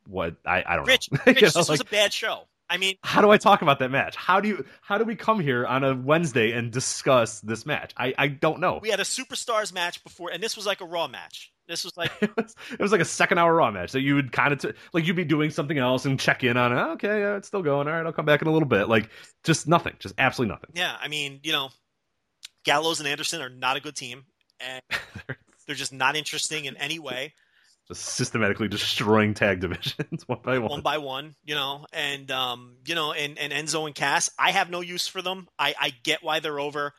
what 0.07 0.37
I 0.47 0.65
I 0.67 0.77
don't 0.77 0.87
Rich, 0.87 1.11
know. 1.11 1.19
Rich 1.27 1.43
You 1.43 1.49
know, 1.49 1.53
this 1.53 1.69
was 1.69 1.81
a 1.81 1.85
bad 1.85 2.13
show. 2.13 2.49
I 2.73 2.79
mean, 2.79 2.97
how 3.03 3.21
do 3.21 3.31
I 3.31 3.37
talk 3.37 3.61
about 3.61 3.81
that 3.81 3.91
match? 3.91 4.17
How 4.17 4.41
do 4.41 4.49
you 4.49 4.65
how 4.81 4.97
do 4.97 5.05
we 5.05 5.15
come 5.15 5.41
here 5.41 5.67
on 5.67 5.85
a 5.85 5.95
Wednesday 5.95 6.53
and 6.53 6.73
discuss 6.73 7.41
this 7.43 7.67
match? 7.67 7.93
I 7.99 8.15
I 8.17 8.29
don't 8.29 8.61
know. 8.61 8.79
we 8.81 8.89
had 8.89 8.99
a 8.99 9.05
superstars 9.05 9.75
match 9.75 10.03
before, 10.03 10.31
and 10.31 10.43
this 10.43 10.57
was 10.57 10.65
like 10.65 10.81
a 10.81 10.87
Raw 10.87 11.07
match. 11.07 11.53
This 11.69 11.85
was 11.85 11.95
like 11.99 12.11
it 12.23 12.35
was, 12.35 12.55
it 12.71 12.81
was 12.81 12.91
like 12.91 13.03
a 13.03 13.05
second 13.05 13.37
hour 13.39 13.55
raw 13.55 13.71
match 13.71 13.93
that 13.93 14.01
you 14.01 14.15
would 14.15 14.33
kind 14.33 14.53
of 14.53 14.59
t- 14.59 14.73
like 14.95 15.07
you'd 15.07 15.17
be 15.17 15.25
doing 15.25 15.51
something 15.51 15.77
else 15.77 16.07
and 16.07 16.19
check 16.19 16.43
in 16.45 16.57
on 16.57 16.73
it. 16.73 16.81
Oh, 16.81 16.93
okay, 16.93 17.21
yeah, 17.21 17.37
it's 17.37 17.49
still 17.49 17.63
going. 17.63 17.89
All 17.89 17.95
right, 17.95 18.07
I'll 18.07 18.13
come 18.13 18.25
back 18.25 18.43
in 18.43 18.49
a 18.49 18.53
little 18.53 18.69
bit. 18.69 18.89
Like 18.89 19.11
just 19.45 19.69
nothing, 19.69 19.95
just 19.99 20.15
absolutely 20.19 20.55
nothing. 20.55 20.71
Yeah, 20.75 20.97
I 21.01 21.09
mean, 21.09 21.41
you 21.43 21.53
know, 21.53 21.69
Gallows 22.65 23.01
and 23.01 23.09
Anderson 23.09 23.43
are 23.43 23.51
not 23.51 23.77
a 23.77 23.81
good 23.81 23.97
team, 23.97 24.25
and 24.61 24.83
they're 25.67 25.77
just 25.77 25.93
not 25.93 26.17
interesting 26.17 26.65
in 26.65 26.77
any 26.79 26.99
way, 26.99 27.35
Just 27.89 28.03
systematically 28.03 28.69
destroying 28.69 29.35
tag 29.35 29.61
divisions 29.61 30.23
one 30.29 30.39
by 30.43 30.59
one. 30.59 30.71
one 30.71 30.81
by 30.83 30.99
one. 30.99 31.35
You 31.45 31.55
know, 31.55 31.87
and 31.93 32.31
um, 32.31 32.77
you 32.87 32.95
know, 32.95 33.13
and, 33.13 33.39
and 33.39 33.53
Enzo 33.53 33.87
and 33.87 33.95
Cass, 33.95 34.31
I 34.39 34.53
have 34.53 34.71
no 34.71 34.81
use 34.81 35.09
for 35.09 35.21
them. 35.21 35.49
I, 35.59 35.75
I 35.81 35.93
get 36.03 36.23
why 36.23 36.41
they're 36.41 36.61
over. 36.61 36.93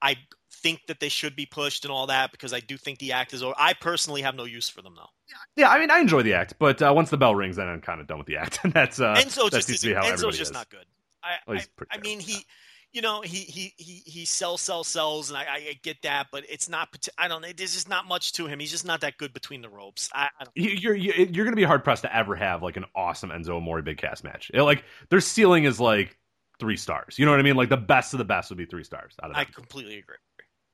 I 0.00 0.16
think 0.50 0.80
that 0.86 1.00
they 1.00 1.08
should 1.08 1.36
be 1.36 1.46
pushed 1.46 1.84
and 1.84 1.92
all 1.92 2.06
that 2.06 2.30
because 2.32 2.52
I 2.52 2.60
do 2.60 2.76
think 2.76 2.98
the 2.98 3.12
act 3.12 3.32
is 3.32 3.42
over. 3.42 3.54
I 3.56 3.74
personally 3.74 4.22
have 4.22 4.34
no 4.34 4.44
use 4.44 4.68
for 4.68 4.82
them 4.82 4.94
though. 4.96 5.08
Yeah, 5.56 5.70
I 5.70 5.78
mean, 5.78 5.90
I 5.90 5.98
enjoy 5.98 6.22
the 6.22 6.34
act, 6.34 6.54
but 6.58 6.80
uh, 6.80 6.92
once 6.94 7.10
the 7.10 7.16
bell 7.16 7.34
rings, 7.34 7.56
then 7.56 7.68
I'm 7.68 7.80
kind 7.80 8.00
of 8.00 8.06
done 8.06 8.18
with 8.18 8.26
the 8.26 8.36
act, 8.36 8.60
and 8.62 8.72
that's 8.74 9.00
uh, 9.00 9.14
Enzo 9.16 9.50
that 9.50 9.56
just 9.58 9.68
seems 9.68 9.80
to 9.80 9.90
isn't, 9.90 9.90
be 9.90 9.94
how 9.94 10.02
Enzo's 10.04 10.38
just 10.38 10.52
not 10.52 10.70
good. 10.70 10.86
I, 11.22 11.36
Oh, 11.46 11.54
I, 11.54 11.64
I 11.90 11.98
mean, 11.98 12.20
he. 12.20 12.44
You 12.92 13.02
know, 13.02 13.20
he 13.20 13.38
he 13.40 13.74
he 13.76 14.02
he 14.06 14.24
sells, 14.24 14.62
sells, 14.62 14.88
sells, 14.88 15.28
and 15.28 15.36
I, 15.38 15.42
I 15.42 15.78
get 15.82 16.00
that, 16.02 16.28
but 16.32 16.44
it's 16.48 16.68
not. 16.70 16.88
I 17.18 17.28
don't. 17.28 17.42
know. 17.42 17.48
There's 17.54 17.74
just 17.74 17.88
not 17.88 18.08
much 18.08 18.32
to 18.34 18.46
him. 18.46 18.58
He's 18.60 18.70
just 18.70 18.86
not 18.86 19.02
that 19.02 19.18
good 19.18 19.34
between 19.34 19.60
the 19.60 19.68
ropes. 19.68 20.08
I, 20.14 20.28
I 20.40 20.46
You're 20.54 20.94
you're, 20.94 21.14
you're 21.14 21.44
going 21.44 21.52
to 21.52 21.56
be 21.56 21.64
hard 21.64 21.84
pressed 21.84 22.02
to 22.02 22.16
ever 22.16 22.34
have 22.34 22.62
like 22.62 22.76
an 22.78 22.86
awesome 22.94 23.28
Enzo 23.30 23.56
Amore 23.58 23.82
Big 23.82 23.98
Cass 23.98 24.24
match. 24.24 24.50
It, 24.54 24.62
like 24.62 24.84
their 25.10 25.20
ceiling 25.20 25.64
is 25.64 25.78
like 25.78 26.16
three 26.58 26.76
stars. 26.78 27.18
You 27.18 27.26
know 27.26 27.30
what 27.32 27.40
I 27.40 27.44
mean? 27.44 27.56
Like 27.56 27.68
the 27.68 27.76
best 27.76 28.14
of 28.14 28.18
the 28.18 28.24
best 28.24 28.50
would 28.50 28.58
be 28.58 28.64
three 28.64 28.84
stars 28.84 29.14
out 29.22 29.30
of 29.30 29.36
I 29.36 29.44
them. 29.44 29.52
completely 29.54 29.98
agree. 29.98 30.16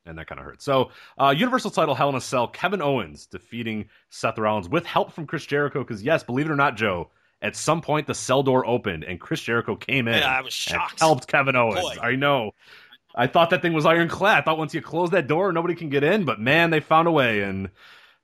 and 0.06 0.16
that 0.18 0.26
kind 0.28 0.38
of 0.38 0.44
hurts. 0.46 0.64
So, 0.64 0.90
uh, 1.18 1.34
Universal 1.36 1.72
title 1.72 1.94
Hell 1.94 2.10
in 2.10 2.14
a 2.14 2.20
Cell, 2.20 2.46
Kevin 2.48 2.80
Owens 2.80 3.26
defeating 3.26 3.88
Seth 4.10 4.38
Rollins 4.38 4.68
with 4.68 4.86
help 4.86 5.12
from 5.12 5.26
Chris 5.26 5.44
Jericho. 5.46 5.80
Because 5.82 6.02
yes, 6.02 6.22
believe 6.22 6.46
it 6.46 6.52
or 6.52 6.56
not, 6.56 6.76
Joe, 6.76 7.10
at 7.44 7.54
some 7.54 7.80
point 7.80 8.06
the 8.06 8.14
cell 8.14 8.42
door 8.42 8.66
opened 8.66 9.04
and 9.04 9.20
Chris 9.20 9.40
Jericho 9.40 9.76
came 9.76 10.08
in 10.08 10.14
Yeah, 10.14 10.28
I 10.28 10.40
was 10.40 10.46
and 10.46 10.52
shocked. 10.52 10.98
helped 11.00 11.28
Kevin 11.28 11.54
Owens. 11.54 11.80
Boy. 11.80 11.96
I 12.00 12.16
know. 12.16 12.52
I 13.14 13.28
thought 13.28 13.50
that 13.50 13.62
thing 13.62 13.74
was 13.74 13.86
ironclad. 13.86 14.38
I 14.38 14.40
thought 14.42 14.58
once 14.58 14.74
you 14.74 14.82
close 14.82 15.10
that 15.10 15.28
door, 15.28 15.52
nobody 15.52 15.74
can 15.74 15.88
get 15.88 16.02
in. 16.02 16.24
But 16.24 16.40
man, 16.40 16.70
they 16.70 16.80
found 16.80 17.06
a 17.06 17.12
way, 17.12 17.42
and 17.42 17.70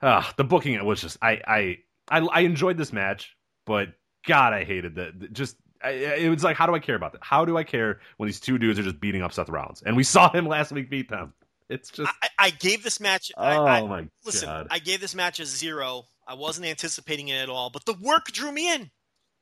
uh, 0.02 0.24
the 0.36 0.42
booking 0.42 0.74
it 0.74 0.84
was 0.84 1.00
just 1.00 1.18
I 1.22 1.40
I 1.46 1.78
I, 2.10 2.18
I 2.26 2.40
enjoyed 2.40 2.76
this 2.76 2.92
match, 2.92 3.36
but 3.66 3.90
God, 4.26 4.52
I 4.52 4.64
hated 4.64 4.96
that. 4.96 5.32
Just 5.32 5.56
I, 5.82 5.90
it 5.90 6.28
was 6.28 6.42
like, 6.42 6.56
how 6.56 6.66
do 6.66 6.74
I 6.74 6.78
care 6.80 6.96
about 6.96 7.12
that? 7.12 7.22
How 7.22 7.44
do 7.44 7.56
I 7.56 7.62
care 7.62 8.00
when 8.16 8.26
these 8.26 8.40
two 8.40 8.58
dudes 8.58 8.78
are 8.78 8.82
just 8.82 9.00
beating 9.00 9.22
up 9.22 9.32
Seth 9.32 9.48
Rollins? 9.48 9.82
And 9.84 9.96
we 9.96 10.02
saw 10.04 10.30
him 10.32 10.46
last 10.46 10.72
week 10.72 10.90
beat 10.90 11.08
them. 11.08 11.34
It's 11.68 11.90
just 11.90 12.10
I, 12.22 12.28
I 12.38 12.50
gave 12.50 12.82
this 12.82 12.98
match. 12.98 13.30
Oh 13.36 13.42
I, 13.42 13.82
my 13.82 14.08
listen, 14.24 14.48
god, 14.48 14.66
I 14.70 14.80
gave 14.80 15.00
this 15.00 15.14
match 15.14 15.38
a 15.38 15.46
zero. 15.46 16.06
I 16.26 16.34
wasn't 16.34 16.66
anticipating 16.66 17.28
it 17.28 17.36
at 17.36 17.48
all, 17.48 17.70
but 17.70 17.84
the 17.84 17.94
work 17.94 18.26
drew 18.32 18.50
me 18.50 18.74
in. 18.74 18.90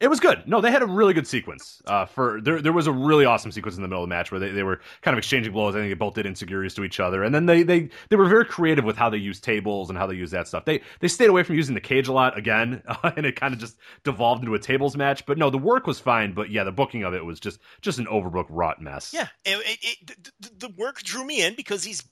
It 0.00 0.08
was 0.08 0.20
good. 0.20 0.44
No, 0.46 0.60
they 0.60 0.70
had 0.70 0.82
a 0.82 0.86
really 0.86 1.12
good 1.12 1.26
sequence. 1.26 1.82
Uh, 1.84 2.06
for 2.06 2.40
there, 2.40 2.62
there 2.62 2.72
was 2.72 2.86
a 2.86 2.92
really 2.92 3.24
awesome 3.24 3.50
sequence 3.50 3.76
in 3.76 3.82
the 3.82 3.88
middle 3.88 4.04
of 4.04 4.08
the 4.08 4.14
match 4.14 4.30
where 4.30 4.38
they, 4.38 4.50
they 4.50 4.62
were 4.62 4.80
kind 5.02 5.14
of 5.14 5.18
exchanging 5.18 5.52
blows. 5.52 5.74
I 5.74 5.80
think 5.80 5.90
they 5.90 5.94
both 5.94 6.14
did 6.14 6.24
insecurities 6.24 6.74
to 6.74 6.84
each 6.84 7.00
other, 7.00 7.24
and 7.24 7.34
then 7.34 7.46
they 7.46 7.64
they 7.64 7.88
they 8.08 8.16
were 8.16 8.28
very 8.28 8.44
creative 8.44 8.84
with 8.84 8.96
how 8.96 9.10
they 9.10 9.16
used 9.16 9.42
tables 9.42 9.88
and 9.88 9.98
how 9.98 10.06
they 10.06 10.14
used 10.14 10.32
that 10.32 10.46
stuff. 10.46 10.64
They 10.64 10.82
they 11.00 11.08
stayed 11.08 11.30
away 11.30 11.42
from 11.42 11.56
using 11.56 11.74
the 11.74 11.80
cage 11.80 12.06
a 12.06 12.12
lot 12.12 12.38
again, 12.38 12.82
and 13.02 13.26
it 13.26 13.34
kind 13.34 13.52
of 13.52 13.58
just 13.58 13.76
devolved 14.04 14.42
into 14.42 14.54
a 14.54 14.58
tables 14.58 14.96
match. 14.96 15.26
But 15.26 15.36
no, 15.36 15.50
the 15.50 15.58
work 15.58 15.86
was 15.86 15.98
fine. 15.98 16.32
But 16.32 16.50
yeah, 16.50 16.62
the 16.62 16.72
booking 16.72 17.02
of 17.02 17.14
it 17.14 17.24
was 17.24 17.40
just 17.40 17.58
just 17.80 17.98
an 17.98 18.06
overbooked 18.06 18.50
rot 18.50 18.80
mess. 18.80 19.12
Yeah, 19.12 19.28
it, 19.44 19.78
it, 19.82 20.10
it, 20.10 20.60
the 20.60 20.68
work 20.76 21.02
drew 21.02 21.24
me 21.24 21.42
in 21.42 21.54
because 21.56 21.82
these 21.82 22.04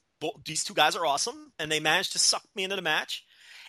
these 0.44 0.64
two 0.64 0.74
guys 0.74 0.96
are 0.96 1.06
awesome, 1.06 1.52
and 1.58 1.70
they 1.70 1.78
managed 1.80 2.12
to 2.12 2.18
suck 2.18 2.42
me 2.54 2.64
into 2.64 2.76
the 2.76 2.82
match. 2.82 3.24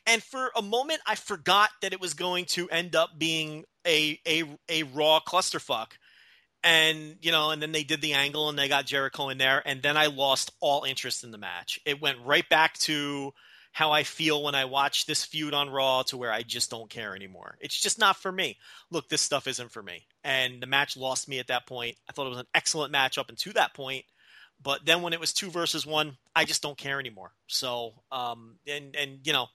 And 0.07 0.23
for 0.23 0.51
a 0.55 0.61
moment, 0.61 1.01
I 1.05 1.15
forgot 1.15 1.69
that 1.81 1.93
it 1.93 2.01
was 2.01 2.13
going 2.13 2.45
to 2.45 2.69
end 2.69 2.95
up 2.95 3.19
being 3.19 3.65
a 3.85 4.19
a 4.25 4.43
a 4.69 4.83
raw 4.83 5.19
clusterfuck. 5.19 5.91
And 6.63 7.17
you 7.21 7.31
know, 7.31 7.51
and 7.51 7.61
then 7.61 7.71
they 7.73 7.83
did 7.83 8.01
the 8.01 8.13
angle, 8.13 8.49
and 8.49 8.57
they 8.57 8.67
got 8.67 8.85
Jericho 8.85 9.29
in 9.29 9.37
there, 9.37 9.61
and 9.65 9.81
then 9.83 9.95
I 9.97 10.07
lost 10.07 10.51
all 10.59 10.83
interest 10.85 11.23
in 11.23 11.31
the 11.31 11.37
match. 11.37 11.79
It 11.85 12.01
went 12.01 12.17
right 12.25 12.47
back 12.49 12.77
to 12.79 13.33
how 13.77 13.91
I 13.91 14.01
feel 14.01 14.41
when 14.41 14.55
I 14.55 14.65
watch 14.65 15.05
this 15.05 15.23
feud 15.23 15.53
on 15.53 15.69
Raw 15.69 16.01
to 16.07 16.17
where 16.17 16.31
I 16.31 16.41
just 16.41 16.71
don't 16.71 16.89
care 16.89 17.15
anymore. 17.15 17.57
It's 17.59 17.79
just 17.79 17.99
not 17.99 18.17
for 18.17 18.31
me. 18.31 18.57
Look, 18.89 19.07
this 19.07 19.21
stuff 19.21 19.45
isn't 19.45 19.71
for 19.71 19.83
me. 19.83 20.07
And 20.23 20.59
the 20.63 20.65
match 20.65 20.97
lost 20.97 21.29
me 21.29 21.37
at 21.37 21.47
that 21.47 21.67
point. 21.67 21.95
I 22.09 22.13
thought 22.13 22.25
it 22.25 22.31
was 22.31 22.39
an 22.39 22.47
excellent 22.55 22.91
match 22.91 23.19
up 23.19 23.29
until 23.29 23.53
that 23.53 23.75
point. 23.75 24.03
But 24.61 24.85
then 24.85 25.01
when 25.01 25.13
it 25.13 25.19
was 25.19 25.33
two 25.33 25.49
versus 25.49 25.85
one, 25.85 26.17
I 26.35 26.45
just 26.45 26.61
don't 26.61 26.77
care 26.77 26.99
anymore. 26.99 27.31
So, 27.47 27.93
um, 28.11 28.55
and, 28.67 28.95
and, 28.95 29.19
you 29.23 29.33
know, 29.33 29.47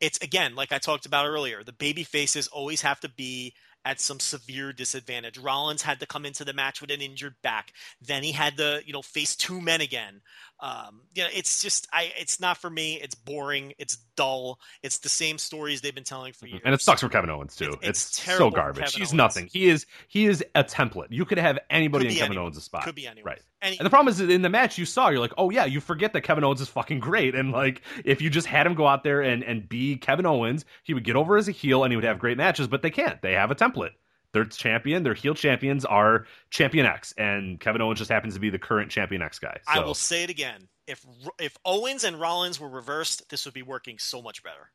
it's 0.00 0.18
again, 0.18 0.54
like 0.54 0.72
I 0.72 0.78
talked 0.78 1.06
about 1.06 1.26
earlier, 1.26 1.64
the 1.64 1.72
baby 1.72 2.04
faces 2.04 2.48
always 2.48 2.82
have 2.82 3.00
to 3.00 3.08
be 3.08 3.54
at 3.84 4.00
some 4.00 4.18
severe 4.18 4.72
disadvantage. 4.72 5.38
Rollins 5.38 5.82
had 5.82 6.00
to 6.00 6.06
come 6.06 6.24
into 6.24 6.44
the 6.44 6.54
match 6.54 6.80
with 6.80 6.90
an 6.90 7.02
injured 7.02 7.34
back. 7.42 7.72
Then 8.00 8.22
he 8.22 8.32
had 8.32 8.56
to, 8.56 8.80
you 8.84 8.92
know, 8.92 9.02
face 9.02 9.36
two 9.36 9.60
men 9.60 9.80
again. 9.80 10.22
Um, 10.64 11.02
you 11.14 11.22
know, 11.22 11.28
it's 11.30 11.60
just, 11.60 11.86
I, 11.92 12.10
it's 12.18 12.40
not 12.40 12.56
for 12.56 12.70
me. 12.70 12.98
It's 13.02 13.14
boring. 13.14 13.74
It's 13.76 13.98
dull. 14.16 14.58
It's 14.82 14.96
the 14.98 15.10
same 15.10 15.36
stories 15.36 15.82
they've 15.82 15.94
been 15.94 16.04
telling 16.04 16.32
for 16.32 16.46
years. 16.46 16.62
And 16.64 16.72
it 16.72 16.80
sucks 16.80 17.02
for 17.02 17.10
Kevin 17.10 17.28
Owens 17.28 17.54
too. 17.54 17.66
It's- 17.82 17.82
It's, 17.82 18.22
so 18.22 18.50
garbage. 18.50 18.94
He's 18.94 19.08
Owens. 19.08 19.12
nothing. 19.12 19.46
He 19.52 19.68
is 19.68 19.84
he 20.08 20.24
is 20.24 20.42
a 20.54 20.64
template. 20.64 21.08
You 21.10 21.26
could 21.26 21.36
have 21.36 21.58
anybody 21.68 22.06
Could 22.06 22.12
in 22.12 22.18
Kevin 22.18 22.32
anyone. 22.32 22.44
Owens' 22.46 22.64
spot. 22.64 22.84
Could 22.84 22.94
be 22.94 23.06
anyone. 23.06 23.26
Right. 23.32 23.42
Any- 23.60 23.78
And 23.78 23.84
the 23.84 23.90
problem 23.90 24.08
is 24.10 24.20
in 24.22 24.40
the 24.40 24.48
match 24.48 24.78
you 24.78 24.86
saw, 24.86 25.10
you're 25.10 25.20
like, 25.20 25.34
oh 25.36 25.50
yeah, 25.50 25.66
you 25.66 25.80
forget 25.80 26.14
that 26.14 26.22
Kevin 26.22 26.44
Owens 26.44 26.62
is 26.62 26.68
fucking 26.70 26.98
great. 27.00 27.34
And 27.34 27.52
like, 27.52 27.82
if 28.02 28.22
you 28.22 28.30
just 28.30 28.46
had 28.46 28.66
him 28.66 28.74
go 28.74 28.86
out 28.86 29.04
there 29.04 29.20
and, 29.20 29.44
and 29.44 29.68
be 29.68 29.96
Kevin 29.98 30.24
Owens, 30.24 30.64
he 30.82 30.94
would 30.94 31.04
get 31.04 31.14
over 31.16 31.36
as 31.36 31.46
a 31.46 31.52
heel 31.52 31.84
and 31.84 31.92
he 31.92 31.96
would 31.96 32.06
have 32.06 32.18
great 32.18 32.38
matches, 32.38 32.68
but 32.68 32.80
they 32.80 32.90
can't. 32.90 33.20
They 33.20 33.34
have 33.34 33.50
a 33.50 33.54
template. 33.54 33.90
Their 34.34 34.44
champion, 34.44 35.04
their 35.04 35.14
heel 35.14 35.32
champions 35.34 35.84
are 35.84 36.26
Champion 36.50 36.86
X, 36.86 37.14
and 37.16 37.60
Kevin 37.60 37.80
Owens 37.80 38.00
just 38.00 38.10
happens 38.10 38.34
to 38.34 38.40
be 38.40 38.50
the 38.50 38.58
current 38.58 38.90
Champion 38.90 39.22
X 39.22 39.38
guy. 39.38 39.60
I 39.68 39.78
will 39.78 39.94
say 39.94 40.24
it 40.24 40.28
again. 40.28 40.68
If 40.88 41.06
if 41.38 41.56
Owens 41.64 42.02
and 42.02 42.20
Rollins 42.20 42.58
were 42.58 42.68
reversed, 42.68 43.30
this 43.30 43.44
would 43.44 43.54
be 43.54 43.62
working 43.62 43.96
so 43.98 44.20
much 44.20 44.42
better. 44.42 44.72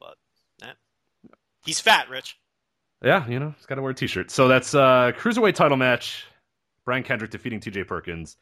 But 0.00 0.16
eh. 0.62 0.72
he's 1.64 1.78
fat, 1.78 2.10
Rich. 2.10 2.36
Yeah, 3.04 3.26
you 3.28 3.38
know, 3.38 3.54
he's 3.56 3.66
got 3.66 3.76
to 3.76 3.82
wear 3.82 3.92
a 3.92 3.94
t-shirt. 3.94 4.32
So 4.32 4.48
that's 4.48 4.74
uh 4.74 5.12
cruiserweight 5.16 5.54
title 5.54 5.76
match. 5.76 6.26
Brian 6.84 7.04
Kendrick 7.04 7.30
defeating 7.30 7.60
T.J. 7.60 7.84
Perkins 7.84 8.36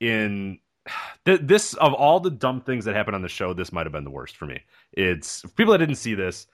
in 0.00 0.58
th- 1.24 1.40
this 1.42 1.72
of 1.74 1.94
all 1.94 2.20
the 2.20 2.30
dumb 2.30 2.60
things 2.60 2.84
that 2.84 2.94
happened 2.94 3.14
on 3.14 3.22
the 3.22 3.28
show. 3.28 3.54
This 3.54 3.72
might 3.72 3.86
have 3.86 3.92
been 3.92 4.04
the 4.04 4.10
worst 4.10 4.36
for 4.36 4.44
me. 4.44 4.60
It's 4.92 5.40
for 5.40 5.48
people 5.48 5.72
that 5.72 5.78
didn't 5.78 5.96
see 5.96 6.14
this. 6.14 6.46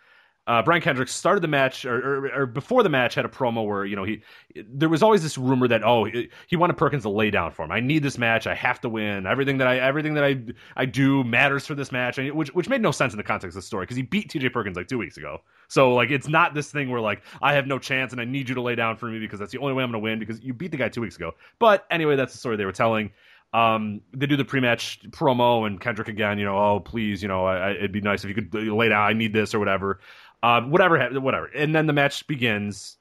Uh, 0.48 0.60
Brian 0.60 0.82
Kendrick 0.82 1.08
started 1.08 1.40
the 1.40 1.48
match, 1.48 1.84
or, 1.84 2.26
or, 2.26 2.42
or 2.42 2.46
before 2.46 2.82
the 2.82 2.88
match, 2.88 3.14
had 3.14 3.24
a 3.24 3.28
promo 3.28 3.64
where 3.64 3.84
you 3.84 3.94
know 3.94 4.02
he 4.02 4.22
there 4.66 4.88
was 4.88 5.00
always 5.00 5.22
this 5.22 5.38
rumor 5.38 5.68
that 5.68 5.84
oh 5.84 6.02
he, 6.02 6.30
he 6.48 6.56
wanted 6.56 6.76
Perkins 6.76 7.04
to 7.04 7.10
lay 7.10 7.30
down 7.30 7.52
for 7.52 7.64
him. 7.64 7.70
I 7.70 7.78
need 7.78 8.02
this 8.02 8.18
match. 8.18 8.48
I 8.48 8.54
have 8.54 8.80
to 8.80 8.88
win. 8.88 9.24
Everything 9.24 9.58
that 9.58 9.68
I 9.68 9.78
everything 9.78 10.14
that 10.14 10.24
I 10.24 10.42
I 10.76 10.84
do 10.84 11.22
matters 11.22 11.64
for 11.64 11.76
this 11.76 11.92
match, 11.92 12.18
and 12.18 12.32
which 12.32 12.52
which 12.54 12.68
made 12.68 12.82
no 12.82 12.90
sense 12.90 13.12
in 13.12 13.18
the 13.18 13.22
context 13.22 13.56
of 13.56 13.62
the 13.62 13.66
story 13.66 13.84
because 13.84 13.96
he 13.96 14.02
beat 14.02 14.30
T.J. 14.30 14.48
Perkins 14.48 14.76
like 14.76 14.88
two 14.88 14.98
weeks 14.98 15.16
ago. 15.16 15.42
So 15.68 15.94
like 15.94 16.10
it's 16.10 16.26
not 16.26 16.54
this 16.54 16.72
thing 16.72 16.90
where 16.90 17.00
like 17.00 17.22
I 17.40 17.54
have 17.54 17.68
no 17.68 17.78
chance 17.78 18.10
and 18.10 18.20
I 18.20 18.24
need 18.24 18.48
you 18.48 18.56
to 18.56 18.62
lay 18.62 18.74
down 18.74 18.96
for 18.96 19.06
me 19.06 19.20
because 19.20 19.38
that's 19.38 19.52
the 19.52 19.58
only 19.58 19.74
way 19.74 19.84
I'm 19.84 19.92
going 19.92 20.02
to 20.02 20.04
win 20.04 20.18
because 20.18 20.42
you 20.42 20.52
beat 20.54 20.72
the 20.72 20.76
guy 20.76 20.88
two 20.88 21.02
weeks 21.02 21.14
ago. 21.14 21.32
But 21.60 21.86
anyway, 21.88 22.16
that's 22.16 22.32
the 22.32 22.38
story 22.38 22.56
they 22.56 22.64
were 22.64 22.72
telling. 22.72 23.12
Um, 23.54 24.00
they 24.14 24.26
do 24.26 24.36
the 24.36 24.46
pre-match 24.46 25.00
promo 25.10 25.66
and 25.66 25.80
Kendrick 25.80 26.08
again. 26.08 26.38
You 26.38 26.46
know, 26.46 26.58
oh 26.58 26.80
please, 26.80 27.22
you 27.22 27.28
know, 27.28 27.44
I, 27.44 27.56
I, 27.56 27.70
it'd 27.72 27.92
be 27.92 28.00
nice 28.00 28.24
if 28.24 28.28
you 28.28 28.34
could 28.34 28.54
lay 28.54 28.88
down. 28.88 29.08
I 29.08 29.12
need 29.12 29.32
this 29.32 29.54
or 29.54 29.58
whatever. 29.58 30.00
Uh, 30.42 30.62
whatever, 30.62 30.98
whatever. 31.20 31.46
And 31.46 31.74
then 31.74 31.86
the 31.86 31.92
match 31.92 32.26
begins. 32.26 32.96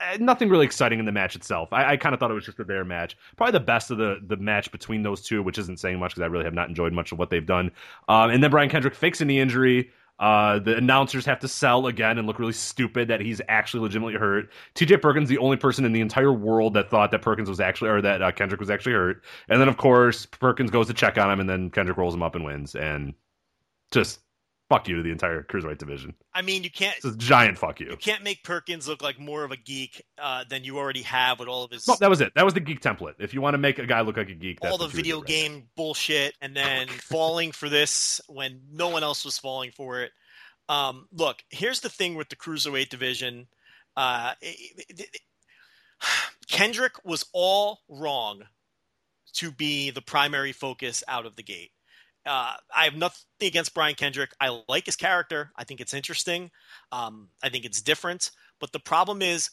Uh, 0.00 0.16
Nothing 0.18 0.48
really 0.48 0.64
exciting 0.64 0.98
in 0.98 1.04
the 1.04 1.12
match 1.12 1.36
itself. 1.36 1.72
I, 1.72 1.92
I 1.92 1.96
kind 1.96 2.14
of 2.14 2.20
thought 2.20 2.30
it 2.30 2.34
was 2.34 2.46
just 2.46 2.58
a 2.60 2.64
their 2.64 2.84
match. 2.84 3.16
Probably 3.36 3.52
the 3.52 3.60
best 3.60 3.90
of 3.90 3.98
the 3.98 4.20
the 4.26 4.36
match 4.36 4.72
between 4.72 5.02
those 5.02 5.20
two, 5.20 5.42
which 5.42 5.58
isn't 5.58 5.80
saying 5.80 5.98
much 5.98 6.12
because 6.12 6.22
I 6.22 6.26
really 6.26 6.44
have 6.44 6.54
not 6.54 6.68
enjoyed 6.68 6.92
much 6.92 7.12
of 7.12 7.18
what 7.18 7.30
they've 7.30 7.44
done. 7.44 7.70
Um, 8.08 8.30
and 8.30 8.42
then 8.42 8.50
Brian 8.50 8.70
Kendrick 8.70 8.94
fakes 8.94 9.20
knee 9.20 9.40
injury. 9.40 9.90
Uh, 10.20 10.58
the 10.58 10.76
announcers 10.76 11.24
have 11.24 11.40
to 11.40 11.48
sell 11.48 11.86
again 11.86 12.18
and 12.18 12.26
look 12.26 12.38
really 12.38 12.52
stupid 12.52 13.08
that 13.08 13.22
he's 13.22 13.40
actually 13.48 13.80
legitimately 13.80 14.14
hurt. 14.14 14.50
TJ 14.74 15.00
Perkins, 15.00 15.30
the 15.30 15.38
only 15.38 15.56
person 15.56 15.86
in 15.86 15.92
the 15.92 16.02
entire 16.02 16.32
world 16.32 16.74
that 16.74 16.90
thought 16.90 17.10
that 17.10 17.22
Perkins 17.22 17.48
was 17.48 17.58
actually, 17.58 17.88
or 17.88 18.02
that 18.02 18.20
uh, 18.20 18.30
Kendrick 18.30 18.60
was 18.60 18.68
actually 18.68 18.92
hurt. 18.92 19.24
And 19.48 19.58
then, 19.58 19.68
of 19.68 19.78
course, 19.78 20.26
Perkins 20.26 20.70
goes 20.70 20.88
to 20.88 20.94
check 20.94 21.16
on 21.16 21.30
him, 21.30 21.40
and 21.40 21.48
then 21.48 21.70
Kendrick 21.70 21.96
rolls 21.96 22.14
him 22.14 22.22
up 22.22 22.34
and 22.34 22.44
wins. 22.44 22.74
And 22.74 23.14
just 23.92 24.20
fuck 24.70 24.88
you 24.88 24.96
to 24.96 25.02
the 25.02 25.10
entire 25.10 25.42
cruiserweight 25.42 25.76
division. 25.78 26.14
I 26.32 26.40
mean, 26.40 26.64
you 26.64 26.70
can't 26.70 26.96
It's 26.96 27.04
a 27.04 27.16
giant 27.16 27.58
fuck 27.58 27.80
you. 27.80 27.88
you 27.90 27.96
can't 27.98 28.22
make 28.22 28.42
Perkins 28.44 28.88
look 28.88 29.02
like 29.02 29.18
more 29.18 29.44
of 29.44 29.50
a 29.50 29.56
geek 29.58 30.00
uh, 30.16 30.44
than 30.48 30.64
you 30.64 30.78
already 30.78 31.02
have 31.02 31.38
with 31.40 31.48
all 31.48 31.64
of 31.64 31.70
his 31.70 31.86
No, 31.86 31.96
that 32.00 32.08
was 32.08 32.20
it. 32.22 32.32
That 32.36 32.44
was 32.46 32.54
the 32.54 32.60
geek 32.60 32.80
template. 32.80 33.14
If 33.18 33.34
you 33.34 33.42
want 33.42 33.54
to 33.54 33.58
make 33.58 33.78
a 33.78 33.84
guy 33.86 34.00
look 34.00 34.16
like 34.16 34.30
a 34.30 34.34
geek, 34.34 34.58
all 34.62 34.78
the 34.78 34.84
what 34.84 34.92
you 34.94 34.96
would 34.98 35.04
video 35.04 35.16
do 35.16 35.20
right 35.22 35.26
game 35.28 35.68
bullshit 35.76 36.34
and 36.40 36.56
then 36.56 36.86
falling 37.02 37.52
for 37.52 37.68
this 37.68 38.20
when 38.28 38.62
no 38.72 38.88
one 38.88 39.02
else 39.02 39.24
was 39.24 39.36
falling 39.38 39.72
for 39.72 40.00
it. 40.00 40.12
Um, 40.68 41.08
look, 41.12 41.42
here's 41.50 41.80
the 41.80 41.88
thing 41.90 42.14
with 42.14 42.28
the 42.28 42.36
cruiserweight 42.36 42.88
division. 42.88 43.48
Uh, 43.96 44.34
it- 44.40 44.84
it- 44.88 45.00
it- 45.00 45.20
Kendrick 46.48 47.04
was 47.04 47.24
all 47.32 47.80
wrong 47.88 48.42
to 49.34 49.50
be 49.52 49.90
the 49.90 50.00
primary 50.02 50.52
focus 50.52 51.02
out 51.08 51.26
of 51.26 51.36
the 51.36 51.42
gate. 51.42 51.72
Uh, 52.26 52.54
I 52.74 52.84
have 52.84 52.96
nothing 52.96 53.24
against 53.40 53.74
Brian 53.74 53.94
Kendrick. 53.94 54.32
I 54.40 54.62
like 54.68 54.86
his 54.86 54.96
character. 54.96 55.52
I 55.56 55.64
think 55.64 55.80
it's 55.80 55.94
interesting. 55.94 56.50
Um, 56.92 57.28
I 57.42 57.48
think 57.48 57.64
it's 57.64 57.80
different. 57.80 58.30
But 58.60 58.72
the 58.72 58.78
problem 58.78 59.22
is 59.22 59.50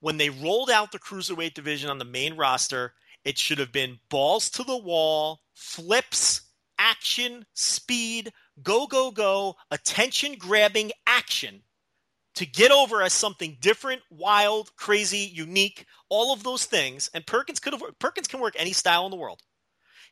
when 0.00 0.18
they 0.18 0.30
rolled 0.30 0.70
out 0.70 0.92
the 0.92 0.98
cruiserweight 0.98 1.54
division 1.54 1.88
on 1.88 1.98
the 1.98 2.04
main 2.04 2.36
roster, 2.36 2.92
it 3.24 3.38
should 3.38 3.58
have 3.58 3.72
been 3.72 3.98
balls 4.08 4.50
to 4.50 4.62
the 4.62 4.76
wall, 4.76 5.40
flips, 5.54 6.42
action, 6.78 7.46
speed, 7.54 8.32
go, 8.62 8.86
go, 8.86 9.10
go, 9.10 9.56
attention 9.70 10.34
grabbing 10.38 10.92
action 11.06 11.62
to 12.34 12.44
get 12.44 12.70
over 12.70 13.02
as 13.02 13.14
something 13.14 13.56
different, 13.60 14.02
wild, 14.10 14.74
crazy, 14.76 15.30
unique, 15.32 15.86
all 16.10 16.32
of 16.32 16.42
those 16.42 16.66
things. 16.66 17.10
And 17.14 17.26
Perkins 17.26 17.58
could 17.58 17.72
have 17.72 17.82
Perkins 17.98 18.28
can 18.28 18.40
work 18.40 18.54
any 18.58 18.72
style 18.72 19.06
in 19.06 19.10
the 19.10 19.16
world. 19.16 19.42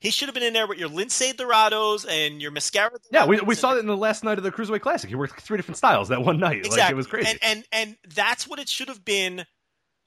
He 0.05 0.11
should 0.11 0.29
have 0.29 0.35
been 0.35 0.43
in 0.43 0.53
there 0.53 0.67
with 0.67 0.77
your 0.77 0.91
Lince 0.91 1.35
Dorados 1.35 2.05
and 2.05 2.43
your 2.43 2.51
mascara. 2.51 2.91
Yeah, 3.11 3.25
we, 3.25 3.41
we 3.41 3.55
saw 3.55 3.75
it 3.75 3.79
in 3.79 3.87
the 3.87 3.97
last 3.97 4.23
night 4.23 4.37
of 4.37 4.45
the 4.45 4.53
Cruiserweight 4.53 4.83
Classic. 4.83 5.09
He 5.09 5.17
worked 5.17 5.41
three 5.41 5.57
different 5.57 5.79
styles 5.79 6.09
that 6.09 6.23
one 6.23 6.39
night. 6.39 6.59
Exactly. 6.59 6.83
Like, 6.83 6.91
it 6.91 6.95
was 6.95 7.07
crazy. 7.07 7.31
And, 7.31 7.39
and 7.43 7.65
and 7.73 7.97
that's 8.15 8.47
what 8.47 8.59
it 8.59 8.69
should 8.69 8.89
have 8.89 9.03
been 9.03 9.47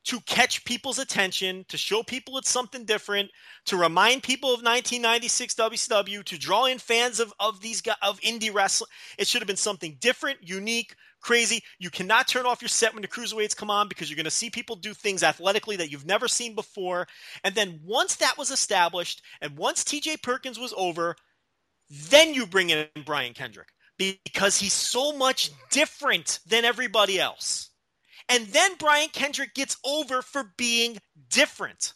to 0.06 0.19
catch 0.22 0.64
people's 0.65 0.99
attention, 0.99 1.65
to 1.69 1.78
show 1.78 2.03
people 2.03 2.38
it's 2.38 2.49
something 2.49 2.86
different, 2.86 3.32
to 3.65 3.76
remind 3.76 4.22
people 4.22 4.49
of 4.49 4.60
1996 4.60 5.56
WCW, 5.56 6.24
to 6.26 6.38
draw 6.38 6.65
in 6.65 6.78
fans 6.78 7.19
of 7.19 7.34
of 7.40 7.60
these 7.61 7.82
guys, 7.82 7.95
of 8.03 8.22
indie 8.22 8.53
wrestling. 8.53 8.91
It 9.18 9.26
should 9.26 9.41
have 9.41 9.48
been 9.48 9.57
something 9.57 9.98
different, 9.99 10.38
unique, 10.44 10.94
crazy. 11.28 11.62
You 11.78 11.90
cannot 11.90 12.30
turn 12.30 12.45
off 12.45 12.62
your 12.62 12.70
set 12.70 12.94
when 12.94 13.02
the 13.02 13.08
cruiserweights 13.08 13.56
come 13.56 13.70
on 13.70 13.90
because 13.90 14.10
you're 14.10 14.16
going 14.16 14.24
to 14.24 14.32
see 14.32 14.49
people 14.49 14.78
do 14.78 14.94
things 14.94 15.24
athletically 15.24 15.76
that 15.76 15.91
you've 15.91 16.06
never 16.06 16.30
seen 16.30 16.56
before. 16.56 17.06
And 17.44 17.54
then 17.54 17.82
once 17.84 18.16
that 18.16 18.38
was 18.38 18.49
established, 18.49 19.22
and 19.41 19.58
once 19.58 19.84
TJ 19.84 20.24
Perkins 20.24 20.58
was 20.58 20.74
over, 20.78 21.18
then 21.90 22.34
you 22.34 22.48
bring 22.48 22.70
in 22.70 22.88
Brian 23.06 23.34
Kendrick 23.34 23.68
because 23.98 24.58
he's 24.58 24.72
so 24.72 25.12
much 25.12 25.52
different 25.70 26.40
than 26.48 26.64
everybody 26.64 27.20
else. 27.20 27.72
And 28.30 28.48
then 28.48 28.72
Brian 28.80 29.10
Kendrick 29.10 29.54
gets 29.54 29.76
over 29.84 30.22
for 30.22 30.54
being 30.58 30.98
different. 31.30 31.94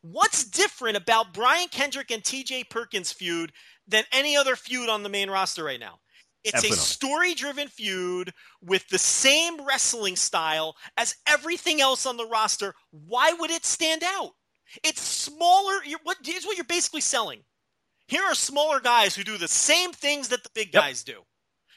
What's 0.00 0.44
different 0.44 0.96
about 0.96 1.34
Brian 1.34 1.68
Kendrick 1.68 2.10
and 2.10 2.22
TJ 2.22 2.70
Perkins 2.70 3.12
feud 3.12 3.52
than 3.86 4.04
any 4.12 4.34
other 4.34 4.56
feud 4.56 4.88
on 4.88 5.02
the 5.02 5.08
main 5.10 5.28
roster 5.28 5.62
right 5.62 5.80
now? 5.80 5.98
It's 6.44 6.54
Absolutely 6.54 6.76
a 6.78 6.80
story 6.80 7.34
driven 7.34 7.68
feud 7.68 8.32
with 8.60 8.88
the 8.88 8.98
same 8.98 9.64
wrestling 9.64 10.16
style 10.16 10.76
as 10.96 11.14
everything 11.26 11.80
else 11.80 12.04
on 12.04 12.16
the 12.16 12.26
roster. 12.26 12.74
Why 12.90 13.32
would 13.32 13.50
it 13.50 13.64
stand 13.64 14.02
out? 14.04 14.32
It's 14.82 15.00
smaller. 15.00 15.84
You're, 15.84 16.00
what, 16.02 16.18
what 16.24 16.56
you're 16.56 16.64
basically 16.64 17.00
selling. 17.00 17.40
Here 18.08 18.22
are 18.22 18.34
smaller 18.34 18.80
guys 18.80 19.14
who 19.14 19.22
do 19.24 19.38
the 19.38 19.48
same 19.48 19.92
things 19.92 20.28
that 20.28 20.42
the 20.42 20.50
big 20.54 20.74
Yep. 20.74 20.82
guys 20.82 21.04
do. 21.04 21.22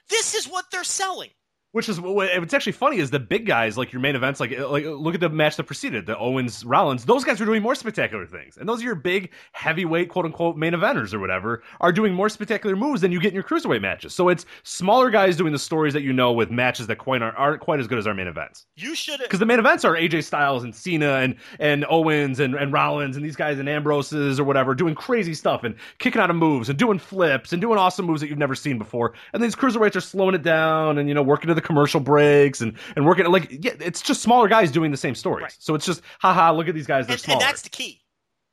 This 0.09 0.33
is 0.33 0.47
what 0.47 0.65
they're 0.71 0.83
selling. 0.83 1.31
Which 1.75 1.89
is 1.89 1.99
what's 1.99 2.53
actually 2.53 2.71
funny 2.71 2.99
is 2.99 3.11
the 3.11 3.19
big 3.19 3.45
guys 3.45 3.77
like 3.77 3.91
your 3.91 4.01
main 4.01 4.15
events 4.15 4.39
like 4.39 4.57
like 4.57 4.85
look 4.85 5.13
at 5.13 5.19
the 5.19 5.27
match 5.27 5.57
that 5.57 5.65
preceded 5.65 6.05
the 6.05 6.17
Owens 6.17 6.63
Rollins 6.63 7.03
those 7.03 7.25
guys 7.25 7.41
are 7.41 7.45
doing 7.45 7.61
more 7.61 7.75
spectacular 7.75 8.25
things. 8.25 8.55
And 8.55 8.69
those 8.69 8.79
are 8.79 8.85
your 8.85 8.95
big 8.95 9.31
heavyweight 9.51 10.07
quote 10.07 10.23
unquote 10.23 10.55
main 10.55 10.71
eventers 10.71 11.13
or 11.13 11.19
whatever 11.19 11.63
are 11.81 11.91
doing 11.91 12.13
more 12.13 12.29
spectacular 12.29 12.77
moves 12.77 13.01
than 13.01 13.11
you 13.11 13.19
get 13.19 13.27
in 13.27 13.33
your 13.33 13.43
cruiserweight 13.43 13.81
matches. 13.81 14.15
So 14.15 14.29
it's 14.29 14.45
smaller 14.63 15.09
guys 15.09 15.35
doing 15.35 15.51
the 15.51 15.59
stories 15.59 15.91
that 15.91 16.01
you 16.01 16.13
know 16.13 16.31
with 16.31 16.49
matches 16.49 16.87
that 16.87 16.95
quite 16.95 17.21
aren't, 17.21 17.35
aren't 17.35 17.59
quite 17.59 17.81
as 17.81 17.87
good 17.87 17.97
as 17.97 18.07
our 18.07 18.13
main 18.13 18.27
events. 18.27 18.67
You 18.77 18.95
should 18.95 19.19
because 19.19 19.39
the 19.39 19.45
main 19.45 19.59
events 19.59 19.83
are 19.83 19.95
AJ 19.95 20.23
Styles 20.23 20.63
and 20.63 20.73
Cena 20.73 21.15
and 21.15 21.35
and 21.59 21.85
Owens 21.89 22.39
and, 22.39 22.55
and 22.55 22.71
Rollins 22.71 23.17
and 23.17 23.25
these 23.25 23.35
guys 23.35 23.59
and 23.59 23.67
Ambroses 23.67 24.39
or 24.39 24.45
whatever 24.45 24.75
doing 24.75 24.95
crazy 24.95 25.33
stuff 25.33 25.65
and 25.65 25.75
kicking 25.99 26.21
out 26.21 26.29
of 26.29 26.37
moves 26.37 26.69
and 26.69 26.79
doing 26.79 26.99
flips 26.99 27.51
and 27.51 27.61
doing 27.61 27.77
awesome 27.77 28.05
moves 28.05 28.21
that 28.21 28.29
you've 28.29 28.37
never 28.37 28.55
seen 28.55 28.77
before. 28.77 29.11
And 29.33 29.43
these 29.43 29.57
cruiserweights 29.57 29.97
are 29.97 30.01
slowing 30.01 30.35
it 30.35 30.41
down 30.41 30.99
and 30.99 31.09
you 31.09 31.13
know 31.13 31.21
working 31.21 31.49
to 31.49 31.53
the 31.53 31.64
commercial 31.65 31.99
breaks 31.99 32.61
and 32.61 32.77
and 32.95 33.05
working 33.05 33.25
like 33.25 33.49
yeah, 33.51 33.73
it's 33.79 34.01
just 34.01 34.21
smaller 34.21 34.47
guys 34.47 34.71
doing 34.71 34.91
the 34.91 34.97
same 34.97 35.15
stories. 35.15 35.43
Right. 35.43 35.55
So 35.59 35.75
it's 35.75 35.85
just 35.85 36.01
haha, 36.19 36.51
look 36.51 36.69
at 36.69 36.75
these 36.75 36.87
guys, 36.87 37.07
they're 37.07 37.15
and, 37.15 37.21
smaller. 37.21 37.41
and 37.41 37.49
that's 37.49 37.61
the 37.61 37.69
key. 37.69 38.01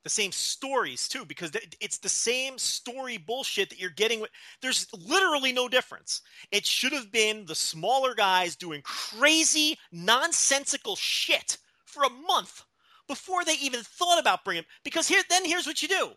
the 0.04 0.10
same 0.10 0.32
stories 0.32 1.08
too, 1.08 1.24
because 1.24 1.52
it's 1.80 1.98
the 1.98 2.08
same 2.08 2.58
story 2.58 3.18
bullshit 3.18 3.70
that 3.70 3.78
you're 3.80 3.90
getting. 3.90 4.20
With, 4.20 4.30
there's 4.60 4.86
literally 4.92 5.52
no 5.52 5.68
difference. 5.68 6.22
It 6.50 6.66
should 6.66 6.92
have 6.92 7.12
been 7.12 7.46
the 7.46 7.54
smaller 7.54 8.14
guys 8.14 8.56
doing 8.56 8.82
crazy, 8.82 9.78
nonsensical 9.92 10.96
shit 10.96 11.58
for 11.84 12.02
a 12.02 12.10
month 12.10 12.64
before 13.08 13.44
they 13.44 13.54
even 13.62 13.80
thought 13.82 14.18
about 14.18 14.44
bringing. 14.44 14.64
Because 14.84 15.06
here, 15.06 15.22
then 15.28 15.44
here's 15.44 15.66
what 15.66 15.82
you 15.82 15.88
do. 15.88 16.10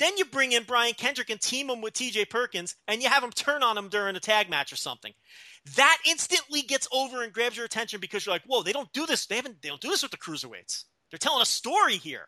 Then 0.00 0.16
you 0.16 0.24
bring 0.24 0.52
in 0.52 0.64
Brian 0.64 0.94
Kendrick 0.94 1.28
and 1.28 1.38
team 1.38 1.68
him 1.68 1.82
with 1.82 1.92
TJ 1.92 2.30
Perkins, 2.30 2.74
and 2.88 3.02
you 3.02 3.10
have 3.10 3.22
him 3.22 3.30
turn 3.30 3.62
on 3.62 3.76
him 3.76 3.90
during 3.90 4.16
a 4.16 4.20
tag 4.20 4.48
match 4.48 4.72
or 4.72 4.76
something. 4.76 5.12
That 5.76 5.98
instantly 6.08 6.62
gets 6.62 6.88
over 6.90 7.22
and 7.22 7.34
grabs 7.34 7.58
your 7.58 7.66
attention 7.66 8.00
because 8.00 8.24
you're 8.24 8.34
like, 8.34 8.44
"Whoa, 8.44 8.62
they 8.62 8.72
don't 8.72 8.92
do 8.94 9.04
this. 9.04 9.26
They 9.26 9.36
haven't. 9.36 9.60
They 9.60 9.68
don't 9.68 9.80
do 9.80 9.90
this 9.90 10.02
with 10.02 10.10
the 10.10 10.16
cruiserweights. 10.16 10.84
They're 11.10 11.18
telling 11.18 11.42
a 11.42 11.46
story 11.46 11.98
here." 11.98 12.26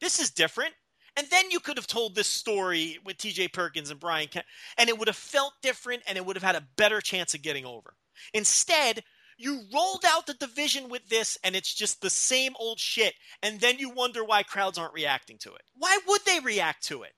This 0.00 0.18
is 0.18 0.30
different. 0.30 0.74
And 1.16 1.28
then 1.28 1.50
you 1.50 1.60
could 1.60 1.76
have 1.76 1.86
told 1.86 2.14
this 2.14 2.26
story 2.26 2.98
with 3.04 3.18
TJ 3.18 3.48
Perkins 3.48 3.90
and 3.90 4.00
Brian 4.00 4.28
Kent, 4.28 4.46
and 4.78 4.88
it 4.88 4.98
would 4.98 5.06
have 5.06 5.16
felt 5.16 5.52
different 5.62 6.02
and 6.06 6.16
it 6.16 6.24
would 6.24 6.36
have 6.36 6.42
had 6.42 6.56
a 6.56 6.66
better 6.76 7.00
chance 7.02 7.34
of 7.34 7.42
getting 7.42 7.66
over. 7.66 7.94
Instead, 8.32 9.04
you 9.38 9.62
rolled 9.72 10.04
out 10.06 10.26
the 10.26 10.34
division 10.34 10.88
with 10.88 11.08
this 11.08 11.38
and 11.44 11.56
it's 11.56 11.74
just 11.74 12.00
the 12.00 12.10
same 12.10 12.54
old 12.58 12.78
shit. 12.78 13.14
And 13.42 13.60
then 13.60 13.78
you 13.78 13.90
wonder 13.90 14.24
why 14.24 14.42
crowds 14.42 14.78
aren't 14.78 14.94
reacting 14.94 15.38
to 15.38 15.54
it. 15.54 15.62
Why 15.76 15.98
would 16.06 16.20
they 16.24 16.40
react 16.40 16.84
to 16.84 17.02
it? 17.02 17.12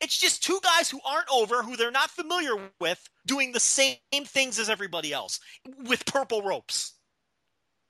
It's 0.00 0.18
just 0.18 0.42
two 0.42 0.58
guys 0.62 0.90
who 0.90 1.00
aren't 1.06 1.28
over, 1.32 1.62
who 1.62 1.76
they're 1.76 1.90
not 1.90 2.10
familiar 2.10 2.70
with, 2.80 3.08
doing 3.26 3.52
the 3.52 3.60
same 3.60 3.96
things 4.12 4.58
as 4.58 4.70
everybody 4.70 5.12
else 5.12 5.38
with 5.84 6.06
purple 6.06 6.42
ropes. 6.42 6.94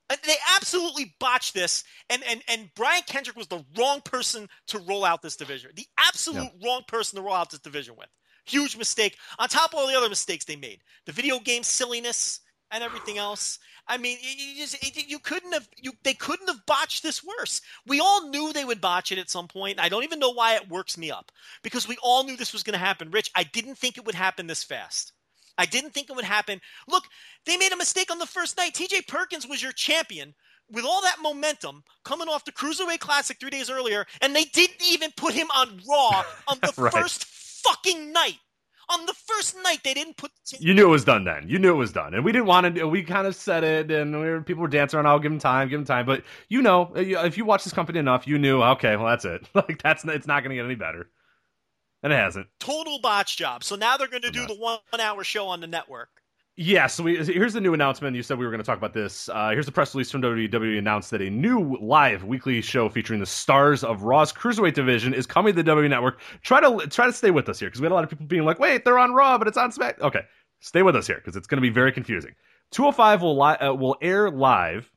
They 0.09 0.37
absolutely 0.55 1.15
botched 1.19 1.55
this, 1.55 1.85
and 2.11 2.23
and 2.25 2.43
and 2.47 2.69
Brian 2.75 3.03
Kendrick 3.07 3.37
was 3.37 3.47
the 3.47 3.65
wrong 3.79 4.03
person 4.03 4.49
to 4.67 4.79
roll 4.81 5.07
out 5.07 5.23
this 5.23 5.37
division. 5.37 5.71
The 5.75 5.87
absolute 5.99 6.51
yeah. 6.59 6.69
wrong 6.69 6.83
person 6.87 7.17
to 7.17 7.23
roll 7.23 7.35
out 7.35 7.51
this 7.51 7.61
division 7.61 7.97
with. 7.97 8.09
Huge 8.45 8.77
mistake. 8.77 9.17
On 9.39 9.49
top 9.49 9.73
of 9.73 9.79
all 9.79 9.87
the 9.87 9.97
other 9.97 10.11
mistakes 10.11 10.45
they 10.45 10.57
made, 10.57 10.81
the 11.07 11.13
video 11.13 11.39
game 11.39 11.63
silliness 11.63 12.41
and 12.73 12.83
everything 12.83 13.19
else. 13.19 13.59
I 13.87 13.99
mean, 13.99 14.19
you 14.23 14.57
just 14.57 14.77
you 15.09 15.19
couldn't 15.19 15.53
have 15.53 15.69
you 15.77 15.93
they 16.03 16.15
couldn't 16.15 16.49
have 16.49 16.65
botched 16.67 17.03
this 17.03 17.23
worse. 17.23 17.61
We 17.87 18.01
all 18.01 18.29
knew 18.29 18.53
they 18.53 18.65
would 18.65 18.81
botch 18.81 19.13
it 19.13 19.19
at 19.19 19.31
some 19.31 19.49
point. 19.49 19.81
I 19.81 19.89
don't 19.89 20.05
even 20.05 20.19
know 20.19 20.33
why 20.33 20.55
it 20.55 20.69
works 20.69 20.97
me 20.97 21.11
up 21.11 21.31
because 21.63 21.87
we 21.87 21.97
all 22.03 22.25
knew 22.25 22.37
this 22.37 22.53
was 22.53 22.63
going 22.63 22.79
to 22.79 22.85
happen. 22.85 23.11
Rich, 23.11 23.31
I 23.35 23.45
didn't 23.45 23.77
think 23.77 23.99
it 23.99 24.05
would 24.07 24.15
happen 24.15 24.47
this 24.47 24.65
fast. 24.65 25.13
I 25.59 25.67
didn't 25.67 25.93
think 25.93 26.09
it 26.09 26.17
would 26.17 26.25
happen. 26.25 26.61
Look, 26.89 27.05
they 27.45 27.57
made 27.57 27.73
a 27.73 27.77
mistake 27.77 28.11
on 28.11 28.19
the 28.19 28.27
first 28.27 28.57
night. 28.57 28.75
TJ 28.75 29.07
Perkins 29.07 29.47
was 29.47 29.63
your 29.63 29.73
champion 29.73 30.35
with 30.71 30.85
all 30.85 31.03
that 31.03 31.17
momentum 31.23 31.83
coming 32.05 32.29
off 32.29 32.45
the 32.45 32.53
Cruiserweight 32.53 33.01
Classic 33.01 33.39
three 33.39 33.51
days 33.51 33.69
earlier, 33.69 34.07
and 34.23 34.35
they 34.35 34.45
didn't 34.45 34.83
even 34.91 35.11
put 35.17 35.35
him 35.35 35.49
on 35.55 35.81
Raw 35.89 36.25
on 36.49 36.59
the 36.63 36.73
right. 36.79 36.93
first 36.93 37.25
fucking 37.27 38.13
night. 38.13 38.39
On 38.89 39.07
the 39.07 39.15
first 39.15 39.57
night, 39.63 39.79
they 39.85 39.95
didn't 39.95 40.17
put. 40.17 40.31
You 40.59 40.75
knew 40.75 40.87
it 40.87 40.91
was 40.91 41.05
done 41.05 41.25
then. 41.25 41.49
You 41.49 41.59
knew 41.59 41.71
it 41.71 41.77
was 41.77 41.93
done, 41.93 42.15
and 42.15 42.25
we 42.25 42.33
didn't 42.33 42.47
want 42.47 42.77
to. 42.77 42.87
We 42.87 43.03
kind 43.03 43.27
of 43.27 43.35
said 43.35 43.65
it, 43.65 43.91
and 43.91 44.13
we 44.13 44.29
were, 44.29 44.41
people 44.43 44.63
were 44.63 44.69
dancing 44.69 44.99
around. 44.99 45.07
I'll 45.07 45.19
give 45.19 45.33
him 45.33 45.39
time, 45.39 45.69
give 45.69 45.79
him 45.79 45.87
time. 45.87 46.05
But 46.05 46.25
you 46.49 46.63
know, 46.63 46.93
if 46.95 47.39
you 47.39 47.45
watch 47.45 47.65
this 47.65 47.73
company 47.73 47.99
enough, 47.99 48.27
you 48.27 48.39
knew. 48.39 48.63
Okay, 48.63 48.97
well, 48.97 49.07
that's 49.07 49.25
it. 49.25 49.49
Like 49.55 49.83
that's 49.83 50.05
it's 50.05 50.27
not 50.27 50.43
going 50.43 50.51
to 50.51 50.57
get 50.57 50.65
any 50.65 50.75
better. 50.75 51.09
And 52.03 52.13
it 52.13 52.17
hasn't. 52.17 52.49
Total 52.59 52.99
botch 52.99 53.37
job. 53.37 53.63
So 53.63 53.77
now 53.77 53.97
they're 53.97 54.09
going 54.09 54.23
to 54.23 54.31
do 54.31 54.47
the 54.47 54.57
one 54.57 54.81
hour 54.99 55.23
show 55.23 55.47
on 55.47 55.61
the 55.61 55.69
network. 55.69 56.22
Yeah, 56.57 56.87
so 56.87 57.03
we, 57.03 57.17
here's 57.17 57.55
the 57.55 57.63
new 57.63 57.73
announcement. 57.73 58.15
You 58.15 58.23
said 58.23 58.39
we 58.39 58.45
were 58.45 58.51
going 58.51 58.61
to 58.61 58.67
talk 58.67 58.77
about 58.77 58.93
this. 58.93 59.31
Uh, 59.31 59.51
here's 59.51 59.65
the 59.65 59.73
press 59.73 59.95
release 59.95 60.11
from 60.11 60.21
WWE 60.21 60.77
announced 60.77 61.11
that 61.13 61.23
a 61.23 61.31
new 61.31 61.79
live 61.81 62.25
weekly 62.25 62.61
show 62.61 62.91
featuring 62.91 63.21
the 63.21 63.27
stars 63.27 63.83
of 63.83 64.03
Raw's 64.03 64.35
cruiserweight 64.35 64.75
division 64.75 65.15
is 65.15 65.27
coming 65.27 65.55
to 65.55 65.63
the 65.63 65.71
WWE 65.71 65.89
Network. 65.89 66.21
Try 66.43 66.61
to 66.61 66.87
try 66.89 67.07
to 67.07 67.13
stay 67.13 67.31
with 67.31 67.49
us 67.49 67.59
here 67.59 67.69
because 67.69 67.81
we 67.81 67.87
had 67.87 67.93
a 67.93 67.95
lot 67.95 68.05
of 68.05 68.11
people 68.11 68.27
being 68.27 68.45
like, 68.45 68.59
"Wait, 68.59 68.85
they're 68.85 68.99
on 68.99 69.15
Raw, 69.15 69.39
but 69.39 69.49
it's 69.49 69.57
on 69.57 69.73
Smack." 69.73 69.99
Okay, 70.03 70.21
stay 70.61 70.83
with 70.83 70.95
us 70.95 71.07
here 71.07 71.17
because 71.17 71.37
it's 71.37 71.47
going 71.47 71.57
to 71.57 71.63
be 71.63 71.71
very 71.71 71.91
confusing. 71.91 72.35
205 72.73 73.23
will 73.23 73.39
li- 73.39 73.57
uh, 73.57 73.73
will 73.73 73.97
air 74.03 74.31
live 74.31 74.91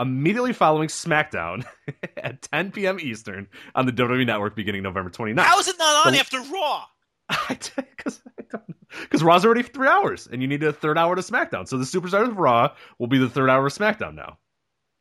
immediately 0.00 0.52
following 0.52 0.88
SmackDown 0.88 1.64
at 2.16 2.42
10 2.42 2.72
p.m. 2.72 2.98
Eastern 2.98 3.46
on 3.76 3.86
the 3.86 3.92
WWE 3.92 4.26
Network 4.26 4.56
beginning 4.56 4.82
November 4.82 5.10
29th. 5.10 5.38
How 5.38 5.58
is 5.60 5.68
it 5.68 5.76
not 5.78 6.06
on 6.06 6.14
after 6.16 6.40
Raw? 6.40 6.84
Because 7.48 8.20
I 8.26 8.42
don't 8.50 8.66
Because 8.66 8.83
because 9.02 9.22
Raw's 9.22 9.44
already 9.44 9.62
three 9.62 9.88
hours, 9.88 10.28
and 10.30 10.42
you 10.42 10.48
need 10.48 10.62
a 10.62 10.72
third 10.72 10.98
hour 10.98 11.14
to 11.14 11.22
SmackDown. 11.22 11.68
So 11.68 11.78
the 11.78 11.84
Superstars 11.84 12.28
of 12.28 12.38
Raw 12.38 12.72
will 12.98 13.06
be 13.06 13.18
the 13.18 13.28
third 13.28 13.50
hour 13.50 13.66
of 13.66 13.72
SmackDown 13.72 14.14
now. 14.14 14.38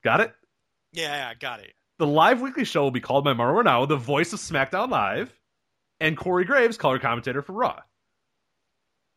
Got 0.03 0.21
it? 0.21 0.33
Yeah, 0.91 1.13
yeah, 1.13 1.33
got 1.35 1.59
it. 1.59 1.73
The 1.99 2.07
live 2.07 2.41
weekly 2.41 2.65
show 2.65 2.83
will 2.83 2.91
be 2.91 2.99
called 2.99 3.23
by 3.23 3.33
Mauro 3.33 3.63
Ranallo, 3.63 3.87
the 3.87 3.95
voice 3.95 4.33
of 4.33 4.39
SmackDown 4.39 4.89
Live, 4.89 5.31
and 5.99 6.17
Corey 6.17 6.45
Graves, 6.45 6.77
color 6.77 6.99
commentator 6.99 7.41
for 7.41 7.53
Raw. 7.53 7.79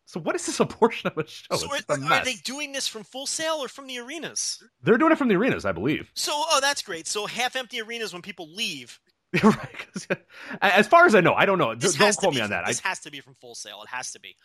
So 0.07 0.20
what 0.20 0.36
is 0.36 0.47
this 0.47 0.61
a 0.61 0.66
portion 0.66 1.11
of 1.11 1.19
a 1.19 1.27
show? 1.27 1.57
So 1.57 1.69
are, 1.69 2.12
are, 2.12 2.24
they 2.24 2.35
doing 2.44 2.73
this 2.73 2.86
from 2.86 3.03
Full 3.03 3.27
Sail 3.27 3.55
or 3.55 3.66
from 3.66 3.89
the 3.89 3.98
arenas? 3.98 4.62
They're 4.82 4.98
doing 4.98 5.11
it 5.11 5.19
from 5.19 5.28
the 5.28 5.35
arenas, 5.35 5.65
I 5.65 5.73
believe. 5.73 6.11
So 6.15 6.31
oh, 6.32 6.61
that's 6.62 6.81
great. 6.81 7.09
So 7.09 7.27
half 7.27 7.57
empty 7.57 7.81
arenas 7.81 8.12
when 8.12 8.23
people 8.23 8.48
leave. 8.55 9.01
right. 9.42 10.18
As 10.60 10.86
far 10.86 11.06
as 11.06 11.14
I 11.14 11.20
know, 11.20 11.34
I 11.34 11.46
don't 11.46 11.58
know. 11.58 11.74
This 11.74 11.94
don't 11.94 12.16
quote 12.16 12.34
me 12.34 12.40
on 12.40 12.50
that. 12.50 12.66
This 12.66 12.82
I... 12.84 12.88
has 12.88 13.00
to 13.00 13.10
be 13.10 13.20
from 13.20 13.34
Full 13.34 13.54
Sail. 13.54 13.82
It 13.82 13.88
has 13.88 14.12
to 14.12 14.20
be 14.20 14.36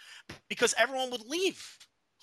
because 0.49 0.73
everyone 0.77 1.11
would 1.11 1.25
leave. 1.27 1.63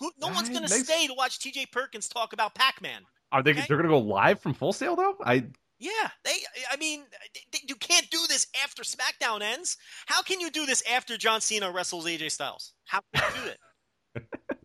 Who, 0.01 0.11
no 0.21 0.29
one's 0.29 0.49
going 0.49 0.65
to 0.65 0.71
makes... 0.71 0.85
stay 0.85 1.07
to 1.07 1.15
watch 1.15 1.39
T.J. 1.39 1.67
Perkins 1.73 2.09
talk 2.09 2.33
about 2.33 2.55
Pac-Man. 2.55 3.03
Are 3.33 3.43
they? 3.43 3.51
Okay? 3.51 3.65
They're 3.69 3.77
going 3.77 3.89
to 3.89 3.95
go 3.95 3.99
live 3.99 4.41
from 4.41 4.55
Full 4.55 4.73
Sail 4.73 4.97
though. 4.97 5.17
I. 5.23 5.45
Yeah, 5.79 5.91
they. 6.25 6.33
I 6.71 6.77
mean, 6.77 7.05
they, 7.53 7.61
you 7.69 7.77
can't 7.77 8.09
do 8.11 8.19
this 8.29 8.47
after 8.65 8.83
SmackDown 8.83 9.43
ends. 9.43 9.77
How 10.07 10.23
can 10.23 10.41
you 10.41 10.51
do 10.51 10.67
this 10.67 10.83
after 10.91 11.17
John 11.17 11.41
Cena 11.41 11.71
wrestles 11.71 12.07
AJ 12.07 12.33
Styles? 12.33 12.73
How 12.87 13.01
can 13.15 13.23
you 13.35 13.43
do 13.43 13.51
it? 13.51 14.25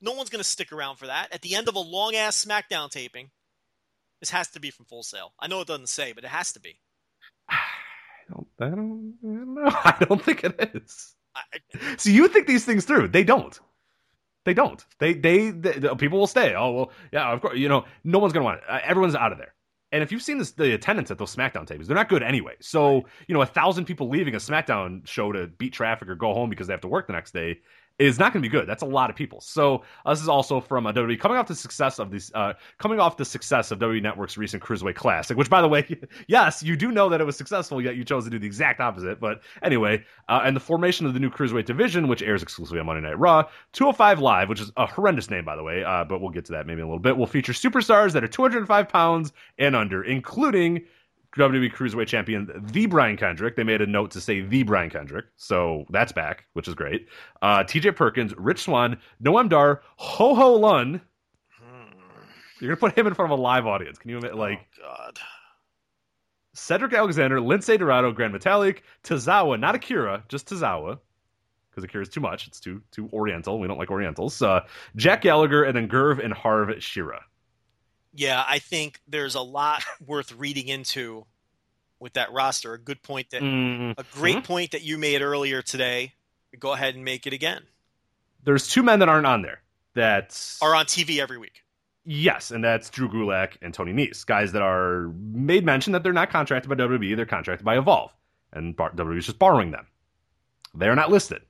no 0.00 0.12
one's 0.12 0.28
going 0.28 0.42
to 0.42 0.48
stick 0.48 0.72
around 0.72 0.96
for 0.96 1.06
that. 1.06 1.32
At 1.32 1.42
the 1.42 1.54
end 1.54 1.68
of 1.68 1.76
a 1.76 1.80
long 1.80 2.14
ass 2.14 2.44
SmackDown 2.44 2.90
taping, 2.90 3.30
this 4.20 4.30
has 4.30 4.48
to 4.50 4.60
be 4.60 4.70
from 4.70 4.86
Full 4.86 5.02
Sail. 5.02 5.32
I 5.38 5.46
know 5.46 5.60
it 5.60 5.66
doesn't 5.66 5.88
say, 5.88 6.12
but 6.12 6.24
it 6.24 6.30
has 6.30 6.52
to 6.52 6.60
be. 6.60 6.80
I 8.30 8.32
don't, 8.32 8.46
I 8.60 8.68
don't, 8.68 9.14
I 9.22 9.26
don't 9.26 9.54
know. 9.54 9.64
I 9.84 10.04
don't 10.06 10.22
think 10.22 10.44
it 10.44 10.72
is. 10.74 11.14
so 11.96 12.10
you 12.10 12.28
think 12.28 12.46
these 12.46 12.64
things 12.64 12.84
through? 12.84 13.08
They 13.08 13.24
don't. 13.24 13.58
They 14.44 14.54
don't. 14.54 14.84
They, 14.98 15.14
they, 15.14 15.50
they 15.50 15.94
people 15.96 16.18
will 16.18 16.26
stay. 16.26 16.54
Oh 16.54 16.70
well, 16.72 16.92
yeah, 17.12 17.32
of 17.32 17.40
course. 17.40 17.58
You 17.58 17.68
know, 17.68 17.84
no 18.04 18.18
one's 18.18 18.32
gonna 18.32 18.44
want 18.44 18.58
it. 18.58 18.64
Uh, 18.68 18.80
everyone's 18.82 19.14
out 19.14 19.32
of 19.32 19.38
there. 19.38 19.54
And 19.92 20.02
if 20.02 20.12
you've 20.12 20.22
seen 20.22 20.38
this, 20.38 20.52
the 20.52 20.72
attendance 20.72 21.10
at 21.10 21.18
those 21.18 21.34
SmackDown 21.34 21.66
tapings, 21.66 21.86
they're 21.86 21.96
not 21.96 22.08
good 22.08 22.22
anyway. 22.22 22.54
So 22.60 23.04
you 23.26 23.34
know, 23.34 23.42
a 23.42 23.46
thousand 23.46 23.84
people 23.84 24.08
leaving 24.08 24.34
a 24.34 24.38
SmackDown 24.38 25.06
show 25.06 25.32
to 25.32 25.46
beat 25.46 25.72
traffic 25.72 26.08
or 26.08 26.14
go 26.14 26.32
home 26.32 26.48
because 26.48 26.68
they 26.68 26.72
have 26.72 26.80
to 26.82 26.88
work 26.88 27.06
the 27.06 27.12
next 27.12 27.32
day 27.34 27.60
is 28.00 28.18
not 28.18 28.32
going 28.32 28.42
to 28.42 28.48
be 28.48 28.50
good. 28.50 28.66
That's 28.66 28.82
a 28.82 28.86
lot 28.86 29.10
of 29.10 29.16
people. 29.16 29.40
So 29.42 29.82
uh, 30.06 30.14
this 30.14 30.22
is 30.22 30.28
also 30.28 30.60
from 30.60 30.86
uh, 30.86 30.92
WWE 30.92 31.20
coming 31.20 31.36
off 31.36 31.46
the 31.46 31.54
success 31.54 31.98
of 31.98 32.10
these, 32.10 32.32
uh, 32.34 32.54
coming 32.78 32.98
off 32.98 33.18
the 33.18 33.24
success 33.26 33.70
of 33.70 33.78
WWE 33.78 34.02
Network's 34.02 34.38
recent 34.38 34.62
Cruiserweight 34.62 34.94
Classic. 34.94 35.36
Which, 35.36 35.50
by 35.50 35.60
the 35.60 35.68
way, 35.68 35.86
yes, 36.26 36.62
you 36.62 36.76
do 36.76 36.90
know 36.92 37.10
that 37.10 37.20
it 37.20 37.24
was 37.24 37.36
successful, 37.36 37.80
yet 37.80 37.96
you 37.96 38.04
chose 38.04 38.24
to 38.24 38.30
do 38.30 38.38
the 38.38 38.46
exact 38.46 38.80
opposite. 38.80 39.20
But 39.20 39.42
anyway, 39.62 40.02
uh, 40.28 40.40
and 40.44 40.56
the 40.56 40.60
formation 40.60 41.04
of 41.04 41.12
the 41.12 41.20
new 41.20 41.30
Cruiserweight 41.30 41.66
division, 41.66 42.08
which 42.08 42.22
airs 42.22 42.42
exclusively 42.42 42.80
on 42.80 42.86
Monday 42.86 43.06
Night 43.06 43.18
Raw, 43.18 43.42
205 43.72 44.20
Live, 44.20 44.48
which 44.48 44.60
is 44.60 44.72
a 44.78 44.86
horrendous 44.86 45.28
name, 45.30 45.44
by 45.44 45.54
the 45.54 45.62
way, 45.62 45.84
uh, 45.84 46.04
but 46.04 46.22
we'll 46.22 46.30
get 46.30 46.46
to 46.46 46.52
that 46.52 46.66
maybe 46.66 46.80
in 46.80 46.86
a 46.86 46.88
little 46.88 46.98
bit. 46.98 47.16
Will 47.16 47.26
feature 47.26 47.52
superstars 47.52 48.12
that 48.12 48.24
are 48.24 48.28
205 48.28 48.88
pounds 48.88 49.32
and 49.58 49.76
under, 49.76 50.02
including 50.04 50.82
WWE 51.36 51.72
Cruiserweight 51.72 52.08
Champion, 52.08 52.50
the 52.72 52.86
Brian 52.86 53.16
Kendrick. 53.16 53.56
They 53.56 53.62
made 53.62 53.80
a 53.80 53.86
note 53.86 54.10
to 54.12 54.20
say 54.20 54.40
the 54.40 54.64
Brian 54.64 54.90
Kendrick, 54.90 55.26
so 55.36 55.84
that's 55.90 56.12
back, 56.12 56.46
which 56.54 56.66
is 56.66 56.74
great. 56.74 57.06
Uh, 57.40 57.62
T.J. 57.62 57.92
Perkins, 57.92 58.34
Rich 58.36 58.62
Swann, 58.62 58.98
Noam 59.22 59.48
Dar, 59.48 59.82
Ho 59.96 60.34
Ho 60.34 60.54
Lun. 60.54 61.00
You're 62.60 62.68
gonna 62.68 62.76
put 62.76 62.98
him 62.98 63.06
in 63.06 63.14
front 63.14 63.32
of 63.32 63.38
a 63.38 63.42
live 63.42 63.66
audience. 63.66 63.98
Can 63.98 64.10
you 64.10 64.18
admit, 64.18 64.34
like? 64.34 64.58
Oh 64.84 64.88
God. 64.96 65.18
Cedric 66.52 66.92
Alexander, 66.92 67.38
Lince 67.38 67.78
Dorado, 67.78 68.12
Gran 68.12 68.32
Metalik, 68.32 68.80
Tozawa, 69.02 69.58
not 69.58 69.74
Akira, 69.76 70.24
just 70.28 70.48
Tozawa, 70.48 70.98
because 71.70 71.84
Akira 71.84 72.02
is 72.02 72.10
too 72.10 72.20
much. 72.20 72.48
It's 72.48 72.60
too 72.60 72.82
too 72.90 73.08
Oriental. 73.12 73.58
We 73.58 73.68
don't 73.68 73.78
like 73.78 73.90
Orientals. 73.90 74.42
Uh, 74.42 74.60
Jack 74.96 75.22
Gallagher, 75.22 75.64
and 75.64 75.76
then 75.76 75.88
Gurv 75.88 76.22
and 76.22 76.34
Harv 76.34 76.68
Sihra 76.68 77.20
yeah, 78.14 78.44
I 78.46 78.58
think 78.58 79.00
there's 79.06 79.34
a 79.34 79.40
lot 79.40 79.82
worth 80.06 80.32
reading 80.32 80.68
into 80.68 81.26
with 81.98 82.14
that 82.14 82.32
roster. 82.32 82.74
A 82.74 82.78
good 82.78 83.02
point 83.02 83.30
that 83.30 83.42
mm-hmm. 83.42 84.00
a 84.00 84.04
great 84.12 84.44
point 84.44 84.72
that 84.72 84.82
you 84.82 84.98
made 84.98 85.22
earlier 85.22 85.62
today. 85.62 86.14
Go 86.58 86.72
ahead 86.72 86.96
and 86.96 87.04
make 87.04 87.26
it 87.26 87.32
again. 87.32 87.62
There's 88.42 88.66
two 88.66 88.82
men 88.82 88.98
that 88.98 89.08
aren't 89.08 89.26
on 89.26 89.42
there 89.42 89.60
that 89.94 90.58
are 90.62 90.74
on 90.74 90.86
TV 90.86 91.20
every 91.20 91.38
week. 91.38 91.62
Yes, 92.04 92.50
and 92.50 92.64
that's 92.64 92.90
Drew 92.90 93.08
Gulak 93.08 93.52
and 93.62 93.74
Tony 93.74 93.92
Nese, 93.92 94.24
guys 94.24 94.52
that 94.52 94.62
are 94.62 95.12
made 95.32 95.64
mention 95.64 95.92
that 95.92 96.02
they're 96.02 96.12
not 96.12 96.30
contracted 96.30 96.68
by 96.68 96.74
WWE, 96.74 97.14
they're 97.14 97.26
contracted 97.26 97.64
by 97.64 97.78
Evolve, 97.78 98.10
and 98.52 98.76
WWE 98.76 99.18
is 99.18 99.26
just 99.26 99.38
borrowing 99.38 99.70
them. 99.70 99.86
They 100.74 100.88
are 100.88 100.96
not 100.96 101.10
listed. 101.10 101.42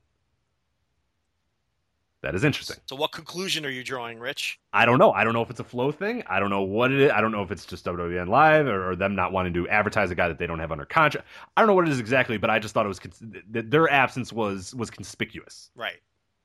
That 2.22 2.34
is 2.34 2.44
interesting. 2.44 2.76
So, 2.86 2.96
what 2.96 3.12
conclusion 3.12 3.64
are 3.64 3.70
you 3.70 3.82
drawing, 3.82 4.18
Rich? 4.18 4.58
I 4.74 4.84
don't 4.84 4.98
know. 4.98 5.10
I 5.12 5.24
don't 5.24 5.32
know 5.32 5.40
if 5.40 5.48
it's 5.48 5.60
a 5.60 5.64
flow 5.64 5.90
thing. 5.90 6.22
I 6.26 6.38
don't 6.38 6.50
know 6.50 6.60
what 6.60 6.92
it 6.92 7.00
is. 7.00 7.10
I 7.12 7.20
don't 7.22 7.32
know 7.32 7.42
if 7.42 7.50
it's 7.50 7.64
just 7.64 7.84
WWN 7.86 8.28
Live 8.28 8.66
or, 8.66 8.90
or 8.90 8.96
them 8.96 9.14
not 9.14 9.32
wanting 9.32 9.54
to 9.54 9.66
advertise 9.68 10.10
a 10.10 10.14
guy 10.14 10.28
that 10.28 10.38
they 10.38 10.46
don't 10.46 10.58
have 10.58 10.70
under 10.70 10.84
contract. 10.84 11.26
I 11.56 11.60
don't 11.62 11.66
know 11.68 11.74
what 11.74 11.86
it 11.88 11.90
is 11.90 11.98
exactly, 11.98 12.36
but 12.36 12.50
I 12.50 12.58
just 12.58 12.74
thought 12.74 12.84
it 12.84 12.88
was 12.88 12.98
cons- 12.98 13.22
that 13.52 13.70
their 13.70 13.90
absence 13.90 14.32
was 14.34 14.74
was 14.74 14.90
conspicuous. 14.90 15.70
Right. 15.74 15.96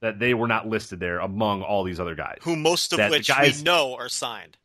That 0.01 0.19
they 0.19 0.33
were 0.33 0.47
not 0.47 0.67
listed 0.67 1.01
there 1.01 1.19
among 1.19 1.61
all 1.61 1.83
these 1.83 1.99
other 1.99 2.15
guys. 2.15 2.37
Who 2.43 2.55
most 2.55 2.93
of 2.93 3.09
which 3.09 3.27
guys- 3.27 3.57
we 3.57 3.63
know 3.63 3.95
are 3.95 4.09
signed. 4.09 4.57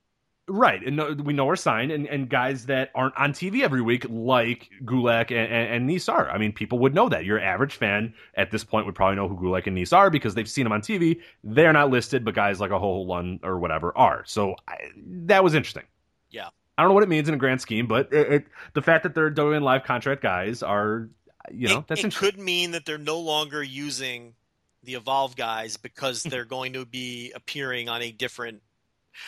Right, 0.53 0.85
and 0.85 0.97
no, 0.97 1.13
we 1.13 1.33
know 1.33 1.49
are 1.49 1.55
signed, 1.55 1.93
and, 1.93 2.09
and 2.09 2.29
guys 2.29 2.67
that 2.67 2.91
aren't 2.93 3.17
on 3.17 3.33
TV 3.33 3.63
every 3.63 3.81
week, 3.81 4.05
like 4.09 4.69
Gulak 4.85 5.31
and, 5.31 5.53
and, 5.53 5.75
and 5.75 5.89
Nese 5.89 6.13
are. 6.13 6.29
I 6.29 6.39
mean, 6.39 6.53
people 6.53 6.81
would 6.81 6.93
know 6.93 7.09
that. 7.09 7.25
Your 7.25 7.39
average 7.41 7.77
fan 7.77 8.15
at 8.35 8.51
this 8.51 8.65
point 8.65 8.85
would 8.87 8.97
probably 8.97 9.15
know 9.15 9.29
who 9.29 9.37
Gulak 9.37 9.69
and 9.69 9.79
Nese 9.79 9.97
are 9.97 10.11
because 10.11 10.35
they've 10.35 10.51
seen 10.51 10.65
them 10.65 10.73
on 10.73 10.81
TV. 10.81 11.21
They're 11.45 11.73
not 11.73 11.91
listed, 11.91 12.25
but 12.25 12.35
guys 12.35 12.59
like 12.59 12.73
a 12.73 12.81
Ho 12.81 13.03
Lun 13.03 13.39
or 13.45 13.61
whatever 13.61 13.97
are. 13.97 14.25
So 14.27 14.57
I, 14.67 14.77
that 14.97 15.45
was 15.45 15.55
interesting. 15.55 15.85
Yeah. 16.31 16.49
I 16.77 16.83
don't 16.83 16.89
know 16.91 16.95
what 16.95 17.05
it 17.05 17.09
means 17.09 17.29
in 17.29 17.35
a 17.35 17.39
grand 17.39 17.61
scheme, 17.61 17.87
but 17.87 18.13
it, 18.13 18.33
it, 18.33 18.47
the 18.75 18.83
fact 18.83 19.05
that 19.05 19.15
they're 19.15 19.31
doing 19.31 19.63
live 19.63 19.85
contract 19.85 20.21
guys 20.21 20.65
are, 20.65 21.11
you 21.53 21.69
know, 21.69 21.79
it, 21.79 21.87
that's 21.87 22.01
it 22.01 22.07
interesting. 22.07 22.33
could 22.33 22.41
mean 22.41 22.73
that 22.73 22.87
they're 22.87 22.99
no 22.99 23.21
longer 23.21 23.63
using 23.63 24.35
the 24.83 24.95
Evolve 24.95 25.37
guys 25.37 25.77
because 25.77 26.25
they're 26.25 26.45
going 26.57 26.73
to 26.73 26.85
be 26.85 27.31
appearing 27.37 27.89
on 27.89 28.03
a 28.03 28.11
different. 28.11 28.63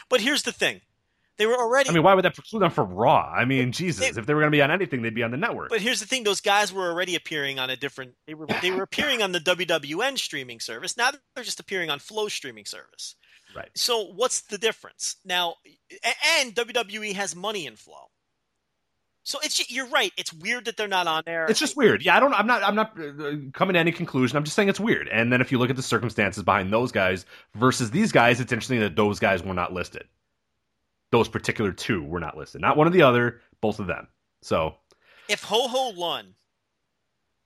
But 0.09 0.21
here's 0.21 0.43
the 0.43 0.51
thing: 0.51 0.81
they 1.39 1.47
were 1.47 1.57
already. 1.57 1.89
I 1.91 1.93
mean, 1.93 2.03
why 2.03 2.15
would 2.15 2.25
that 2.25 2.35
preclude 2.35 2.63
them 2.63 2.71
from 2.71 2.93
Raw? 2.93 3.33
I 3.35 3.45
mean, 3.45 3.73
Jesus, 3.73 4.05
It- 4.05 4.19
if 4.19 4.27
they 4.27 4.35
were 4.35 4.41
going 4.41 4.51
to 4.53 4.57
be 4.57 4.63
on 4.63 4.71
anything, 4.71 5.03
they'd 5.03 5.15
be 5.15 5.23
on 5.23 5.31
the 5.31 5.37
network. 5.37 5.71
but 5.71 5.81
here's 5.81 6.01
the 6.01 6.07
thing: 6.07 6.25
those 6.25 6.41
guys 6.41 6.73
were 6.73 6.91
already 6.91 7.15
appearing 7.17 7.59
on 7.59 7.71
a 7.71 7.77
different. 7.77 8.15
They 8.27 8.35
were 8.35 8.47
they 8.61 8.71
were 8.71 8.83
appearing 8.83 9.23
on 9.23 9.33
the 9.33 9.41
WWN 9.41 10.19
streaming 10.19 10.61
service. 10.61 10.97
Now 10.97 11.11
they're 11.35 11.45
just 11.45 11.61
appearing 11.61 11.91
on 11.91 11.99
Flow 11.99 12.29
streaming 12.29 12.65
service. 12.67 13.17
Right. 13.55 13.71
So 13.75 14.05
what's 14.15 14.43
the 14.43 14.57
difference 14.59 15.17
now? 15.25 15.57
And 16.39 16.55
WWE 16.55 17.15
has 17.15 17.37
money 17.37 17.67
in 17.67 17.77
Flow. 17.77 18.09
So 19.25 19.39
it's 19.45 19.71
you're 19.71 19.87
right. 19.87 20.11
It's 20.17 20.33
weird 20.33 20.65
that 20.65 20.77
they're 20.77 20.89
not 20.89 21.07
on 21.07 21.23
there. 21.27 21.47
It's 21.47 21.61
just 21.61 21.77
weird. 21.77 22.03
Yeah, 22.03 22.17
I 22.17 22.21
don't. 22.21 22.35
I'm 22.35 22.47
not. 22.47 22.63
I'm 22.65 22.75
not 22.75 22.99
uh, 22.99 23.37
coming 23.53 23.75
to 23.75 23.79
any 23.81 23.93
conclusion. 23.93 24.37
I'm 24.37 24.43
just 24.45 24.57
saying 24.57 24.69
it's 24.69 24.81
weird. 24.81 25.09
And 25.09 25.33
then 25.33 25.41
if 25.41 25.53
you 25.53 25.59
look 25.59 25.71
at 25.71 25.77
the 25.77 25.83
circumstances 25.83 26.43
behind 26.43 26.73
those 26.73 26.91
guys 26.91 27.25
versus 27.55 27.91
these 27.93 28.11
guys, 28.11 28.41
it's 28.41 28.53
interesting 28.53 28.81
that 28.81 28.97
those 28.97 29.21
guys 29.21 29.43
were 29.43 29.55
not 29.55 29.73
listed. 29.73 30.05
Those 31.13 31.29
particular 31.29 31.73
two 31.73 32.03
were 32.03 32.21
not 32.21 32.37
listed. 32.37 32.61
Not 32.61 32.77
one 32.77 32.89
or 32.89 32.91
the 32.91 33.03
other. 33.03 33.41
Both 33.61 33.79
of 33.79 33.87
them. 33.87 34.09
So 34.41 34.75
if 35.29 35.45
Ho 35.45 35.69
Ho 35.69 35.91
Lun 35.91 36.35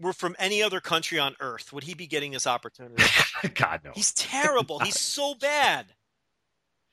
were 0.00 0.12
from 0.12 0.36
any 0.38 0.62
other 0.62 0.80
country 0.80 1.18
on 1.18 1.34
Earth, 1.40 1.72
would 1.72 1.84
he 1.84 1.94
be 1.94 2.06
getting 2.06 2.32
this 2.32 2.46
opportunity? 2.46 3.02
God 3.54 3.80
no. 3.84 3.90
He's 3.94 4.12
terrible. 4.12 4.78
He's 4.78 4.98
so 5.00 5.34
bad. 5.34 5.86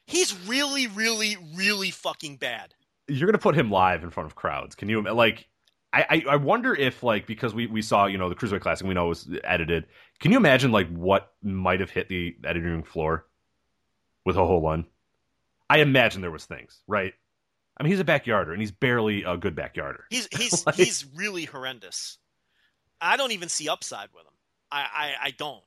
He's 0.07 0.35
really, 0.47 0.87
really, 0.87 1.37
really 1.55 1.91
fucking 1.91 2.37
bad. 2.37 2.73
You're 3.07 3.27
gonna 3.27 3.37
put 3.37 3.55
him 3.55 3.69
live 3.69 4.03
in 4.03 4.09
front 4.09 4.27
of 4.27 4.35
crowds. 4.35 4.75
Can 4.75 4.89
you 4.89 5.01
like? 5.01 5.47
I, 5.93 6.05
I 6.09 6.23
I 6.31 6.35
wonder 6.37 6.73
if 6.73 7.03
like 7.03 7.27
because 7.27 7.53
we 7.53 7.67
we 7.67 7.81
saw 7.83 8.07
you 8.07 8.17
know 8.17 8.29
the 8.29 8.35
Cruiserweight 8.35 8.61
Classic 8.61 8.87
we 8.87 8.93
know 8.93 9.05
it 9.05 9.09
was 9.09 9.29
edited. 9.43 9.85
Can 10.19 10.31
you 10.31 10.37
imagine 10.37 10.71
like 10.71 10.89
what 10.89 11.33
might 11.43 11.81
have 11.81 11.91
hit 11.91 12.09
the 12.09 12.35
editing 12.43 12.83
floor 12.83 13.27
with 14.25 14.35
Ho 14.35 14.47
Ho 14.47 14.57
Lun? 14.57 14.85
I 15.73 15.79
imagine 15.79 16.21
there 16.21 16.29
was 16.29 16.45
things 16.45 16.79
right. 16.87 17.13
I 17.75 17.81
mean 17.83 17.91
he's 17.91 17.99
a 17.99 18.03
backyarder 18.05 18.51
and 18.51 18.61
he's 18.61 18.71
barely 18.71 19.23
a 19.23 19.35
good 19.37 19.55
backyarder. 19.55 20.01
He's 20.11 20.27
he's 20.31 20.63
Like- 20.67 20.75
he's 20.75 21.03
really 21.15 21.45
horrendous. 21.45 22.19
I 23.01 23.17
don't 23.17 23.31
even 23.31 23.49
see 23.49 23.67
upside 23.69 24.09
with 24.13 24.23
him. 24.23 24.33
I 24.71 24.81
I, 24.93 25.13
I 25.27 25.31
don't. 25.31 25.63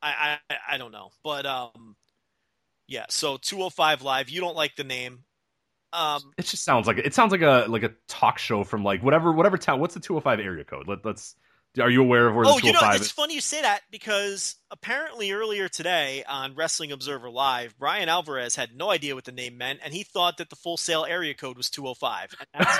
I, 0.00 0.38
I 0.48 0.56
I 0.74 0.78
don't 0.78 0.92
know. 0.92 1.10
But 1.24 1.44
um 1.44 1.96
yeah, 2.86 3.06
so 3.08 3.36
205 3.36 4.02
live, 4.02 4.28
you 4.30 4.40
don't 4.40 4.54
like 4.54 4.76
the 4.76 4.84
name. 4.84 5.24
Um 5.92 6.20
It 6.38 6.46
just 6.46 6.62
sounds 6.64 6.86
like 6.86 6.98
it 6.98 7.12
sounds 7.14 7.32
like 7.32 7.42
a 7.42 7.66
like 7.68 7.82
a 7.82 7.94
talk 8.06 8.38
show 8.38 8.62
from 8.62 8.84
like 8.84 9.02
whatever 9.02 9.32
whatever 9.32 9.58
town. 9.58 9.80
What's 9.80 9.94
the 9.94 10.00
205 10.00 10.38
area 10.38 10.62
code? 10.62 10.86
Let, 10.86 11.04
let's. 11.04 11.34
Are 11.78 11.90
you 11.90 12.00
aware 12.02 12.28
of 12.28 12.34
where 12.34 12.44
Oh, 12.46 12.58
the 12.58 12.66
you 12.66 12.72
know, 12.72 12.80
205 12.80 12.96
it's 12.96 13.06
is? 13.06 13.12
funny 13.12 13.34
you 13.34 13.40
say 13.40 13.62
that 13.62 13.80
because 13.90 14.56
apparently 14.70 15.32
earlier 15.32 15.68
today 15.68 16.24
on 16.28 16.54
Wrestling 16.54 16.92
Observer 16.92 17.28
Live, 17.30 17.76
Bryan 17.78 18.08
Alvarez 18.08 18.56
had 18.56 18.70
no 18.76 18.90
idea 18.90 19.14
what 19.14 19.24
the 19.24 19.32
name 19.32 19.58
meant, 19.58 19.80
and 19.84 19.92
he 19.92 20.02
thought 20.02 20.38
that 20.38 20.50
the 20.50 20.56
Full 20.56 20.76
Sail 20.76 21.04
area 21.04 21.34
code 21.34 21.56
was 21.56 21.68
205. 21.70 22.34
And 22.54 22.66
that's, 22.66 22.78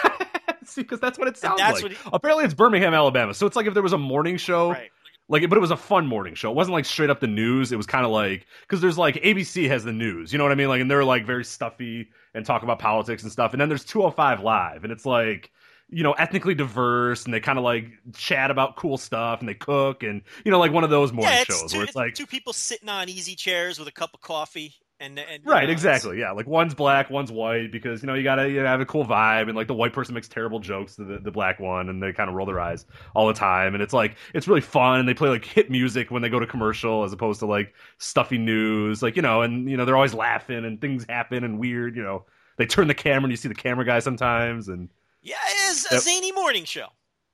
See, 0.73 0.83
because 0.83 0.99
that's 1.01 1.19
what 1.19 1.29
it 1.29 1.37
sounds 1.37 1.61
that's 1.61 1.75
like. 1.75 1.83
what 1.83 1.93
he- 1.93 2.11
Apparently, 2.13 2.45
it's 2.45 2.55
Birmingham, 2.55 2.93
Alabama. 2.95 3.35
So 3.35 3.47
it's 3.47 3.55
like 3.57 3.67
if 3.67 3.75
there 3.75 3.83
was 3.83 3.93
a 3.93 3.99
morning 3.99 4.37
show, 4.37 4.71
right. 4.71 4.91
like, 5.29 5.49
but 5.49 5.57
it 5.57 5.61
was 5.61 5.71
a 5.71 5.77
fun 5.77 6.07
morning 6.07 6.35
show. 6.35 6.51
It 6.51 6.57
wasn't 6.57 6.73
like 6.73 6.85
straight 6.87 7.11
up 7.11 7.21
the 7.21 7.27
news. 7.29 7.71
It 7.73 7.77
was 7.77 7.87
kind 7.87 8.05
of 8.05 8.11
like 8.11 8.47
because 8.63 8.81
there's 8.81 8.99
like 8.99 9.15
ABC 9.17 9.69
has 9.69 9.85
the 9.85 9.93
news, 9.93 10.33
you 10.33 10.39
know 10.39 10.45
what 10.45 10.53
I 10.53 10.57
mean? 10.57 10.69
Like, 10.69 10.81
and 10.81 10.91
they're 10.91 11.05
like 11.05 11.25
very 11.27 11.45
stuffy 11.45 12.09
and 12.35 12.45
talk 12.45 12.63
about 12.65 12.79
politics 12.81 13.23
and 13.23 13.31
stuff. 13.31 13.53
And 13.53 13.61
then 13.61 13.69
there's 13.69 13.85
205 13.85 14.41
Live, 14.41 14.83
and 14.85 14.93
it's 14.93 15.07
like 15.07 15.53
you 15.91 16.03
know 16.03 16.13
ethnically 16.13 16.55
diverse, 16.55 17.25
and 17.25 17.35
they 17.35 17.41
kind 17.41 17.59
of 17.59 17.65
like 17.65 17.87
chat 18.15 18.51
about 18.51 18.77
cool 18.77 18.99
stuff, 18.99 19.41
and 19.41 19.49
they 19.49 19.55
cook, 19.55 20.03
and 20.03 20.23
you 20.45 20.51
know 20.51 20.59
like 20.59 20.73
one 20.73 20.85
of 20.85 20.91
those 20.91 21.13
morning 21.13 21.39
yeah, 21.39 21.45
shows 21.45 21.73
two, 21.73 21.77
where 21.77 21.85
it's 21.85 21.97
like 21.97 22.15
two 22.15 22.27
people 22.27 22.53
sitting 22.53 22.89
on 22.89 23.09
easy 23.09 23.35
chairs 23.37 23.79
with 23.79 23.89
a 23.89 23.93
cup 23.93 24.11
of 24.15 24.21
coffee. 24.21 24.75
And, 24.99 25.19
and 25.19 25.45
Right, 25.45 25.69
know, 25.69 25.71
exactly. 25.71 26.19
Yeah, 26.19 26.33
like 26.33 26.49
one's 26.49 26.75
black, 26.75 27.09
one's 27.09 27.31
white, 27.31 27.71
because 27.71 28.03
you 28.03 28.09
know 28.09 28.15
you 28.15 28.25
gotta 28.25 28.51
you 28.51 28.59
have 28.59 28.81
a 28.81 28.87
cool 28.87 29.05
vibe, 29.05 29.43
and 29.47 29.55
like 29.55 29.69
the 29.69 29.75
white 29.75 29.93
person 29.93 30.13
makes 30.13 30.27
terrible 30.27 30.59
jokes 30.59 30.97
to 30.97 31.05
the, 31.05 31.19
the 31.21 31.31
black 31.31 31.61
one, 31.61 31.89
and 31.89 32.03
they 32.03 32.13
kind 32.13 32.29
of 32.29 32.35
roll 32.35 32.47
their 32.47 32.59
eyes 32.59 32.85
all 33.15 33.29
the 33.29 33.33
time, 33.33 33.73
and 33.75 33.81
it's 33.81 33.93
like 33.93 34.17
it's 34.35 34.49
really 34.49 34.61
fun, 34.61 34.99
and 34.99 35.09
they 35.09 35.15
play 35.15 35.29
like 35.29 35.45
hit 35.45 35.71
music 35.71 36.11
when 36.11 36.21
they 36.21 36.29
go 36.29 36.41
to 36.41 36.49
commercial, 36.49 37.05
as 37.05 37.13
opposed 37.13 37.39
to 37.41 37.47
like 37.47 37.75
stuffy 37.99 38.39
news, 38.39 39.03
like 39.05 39.15
you 39.15 39.23
know, 39.23 39.43
and 39.43 39.71
you 39.71 39.77
know 39.77 39.85
they're 39.85 39.95
always 39.95 40.15
laughing, 40.15 40.65
and 40.65 40.81
things 40.81 41.07
happen 41.09 41.45
and 41.45 41.61
weird, 41.61 41.95
you 41.97 42.03
know. 42.03 42.25
They 42.57 42.67
turn 42.67 42.89
the 42.89 42.95
camera, 42.95 43.25
and 43.25 43.33
you 43.33 43.37
see 43.37 43.49
the 43.49 43.55
camera 43.55 43.85
guy 43.85 44.01
sometimes, 44.01 44.67
and 44.67 44.89
Yeah, 45.27 45.35
it 45.49 45.71
is 45.71 45.87
a 45.91 45.95
Yep. 45.95 46.03
zany 46.03 46.33
morning 46.33 46.65
show. 46.65 46.87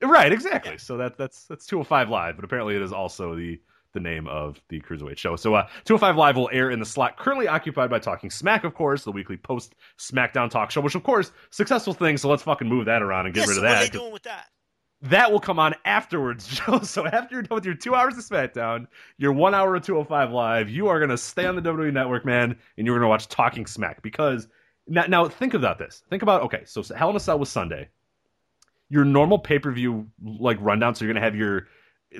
right, 0.02 0.32
exactly. 0.32 0.73
Yeah. 0.73 0.78
So 0.78 0.97
that 0.97 1.16
that's 1.19 1.44
that's 1.44 1.66
205 1.66 2.09
Live, 2.09 2.36
but 2.36 2.44
apparently 2.44 2.74
it 2.77 2.82
is 2.82 2.93
also 2.93 3.36
the 3.36 3.60
the 3.93 4.01
name 4.01 4.27
of 4.27 4.59
the 4.70 4.81
Cruiserweight 4.81 5.19
show. 5.19 5.36
So 5.36 5.55
uh 5.55 5.66
205 5.85 6.16
Live 6.16 6.36
will 6.36 6.48
air 6.52 6.70
in 6.70 6.78
the 6.81 6.86
slot 6.86 7.19
currently 7.19 7.47
occupied 7.47 7.90
by 7.90 7.98
Talking 7.98 8.31
Smack, 8.31 8.64
of 8.64 8.74
course, 8.74 9.05
the 9.05 9.12
weekly 9.12 9.36
post 9.36 9.74
SmackDown 9.98 10.48
talk 10.51 10.70
show, 10.70 10.81
which 10.81 10.94
of 10.94 11.02
course, 11.02 11.31
successful 11.51 11.93
thing, 11.93 12.16
so 12.16 12.28
let's 12.31 12.43
fucking 12.43 12.66
move 12.69 12.86
that 12.86 13.02
around 13.02 13.27
and 13.27 13.35
get 13.35 13.47
rid 13.47 13.56
so 13.56 13.60
of 13.60 13.62
what 13.64 13.70
are 13.73 13.74
that. 13.85 13.93
they 13.93 13.98
doing 13.98 14.12
with 14.12 14.23
that? 14.23 14.47
That 15.02 15.31
will 15.32 15.40
come 15.40 15.59
on 15.59 15.74
afterwards, 15.85 16.47
Joe. 16.66 16.81
So 16.81 17.05
after 17.06 17.35
you're 17.35 17.43
done 17.43 17.56
with 17.56 17.64
your 17.66 17.74
two 17.74 17.94
hours 17.94 18.16
of 18.16 18.24
SmackDown, 18.24 18.86
your 19.19 19.32
one 19.32 19.52
hour 19.55 19.74
of 19.77 19.82
205 19.82 20.31
Live, 20.32 20.70
you 20.70 20.89
are 20.89 20.98
gonna 20.98 21.19
stay 21.19 21.44
on 21.44 21.55
the 21.56 21.62
WWE 21.62 21.93
network, 21.93 22.24
man, 22.24 22.56
and 22.78 22.86
you're 22.86 22.97
gonna 22.97 23.09
watch 23.09 23.28
Talking 23.28 23.66
Smack 23.66 24.01
because 24.01 24.48
now, 24.86 25.04
now 25.06 25.28
think 25.28 25.54
about 25.54 25.78
this. 25.78 26.02
Think 26.10 26.22
about 26.22 26.42
okay, 26.42 26.62
so 26.64 26.82
Hell 26.94 27.10
in 27.10 27.16
a 27.16 27.20
Cell 27.20 27.38
was 27.38 27.48
Sunday. 27.48 27.88
Your 28.88 29.04
normal 29.04 29.38
pay 29.38 29.59
per 29.59 29.70
view 29.70 30.09
like 30.22 30.59
rundown, 30.60 30.94
so 30.94 31.04
you're 31.04 31.12
gonna 31.14 31.24
have 31.24 31.36
your. 31.36 31.68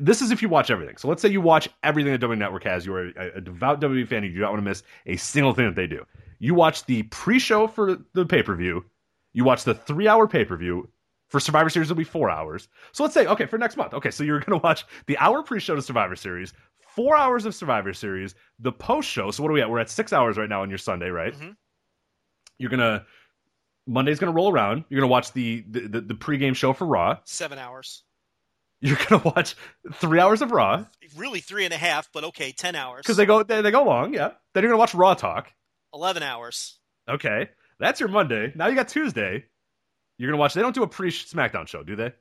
This 0.01 0.22
is 0.22 0.30
if 0.30 0.40
you 0.40 0.48
watch 0.48 0.70
everything. 0.70 0.97
So 0.97 1.06
let's 1.06 1.20
say 1.20 1.28
you 1.28 1.43
watch 1.43 1.68
everything 1.82 2.12
that 2.12 2.20
WWE 2.22 2.39
Network 2.39 2.64
has. 2.64 2.86
You're 2.86 3.09
a, 3.10 3.36
a 3.36 3.40
devout 3.43 3.80
WWE 3.80 4.09
fan. 4.09 4.24
You 4.24 4.32
do 4.32 4.40
not 4.40 4.52
want 4.52 4.64
to 4.64 4.68
miss 4.68 4.82
a 5.05 5.16
single 5.16 5.52
thing 5.52 5.66
that 5.66 5.76
they 5.76 5.86
do. 5.86 6.02
You 6.39 6.55
watch 6.55 6.86
the 6.86 7.02
pre-show 7.05 7.66
for 7.66 7.98
the 8.14 8.24
pay 8.24 8.43
per 8.43 8.55
view. 8.56 8.86
You 9.34 9.44
watch 9.44 9.64
the 9.64 9.74
three-hour 9.74 10.28
pay 10.28 10.44
per 10.44 10.56
view. 10.56 10.89
For 11.28 11.40
Survivor 11.40 11.70
Series, 11.70 11.90
it'll 11.90 11.97
be 11.97 12.05
four 12.05 12.28
hours. 12.28 12.68
So 12.93 13.02
let's 13.02 13.14
say, 13.14 13.26
okay, 13.26 13.47
for 13.47 13.56
next 13.56 13.78
month. 13.78 13.94
Okay, 13.94 14.10
so 14.10 14.22
you're 14.22 14.40
going 14.40 14.59
to 14.59 14.62
watch 14.62 14.84
the 15.06 15.16
hour 15.16 15.43
pre 15.43 15.60
show 15.60 15.74
to 15.74 15.80
Survivor 15.80 16.14
Series, 16.14 16.52
four 16.94 17.16
hours 17.16 17.47
of 17.47 17.55
Survivor 17.55 17.94
Series, 17.94 18.34
the 18.59 18.70
post 18.70 19.09
show. 19.09 19.30
So 19.30 19.43
what 19.43 19.48
are 19.48 19.55
we 19.55 19.62
at? 19.62 19.70
We're 19.70 19.78
at 19.78 19.89
six 19.89 20.12
hours 20.12 20.36
right 20.36 20.48
now 20.48 20.60
on 20.60 20.68
your 20.68 20.76
Sunday, 20.76 21.09
right? 21.09 21.32
Mhm. 21.34 21.56
You're 22.59 22.70
going 22.70 22.81
to, 22.81 23.05
Monday's 23.87 24.19
going 24.19 24.33
to 24.33 24.37
roll 24.37 24.51
around. 24.53 24.85
You're 24.89 25.01
going 25.01 25.09
to 25.09 25.12
watch 25.12 25.33
the, 25.33 25.65
the, 25.69 25.81
the, 25.81 26.01
the 26.01 26.15
pregame 26.15 26.55
show 26.55 26.73
for 26.73 26.87
Raw. 26.87 27.19
Seven 27.24 27.59
hours. 27.59 28.03
You're 28.81 28.97
going 29.09 29.20
to 29.20 29.29
watch 29.29 29.55
three 29.95 30.19
hours 30.19 30.43
of 30.43 30.51
Raw 30.51 30.85
Really 31.16 31.39
three 31.41 31.65
and 31.65 31.73
a 31.73 31.77
half, 31.77 32.09
but 32.12 32.24
okay, 32.24 32.51
ten 32.53 32.74
hours. 32.74 33.03
because 33.03 33.16
they 33.16 33.27
go, 33.27 33.43
they, 33.43 33.61
they 33.62 33.70
go 33.70 33.85
long, 33.85 34.12
yeah. 34.12 34.31
Then 34.55 34.62
you're 34.62 34.70
going 34.70 34.77
to 34.77 34.81
watch 34.81 34.95
Raw 34.95 35.15
Talk. 35.15 35.53
eleven 35.95 36.23
hours. 36.23 36.79
Okay, 37.09 37.51
that's 37.79 38.01
your 38.01 38.09
Monday. 38.09 38.53
Now 38.57 38.66
you 38.69 38.74
got 38.74 38.89
Tuesday. 38.89 39.45
You're 40.19 40.31
going 40.31 40.37
to 40.37 40.41
watch, 40.41 40.55
they 40.55 40.62
don't 40.62 40.74
do 40.74 40.83
a 40.83 40.89
pre 40.89 41.11
SmackDown 41.11 41.69
show, 41.69 41.83
do 41.83 41.95
they? 41.97 42.12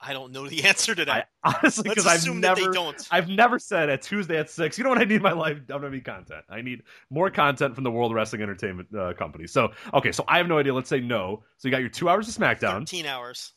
I 0.00 0.12
don't 0.12 0.32
know 0.32 0.46
the 0.48 0.64
answer 0.68 0.94
to 0.94 1.02
I 1.02 1.04
that. 1.04 1.28
honestly, 1.42 1.88
because 1.88 2.06
I've 2.06 2.16
assume 2.18 2.40
that 2.42 2.58
never, 2.58 2.70
they 2.70 2.74
don't. 2.74 3.08
I've 3.10 3.28
never 3.28 3.58
said 3.58 3.88
at 3.88 4.02
Tuesday 4.02 4.36
at 4.38 4.50
six. 4.50 4.76
You 4.76 4.84
know 4.84 4.90
what 4.90 4.98
I 4.98 5.04
need 5.04 5.16
in 5.16 5.22
my 5.22 5.32
life? 5.32 5.58
WWE 5.66 6.04
content. 6.04 6.44
I 6.50 6.60
need 6.62 6.82
more 7.10 7.30
content 7.30 7.74
from 7.74 7.84
the 7.84 7.90
World 7.90 8.12
Wrestling 8.14 8.42
Entertainment 8.42 8.88
uh, 8.94 9.14
Company. 9.14 9.46
So, 9.46 9.72
okay, 9.94 10.12
so 10.12 10.24
I 10.28 10.36
have 10.38 10.48
no 10.48 10.58
idea. 10.58 10.74
Let's 10.74 10.88
say 10.90 11.00
no. 11.00 11.42
So 11.56 11.68
you 11.68 11.72
got 11.72 11.80
your 11.80 11.88
two 11.88 12.08
hours 12.08 12.28
of 12.28 12.34
SmackDown. 12.34 12.80
Thirteen 12.80 13.06
hours. 13.06 13.52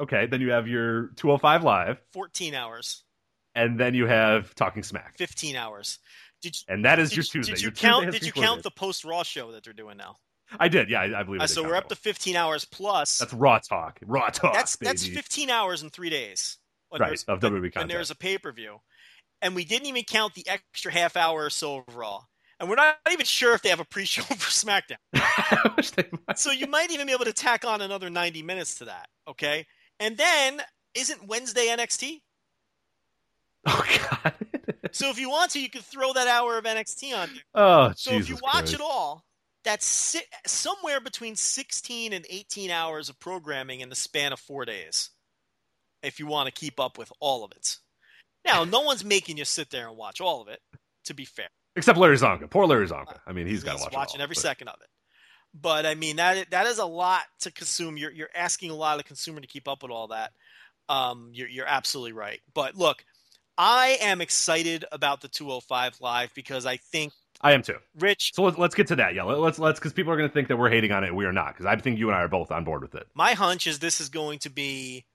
Okay, 0.00 0.26
then 0.26 0.40
you 0.42 0.50
have 0.50 0.68
your 0.68 1.08
205 1.16 1.62
Live, 1.64 1.98
Fourteen 2.12 2.54
hours. 2.54 3.04
and 3.54 3.78
then 3.80 3.94
you 3.94 4.06
have 4.06 4.54
Talking 4.54 4.82
Smack, 4.82 5.16
Fifteen 5.16 5.56
hours. 5.56 5.98
Did 6.42 6.54
you, 6.56 6.74
and 6.74 6.84
that 6.84 6.98
is 6.98 7.16
your 7.16 7.24
Tuesday. 7.24 7.52
did 7.54 7.62
you 7.62 7.66
Your 7.68 7.72
count? 7.72 8.04
Did 8.12 8.22
you 8.22 8.32
concluded. 8.32 8.46
count 8.48 8.62
the 8.62 8.70
post 8.72 9.04
Raw 9.06 9.22
show 9.22 9.52
that 9.52 9.64
they're 9.64 9.72
doing 9.72 9.96
now? 9.96 10.16
I 10.58 10.68
did. 10.68 10.88
Yeah, 10.90 11.00
I, 11.00 11.20
I 11.20 11.22
believe. 11.22 11.40
Uh, 11.40 11.46
so 11.46 11.62
we're 11.62 11.74
up 11.76 11.88
to 11.88 11.96
fifteen 11.96 12.36
hours 12.36 12.64
plus. 12.64 13.18
That's 13.18 13.32
Raw 13.34 13.58
Talk. 13.58 13.98
Raw 14.06 14.28
Talk. 14.28 14.54
that's 14.54 14.76
baby. 14.76 14.88
that's 14.88 15.06
fifteen 15.06 15.50
hours 15.50 15.82
in 15.82 15.90
three 15.90 16.10
days. 16.10 16.58
Right, 16.98 17.22
of 17.28 17.40
WWE 17.40 17.72
content. 17.72 17.90
there's 17.90 18.10
a 18.10 18.14
pay 18.16 18.38
per 18.38 18.52
view, 18.52 18.78
and 19.42 19.54
we 19.54 19.64
didn't 19.64 19.86
even 19.88 20.04
count 20.04 20.34
the 20.34 20.46
extra 20.48 20.92
half 20.92 21.16
hour 21.16 21.44
or 21.44 21.50
so 21.50 21.84
of 21.86 21.96
Raw. 21.96 22.22
And 22.58 22.70
we're 22.70 22.76
not 22.76 22.96
even 23.10 23.26
sure 23.26 23.52
if 23.52 23.60
they 23.60 23.68
have 23.68 23.80
a 23.80 23.84
pre-show 23.84 24.22
for 24.22 24.34
SmackDown. 24.34 24.96
I 25.14 25.72
wish 25.76 25.90
they 25.90 26.04
might. 26.26 26.38
So 26.38 26.52
you 26.52 26.66
might 26.66 26.90
even 26.90 27.06
be 27.06 27.12
able 27.12 27.26
to 27.26 27.32
tack 27.34 27.66
on 27.66 27.82
another 27.82 28.08
90 28.08 28.42
minutes 28.42 28.76
to 28.76 28.86
that, 28.86 29.08
okay? 29.28 29.66
And 30.00 30.16
then 30.16 30.62
isn't 30.94 31.26
Wednesday 31.26 31.66
NXT? 31.66 32.20
Oh 33.68 33.84
God. 34.22 34.32
So 34.92 35.10
if 35.10 35.18
you 35.18 35.28
want 35.28 35.50
to, 35.50 35.60
you 35.60 35.68
could 35.68 35.82
throw 35.82 36.12
that 36.12 36.28
hour 36.28 36.56
of 36.56 36.64
NXT 36.64 37.14
on 37.18 37.28
there. 37.34 37.42
oh 37.56 37.92
So 37.96 38.12
Jesus 38.12 38.24
if 38.24 38.28
you 38.30 38.36
watch 38.42 38.52
Christ. 38.54 38.74
it 38.74 38.80
all, 38.80 39.24
that's 39.66 39.84
si- 39.84 40.20
somewhere 40.46 41.00
between 41.00 41.36
16 41.36 42.14
and 42.14 42.24
18 42.30 42.70
hours 42.70 43.10
of 43.10 43.20
programming 43.20 43.80
in 43.80 43.90
the 43.90 43.96
span 43.96 44.32
of 44.32 44.40
four 44.40 44.64
days. 44.64 45.10
If 46.02 46.18
you 46.18 46.26
want 46.26 46.46
to 46.46 46.52
keep 46.52 46.78
up 46.80 46.96
with 46.96 47.12
all 47.20 47.44
of 47.44 47.52
it. 47.52 47.76
Now, 48.46 48.62
no 48.64 48.80
one's 48.82 49.04
making 49.04 49.36
you 49.38 49.44
sit 49.44 49.70
there 49.70 49.88
and 49.88 49.96
watch 49.96 50.20
all 50.20 50.40
of 50.40 50.48
it. 50.48 50.60
To 51.06 51.14
be 51.14 51.24
fair, 51.24 51.48
Except 51.76 51.98
Larry 51.98 52.16
Csonka. 52.16 52.48
Poor 52.50 52.66
Larry 52.66 52.86
Csonka. 52.88 53.18
I 53.26 53.32
mean, 53.32 53.46
he's 53.46 53.62
got 53.62 53.76
to 53.76 53.82
watch 53.82 53.92
it 53.92 53.96
watching 53.96 54.20
all, 54.20 54.24
every 54.24 54.34
but- 54.34 54.42
second 54.42 54.68
of 54.68 54.80
it. 54.80 54.88
But 55.58 55.86
I 55.86 55.94
mean 55.94 56.16
that 56.16 56.50
that 56.50 56.66
is 56.66 56.78
a 56.78 56.84
lot 56.84 57.22
to 57.40 57.50
consume. 57.50 57.96
You're 57.96 58.10
you're 58.12 58.28
asking 58.34 58.70
a 58.70 58.74
lot 58.74 58.98
of 58.98 59.04
consumer 59.06 59.40
to 59.40 59.46
keep 59.46 59.68
up 59.68 59.82
with 59.82 59.90
all 59.90 60.08
that. 60.08 60.32
Um, 60.88 61.30
you're 61.32 61.48
you're 61.48 61.66
absolutely 61.66 62.12
right. 62.12 62.40
But 62.54 62.76
look, 62.76 63.04
I 63.56 63.96
am 64.02 64.20
excited 64.20 64.84
about 64.92 65.22
the 65.22 65.28
205 65.28 66.00
live 66.00 66.30
because 66.34 66.66
I 66.66 66.76
think 66.76 67.12
I 67.46 67.52
am 67.52 67.62
too. 67.62 67.76
Rich, 68.00 68.32
So 68.34 68.42
let's, 68.42 68.58
let's 68.58 68.74
get 68.74 68.88
to 68.88 68.96
that. 68.96 69.14
Yeah, 69.14 69.22
let- 69.22 69.38
let's 69.38 69.58
let's 69.60 69.78
because 69.78 69.92
people 69.92 70.12
are 70.12 70.16
going 70.16 70.28
to 70.28 70.34
think 70.34 70.48
that 70.48 70.56
we're 70.56 70.68
hating 70.68 70.90
on 70.90 71.04
it. 71.04 71.14
We 71.14 71.26
are 71.26 71.32
not 71.32 71.48
because 71.54 71.64
I 71.64 71.76
think 71.76 71.96
you 71.96 72.08
and 72.08 72.16
I 72.16 72.22
are 72.22 72.28
both 72.28 72.50
on 72.50 72.64
board 72.64 72.82
with 72.82 72.96
it. 72.96 73.06
my 73.14 73.34
hunch 73.34 73.68
is 73.68 73.78
this 73.78 74.00
is 74.00 74.08
going 74.08 74.40
to 74.40 74.50
be 74.50 75.06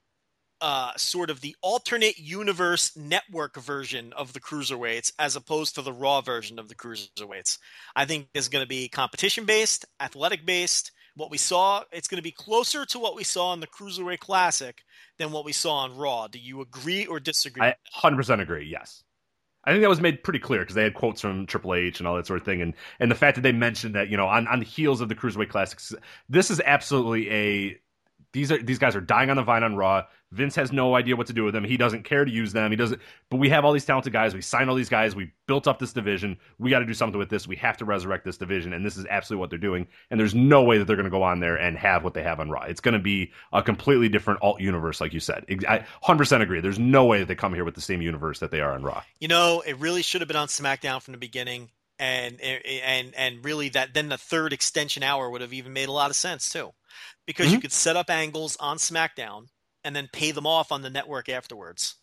uh, 0.61 0.91
sort 0.95 1.29
of 1.29 1.41
the 1.41 1.55
alternate 1.61 2.17
universe 2.19 2.95
network 2.95 3.57
version 3.57 4.13
of 4.13 4.31
the 4.31 4.39
cruiserweights 4.39 5.11
as 5.19 5.35
opposed 5.35 5.75
to 5.75 5.81
the 5.81 5.91
raw 5.91 6.21
version 6.21 6.57
of 6.57 6.69
the 6.69 6.75
cruiserweights. 6.75 7.57
I 7.95 8.05
think 8.05 8.27
it's 8.33 8.47
going 8.47 8.63
to 8.63 8.69
be 8.69 8.87
competition 8.87 9.43
based, 9.45 9.85
athletic 9.99 10.45
based. 10.45 10.91
What 11.17 11.31
we 11.31 11.37
saw, 11.37 11.83
it's 11.91 12.07
going 12.07 12.19
to 12.19 12.23
be 12.23 12.31
closer 12.31 12.85
to 12.85 12.99
what 12.99 13.17
we 13.17 13.25
saw 13.25 13.51
in 13.53 13.59
the 13.59 13.67
Cruiserweight 13.67 14.19
Classic 14.19 14.81
than 15.17 15.33
what 15.33 15.43
we 15.43 15.51
saw 15.51 15.79
on 15.79 15.97
Raw. 15.97 16.27
Do 16.29 16.39
you 16.39 16.61
agree 16.61 17.05
or 17.05 17.19
disagree? 17.19 17.61
I 17.67 17.75
100% 18.01 18.39
agree. 18.39 18.65
Yes. 18.71 19.03
I 19.63 19.71
think 19.71 19.81
that 19.81 19.89
was 19.89 20.01
made 20.01 20.23
pretty 20.23 20.39
clear 20.39 20.61
because 20.61 20.75
they 20.75 20.83
had 20.83 20.95
quotes 20.95 21.21
from 21.21 21.45
Triple 21.45 21.75
H 21.75 21.99
and 21.99 22.07
all 22.07 22.15
that 22.15 22.25
sort 22.25 22.39
of 22.39 22.45
thing, 22.45 22.61
and 22.61 22.73
and 22.99 23.11
the 23.11 23.15
fact 23.15 23.35
that 23.35 23.41
they 23.41 23.51
mentioned 23.51 23.93
that 23.95 24.09
you 24.09 24.17
know 24.17 24.27
on, 24.27 24.47
on 24.47 24.59
the 24.59 24.65
heels 24.65 25.01
of 25.01 25.09
the 25.09 25.15
Cruiserweight 25.15 25.49
Classics, 25.49 25.93
this 26.29 26.49
is 26.49 26.61
absolutely 26.65 27.29
a 27.31 27.79
these 28.33 28.51
are 28.51 28.61
these 28.61 28.79
guys 28.79 28.95
are 28.95 29.01
dying 29.01 29.29
on 29.29 29.37
the 29.37 29.43
vine 29.43 29.63
on 29.63 29.75
Raw. 29.75 30.03
Vince 30.31 30.55
has 30.55 30.71
no 30.71 30.95
idea 30.95 31.15
what 31.15 31.27
to 31.27 31.33
do 31.33 31.43
with 31.43 31.53
them. 31.53 31.63
He 31.63 31.75
doesn't 31.75 32.03
care 32.03 32.23
to 32.23 32.31
use 32.31 32.53
them. 32.53 32.71
He 32.71 32.77
doesn't. 32.77 33.01
But 33.29 33.37
we 33.37 33.49
have 33.49 33.65
all 33.65 33.73
these 33.73 33.85
talented 33.85 34.13
guys. 34.13 34.33
We 34.33 34.41
signed 34.41 34.69
all 34.69 34.75
these 34.77 34.89
guys. 34.89 35.13
We 35.13 35.31
built 35.45 35.67
up 35.67 35.77
this 35.77 35.91
division. 35.91 36.37
We 36.57 36.69
got 36.69 36.79
to 36.79 36.85
do 36.85 36.93
something 36.93 37.19
with 37.19 37.29
this. 37.29 37.47
We 37.47 37.57
have 37.57 37.75
to 37.77 37.85
resurrect 37.85 38.23
this 38.23 38.37
division, 38.37 38.71
and 38.71 38.85
this 38.85 38.95
is 38.95 39.05
absolutely 39.09 39.41
what 39.41 39.49
they're 39.49 39.59
doing. 39.59 39.87
And 40.09 40.19
there's 40.19 40.33
no 40.33 40.63
way 40.63 40.77
that 40.77 40.85
they're 40.85 40.95
going 40.95 41.03
to 41.03 41.09
go 41.09 41.23
on 41.23 41.41
there 41.41 41.57
and 41.57 41.77
have 41.77 42.03
what 42.03 42.13
they 42.13 42.23
have 42.23 42.39
on 42.39 42.49
Raw. 42.49 42.63
It's 42.63 42.79
going 42.81 42.93
to 42.93 42.99
be 42.99 43.31
a 43.51 43.61
completely 43.61 44.07
different 44.07 44.39
alt 44.41 44.61
universe, 44.61 45.01
like 45.01 45.13
you 45.13 45.19
said. 45.19 45.45
I 45.67 45.85
100% 46.03 46.41
agree. 46.41 46.61
There's 46.61 46.79
no 46.79 47.05
way 47.05 47.19
that 47.19 47.27
they 47.27 47.35
come 47.35 47.53
here 47.53 47.65
with 47.65 47.75
the 47.75 47.81
same 47.81 48.01
universe 48.01 48.39
that 48.39 48.51
they 48.51 48.61
are 48.61 48.73
on 48.73 48.83
Raw. 48.83 49.03
You 49.19 49.27
know, 49.27 49.61
it 49.65 49.77
really 49.79 50.01
should 50.01 50.21
have 50.21 50.29
been 50.29 50.37
on 50.37 50.47
SmackDown 50.47 51.01
from 51.01 51.11
the 51.11 51.17
beginning, 51.17 51.71
and 51.99 52.39
and 52.41 53.13
and 53.15 53.43
really 53.45 53.69
that 53.69 53.93
then 53.93 54.09
the 54.09 54.17
third 54.17 54.53
extension 54.53 55.03
hour 55.03 55.29
would 55.29 55.41
have 55.41 55.53
even 55.53 55.73
made 55.73 55.89
a 55.89 55.91
lot 55.91 56.09
of 56.09 56.15
sense 56.15 56.49
too, 56.49 56.71
because 57.27 57.51
you 57.51 57.59
Mhm. 57.59 57.61
could 57.63 57.71
set 57.71 57.95
up 57.95 58.09
angles 58.09 58.55
on 58.59 58.77
SmackDown 58.77 59.47
and 59.83 59.95
then 59.95 60.09
pay 60.11 60.31
them 60.31 60.47
off 60.47 60.71
on 60.71 60.81
the 60.81 60.89
network 60.89 61.29
afterwards, 61.29 61.95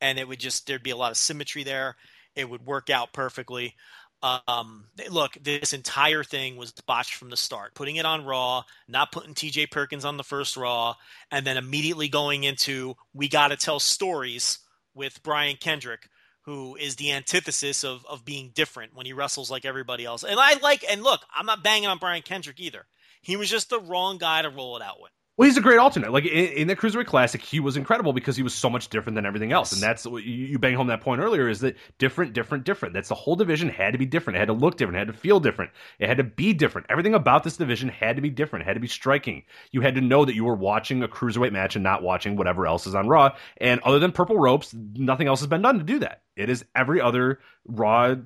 and 0.00 0.18
it 0.18 0.28
would 0.28 0.40
just 0.40 0.66
there'd 0.66 0.82
be 0.82 0.90
a 0.90 0.96
lot 0.96 1.10
of 1.10 1.16
symmetry 1.16 1.64
there. 1.64 1.96
It 2.34 2.48
would 2.48 2.64
work 2.64 2.90
out 2.90 3.12
perfectly. 3.12 3.74
Um, 4.22 4.84
look, 5.10 5.36
this 5.42 5.72
entire 5.72 6.22
thing 6.22 6.56
was 6.56 6.72
botched 6.86 7.14
from 7.14 7.30
the 7.30 7.36
start. 7.36 7.74
Putting 7.74 7.96
it 7.96 8.06
on 8.06 8.24
Raw, 8.24 8.62
not 8.86 9.10
putting 9.10 9.34
T.J. 9.34 9.66
Perkins 9.66 10.04
on 10.04 10.16
the 10.16 10.22
first 10.22 10.56
Raw, 10.56 10.94
and 11.32 11.44
then 11.44 11.56
immediately 11.56 12.08
going 12.08 12.44
into 12.44 12.94
we 13.12 13.28
got 13.28 13.48
to 13.48 13.56
tell 13.56 13.80
stories 13.80 14.60
with 14.94 15.22
Brian 15.24 15.56
Kendrick, 15.56 16.08
who 16.42 16.76
is 16.76 16.96
the 16.96 17.12
antithesis 17.12 17.82
of 17.84 18.06
of 18.06 18.24
being 18.24 18.52
different 18.54 18.94
when 18.94 19.06
he 19.06 19.12
wrestles 19.12 19.50
like 19.50 19.64
everybody 19.64 20.04
else. 20.04 20.22
And 20.22 20.38
I 20.38 20.54
like 20.58 20.84
and 20.88 21.02
look, 21.02 21.20
I'm 21.34 21.46
not 21.46 21.64
banging 21.64 21.88
on 21.88 21.98
Brian 21.98 22.22
Kendrick 22.22 22.60
either. 22.60 22.86
He 23.22 23.36
was 23.36 23.50
just 23.50 23.70
the 23.70 23.80
wrong 23.80 24.18
guy 24.18 24.42
to 24.42 24.50
roll 24.50 24.76
it 24.76 24.82
out 24.82 25.00
with. 25.00 25.12
Well, 25.38 25.48
he's 25.48 25.56
a 25.56 25.62
great 25.62 25.78
alternate. 25.78 26.12
Like 26.12 26.26
in, 26.26 26.46
in 26.52 26.68
the 26.68 26.76
Cruiserweight 26.76 27.06
Classic, 27.06 27.40
he 27.40 27.58
was 27.58 27.78
incredible 27.78 28.12
because 28.12 28.36
he 28.36 28.42
was 28.42 28.52
so 28.54 28.68
much 28.68 28.88
different 28.88 29.14
than 29.14 29.24
everything 29.24 29.50
else. 29.50 29.72
And 29.72 29.80
that's 29.80 30.06
what 30.06 30.24
you, 30.24 30.44
you 30.44 30.58
bang 30.58 30.74
home 30.74 30.88
that 30.88 31.00
point 31.00 31.22
earlier 31.22 31.48
is 31.48 31.60
that 31.60 31.76
different, 31.96 32.34
different, 32.34 32.64
different. 32.64 32.92
That's 32.92 33.08
the 33.08 33.14
whole 33.14 33.34
division 33.34 33.70
had 33.70 33.92
to 33.92 33.98
be 33.98 34.04
different. 34.04 34.36
It 34.36 34.40
had 34.40 34.48
to 34.48 34.52
look 34.52 34.76
different. 34.76 34.96
It 34.96 35.06
had 35.06 35.06
to 35.06 35.18
feel 35.18 35.40
different. 35.40 35.70
It 35.98 36.06
had 36.06 36.18
to 36.18 36.24
be 36.24 36.52
different. 36.52 36.86
Everything 36.90 37.14
about 37.14 37.44
this 37.44 37.56
division 37.56 37.88
had 37.88 38.16
to 38.16 38.22
be 38.22 38.28
different. 38.28 38.64
It 38.64 38.66
had 38.66 38.74
to 38.74 38.80
be 38.80 38.88
striking. 38.88 39.44
You 39.70 39.80
had 39.80 39.94
to 39.94 40.02
know 40.02 40.26
that 40.26 40.34
you 40.34 40.44
were 40.44 40.54
watching 40.54 41.02
a 41.02 41.08
Cruiserweight 41.08 41.52
match 41.52 41.76
and 41.76 41.82
not 41.82 42.02
watching 42.02 42.36
whatever 42.36 42.66
else 42.66 42.86
is 42.86 42.94
on 42.94 43.08
Raw. 43.08 43.34
And 43.56 43.80
other 43.80 43.98
than 43.98 44.12
Purple 44.12 44.38
Ropes, 44.38 44.74
nothing 44.74 45.28
else 45.28 45.40
has 45.40 45.46
been 45.46 45.62
done 45.62 45.78
to 45.78 45.84
do 45.84 45.98
that. 46.00 46.22
It 46.36 46.50
is 46.50 46.66
every 46.74 47.00
other 47.00 47.40
Raw 47.66 48.16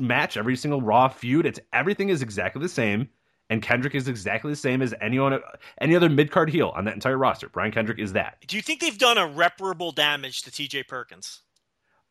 match, 0.00 0.36
every 0.36 0.56
single 0.56 0.82
Raw 0.82 1.08
feud. 1.08 1.46
It's 1.46 1.60
everything 1.72 2.08
is 2.08 2.22
exactly 2.22 2.60
the 2.60 2.68
same. 2.68 3.08
And 3.48 3.62
Kendrick 3.62 3.94
is 3.94 4.08
exactly 4.08 4.50
the 4.50 4.56
same 4.56 4.82
as 4.82 4.92
anyone, 5.00 5.38
any 5.80 5.94
other 5.94 6.08
mid 6.08 6.30
card 6.30 6.50
heel 6.50 6.72
on 6.74 6.84
that 6.86 6.94
entire 6.94 7.16
roster. 7.16 7.48
Brian 7.48 7.70
Kendrick 7.70 7.98
is 7.98 8.12
that. 8.14 8.38
Do 8.46 8.56
you 8.56 8.62
think 8.62 8.80
they've 8.80 8.98
done 8.98 9.18
irreparable 9.18 9.92
damage 9.92 10.42
to 10.42 10.50
T.J. 10.50 10.84
Perkins? 10.84 11.42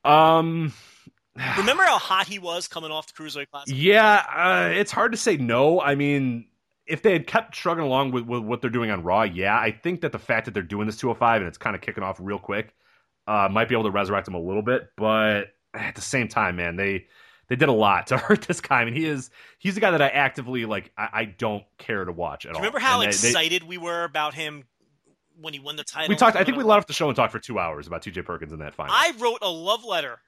Um, 0.05 0.73
Remember 1.57 1.83
how 1.83 1.97
hot 1.97 2.27
he 2.27 2.39
was 2.39 2.67
coming 2.67 2.91
off 2.91 3.13
the 3.13 3.21
Cruiserweight 3.21 3.49
Classic? 3.51 3.75
yeah, 3.75 4.23
uh, 4.33 4.69
it's 4.73 4.91
hard 4.91 5.11
to 5.11 5.17
say 5.17 5.35
no. 5.35 5.81
I 5.81 5.95
mean, 5.95 6.45
if 6.87 7.01
they 7.01 7.11
had 7.11 7.27
kept 7.27 7.53
trugging 7.53 7.83
along 7.83 8.11
with, 8.11 8.25
with 8.25 8.43
what 8.43 8.61
they're 8.61 8.69
doing 8.69 8.91
on 8.91 9.03
Raw, 9.03 9.23
yeah, 9.23 9.57
I 9.57 9.71
think 9.71 10.01
that 10.01 10.11
the 10.11 10.19
fact 10.19 10.45
that 10.45 10.53
they're 10.53 10.63
doing 10.63 10.85
this 10.85 10.97
205 10.97 11.41
and 11.41 11.47
it's 11.47 11.57
kind 11.57 11.75
of 11.75 11.81
kicking 11.81 12.03
off 12.03 12.17
real 12.21 12.39
quick 12.39 12.73
uh, 13.27 13.49
might 13.51 13.67
be 13.67 13.75
able 13.75 13.85
to 13.85 13.91
resurrect 13.91 14.25
them 14.25 14.35
a 14.35 14.39
little 14.39 14.61
bit. 14.61 14.89
But 14.95 15.47
at 15.73 15.95
the 15.95 16.01
same 16.01 16.27
time, 16.27 16.55
man, 16.55 16.75
they 16.77 17.07
they 17.47 17.55
did 17.55 17.69
a 17.69 17.73
lot 17.73 18.07
to 18.07 18.17
hurt 18.19 18.41
this 18.43 18.61
guy. 18.61 18.81
I 18.81 18.85
mean, 18.85 18.93
he 18.93 19.05
is 19.05 19.29
he's 19.59 19.75
the 19.75 19.81
guy 19.81 19.91
that 19.91 20.01
I 20.01 20.07
actively 20.09 20.65
like. 20.65 20.91
I, 20.97 21.09
I 21.13 21.25
don't 21.25 21.63
care 21.77 22.03
to 22.05 22.11
watch 22.11 22.45
at 22.45 22.53
all. 22.53 22.59
remember 22.61 22.79
how 22.79 22.99
they- 22.99 23.05
they- 23.05 23.09
excited 23.09 23.63
we 23.63 23.77
were 23.77 24.03
about 24.03 24.33
him 24.33 24.63
when 25.39 25.53
he 25.53 25.59
won 25.59 25.75
the 25.75 25.83
title? 25.83 26.09
we 26.09 26.15
talked. 26.15 26.37
I 26.37 26.43
think 26.43 26.57
we 26.57 26.63
off 26.63 26.87
the 26.87 26.93
show 26.93 27.07
and 27.07 27.15
talked 27.15 27.31
for 27.31 27.39
two 27.39 27.59
hours 27.59 27.87
about 27.87 28.01
T.J. 28.01 28.21
Perkins 28.23 28.53
in 28.53 28.59
that 28.59 28.73
final. 28.73 28.93
I 28.95 29.11
wrote 29.19 29.39
a 29.41 29.49
love 29.49 29.83
letter 29.83 30.19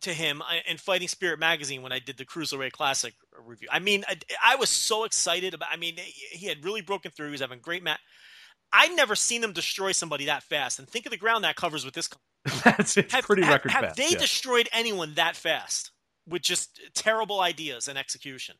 to 0.00 0.12
him 0.12 0.42
uh, 0.42 0.46
in 0.68 0.78
Fighting 0.78 1.06
Spirit 1.06 1.38
magazine 1.38 1.80
when 1.82 1.92
I 1.92 2.00
did 2.00 2.16
the 2.18 2.24
Cruiserweight 2.24 2.72
Classic 2.72 3.14
review. 3.46 3.68
I 3.70 3.78
mean, 3.78 4.02
I, 4.08 4.16
I 4.44 4.56
was 4.56 4.68
so 4.68 5.04
excited 5.04 5.54
about. 5.54 5.68
I 5.72 5.76
mean, 5.76 5.94
he 5.96 6.46
had 6.48 6.64
really 6.64 6.80
broken 6.82 7.12
through. 7.12 7.26
He 7.26 7.32
was 7.32 7.40
having 7.40 7.60
great 7.60 7.82
match. 7.84 8.00
I'd 8.72 8.96
never 8.96 9.14
seen 9.14 9.42
them 9.42 9.52
destroy 9.52 9.92
somebody 9.92 10.24
that 10.26 10.42
fast. 10.42 10.78
And 10.78 10.88
think 10.88 11.06
of 11.06 11.12
the 11.12 11.18
ground 11.18 11.44
that 11.44 11.56
covers 11.56 11.84
with 11.84 11.94
this. 11.94 12.08
That's 12.64 12.94
Have, 12.96 13.24
pretty 13.24 13.42
have- 13.42 13.52
record 13.52 13.70
have 13.70 13.84
fast. 13.84 13.96
they 13.96 14.08
yeah. 14.10 14.18
destroyed 14.18 14.68
anyone 14.72 15.14
that 15.14 15.36
fast 15.36 15.92
with 16.26 16.42
just 16.42 16.80
terrible 16.94 17.40
ideas 17.40 17.88
and 17.88 17.98
execution? 17.98 18.56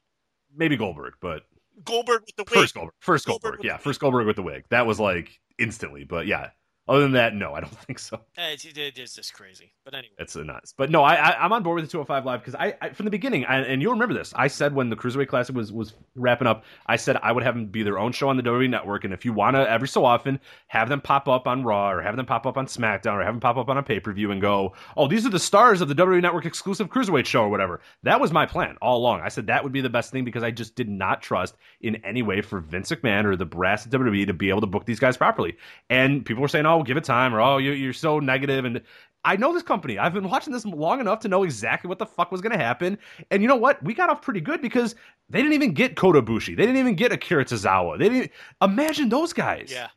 Maybe 0.55 0.77
Goldberg, 0.77 1.15
but 1.21 1.43
Goldberg 1.85 2.23
with 2.27 2.37
the 2.37 2.45
wig. 2.45 2.61
First 2.61 2.75
Goldberg. 2.75 2.95
First 3.01 3.27
Goldberg 3.27 3.53
Goldberg. 3.53 3.65
Yeah, 3.65 3.77
first 3.79 4.01
Goldberg 4.01 4.27
with 4.27 4.37
the 4.37 4.43
wig. 4.43 4.65
That 4.71 4.87
was 4.87 5.01
like 5.01 5.41
instantly. 5.59 6.05
But 6.05 6.27
yeah, 6.27 6.51
other 6.89 7.01
than 7.03 7.13
that, 7.13 7.35
no, 7.35 7.55
I 7.55 7.61
don't 7.61 7.71
think 7.87 7.99
so. 7.99 8.21
Eh, 8.37 8.53
It's, 8.53 8.65
it's 8.65 9.15
just 9.15 9.35
crazy. 9.35 9.73
But 9.85 9.95
anyway, 9.95 10.15
It's 10.19 10.37
a 10.37 10.45
nuts. 10.45 10.75
But 10.77 10.91
no, 10.91 11.03
I, 11.03 11.45
I'm 11.45 11.53
on 11.53 11.63
board 11.63 11.77
with 11.77 11.85
the 11.85 11.91
205 11.93 12.25
live 12.25 12.41
because 12.41 12.55
I, 12.55 12.75
I 12.81 12.91
from 12.91 13.05
the 13.05 13.11
beginning, 13.11 13.45
I, 13.45 13.61
and 13.61 13.81
you'll 13.81 13.93
remember 13.93 14.15
this. 14.15 14.33
I 14.37 14.49
said 14.49 14.75
when 14.75 14.91
the 14.91 14.97
Cruiserweight 14.97 15.29
Classic 15.29 15.55
was 15.55 15.73
was 15.73 15.95
wrapping 16.15 16.47
up, 16.47 16.65
I 16.87 16.97
said 16.97 17.17
I 17.23 17.33
would 17.33 17.43
have 17.45 17.55
them 17.55 17.67
be 17.67 17.83
their 17.83 17.99
own 17.99 18.13
show 18.13 18.29
on 18.29 18.37
the 18.37 18.43
WWE 18.43 18.71
Network, 18.71 19.05
and 19.05 19.15
if 19.15 19.25
you 19.25 19.33
want 19.33 19.57
to 19.57 19.69
every 19.69 19.89
so 19.89 20.05
often 20.05 20.41
have 20.69 20.89
them 20.89 21.01
pop 21.01 21.29
up 21.29 21.47
on 21.47 21.63
Raw 21.63 21.91
or 21.91 22.01
have 22.03 22.17
them 22.17 22.27
pop 22.27 22.47
up 22.47 22.57
on 22.57 22.67
SmackDown 22.67 23.15
or 23.15 23.25
have 23.25 23.35
them 23.35 23.41
pop 23.41 23.57
up 23.57 23.69
on 23.69 23.79
a 23.79 23.83
pay 23.83 24.01
per 24.01 24.13
view 24.13 24.31
and 24.31 24.41
go, 24.41 24.73
oh, 24.97 25.09
these 25.09 25.25
are 25.27 25.31
the 25.31 25.39
stars 25.39 25.81
of 25.81 25.89
the 25.89 25.95
WWE 25.95 26.23
Network 26.23 26.47
exclusive 26.47 26.89
Cruiserweight 26.89 27.27
show 27.27 27.43
or 27.43 27.49
whatever. 27.49 27.81
That 28.03 28.21
was 28.21 28.33
my 28.33 28.47
plan 28.47 28.77
all 28.83 28.99
along. 28.99 29.21
I 29.21 29.29
said 29.29 29.47
that 29.47 29.63
would 29.63 29.73
be 29.73 29.81
the 29.81 29.91
best 29.91 30.11
thing 30.11 30.25
because 30.25 30.43
I 30.43 30.51
just 30.51 30.75
did 30.75 30.89
not 30.89 31.23
trust 31.23 31.57
in 31.81 31.97
any 32.05 32.23
way 32.23 32.41
for 32.41 32.61
Vince 32.61 32.91
McMahon 32.91 33.25
or 33.25 33.37
the 33.37 33.45
brass 33.45 33.87
at 33.87 33.93
WWE 33.93 34.27
to 34.27 34.33
be 34.33 34.49
able 34.49 34.61
to 34.63 34.67
book 34.67 34.85
these 34.85 34.99
guys 35.01 35.17
properly. 35.17 35.57
And 35.91 36.25
people 36.25 36.43
were 36.43 36.49
saying, 36.49 36.67
oh, 36.67 36.72
Oh, 36.73 36.83
give 36.83 36.97
it 36.97 37.05
time 37.05 37.35
or 37.35 37.41
oh, 37.41 37.59
you, 37.59 37.73
you're 37.73 37.93
so 37.93 38.19
negative. 38.19 38.65
negative 38.65 38.65
and. 38.65 38.87
I 39.25 39.37
know 39.37 39.53
this 39.53 39.63
company. 39.63 39.99
I've 40.01 40.13
been 40.13 40.29
watching 40.29 40.53
this 40.53 40.67
long 40.67 40.99
enough 40.99 41.21
to 41.21 41.29
know 41.29 41.45
exactly 41.45 41.87
what 41.89 42.01
the 42.01 42.07
fuck 42.07 42.33
was 42.33 42.41
going 42.41 42.51
to 42.51 42.59
happen. 42.59 42.99
And 43.31 43.41
you 43.41 43.47
know 43.47 43.55
what? 43.55 43.81
We 43.81 43.95
got 43.95 44.11
off 44.11 44.21
pretty 44.21 44.41
good 44.41 44.61
because 44.61 44.97
they 45.29 45.39
didn't 45.39 45.53
even 45.53 45.75
get 45.75 45.95
Kota 45.95 46.21
Ibushi. 46.21 46.57
They 46.57 46.67
didn't 46.67 46.79
even 46.79 46.97
get 46.97 47.13
Akira 47.13 47.45
Tozawa. 47.45 48.01
They 48.01 48.09
didn't 48.09 48.33
imagine 48.61 49.11
those 49.11 49.33
guys. 49.33 49.71
yeah. 49.73 49.91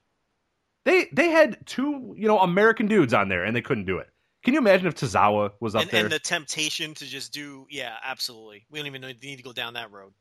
They 0.86 1.08
they 1.12 1.30
had 1.30 1.58
two, 1.66 2.14
you 2.16 2.28
know, 2.28 2.38
American 2.38 2.86
dudes 2.86 3.16
on 3.16 3.28
there 3.28 3.44
and 3.44 3.56
they 3.56 3.64
couldn't 3.64 3.86
do 3.86 3.98
it. 3.98 4.10
Can 4.44 4.54
you 4.54 4.60
imagine 4.60 4.86
if 4.86 4.94
Tozawa 4.94 5.54
was 5.60 5.74
up 5.74 5.82
And, 5.82 5.90
there? 5.90 6.04
and 6.04 6.12
the 6.12 6.20
temptation 6.20 6.94
to 6.94 7.06
just 7.08 7.34
do, 7.34 7.66
yeah, 7.72 7.96
absolutely. 8.04 8.68
We 8.70 8.78
don't 8.78 8.86
even 8.86 9.02
need 9.02 9.38
to 9.38 9.44
go 9.44 9.54
down 9.54 9.74
that 9.74 9.92
road. 9.92 10.14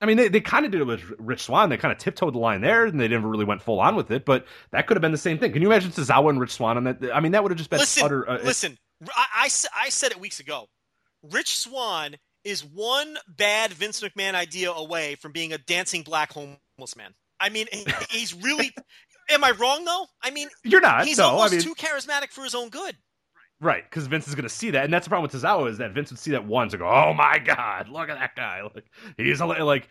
I 0.00 0.06
mean, 0.06 0.18
they, 0.18 0.28
they 0.28 0.40
kind 0.40 0.66
of 0.66 0.72
did 0.72 0.80
it 0.82 0.84
with 0.84 1.02
Rich 1.18 1.44
Swann. 1.44 1.70
They 1.70 1.78
kind 1.78 1.90
of 1.92 1.98
tiptoed 1.98 2.34
the 2.34 2.38
line 2.38 2.60
there, 2.60 2.84
and 2.84 3.00
they 3.00 3.08
never 3.08 3.26
really 3.26 3.46
went 3.46 3.62
full 3.62 3.80
on 3.80 3.96
with 3.96 4.10
it. 4.10 4.24
But 4.26 4.46
that 4.70 4.86
could 4.86 4.96
have 4.96 5.02
been 5.02 5.12
the 5.12 5.18
same 5.18 5.38
thing. 5.38 5.52
Can 5.52 5.62
you 5.62 5.68
imagine 5.68 5.90
Tozawa 5.90 6.30
and 6.30 6.40
Rich 6.40 6.52
Swann 6.52 6.76
on 6.76 6.84
that? 6.84 6.98
I 7.14 7.20
mean, 7.20 7.32
that 7.32 7.42
would 7.42 7.50
have 7.50 7.58
just 7.58 7.70
been 7.70 7.78
Listen, 7.78 8.04
utter. 8.04 8.28
Uh, 8.28 8.38
listen. 8.42 8.76
I, 9.14 9.26
I, 9.34 9.48
I 9.74 9.88
said 9.88 10.12
it 10.12 10.20
weeks 10.20 10.40
ago. 10.40 10.68
Rich 11.22 11.56
Swann 11.58 12.16
is 12.44 12.62
one 12.64 13.16
bad 13.26 13.72
Vince 13.72 14.00
McMahon 14.02 14.34
idea 14.34 14.70
away 14.70 15.14
from 15.16 15.32
being 15.32 15.52
a 15.52 15.58
dancing 15.58 16.02
black 16.02 16.32
homeless 16.32 16.96
man. 16.96 17.14
I 17.40 17.48
mean, 17.48 17.66
he- 17.72 17.86
he's 18.10 18.34
really. 18.34 18.72
am 19.30 19.44
I 19.44 19.52
wrong 19.52 19.84
though? 19.84 20.06
I 20.22 20.30
mean, 20.30 20.48
You're 20.62 20.80
not. 20.80 21.06
he's 21.06 21.18
no, 21.18 21.28
almost 21.28 21.52
I 21.52 21.56
mean, 21.56 21.64
too 21.64 21.74
charismatic 21.74 22.30
for 22.30 22.44
his 22.44 22.54
own 22.54 22.68
good. 22.68 22.96
Right? 23.60 23.84
Because 23.84 24.06
Vince 24.06 24.28
is 24.28 24.34
going 24.34 24.44
to 24.44 24.48
see 24.48 24.70
that, 24.70 24.84
and 24.84 24.92
that's 24.92 25.06
the 25.06 25.10
problem 25.10 25.30
with 25.30 25.42
Tozawa 25.42 25.70
is 25.70 25.78
that 25.78 25.92
Vince 25.92 26.10
would 26.10 26.18
see 26.18 26.30
that 26.32 26.44
once 26.44 26.72
and 26.72 26.80
go, 26.80 26.88
"Oh 26.88 27.12
my 27.14 27.38
god, 27.38 27.88
look 27.88 28.08
at 28.08 28.18
that 28.18 28.36
guy! 28.36 28.62
Like 28.62 28.90
he's 29.16 29.40
a, 29.40 29.46
like 29.46 29.88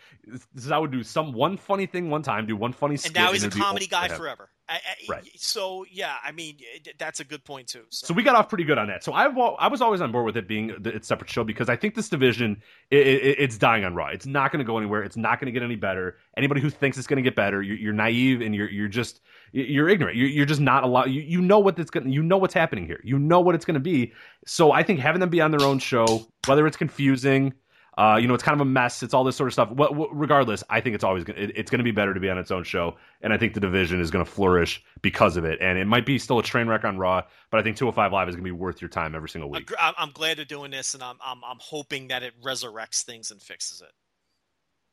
Tozawa 0.57 0.81
would 0.81 0.91
do 0.91 1.03
some 1.03 1.33
one 1.33 1.57
funny 1.57 1.85
thing 1.85 2.09
one 2.09 2.21
time, 2.21 2.45
do 2.45 2.55
one 2.55 2.73
funny 2.73 2.97
And 3.03 3.13
now 3.13 3.31
he's 3.31 3.43
a 3.43 3.49
comedy 3.49 3.87
guy 3.87 4.07
forever. 4.09 4.49
I, 4.67 4.75
I, 4.75 4.79
Right. 5.07 5.29
So 5.35 5.85
yeah, 5.91 6.15
I 6.23 6.31
mean, 6.31 6.57
that's 6.97 7.19
a 7.19 7.23
good 7.23 7.43
point 7.43 7.67
too. 7.67 7.83
So, 7.89 8.07
So 8.07 8.13
we 8.13 8.23
got 8.23 8.35
off 8.35 8.49
pretty 8.49 8.63
good 8.63 8.77
on 8.77 8.87
that. 8.87 9.03
So 9.03 9.13
I 9.13 9.27
I 9.59 9.67
was 9.67 9.81
always 9.81 10.01
on 10.01 10.11
board 10.11 10.25
with 10.25 10.37
it 10.37 10.47
being 10.47 10.75
its 10.83 11.07
separate 11.07 11.29
show 11.29 11.43
because 11.43 11.69
I 11.69 11.75
think 11.75 11.95
this 11.95 12.09
division 12.09 12.61
it, 12.89 13.05
it, 13.05 13.39
it's 13.39 13.57
dying 13.57 13.85
on 13.85 13.93
Raw. 13.93 14.07
It's 14.07 14.25
not 14.25 14.51
going 14.51 14.59
to 14.59 14.65
go 14.65 14.77
anywhere. 14.77 15.03
It's 15.03 15.17
not 15.17 15.39
going 15.39 15.47
to 15.47 15.51
get 15.51 15.63
any 15.63 15.75
better. 15.75 16.17
Anybody 16.37 16.61
who 16.61 16.69
thinks 16.69 16.97
it's 16.97 17.07
going 17.07 17.17
to 17.17 17.23
get 17.23 17.35
better, 17.35 17.61
you're, 17.61 17.77
you're 17.77 17.93
naive 17.93 18.41
and 18.41 18.55
you're 18.55 18.69
you're 18.69 18.87
just 18.87 19.21
you're 19.51 19.87
ignorant. 19.87 20.17
You're, 20.17 20.27
you're 20.27 20.45
just 20.45 20.61
not 20.61 20.83
allowed. 20.83 21.05
You, 21.11 21.21
you 21.21 21.41
know 21.41 21.59
what 21.59 21.75
going. 21.91 22.09
You 22.09 22.23
know 22.23 22.37
what's 22.37 22.53
happening 22.53 22.85
here. 22.85 23.01
You 23.03 23.19
know 23.19 23.39
what 23.39 23.55
it's 23.55 23.65
going 23.65 23.75
to 23.75 23.79
be. 23.79 24.13
So 24.45 24.71
I 24.71 24.83
think 24.83 24.99
having 24.99 25.19
them 25.19 25.29
be 25.29 25.41
on 25.41 25.51
their 25.51 25.65
own 25.65 25.79
show, 25.79 26.25
whether 26.47 26.65
it's 26.67 26.77
confusing. 26.77 27.53
Uh, 27.97 28.17
you 28.22 28.27
know, 28.27 28.34
it's 28.34 28.43
kind 28.43 28.59
of 28.59 28.65
a 28.65 28.69
mess. 28.69 29.03
It's 29.03 29.13
all 29.13 29.23
this 29.23 29.35
sort 29.35 29.47
of 29.47 29.53
stuff. 29.53 29.72
What, 29.72 29.95
what, 29.95 30.09
regardless, 30.15 30.63
I 30.69 30.81
think 30.81 30.95
it's 30.95 31.03
always 31.03 31.23
gonna, 31.23 31.39
it, 31.39 31.51
it's 31.55 31.72
going 31.72 31.80
to 31.80 31.84
be 31.84 31.91
better 31.91 32.13
to 32.13 32.19
be 32.19 32.30
on 32.30 32.38
its 32.38 32.51
own 32.51 32.63
show, 32.63 32.97
and 33.22 33.31
I 33.31 33.38
think 33.38 33.53
the 33.53 33.59
division 33.59 34.01
is 34.01 34.11
going 34.11 34.23
to 34.23 34.30
flourish 34.30 34.84
because 35.01 35.38
of 35.38 35.45
it. 35.45 35.59
And 35.61 35.77
it 35.77 35.85
might 35.85 36.05
be 36.05 36.19
still 36.19 36.39
a 36.39 36.43
train 36.43 36.67
wreck 36.67 36.84
on 36.84 36.97
Raw, 36.97 37.23
but 37.51 37.59
I 37.59 37.63
think 37.63 37.77
205 37.77 38.11
Live 38.11 38.27
is 38.27 38.35
going 38.35 38.43
to 38.43 38.47
be 38.47 38.51
worth 38.51 38.81
your 38.81 38.89
time 38.89 39.15
every 39.15 39.30
single 39.30 39.49
week. 39.49 39.72
I'm 39.80 40.11
glad 40.11 40.38
they're 40.38 40.45
doing 40.45 40.72
this, 40.72 40.93
and 40.93 41.01
I'm 41.01 41.17
I'm 41.23 41.43
I'm 41.45 41.57
hoping 41.59 42.09
that 42.09 42.22
it 42.23 42.34
resurrects 42.43 43.03
things 43.03 43.31
and 43.31 43.41
fixes 43.41 43.81
it. 43.81 43.93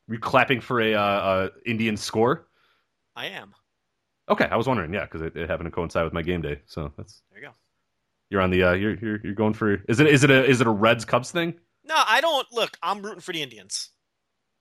Are 0.09 0.15
you 0.15 0.21
clapping 0.21 0.61
for 0.61 0.81
a, 0.81 0.95
uh, 0.95 1.01
uh, 1.01 1.49
Indian 1.65 1.97
score? 1.97 2.49
I 3.15 3.27
am. 3.27 3.55
Okay, 4.29 4.47
I 4.51 4.57
was 4.57 4.67
wondering. 4.67 4.93
Yeah, 4.93 5.05
because 5.05 5.23
it, 5.23 5.37
it 5.37 5.49
happened 5.49 5.67
to 5.67 5.71
coincide 5.71 6.05
with 6.05 6.13
my 6.13 6.23
game 6.23 6.41
day, 6.41 6.61
so 6.67 6.93
that's 6.97 7.23
There 7.31 7.41
you 7.41 7.49
go. 7.49 7.53
you're 8.31 8.41
on 8.41 8.51
the 8.51 8.63
uh, 8.63 8.73
you're 8.73 8.95
you're 8.95 9.21
you're 9.23 9.35
going 9.35 9.55
for 9.55 9.83
is 9.89 10.01
it 10.01 10.07
is 10.07 10.23
it 10.25 10.31
a 10.31 10.45
is 10.45 10.61
it 10.61 10.67
a 10.67 10.71
Reds 10.71 11.05
Cubs 11.05 11.31
thing? 11.33 11.55
No, 11.93 12.03
I 12.07 12.23
don't. 12.23 12.47
Look, 12.53 12.79
I'm 12.83 13.03
rooting 13.03 13.21
for 13.21 13.33
the 13.33 13.43
Indians. 13.43 13.91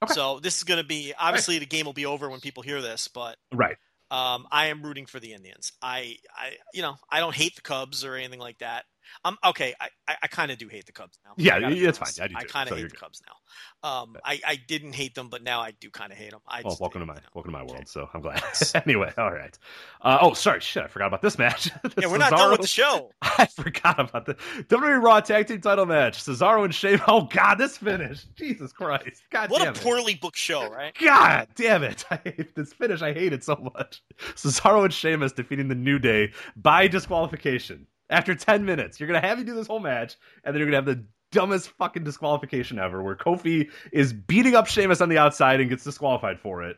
Okay. 0.04 0.14
So 0.14 0.40
this 0.42 0.58
is 0.58 0.64
going 0.64 0.82
to 0.82 0.86
be 0.88 1.14
obviously 1.18 1.60
the 1.60 1.66
game 1.66 1.86
will 1.86 1.94
be 1.94 2.06
over 2.06 2.30
when 2.30 2.42
people 2.42 2.62
hear 2.62 2.82
this, 2.82 3.08
but 3.08 3.38
Right. 3.54 3.78
um, 4.10 4.48
I 4.52 4.66
am 4.66 4.82
rooting 4.82 5.06
for 5.06 5.20
the 5.22 5.32
Indians. 5.32 5.72
I, 5.82 6.18
I, 6.36 6.58
you 6.74 6.82
know, 6.82 6.96
I 7.10 7.20
don't 7.22 7.36
hate 7.36 7.56
the 7.56 7.62
Cubs 7.62 8.04
or 8.04 8.16
anything 8.16 8.40
like 8.40 8.58
that. 8.58 8.84
Um, 9.26 9.38
okay, 9.46 9.74
I, 9.80 9.90
I, 10.08 10.16
I 10.24 10.28
kind 10.28 10.52
of 10.52 10.58
do 10.58 10.68
hate 10.68 10.86
the 10.86 10.92
Cubs 10.92 11.18
now. 11.26 11.32
Yeah, 11.38 11.56
I 11.56 11.72
it's 11.72 12.00
honest. 12.00 12.18
fine. 12.18 12.26
I 12.26 12.28
do 12.28 12.36
too, 12.36 12.46
kind 12.48 12.70
of 12.70 12.74
so 12.76 12.76
hate 12.78 12.90
the. 12.90 12.96
Cubs 12.96 13.22
now. 13.26 13.90
Um, 13.90 14.18
I, 14.24 14.40
I 14.46 14.56
didn't 14.68 14.94
hate 14.94 15.16
them, 15.16 15.30
but 15.30 15.44
now 15.44 15.60
I 15.62 15.72
do 15.72 15.90
kind 15.90 16.12
of 16.12 16.18
hate 16.18 16.32
them. 16.32 16.42
I 16.48 16.62
Well, 16.62 16.78
welcome 16.80 17.02
to 17.02 17.06
my 17.06 17.16
know. 17.16 17.20
welcome 17.34 17.52
to 17.52 17.58
my 17.58 17.64
Okay. 17.64 17.74
world. 17.74 17.88
So 17.88 18.10
I'm 18.14 18.22
glad. 18.22 18.42
anyway, 18.86 19.14
all 19.18 19.32
right. 19.32 19.58
Uh, 20.02 20.18
oh, 20.22 20.34
sorry, 20.34 20.60
shit, 20.60 20.84
I 20.84 20.88
forgot 20.88 21.08
about 21.08 21.22
this 21.22 21.38
match. 21.38 21.72
Yeah, 21.98 22.08
we're 22.08 22.18
not 22.18 22.32
done 22.32 22.52
with 22.52 22.62
the 22.62 22.68
show. 22.68 23.12
I 23.22 23.46
forgot 23.48 24.00
about 24.00 24.26
the 24.26 24.36
WWE 24.70 25.02
Raw 25.04 25.20
Tag 25.20 25.48
Team 25.48 25.62
Title 25.62 25.86
match. 25.86 26.24
Cesaro 26.24 26.64
and 26.64 26.74
Shane. 26.74 27.00
Oh 27.08 27.24
God, 27.32 27.56
this 27.56 27.78
finish. 27.78 28.24
Jesus 28.36 28.72
Christ. 28.72 29.24
God 29.30 29.50
What 29.50 29.68
a 29.68 29.74
poorly 29.74 30.16
booked 30.16 30.38
show, 30.38 30.70
right? 30.70 30.94
God 31.00 31.48
damn 31.56 31.84
it. 31.84 32.06
I 32.10 32.20
hate 32.24 32.56
this 32.56 32.74
finish. 32.74 33.02
I 33.02 33.14
hate 33.14 33.34
it 33.34 33.44
so 33.44 33.56
much. 33.76 34.02
Cesaro 34.36 34.84
and 34.86 34.94
Sheamus 34.94 35.32
defeating 35.34 35.68
the 35.68 35.76
New 35.76 36.00
Day 36.00 36.32
by 36.56 36.88
disqualification. 36.88 37.88
After 38.12 38.36
10 38.36 38.66
minutes, 38.66 39.00
you're 39.00 39.08
going 39.08 39.20
to 39.22 39.28
have 39.28 39.40
you 39.40 39.46
do 39.46 39.56
this 39.56 39.68
whole 39.68 39.80
match, 39.80 40.18
and 40.44 40.54
then 40.54 40.60
you're 40.60 40.70
going 40.70 40.84
to 40.84 40.92
have 40.92 40.98
the 40.98 41.06
dumbest 41.32 41.70
fucking 41.70 42.04
disqualification 42.04 42.78
ever 42.78 43.02
where 43.02 43.16
Kofi 43.16 43.72
is 43.92 44.14
beating 44.14 44.54
up 44.54 44.68
Sheamus 44.68 45.02
on 45.02 45.10
the 45.10 45.18
outside 45.18 45.62
and 45.62 45.70
gets 45.70 45.84
disqualified 45.84 46.40
for 46.40 46.64
it. 46.64 46.78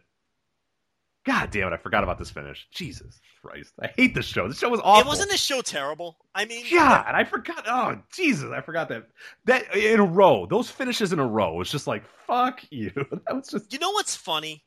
God 1.25 1.51
damn 1.51 1.67
it. 1.69 1.73
I 1.73 1.77
forgot 1.77 2.03
about 2.03 2.19
this 2.19 2.29
finish. 2.29 2.67
Jesus 2.71 3.19
Christ. 3.41 3.73
I 3.81 3.87
hate 3.95 4.13
this 4.13 4.25
show. 4.25 4.47
This 4.47 4.59
show 4.59 4.69
was 4.69 4.81
awful. 4.83 5.01
It 5.01 5.07
wasn't 5.07 5.29
this 5.29 5.41
show 5.41 5.61
terrible. 5.61 6.17
I 6.35 6.45
mean, 6.45 6.65
God, 6.69 7.05
I 7.07 7.23
forgot. 7.23 7.63
Oh, 7.65 7.97
Jesus, 8.13 8.51
I 8.51 8.59
forgot 8.59 8.89
that. 8.89 9.07
That 9.45 9.73
in 9.73 10.01
a 10.01 10.05
row, 10.05 10.45
those 10.45 10.69
finishes 10.69 11.13
in 11.13 11.19
a 11.19 11.25
row, 11.25 11.61
it's 11.61 11.71
just 11.71 11.87
like, 11.87 12.03
fuck 12.27 12.61
you. 12.69 12.91
That 13.25 13.35
was 13.35 13.47
just, 13.47 13.71
you 13.71 13.79
know 13.79 13.91
what's 13.91 14.15
funny? 14.15 14.63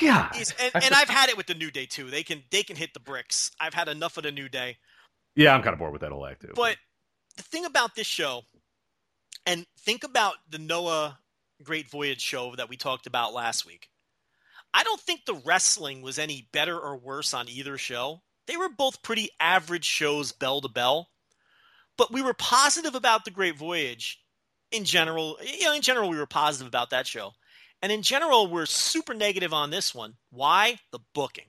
God. 0.00 0.34
Is, 0.36 0.54
and, 0.58 0.82
and 0.82 0.94
I've 0.94 1.10
had 1.10 1.28
it 1.28 1.36
with 1.36 1.46
the 1.46 1.54
New 1.54 1.70
Day 1.70 1.86
too. 1.86 2.10
They 2.10 2.22
can 2.22 2.42
they 2.50 2.62
can 2.62 2.76
hit 2.76 2.92
the 2.92 3.00
bricks. 3.00 3.50
I've 3.60 3.74
had 3.74 3.88
enough 3.88 4.16
of 4.16 4.24
the 4.24 4.32
New 4.32 4.48
Day. 4.48 4.78
Yeah, 5.36 5.54
I'm 5.54 5.62
kind 5.62 5.74
of 5.74 5.78
bored 5.78 5.92
with 5.92 6.00
that 6.00 6.10
whole 6.10 6.26
act 6.26 6.40
too. 6.40 6.52
But 6.56 6.76
the 7.36 7.42
thing 7.42 7.64
about 7.64 7.94
this 7.94 8.06
show, 8.06 8.42
and 9.44 9.66
think 9.78 10.02
about 10.02 10.34
the 10.50 10.58
Noah 10.58 11.18
Great 11.62 11.88
Voyage 11.90 12.20
show 12.20 12.54
that 12.56 12.68
we 12.68 12.76
talked 12.76 13.06
about 13.06 13.34
last 13.34 13.64
week. 13.64 13.88
I 14.74 14.82
don't 14.82 15.00
think 15.00 15.24
the 15.24 15.40
wrestling 15.44 16.02
was 16.02 16.18
any 16.18 16.48
better 16.52 16.78
or 16.78 16.96
worse 16.96 17.32
on 17.32 17.48
either 17.48 17.78
show. 17.78 18.22
They 18.46 18.56
were 18.56 18.68
both 18.68 19.02
pretty 19.02 19.30
average 19.40 19.84
shows, 19.84 20.32
bell 20.32 20.60
to 20.60 20.68
bell. 20.68 21.08
But 21.96 22.12
we 22.12 22.22
were 22.22 22.34
positive 22.34 22.94
about 22.94 23.24
the 23.24 23.30
Great 23.30 23.56
Voyage 23.56 24.20
in 24.70 24.84
general. 24.84 25.38
You 25.42 25.64
know, 25.64 25.74
in 25.74 25.82
general, 25.82 26.10
we 26.10 26.18
were 26.18 26.26
positive 26.26 26.68
about 26.68 26.90
that 26.90 27.06
show. 27.06 27.32
And 27.82 27.90
in 27.90 28.02
general, 28.02 28.48
we're 28.48 28.66
super 28.66 29.14
negative 29.14 29.52
on 29.52 29.70
this 29.70 29.94
one. 29.94 30.14
Why? 30.30 30.78
The 30.92 31.00
booking. 31.14 31.46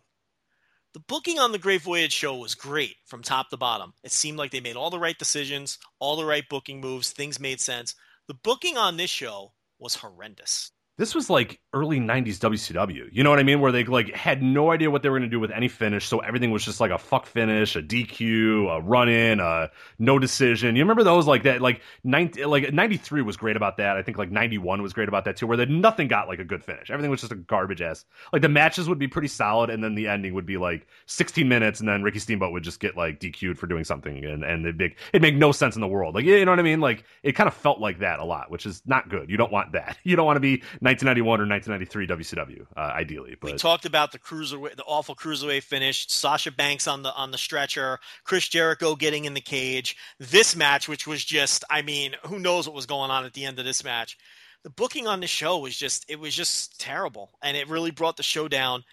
The 0.98 1.04
booking 1.08 1.38
on 1.38 1.52
the 1.52 1.60
Great 1.60 1.84
Voyage 1.84 2.12
show 2.12 2.36
was 2.36 2.56
great 2.56 2.96
from 3.06 3.22
top 3.22 3.52
to 3.52 3.58
bottom. 3.58 3.94
It 4.04 4.12
seemed 4.12 4.40
like 4.40 4.50
they 4.50 4.60
made 4.60 4.76
all 4.76 4.90
the 4.90 4.98
right 4.98 5.16
decisions, 5.16 5.78
all 6.00 6.16
the 6.16 6.26
right 6.26 6.44
booking 6.50 6.82
moves, 6.82 7.12
things 7.12 7.40
made 7.40 7.62
sense. 7.62 7.94
The 8.28 8.34
booking 8.34 8.78
on 8.80 8.98
this 8.98 9.12
show 9.12 9.54
was 9.78 9.94
horrendous. 9.94 10.72
This 10.98 11.14
was 11.14 11.30
like 11.30 11.60
early 11.74 12.00
90s 12.00 12.40
WCW. 12.40 13.08
You 13.12 13.24
know 13.24 13.30
what 13.30 13.40
I 13.40 13.44
mean? 13.44 13.62
Where 13.62 13.72
they 13.72 13.84
like 13.84 14.14
had 14.16 14.42
no 14.42 14.72
idea 14.72 14.90
what 14.90 15.04
they 15.04 15.10
were 15.10 15.20
going 15.20 15.30
to 15.30 15.34
do 15.34 15.40
with 15.40 15.52
any 15.52 15.68
finish, 15.68 16.08
so 16.08 16.20
everything 16.20 16.52
was 16.52 16.66
just 16.66 16.80
like 16.80 16.92
a 16.92 16.98
fuck 16.98 17.28
finish, 17.28 17.76
a 17.76 17.84
DQ, 17.84 18.70
a 18.76 18.82
run 18.82 19.08
in, 19.08 19.40
a 19.40 19.70
no 20.00 20.18
decision. 20.18 20.76
You 20.76 20.84
remember 20.84 21.04
those 21.04 21.28
like 21.28 21.44
that 21.44 21.62
like 21.62 21.82
90 22.04 22.46
like 22.46 22.74
93 22.74 23.22
was 23.22 23.38
great 23.38 23.56
about 23.56 23.78
that. 23.78 23.96
I 23.96 24.02
think 24.02 24.18
like 24.18 24.32
91 24.32 24.82
was 24.82 24.94
great 24.94 25.08
about 25.08 25.26
that 25.26 25.38
too 25.38 25.46
where 25.46 25.58
that 25.58 25.70
nothing 25.70 26.08
got 26.08 26.28
like 26.28 26.40
a 26.40 26.44
good 26.44 26.64
finish. 26.64 26.90
Everything 26.90 27.12
was 27.12 27.22
just 27.22 27.32
a 27.32 27.36
garbage 27.36 27.82
ass. 27.82 28.06
Like 28.34 28.42
the 28.42 28.50
matches 28.50 28.90
would 28.90 29.00
be 29.00 29.08
pretty 29.08 29.28
solid 29.28 29.70
and 29.70 29.84
then 29.84 29.94
the 29.94 30.08
ending 30.08 30.34
would 30.34 30.48
be 30.48 30.58
like 30.58 30.88
16 31.06 31.48
minutes 31.48 31.80
and 31.80 31.88
then 31.88 32.02
Ricky 32.02 32.20
Steamboat 32.20 32.52
would 32.52 32.64
just 32.64 32.80
get 32.80 32.98
like 32.98 33.20
DQ'd 33.20 33.60
for 33.60 33.68
doing 33.68 33.84
something 33.84 34.26
and 34.26 34.44
and 34.44 34.66
it'd 34.66 34.78
make 34.78 34.98
it 35.14 35.22
make 35.22 35.36
no 35.36 35.52
sense 35.52 35.76
in 35.76 35.82
the 35.82 35.88
world. 35.88 36.16
Like 36.16 36.26
you 36.26 36.44
know 36.44 36.52
what 36.52 36.60
I 36.60 36.64
mean? 36.64 36.80
Like 36.80 37.04
it 37.22 37.34
kind 37.34 37.48
of 37.48 37.54
felt 37.54 37.80
like 37.80 38.00
that 38.00 38.20
a 38.20 38.26
lot, 38.26 38.50
which 38.50 38.66
is 38.66 38.82
not 38.88 39.10
good. 39.10 39.30
You 39.30 39.38
don't 39.38 39.52
want 39.52 39.74
that. 39.74 39.98
You 40.08 40.16
don't 40.16 40.26
want 40.26 40.38
to 40.38 40.42
be 40.42 40.64
1991 40.88 41.42
or 41.42 41.46
1993 41.46 42.08
WCW 42.08 42.66
uh, 42.78 42.94
ideally. 42.94 43.36
But 43.42 43.52
we 43.52 43.58
talked 43.58 43.86
about 43.86 44.14
the 44.14 44.20
cruiserweight, 44.20 44.78
the 44.78 44.84
awful 44.84 45.16
cruiserweight 45.16 45.64
finish. 45.64 46.08
Sasha 46.08 46.52
Banks 46.52 46.88
on 46.88 47.04
the 47.04 47.14
on 47.14 47.32
the 47.32 47.38
stretcher. 47.38 48.00
Chris 48.24 48.48
Jericho 48.48 48.96
getting 48.96 49.26
in 49.26 49.34
the 49.34 49.42
cage. 49.42 49.98
This 50.20 50.56
match, 50.56 50.88
which 50.88 51.06
was 51.06 51.26
just, 51.26 51.66
I 51.70 51.82
mean, 51.82 52.16
who 52.26 52.40
knows 52.40 52.68
what 52.68 52.76
was 52.76 52.86
going 52.86 53.12
on 53.12 53.26
at 53.26 53.34
the 53.34 53.44
end 53.44 53.60
of 53.60 53.66
this 53.66 53.84
match. 53.84 54.18
The 54.64 54.70
booking 54.70 55.08
on 55.08 55.20
the 55.20 55.28
show 55.28 55.58
was 55.58 55.76
just, 55.78 56.06
it 56.10 56.20
was 56.20 56.34
just 56.34 56.80
terrible, 56.80 57.32
and 57.42 57.58
it 57.58 57.70
really 57.70 57.92
brought 57.92 58.18
the 58.18 58.24
show 58.24 58.48
down. 58.48 58.84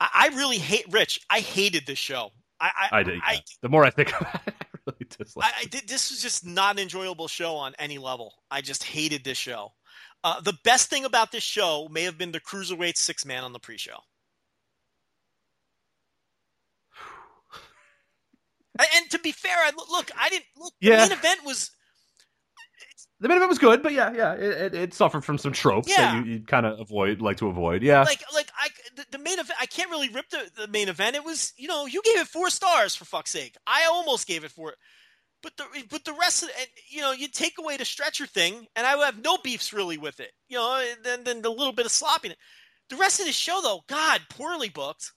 I, 0.00 0.30
I 0.32 0.36
really 0.36 0.58
hate 0.58 0.86
Rich. 0.90 1.20
I 1.28 1.40
hated 1.40 1.86
this 1.86 1.98
show. 1.98 2.30
I 2.58 2.70
I, 2.90 3.00
I 3.00 3.02
did. 3.02 3.20
Yeah. 3.30 3.38
the 3.60 3.68
more 3.68 3.84
I 3.84 3.90
think 3.90 4.08
about 4.20 4.40
it, 4.46 4.54
I 4.60 4.78
really 4.86 5.06
dislike. 5.18 5.46
I, 5.46 5.62
I 5.62 5.64
did. 5.66 5.88
This 5.88 6.10
was 6.10 6.22
just 6.22 6.46
not 6.46 6.76
an 6.76 6.82
enjoyable 6.82 7.28
show 7.28 7.54
on 7.54 7.74
any 7.78 7.98
level. 7.98 8.32
I 8.50 8.62
just 8.62 8.82
hated 8.82 9.24
this 9.24 9.38
show. 9.38 9.72
Uh, 10.24 10.40
the 10.40 10.54
best 10.64 10.88
thing 10.88 11.04
about 11.04 11.32
this 11.32 11.44
show 11.44 11.86
may 11.90 12.02
have 12.04 12.16
been 12.18 12.32
the 12.32 12.40
cruiserweight 12.40 12.96
six 12.96 13.26
man 13.26 13.44
on 13.44 13.52
the 13.52 13.60
pre-show. 13.60 13.98
And, 18.76 18.88
and 18.96 19.10
to 19.12 19.20
be 19.20 19.30
fair, 19.30 19.54
I 19.56 19.70
look. 19.90 20.10
I 20.18 20.30
didn't 20.30 20.46
look. 20.58 20.72
Yeah. 20.80 20.96
The 20.96 21.10
main 21.10 21.18
event 21.18 21.40
was 21.44 21.70
The 23.20 23.28
main 23.28 23.36
event 23.36 23.48
was 23.50 23.58
good, 23.58 23.82
but 23.84 23.92
yeah, 23.92 24.12
yeah, 24.12 24.32
it, 24.34 24.42
it, 24.42 24.74
it 24.74 24.94
suffered 24.94 25.24
from 25.24 25.38
some 25.38 25.52
tropes 25.52 25.88
Yeah. 25.88 26.14
that 26.16 26.26
you, 26.26 26.32
you 26.32 26.40
kind 26.44 26.66
of 26.66 26.80
avoid, 26.80 27.20
like 27.22 27.36
to 27.36 27.48
avoid. 27.48 27.82
Yeah, 27.84 28.02
like 28.02 28.22
like 28.34 28.48
I 28.58 28.68
the, 28.96 29.06
the 29.12 29.18
main 29.18 29.38
event. 29.38 29.56
I 29.60 29.66
can't 29.66 29.90
really 29.90 30.08
rip 30.08 30.28
the, 30.30 30.50
the 30.56 30.66
main 30.68 30.88
event. 30.88 31.14
It 31.14 31.24
was 31.24 31.52
you 31.56 31.68
know 31.68 31.86
you 31.86 32.02
gave 32.02 32.18
it 32.18 32.26
four 32.26 32.50
stars 32.50 32.96
for 32.96 33.04
fuck's 33.04 33.30
sake. 33.30 33.56
I 33.66 33.84
almost 33.84 34.26
gave 34.26 34.42
it 34.42 34.50
four. 34.50 34.74
But 35.44 35.58
the 35.58 35.84
but 35.90 36.04
the 36.06 36.14
rest 36.14 36.42
of 36.42 36.48
and, 36.58 36.66
you 36.88 37.02
know, 37.02 37.12
you 37.12 37.28
take 37.28 37.58
away 37.58 37.76
the 37.76 37.84
stretcher 37.84 38.26
thing, 38.26 38.66
and 38.74 38.86
I 38.86 38.96
would 38.96 39.04
have 39.04 39.22
no 39.22 39.36
beefs 39.36 39.74
really 39.74 39.98
with 39.98 40.18
it. 40.18 40.32
You 40.48 40.56
know, 40.56 40.82
and 40.90 41.04
then 41.04 41.22
then 41.22 41.42
the 41.42 41.50
little 41.50 41.74
bit 41.74 41.84
of 41.84 41.92
sloppiness. 41.92 42.38
The 42.88 42.96
rest 42.96 43.20
of 43.20 43.26
the 43.26 43.32
show, 43.32 43.60
though, 43.62 43.82
God, 43.86 44.22
poorly 44.30 44.70
booked. 44.70 45.12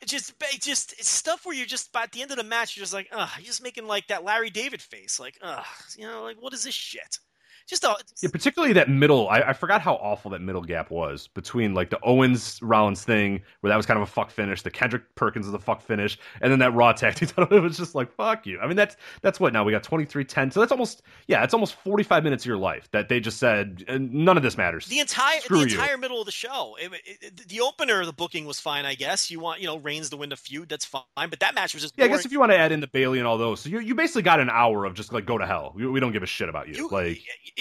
It 0.00 0.08
just 0.08 0.32
it 0.54 0.62
just 0.62 0.94
it's 0.94 1.10
stuff 1.10 1.44
where 1.44 1.54
you're 1.54 1.66
just 1.66 1.92
by 1.92 2.06
the 2.10 2.22
end 2.22 2.30
of 2.30 2.38
the 2.38 2.44
match, 2.44 2.76
you're 2.76 2.82
just 2.82 2.94
like, 2.94 3.08
ugh, 3.12 3.28
you're 3.36 3.44
just 3.46 3.62
making 3.62 3.86
like 3.86 4.06
that 4.06 4.24
Larry 4.24 4.48
David 4.48 4.80
face, 4.80 5.20
like, 5.20 5.38
ugh, 5.42 5.66
you 5.98 6.06
know, 6.06 6.22
like 6.22 6.40
what 6.40 6.54
is 6.54 6.64
this 6.64 6.74
shit? 6.74 7.18
Just 7.66 7.82
a 7.84 7.96
Yeah, 8.22 8.28
particularly 8.30 8.72
that 8.74 8.88
middle. 8.88 9.28
I, 9.28 9.40
I 9.40 9.52
forgot 9.52 9.80
how 9.80 9.94
awful 9.96 10.30
that 10.30 10.40
middle 10.40 10.62
gap 10.62 10.90
was 10.90 11.26
between 11.28 11.74
like 11.74 11.90
the 11.90 11.98
Owens 12.04 12.60
Rollins 12.62 13.02
thing, 13.02 13.42
where 13.60 13.68
that 13.70 13.76
was 13.76 13.86
kind 13.86 13.96
of 13.98 14.02
a 14.04 14.10
fuck 14.10 14.30
finish. 14.30 14.62
The 14.62 14.70
Kendrick 14.70 15.02
Perkins 15.16 15.48
is 15.48 15.52
a 15.54 15.58
fuck 15.58 15.82
finish, 15.82 16.16
and 16.40 16.52
then 16.52 16.60
that 16.60 16.72
Raw 16.74 16.92
tag 16.92 17.16
team 17.16 17.28
title. 17.36 17.56
It 17.56 17.60
was 17.60 17.76
just 17.76 17.94
like 17.96 18.12
fuck 18.14 18.46
you. 18.46 18.60
I 18.60 18.68
mean, 18.68 18.76
that's 18.76 18.96
that's 19.20 19.40
what 19.40 19.52
now 19.52 19.64
we 19.64 19.72
got 19.72 19.82
twenty 19.82 20.04
three 20.04 20.24
ten. 20.24 20.50
So 20.52 20.60
that's 20.60 20.70
almost 20.70 21.02
yeah, 21.26 21.42
it's 21.42 21.54
almost 21.54 21.74
forty 21.74 22.04
five 22.04 22.22
minutes 22.22 22.44
of 22.44 22.46
your 22.46 22.56
life 22.56 22.88
that 22.92 23.08
they 23.08 23.18
just 23.18 23.38
said 23.38 23.84
"Uh, 23.88 23.98
none 24.00 24.36
of 24.36 24.44
this 24.44 24.56
matters. 24.56 24.86
the 24.86 25.00
entire 25.00 25.40
Screw 25.40 25.64
the 25.64 25.70
you. 25.70 25.80
entire 25.80 25.98
middle 25.98 26.20
of 26.20 26.26
the 26.26 26.32
show. 26.32 26.76
It- 26.80 26.92
it- 27.04 27.48
the 27.48 27.60
opener, 27.60 28.04
the 28.04 28.12
booking 28.12 28.44
was 28.46 28.60
fine, 28.60 28.84
I 28.84 28.94
guess. 28.94 29.28
You 29.30 29.40
want 29.40 29.60
you 29.60 29.66
know 29.66 29.78
Reigns 29.78 30.10
to 30.10 30.16
win 30.16 30.28
the 30.28 30.36
feud, 30.36 30.68
that's 30.68 30.84
fine. 30.84 31.02
But 31.16 31.40
that 31.40 31.54
match 31.56 31.74
was 31.74 31.82
just 31.82 31.94
Yeah, 31.98 32.04
I 32.04 32.08
guess 32.08 32.24
if 32.24 32.30
you 32.30 32.38
want 32.38 32.52
to 32.52 32.58
add 32.58 32.70
in 32.70 32.78
the 32.80 32.86
Bayley 32.86 33.18
and 33.18 33.26
all 33.26 33.38
those, 33.38 33.60
so 33.60 33.68
you 33.68 33.80
you 33.80 33.96
basically 33.96 34.22
got 34.22 34.38
an 34.38 34.50
hour 34.50 34.84
of 34.84 34.94
just 34.94 35.12
like 35.12 35.26
go 35.26 35.36
to 35.36 35.46
hell. 35.46 35.72
We, 35.74 35.86
we 35.88 35.98
don't 35.98 36.12
give 36.12 36.22
a 36.22 36.26
shit 36.26 36.48
about 36.48 36.68
you. 36.68 36.74
You- 36.76 36.88
like 36.90 37.20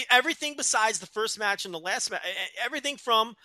everything 0.09 0.55
besides 0.57 0.99
the 0.99 1.05
first 1.07 1.39
match 1.39 1.65
and 1.65 1.73
the 1.73 1.79
last 1.79 2.11
match, 2.11 2.21
everything 2.63 2.97
from 2.97 3.35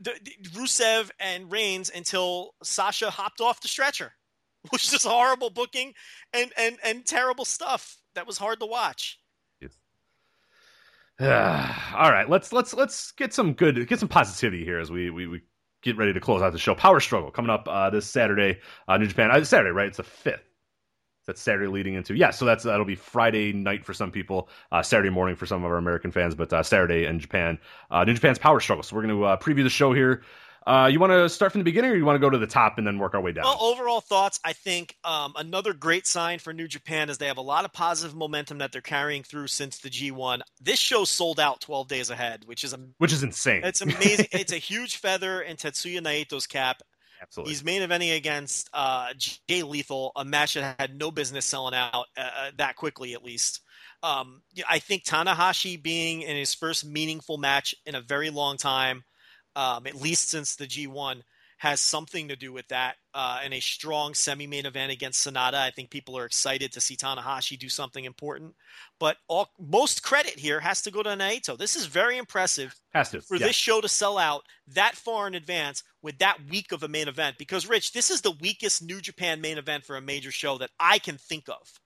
the, 0.00 0.12
the, 0.22 0.48
Rusev 0.58 1.10
and 1.20 1.50
Reigns 1.50 1.90
until 1.94 2.54
Sasha 2.62 3.10
hopped 3.10 3.40
off 3.40 3.60
the 3.60 3.68
stretcher, 3.68 4.12
which 4.70 4.92
is 4.92 5.04
horrible 5.04 5.50
booking 5.50 5.94
and 6.32 6.52
and 6.56 6.78
and 6.84 7.06
terrible 7.06 7.44
stuff. 7.44 7.96
That 8.14 8.26
was 8.26 8.38
hard 8.38 8.60
to 8.60 8.66
watch. 8.66 9.20
all 11.20 11.26
right, 11.26 12.26
let's 12.28 12.52
let's 12.52 12.72
let's 12.74 13.10
get 13.12 13.34
some 13.34 13.52
good 13.52 13.88
get 13.88 13.98
some 13.98 14.08
positivity 14.08 14.64
here 14.64 14.78
as 14.78 14.88
we 14.88 15.10
we, 15.10 15.26
we 15.26 15.42
get 15.82 15.96
ready 15.96 16.12
to 16.12 16.20
close 16.20 16.42
out 16.42 16.52
the 16.52 16.58
show. 16.60 16.76
Power 16.76 17.00
Struggle 17.00 17.32
coming 17.32 17.50
up 17.50 17.66
uh, 17.68 17.90
this 17.90 18.06
Saturday, 18.06 18.60
uh, 18.86 18.96
New 18.98 19.06
Japan. 19.08 19.30
Uh, 19.32 19.42
Saturday, 19.42 19.72
right? 19.72 19.88
It's 19.88 19.96
the 19.96 20.04
fifth. 20.04 20.47
That's 21.28 21.42
Saturday 21.42 21.66
leading 21.68 21.92
into 21.92 22.14
yeah. 22.16 22.30
So 22.30 22.46
that's 22.46 22.64
that'll 22.64 22.86
be 22.86 22.94
Friday 22.94 23.52
night 23.52 23.84
for 23.84 23.92
some 23.92 24.10
people, 24.10 24.48
uh, 24.72 24.82
Saturday 24.82 25.10
morning 25.10 25.36
for 25.36 25.44
some 25.44 25.62
of 25.62 25.70
our 25.70 25.76
American 25.76 26.10
fans, 26.10 26.34
but 26.34 26.50
uh, 26.54 26.62
Saturday 26.62 27.04
in 27.04 27.20
Japan. 27.20 27.58
Uh, 27.90 28.02
New 28.04 28.14
Japan's 28.14 28.38
Power 28.38 28.60
Struggle. 28.60 28.82
So 28.82 28.96
we're 28.96 29.02
going 29.02 29.14
to 29.14 29.24
uh, 29.24 29.36
preview 29.36 29.62
the 29.62 29.68
show 29.68 29.92
here. 29.92 30.22
Uh, 30.66 30.86
you 30.86 30.98
want 30.98 31.10
to 31.10 31.28
start 31.28 31.52
from 31.52 31.60
the 31.60 31.64
beginning, 31.64 31.90
or 31.90 31.96
you 31.96 32.04
want 32.04 32.16
to 32.16 32.18
go 32.20 32.30
to 32.30 32.38
the 32.38 32.46
top 32.46 32.78
and 32.78 32.86
then 32.86 32.98
work 32.98 33.14
our 33.14 33.20
way 33.20 33.32
down? 33.32 33.44
Well, 33.44 33.58
overall 33.60 34.00
thoughts. 34.00 34.40
I 34.44 34.54
think 34.54 34.96
um, 35.04 35.34
another 35.36 35.72
great 35.74 36.06
sign 36.06 36.38
for 36.38 36.52
New 36.54 36.66
Japan 36.66 37.10
is 37.10 37.18
they 37.18 37.26
have 37.26 37.38
a 37.38 37.42
lot 37.42 37.64
of 37.66 37.72
positive 37.74 38.14
momentum 38.16 38.58
that 38.58 38.72
they're 38.72 38.80
carrying 38.82 39.22
through 39.22 39.46
since 39.48 39.78
the 39.78 39.88
G1. 39.90 40.40
This 40.60 40.78
show 40.78 41.04
sold 41.04 41.40
out 41.40 41.60
12 41.60 41.88
days 41.88 42.10
ahead, 42.10 42.42
which 42.46 42.64
is 42.64 42.72
a 42.72 42.80
Which 42.98 43.12
is 43.12 43.22
insane. 43.22 43.62
it's 43.64 43.80
amazing. 43.82 44.26
it's 44.32 44.52
a 44.52 44.58
huge 44.58 44.96
feather 44.96 45.40
in 45.42 45.56
Tetsuya 45.56 46.00
Naito's 46.00 46.46
cap. 46.46 46.82
Absolutely. 47.20 47.52
He's 47.52 47.64
main 47.64 47.82
eventing 47.82 48.16
against 48.16 48.70
uh, 48.72 49.12
Jay 49.16 49.62
Lethal, 49.62 50.12
a 50.16 50.24
match 50.24 50.54
that 50.54 50.76
had 50.78 50.98
no 50.98 51.10
business 51.10 51.44
selling 51.44 51.74
out 51.74 52.06
uh, 52.16 52.20
uh, 52.20 52.50
that 52.58 52.76
quickly, 52.76 53.14
at 53.14 53.24
least. 53.24 53.60
Um, 54.02 54.42
I 54.68 54.78
think 54.78 55.04
Tanahashi 55.04 55.82
being 55.82 56.22
in 56.22 56.36
his 56.36 56.54
first 56.54 56.84
meaningful 56.86 57.36
match 57.36 57.74
in 57.84 57.94
a 57.94 58.00
very 58.00 58.30
long 58.30 58.56
time, 58.56 59.04
um, 59.56 59.86
at 59.86 60.00
least 60.00 60.28
since 60.28 60.54
the 60.54 60.66
G1, 60.66 61.22
has 61.58 61.80
something 61.80 62.28
to 62.28 62.36
do 62.36 62.52
with 62.52 62.66
that. 62.68 62.96
Uh, 63.12 63.40
in 63.44 63.52
a 63.52 63.60
strong 63.60 64.14
semi-main 64.14 64.64
event 64.64 64.92
against 64.92 65.26
Sanada, 65.26 65.54
I 65.54 65.70
think 65.70 65.90
people 65.90 66.16
are 66.16 66.24
excited 66.24 66.72
to 66.72 66.80
see 66.80 66.96
Tanahashi 66.96 67.58
do 67.58 67.68
something 67.68 68.04
important. 68.04 68.54
But 69.00 69.16
all, 69.26 69.50
most 69.58 70.04
credit 70.04 70.38
here 70.38 70.60
has 70.60 70.82
to 70.82 70.92
go 70.92 71.02
to 71.02 71.10
Naito. 71.10 71.58
This 71.58 71.74
is 71.74 71.86
very 71.86 72.16
impressive 72.16 72.76
Has 72.94 73.10
to. 73.10 73.20
for 73.20 73.36
yeah. 73.36 73.48
this 73.48 73.56
show 73.56 73.80
to 73.80 73.88
sell 73.88 74.18
out 74.18 74.44
that 74.68 74.94
far 74.94 75.26
in 75.26 75.34
advance 75.34 75.82
with 76.00 76.18
that 76.18 76.38
week 76.48 76.70
of 76.70 76.84
a 76.84 76.88
main 76.88 77.08
event. 77.08 77.38
Because, 77.38 77.68
Rich, 77.68 77.92
this 77.92 78.10
is 78.10 78.20
the 78.20 78.36
weakest 78.40 78.82
New 78.82 79.00
Japan 79.00 79.40
main 79.40 79.58
event 79.58 79.84
for 79.84 79.96
a 79.96 80.00
major 80.00 80.30
show 80.30 80.58
that 80.58 80.70
I 80.78 81.00
can 81.00 81.18
think 81.18 81.48
of. 81.48 81.80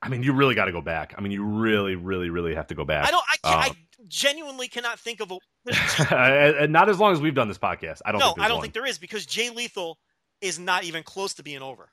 I 0.00 0.08
mean, 0.08 0.22
you 0.22 0.32
really 0.32 0.54
got 0.54 0.66
to 0.66 0.72
go 0.72 0.80
back. 0.80 1.14
I 1.18 1.20
mean, 1.20 1.32
you 1.32 1.44
really, 1.44 1.96
really, 1.96 2.30
really 2.30 2.54
have 2.54 2.68
to 2.68 2.74
go 2.74 2.84
back. 2.84 3.06
I 3.06 3.10
don't. 3.10 3.24
I, 3.44 3.54
Um, 3.54 3.60
I 3.60 3.70
genuinely 4.06 4.68
cannot 4.68 4.98
think 5.00 5.20
of 5.20 5.32
a. 5.32 5.38
not 6.68 6.88
as 6.88 6.98
long 7.00 7.12
as 7.12 7.20
we've 7.20 7.34
done 7.34 7.48
this 7.48 7.58
podcast. 7.58 8.00
I 8.04 8.12
don't. 8.12 8.20
no, 8.20 8.28
think 8.34 8.40
I 8.40 8.48
don't 8.48 8.58
one. 8.58 8.62
think 8.62 8.74
there 8.74 8.86
is 8.86 8.98
because 8.98 9.26
Jay 9.26 9.50
Lethal 9.50 9.98
is 10.40 10.58
not 10.58 10.84
even 10.84 11.02
close 11.02 11.34
to 11.34 11.42
being 11.42 11.62
over, 11.62 11.90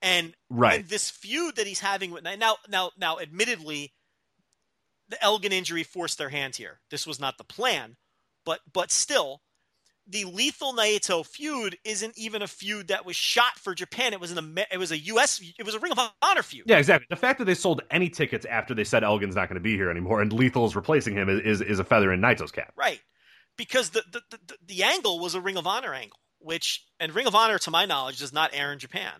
and 0.00 0.34
Right. 0.48 0.80
and 0.80 0.88
this 0.88 1.10
feud 1.10 1.56
that 1.56 1.66
he's 1.66 1.80
having 1.80 2.10
with 2.10 2.24
now, 2.24 2.56
now, 2.68 2.90
now, 2.98 3.18
admittedly, 3.18 3.92
the 5.08 5.22
Elgin 5.22 5.52
injury 5.52 5.82
forced 5.82 6.16
their 6.16 6.30
hand 6.30 6.56
here. 6.56 6.80
This 6.90 7.06
was 7.06 7.20
not 7.20 7.36
the 7.36 7.44
plan, 7.44 7.96
but 8.46 8.60
but 8.72 8.90
still, 8.90 9.42
the 10.12 10.26
Lethal 10.26 10.74
Naito 10.74 11.26
feud 11.26 11.76
isn't 11.84 12.16
even 12.16 12.42
a 12.42 12.46
feud 12.46 12.88
that 12.88 13.04
was 13.04 13.16
shot 13.16 13.58
for 13.58 13.74
Japan. 13.74 14.12
It 14.12 14.20
was 14.20 14.30
an 14.30 14.58
it 14.70 14.78
was 14.78 14.92
a 14.92 14.98
U.S. 14.98 15.42
It 15.58 15.66
was 15.66 15.74
a 15.74 15.78
Ring 15.78 15.92
of 15.92 15.98
Honor 16.20 16.42
feud. 16.42 16.64
Yeah, 16.66 16.78
exactly. 16.78 17.06
The 17.10 17.16
fact 17.16 17.38
that 17.38 17.46
they 17.46 17.54
sold 17.54 17.82
any 17.90 18.08
tickets 18.08 18.46
after 18.46 18.74
they 18.74 18.84
said 18.84 19.02
Elgin's 19.02 19.34
not 19.34 19.48
going 19.48 19.56
to 19.56 19.62
be 19.62 19.76
here 19.76 19.90
anymore 19.90 20.20
and 20.20 20.32
Lethal 20.32 20.66
is 20.66 20.76
replacing 20.76 21.14
him 21.14 21.28
is, 21.28 21.40
is, 21.40 21.60
is 21.60 21.78
a 21.78 21.84
feather 21.84 22.12
in 22.12 22.20
Naito's 22.20 22.52
cap. 22.52 22.72
Right. 22.76 23.00
Because 23.56 23.90
the, 23.90 24.02
the, 24.10 24.22
the, 24.30 24.56
the 24.66 24.82
angle 24.82 25.18
was 25.18 25.34
a 25.34 25.40
Ring 25.40 25.56
of 25.56 25.66
Honor 25.66 25.92
angle, 25.92 26.18
which, 26.38 26.86
and 26.98 27.14
Ring 27.14 27.26
of 27.26 27.34
Honor, 27.34 27.58
to 27.58 27.70
my 27.70 27.84
knowledge, 27.84 28.18
does 28.18 28.32
not 28.32 28.50
air 28.54 28.72
in 28.72 28.78
Japan. 28.78 29.12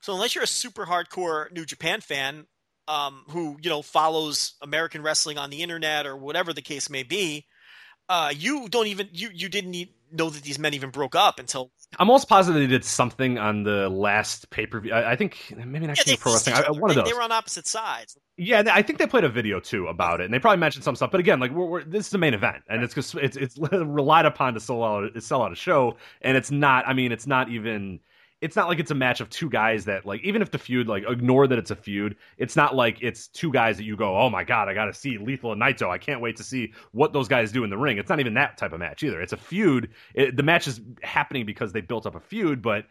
So 0.00 0.12
unless 0.14 0.34
you're 0.34 0.44
a 0.44 0.48
super 0.48 0.86
hardcore 0.86 1.50
New 1.52 1.64
Japan 1.64 2.00
fan 2.00 2.46
um, 2.86 3.24
who, 3.30 3.56
you 3.60 3.70
know, 3.70 3.82
follows 3.82 4.54
American 4.62 5.02
wrestling 5.02 5.38
on 5.38 5.50
the 5.50 5.62
internet 5.62 6.06
or 6.06 6.16
whatever 6.16 6.52
the 6.52 6.62
case 6.62 6.88
may 6.88 7.02
be, 7.02 7.46
uh, 8.08 8.32
you 8.36 8.68
don't 8.68 8.86
even, 8.86 9.08
you, 9.12 9.30
you 9.32 9.48
didn't 9.48 9.74
e- 9.74 9.94
know 10.12 10.30
that 10.30 10.42
these 10.42 10.58
men 10.58 10.74
even 10.74 10.90
broke 10.90 11.14
up 11.14 11.38
until 11.38 11.70
I'm 11.98 12.08
almost 12.08 12.28
positive 12.28 12.60
they 12.60 12.66
did 12.66 12.84
something 12.84 13.38
on 13.38 13.62
the 13.62 13.88
last 13.88 14.50
pay 14.50 14.66
per 14.66 14.80
view. 14.80 14.92
I, 14.92 15.12
I 15.12 15.16
think 15.16 15.54
maybe 15.56 15.86
not 15.86 15.98
yeah, 15.98 16.04
they 16.06 16.16
Pro 16.16 16.32
Wrestling. 16.32 16.56
I, 16.56 16.70
one 16.70 16.90
of 16.90 16.96
those. 16.96 17.04
They 17.04 17.12
were 17.12 17.22
on 17.22 17.32
opposite 17.32 17.66
sides. 17.66 18.18
Yeah, 18.36 18.64
I 18.72 18.82
think 18.82 18.98
they 18.98 19.06
played 19.06 19.24
a 19.24 19.28
video 19.28 19.60
too 19.60 19.86
about 19.86 20.20
it, 20.20 20.24
and 20.24 20.34
they 20.34 20.38
probably 20.38 20.58
mentioned 20.58 20.84
some 20.84 20.96
stuff. 20.96 21.10
But 21.10 21.20
again, 21.20 21.40
like 21.40 21.52
we're, 21.52 21.66
we're 21.66 21.84
this 21.84 22.06
is 22.06 22.10
the 22.10 22.18
main 22.18 22.34
event, 22.34 22.64
and 22.68 22.82
it's 22.82 23.14
it's 23.14 23.36
it's 23.36 23.58
relied 23.72 24.26
upon 24.26 24.54
to 24.54 24.60
sell 24.60 24.82
out 24.82 25.22
sell 25.22 25.42
out 25.42 25.52
a 25.52 25.56
show, 25.56 25.96
and 26.22 26.36
it's 26.36 26.50
not. 26.50 26.86
I 26.86 26.92
mean, 26.94 27.12
it's 27.12 27.26
not 27.26 27.48
even. 27.48 28.00
It's 28.44 28.56
not 28.56 28.68
like 28.68 28.78
it's 28.78 28.90
a 28.90 28.94
match 28.94 29.20
of 29.20 29.30
two 29.30 29.48
guys 29.48 29.86
that 29.86 30.04
like 30.04 30.22
even 30.22 30.42
if 30.42 30.50
the 30.50 30.58
feud 30.58 30.86
like 30.86 31.04
ignore 31.08 31.46
that 31.46 31.58
it's 31.58 31.70
a 31.70 31.76
feud, 31.76 32.16
it's 32.36 32.56
not 32.56 32.74
like 32.74 32.98
it's 33.00 33.28
two 33.28 33.50
guys 33.50 33.76
that 33.78 33.84
you 33.84 33.96
go, 33.96 34.16
oh 34.16 34.28
my 34.28 34.44
god, 34.44 34.68
I 34.68 34.74
got 34.74 34.84
to 34.84 34.92
see 34.92 35.16
Lethal 35.18 35.52
and 35.52 35.60
Naito. 35.62 35.88
I 35.88 35.98
can't 35.98 36.20
wait 36.20 36.36
to 36.36 36.44
see 36.44 36.72
what 36.92 37.12
those 37.12 37.26
guys 37.26 37.52
do 37.52 37.64
in 37.64 37.70
the 37.70 37.78
ring. 37.78 37.98
It's 37.98 38.10
not 38.10 38.20
even 38.20 38.34
that 38.34 38.58
type 38.58 38.72
of 38.72 38.80
match 38.80 39.02
either. 39.02 39.20
It's 39.20 39.32
a 39.32 39.38
feud. 39.38 39.90
It, 40.14 40.36
the 40.36 40.42
match 40.42 40.68
is 40.68 40.80
happening 41.02 41.46
because 41.46 41.72
they 41.72 41.80
built 41.80 42.06
up 42.06 42.14
a 42.14 42.20
feud, 42.20 42.60
but 42.60 42.84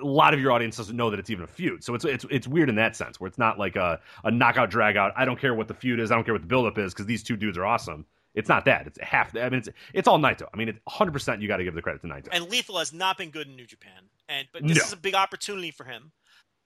a 0.00 0.06
lot 0.06 0.32
of 0.32 0.40
your 0.40 0.52
audience 0.52 0.76
doesn't 0.76 0.96
know 0.96 1.10
that 1.10 1.18
it's 1.18 1.30
even 1.30 1.44
a 1.44 1.48
feud. 1.48 1.82
So 1.82 1.94
it's 1.94 2.04
it's 2.04 2.24
it's 2.30 2.46
weird 2.46 2.68
in 2.68 2.76
that 2.76 2.94
sense 2.96 3.20
where 3.20 3.28
it's 3.28 3.38
not 3.38 3.58
like 3.58 3.76
a, 3.76 4.00
a 4.22 4.30
knockout 4.30 4.70
drag 4.70 4.96
out. 4.96 5.12
I 5.16 5.24
don't 5.24 5.38
care 5.38 5.54
what 5.54 5.68
the 5.68 5.74
feud 5.74 6.00
is. 6.00 6.10
I 6.10 6.14
don't 6.14 6.24
care 6.24 6.34
what 6.34 6.42
the 6.42 6.48
buildup 6.48 6.78
is 6.78 6.94
because 6.94 7.06
these 7.06 7.22
two 7.22 7.36
dudes 7.36 7.58
are 7.58 7.66
awesome. 7.66 8.06
It's 8.34 8.48
not 8.48 8.64
that. 8.64 8.86
It's 8.86 8.98
half. 9.00 9.36
I 9.36 9.48
mean, 9.48 9.60
it's 9.60 9.68
it's 9.92 10.08
all 10.08 10.18
Naito. 10.18 10.48
I 10.52 10.56
mean, 10.56 10.68
it's 10.68 10.80
100. 10.84 11.12
percent 11.12 11.42
You 11.42 11.48
got 11.48 11.58
to 11.58 11.64
give 11.64 11.74
the 11.74 11.82
credit 11.82 12.02
to 12.02 12.08
Naito. 12.08 12.28
And 12.32 12.48
Lethal 12.48 12.78
has 12.78 12.92
not 12.92 13.18
been 13.18 13.30
good 13.30 13.46
in 13.46 13.56
New 13.56 13.66
Japan. 13.66 14.02
And, 14.28 14.48
but 14.52 14.66
this 14.66 14.78
No. 14.78 14.84
is 14.84 14.92
a 14.92 14.96
big 14.96 15.14
opportunity 15.14 15.70
for 15.70 15.84
him. 15.84 16.12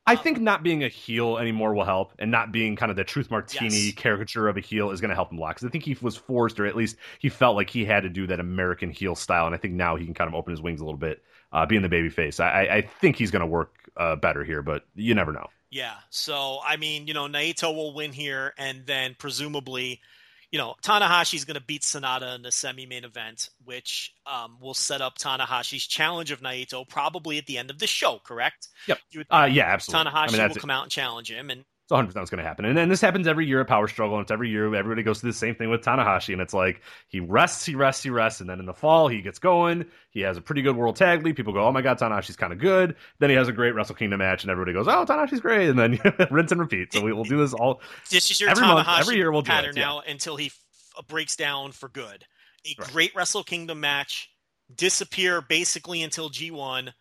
I 0.06 0.16
think 0.16 0.40
not 0.40 0.62
being 0.62 0.84
a 0.84 0.88
heel 0.88 1.36
anymore 1.36 1.74
will 1.74 1.84
help, 1.84 2.14
and 2.18 2.30
not 2.30 2.50
being 2.50 2.76
kind 2.76 2.90
of 2.90 2.96
the 2.96 3.04
Truth 3.04 3.30
Martini 3.30 3.86
Yes. 3.86 3.94
caricature 3.94 4.48
of 4.48 4.56
a 4.56 4.60
heel 4.60 4.90
is 4.90 5.02
going 5.02 5.10
to 5.10 5.14
help 5.14 5.30
him 5.30 5.36
a 5.36 5.40
lot. 5.42 5.50
Because 5.50 5.66
I 5.66 5.70
think 5.70 5.84
he 5.84 5.98
was 6.00 6.16
forced, 6.16 6.58
or 6.58 6.64
at 6.64 6.76
least 6.76 6.96
he 7.18 7.28
felt 7.28 7.56
like 7.56 7.68
he 7.68 7.84
had 7.84 8.04
to 8.04 8.08
do 8.08 8.26
that 8.28 8.40
American 8.40 8.90
heel 8.90 9.14
style, 9.14 9.44
and 9.44 9.54
I 9.54 9.58
think 9.58 9.74
now 9.74 9.96
he 9.96 10.06
can 10.06 10.14
kind 10.14 10.28
of 10.28 10.34
open 10.34 10.50
his 10.50 10.62
wings 10.62 10.80
a 10.80 10.84
little 10.84 10.98
bit, 10.98 11.22
uh, 11.52 11.66
being 11.66 11.82
the 11.82 11.90
baby 11.90 12.08
face. 12.08 12.40
I, 12.40 12.48
I, 12.48 12.74
I 12.76 12.80
think 12.82 13.16
he's 13.16 13.30
going 13.30 13.40
to 13.40 13.46
work 13.46 13.74
uh, 13.98 14.16
better 14.16 14.44
here, 14.44 14.62
but 14.62 14.84
you 14.94 15.14
never 15.14 15.32
know. 15.32 15.48
Yeah. 15.70 15.96
So 16.08 16.60
I 16.64 16.76
mean, 16.78 17.06
you 17.06 17.12
know, 17.12 17.26
Naito 17.26 17.74
will 17.74 17.92
win 17.92 18.12
here, 18.12 18.54
and 18.56 18.86
then 18.86 19.14
presumably, 19.18 20.00
you 20.50 20.58
know, 20.58 20.74
Tanahashi's 20.82 21.44
going 21.44 21.56
to 21.58 21.64
beat 21.64 21.82
Sanada 21.82 22.34
in 22.34 22.42
the 22.42 22.50
semi-main 22.50 23.04
event, 23.04 23.50
which 23.64 24.14
um, 24.26 24.56
will 24.60 24.74
set 24.74 25.00
up 25.02 25.18
Tanahashi's 25.18 25.86
challenge 25.86 26.30
of 26.30 26.40
Naito 26.40 26.88
probably 26.88 27.38
at 27.38 27.46
the 27.46 27.58
end 27.58 27.70
of 27.70 27.78
the 27.78 27.86
show. 27.86 28.18
Correct? 28.24 28.68
Yep. 28.86 28.98
You 29.10 29.20
would, 29.20 29.26
Uh, 29.30 29.48
yeah, 29.50 29.64
absolutely. 29.64 30.10
Tanahashi 30.10 30.28
I 30.34 30.38
mean, 30.38 30.48
will 30.48 30.56
it. 30.56 30.60
come 30.60 30.70
out 30.70 30.84
and 30.84 30.92
challenge 30.92 31.30
him, 31.30 31.50
and 31.50 31.64
It's 31.88 31.92
100 31.92 32.08
percent 32.08 32.20
what's 32.20 32.30
going 32.30 32.42
to 32.42 32.46
happen, 32.46 32.66
and 32.66 32.76
then 32.76 32.90
this 32.90 33.00
happens 33.00 33.26
every 33.26 33.46
year 33.46 33.62
at 33.62 33.66
Power 33.66 33.88
Struggle, 33.88 34.16
and 34.16 34.22
it's 34.24 34.30
every 34.30 34.50
year 34.50 34.66
everybody 34.74 35.02
goes 35.02 35.20
through 35.22 35.30
the 35.30 35.38
same 35.38 35.54
thing 35.54 35.70
with 35.70 35.80
Tanahashi, 35.80 36.34
and 36.34 36.42
it's 36.42 36.52
like 36.52 36.82
he 37.08 37.18
rests, 37.18 37.64
he 37.64 37.74
rests, 37.74 38.02
he 38.02 38.10
rests, 38.10 38.42
and 38.42 38.50
then 38.50 38.60
in 38.60 38.66
the 38.66 38.74
fall 38.74 39.08
he 39.08 39.22
gets 39.22 39.38
going. 39.38 39.86
He 40.10 40.20
has 40.20 40.36
a 40.36 40.42
pretty 40.42 40.60
good 40.60 40.76
World 40.76 40.96
Tag 40.96 41.24
League. 41.24 41.34
People 41.36 41.54
go, 41.54 41.64
"Oh 41.66 41.72
my 41.72 41.80
God, 41.80 41.98
Tanahashi's 41.98 42.36
kind 42.36 42.52
of 42.52 42.58
good." 42.58 42.94
Then 43.20 43.30
he 43.30 43.36
has 43.36 43.48
a 43.48 43.52
great 43.52 43.74
Wrestle 43.74 43.94
Kingdom 43.94 44.18
match, 44.18 44.44
and 44.44 44.50
everybody 44.50 44.74
goes, 44.74 44.86
"Oh, 44.86 45.06
Tanahashi's 45.06 45.40
great," 45.40 45.70
and 45.70 45.78
then 45.78 45.98
rinse 46.30 46.52
and 46.52 46.60
repeat. 46.60 46.92
So 46.92 47.00
we, 47.00 47.10
we'll 47.14 47.24
do 47.24 47.38
this 47.38 47.54
all. 47.54 47.80
this 48.10 48.30
is 48.30 48.38
your 48.38 48.50
Every 48.50 48.64
Tanahashi 48.64 48.74
month- 48.84 49.00
every 49.00 49.16
year 49.16 49.32
we'll 49.32 49.40
do 49.40 49.50
pattern 49.50 49.70
it, 49.70 49.76
yeah. 49.80 49.86
now 49.86 50.00
until 50.06 50.36
he 50.36 50.48
f- 50.48 51.06
breaks 51.06 51.36
down 51.36 51.72
for 51.72 51.88
good. 51.88 52.26
A 52.66 52.74
Right. 52.78 52.88
great 52.92 53.14
Wrestle 53.14 53.44
Kingdom 53.44 53.80
match, 53.80 54.28
disappear 54.74 55.40
basically 55.40 56.02
until 56.02 56.28
G1, 56.28 56.92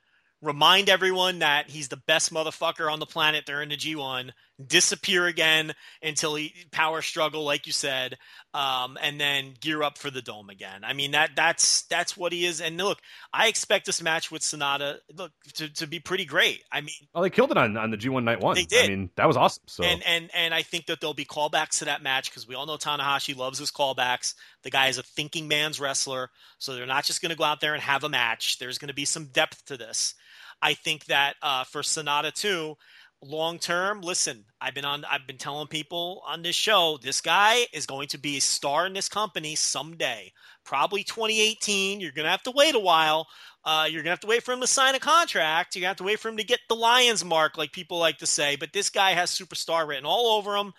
remind 0.42 0.88
everyone 0.88 1.40
that 1.40 1.70
he's 1.70 1.90
the 1.90 1.98
best 2.08 2.32
motherfucker 2.34 2.90
on 2.90 3.00
the 3.00 3.06
planet 3.06 3.46
during 3.46 3.68
the 3.68 3.76
G1, 3.76 4.32
disappear 4.66 5.28
again 5.28 5.74
until 6.02 6.36
he 6.36 6.54
power 6.72 7.02
struggle, 7.02 7.44
like 7.44 7.68
you 7.68 7.74
said, 7.74 8.18
um, 8.54 8.98
and 9.02 9.20
then 9.20 9.54
gear 9.60 9.84
up 9.84 9.98
for 9.98 10.10
the 10.10 10.22
dome 10.22 10.50
again. 10.50 10.84
I 10.84 10.94
mean 10.94 11.12
that 11.12 11.32
that's 11.36 11.84
that's 11.84 12.18
what 12.18 12.32
he 12.32 12.46
is. 12.46 12.62
And 12.62 12.78
look, 12.78 13.00
I 13.32 13.48
expect 13.48 13.86
this 13.86 14.02
match 14.02 14.32
with 14.32 14.42
Sanada 14.42 14.98
look 15.16 15.32
to, 15.56 15.72
to 15.76 15.88
be 15.88 16.00
pretty 16.00 16.26
great. 16.26 16.64
I 16.72 16.82
mean, 16.82 16.96
well, 17.14 17.24
they 17.24 17.30
killed 17.30 17.52
it 17.52 17.58
on, 17.58 17.78
on 17.78 17.92
the 17.92 17.98
G1 17.98 18.24
night 18.24 18.40
one. 18.40 18.56
They 18.56 18.66
did. 18.66 18.86
I 18.86 18.88
mean, 18.88 19.10
that 19.16 19.28
was 19.28 19.38
awesome. 19.38 19.64
So 19.68 19.84
and 19.84 20.02
and 20.06 20.30
and 20.34 20.54
I 20.54 20.64
think 20.64 20.88
that 20.88 21.00
there'll 21.00 21.14
be 21.14 21.26
callbacks 21.26 21.80
to 21.80 21.86
that 21.86 22.02
match 22.02 22.32
because 22.32 22.48
we 22.48 22.56
all 22.56 22.66
know 22.66 22.78
Tanahashi 22.78 23.36
loves 23.36 23.60
his 23.60 23.72
callbacks. 23.72 24.34
The 24.64 24.72
guy 24.72 24.88
is 24.88 24.98
a 24.98 25.04
thinking 25.04 25.48
man's 25.48 25.80
wrestler, 25.80 26.30
so 26.58 26.74
they're 26.74 26.86
not 26.86 27.04
just 27.04 27.22
going 27.22 27.32
to 27.32 27.38
go 27.38 27.44
out 27.44 27.62
there 27.62 27.74
and 27.74 27.84
have 27.84 28.04
a 28.04 28.10
match. 28.10 28.58
There's 28.58 28.78
going 28.78 28.90
to 28.90 28.94
be 28.94 29.06
some 29.06 29.26
depth 29.28 29.66
to 29.66 29.78
this. 29.78 30.16
I 30.62 30.74
think 30.74 31.06
that 31.06 31.36
uh, 31.42 31.64
for 31.66 31.82
Sanada 31.82 32.34
too, 32.34 32.78
long 33.24 33.60
term, 33.60 34.02
listen, 34.02 34.46
I've 34.62 34.74
been 34.74 34.86
on 34.86 35.06
I've 35.06 35.28
been 35.28 35.38
telling 35.38 35.68
people 35.68 36.22
on 36.28 36.42
this 36.42 36.56
show, 36.56 37.00
this 37.02 37.22
guy 37.22 37.68
is 37.74 37.86
going 37.86 38.08
to 38.10 38.18
be 38.18 38.38
a 38.38 38.42
star 38.42 38.86
in 38.86 38.94
this 38.94 39.10
company 39.10 39.56
someday. 39.56 40.32
Probably 40.64 41.04
2018. 41.04 42.00
You're 42.00 42.12
gonna 42.12 42.30
have 42.30 42.44
to 42.44 42.52
wait 42.52 42.76
a 42.76 42.80
while. 42.80 43.28
Uh, 43.64 43.88
you're 43.90 44.02
gonna 44.02 44.12
have 44.12 44.20
to 44.22 44.28
wait 44.28 44.44
for 44.44 44.54
him 44.54 44.62
to 44.62 44.68
sign 44.68 44.96
a 44.96 45.00
contract. 45.00 45.76
You're 45.76 45.82
gonna 45.82 45.90
have 45.90 45.98
to 45.98 46.04
wait 46.04 46.20
for 46.20 46.30
him 46.30 46.38
to 46.38 46.44
get 46.44 46.60
the 46.70 46.76
Lions 46.76 47.24
mark, 47.26 47.58
like 47.58 47.72
people 47.72 47.98
like 48.00 48.18
to 48.20 48.28
say. 48.28 48.56
But 48.56 48.74
this 48.74 48.90
guy 48.90 49.12
has 49.12 49.32
superstar 49.32 49.88
written 49.88 50.06
all 50.06 50.38
over 50.38 50.56
him. 50.56 50.74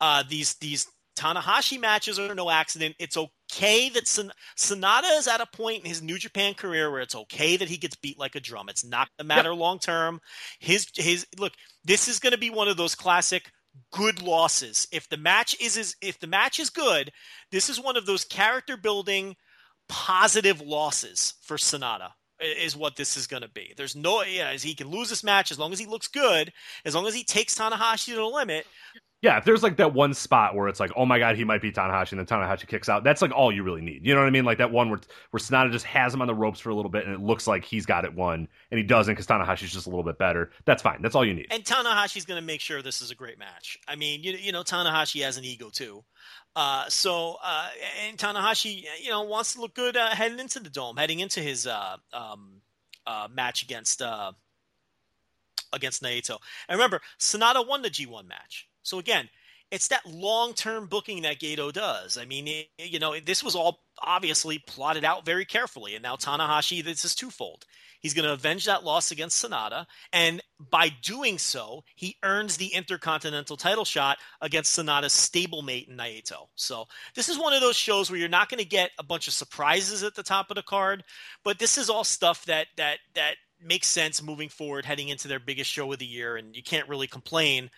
Uh, 0.00 0.24
these 0.28 0.54
these 0.54 0.86
Tanahashi 1.16 1.80
matches 1.80 2.18
are 2.18 2.34
no 2.34 2.50
accident. 2.50 2.96
It's 2.98 3.16
okay 3.52 3.88
that 3.90 4.08
Son- 4.08 4.32
Sanada 4.56 5.18
is 5.18 5.28
at 5.28 5.40
a 5.40 5.46
point 5.46 5.82
in 5.82 5.88
his 5.88 6.02
New 6.02 6.18
Japan 6.18 6.54
career 6.54 6.90
where 6.90 7.00
it's 7.00 7.14
okay 7.14 7.56
that 7.56 7.68
he 7.68 7.76
gets 7.76 7.96
beat 7.96 8.18
like 8.18 8.34
a 8.34 8.40
drum. 8.40 8.68
It's 8.68 8.84
not 8.84 9.08
going 9.08 9.28
to 9.28 9.34
matter 9.34 9.50
yep. 9.50 9.58
long 9.58 9.78
term. 9.78 10.20
His 10.58 10.86
his 10.96 11.26
look, 11.38 11.52
this 11.84 12.08
is 12.08 12.18
going 12.18 12.32
to 12.32 12.38
be 12.38 12.50
one 12.50 12.68
of 12.68 12.76
those 12.76 12.94
classic 12.94 13.50
good 13.92 14.22
losses. 14.22 14.86
If 14.92 15.08
the 15.08 15.16
match 15.16 15.56
is, 15.60 15.76
is 15.76 15.96
if 16.00 16.18
the 16.18 16.26
match 16.26 16.58
is 16.58 16.70
good, 16.70 17.10
this 17.50 17.68
is 17.68 17.80
one 17.80 17.96
of 17.96 18.06
those 18.06 18.24
character 18.24 18.76
building 18.76 19.36
positive 19.88 20.60
losses 20.60 21.34
for 21.42 21.56
Sanada 21.56 22.10
is 22.40 22.76
what 22.76 22.96
this 22.96 23.16
is 23.16 23.26
going 23.26 23.42
to 23.42 23.48
be. 23.50 23.72
There's 23.76 23.94
no, 23.94 24.22
yeah, 24.22 24.52
he 24.54 24.74
can 24.74 24.88
lose 24.88 25.08
this 25.08 25.22
match 25.22 25.52
as 25.52 25.58
long 25.58 25.72
as 25.72 25.78
he 25.78 25.86
looks 25.86 26.08
good, 26.08 26.52
as 26.84 26.94
long 26.94 27.06
as 27.06 27.14
he 27.14 27.24
takes 27.24 27.56
Tanahashi 27.56 28.06
to 28.06 28.16
the 28.16 28.24
limit. 28.24 28.66
Yeah, 29.22 29.38
if 29.38 29.44
there's 29.44 29.62
like 29.62 29.76
that 29.76 29.94
one 29.94 30.14
spot 30.14 30.56
where 30.56 30.66
it's 30.66 30.80
like, 30.80 30.90
oh 30.96 31.06
my 31.06 31.20
god, 31.20 31.36
he 31.36 31.44
might 31.44 31.62
be 31.62 31.70
Tanahashi, 31.70 32.10
and 32.10 32.18
then 32.18 32.26
Tanahashi 32.26 32.66
kicks 32.66 32.88
out. 32.88 33.04
That's 33.04 33.22
like 33.22 33.30
all 33.30 33.52
you 33.52 33.62
really 33.62 33.80
need. 33.80 34.04
You 34.04 34.14
know 34.14 34.20
what 34.20 34.26
I 34.26 34.30
mean? 34.30 34.44
Like 34.44 34.58
that 34.58 34.72
one 34.72 34.90
where 34.90 34.98
where 35.30 35.38
Sanada 35.38 35.70
just 35.70 35.84
has 35.84 36.12
him 36.12 36.20
on 36.20 36.26
the 36.26 36.34
ropes 36.34 36.58
for 36.58 36.70
a 36.70 36.74
little 36.74 36.90
bit, 36.90 37.06
and 37.06 37.14
it 37.14 37.20
looks 37.20 37.46
like 37.46 37.64
he's 37.64 37.86
got 37.86 38.04
it 38.04 38.12
won, 38.12 38.48
and 38.72 38.78
he 38.78 38.82
doesn't 38.82 39.12
because 39.14 39.28
Tanahashi's 39.28 39.72
just 39.72 39.86
a 39.86 39.90
little 39.90 40.02
bit 40.02 40.18
better. 40.18 40.50
That's 40.64 40.82
fine. 40.82 41.00
That's 41.02 41.14
all 41.14 41.24
you 41.24 41.34
need. 41.34 41.46
And 41.52 41.64
Tanahashi's 41.64 42.24
going 42.24 42.40
to 42.40 42.44
make 42.44 42.60
sure 42.60 42.82
this 42.82 43.00
is 43.00 43.12
a 43.12 43.14
great 43.14 43.38
match. 43.38 43.78
I 43.86 43.94
mean, 43.94 44.24
you 44.24 44.32
you 44.32 44.50
know, 44.50 44.64
Tanahashi 44.64 45.22
has 45.22 45.36
an 45.36 45.44
ego 45.44 45.70
too. 45.70 46.02
Uh, 46.56 46.88
so 46.88 47.36
uh, 47.44 47.68
and 48.04 48.18
Tanahashi, 48.18 48.86
you 49.00 49.10
know, 49.10 49.22
wants 49.22 49.54
to 49.54 49.60
look 49.60 49.74
good 49.74 49.96
uh, 49.96 50.10
heading 50.10 50.40
into 50.40 50.58
the 50.58 50.68
dome, 50.68 50.96
heading 50.96 51.20
into 51.20 51.38
his 51.38 51.68
uh, 51.68 51.96
um, 52.12 52.54
uh, 53.06 53.28
match 53.32 53.62
against 53.62 54.02
uh, 54.02 54.32
against 55.72 56.02
Naito. 56.02 56.38
And 56.68 56.76
remember, 56.76 57.00
Sanada 57.20 57.66
won 57.66 57.82
the 57.82 57.90
G1 57.90 58.26
match. 58.26 58.66
So 58.82 58.98
again, 58.98 59.28
it's 59.72 59.88
that 59.88 60.04
long-term 60.06 60.86
booking 60.86 61.22
that 61.22 61.40
Gedo 61.40 61.72
does. 61.72 62.18
I 62.18 62.26
mean, 62.26 62.46
it, 62.46 62.66
you 62.78 62.98
know, 62.98 63.18
this 63.18 63.42
was 63.42 63.54
all 63.54 63.80
obviously 64.02 64.58
plotted 64.58 65.02
out 65.02 65.24
very 65.24 65.46
carefully, 65.46 65.94
and 65.94 66.02
now 66.02 66.16
Tanahashi, 66.16 66.84
this 66.84 67.06
is 67.06 67.14
twofold. 67.14 67.64
He's 68.00 68.14
going 68.14 68.26
to 68.26 68.34
avenge 68.34 68.66
that 68.66 68.84
loss 68.84 69.12
against 69.12 69.42
Sanada, 69.42 69.86
and 70.12 70.42
by 70.70 70.90
doing 71.02 71.38
so, 71.38 71.84
he 71.94 72.16
earns 72.22 72.56
the 72.56 72.66
Intercontinental 72.66 73.56
title 73.56 73.86
shot 73.86 74.18
against 74.42 74.78
Sanada's 74.78 75.12
stablemate 75.12 75.88
in 75.88 75.96
Naito. 75.96 76.48
So 76.54 76.86
this 77.14 77.28
is 77.30 77.38
one 77.38 77.54
of 77.54 77.62
those 77.62 77.76
shows 77.76 78.10
where 78.10 78.20
you're 78.20 78.28
not 78.28 78.50
going 78.50 78.62
to 78.62 78.68
get 78.68 78.90
a 78.98 79.04
bunch 79.04 79.26
of 79.26 79.34
surprises 79.34 80.02
at 80.02 80.14
the 80.14 80.22
top 80.22 80.50
of 80.50 80.56
the 80.56 80.62
card, 80.62 81.02
but 81.44 81.58
this 81.58 81.78
is 81.78 81.88
all 81.88 82.04
stuff 82.04 82.44
that 82.44 82.66
that 82.76 82.98
that 83.14 83.36
makes 83.64 83.86
sense 83.86 84.22
moving 84.22 84.48
forward, 84.48 84.84
heading 84.84 85.08
into 85.08 85.28
their 85.28 85.38
biggest 85.38 85.70
show 85.70 85.92
of 85.92 85.98
the 85.98 86.06
year, 86.06 86.36
and 86.36 86.56
you 86.56 86.62
can't 86.62 86.88
really 86.88 87.06
complain 87.06 87.70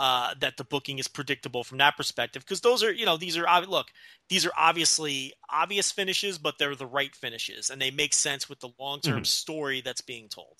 uh, 0.00 0.32
that 0.40 0.56
the 0.56 0.64
booking 0.64 0.98
is 0.98 1.06
predictable 1.06 1.62
from 1.62 1.76
that 1.76 1.94
perspective 1.94 2.42
because 2.42 2.62
those 2.62 2.82
are 2.82 2.90
you 2.90 3.04
know 3.04 3.18
these 3.18 3.36
are 3.36 3.66
look 3.66 3.88
these 4.30 4.46
are 4.46 4.52
obviously 4.56 5.34
obvious 5.50 5.92
finishes 5.92 6.38
but 6.38 6.54
they're 6.58 6.74
the 6.74 6.86
right 6.86 7.14
finishes 7.14 7.68
and 7.68 7.82
they 7.82 7.90
make 7.90 8.14
sense 8.14 8.48
with 8.48 8.58
the 8.60 8.70
long-term 8.78 9.16
mm-hmm. 9.16 9.24
story 9.24 9.82
that's 9.82 10.00
being 10.00 10.26
told 10.26 10.56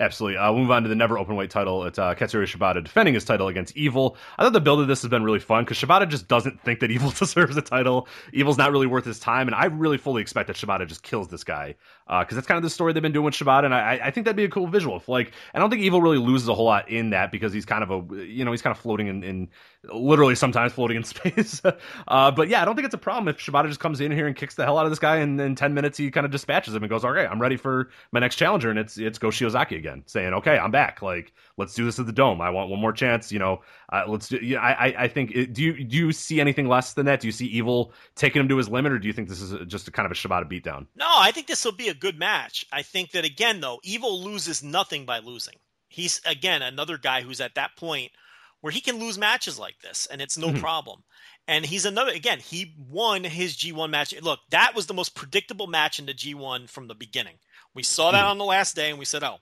Absolutely. 0.00 0.38
Uh, 0.38 0.52
we'll 0.52 0.62
move 0.62 0.70
on 0.70 0.84
to 0.84 0.88
the 0.88 0.94
never 0.94 1.18
open 1.18 1.34
weight 1.34 1.50
title. 1.50 1.84
It's 1.84 1.98
uh, 1.98 2.14
Katsuyori 2.14 2.46
Shibata 2.46 2.82
defending 2.82 3.14
his 3.14 3.24
title 3.24 3.48
against 3.48 3.76
Evil. 3.76 4.16
I 4.38 4.44
thought 4.44 4.52
the 4.52 4.60
build 4.60 4.80
of 4.80 4.86
this 4.86 5.02
has 5.02 5.08
been 5.08 5.24
really 5.24 5.40
fun 5.40 5.64
because 5.64 5.76
Shibata 5.76 6.08
just 6.08 6.28
doesn't 6.28 6.60
think 6.62 6.80
that 6.80 6.90
Evil 6.98 7.10
deserves 7.18 7.56
a 7.56 7.62
title. 7.62 8.06
Evil's 8.32 8.58
not 8.58 8.70
really 8.70 8.86
worth 8.86 9.04
his 9.04 9.18
time, 9.18 9.48
and 9.48 9.54
I 9.56 9.66
really 9.66 9.98
fully 9.98 10.22
expect 10.22 10.46
that 10.46 10.56
Shibata 10.56 10.86
just 10.86 11.02
kills 11.02 11.28
this 11.28 11.42
guy 11.42 11.74
because 12.06 12.32
uh, 12.32 12.34
that's 12.36 12.46
kind 12.46 12.56
of 12.56 12.62
the 12.62 12.70
story 12.70 12.92
they've 12.92 13.02
been 13.02 13.12
doing 13.12 13.24
with 13.24 13.34
Shibata, 13.34 13.64
and 13.64 13.74
I, 13.74 14.00
I 14.04 14.10
think 14.10 14.24
that'd 14.24 14.36
be 14.36 14.44
a 14.44 14.48
cool 14.48 14.68
visual. 14.68 14.96
If, 14.96 15.08
like, 15.08 15.32
I 15.52 15.58
don't 15.58 15.68
think 15.68 15.82
Evil 15.82 16.00
really 16.00 16.18
loses 16.18 16.48
a 16.48 16.54
whole 16.54 16.64
lot 16.64 16.88
in 16.88 17.10
that 17.10 17.32
because 17.32 17.52
he's 17.52 17.66
kind 17.66 17.82
of 17.82 17.90
a, 17.90 18.24
you 18.24 18.44
know, 18.44 18.52
he's 18.52 18.62
kind 18.62 18.74
of 18.74 18.80
floating 18.80 19.08
in, 19.08 19.24
in 19.24 19.48
literally 19.92 20.34
sometimes 20.36 20.72
floating 20.72 20.96
in 20.96 21.04
space. 21.04 21.60
uh, 22.06 22.30
but 22.30 22.48
yeah, 22.48 22.62
I 22.62 22.64
don't 22.64 22.76
think 22.76 22.86
it's 22.86 22.94
a 22.94 22.98
problem 22.98 23.28
if 23.28 23.38
Shibata 23.38 23.66
just 23.66 23.80
comes 23.80 24.00
in 24.00 24.12
here 24.12 24.28
and 24.28 24.36
kicks 24.36 24.54
the 24.54 24.64
hell 24.64 24.78
out 24.78 24.86
of 24.86 24.92
this 24.92 25.00
guy, 25.00 25.16
and 25.16 25.40
in 25.40 25.56
ten 25.56 25.74
minutes 25.74 25.98
he 25.98 26.10
kind 26.12 26.24
of 26.24 26.30
dispatches 26.30 26.74
him 26.74 26.82
and 26.84 26.88
goes, 26.90 27.04
"All 27.04 27.12
right, 27.12 27.28
I'm 27.28 27.42
ready 27.42 27.56
for 27.56 27.90
my 28.12 28.20
next 28.20 28.36
challenger," 28.36 28.70
and 28.70 28.78
it's 28.78 28.96
it's 28.96 29.18
Go 29.18 29.28
Shiozaki 29.28 29.67
again, 29.76 30.02
saying, 30.06 30.32
"Okay, 30.34 30.56
I'm 30.56 30.70
back. 30.70 31.02
Like, 31.02 31.32
let's 31.56 31.74
do 31.74 31.84
this 31.84 31.98
at 31.98 32.06
the 32.06 32.12
dome. 32.12 32.40
I 32.40 32.50
want 32.50 32.70
one 32.70 32.80
more 32.80 32.92
chance. 32.92 33.30
You 33.30 33.38
know, 33.38 33.62
uh, 33.92 34.04
let's 34.08 34.28
do." 34.28 34.36
Yeah, 34.36 34.60
I 34.60 35.04
I 35.04 35.08
think 35.08 35.32
it, 35.32 35.52
do 35.52 35.62
you 35.62 35.84
do 35.84 35.96
you 35.96 36.12
see 36.12 36.40
anything 36.40 36.68
less 36.68 36.94
than 36.94 37.06
that? 37.06 37.20
Do 37.20 37.28
you 37.28 37.32
see 37.32 37.46
Evil 37.46 37.92
taking 38.14 38.40
him 38.40 38.48
to 38.48 38.56
his 38.56 38.68
limit, 38.68 38.92
or 38.92 38.98
do 38.98 39.06
you 39.06 39.12
think 39.12 39.28
this 39.28 39.40
is 39.40 39.54
just 39.66 39.88
a 39.88 39.90
kind 39.90 40.06
of 40.06 40.12
a 40.12 40.14
Shibata 40.14 40.50
beatdown? 40.50 40.86
No, 40.96 41.06
I 41.08 41.32
think 41.32 41.46
this 41.46 41.64
will 41.64 41.72
be 41.72 41.88
a 41.88 41.94
good 41.94 42.18
match. 42.18 42.64
I 42.72 42.82
think 42.82 43.12
that 43.12 43.24
again, 43.24 43.60
though, 43.60 43.80
Evil 43.82 44.22
loses 44.22 44.62
nothing 44.62 45.04
by 45.04 45.18
losing. 45.18 45.54
He's 45.88 46.20
again 46.24 46.62
another 46.62 46.98
guy 46.98 47.22
who's 47.22 47.40
at 47.40 47.54
that 47.54 47.76
point 47.76 48.12
where 48.60 48.72
he 48.72 48.80
can 48.80 48.98
lose 48.98 49.18
matches 49.18 49.58
like 49.58 49.80
this 49.80 50.06
and 50.10 50.20
it's 50.20 50.38
no 50.38 50.48
mm-hmm. 50.48 50.60
problem. 50.60 51.02
And 51.46 51.64
he's 51.64 51.86
another 51.86 52.12
again, 52.12 52.40
he 52.40 52.74
won 52.90 53.24
his 53.24 53.56
G1 53.56 53.90
match. 53.90 54.14
Look, 54.20 54.40
that 54.50 54.74
was 54.74 54.86
the 54.86 54.94
most 54.94 55.14
predictable 55.14 55.66
match 55.66 55.98
in 55.98 56.06
the 56.06 56.14
G1 56.14 56.68
from 56.68 56.88
the 56.88 56.94
beginning. 56.94 57.36
We 57.74 57.82
saw 57.82 58.10
that 58.10 58.18
mm-hmm. 58.18 58.30
on 58.30 58.38
the 58.38 58.44
last 58.44 58.76
day 58.76 58.90
and 58.90 58.98
we 58.98 59.04
said, 59.04 59.22
"Oh, 59.22 59.38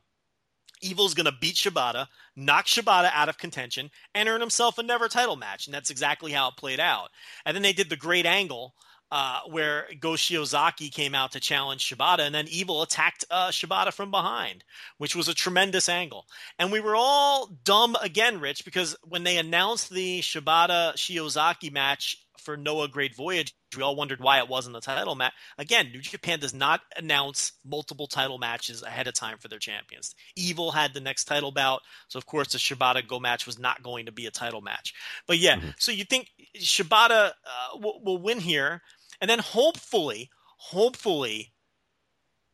Evil's 0.80 1.14
going 1.14 1.26
to 1.26 1.38
beat 1.40 1.54
Shibata, 1.54 2.06
knock 2.34 2.66
Shibata 2.66 3.10
out 3.12 3.28
of 3.28 3.38
contention, 3.38 3.90
and 4.14 4.28
earn 4.28 4.40
himself 4.40 4.78
a 4.78 4.82
never 4.82 5.08
title 5.08 5.36
match. 5.36 5.66
And 5.66 5.74
that's 5.74 5.90
exactly 5.90 6.32
how 6.32 6.48
it 6.48 6.56
played 6.56 6.80
out. 6.80 7.10
And 7.44 7.54
then 7.54 7.62
they 7.62 7.72
did 7.72 7.90
the 7.90 7.96
great 7.96 8.26
angle 8.26 8.74
uh, 9.12 9.40
where 9.48 9.86
Go 10.00 10.12
Shiozaki 10.12 10.90
came 10.92 11.14
out 11.14 11.32
to 11.32 11.40
challenge 11.40 11.88
Shibata, 11.88 12.20
and 12.20 12.34
then 12.34 12.48
Evil 12.48 12.82
attacked 12.82 13.24
uh, 13.30 13.48
Shibata 13.48 13.92
from 13.92 14.10
behind, 14.10 14.64
which 14.98 15.14
was 15.14 15.28
a 15.28 15.34
tremendous 15.34 15.88
angle. 15.88 16.26
And 16.58 16.72
we 16.72 16.80
were 16.80 16.96
all 16.96 17.46
dumb 17.64 17.96
again, 18.02 18.40
Rich, 18.40 18.64
because 18.64 18.96
when 19.04 19.22
they 19.22 19.38
announced 19.38 19.90
the 19.90 20.20
Shibata 20.20 20.94
Shiozaki 20.94 21.72
match 21.72 22.25
for 22.46 22.56
Noah 22.56 22.86
Great 22.86 23.14
Voyage, 23.14 23.54
we 23.76 23.82
all 23.82 23.96
wondered 23.96 24.20
why 24.20 24.38
it 24.38 24.48
wasn't 24.48 24.76
a 24.76 24.80
title 24.80 25.16
match. 25.16 25.32
Again, 25.58 25.90
New 25.92 26.00
Japan 26.00 26.38
does 26.38 26.54
not 26.54 26.80
announce 26.96 27.52
multiple 27.64 28.06
title 28.06 28.38
matches 28.38 28.82
ahead 28.82 29.08
of 29.08 29.14
time 29.14 29.36
for 29.38 29.48
their 29.48 29.58
champions. 29.58 30.14
Evil 30.36 30.70
had 30.70 30.94
the 30.94 31.00
next 31.00 31.24
title 31.24 31.50
bout, 31.50 31.82
so 32.06 32.18
of 32.18 32.24
course 32.24 32.52
the 32.52 32.58
Shibata 32.58 33.06
Go 33.06 33.18
match 33.18 33.46
was 33.46 33.58
not 33.58 33.82
going 33.82 34.06
to 34.06 34.12
be 34.12 34.26
a 34.26 34.30
title 34.30 34.60
match. 34.60 34.94
But 35.26 35.38
yeah, 35.38 35.56
mm-hmm. 35.56 35.70
so 35.76 35.90
you 35.90 36.04
think 36.04 36.30
Shibata 36.56 37.30
uh, 37.30 37.78
will, 37.78 38.00
will 38.02 38.18
win 38.18 38.38
here? 38.38 38.80
And 39.20 39.28
then 39.28 39.40
hopefully, 39.40 40.30
hopefully, 40.56 41.52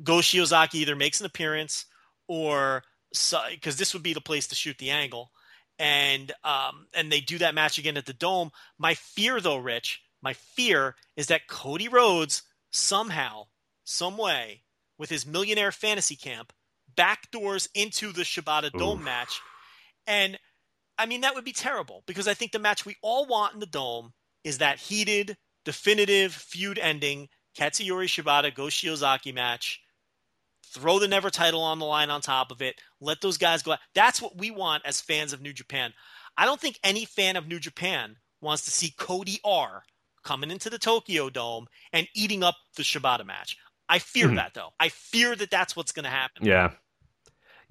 Go 0.02 0.16
Shiozaki 0.16 0.76
either 0.76 0.96
makes 0.96 1.20
an 1.20 1.26
appearance 1.26 1.84
or 2.26 2.82
because 3.50 3.76
this 3.76 3.92
would 3.92 4.02
be 4.02 4.14
the 4.14 4.22
place 4.22 4.46
to 4.46 4.54
shoot 4.54 4.78
the 4.78 4.88
angle, 4.88 5.32
and 5.78 6.32
um, 6.44 6.86
and 6.94 7.10
they 7.10 7.20
do 7.20 7.38
that 7.38 7.54
match 7.54 7.78
again 7.78 7.96
at 7.96 8.06
the 8.06 8.12
dome. 8.12 8.50
My 8.78 8.94
fear, 8.94 9.40
though, 9.40 9.56
Rich, 9.56 10.02
my 10.22 10.32
fear 10.32 10.94
is 11.16 11.26
that 11.28 11.48
Cody 11.48 11.88
Rhodes 11.88 12.42
somehow, 12.70 13.46
some 13.84 14.16
way, 14.16 14.62
with 14.98 15.10
his 15.10 15.26
millionaire 15.26 15.72
fantasy 15.72 16.16
camp, 16.16 16.52
backdoors 16.96 17.68
into 17.74 18.12
the 18.12 18.22
Shibata 18.22 18.70
Dome 18.72 19.02
match, 19.04 19.40
and 20.06 20.38
I 20.98 21.06
mean 21.06 21.22
that 21.22 21.34
would 21.34 21.44
be 21.44 21.52
terrible 21.52 22.02
because 22.06 22.28
I 22.28 22.34
think 22.34 22.52
the 22.52 22.58
match 22.58 22.86
we 22.86 22.96
all 23.02 23.26
want 23.26 23.54
in 23.54 23.60
the 23.60 23.66
dome 23.66 24.12
is 24.44 24.58
that 24.58 24.78
heated 24.78 25.36
definitive 25.64 26.32
feud 26.32 26.78
ending 26.78 27.28
Katsuyori 27.56 28.06
Shibata 28.06 28.54
Go 28.54 28.64
Shiozaki 28.64 29.34
match. 29.34 29.81
Throw 30.72 30.98
the 30.98 31.08
never 31.08 31.30
title 31.30 31.62
on 31.62 31.78
the 31.78 31.84
line 31.84 32.10
on 32.10 32.20
top 32.20 32.50
of 32.50 32.62
it. 32.62 32.76
Let 33.00 33.20
those 33.20 33.36
guys 33.36 33.62
go. 33.62 33.74
That's 33.94 34.22
what 34.22 34.38
we 34.38 34.50
want 34.50 34.84
as 34.86 35.00
fans 35.00 35.32
of 35.32 35.42
New 35.42 35.52
Japan. 35.52 35.92
I 36.36 36.46
don't 36.46 36.60
think 36.60 36.78
any 36.82 37.04
fan 37.04 37.36
of 37.36 37.46
New 37.46 37.58
Japan 37.58 38.16
wants 38.40 38.64
to 38.64 38.70
see 38.70 38.94
Cody 38.98 39.38
R 39.44 39.82
coming 40.24 40.50
into 40.50 40.70
the 40.70 40.78
Tokyo 40.78 41.28
Dome 41.28 41.66
and 41.92 42.08
eating 42.14 42.42
up 42.42 42.56
the 42.76 42.82
Shibata 42.82 43.26
match. 43.26 43.56
I 43.88 43.98
fear 43.98 44.26
mm-hmm. 44.26 44.36
that 44.36 44.54
though. 44.54 44.70
I 44.80 44.88
fear 44.88 45.36
that 45.36 45.50
that's 45.50 45.76
what's 45.76 45.92
going 45.92 46.04
to 46.04 46.10
happen. 46.10 46.46
Yeah. 46.46 46.70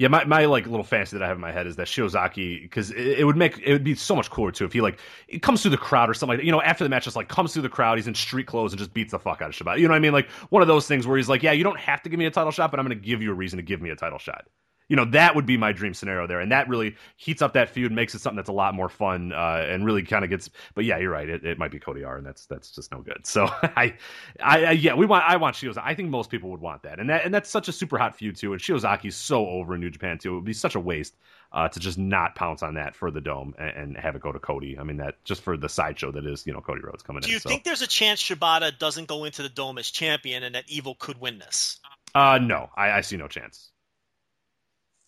Yeah, 0.01 0.07
my, 0.07 0.23
my 0.25 0.45
like 0.45 0.65
little 0.65 0.83
fantasy 0.83 1.15
that 1.15 1.23
I 1.23 1.27
have 1.27 1.37
in 1.37 1.41
my 1.41 1.51
head 1.51 1.67
is 1.67 1.75
that 1.75 1.85
Shiozaki 1.85 2.59
because 2.63 2.89
it, 2.89 3.19
it 3.19 3.23
would 3.23 3.37
make 3.37 3.59
it 3.59 3.71
would 3.71 3.83
be 3.83 3.93
so 3.93 4.15
much 4.15 4.31
cooler 4.31 4.51
too 4.51 4.65
if 4.65 4.73
he 4.73 4.81
like 4.81 4.99
it 5.27 5.43
comes 5.43 5.61
through 5.61 5.69
the 5.69 5.77
crowd 5.77 6.09
or 6.09 6.15
something 6.15 6.39
like. 6.39 6.43
You 6.43 6.51
know, 6.51 6.59
after 6.59 6.83
the 6.83 6.89
match, 6.89 7.03
just 7.03 7.15
like 7.15 7.27
comes 7.27 7.53
through 7.53 7.61
the 7.61 7.69
crowd, 7.69 7.99
he's 7.99 8.07
in 8.07 8.15
street 8.15 8.47
clothes 8.47 8.71
and 8.71 8.79
just 8.79 8.95
beats 8.95 9.11
the 9.11 9.19
fuck 9.19 9.43
out 9.43 9.49
of 9.49 9.55
Shibata. 9.55 9.77
You 9.77 9.87
know 9.87 9.91
what 9.91 9.97
I 9.97 9.99
mean? 9.99 10.11
Like 10.11 10.27
one 10.49 10.63
of 10.63 10.67
those 10.67 10.87
things 10.87 11.05
where 11.05 11.17
he's 11.17 11.29
like, 11.29 11.43
yeah, 11.43 11.51
you 11.51 11.63
don't 11.63 11.79
have 11.79 12.01
to 12.01 12.09
give 12.09 12.17
me 12.17 12.25
a 12.25 12.31
title 12.31 12.49
shot, 12.49 12.71
but 12.71 12.79
I'm 12.79 12.89
to 12.89 12.95
give 12.95 13.21
you 13.21 13.29
a 13.29 13.35
reason 13.35 13.57
to 13.57 13.63
give 13.63 13.79
me 13.79 13.91
a 13.91 13.95
title 13.95 14.17
shot 14.17 14.47
you 14.91 14.97
know 14.97 15.05
that 15.05 15.37
would 15.37 15.45
be 15.45 15.55
my 15.55 15.71
dream 15.71 15.93
scenario 15.93 16.27
there, 16.27 16.41
and 16.41 16.51
that 16.51 16.67
really 16.67 16.97
heats 17.15 17.41
up 17.41 17.53
that 17.53 17.69
feud, 17.69 17.93
makes 17.93 18.13
it 18.13 18.19
something 18.19 18.35
that's 18.35 18.49
a 18.49 18.51
lot 18.51 18.75
more 18.75 18.89
fun, 18.89 19.31
uh, 19.31 19.65
and 19.65 19.85
really 19.85 20.03
kind 20.03 20.25
of 20.25 20.29
gets. 20.29 20.49
But 20.75 20.83
yeah, 20.83 20.97
you're 20.97 21.11
right. 21.11 21.29
It, 21.29 21.45
it 21.45 21.57
might 21.57 21.71
be 21.71 21.79
Cody 21.79 22.03
R, 22.03 22.17
and 22.17 22.25
that's 22.27 22.45
that's 22.45 22.71
just 22.71 22.91
no 22.91 22.99
good. 22.99 23.21
So 23.31 23.45
I, 23.45 23.95
I, 24.43 24.71
yeah, 24.71 24.93
we 24.93 25.05
want 25.05 25.23
I 25.25 25.37
want 25.37 25.55
Shiozaki. 25.55 25.81
I 25.81 25.95
think 25.95 26.09
most 26.09 26.29
people 26.29 26.49
would 26.49 26.59
want 26.59 26.83
that, 26.83 26.99
and 26.99 27.09
that 27.09 27.23
and 27.23 27.33
that's 27.33 27.49
such 27.49 27.69
a 27.69 27.71
super 27.71 27.97
hot 27.97 28.17
feud 28.17 28.35
too. 28.35 28.51
And 28.51 28.61
Shiozaki's 28.61 29.15
so 29.15 29.47
over 29.47 29.75
in 29.75 29.79
New 29.79 29.89
Japan 29.89 30.17
too. 30.17 30.33
It 30.33 30.35
would 30.35 30.43
be 30.43 30.51
such 30.51 30.75
a 30.75 30.79
waste 30.81 31.15
uh, 31.53 31.69
to 31.69 31.79
just 31.79 31.97
not 31.97 32.35
pounce 32.35 32.61
on 32.61 32.73
that 32.73 32.93
for 32.93 33.11
the 33.11 33.21
dome 33.21 33.55
and, 33.57 33.69
and, 33.69 33.97
have 33.97 34.17
it 34.17 34.21
go 34.21 34.33
to 34.33 34.39
Cody. 34.39 34.77
I 34.77 34.83
mean 34.83 34.97
that 34.97 35.23
just 35.23 35.41
for 35.41 35.55
the 35.55 35.69
sideshow 35.69 36.11
that 36.11 36.25
is 36.25 36.45
you 36.45 36.51
know 36.51 36.59
Cody 36.59 36.81
Rhodes 36.81 37.01
coming 37.01 37.23
in. 37.23 37.27
Do 37.27 37.31
you 37.31 37.39
so. 37.39 37.47
think 37.47 37.63
there's 37.63 37.81
a 37.81 37.87
chance 37.87 38.21
Shibata 38.21 38.77
doesn't 38.77 39.07
go 39.07 39.23
into 39.23 39.41
the 39.41 39.49
dome 39.49 39.77
as 39.77 39.89
champion, 39.89 40.43
and 40.43 40.55
that 40.55 40.65
Evil 40.67 40.95
could 40.99 41.21
win 41.21 41.39
this? 41.39 41.79
Uh, 42.13 42.39
no, 42.41 42.69
I, 42.75 42.91
I 42.91 43.01
see 43.01 43.15
no 43.15 43.29
chance. 43.29 43.70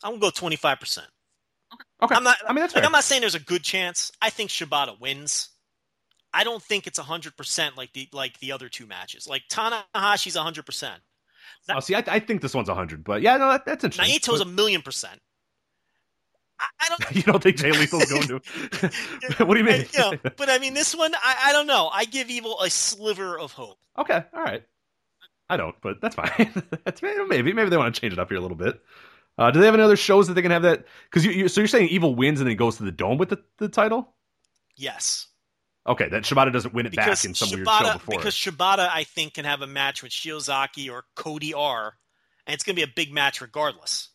I'm 0.03 0.11
gonna 0.11 0.21
go 0.21 0.30
25. 0.30 0.80
percent 0.80 1.07
Okay. 2.01 2.15
I'm 2.15 2.23
not. 2.23 2.38
I 2.47 2.53
mean, 2.53 2.61
that's 2.61 2.75
like. 2.75 2.84
I'm 2.84 2.91
not 2.91 3.03
saying 3.03 3.21
there's 3.21 3.35
a 3.35 3.39
good 3.39 3.63
chance. 3.63 4.11
I 4.21 4.30
think 4.30 4.49
Shibata 4.49 4.99
wins. 4.99 5.49
I 6.34 6.43
don't 6.43 6.61
think 6.61 6.88
it's 6.88 6.99
100 6.99 7.38
percent 7.38 7.77
like 7.77 7.93
the 7.93 8.09
like 8.11 8.39
the 8.39 8.51
other 8.51 8.67
two 8.67 8.85
matches. 8.85 9.27
Like 9.27 9.43
Tanahashi's 9.49 10.35
100 10.35 10.65
percent. 10.65 11.01
Oh, 11.69 11.80
see, 11.80 11.95
I, 11.95 12.03
I 12.07 12.19
think 12.19 12.41
this 12.41 12.53
one's 12.53 12.67
100, 12.67 13.03
but 13.05 13.21
yeah, 13.21 13.38
no, 13.38 13.49
that, 13.49 13.65
that's 13.65 13.84
interesting. 13.85 14.13
Naito's 14.13 14.39
but... 14.39 14.47
a 14.47 14.51
million 14.51 14.81
percent. 14.81 15.19
I, 16.59 16.65
I 16.81 16.89
don't. 16.89 17.15
you 17.15 17.23
don't 17.23 17.41
think 17.41 17.57
Jay 17.57 17.71
Lethal's 17.71 18.11
going 18.11 18.27
to? 18.27 18.41
what 19.45 19.53
do 19.53 19.59
you 19.59 19.65
mean? 19.65 19.85
You 19.93 19.99
know, 19.99 20.13
but 20.35 20.49
I 20.49 20.57
mean, 20.59 20.73
this 20.73 20.93
one, 20.93 21.13
I, 21.15 21.35
I 21.45 21.51
don't 21.53 21.67
know. 21.67 21.89
I 21.91 22.05
give 22.05 22.30
Evil 22.30 22.59
a 22.59 22.69
sliver 22.69 23.39
of 23.39 23.53
hope. 23.53 23.77
Okay, 23.97 24.23
all 24.34 24.43
right. 24.43 24.63
I 25.49 25.57
don't, 25.57 25.75
but 25.81 26.01
that's 26.01 26.15
fine. 26.15 26.51
that's 26.84 27.01
maybe 27.01 27.53
maybe 27.53 27.69
they 27.69 27.77
want 27.77 27.93
to 27.93 28.01
change 28.01 28.13
it 28.13 28.19
up 28.19 28.30
here 28.30 28.38
a 28.38 28.41
little 28.41 28.57
bit. 28.57 28.81
Uh, 29.38 29.49
do 29.51 29.60
they 29.60 29.65
have 29.65 29.73
any 29.73 29.84
other 29.84 29.95
shows 29.95 30.27
that 30.27 30.35
they 30.35 30.41
can 30.41 30.51
have 30.51 30.61
that? 30.61 30.85
Because 31.05 31.26
you, 31.26 31.31
you, 31.31 31.47
so 31.47 31.61
you're 31.61 31.68
saying 31.68 31.89
Evil 31.89 32.15
wins 32.15 32.39
and 32.39 32.49
then 32.49 32.55
goes 32.55 32.77
to 32.77 32.84
the 32.84 32.91
dome 32.91 33.18
with 33.18 33.30
the, 33.30 33.41
the 33.57 33.68
title? 33.68 34.14
Yes. 34.76 35.27
Okay, 35.85 36.07
that 36.10 36.23
Shibata 36.23 36.53
doesn't 36.53 36.73
win 36.73 36.85
it 36.85 36.91
because 36.91 37.22
back 37.22 37.26
in 37.26 37.35
some 37.35 37.49
Shibata, 37.49 37.55
weird 37.55 37.68
show 37.68 37.93
before. 37.93 38.18
Because 38.18 38.35
Shibata, 38.35 38.89
I 38.89 39.03
think, 39.03 39.34
can 39.34 39.45
have 39.45 39.61
a 39.61 39.68
match 39.68 40.01
with 40.01 40.11
Shiozaki 40.11 40.89
or 40.91 41.03
Cody 41.15 41.53
R, 41.53 41.93
and 42.47 42.53
it's 42.53 42.64
going 42.64 42.76
to 42.76 42.80
be 42.80 42.89
a 42.89 42.93
big 42.93 43.11
match 43.11 43.41
regardless. 43.41 44.10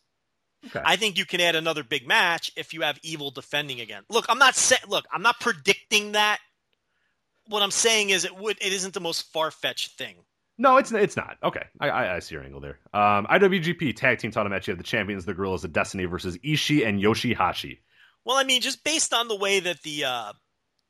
Okay. 0.65 0.81
I 0.83 0.95
think 0.95 1.17
you 1.17 1.25
can 1.25 1.39
add 1.41 1.55
another 1.55 1.83
big 1.83 2.07
match 2.07 2.51
if 2.57 2.73
you 2.73 2.81
have 2.81 2.99
Evil 3.03 3.31
defending 3.31 3.81
again. 3.81 4.03
Look, 4.09 4.25
I'm 4.29 4.39
not 4.39 4.55
sa- 4.55 4.75
look, 4.87 5.05
I'm 5.11 5.21
not 5.21 5.39
predicting 5.39 6.13
that. 6.13 6.39
What 7.47 7.61
I'm 7.61 7.71
saying 7.71 8.09
is, 8.09 8.25
it 8.25 8.35
would 8.35 8.57
it 8.61 8.73
isn't 8.73 8.93
the 8.93 8.99
most 8.99 9.31
far 9.31 9.51
fetched 9.51 9.97
thing. 9.97 10.15
No, 10.61 10.75
it's 10.75 10.91
it's 10.91 11.15
not. 11.15 11.37
Okay, 11.41 11.63
I, 11.79 11.89
I, 11.89 12.15
I 12.17 12.19
see 12.19 12.35
your 12.35 12.43
angle 12.43 12.59
there. 12.59 12.79
Um, 12.93 13.25
IWGP 13.27 13.95
Tag 13.95 14.19
Team 14.19 14.29
Title 14.29 14.49
match. 14.49 14.67
You 14.67 14.73
have 14.73 14.77
the 14.77 14.83
champions, 14.83 15.23
the 15.23 15.33
Guerrillas 15.33 15.63
of 15.63 15.71
Destiny 15.71 16.03
versus 16.03 16.37
Ishii 16.39 16.85
and 16.85 17.01
Yoshihashi. 17.01 17.79
Well, 18.25 18.35
I 18.35 18.43
mean, 18.43 18.59
just 18.59 18.83
based 18.83 19.13
on 19.13 19.29
the 19.29 19.37
way 19.37 19.61
that 19.61 19.81
the 19.83 20.03
uh, 20.03 20.33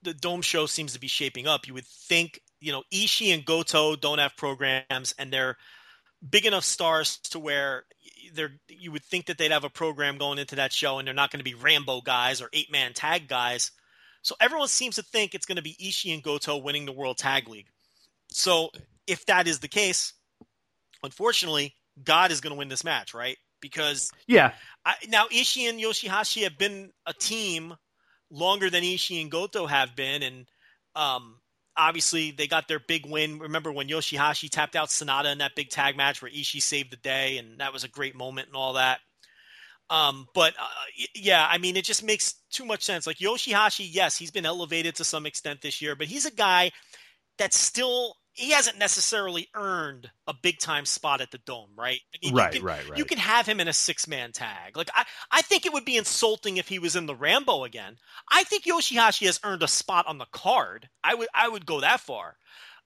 the 0.01 0.15
Dome 0.15 0.41
show 0.41 0.65
seems 0.65 0.93
to 0.93 0.99
be 0.99 1.07
shaping 1.07 1.45
up, 1.45 1.67
you 1.67 1.75
would 1.75 1.85
think 1.85 2.41
you 2.59 2.71
know 2.71 2.81
Ishii 2.91 3.31
and 3.31 3.45
Goto 3.45 3.95
don't 3.95 4.17
have 4.17 4.35
programs, 4.35 5.13
and 5.19 5.31
they're 5.31 5.55
big 6.27 6.47
enough 6.47 6.65
stars 6.65 7.17
to 7.17 7.37
where 7.37 7.85
they're 8.33 8.53
you 8.69 8.91
would 8.91 9.05
think 9.05 9.27
that 9.27 9.37
they'd 9.37 9.51
have 9.51 9.65
a 9.65 9.69
program 9.69 10.17
going 10.17 10.39
into 10.39 10.55
that 10.55 10.73
show, 10.73 10.97
and 10.97 11.07
they're 11.07 11.13
not 11.13 11.29
going 11.29 11.41
to 11.41 11.43
be 11.43 11.53
Rambo 11.53 12.01
guys 12.01 12.41
or 12.41 12.49
eight 12.53 12.71
man 12.71 12.93
tag 12.93 13.27
guys. 13.27 13.69
So 14.23 14.33
everyone 14.41 14.67
seems 14.67 14.95
to 14.95 15.03
think 15.03 15.35
it's 15.35 15.45
going 15.45 15.57
to 15.57 15.61
be 15.61 15.77
Ishii 15.79 16.11
and 16.11 16.23
Goto 16.23 16.57
winning 16.57 16.87
the 16.87 16.91
World 16.91 17.19
Tag 17.19 17.47
League. 17.47 17.67
So 18.31 18.71
if 19.09 19.25
that 19.25 19.47
is 19.47 19.59
the 19.59 19.67
case, 19.67 20.13
unfortunately, 21.03 21.73
God 22.03 22.31
is 22.31 22.41
going 22.41 22.53
to 22.53 22.57
win 22.57 22.69
this 22.69 22.83
match, 22.83 23.13
right? 23.13 23.37
Because 23.61 24.11
yeah, 24.27 24.53
I, 24.85 24.95
now 25.09 25.25
Ishii 25.27 25.69
and 25.69 25.79
Yoshihashi 25.79 26.43
have 26.43 26.57
been 26.57 26.91
a 27.05 27.13
team 27.13 27.75
longer 28.31 28.69
than 28.69 28.83
Ishii 28.83 29.21
and 29.21 29.31
Goto 29.31 29.65
have 29.65 29.95
been, 29.95 30.23
and 30.23 30.45
um, 30.95 31.39
obviously 31.75 32.31
they 32.31 32.47
got 32.47 32.67
their 32.67 32.79
big 32.79 33.05
win. 33.05 33.39
Remember 33.39 33.71
when 33.71 33.89
Yoshihashi 33.89 34.49
tapped 34.49 34.75
out 34.75 34.89
Sanada 34.89 35.31
in 35.31 35.39
that 35.39 35.55
big 35.55 35.69
tag 35.69 35.97
match 35.97 36.21
where 36.21 36.31
Ishii 36.31 36.61
saved 36.61 36.91
the 36.91 36.97
day, 36.97 37.37
and 37.37 37.59
that 37.59 37.73
was 37.73 37.83
a 37.83 37.89
great 37.89 38.15
moment 38.15 38.47
and 38.47 38.55
all 38.55 38.73
that. 38.73 38.99
Um, 39.89 40.27
but 40.35 40.53
uh, 40.59 40.67
yeah, 41.15 41.47
I 41.49 41.57
mean, 41.57 41.75
it 41.75 41.83
just 41.83 42.03
makes 42.03 42.35
too 42.51 42.63
much 42.63 42.83
sense. 42.83 43.07
Like 43.07 43.17
Yoshihashi, 43.17 43.87
yes, 43.89 44.17
he's 44.17 44.31
been 44.31 44.45
elevated 44.45 44.95
to 44.95 45.03
some 45.03 45.25
extent 45.25 45.61
this 45.61 45.81
year, 45.81 45.95
but 45.95 46.07
he's 46.07 46.25
a 46.25 46.31
guy 46.31 46.71
that's 47.39 47.57
still 47.57 48.15
he 48.39 48.51
hasn't 48.51 48.77
necessarily 48.77 49.49
earned 49.53 50.09
a 50.27 50.33
big 50.33 50.59
time 50.59 50.85
spot 50.85 51.19
at 51.19 51.29
the 51.29 51.39
dome, 51.39 51.71
right? 51.77 51.99
I 52.13 52.17
mean, 52.23 52.33
right, 52.33 52.53
you 52.53 52.59
can, 52.59 52.65
right, 52.65 52.89
right. 52.89 52.97
You 52.97 53.03
can 53.03 53.17
have 53.17 53.45
him 53.45 53.59
in 53.59 53.67
a 53.67 53.73
six 53.73 54.07
man 54.07 54.31
tag. 54.31 54.77
Like 54.77 54.89
I, 54.95 55.03
I 55.29 55.41
think 55.41 55.65
it 55.65 55.73
would 55.73 55.83
be 55.83 55.97
insulting 55.97 56.57
if 56.57 56.67
he 56.67 56.79
was 56.79 56.95
in 56.95 57.05
the 57.05 57.15
Rambo 57.15 57.65
again. 57.65 57.97
I 58.31 58.43
think 58.43 58.63
Yoshihashi 58.63 59.25
has 59.25 59.41
earned 59.43 59.61
a 59.61 59.67
spot 59.67 60.07
on 60.07 60.17
the 60.17 60.27
card. 60.31 60.87
I 61.03 61.15
would, 61.15 61.27
I 61.33 61.49
would 61.49 61.65
go 61.65 61.81
that 61.81 61.99
far, 61.99 62.37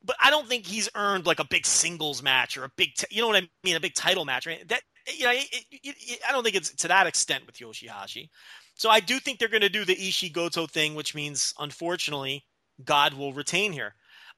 but 0.04 0.16
I 0.20 0.32
don't 0.32 0.48
think 0.48 0.66
he's 0.66 0.90
earned 0.96 1.28
like 1.28 1.40
a 1.40 1.48
big 1.48 1.68
singles 1.68 2.24
match 2.24 2.58
or 2.58 2.64
a 2.64 2.72
big, 2.76 2.96
t- 2.96 3.08
you 3.12 3.22
know 3.22 3.28
what 3.28 3.38
I 3.38 3.48
mean, 3.64 3.76
a 3.76 3.80
big 3.80 3.94
title 3.94 4.26
match. 4.26 4.48
Right? 4.48 4.68
That 4.68 4.82
you 5.16 5.26
know, 5.26 5.32
it, 5.34 5.48
it, 5.72 5.96
it, 6.00 6.20
I 6.28 6.32
don't 6.32 6.44
think 6.44 6.56
it's 6.56 6.74
to 6.78 6.88
that 6.88 7.06
extent 7.06 7.46
with 7.46 7.56
Yoshihashi. 7.56 8.30
So 8.76 8.90
I 8.90 9.00
do 9.00 9.20
think 9.20 9.38
they're 9.38 9.50
going 9.50 9.62
to 9.62 9.70
do 9.70 9.86
the 9.86 9.96
Ishii 9.96 10.34
Goto 10.34 10.66
thing, 10.66 10.96
which 10.96 11.14
means 11.14 11.54
unfortunately 11.60 12.44
God 12.84 13.14
will 13.14 13.34
retain 13.34 13.72
here. 13.72 13.94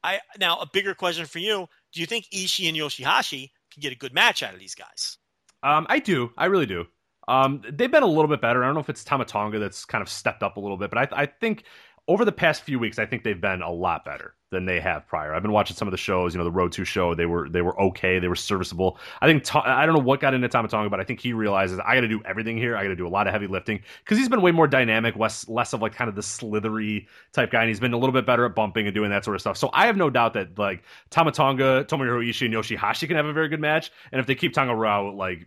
I 0.05 0.19
now 0.39 0.59
a 0.59 0.67
bigger 0.71 0.93
question 0.93 1.25
for 1.25 1.39
you: 1.39 1.67
Do 1.91 1.99
you 1.99 2.05
think 2.05 2.27
Ishii 2.33 2.67
and 2.67 2.77
Yoshihashi 2.77 3.51
can 3.71 3.81
get 3.81 3.91
a 3.91 3.95
good 3.95 4.13
match 4.13 4.43
out 4.43 4.53
of 4.53 4.59
these 4.59 4.75
guys? 4.75 5.17
Um, 5.63 5.87
I 5.89 5.99
do. 5.99 6.31
I 6.37 6.45
really 6.45 6.67
do. 6.67 6.85
Um, 7.27 7.63
they've 7.71 7.91
been 7.91 8.03
a 8.03 8.07
little 8.07 8.27
bit 8.27 8.39
better. 8.39 8.63
I 8.63 8.67
don't 8.67 8.75
know 8.75 8.81
if 8.81 8.89
it's 8.89 9.03
Tama 9.03 9.25
Tonga 9.25 9.57
that's 9.57 9.83
kind 9.83 10.03
of 10.03 10.09
stepped 10.09 10.43
up 10.43 10.57
a 10.57 10.59
little 10.59 10.77
bit, 10.77 10.91
but 10.91 11.11
I, 11.11 11.23
I 11.23 11.25
think 11.25 11.63
over 12.07 12.23
the 12.23 12.31
past 12.31 12.61
few 12.61 12.77
weeks, 12.77 12.99
I 12.99 13.07
think 13.07 13.23
they've 13.23 13.39
been 13.39 13.63
a 13.63 13.71
lot 13.71 14.05
better 14.05 14.35
than 14.55 14.65
they 14.65 14.79
have 14.79 15.07
prior. 15.07 15.35
I've 15.35 15.41
been 15.41 15.51
watching 15.51 15.75
some 15.75 15.87
of 15.87 15.91
the 15.91 15.97
shows, 15.97 16.33
you 16.33 16.37
know, 16.39 16.43
the 16.43 16.51
Road 16.51 16.71
to 16.71 16.85
show. 16.85 17.13
They 17.13 17.25
were 17.25 17.47
they 17.49 17.61
were 17.61 17.79
okay. 17.79 18.17
They 18.19 18.27
were 18.27 18.35
serviceable. 18.35 18.97
I 19.21 19.27
think 19.27 19.53
I 19.55 19.85
don't 19.85 19.93
know 19.93 20.01
what 20.01 20.19
got 20.19 20.33
into 20.33 20.47
Tama 20.47 20.69
Tonga, 20.69 20.89
but 20.89 20.99
I 20.99 21.03
think 21.03 21.19
he 21.19 21.33
realizes 21.33 21.79
I 21.79 21.93
got 21.95 22.01
to 22.01 22.07
do 22.07 22.21
everything 22.25 22.57
here. 22.57 22.75
I 22.75 22.83
got 22.83 22.89
to 22.89 22.95
do 22.95 23.05
a 23.05 23.09
lot 23.09 23.27
of 23.27 23.33
heavy 23.33 23.47
lifting 23.47 23.81
because 24.03 24.17
he's 24.17 24.29
been 24.29 24.41
way 24.41 24.51
more 24.51 24.67
dynamic, 24.67 25.15
less 25.15 25.47
less 25.49 25.73
of 25.73 25.81
like 25.81 25.93
kind 25.93 26.09
of 26.09 26.15
the 26.15 26.23
slithery 26.23 27.07
type 27.33 27.51
guy, 27.51 27.61
and 27.61 27.69
he's 27.69 27.79
been 27.79 27.93
a 27.93 27.97
little 27.97 28.13
bit 28.13 28.25
better 28.25 28.45
at 28.45 28.55
bumping 28.55 28.87
and 28.87 28.95
doing 28.95 29.09
that 29.11 29.25
sort 29.25 29.35
of 29.35 29.41
stuff. 29.41 29.57
So 29.57 29.69
I 29.73 29.85
have 29.87 29.97
no 29.97 30.09
doubt 30.09 30.33
that 30.33 30.57
like 30.57 30.83
Tama 31.09 31.31
Tonga, 31.31 31.85
Tomohiro 31.85 32.27
Ishii, 32.27 32.45
and 32.45 32.53
Yoshihashi 32.53 33.07
can 33.07 33.17
have 33.17 33.25
a 33.25 33.33
very 33.33 33.49
good 33.49 33.61
match, 33.61 33.91
and 34.11 34.19
if 34.19 34.25
they 34.25 34.35
keep 34.35 34.53
Tanga 34.53 34.73
Loa 34.73 35.11
like 35.11 35.45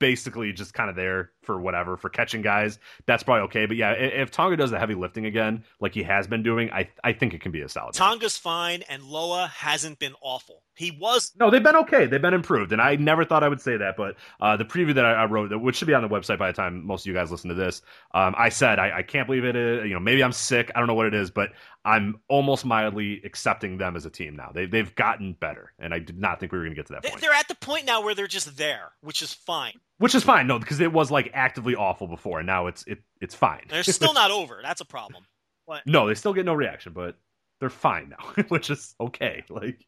basically 0.00 0.52
just 0.52 0.74
kind 0.74 0.90
of 0.90 0.96
there 0.96 1.30
for 1.42 1.60
whatever 1.60 1.96
for 1.96 2.08
catching 2.08 2.42
guys. 2.42 2.80
That's 3.06 3.22
probably 3.22 3.42
okay 3.42 3.66
but 3.66 3.76
yeah 3.76 3.92
if 3.92 4.30
tonga 4.30 4.56
does 4.56 4.70
the 4.70 4.78
heavy 4.78 4.94
lifting 4.94 5.26
again 5.26 5.64
like 5.80 5.94
he 5.94 6.02
has 6.02 6.26
been 6.26 6.42
doing 6.42 6.70
i 6.72 6.88
i 7.04 7.12
think 7.12 7.34
it 7.34 7.40
can 7.40 7.52
be 7.52 7.60
a 7.60 7.68
solid 7.68 7.94
tonga's 7.94 8.36
fine 8.36 8.82
and 8.88 9.02
loa 9.02 9.46
hasn't 9.46 9.98
been 9.98 10.14
awful. 10.20 10.62
He 10.74 10.90
was 10.90 11.32
no 11.38 11.50
they've 11.50 11.62
been 11.62 11.76
okay. 11.76 12.06
They've 12.06 12.22
been 12.22 12.34
improved 12.34 12.72
and 12.72 12.80
i 12.80 12.96
never 12.96 13.24
thought 13.24 13.44
i 13.44 13.48
would 13.48 13.60
say 13.60 13.76
that 13.76 13.96
but 13.96 14.16
uh, 14.40 14.56
the 14.56 14.64
preview 14.64 14.94
that 14.94 15.04
I, 15.04 15.12
I, 15.12 15.24
wrote 15.26 15.54
which 15.60 15.76
should 15.76 15.88
be 15.88 15.94
on 15.94 16.02
the 16.02 16.08
website 16.08 16.38
by 16.38 16.48
the 16.50 16.56
time 16.56 16.84
most 16.84 17.02
of 17.02 17.06
you 17.06 17.14
guys 17.14 17.30
listen 17.30 17.48
to 17.48 17.54
this 17.54 17.82
um, 18.12 18.34
i 18.36 18.48
said 18.48 18.78
I, 18.78 18.98
I 18.98 19.02
can't 19.02 19.26
believe 19.26 19.44
it 19.44 19.56
is, 19.56 19.84
you 19.84 19.94
know 19.94 20.00
maybe 20.00 20.24
i'm 20.24 20.32
sick 20.32 20.70
i 20.74 20.78
don't 20.78 20.88
know 20.88 20.94
what 20.94 21.06
it 21.06 21.14
is 21.14 21.30
but 21.30 21.50
i'm 21.84 22.20
almost 22.28 22.64
mildly 22.64 23.20
accepting 23.24 23.78
them 23.78 23.96
as 23.96 24.04
a 24.04 24.10
team 24.10 24.36
now 24.36 24.50
they, 24.54 24.66
they've 24.66 24.94
gotten 24.94 25.32
better 25.34 25.72
and 25.78 25.94
i 25.94 25.98
did 25.98 26.18
not 26.18 26.40
think 26.40 26.52
we 26.52 26.58
were 26.58 26.64
going 26.64 26.74
to 26.74 26.78
get 26.78 26.86
to 26.86 26.92
that 26.92 27.04
point 27.04 27.20
they're 27.20 27.32
at 27.32 27.48
the 27.48 27.54
point 27.56 27.86
now 27.86 28.02
where 28.02 28.14
they're 28.14 28.26
just 28.26 28.56
there 28.56 28.92
which 29.00 29.22
is 29.22 29.32
fine 29.32 29.78
which 30.00 30.14
is 30.14 30.24
fine, 30.24 30.46
no, 30.46 30.58
because 30.58 30.80
it 30.80 30.90
was 30.90 31.10
like 31.10 31.30
actively 31.34 31.74
awful 31.74 32.06
before, 32.06 32.38
and 32.38 32.46
now 32.46 32.68
it's 32.68 32.84
it 32.86 33.02
it's 33.20 33.34
fine. 33.34 33.66
They're 33.68 33.82
still 33.82 34.14
not 34.14 34.30
over. 34.30 34.60
That's 34.62 34.80
a 34.80 34.86
problem. 34.86 35.26
But... 35.66 35.86
No, 35.86 36.08
they 36.08 36.14
still 36.14 36.32
get 36.32 36.46
no 36.46 36.54
reaction, 36.54 36.94
but 36.94 37.18
they're 37.60 37.68
fine 37.68 38.08
now, 38.08 38.42
which 38.48 38.70
is 38.70 38.94
okay. 38.98 39.44
Like 39.50 39.84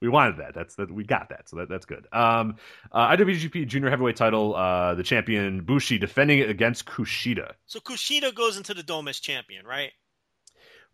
we 0.00 0.08
wanted 0.08 0.36
that. 0.36 0.54
That's 0.54 0.76
that 0.76 0.88
we 0.88 1.02
got 1.02 1.30
that, 1.30 1.48
so 1.48 1.56
that, 1.56 1.68
that's 1.68 1.84
good. 1.84 2.06
Um, 2.12 2.58
uh, 2.92 3.08
IWGP 3.16 3.66
Junior 3.66 3.90
Heavyweight 3.90 4.14
Title, 4.14 4.54
uh, 4.54 4.94
the 4.94 5.02
champion 5.02 5.64
Bushi 5.64 5.98
defending 5.98 6.38
it 6.38 6.48
against 6.48 6.86
Kushida. 6.86 7.54
So 7.66 7.80
Kushida 7.80 8.32
goes 8.32 8.56
into 8.56 8.72
the 8.72 8.84
Dome 8.84 9.08
as 9.08 9.18
champion, 9.18 9.66
right? 9.66 9.90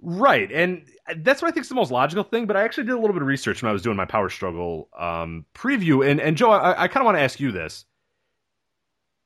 Right, 0.02 0.50
and 0.50 0.86
that's 1.18 1.42
what 1.42 1.48
I 1.48 1.50
think 1.52 1.64
is 1.64 1.68
the 1.68 1.74
most 1.74 1.90
logical 1.90 2.24
thing. 2.24 2.46
But 2.46 2.56
I 2.56 2.62
actually 2.62 2.84
did 2.84 2.92
a 2.92 2.98
little 2.98 3.12
bit 3.12 3.22
of 3.22 3.28
research 3.28 3.62
when 3.62 3.68
I 3.68 3.72
was 3.72 3.82
doing 3.82 3.96
my 3.96 4.06
Power 4.06 4.30
Struggle 4.30 4.88
um, 4.98 5.44
preview, 5.54 6.08
and 6.08 6.20
and 6.20 6.36
Joe, 6.36 6.50
I, 6.50 6.84
I 6.84 6.88
kind 6.88 7.02
of 7.02 7.04
want 7.04 7.18
to 7.18 7.22
ask 7.22 7.38
you 7.38 7.52
this 7.52 7.84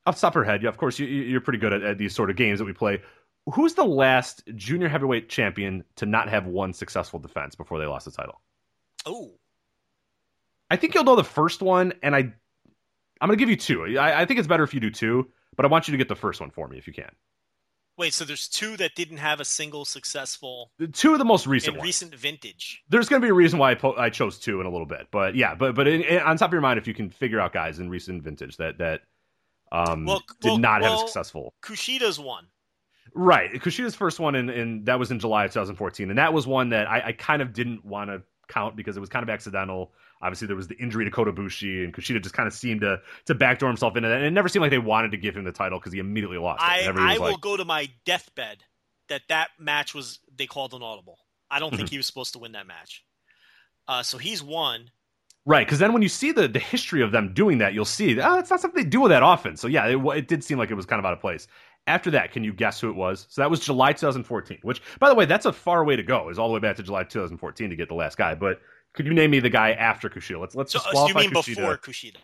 off 0.05 0.15
the 0.15 0.21
top 0.21 0.35
of 0.35 0.35
her 0.35 0.43
head, 0.43 0.61
yeah, 0.61 0.69
of 0.69 0.77
course, 0.77 0.99
you, 0.99 1.35
are 1.35 1.41
pretty 1.41 1.59
good 1.59 1.73
at, 1.73 1.83
at, 1.83 1.97
these 1.97 2.13
sort 2.13 2.29
of 2.29 2.35
games 2.35 2.59
that 2.59 2.65
we 2.65 2.73
play. 2.73 3.01
Who's 3.53 3.73
the 3.73 3.85
last 3.85 4.43
junior 4.55 4.87
heavyweight 4.87 5.29
champion 5.29 5.83
to 5.97 6.05
not 6.05 6.29
have 6.29 6.45
one 6.45 6.73
successful 6.73 7.19
defense 7.19 7.55
before 7.55 7.79
they 7.79 7.85
lost 7.85 8.05
the 8.05 8.11
title? 8.11 8.41
Oh, 9.05 9.33
I 10.69 10.77
think 10.77 10.93
you'll 10.93 11.03
know 11.03 11.15
the 11.15 11.23
first 11.23 11.61
one, 11.61 11.93
and 12.01 12.15
I, 12.15 12.19
I'm 13.21 13.27
going 13.27 13.37
to 13.37 13.41
give 13.41 13.49
you 13.49 13.55
two. 13.55 13.97
I, 13.97 14.21
I, 14.21 14.25
think 14.25 14.39
it's 14.39 14.47
better 14.47 14.63
if 14.63 14.73
you 14.73 14.79
do 14.79 14.89
two, 14.89 15.29
but 15.55 15.65
I 15.65 15.69
want 15.69 15.87
you 15.87 15.91
to 15.91 15.97
get 15.97 16.07
the 16.07 16.15
first 16.15 16.41
one 16.41 16.49
for 16.49 16.67
me 16.67 16.77
if 16.77 16.87
you 16.87 16.93
can. 16.93 17.11
Wait, 17.97 18.13
so 18.13 18.25
there's 18.25 18.49
two 18.49 18.75
that 18.77 18.93
didn't 18.95 19.17
have 19.17 19.39
a 19.39 19.45
single 19.45 19.85
successful 19.85 20.71
The 20.79 20.87
Two 20.87 21.13
of 21.13 21.19
the 21.19 21.25
most 21.25 21.47
recent 21.47 21.81
recent 21.81 22.13
vintage. 22.13 22.83
There's 22.89 23.07
going 23.07 23.21
to 23.21 23.25
be 23.25 23.29
a 23.29 23.33
reason 23.33 23.57
why 23.57 23.71
I, 23.71 23.75
po- 23.75 23.95
I 23.95 24.09
chose 24.09 24.37
two 24.37 24.59
in 24.59 24.67
a 24.67 24.69
little 24.69 24.85
bit, 24.85 25.07
but 25.11 25.35
yeah, 25.35 25.55
but 25.55 25.75
but 25.75 25.87
in, 25.87 26.01
in- 26.01 26.21
on 26.21 26.37
top 26.37 26.49
of 26.49 26.53
your 26.53 26.61
mind, 26.61 26.77
if 26.77 26.87
you 26.87 26.93
can 26.93 27.09
figure 27.09 27.39
out 27.39 27.53
guys 27.53 27.79
in 27.79 27.89
recent 27.89 28.23
vintage 28.23 28.57
that 28.57 28.77
that 28.79 29.01
um 29.71 30.05
Well, 30.05 30.23
did 30.41 30.49
well, 30.49 30.57
not 30.57 30.83
have 30.83 30.93
a 30.93 30.97
successful 30.99 31.53
Kushida's 31.61 32.19
one. 32.19 32.47
Right. 33.13 33.49
Kushida's 33.53 33.95
first 33.95 34.19
one, 34.19 34.35
and 34.35 34.49
in, 34.49 34.83
that 34.85 34.99
was 34.99 35.09
in 35.09 35.19
July 35.19 35.45
of 35.45 35.51
2014. 35.53 36.09
And 36.09 36.19
that 36.19 36.33
was 36.33 36.45
one 36.45 36.69
that 36.69 36.89
I, 36.89 37.01
I 37.07 37.11
kind 37.13 37.41
of 37.41 37.53
didn't 37.53 37.85
want 37.85 38.09
to 38.09 38.21
count 38.47 38.75
because 38.75 38.97
it 38.97 38.99
was 38.99 39.09
kind 39.09 39.23
of 39.23 39.29
accidental. 39.29 39.91
Obviously, 40.21 40.47
there 40.47 40.55
was 40.55 40.67
the 40.67 40.77
injury 40.77 41.05
to 41.05 41.11
Kota 41.11 41.31
Ibushi, 41.31 41.83
and 41.83 41.93
Kushida 41.93 42.21
just 42.21 42.33
kind 42.33 42.47
of 42.47 42.53
seemed 42.53 42.81
to 42.81 42.99
to 43.25 43.35
backdoor 43.35 43.69
himself 43.69 43.95
into 43.95 44.09
that. 44.09 44.17
And 44.17 44.25
it 44.25 44.31
never 44.31 44.47
seemed 44.47 44.61
like 44.61 44.71
they 44.71 44.77
wanted 44.77 45.11
to 45.11 45.17
give 45.17 45.35
him 45.35 45.43
the 45.43 45.51
title 45.51 45.79
because 45.79 45.93
he 45.93 45.99
immediately 45.99 46.37
lost. 46.37 46.61
I, 46.63 46.87
I 46.97 47.17
will 47.17 47.31
like, 47.31 47.41
go 47.41 47.57
to 47.57 47.65
my 47.65 47.89
deathbed 48.05 48.63
that 49.09 49.21
that 49.29 49.49
match 49.59 49.93
was 49.93 50.19
they 50.35 50.47
called 50.47 50.73
an 50.73 50.81
audible. 50.81 51.19
I 51.49 51.59
don't 51.59 51.69
Mm-hmm. 51.69 51.77
think 51.77 51.89
he 51.89 51.97
was 51.97 52.07
supposed 52.07 52.33
to 52.33 52.39
win 52.39 52.53
that 52.53 52.65
match. 52.67 53.03
Uh, 53.87 54.01
so 54.03 54.17
he's 54.17 54.41
won. 54.41 54.89
Right, 55.47 55.65
because 55.67 55.77
then 55.77 55.93
when 55.93 56.01
you 56.01 56.09
see 56.09 56.31
the, 56.31 56.47
the 56.47 56.57
history 56.57 57.03
of 57.03 57.11
them 57.11 57.31
doing 57.35 57.59
that, 57.59 57.75
you'll 57.75 57.85
see, 57.85 58.19
oh, 58.19 58.39
it's 58.39 58.49
not 58.49 58.59
something 58.61 58.83
they 58.83 58.89
do 58.89 59.07
that 59.07 59.21
often. 59.21 59.55
So 59.57 59.67
yeah, 59.67 59.85
it, 59.85 60.03
it 60.17 60.27
did 60.27 60.43
seem 60.43 60.57
like 60.57 60.71
it 60.71 60.73
was 60.73 60.87
kind 60.87 60.99
of 60.99 61.05
out 61.05 61.13
of 61.13 61.19
place. 61.21 61.47
After 61.87 62.11
that, 62.11 62.31
can 62.31 62.43
you 62.43 62.51
guess 62.51 62.79
who 62.81 62.89
it 62.89 62.95
was? 62.95 63.27
So 63.29 63.41
that 63.41 63.49
was 63.51 63.59
July 63.59 63.93
2014, 63.93 64.59
which, 64.63 64.81
by 64.99 65.07
the 65.09 65.15
way, 65.15 65.25
that's 65.25 65.45
a 65.45 65.53
far 65.53 65.85
way 65.85 65.95
to 65.95 66.03
go. 66.03 66.29
Is 66.29 66.39
all 66.39 66.47
the 66.47 66.53
way 66.55 66.59
back 66.59 66.77
to 66.77 66.83
July 66.83 67.03
2014 67.03 67.69
to 67.69 67.75
get 67.75 67.89
the 67.89 67.93
last 67.95 68.17
guy. 68.17 68.33
But 68.33 68.59
could 68.93 69.05
you 69.05 69.13
name 69.13 69.29
me 69.31 69.39
the 69.39 69.49
guy 69.51 69.71
after 69.73 70.09
Kushida? 70.09 70.39
Let's 70.39 70.55
let's 70.55 70.71
So, 70.71 70.79
just 70.79 70.87
uh, 70.89 70.93
so 70.93 71.07
you 71.07 71.13
mean 71.13 71.29
Kushida. 71.31 71.55
before 71.55 71.77
Kushida? 71.77 72.15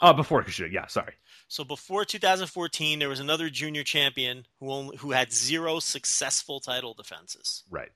Oh, 0.00 0.12
before 0.14 0.42
Kushida. 0.42 0.72
Yeah, 0.72 0.86
sorry. 0.86 1.12
So 1.48 1.62
before 1.62 2.04
2014, 2.06 2.98
there 2.98 3.08
was 3.10 3.20
another 3.20 3.50
junior 3.50 3.84
champion 3.84 4.46
who 4.58 4.72
only, 4.72 4.96
who 4.96 5.10
had 5.12 5.30
zero 5.32 5.78
successful 5.78 6.58
title 6.60 6.94
defenses. 6.94 7.64
Right. 7.70 7.90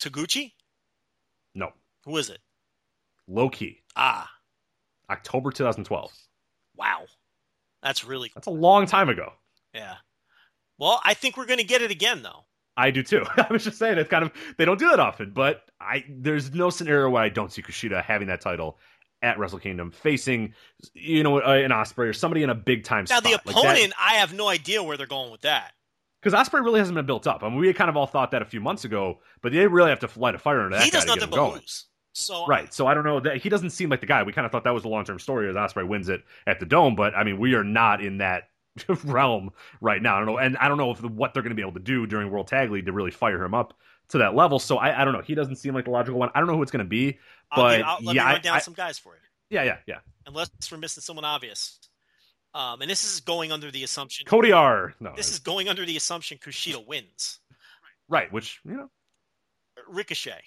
Taguchi? 0.00 0.52
No. 1.54 1.70
Who 2.04 2.16
is 2.18 2.30
it? 2.30 2.38
Low 3.26 3.48
Ki. 3.48 3.82
Ah, 3.96 4.28
October 5.10 5.50
2012. 5.50 6.12
wow. 6.76 7.04
That's 7.82 8.04
really 8.04 8.30
That's 8.34 8.46
a 8.46 8.50
long 8.50 8.86
time 8.86 9.08
ago. 9.08 9.32
yeah. 9.74 9.94
Well, 10.78 11.00
I 11.04 11.12
think 11.14 11.36
we're 11.36 11.46
going 11.46 11.58
to 11.58 11.64
get 11.64 11.82
it 11.82 11.90
again 11.90 12.22
though. 12.22 12.44
I 12.76 12.90
do 12.90 13.02
too. 13.02 13.24
I 13.36 13.46
was 13.50 13.64
just 13.64 13.78
saying 13.78 13.98
it's 13.98 14.08
kind 14.08 14.24
of 14.24 14.32
they 14.56 14.64
don't 14.64 14.78
do 14.78 14.88
that 14.90 15.00
often, 15.00 15.32
but 15.32 15.62
I 15.80 16.04
there's 16.08 16.52
no 16.54 16.70
scenario 16.70 17.10
where 17.10 17.22
I 17.22 17.28
don't 17.28 17.52
see 17.52 17.62
Kushida 17.62 18.02
having 18.02 18.28
that 18.28 18.40
title 18.40 18.78
at 19.22 19.38
Wrestle 19.38 19.58
Kingdom, 19.58 19.90
facing 19.90 20.54
you 20.94 21.22
know 21.22 21.42
uh, 21.42 21.52
an 21.52 21.70
Ospreay 21.70 22.08
or 22.08 22.12
somebody 22.14 22.42
in 22.42 22.48
a 22.50 22.54
big 22.54 22.84
time 22.84 23.04
Now 23.10 23.18
spot. 23.20 23.24
the 23.24 23.30
Like 23.52 23.56
opponent, 23.56 23.92
I 24.00 24.14
have 24.14 24.32
no 24.32 24.48
idea 24.48 24.82
where 24.82 24.96
they're 24.96 25.06
going 25.06 25.30
with 25.30 25.42
that. 25.42 25.72
because 26.22 26.32
Ospreay 26.32 26.64
really 26.64 26.78
hasn't 26.78 26.94
been 26.96 27.04
built 27.06 27.26
up. 27.26 27.42
I 27.42 27.48
mean, 27.50 27.58
we 27.58 27.70
kind 27.74 27.90
of 27.90 27.96
all 27.98 28.06
thought 28.06 28.30
that 28.30 28.40
a 28.40 28.46
few 28.46 28.60
months 28.62 28.84
ago, 28.86 29.18
but 29.42 29.52
they 29.52 29.66
really 29.66 29.90
have 29.90 30.00
to 30.00 30.08
light 30.18 30.34
a 30.34 30.38
fire 30.38 30.60
under 30.62 30.76
that 30.76 30.84
he 30.84 30.90
guy 30.90 30.98
does 30.98 31.04
to 31.04 31.08
get 31.08 31.16
nothing 31.16 31.30
but 31.30 31.36
going. 31.36 31.60
lose. 31.60 31.84
So 32.12 32.46
Right. 32.46 32.72
So 32.74 32.86
I 32.86 32.94
don't 32.94 33.04
know 33.04 33.20
that 33.20 33.36
he 33.38 33.48
doesn't 33.48 33.70
seem 33.70 33.88
like 33.88 34.00
the 34.00 34.06
guy. 34.06 34.22
We 34.22 34.32
kind 34.32 34.44
of 34.44 34.50
thought 34.52 34.64
that 34.64 34.74
was 34.74 34.82
the 34.82 34.88
long 34.88 35.04
term 35.04 35.18
story 35.18 35.48
as 35.48 35.54
Ospreay 35.56 35.86
wins 35.86 36.08
it 36.08 36.24
at 36.46 36.58
the 36.60 36.66
Dome, 36.66 36.96
but 36.96 37.14
I 37.14 37.22
mean, 37.24 37.38
we 37.38 37.54
are 37.54 37.64
not 37.64 38.02
in 38.02 38.18
that 38.18 38.48
realm 39.04 39.50
right 39.80 40.02
now. 40.02 40.16
I 40.16 40.18
don't 40.18 40.26
know, 40.26 40.38
and 40.38 40.56
I 40.58 40.68
don't 40.68 40.78
know 40.78 40.90
if 40.90 41.00
what 41.02 41.34
they're 41.34 41.42
going 41.42 41.50
to 41.50 41.56
be 41.56 41.62
able 41.62 41.74
to 41.74 41.80
do 41.80 42.06
during 42.06 42.30
World 42.30 42.48
Tag 42.48 42.70
League 42.70 42.86
to 42.86 42.92
really 42.92 43.10
fire 43.10 43.42
him 43.44 43.54
up 43.54 43.74
to 44.08 44.18
that 44.18 44.34
level. 44.34 44.58
So 44.58 44.78
I, 44.78 45.02
I 45.02 45.04
don't 45.04 45.14
know. 45.14 45.20
He 45.22 45.34
doesn't 45.34 45.56
seem 45.56 45.74
like 45.74 45.84
the 45.84 45.90
logical 45.92 46.18
one. 46.18 46.30
I 46.34 46.40
don't 46.40 46.48
know 46.48 46.56
who 46.56 46.62
it's 46.62 46.72
going 46.72 46.84
to 46.84 46.88
be, 46.88 47.18
I'll 47.52 47.62
but 47.62 47.82
I'll- 47.82 47.98
let 48.02 48.16
yeah, 48.16 48.26
I- 48.26 48.38
down 48.38 48.56
I- 48.56 48.60
some 48.60 48.74
guys 48.74 48.98
for 48.98 49.14
you, 49.14 49.20
yeah, 49.50 49.62
yeah, 49.64 49.76
yeah. 49.86 49.98
unless 50.26 50.50
we're 50.70 50.78
missing 50.78 51.00
someone 51.02 51.24
obvious. 51.24 51.78
Um, 52.54 52.80
and 52.82 52.90
this 52.90 53.04
is 53.04 53.20
going 53.20 53.52
under 53.52 53.70
the 53.70 53.84
assumption. 53.84 54.26
Cody 54.26 54.50
R. 54.50 54.94
No, 54.98 55.12
This 55.14 55.30
is 55.30 55.38
going 55.38 55.68
under 55.68 55.84
the 55.86 55.96
assumption 55.96 56.36
Kushida 56.38 56.84
wins. 56.84 57.38
right. 58.08 58.32
Which 58.32 58.58
you 58.64 58.72
know, 58.72 58.90
Ricochet. 59.88 60.40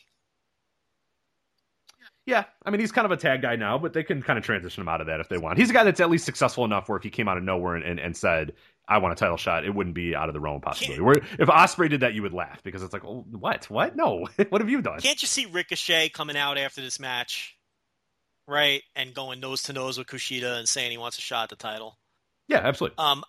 Yeah. 2.25 2.45
I 2.65 2.69
mean, 2.69 2.79
he's 2.79 2.91
kind 2.91 3.05
of 3.05 3.11
a 3.11 3.17
tag 3.17 3.41
guy 3.41 3.55
now, 3.55 3.77
but 3.77 3.93
they 3.93 4.03
can 4.03 4.21
kind 4.21 4.39
of 4.39 4.45
transition 4.45 4.81
him 4.81 4.87
out 4.87 5.01
of 5.01 5.07
that 5.07 5.19
if 5.19 5.29
they 5.29 5.37
want. 5.37 5.57
He's 5.57 5.69
a 5.69 5.73
guy 5.73 5.83
that's 5.83 5.99
at 5.99 6.09
least 6.09 6.25
successful 6.25 6.63
enough 6.63 6.87
where 6.87 6.97
if 6.97 7.03
he 7.03 7.09
came 7.09 7.27
out 7.27 7.37
of 7.37 7.43
nowhere 7.43 7.75
and, 7.75 7.83
and, 7.83 7.99
and 7.99 8.15
said, 8.15 8.53
"I 8.87 8.97
want 8.99 9.11
a 9.11 9.15
title 9.15 9.37
shot," 9.37 9.65
it 9.65 9.75
wouldn't 9.75 9.95
be 9.95 10.15
out 10.15 10.29
of 10.29 10.33
the 10.33 10.39
realm 10.39 10.57
of 10.57 10.61
possibility. 10.61 11.01
Where 11.01 11.15
if 11.39 11.49
Ospreay 11.49 11.89
did 11.89 11.99
that, 11.99 12.13
you 12.13 12.21
would 12.21 12.33
laugh 12.33 12.63
because 12.63 12.81
it's 12.81 12.93
like, 12.93 13.03
oh, 13.03 13.25
what? 13.31 13.69
What? 13.69 13.95
No. 13.95 14.27
what 14.49 14.61
have 14.61 14.69
you 14.69 14.81
done? 14.81 14.99
Can't 14.99 15.21
you 15.21 15.27
see 15.27 15.45
Ricochet 15.47 16.09
coming 16.09 16.37
out 16.37 16.57
after 16.57 16.81
this 16.81 16.99
match, 16.99 17.57
right, 18.47 18.81
and 18.95 19.13
going 19.13 19.41
nose 19.41 19.63
to 19.63 19.73
nose 19.73 19.97
with 19.97 20.07
Kushida 20.07 20.57
and 20.57 20.67
saying 20.67 20.91
he 20.91 20.97
wants 20.97 21.17
a 21.17 21.21
shot 21.21 21.43
at 21.43 21.49
the 21.49 21.55
title? 21.57 21.97
Yeah, 22.47 22.59
absolutely. 22.59 22.97
Um, 22.97 23.23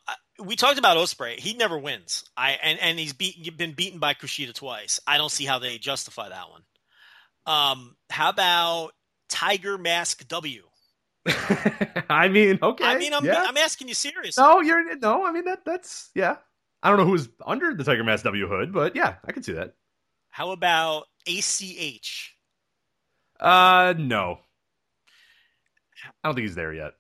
we 0.45 0.57
talked 0.57 0.79
about 0.79 0.97
Ospreay. 0.97 1.39
He 1.39 1.55
never 1.55 1.79
wins. 1.79 2.25
I 2.37 2.59
and 2.63 2.79
and 2.81 2.99
he's 2.99 3.13
beat, 3.13 3.57
been 3.57 3.73
beaten 3.73 3.99
by 3.99 4.15
Kushida 4.15 4.55
twice. 4.55 5.01
I 5.07 5.19
don't 5.19 5.31
see 5.31 5.45
how 5.45 5.59
they 5.59 5.79
justify 5.79 6.29
that 6.29 6.51
one. 6.51 6.63
Um, 7.47 7.97
how 8.11 8.31
about 8.31 8.93
Tiger 9.29 9.79
Mask 9.79 10.27
W? 10.29 10.63
I 12.11 12.29
mean, 12.29 12.59
okay. 12.63 12.85
I 12.85 12.99
mean, 12.99 13.15
I'm 13.15 13.25
yeah. 13.25 13.45
I'm 13.47 13.57
asking 13.57 13.89
you 13.89 13.95
seriously. 13.95 14.43
no, 14.43 14.61
you're 14.61 14.97
no. 14.97 15.25
I 15.25 15.33
mean 15.33 15.45
that 15.47 15.65
that's 15.65 16.11
yeah. 16.15 16.37
I 16.83 16.91
don't 16.91 16.99
know 16.99 17.07
who's 17.07 17.29
under 17.47 17.75
the 17.75 17.83
Tiger 17.83 18.05
Mask 18.05 18.25
W 18.25 18.47
hood, 18.47 18.73
but 18.73 18.95
yeah, 18.95 19.15
I 19.25 19.33
can 19.33 19.43
see 19.43 19.53
that. 19.53 19.75
How 20.29 20.51
about 20.51 21.05
ACH? 21.27 22.35
Uh, 23.41 23.95
no. 23.97 24.41
I 26.23 26.29
don't 26.29 26.35
think 26.35 26.47
he's 26.47 26.55
there 26.55 26.75
yet. 26.75 26.93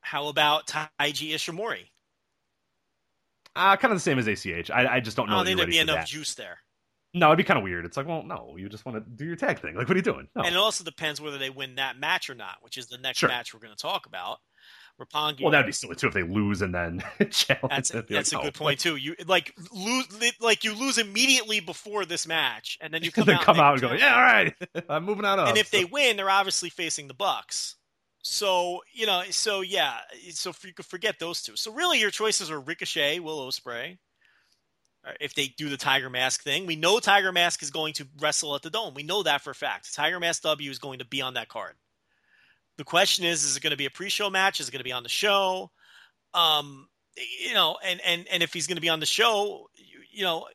How 0.00 0.26
about 0.26 0.66
Taiji 0.66 1.30
Ishimori? 1.32 1.88
Uh, 3.54 3.76
kind 3.76 3.92
of 3.92 3.96
the 3.96 4.00
same 4.00 4.18
as 4.18 4.26
ACH. 4.26 4.70
I, 4.70 4.96
I 4.96 5.00
just 5.00 5.16
don't 5.16 5.28
know. 5.28 5.34
I 5.34 5.36
don't 5.38 5.46
think 5.46 5.58
there'd 5.58 5.70
be 5.70 5.78
enough 5.78 5.96
that. 5.96 6.06
juice 6.06 6.34
there. 6.34 6.58
No, 7.14 7.28
it'd 7.28 7.38
be 7.38 7.44
kind 7.44 7.58
of 7.58 7.64
weird. 7.64 7.84
It's 7.84 7.96
like, 7.96 8.06
well, 8.08 8.22
no, 8.22 8.54
you 8.56 8.68
just 8.68 8.86
want 8.86 8.96
to 8.96 9.10
do 9.10 9.26
your 9.26 9.36
tag 9.36 9.60
thing. 9.60 9.74
Like, 9.74 9.86
what 9.86 9.94
are 9.94 9.98
you 9.98 10.02
doing? 10.02 10.28
No. 10.34 10.42
And 10.42 10.54
it 10.54 10.58
also 10.58 10.82
depends 10.82 11.20
whether 11.20 11.36
they 11.38 11.50
win 11.50 11.74
that 11.74 11.98
match 11.98 12.30
or 12.30 12.34
not, 12.34 12.56
which 12.62 12.78
is 12.78 12.86
the 12.86 12.98
next 12.98 13.18
Sure. 13.18 13.28
match 13.28 13.52
we're 13.52 13.60
going 13.60 13.74
to 13.74 13.80
talk 13.80 14.06
about. 14.06 14.38
Roppongi. 15.00 15.40
well, 15.42 15.50
that'd 15.50 15.66
be 15.66 15.72
silly 15.72 15.96
too 15.96 16.06
if 16.08 16.14
they 16.14 16.22
lose 16.22 16.62
and 16.62 16.74
then 16.74 17.02
challenge. 17.30 17.70
That's 17.70 17.90
It'd 17.90 18.08
that's 18.08 18.32
like, 18.32 18.40
a 18.40 18.42
oh, 18.42 18.46
good 18.48 18.54
point 18.54 18.78
too. 18.78 18.96
You 18.96 19.14
like 19.26 19.54
lose 19.72 20.06
like 20.40 20.64
you 20.64 20.74
lose 20.74 20.98
immediately 20.98 21.60
before 21.60 22.04
this 22.04 22.26
match, 22.26 22.78
and 22.80 22.92
then 22.92 23.02
you 23.02 23.10
come 23.12 23.28
out 23.30 23.42
come 23.42 23.56
and 23.56 23.64
out 23.64 23.72
and 23.72 23.80
go, 23.82 23.92
yeah, 23.94 24.14
all 24.14 24.20
right, 24.20 24.54
I'm 24.88 25.04
moving 25.04 25.24
on 25.24 25.40
up. 25.40 25.48
And 25.48 25.56
if 25.56 25.70
they 25.70 25.84
win, 25.86 26.16
they're 26.16 26.30
obviously 26.30 26.68
facing 26.68 27.08
the 27.08 27.14
Bucks. 27.14 27.76
So 28.22 28.82
you 28.92 29.06
know, 29.06 29.22
so 29.30 29.62
yeah, 29.62 29.96
so 30.30 30.52
you 30.62 30.74
could 30.74 30.86
forget 30.86 31.18
those 31.18 31.42
two. 31.42 31.56
So 31.56 31.72
really, 31.72 31.98
your 31.98 32.10
choices 32.10 32.50
are 32.50 32.60
Ricochet, 32.60 33.18
Will 33.18 33.48
Ospreay. 33.48 33.96
If 35.20 35.34
they 35.34 35.48
do 35.48 35.68
the 35.68 35.76
Tiger 35.76 36.08
Mask 36.08 36.42
thing, 36.42 36.64
we 36.64 36.76
know 36.76 37.00
Tiger 37.00 37.32
Mask 37.32 37.62
is 37.62 37.70
going 37.70 37.94
to 37.94 38.06
wrestle 38.20 38.54
at 38.54 38.62
the 38.62 38.70
Dome. 38.70 38.94
We 38.94 39.02
know 39.02 39.24
that 39.24 39.42
for 39.42 39.50
a 39.50 39.54
fact. 39.54 39.92
Tiger 39.94 40.20
Mask 40.20 40.42
W 40.42 40.70
is 40.70 40.78
going 40.78 41.00
to 41.00 41.04
be 41.04 41.20
on 41.20 41.34
that 41.34 41.48
card. 41.48 41.74
The 42.78 42.84
question 42.84 43.24
is: 43.24 43.44
Is 43.44 43.56
it 43.56 43.62
going 43.62 43.72
to 43.72 43.76
be 43.76 43.86
a 43.86 43.90
pre-show 43.90 44.30
match? 44.30 44.60
Is 44.60 44.68
it 44.68 44.72
going 44.72 44.80
to 44.80 44.84
be 44.84 44.92
on 44.92 45.02
the 45.02 45.08
show? 45.08 45.70
Um, 46.34 46.88
you 47.40 47.54
know, 47.54 47.78
and 47.84 48.00
and 48.06 48.26
and 48.30 48.42
if 48.42 48.52
he's 48.52 48.66
going 48.66 48.76
to 48.76 48.82
be 48.82 48.88
on 48.88 49.00
the 49.00 49.06
show, 49.06 49.68
you, 49.74 50.00
you 50.10 50.24
know, 50.24 50.46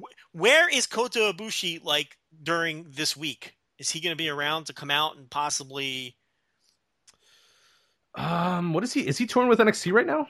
wh- 0.00 0.34
where 0.36 0.68
is 0.68 0.86
Kota 0.86 1.32
Ibushi 1.34 1.82
like 1.82 2.16
during 2.42 2.86
this 2.90 3.16
week? 3.16 3.56
Is 3.78 3.90
he 3.90 4.00
going 4.00 4.12
to 4.12 4.16
be 4.16 4.28
around 4.28 4.66
to 4.66 4.72
come 4.72 4.90
out 4.90 5.16
and 5.16 5.28
possibly? 5.28 6.16
um, 8.14 8.72
what 8.72 8.84
is 8.84 8.92
he? 8.92 9.06
Is 9.06 9.18
he 9.18 9.26
touring 9.26 9.48
with 9.48 9.58
NXT 9.58 9.92
right 9.92 10.06
now? 10.06 10.28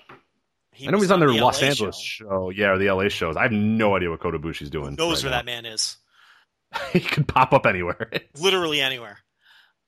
He 0.74 0.88
I 0.88 0.90
know 0.90 0.98
he's 1.00 1.10
on 1.10 1.20
their 1.20 1.30
the 1.30 1.40
Los 1.40 1.62
LA 1.62 1.68
Angeles 1.68 1.98
show. 1.98 2.24
show. 2.24 2.50
yeah, 2.50 2.70
or 2.70 2.78
the 2.78 2.90
LA 2.90 3.08
shows. 3.08 3.36
I 3.36 3.42
have 3.42 3.52
no 3.52 3.96
idea 3.96 4.10
what 4.10 4.20
Kota 4.20 4.38
Ibushi's 4.38 4.70
doing. 4.70 4.90
Who 4.90 4.96
knows 4.96 5.24
right 5.24 5.30
where 5.30 5.32
now. 5.32 5.38
that 5.38 5.46
man 5.46 5.66
is? 5.66 5.96
he 6.92 7.00
could 7.00 7.28
pop 7.28 7.52
up 7.52 7.66
anywhere. 7.66 8.10
Literally 8.40 8.80
anywhere. 8.80 9.18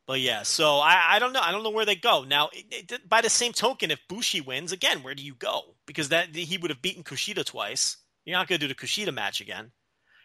But 0.06 0.20
yeah, 0.20 0.44
so 0.44 0.76
I, 0.76 1.16
I 1.16 1.18
don't 1.18 1.32
know. 1.32 1.40
I 1.40 1.50
don't 1.50 1.64
know 1.64 1.70
where 1.70 1.84
they 1.84 1.96
go 1.96 2.22
now. 2.22 2.48
It, 2.52 2.92
it, 2.92 3.08
by 3.08 3.20
the 3.20 3.28
same 3.30 3.52
token, 3.52 3.90
if 3.90 3.98
Bushi 4.08 4.40
wins 4.40 4.70
again, 4.70 5.02
where 5.02 5.16
do 5.16 5.24
you 5.24 5.34
go? 5.34 5.74
Because 5.84 6.10
that 6.10 6.34
he 6.34 6.58
would 6.58 6.70
have 6.70 6.80
beaten 6.82 7.02
Kushida 7.02 7.44
twice. 7.44 7.96
You're 8.24 8.38
not 8.38 8.46
going 8.46 8.60
to 8.60 8.66
do 8.66 8.72
the 8.72 8.80
Kushida 8.80 9.12
match 9.12 9.40
again. 9.40 9.72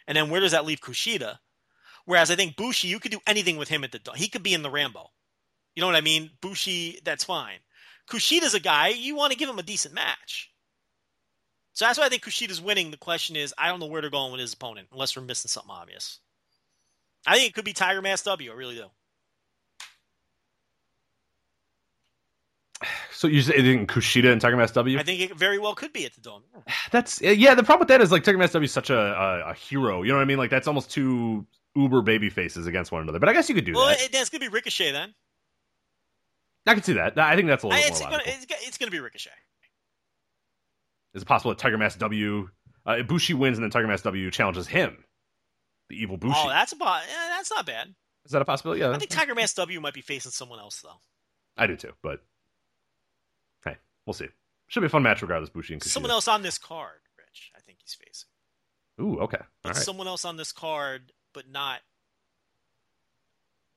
And 0.08 0.16
then 0.16 0.30
where 0.30 0.42
does 0.42 0.52
that 0.52 0.66
leave 0.66 0.82
Kushida? 0.82 1.40
Whereas 2.06 2.30
I 2.30 2.36
think 2.36 2.56
Bushi, 2.58 2.88
you 2.88 3.00
could 3.00 3.12
do 3.12 3.20
anything 3.26 3.58
with 3.58 3.70
him 3.70 3.84
at 3.84 3.92
the. 3.92 4.00
He 4.16 4.28
could 4.28 4.44
be 4.44 4.54
in 4.54 4.62
the 4.62 4.70
Rambo. 4.70 5.08
You 5.76 5.82
know 5.82 5.88
what 5.88 5.96
I 5.96 6.02
mean? 6.02 6.32
Bushi, 6.42 7.00
that's 7.04 7.24
fine. 7.24 7.60
Kushida's 8.10 8.54
a 8.54 8.60
guy 8.60 8.90
you 8.90 9.16
want 9.16 9.32
to 9.32 9.38
give 9.38 9.50
him 9.50 9.60
a 9.60 9.64
decent 9.64 9.94
match. 9.94 10.51
So 11.74 11.86
that's 11.86 11.98
why 11.98 12.06
I 12.06 12.10
think 12.10 12.24
Kushida's 12.24 12.62
winning. 12.62 12.92
The 12.92 12.98
question 12.98 13.36
is, 13.36 13.54
I 13.58 13.68
don't 13.68 13.80
know 13.80 13.86
where 13.86 14.02
they're 14.02 14.10
going 14.10 14.32
with 14.32 14.42
his 14.42 14.54
opponent, 14.54 14.90
unless 14.92 15.16
we're 15.16 15.24
missing 15.24 15.50
something 15.50 15.72
obvious. 15.72 16.20
I 17.26 17.36
think 17.36 17.50
it 17.50 17.54
could 17.54 17.66
be 17.66 17.74
Tiger 17.74 18.02
Mask 18.02 18.26
W. 18.26 18.52
I 18.52 18.56
really 18.56 18.76
do. 18.76 18.86
so 23.12 23.28
you 23.28 23.42
think 23.42 23.90
Kushida 23.90 24.32
and 24.32 24.42
Tiger 24.42 24.58
Mask 24.58 24.74
W? 24.74 25.00
I 25.00 25.04
think 25.04 25.22
it 25.22 25.36
very 25.36 25.60
well 25.60 25.76
could 25.76 25.94
be 25.94 26.06
at 26.06 26.14
the 26.14 26.22
Dome. 26.22 26.44
That's 26.92 27.22
yeah. 27.22 27.56
The 27.56 27.64
problem 27.64 27.80
with 27.82 27.90
that 27.90 28.02
is 28.02 28.12
like 28.12 28.24
Tiger 28.24 28.38
Mask 28.38 28.54
W 28.54 28.66
is 28.66 28.72
such 28.72 28.90
a, 28.90 28.98
a 28.98 29.52
a 29.52 29.54
hero. 29.54 30.04
You 30.04 30.10
know 30.10 30.16
what 30.18 30.24
I 30.24 30.26
mean? 30.26 30.38
Like 30.38 30.50
that's 30.50 30.68
almost 30.68 30.92
two 30.92 31.46
uber 31.76 32.02
baby 32.02 32.30
faces 32.30 32.68
against 32.68 32.92
one 32.92 33.02
another. 33.02 33.20
But 33.20 33.30
I 33.30 33.34
guess 33.34 33.48
you 33.48 33.56
could 33.56 33.66
do 33.66 33.74
Well, 33.74 33.88
that. 33.88 34.02
it, 34.02 34.10
it's 34.14 34.30
going 34.30 34.42
to 34.42 34.50
be 34.50 34.54
Ricochet 34.54 34.92
then. 34.92 35.14
I 36.68 36.74
can 36.74 36.84
see 36.84 36.94
that. 36.94 37.18
I 37.18 37.36
think 37.36 37.48
that's 37.48 37.64
a 37.64 37.68
little 37.68 37.82
it's 37.84 38.02
more 38.02 38.10
to 38.12 38.18
it's, 38.28 38.46
it's 38.50 38.78
going 38.78 38.88
to 38.88 38.92
be 38.92 39.00
Ricochet. 39.00 39.32
Is 41.14 41.22
it 41.24 41.26
possible 41.28 41.52
that 41.52 41.58
Tiger 41.58 41.78
Mask 41.78 42.00
W, 42.00 42.50
uh, 42.86 42.92
Ibushi 42.92 43.34
wins 43.36 43.58
and 43.58 43.64
then 43.64 43.72
Tiger 43.72 43.88
Mask 43.88 44.04
W 44.06 44.32
challenges 44.32 44.68
him, 44.68 45.04
the 45.90 45.96
evil 46.02 46.18
Bushi? 46.18 46.36
Oh, 46.38 46.50
that's 46.50 46.72
about. 46.72 47.02
Yeah, 47.10 47.28
that's 47.36 47.52
not 47.52 47.66
bad. 47.66 47.94
Is 48.26 48.32
that 48.32 48.42
a 48.42 48.46
possibility? 48.46 48.82
Yeah, 48.82 48.92
I 48.92 48.98
think 48.98 49.10
Tiger 49.12 49.36
Mask 49.36 49.56
W 49.58 49.82
might 49.82 49.94
be 49.94 50.02
facing 50.02 50.32
someone 50.32 50.60
else 50.60 50.82
though. 50.82 51.00
I 51.58 51.68
do 51.68 51.76
too. 51.76 51.92
But 52.02 52.22
hey, 53.66 53.78
we'll 54.06 54.14
see. 54.14 54.28
Should 54.68 54.82
be 54.82 54.86
a 54.86 54.90
fun 54.90 55.04
match 55.04 55.22
regardless. 55.22 55.50
Bushi 55.50 55.74
and 55.74 55.82
Kushida. 55.82 55.90
Someone 55.90 56.12
else 56.12 56.28
on 56.28 56.44
this 56.44 56.58
card, 56.58 57.00
Rich. 57.18 57.52
I 57.56 57.60
think 57.60 57.80
he's 57.82 57.94
facing. 57.96 58.30
Ooh, 59.02 59.20
okay. 59.22 59.38
All 59.40 59.46
But 59.64 59.76
right. 59.76 59.84
someone 59.84 60.08
else 60.08 60.24
on 60.24 60.38
this 60.38 60.52
card, 60.52 61.12
but 61.34 61.50
not, 61.50 61.82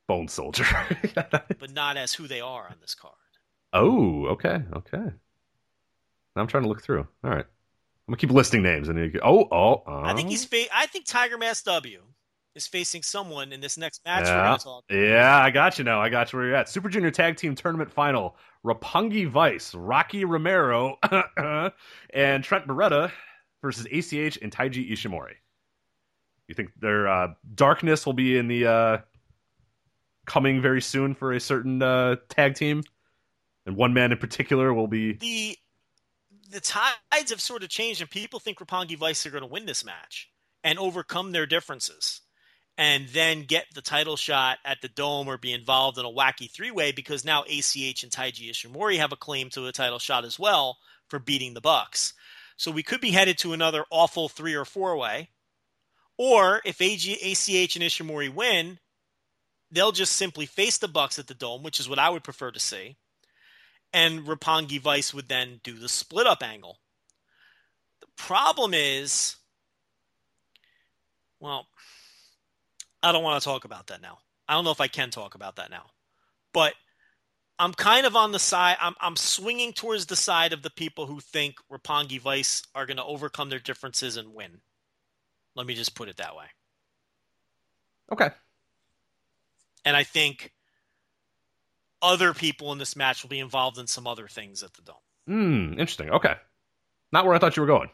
Bone 0.07 0.29
Soldier. 0.29 0.67
but 1.15 1.73
not 1.73 1.97
as 1.97 2.13
who 2.13 2.29
they 2.29 2.41
are 2.41 2.69
on 2.69 2.77
this 2.81 2.95
card. 2.95 3.15
oh, 3.73 4.27
okay, 4.27 4.63
okay. 4.77 5.07
I'm 6.37 6.47
trying 6.47 6.65
to 6.65 6.69
look 6.69 6.83
through. 6.83 7.07
All 7.23 7.31
right. 7.31 7.45
I'm 8.07 8.13
gonna 8.13 8.19
keep 8.19 8.31
listing 8.31 8.63
names, 8.63 8.89
and 8.89 8.99
you, 8.99 9.19
oh, 9.23 9.49
oh, 9.51 9.83
oh. 9.87 10.03
I 10.05 10.13
think 10.15 10.29
he's. 10.29 10.45
Fa- 10.45 10.67
I 10.75 10.87
think 10.87 11.07
Tiger 11.07 11.39
Mask 11.39 11.65
W 11.65 12.03
is 12.55 12.67
facing 12.67 13.03
someone 13.03 13.51
in 13.51 13.61
this 13.61 13.79
next 13.79 14.05
match. 14.05 14.27
Yeah, 14.27 14.59
yeah, 14.91 15.39
I 15.39 15.51
got 15.51 15.79
you 15.79 15.85
now. 15.85 16.03
I 16.03 16.11
got 16.11 16.31
you 16.31 16.39
where 16.39 16.49
you're 16.49 16.57
at. 16.57 16.69
Super 16.69 16.91
Junior 16.91 17.11
Tag 17.11 17.37
Team 17.37 17.55
Tournament 17.55 17.91
Final: 17.91 18.37
Roppongi 18.63 19.27
Vice, 19.27 19.75
Rocky 19.75 20.27
Romero, 20.27 20.99
and 22.13 22.45
Trent 22.45 22.67
Beretta 22.67 23.11
versus 23.63 23.87
ACH 23.87 24.39
and 24.43 24.53
Taiji 24.53 24.91
Ishimori. 24.93 25.35
You 26.47 26.55
think 26.55 26.73
their 26.79 27.09
uh, 27.09 27.29
darkness 27.55 28.05
will 28.05 28.13
be 28.13 28.37
in 28.37 28.49
the 28.49 28.67
uh, 28.67 28.99
coming 30.27 30.61
very 30.61 30.83
soon 30.83 31.15
for 31.15 31.33
a 31.33 31.41
certain 31.41 31.81
uh, 31.81 32.17
tag 32.29 32.55
team, 32.55 32.83
and 33.65 33.77
one 33.77 33.95
man 33.95 34.13
in 34.13 34.19
particular 34.19 34.75
will 34.75 34.89
be. 34.89 35.15
the 35.15 35.57
the 36.51 36.61
tides 36.61 37.31
have 37.31 37.41
sort 37.41 37.63
of 37.63 37.69
changed, 37.69 38.01
and 38.01 38.11
people 38.11 38.41
think 38.41 38.59
Roppongi 38.59 38.97
Vice 38.97 39.25
are 39.27 39.31
going 39.31 39.43
to 39.43 39.49
win 39.49 39.67
this 39.67 39.85
match 39.85 40.31
and 40.63 40.79
overcome 40.79 41.33
their 41.33 41.47
differences, 41.47 42.21
and 42.79 43.09
then 43.09 43.45
get 43.45 43.67
the 43.75 43.83
title 43.83 44.17
shot 44.17 44.59
at 44.65 44.81
the 44.81 44.89
Dome 44.89 45.29
or 45.29 45.39
be 45.39 45.53
involved 45.53 45.99
in 45.99 46.05
a 46.05 46.11
wacky 46.11 46.51
three 46.51 46.71
way 46.71 46.93
because 46.93 47.25
now 47.25 47.43
ACH 47.43 48.03
and 48.03 48.13
Taiji 48.13 48.51
Ishimori 48.51 48.97
have 48.97 49.13
a 49.13 49.17
claim 49.17 49.51
to 49.51 49.67
a 49.67 49.73
title 49.73 49.99
shot 49.99 50.25
as 50.25 50.39
well 50.39 50.79
for 51.09 51.19
beating 51.19 51.55
the 51.55 51.61
Bucks. 51.61 52.15
So 52.57 52.71
we 52.71 52.83
could 52.83 53.01
be 53.01 53.11
headed 53.11 53.39
to 53.39 53.53
another 53.53 53.85
awful 53.91 54.29
three 54.29 54.55
or 54.55 54.65
four 54.65 54.97
way, 54.97 55.31
or 56.17 56.61
if 56.65 56.81
AG, 56.81 57.13
ACH 57.13 57.77
and 57.77 57.85
Ishimori 57.85 58.33
win, 58.33 58.79
they'll 59.71 59.93
just 59.93 60.13
simply 60.15 60.47
face 60.47 60.79
the 60.79 60.89
Bucks 60.89 61.19
at 61.19 61.27
the 61.27 61.35
Dome, 61.35 61.63
which 61.63 61.81
is 61.81 61.89
what 61.89 61.99
I 61.99 62.11
would 62.11 62.25
prefer 62.25 62.51
to 62.53 62.61
see 62.61 62.97
and 63.95 64.27
Roppongi 64.27 64.81
Vice 64.81 65.15
would 65.15 65.29
then 65.29 65.61
do 65.63 65.79
the 65.79 65.89
split 65.89 66.27
up 66.27 66.43
angle. 66.43 66.81
The 68.01 68.09
problem 68.19 68.75
is, 68.75 69.37
well, 71.39 71.69
I 73.03 73.13
don't 73.13 73.23
want 73.23 73.41
to 73.41 73.49
talk 73.49 73.65
about 73.65 73.87
that 73.87 74.03
now. 74.03 74.19
I 74.49 74.55
don't 74.55 74.65
know 74.65 74.73
if 74.73 74.81
I 74.81 74.89
can 74.89 75.11
talk 75.11 75.37
about 75.37 75.57
that 75.57 75.71
now, 75.71 75.85
but 76.53 76.75
I'm 77.59 77.73
kind 77.73 78.05
of 78.05 78.17
on 78.17 78.33
the 78.33 78.39
side. 78.39 78.77
I'm 78.81 78.95
I'm 79.01 79.17
swinging 79.17 79.73
towards 79.73 80.07
the 80.07 80.17
side 80.17 80.53
of 80.53 80.63
the 80.63 80.71
people 80.71 81.07
who 81.07 81.21
think 81.21 81.55
Roppongi 81.73 82.21
Vice 82.21 82.63
are 82.75 82.87
going 82.87 82.97
to 82.97 83.05
overcome 83.05 83.49
their 83.49 83.61
differences 83.61 84.17
and 84.17 84.35
win. 84.35 84.61
Let 85.55 85.67
me 85.67 85.75
just 85.75 85.95
put 85.95 86.09
it 86.09 86.17
that 86.17 86.35
way. 86.35 86.47
Okay. 88.13 88.31
And 89.85 89.97
I 89.97 90.03
think 90.03 90.53
other 92.05 92.35
people 92.35 92.71
in 92.73 92.79
this 92.79 92.95
match 92.95 93.23
will 93.23 93.31
be 93.31 93.41
involved 93.41 93.79
in 93.79 93.87
some 93.87 94.07
other 94.07 94.29
things 94.29 94.63
at 94.63 94.75
the 94.75 94.83
Dome. 94.83 94.97
Hmm. 95.27 95.73
Interesting. 95.73 96.11
Okay. 96.11 96.35
Not 97.11 97.25
where 97.25 97.35
I 97.35 97.39
thought 97.39 97.57
you 97.57 97.63
were 97.63 97.67
going. 97.67 97.89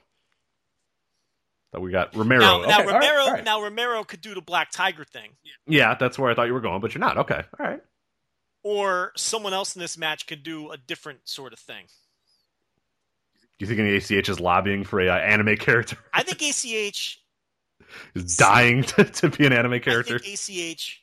That 1.73 1.81
we 1.81 1.93
got 1.93 2.15
Romero. 2.17 2.41
Now, 2.41 2.59
now 2.63 2.65
Okay, 2.65 2.73
all 2.73 2.79
right, 2.79 2.95
Romero, 2.95 3.23
all 3.23 3.33
right. 3.33 3.45
now 3.45 3.63
Romero 3.63 4.03
could 4.03 4.21
do 4.21 4.35
the 4.35 4.41
Black 4.41 4.73
Tiger 4.73 5.05
thing, 5.05 5.31
Yeah, 5.69 5.95
that's 5.95 6.19
where 6.19 6.29
I 6.29 6.35
thought 6.35 6.49
you 6.49 6.55
were 6.55 6.61
going, 6.61 6.81
but 6.81 6.93
you're 6.93 7.01
not. 7.01 7.17
Okay. 7.19 7.43
All 7.59 7.67
right. 7.67 7.81
or 8.65 9.13
someone 9.17 9.55
else 9.55 9.77
in 9.77 9.81
this 9.81 9.97
match 9.97 10.27
could 10.27 10.43
do 10.43 10.71
a 10.73 10.77
different 10.77 11.21
sort 11.25 11.53
of 11.53 11.61
thing. 11.61 11.85
Do 13.59 13.65
you 13.65 13.67
think 13.69 13.79
any 13.79 13.95
ACH 13.95 14.29
is 14.29 14.41
lobbying 14.41 14.85
for 14.85 15.01
a 15.01 15.09
uh, 15.09 15.17
anime 15.17 15.57
character? 15.57 15.97
I 16.13 16.23
think 16.25 16.43
ACH, 16.43 17.21
is 18.15 18.37
dying 18.37 18.83
to, 18.97 19.05
to 19.05 19.29
be 19.29 19.47
an 19.47 19.53
anime 19.53 19.81
character? 19.81 20.17
I 20.17 20.19
think 20.19 20.75
ACH 20.79 21.03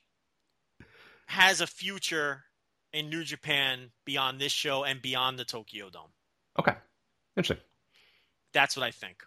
has 1.27 1.61
a 1.61 1.67
future 1.67 2.43
in 2.97 3.09
New 3.09 3.23
Japan 3.23 3.91
beyond 4.05 4.39
this 4.41 4.51
show 4.51 4.83
and 4.83 5.01
beyond 5.01 5.37
the 5.37 5.45
Tokyo 5.45 5.89
Dome. 5.89 6.09
Okay. 6.59 6.73
Interesting. 7.35 7.63
That's 8.53 8.75
what 8.75 8.83
I 8.83 8.91
think. 8.91 9.23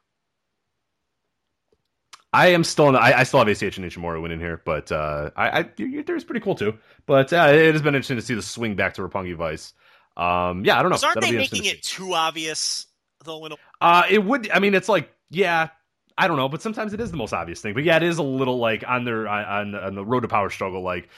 I 2.32 2.48
am 2.48 2.64
still 2.64 2.88
in 2.88 2.94
the, 2.94 3.00
I, 3.00 3.20
I 3.20 3.22
still 3.24 3.44
have 3.44 3.48
ACH 3.48 3.76
and 3.76 3.86
Ishimori 3.86 4.22
winning 4.22 4.38
here, 4.38 4.60
but 4.64 4.90
uh, 4.92 5.30
I, 5.36 5.60
I 5.60 6.02
there's 6.06 6.24
pretty 6.24 6.40
cool 6.40 6.54
too. 6.54 6.78
But 7.06 7.32
uh, 7.32 7.50
it 7.52 7.72
has 7.72 7.82
been 7.82 7.94
interesting 7.94 8.16
to 8.16 8.22
see 8.22 8.34
the 8.34 8.42
swing 8.42 8.76
back 8.76 8.94
to 8.94 9.02
Roppongi 9.02 9.34
Vice. 9.34 9.72
Um, 10.16 10.64
yeah, 10.64 10.78
I 10.78 10.82
don't 10.82 10.90
know. 10.90 10.98
Aren't 11.02 11.20
That'll 11.20 11.30
they 11.30 11.36
making 11.36 11.62
to 11.62 11.68
it 11.68 11.82
too 11.82 12.14
obvious 12.14 12.86
though? 13.24 13.46
In 13.46 13.52
a, 13.52 13.56
Uh, 13.80 14.02
it 14.08 14.24
would. 14.24 14.50
I 14.50 14.60
mean, 14.60 14.74
it's 14.74 14.88
like, 14.88 15.12
yeah, 15.30 15.70
I 16.16 16.28
don't 16.28 16.36
know, 16.36 16.48
but 16.48 16.62
sometimes 16.62 16.92
it 16.92 17.00
is 17.00 17.10
the 17.10 17.16
most 17.16 17.32
obvious 17.32 17.60
thing. 17.60 17.74
But 17.74 17.82
yeah, 17.82 17.96
it 17.96 18.02
is 18.02 18.18
a 18.18 18.22
little 18.22 18.58
like 18.58 18.84
on 18.86 19.04
their 19.04 19.26
on 19.26 19.74
on 19.74 19.94
the 19.94 20.04
road 20.04 20.20
to 20.20 20.28
power 20.28 20.50
struggle. 20.50 20.82
Like 20.82 21.08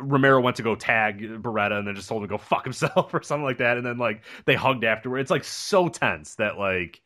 Romero 0.00 0.40
went 0.40 0.56
to 0.56 0.62
go 0.62 0.74
tag 0.74 1.20
Beretta 1.42 1.78
and 1.78 1.86
then 1.86 1.94
just 1.94 2.08
told 2.08 2.22
him 2.22 2.28
to 2.28 2.32
go 2.32 2.38
fuck 2.38 2.64
himself 2.64 3.12
or 3.14 3.22
something 3.22 3.44
like 3.44 3.58
that, 3.58 3.76
and 3.76 3.86
then 3.86 3.98
like 3.98 4.22
they 4.44 4.54
hugged 4.54 4.84
afterward. 4.84 5.18
It's 5.18 5.30
like 5.30 5.44
so 5.44 5.88
tense 5.88 6.36
that 6.36 6.58
like, 6.58 7.00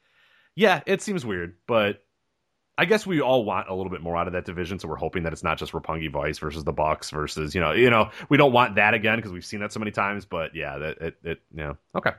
yeah, 0.55 0.83
it 0.87 1.03
seems 1.03 1.25
weird, 1.25 1.57
but. 1.67 2.05
I 2.81 2.85
guess 2.85 3.05
we 3.05 3.21
all 3.21 3.45
want 3.45 3.69
a 3.69 3.75
little 3.75 3.91
bit 3.91 4.03
more 4.03 4.17
out 4.17 4.29
of 4.29 4.35
that 4.35 4.45
division, 4.45 4.79
so 4.79 4.87
we're 4.87 4.95
hoping 4.95 5.25
that 5.25 5.33
it's 5.33 5.43
not 5.43 5.59
just 5.59 5.73
Roppongi 5.73 6.13
Vice 6.13 6.39
versus 6.39 6.63
the 6.63 6.73
Bucks 6.73 7.11
versus 7.11 7.53
you 7.53 7.61
know 7.61 7.73
you 7.73 7.91
know 7.91 8.09
we 8.29 8.37
don't 8.37 8.53
want 8.53 8.77
that 8.77 8.95
again 8.95 9.17
because 9.17 9.33
we've 9.33 9.45
seen 9.45 9.59
that 9.59 9.73
so 9.73 9.81
many 9.81 9.91
times. 9.91 10.25
But 10.25 10.55
yeah, 10.55 10.79
that 10.79 10.99
it, 10.99 11.17
it 11.25 11.41
yeah 11.53 11.73
okay. 11.97 12.13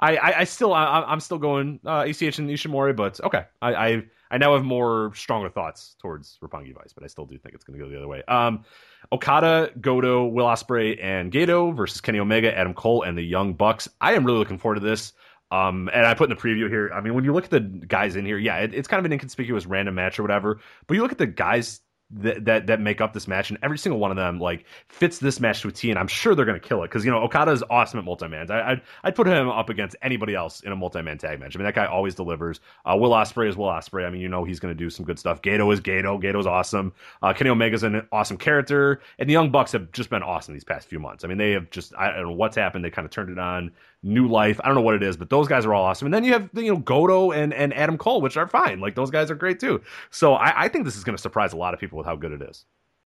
I, 0.00 0.16
I, 0.16 0.38
I 0.40 0.44
still 0.44 0.72
I, 0.72 1.04
I'm 1.06 1.20
still 1.20 1.36
going 1.38 1.80
uh, 1.84 2.06
ACH 2.08 2.38
and 2.38 2.48
Ishimori, 2.48 2.94
but 2.96 3.20
okay. 3.22 3.44
I, 3.60 3.74
I 3.74 4.02
I 4.30 4.38
now 4.38 4.54
have 4.54 4.64
more 4.64 5.12
stronger 5.14 5.48
thoughts 5.48 5.96
towards 6.00 6.38
Roppongi 6.42 6.74
Vice, 6.74 6.92
but 6.92 7.04
I 7.04 7.06
still 7.06 7.26
do 7.26 7.38
think 7.38 7.54
it's 7.54 7.64
going 7.64 7.78
to 7.78 7.84
go 7.84 7.90
the 7.90 7.96
other 7.96 8.08
way. 8.08 8.22
Um, 8.28 8.64
Okada, 9.12 9.70
Goto, 9.80 10.26
Will 10.26 10.46
Ospreay, 10.46 11.02
and 11.02 11.32
Gedo 11.32 11.74
versus 11.74 12.00
Kenny 12.00 12.18
Omega, 12.18 12.56
Adam 12.56 12.74
Cole, 12.74 13.02
and 13.02 13.16
the 13.16 13.22
Young 13.22 13.54
Bucks. 13.54 13.88
I 14.00 14.14
am 14.14 14.24
really 14.24 14.38
looking 14.38 14.58
forward 14.58 14.76
to 14.76 14.80
this. 14.80 15.12
Um, 15.50 15.88
and 15.94 16.04
I 16.04 16.12
put 16.12 16.30
in 16.30 16.36
the 16.36 16.40
preview 16.40 16.68
here. 16.68 16.90
I 16.92 17.00
mean, 17.00 17.14
when 17.14 17.24
you 17.24 17.32
look 17.32 17.44
at 17.44 17.50
the 17.50 17.60
guys 17.60 18.16
in 18.16 18.26
here, 18.26 18.36
yeah, 18.36 18.58
it, 18.58 18.74
it's 18.74 18.86
kind 18.86 18.98
of 18.98 19.06
an 19.06 19.12
inconspicuous 19.12 19.64
random 19.64 19.94
match 19.94 20.18
or 20.18 20.22
whatever. 20.22 20.60
But 20.86 20.94
you 20.94 21.02
look 21.02 21.12
at 21.12 21.18
the 21.18 21.26
guys 21.26 21.80
that, 22.10 22.44
that 22.46 22.66
that 22.68 22.80
make 22.80 23.00
up 23.00 23.12
this 23.12 23.28
match, 23.28 23.50
and 23.50 23.58
every 23.62 23.76
single 23.76 23.98
one 23.98 24.10
of 24.10 24.16
them 24.16 24.40
like 24.40 24.64
fits 24.88 25.18
this 25.18 25.40
match 25.40 25.62
to 25.62 25.68
a 25.68 25.72
T, 25.72 25.90
and 25.90 25.98
I'm 25.98 26.08
sure 26.08 26.34
they're 26.34 26.46
to 26.46 26.68
kill 26.68 26.82
it 26.82 26.88
because 26.88 27.04
you 27.04 27.10
know 27.10 27.18
Okada 27.18 27.50
is 27.50 27.62
awesome 27.68 27.98
at 27.98 28.04
multi-mans. 28.04 28.50
I, 28.50 28.72
I'd 28.72 28.82
I'd 29.04 29.14
put 29.14 29.26
him 29.26 29.48
up 29.48 29.68
against 29.68 29.94
anybody 30.00 30.34
else 30.34 30.60
in 30.60 30.72
a 30.72 30.76
multi-man 30.76 31.18
tag 31.18 31.38
match. 31.38 31.54
I 31.54 31.58
mean, 31.58 31.66
that 31.66 31.74
guy 31.74 31.86
always 31.86 32.14
delivers. 32.14 32.60
Uh, 32.86 32.96
Will 32.96 33.10
Ospreay 33.10 33.48
is 33.48 33.56
Will 33.56 33.66
Ospreay. 33.66 34.06
I 34.06 34.10
mean, 34.10 34.22
you 34.22 34.28
know 34.28 34.44
he's 34.44 34.58
to 34.74 34.78
do 34.78 34.88
some 34.88 35.04
good 35.04 35.18
stuff. 35.18 35.42
Gedo 35.42 35.72
is 35.72 35.80
Gedo. 35.80 36.20
Gedo's 36.22 36.46
awesome. 36.46 36.92
Uh, 37.22 37.32
Kenny 37.34 37.50
Omega's 37.50 37.82
an 37.82 38.06
awesome 38.10 38.38
character, 38.38 39.00
and 39.18 39.28
the 39.28 39.34
Young 39.34 39.50
Bucks 39.50 39.72
have 39.72 39.92
just 39.92 40.08
been 40.08 40.22
awesome 40.22 40.54
these 40.54 40.64
past 40.64 40.88
few 40.88 40.98
months. 40.98 41.24
I 41.24 41.28
mean, 41.28 41.38
they 41.38 41.52
have 41.52 41.68
just 41.70 41.94
I 41.96 42.10
don't 42.12 42.22
know 42.22 42.32
what's 42.32 42.56
happened. 42.56 42.84
They 42.84 42.90
kind 42.90 43.04
of 43.04 43.10
turned 43.10 43.30
it 43.30 43.38
on, 43.38 43.70
new 44.02 44.28
life. 44.28 44.60
I 44.62 44.66
don't 44.66 44.74
know 44.76 44.82
what 44.82 44.94
it 44.94 45.02
is, 45.02 45.16
but 45.16 45.30
those 45.30 45.48
guys 45.48 45.64
are 45.64 45.74
all 45.74 45.84
awesome. 45.84 46.06
And 46.06 46.14
then 46.14 46.24
you 46.24 46.32
have 46.32 46.48
you 46.54 46.72
know 46.72 46.78
Goto 46.78 47.32
and 47.32 47.52
and 47.52 47.74
Adam 47.74 47.98
Cole, 47.98 48.20
which 48.20 48.36
are 48.36 48.46
fine. 48.46 48.80
Like 48.80 48.94
those 48.94 49.10
guys 49.10 49.30
are 49.30 49.34
great 49.34 49.60
too. 49.60 49.80
So 50.10 50.34
I, 50.34 50.64
I 50.64 50.68
think 50.68 50.84
this 50.84 50.96
is 50.96 51.04
going 51.04 51.16
to 51.16 51.22
surprise 51.22 51.52
a 51.52 51.56
lot 51.56 51.74
of 51.74 51.80
people 51.80 51.98
with 51.98 52.06
how 52.06 52.16
good 52.16 52.32
it 52.32 52.42
is. 52.42 52.64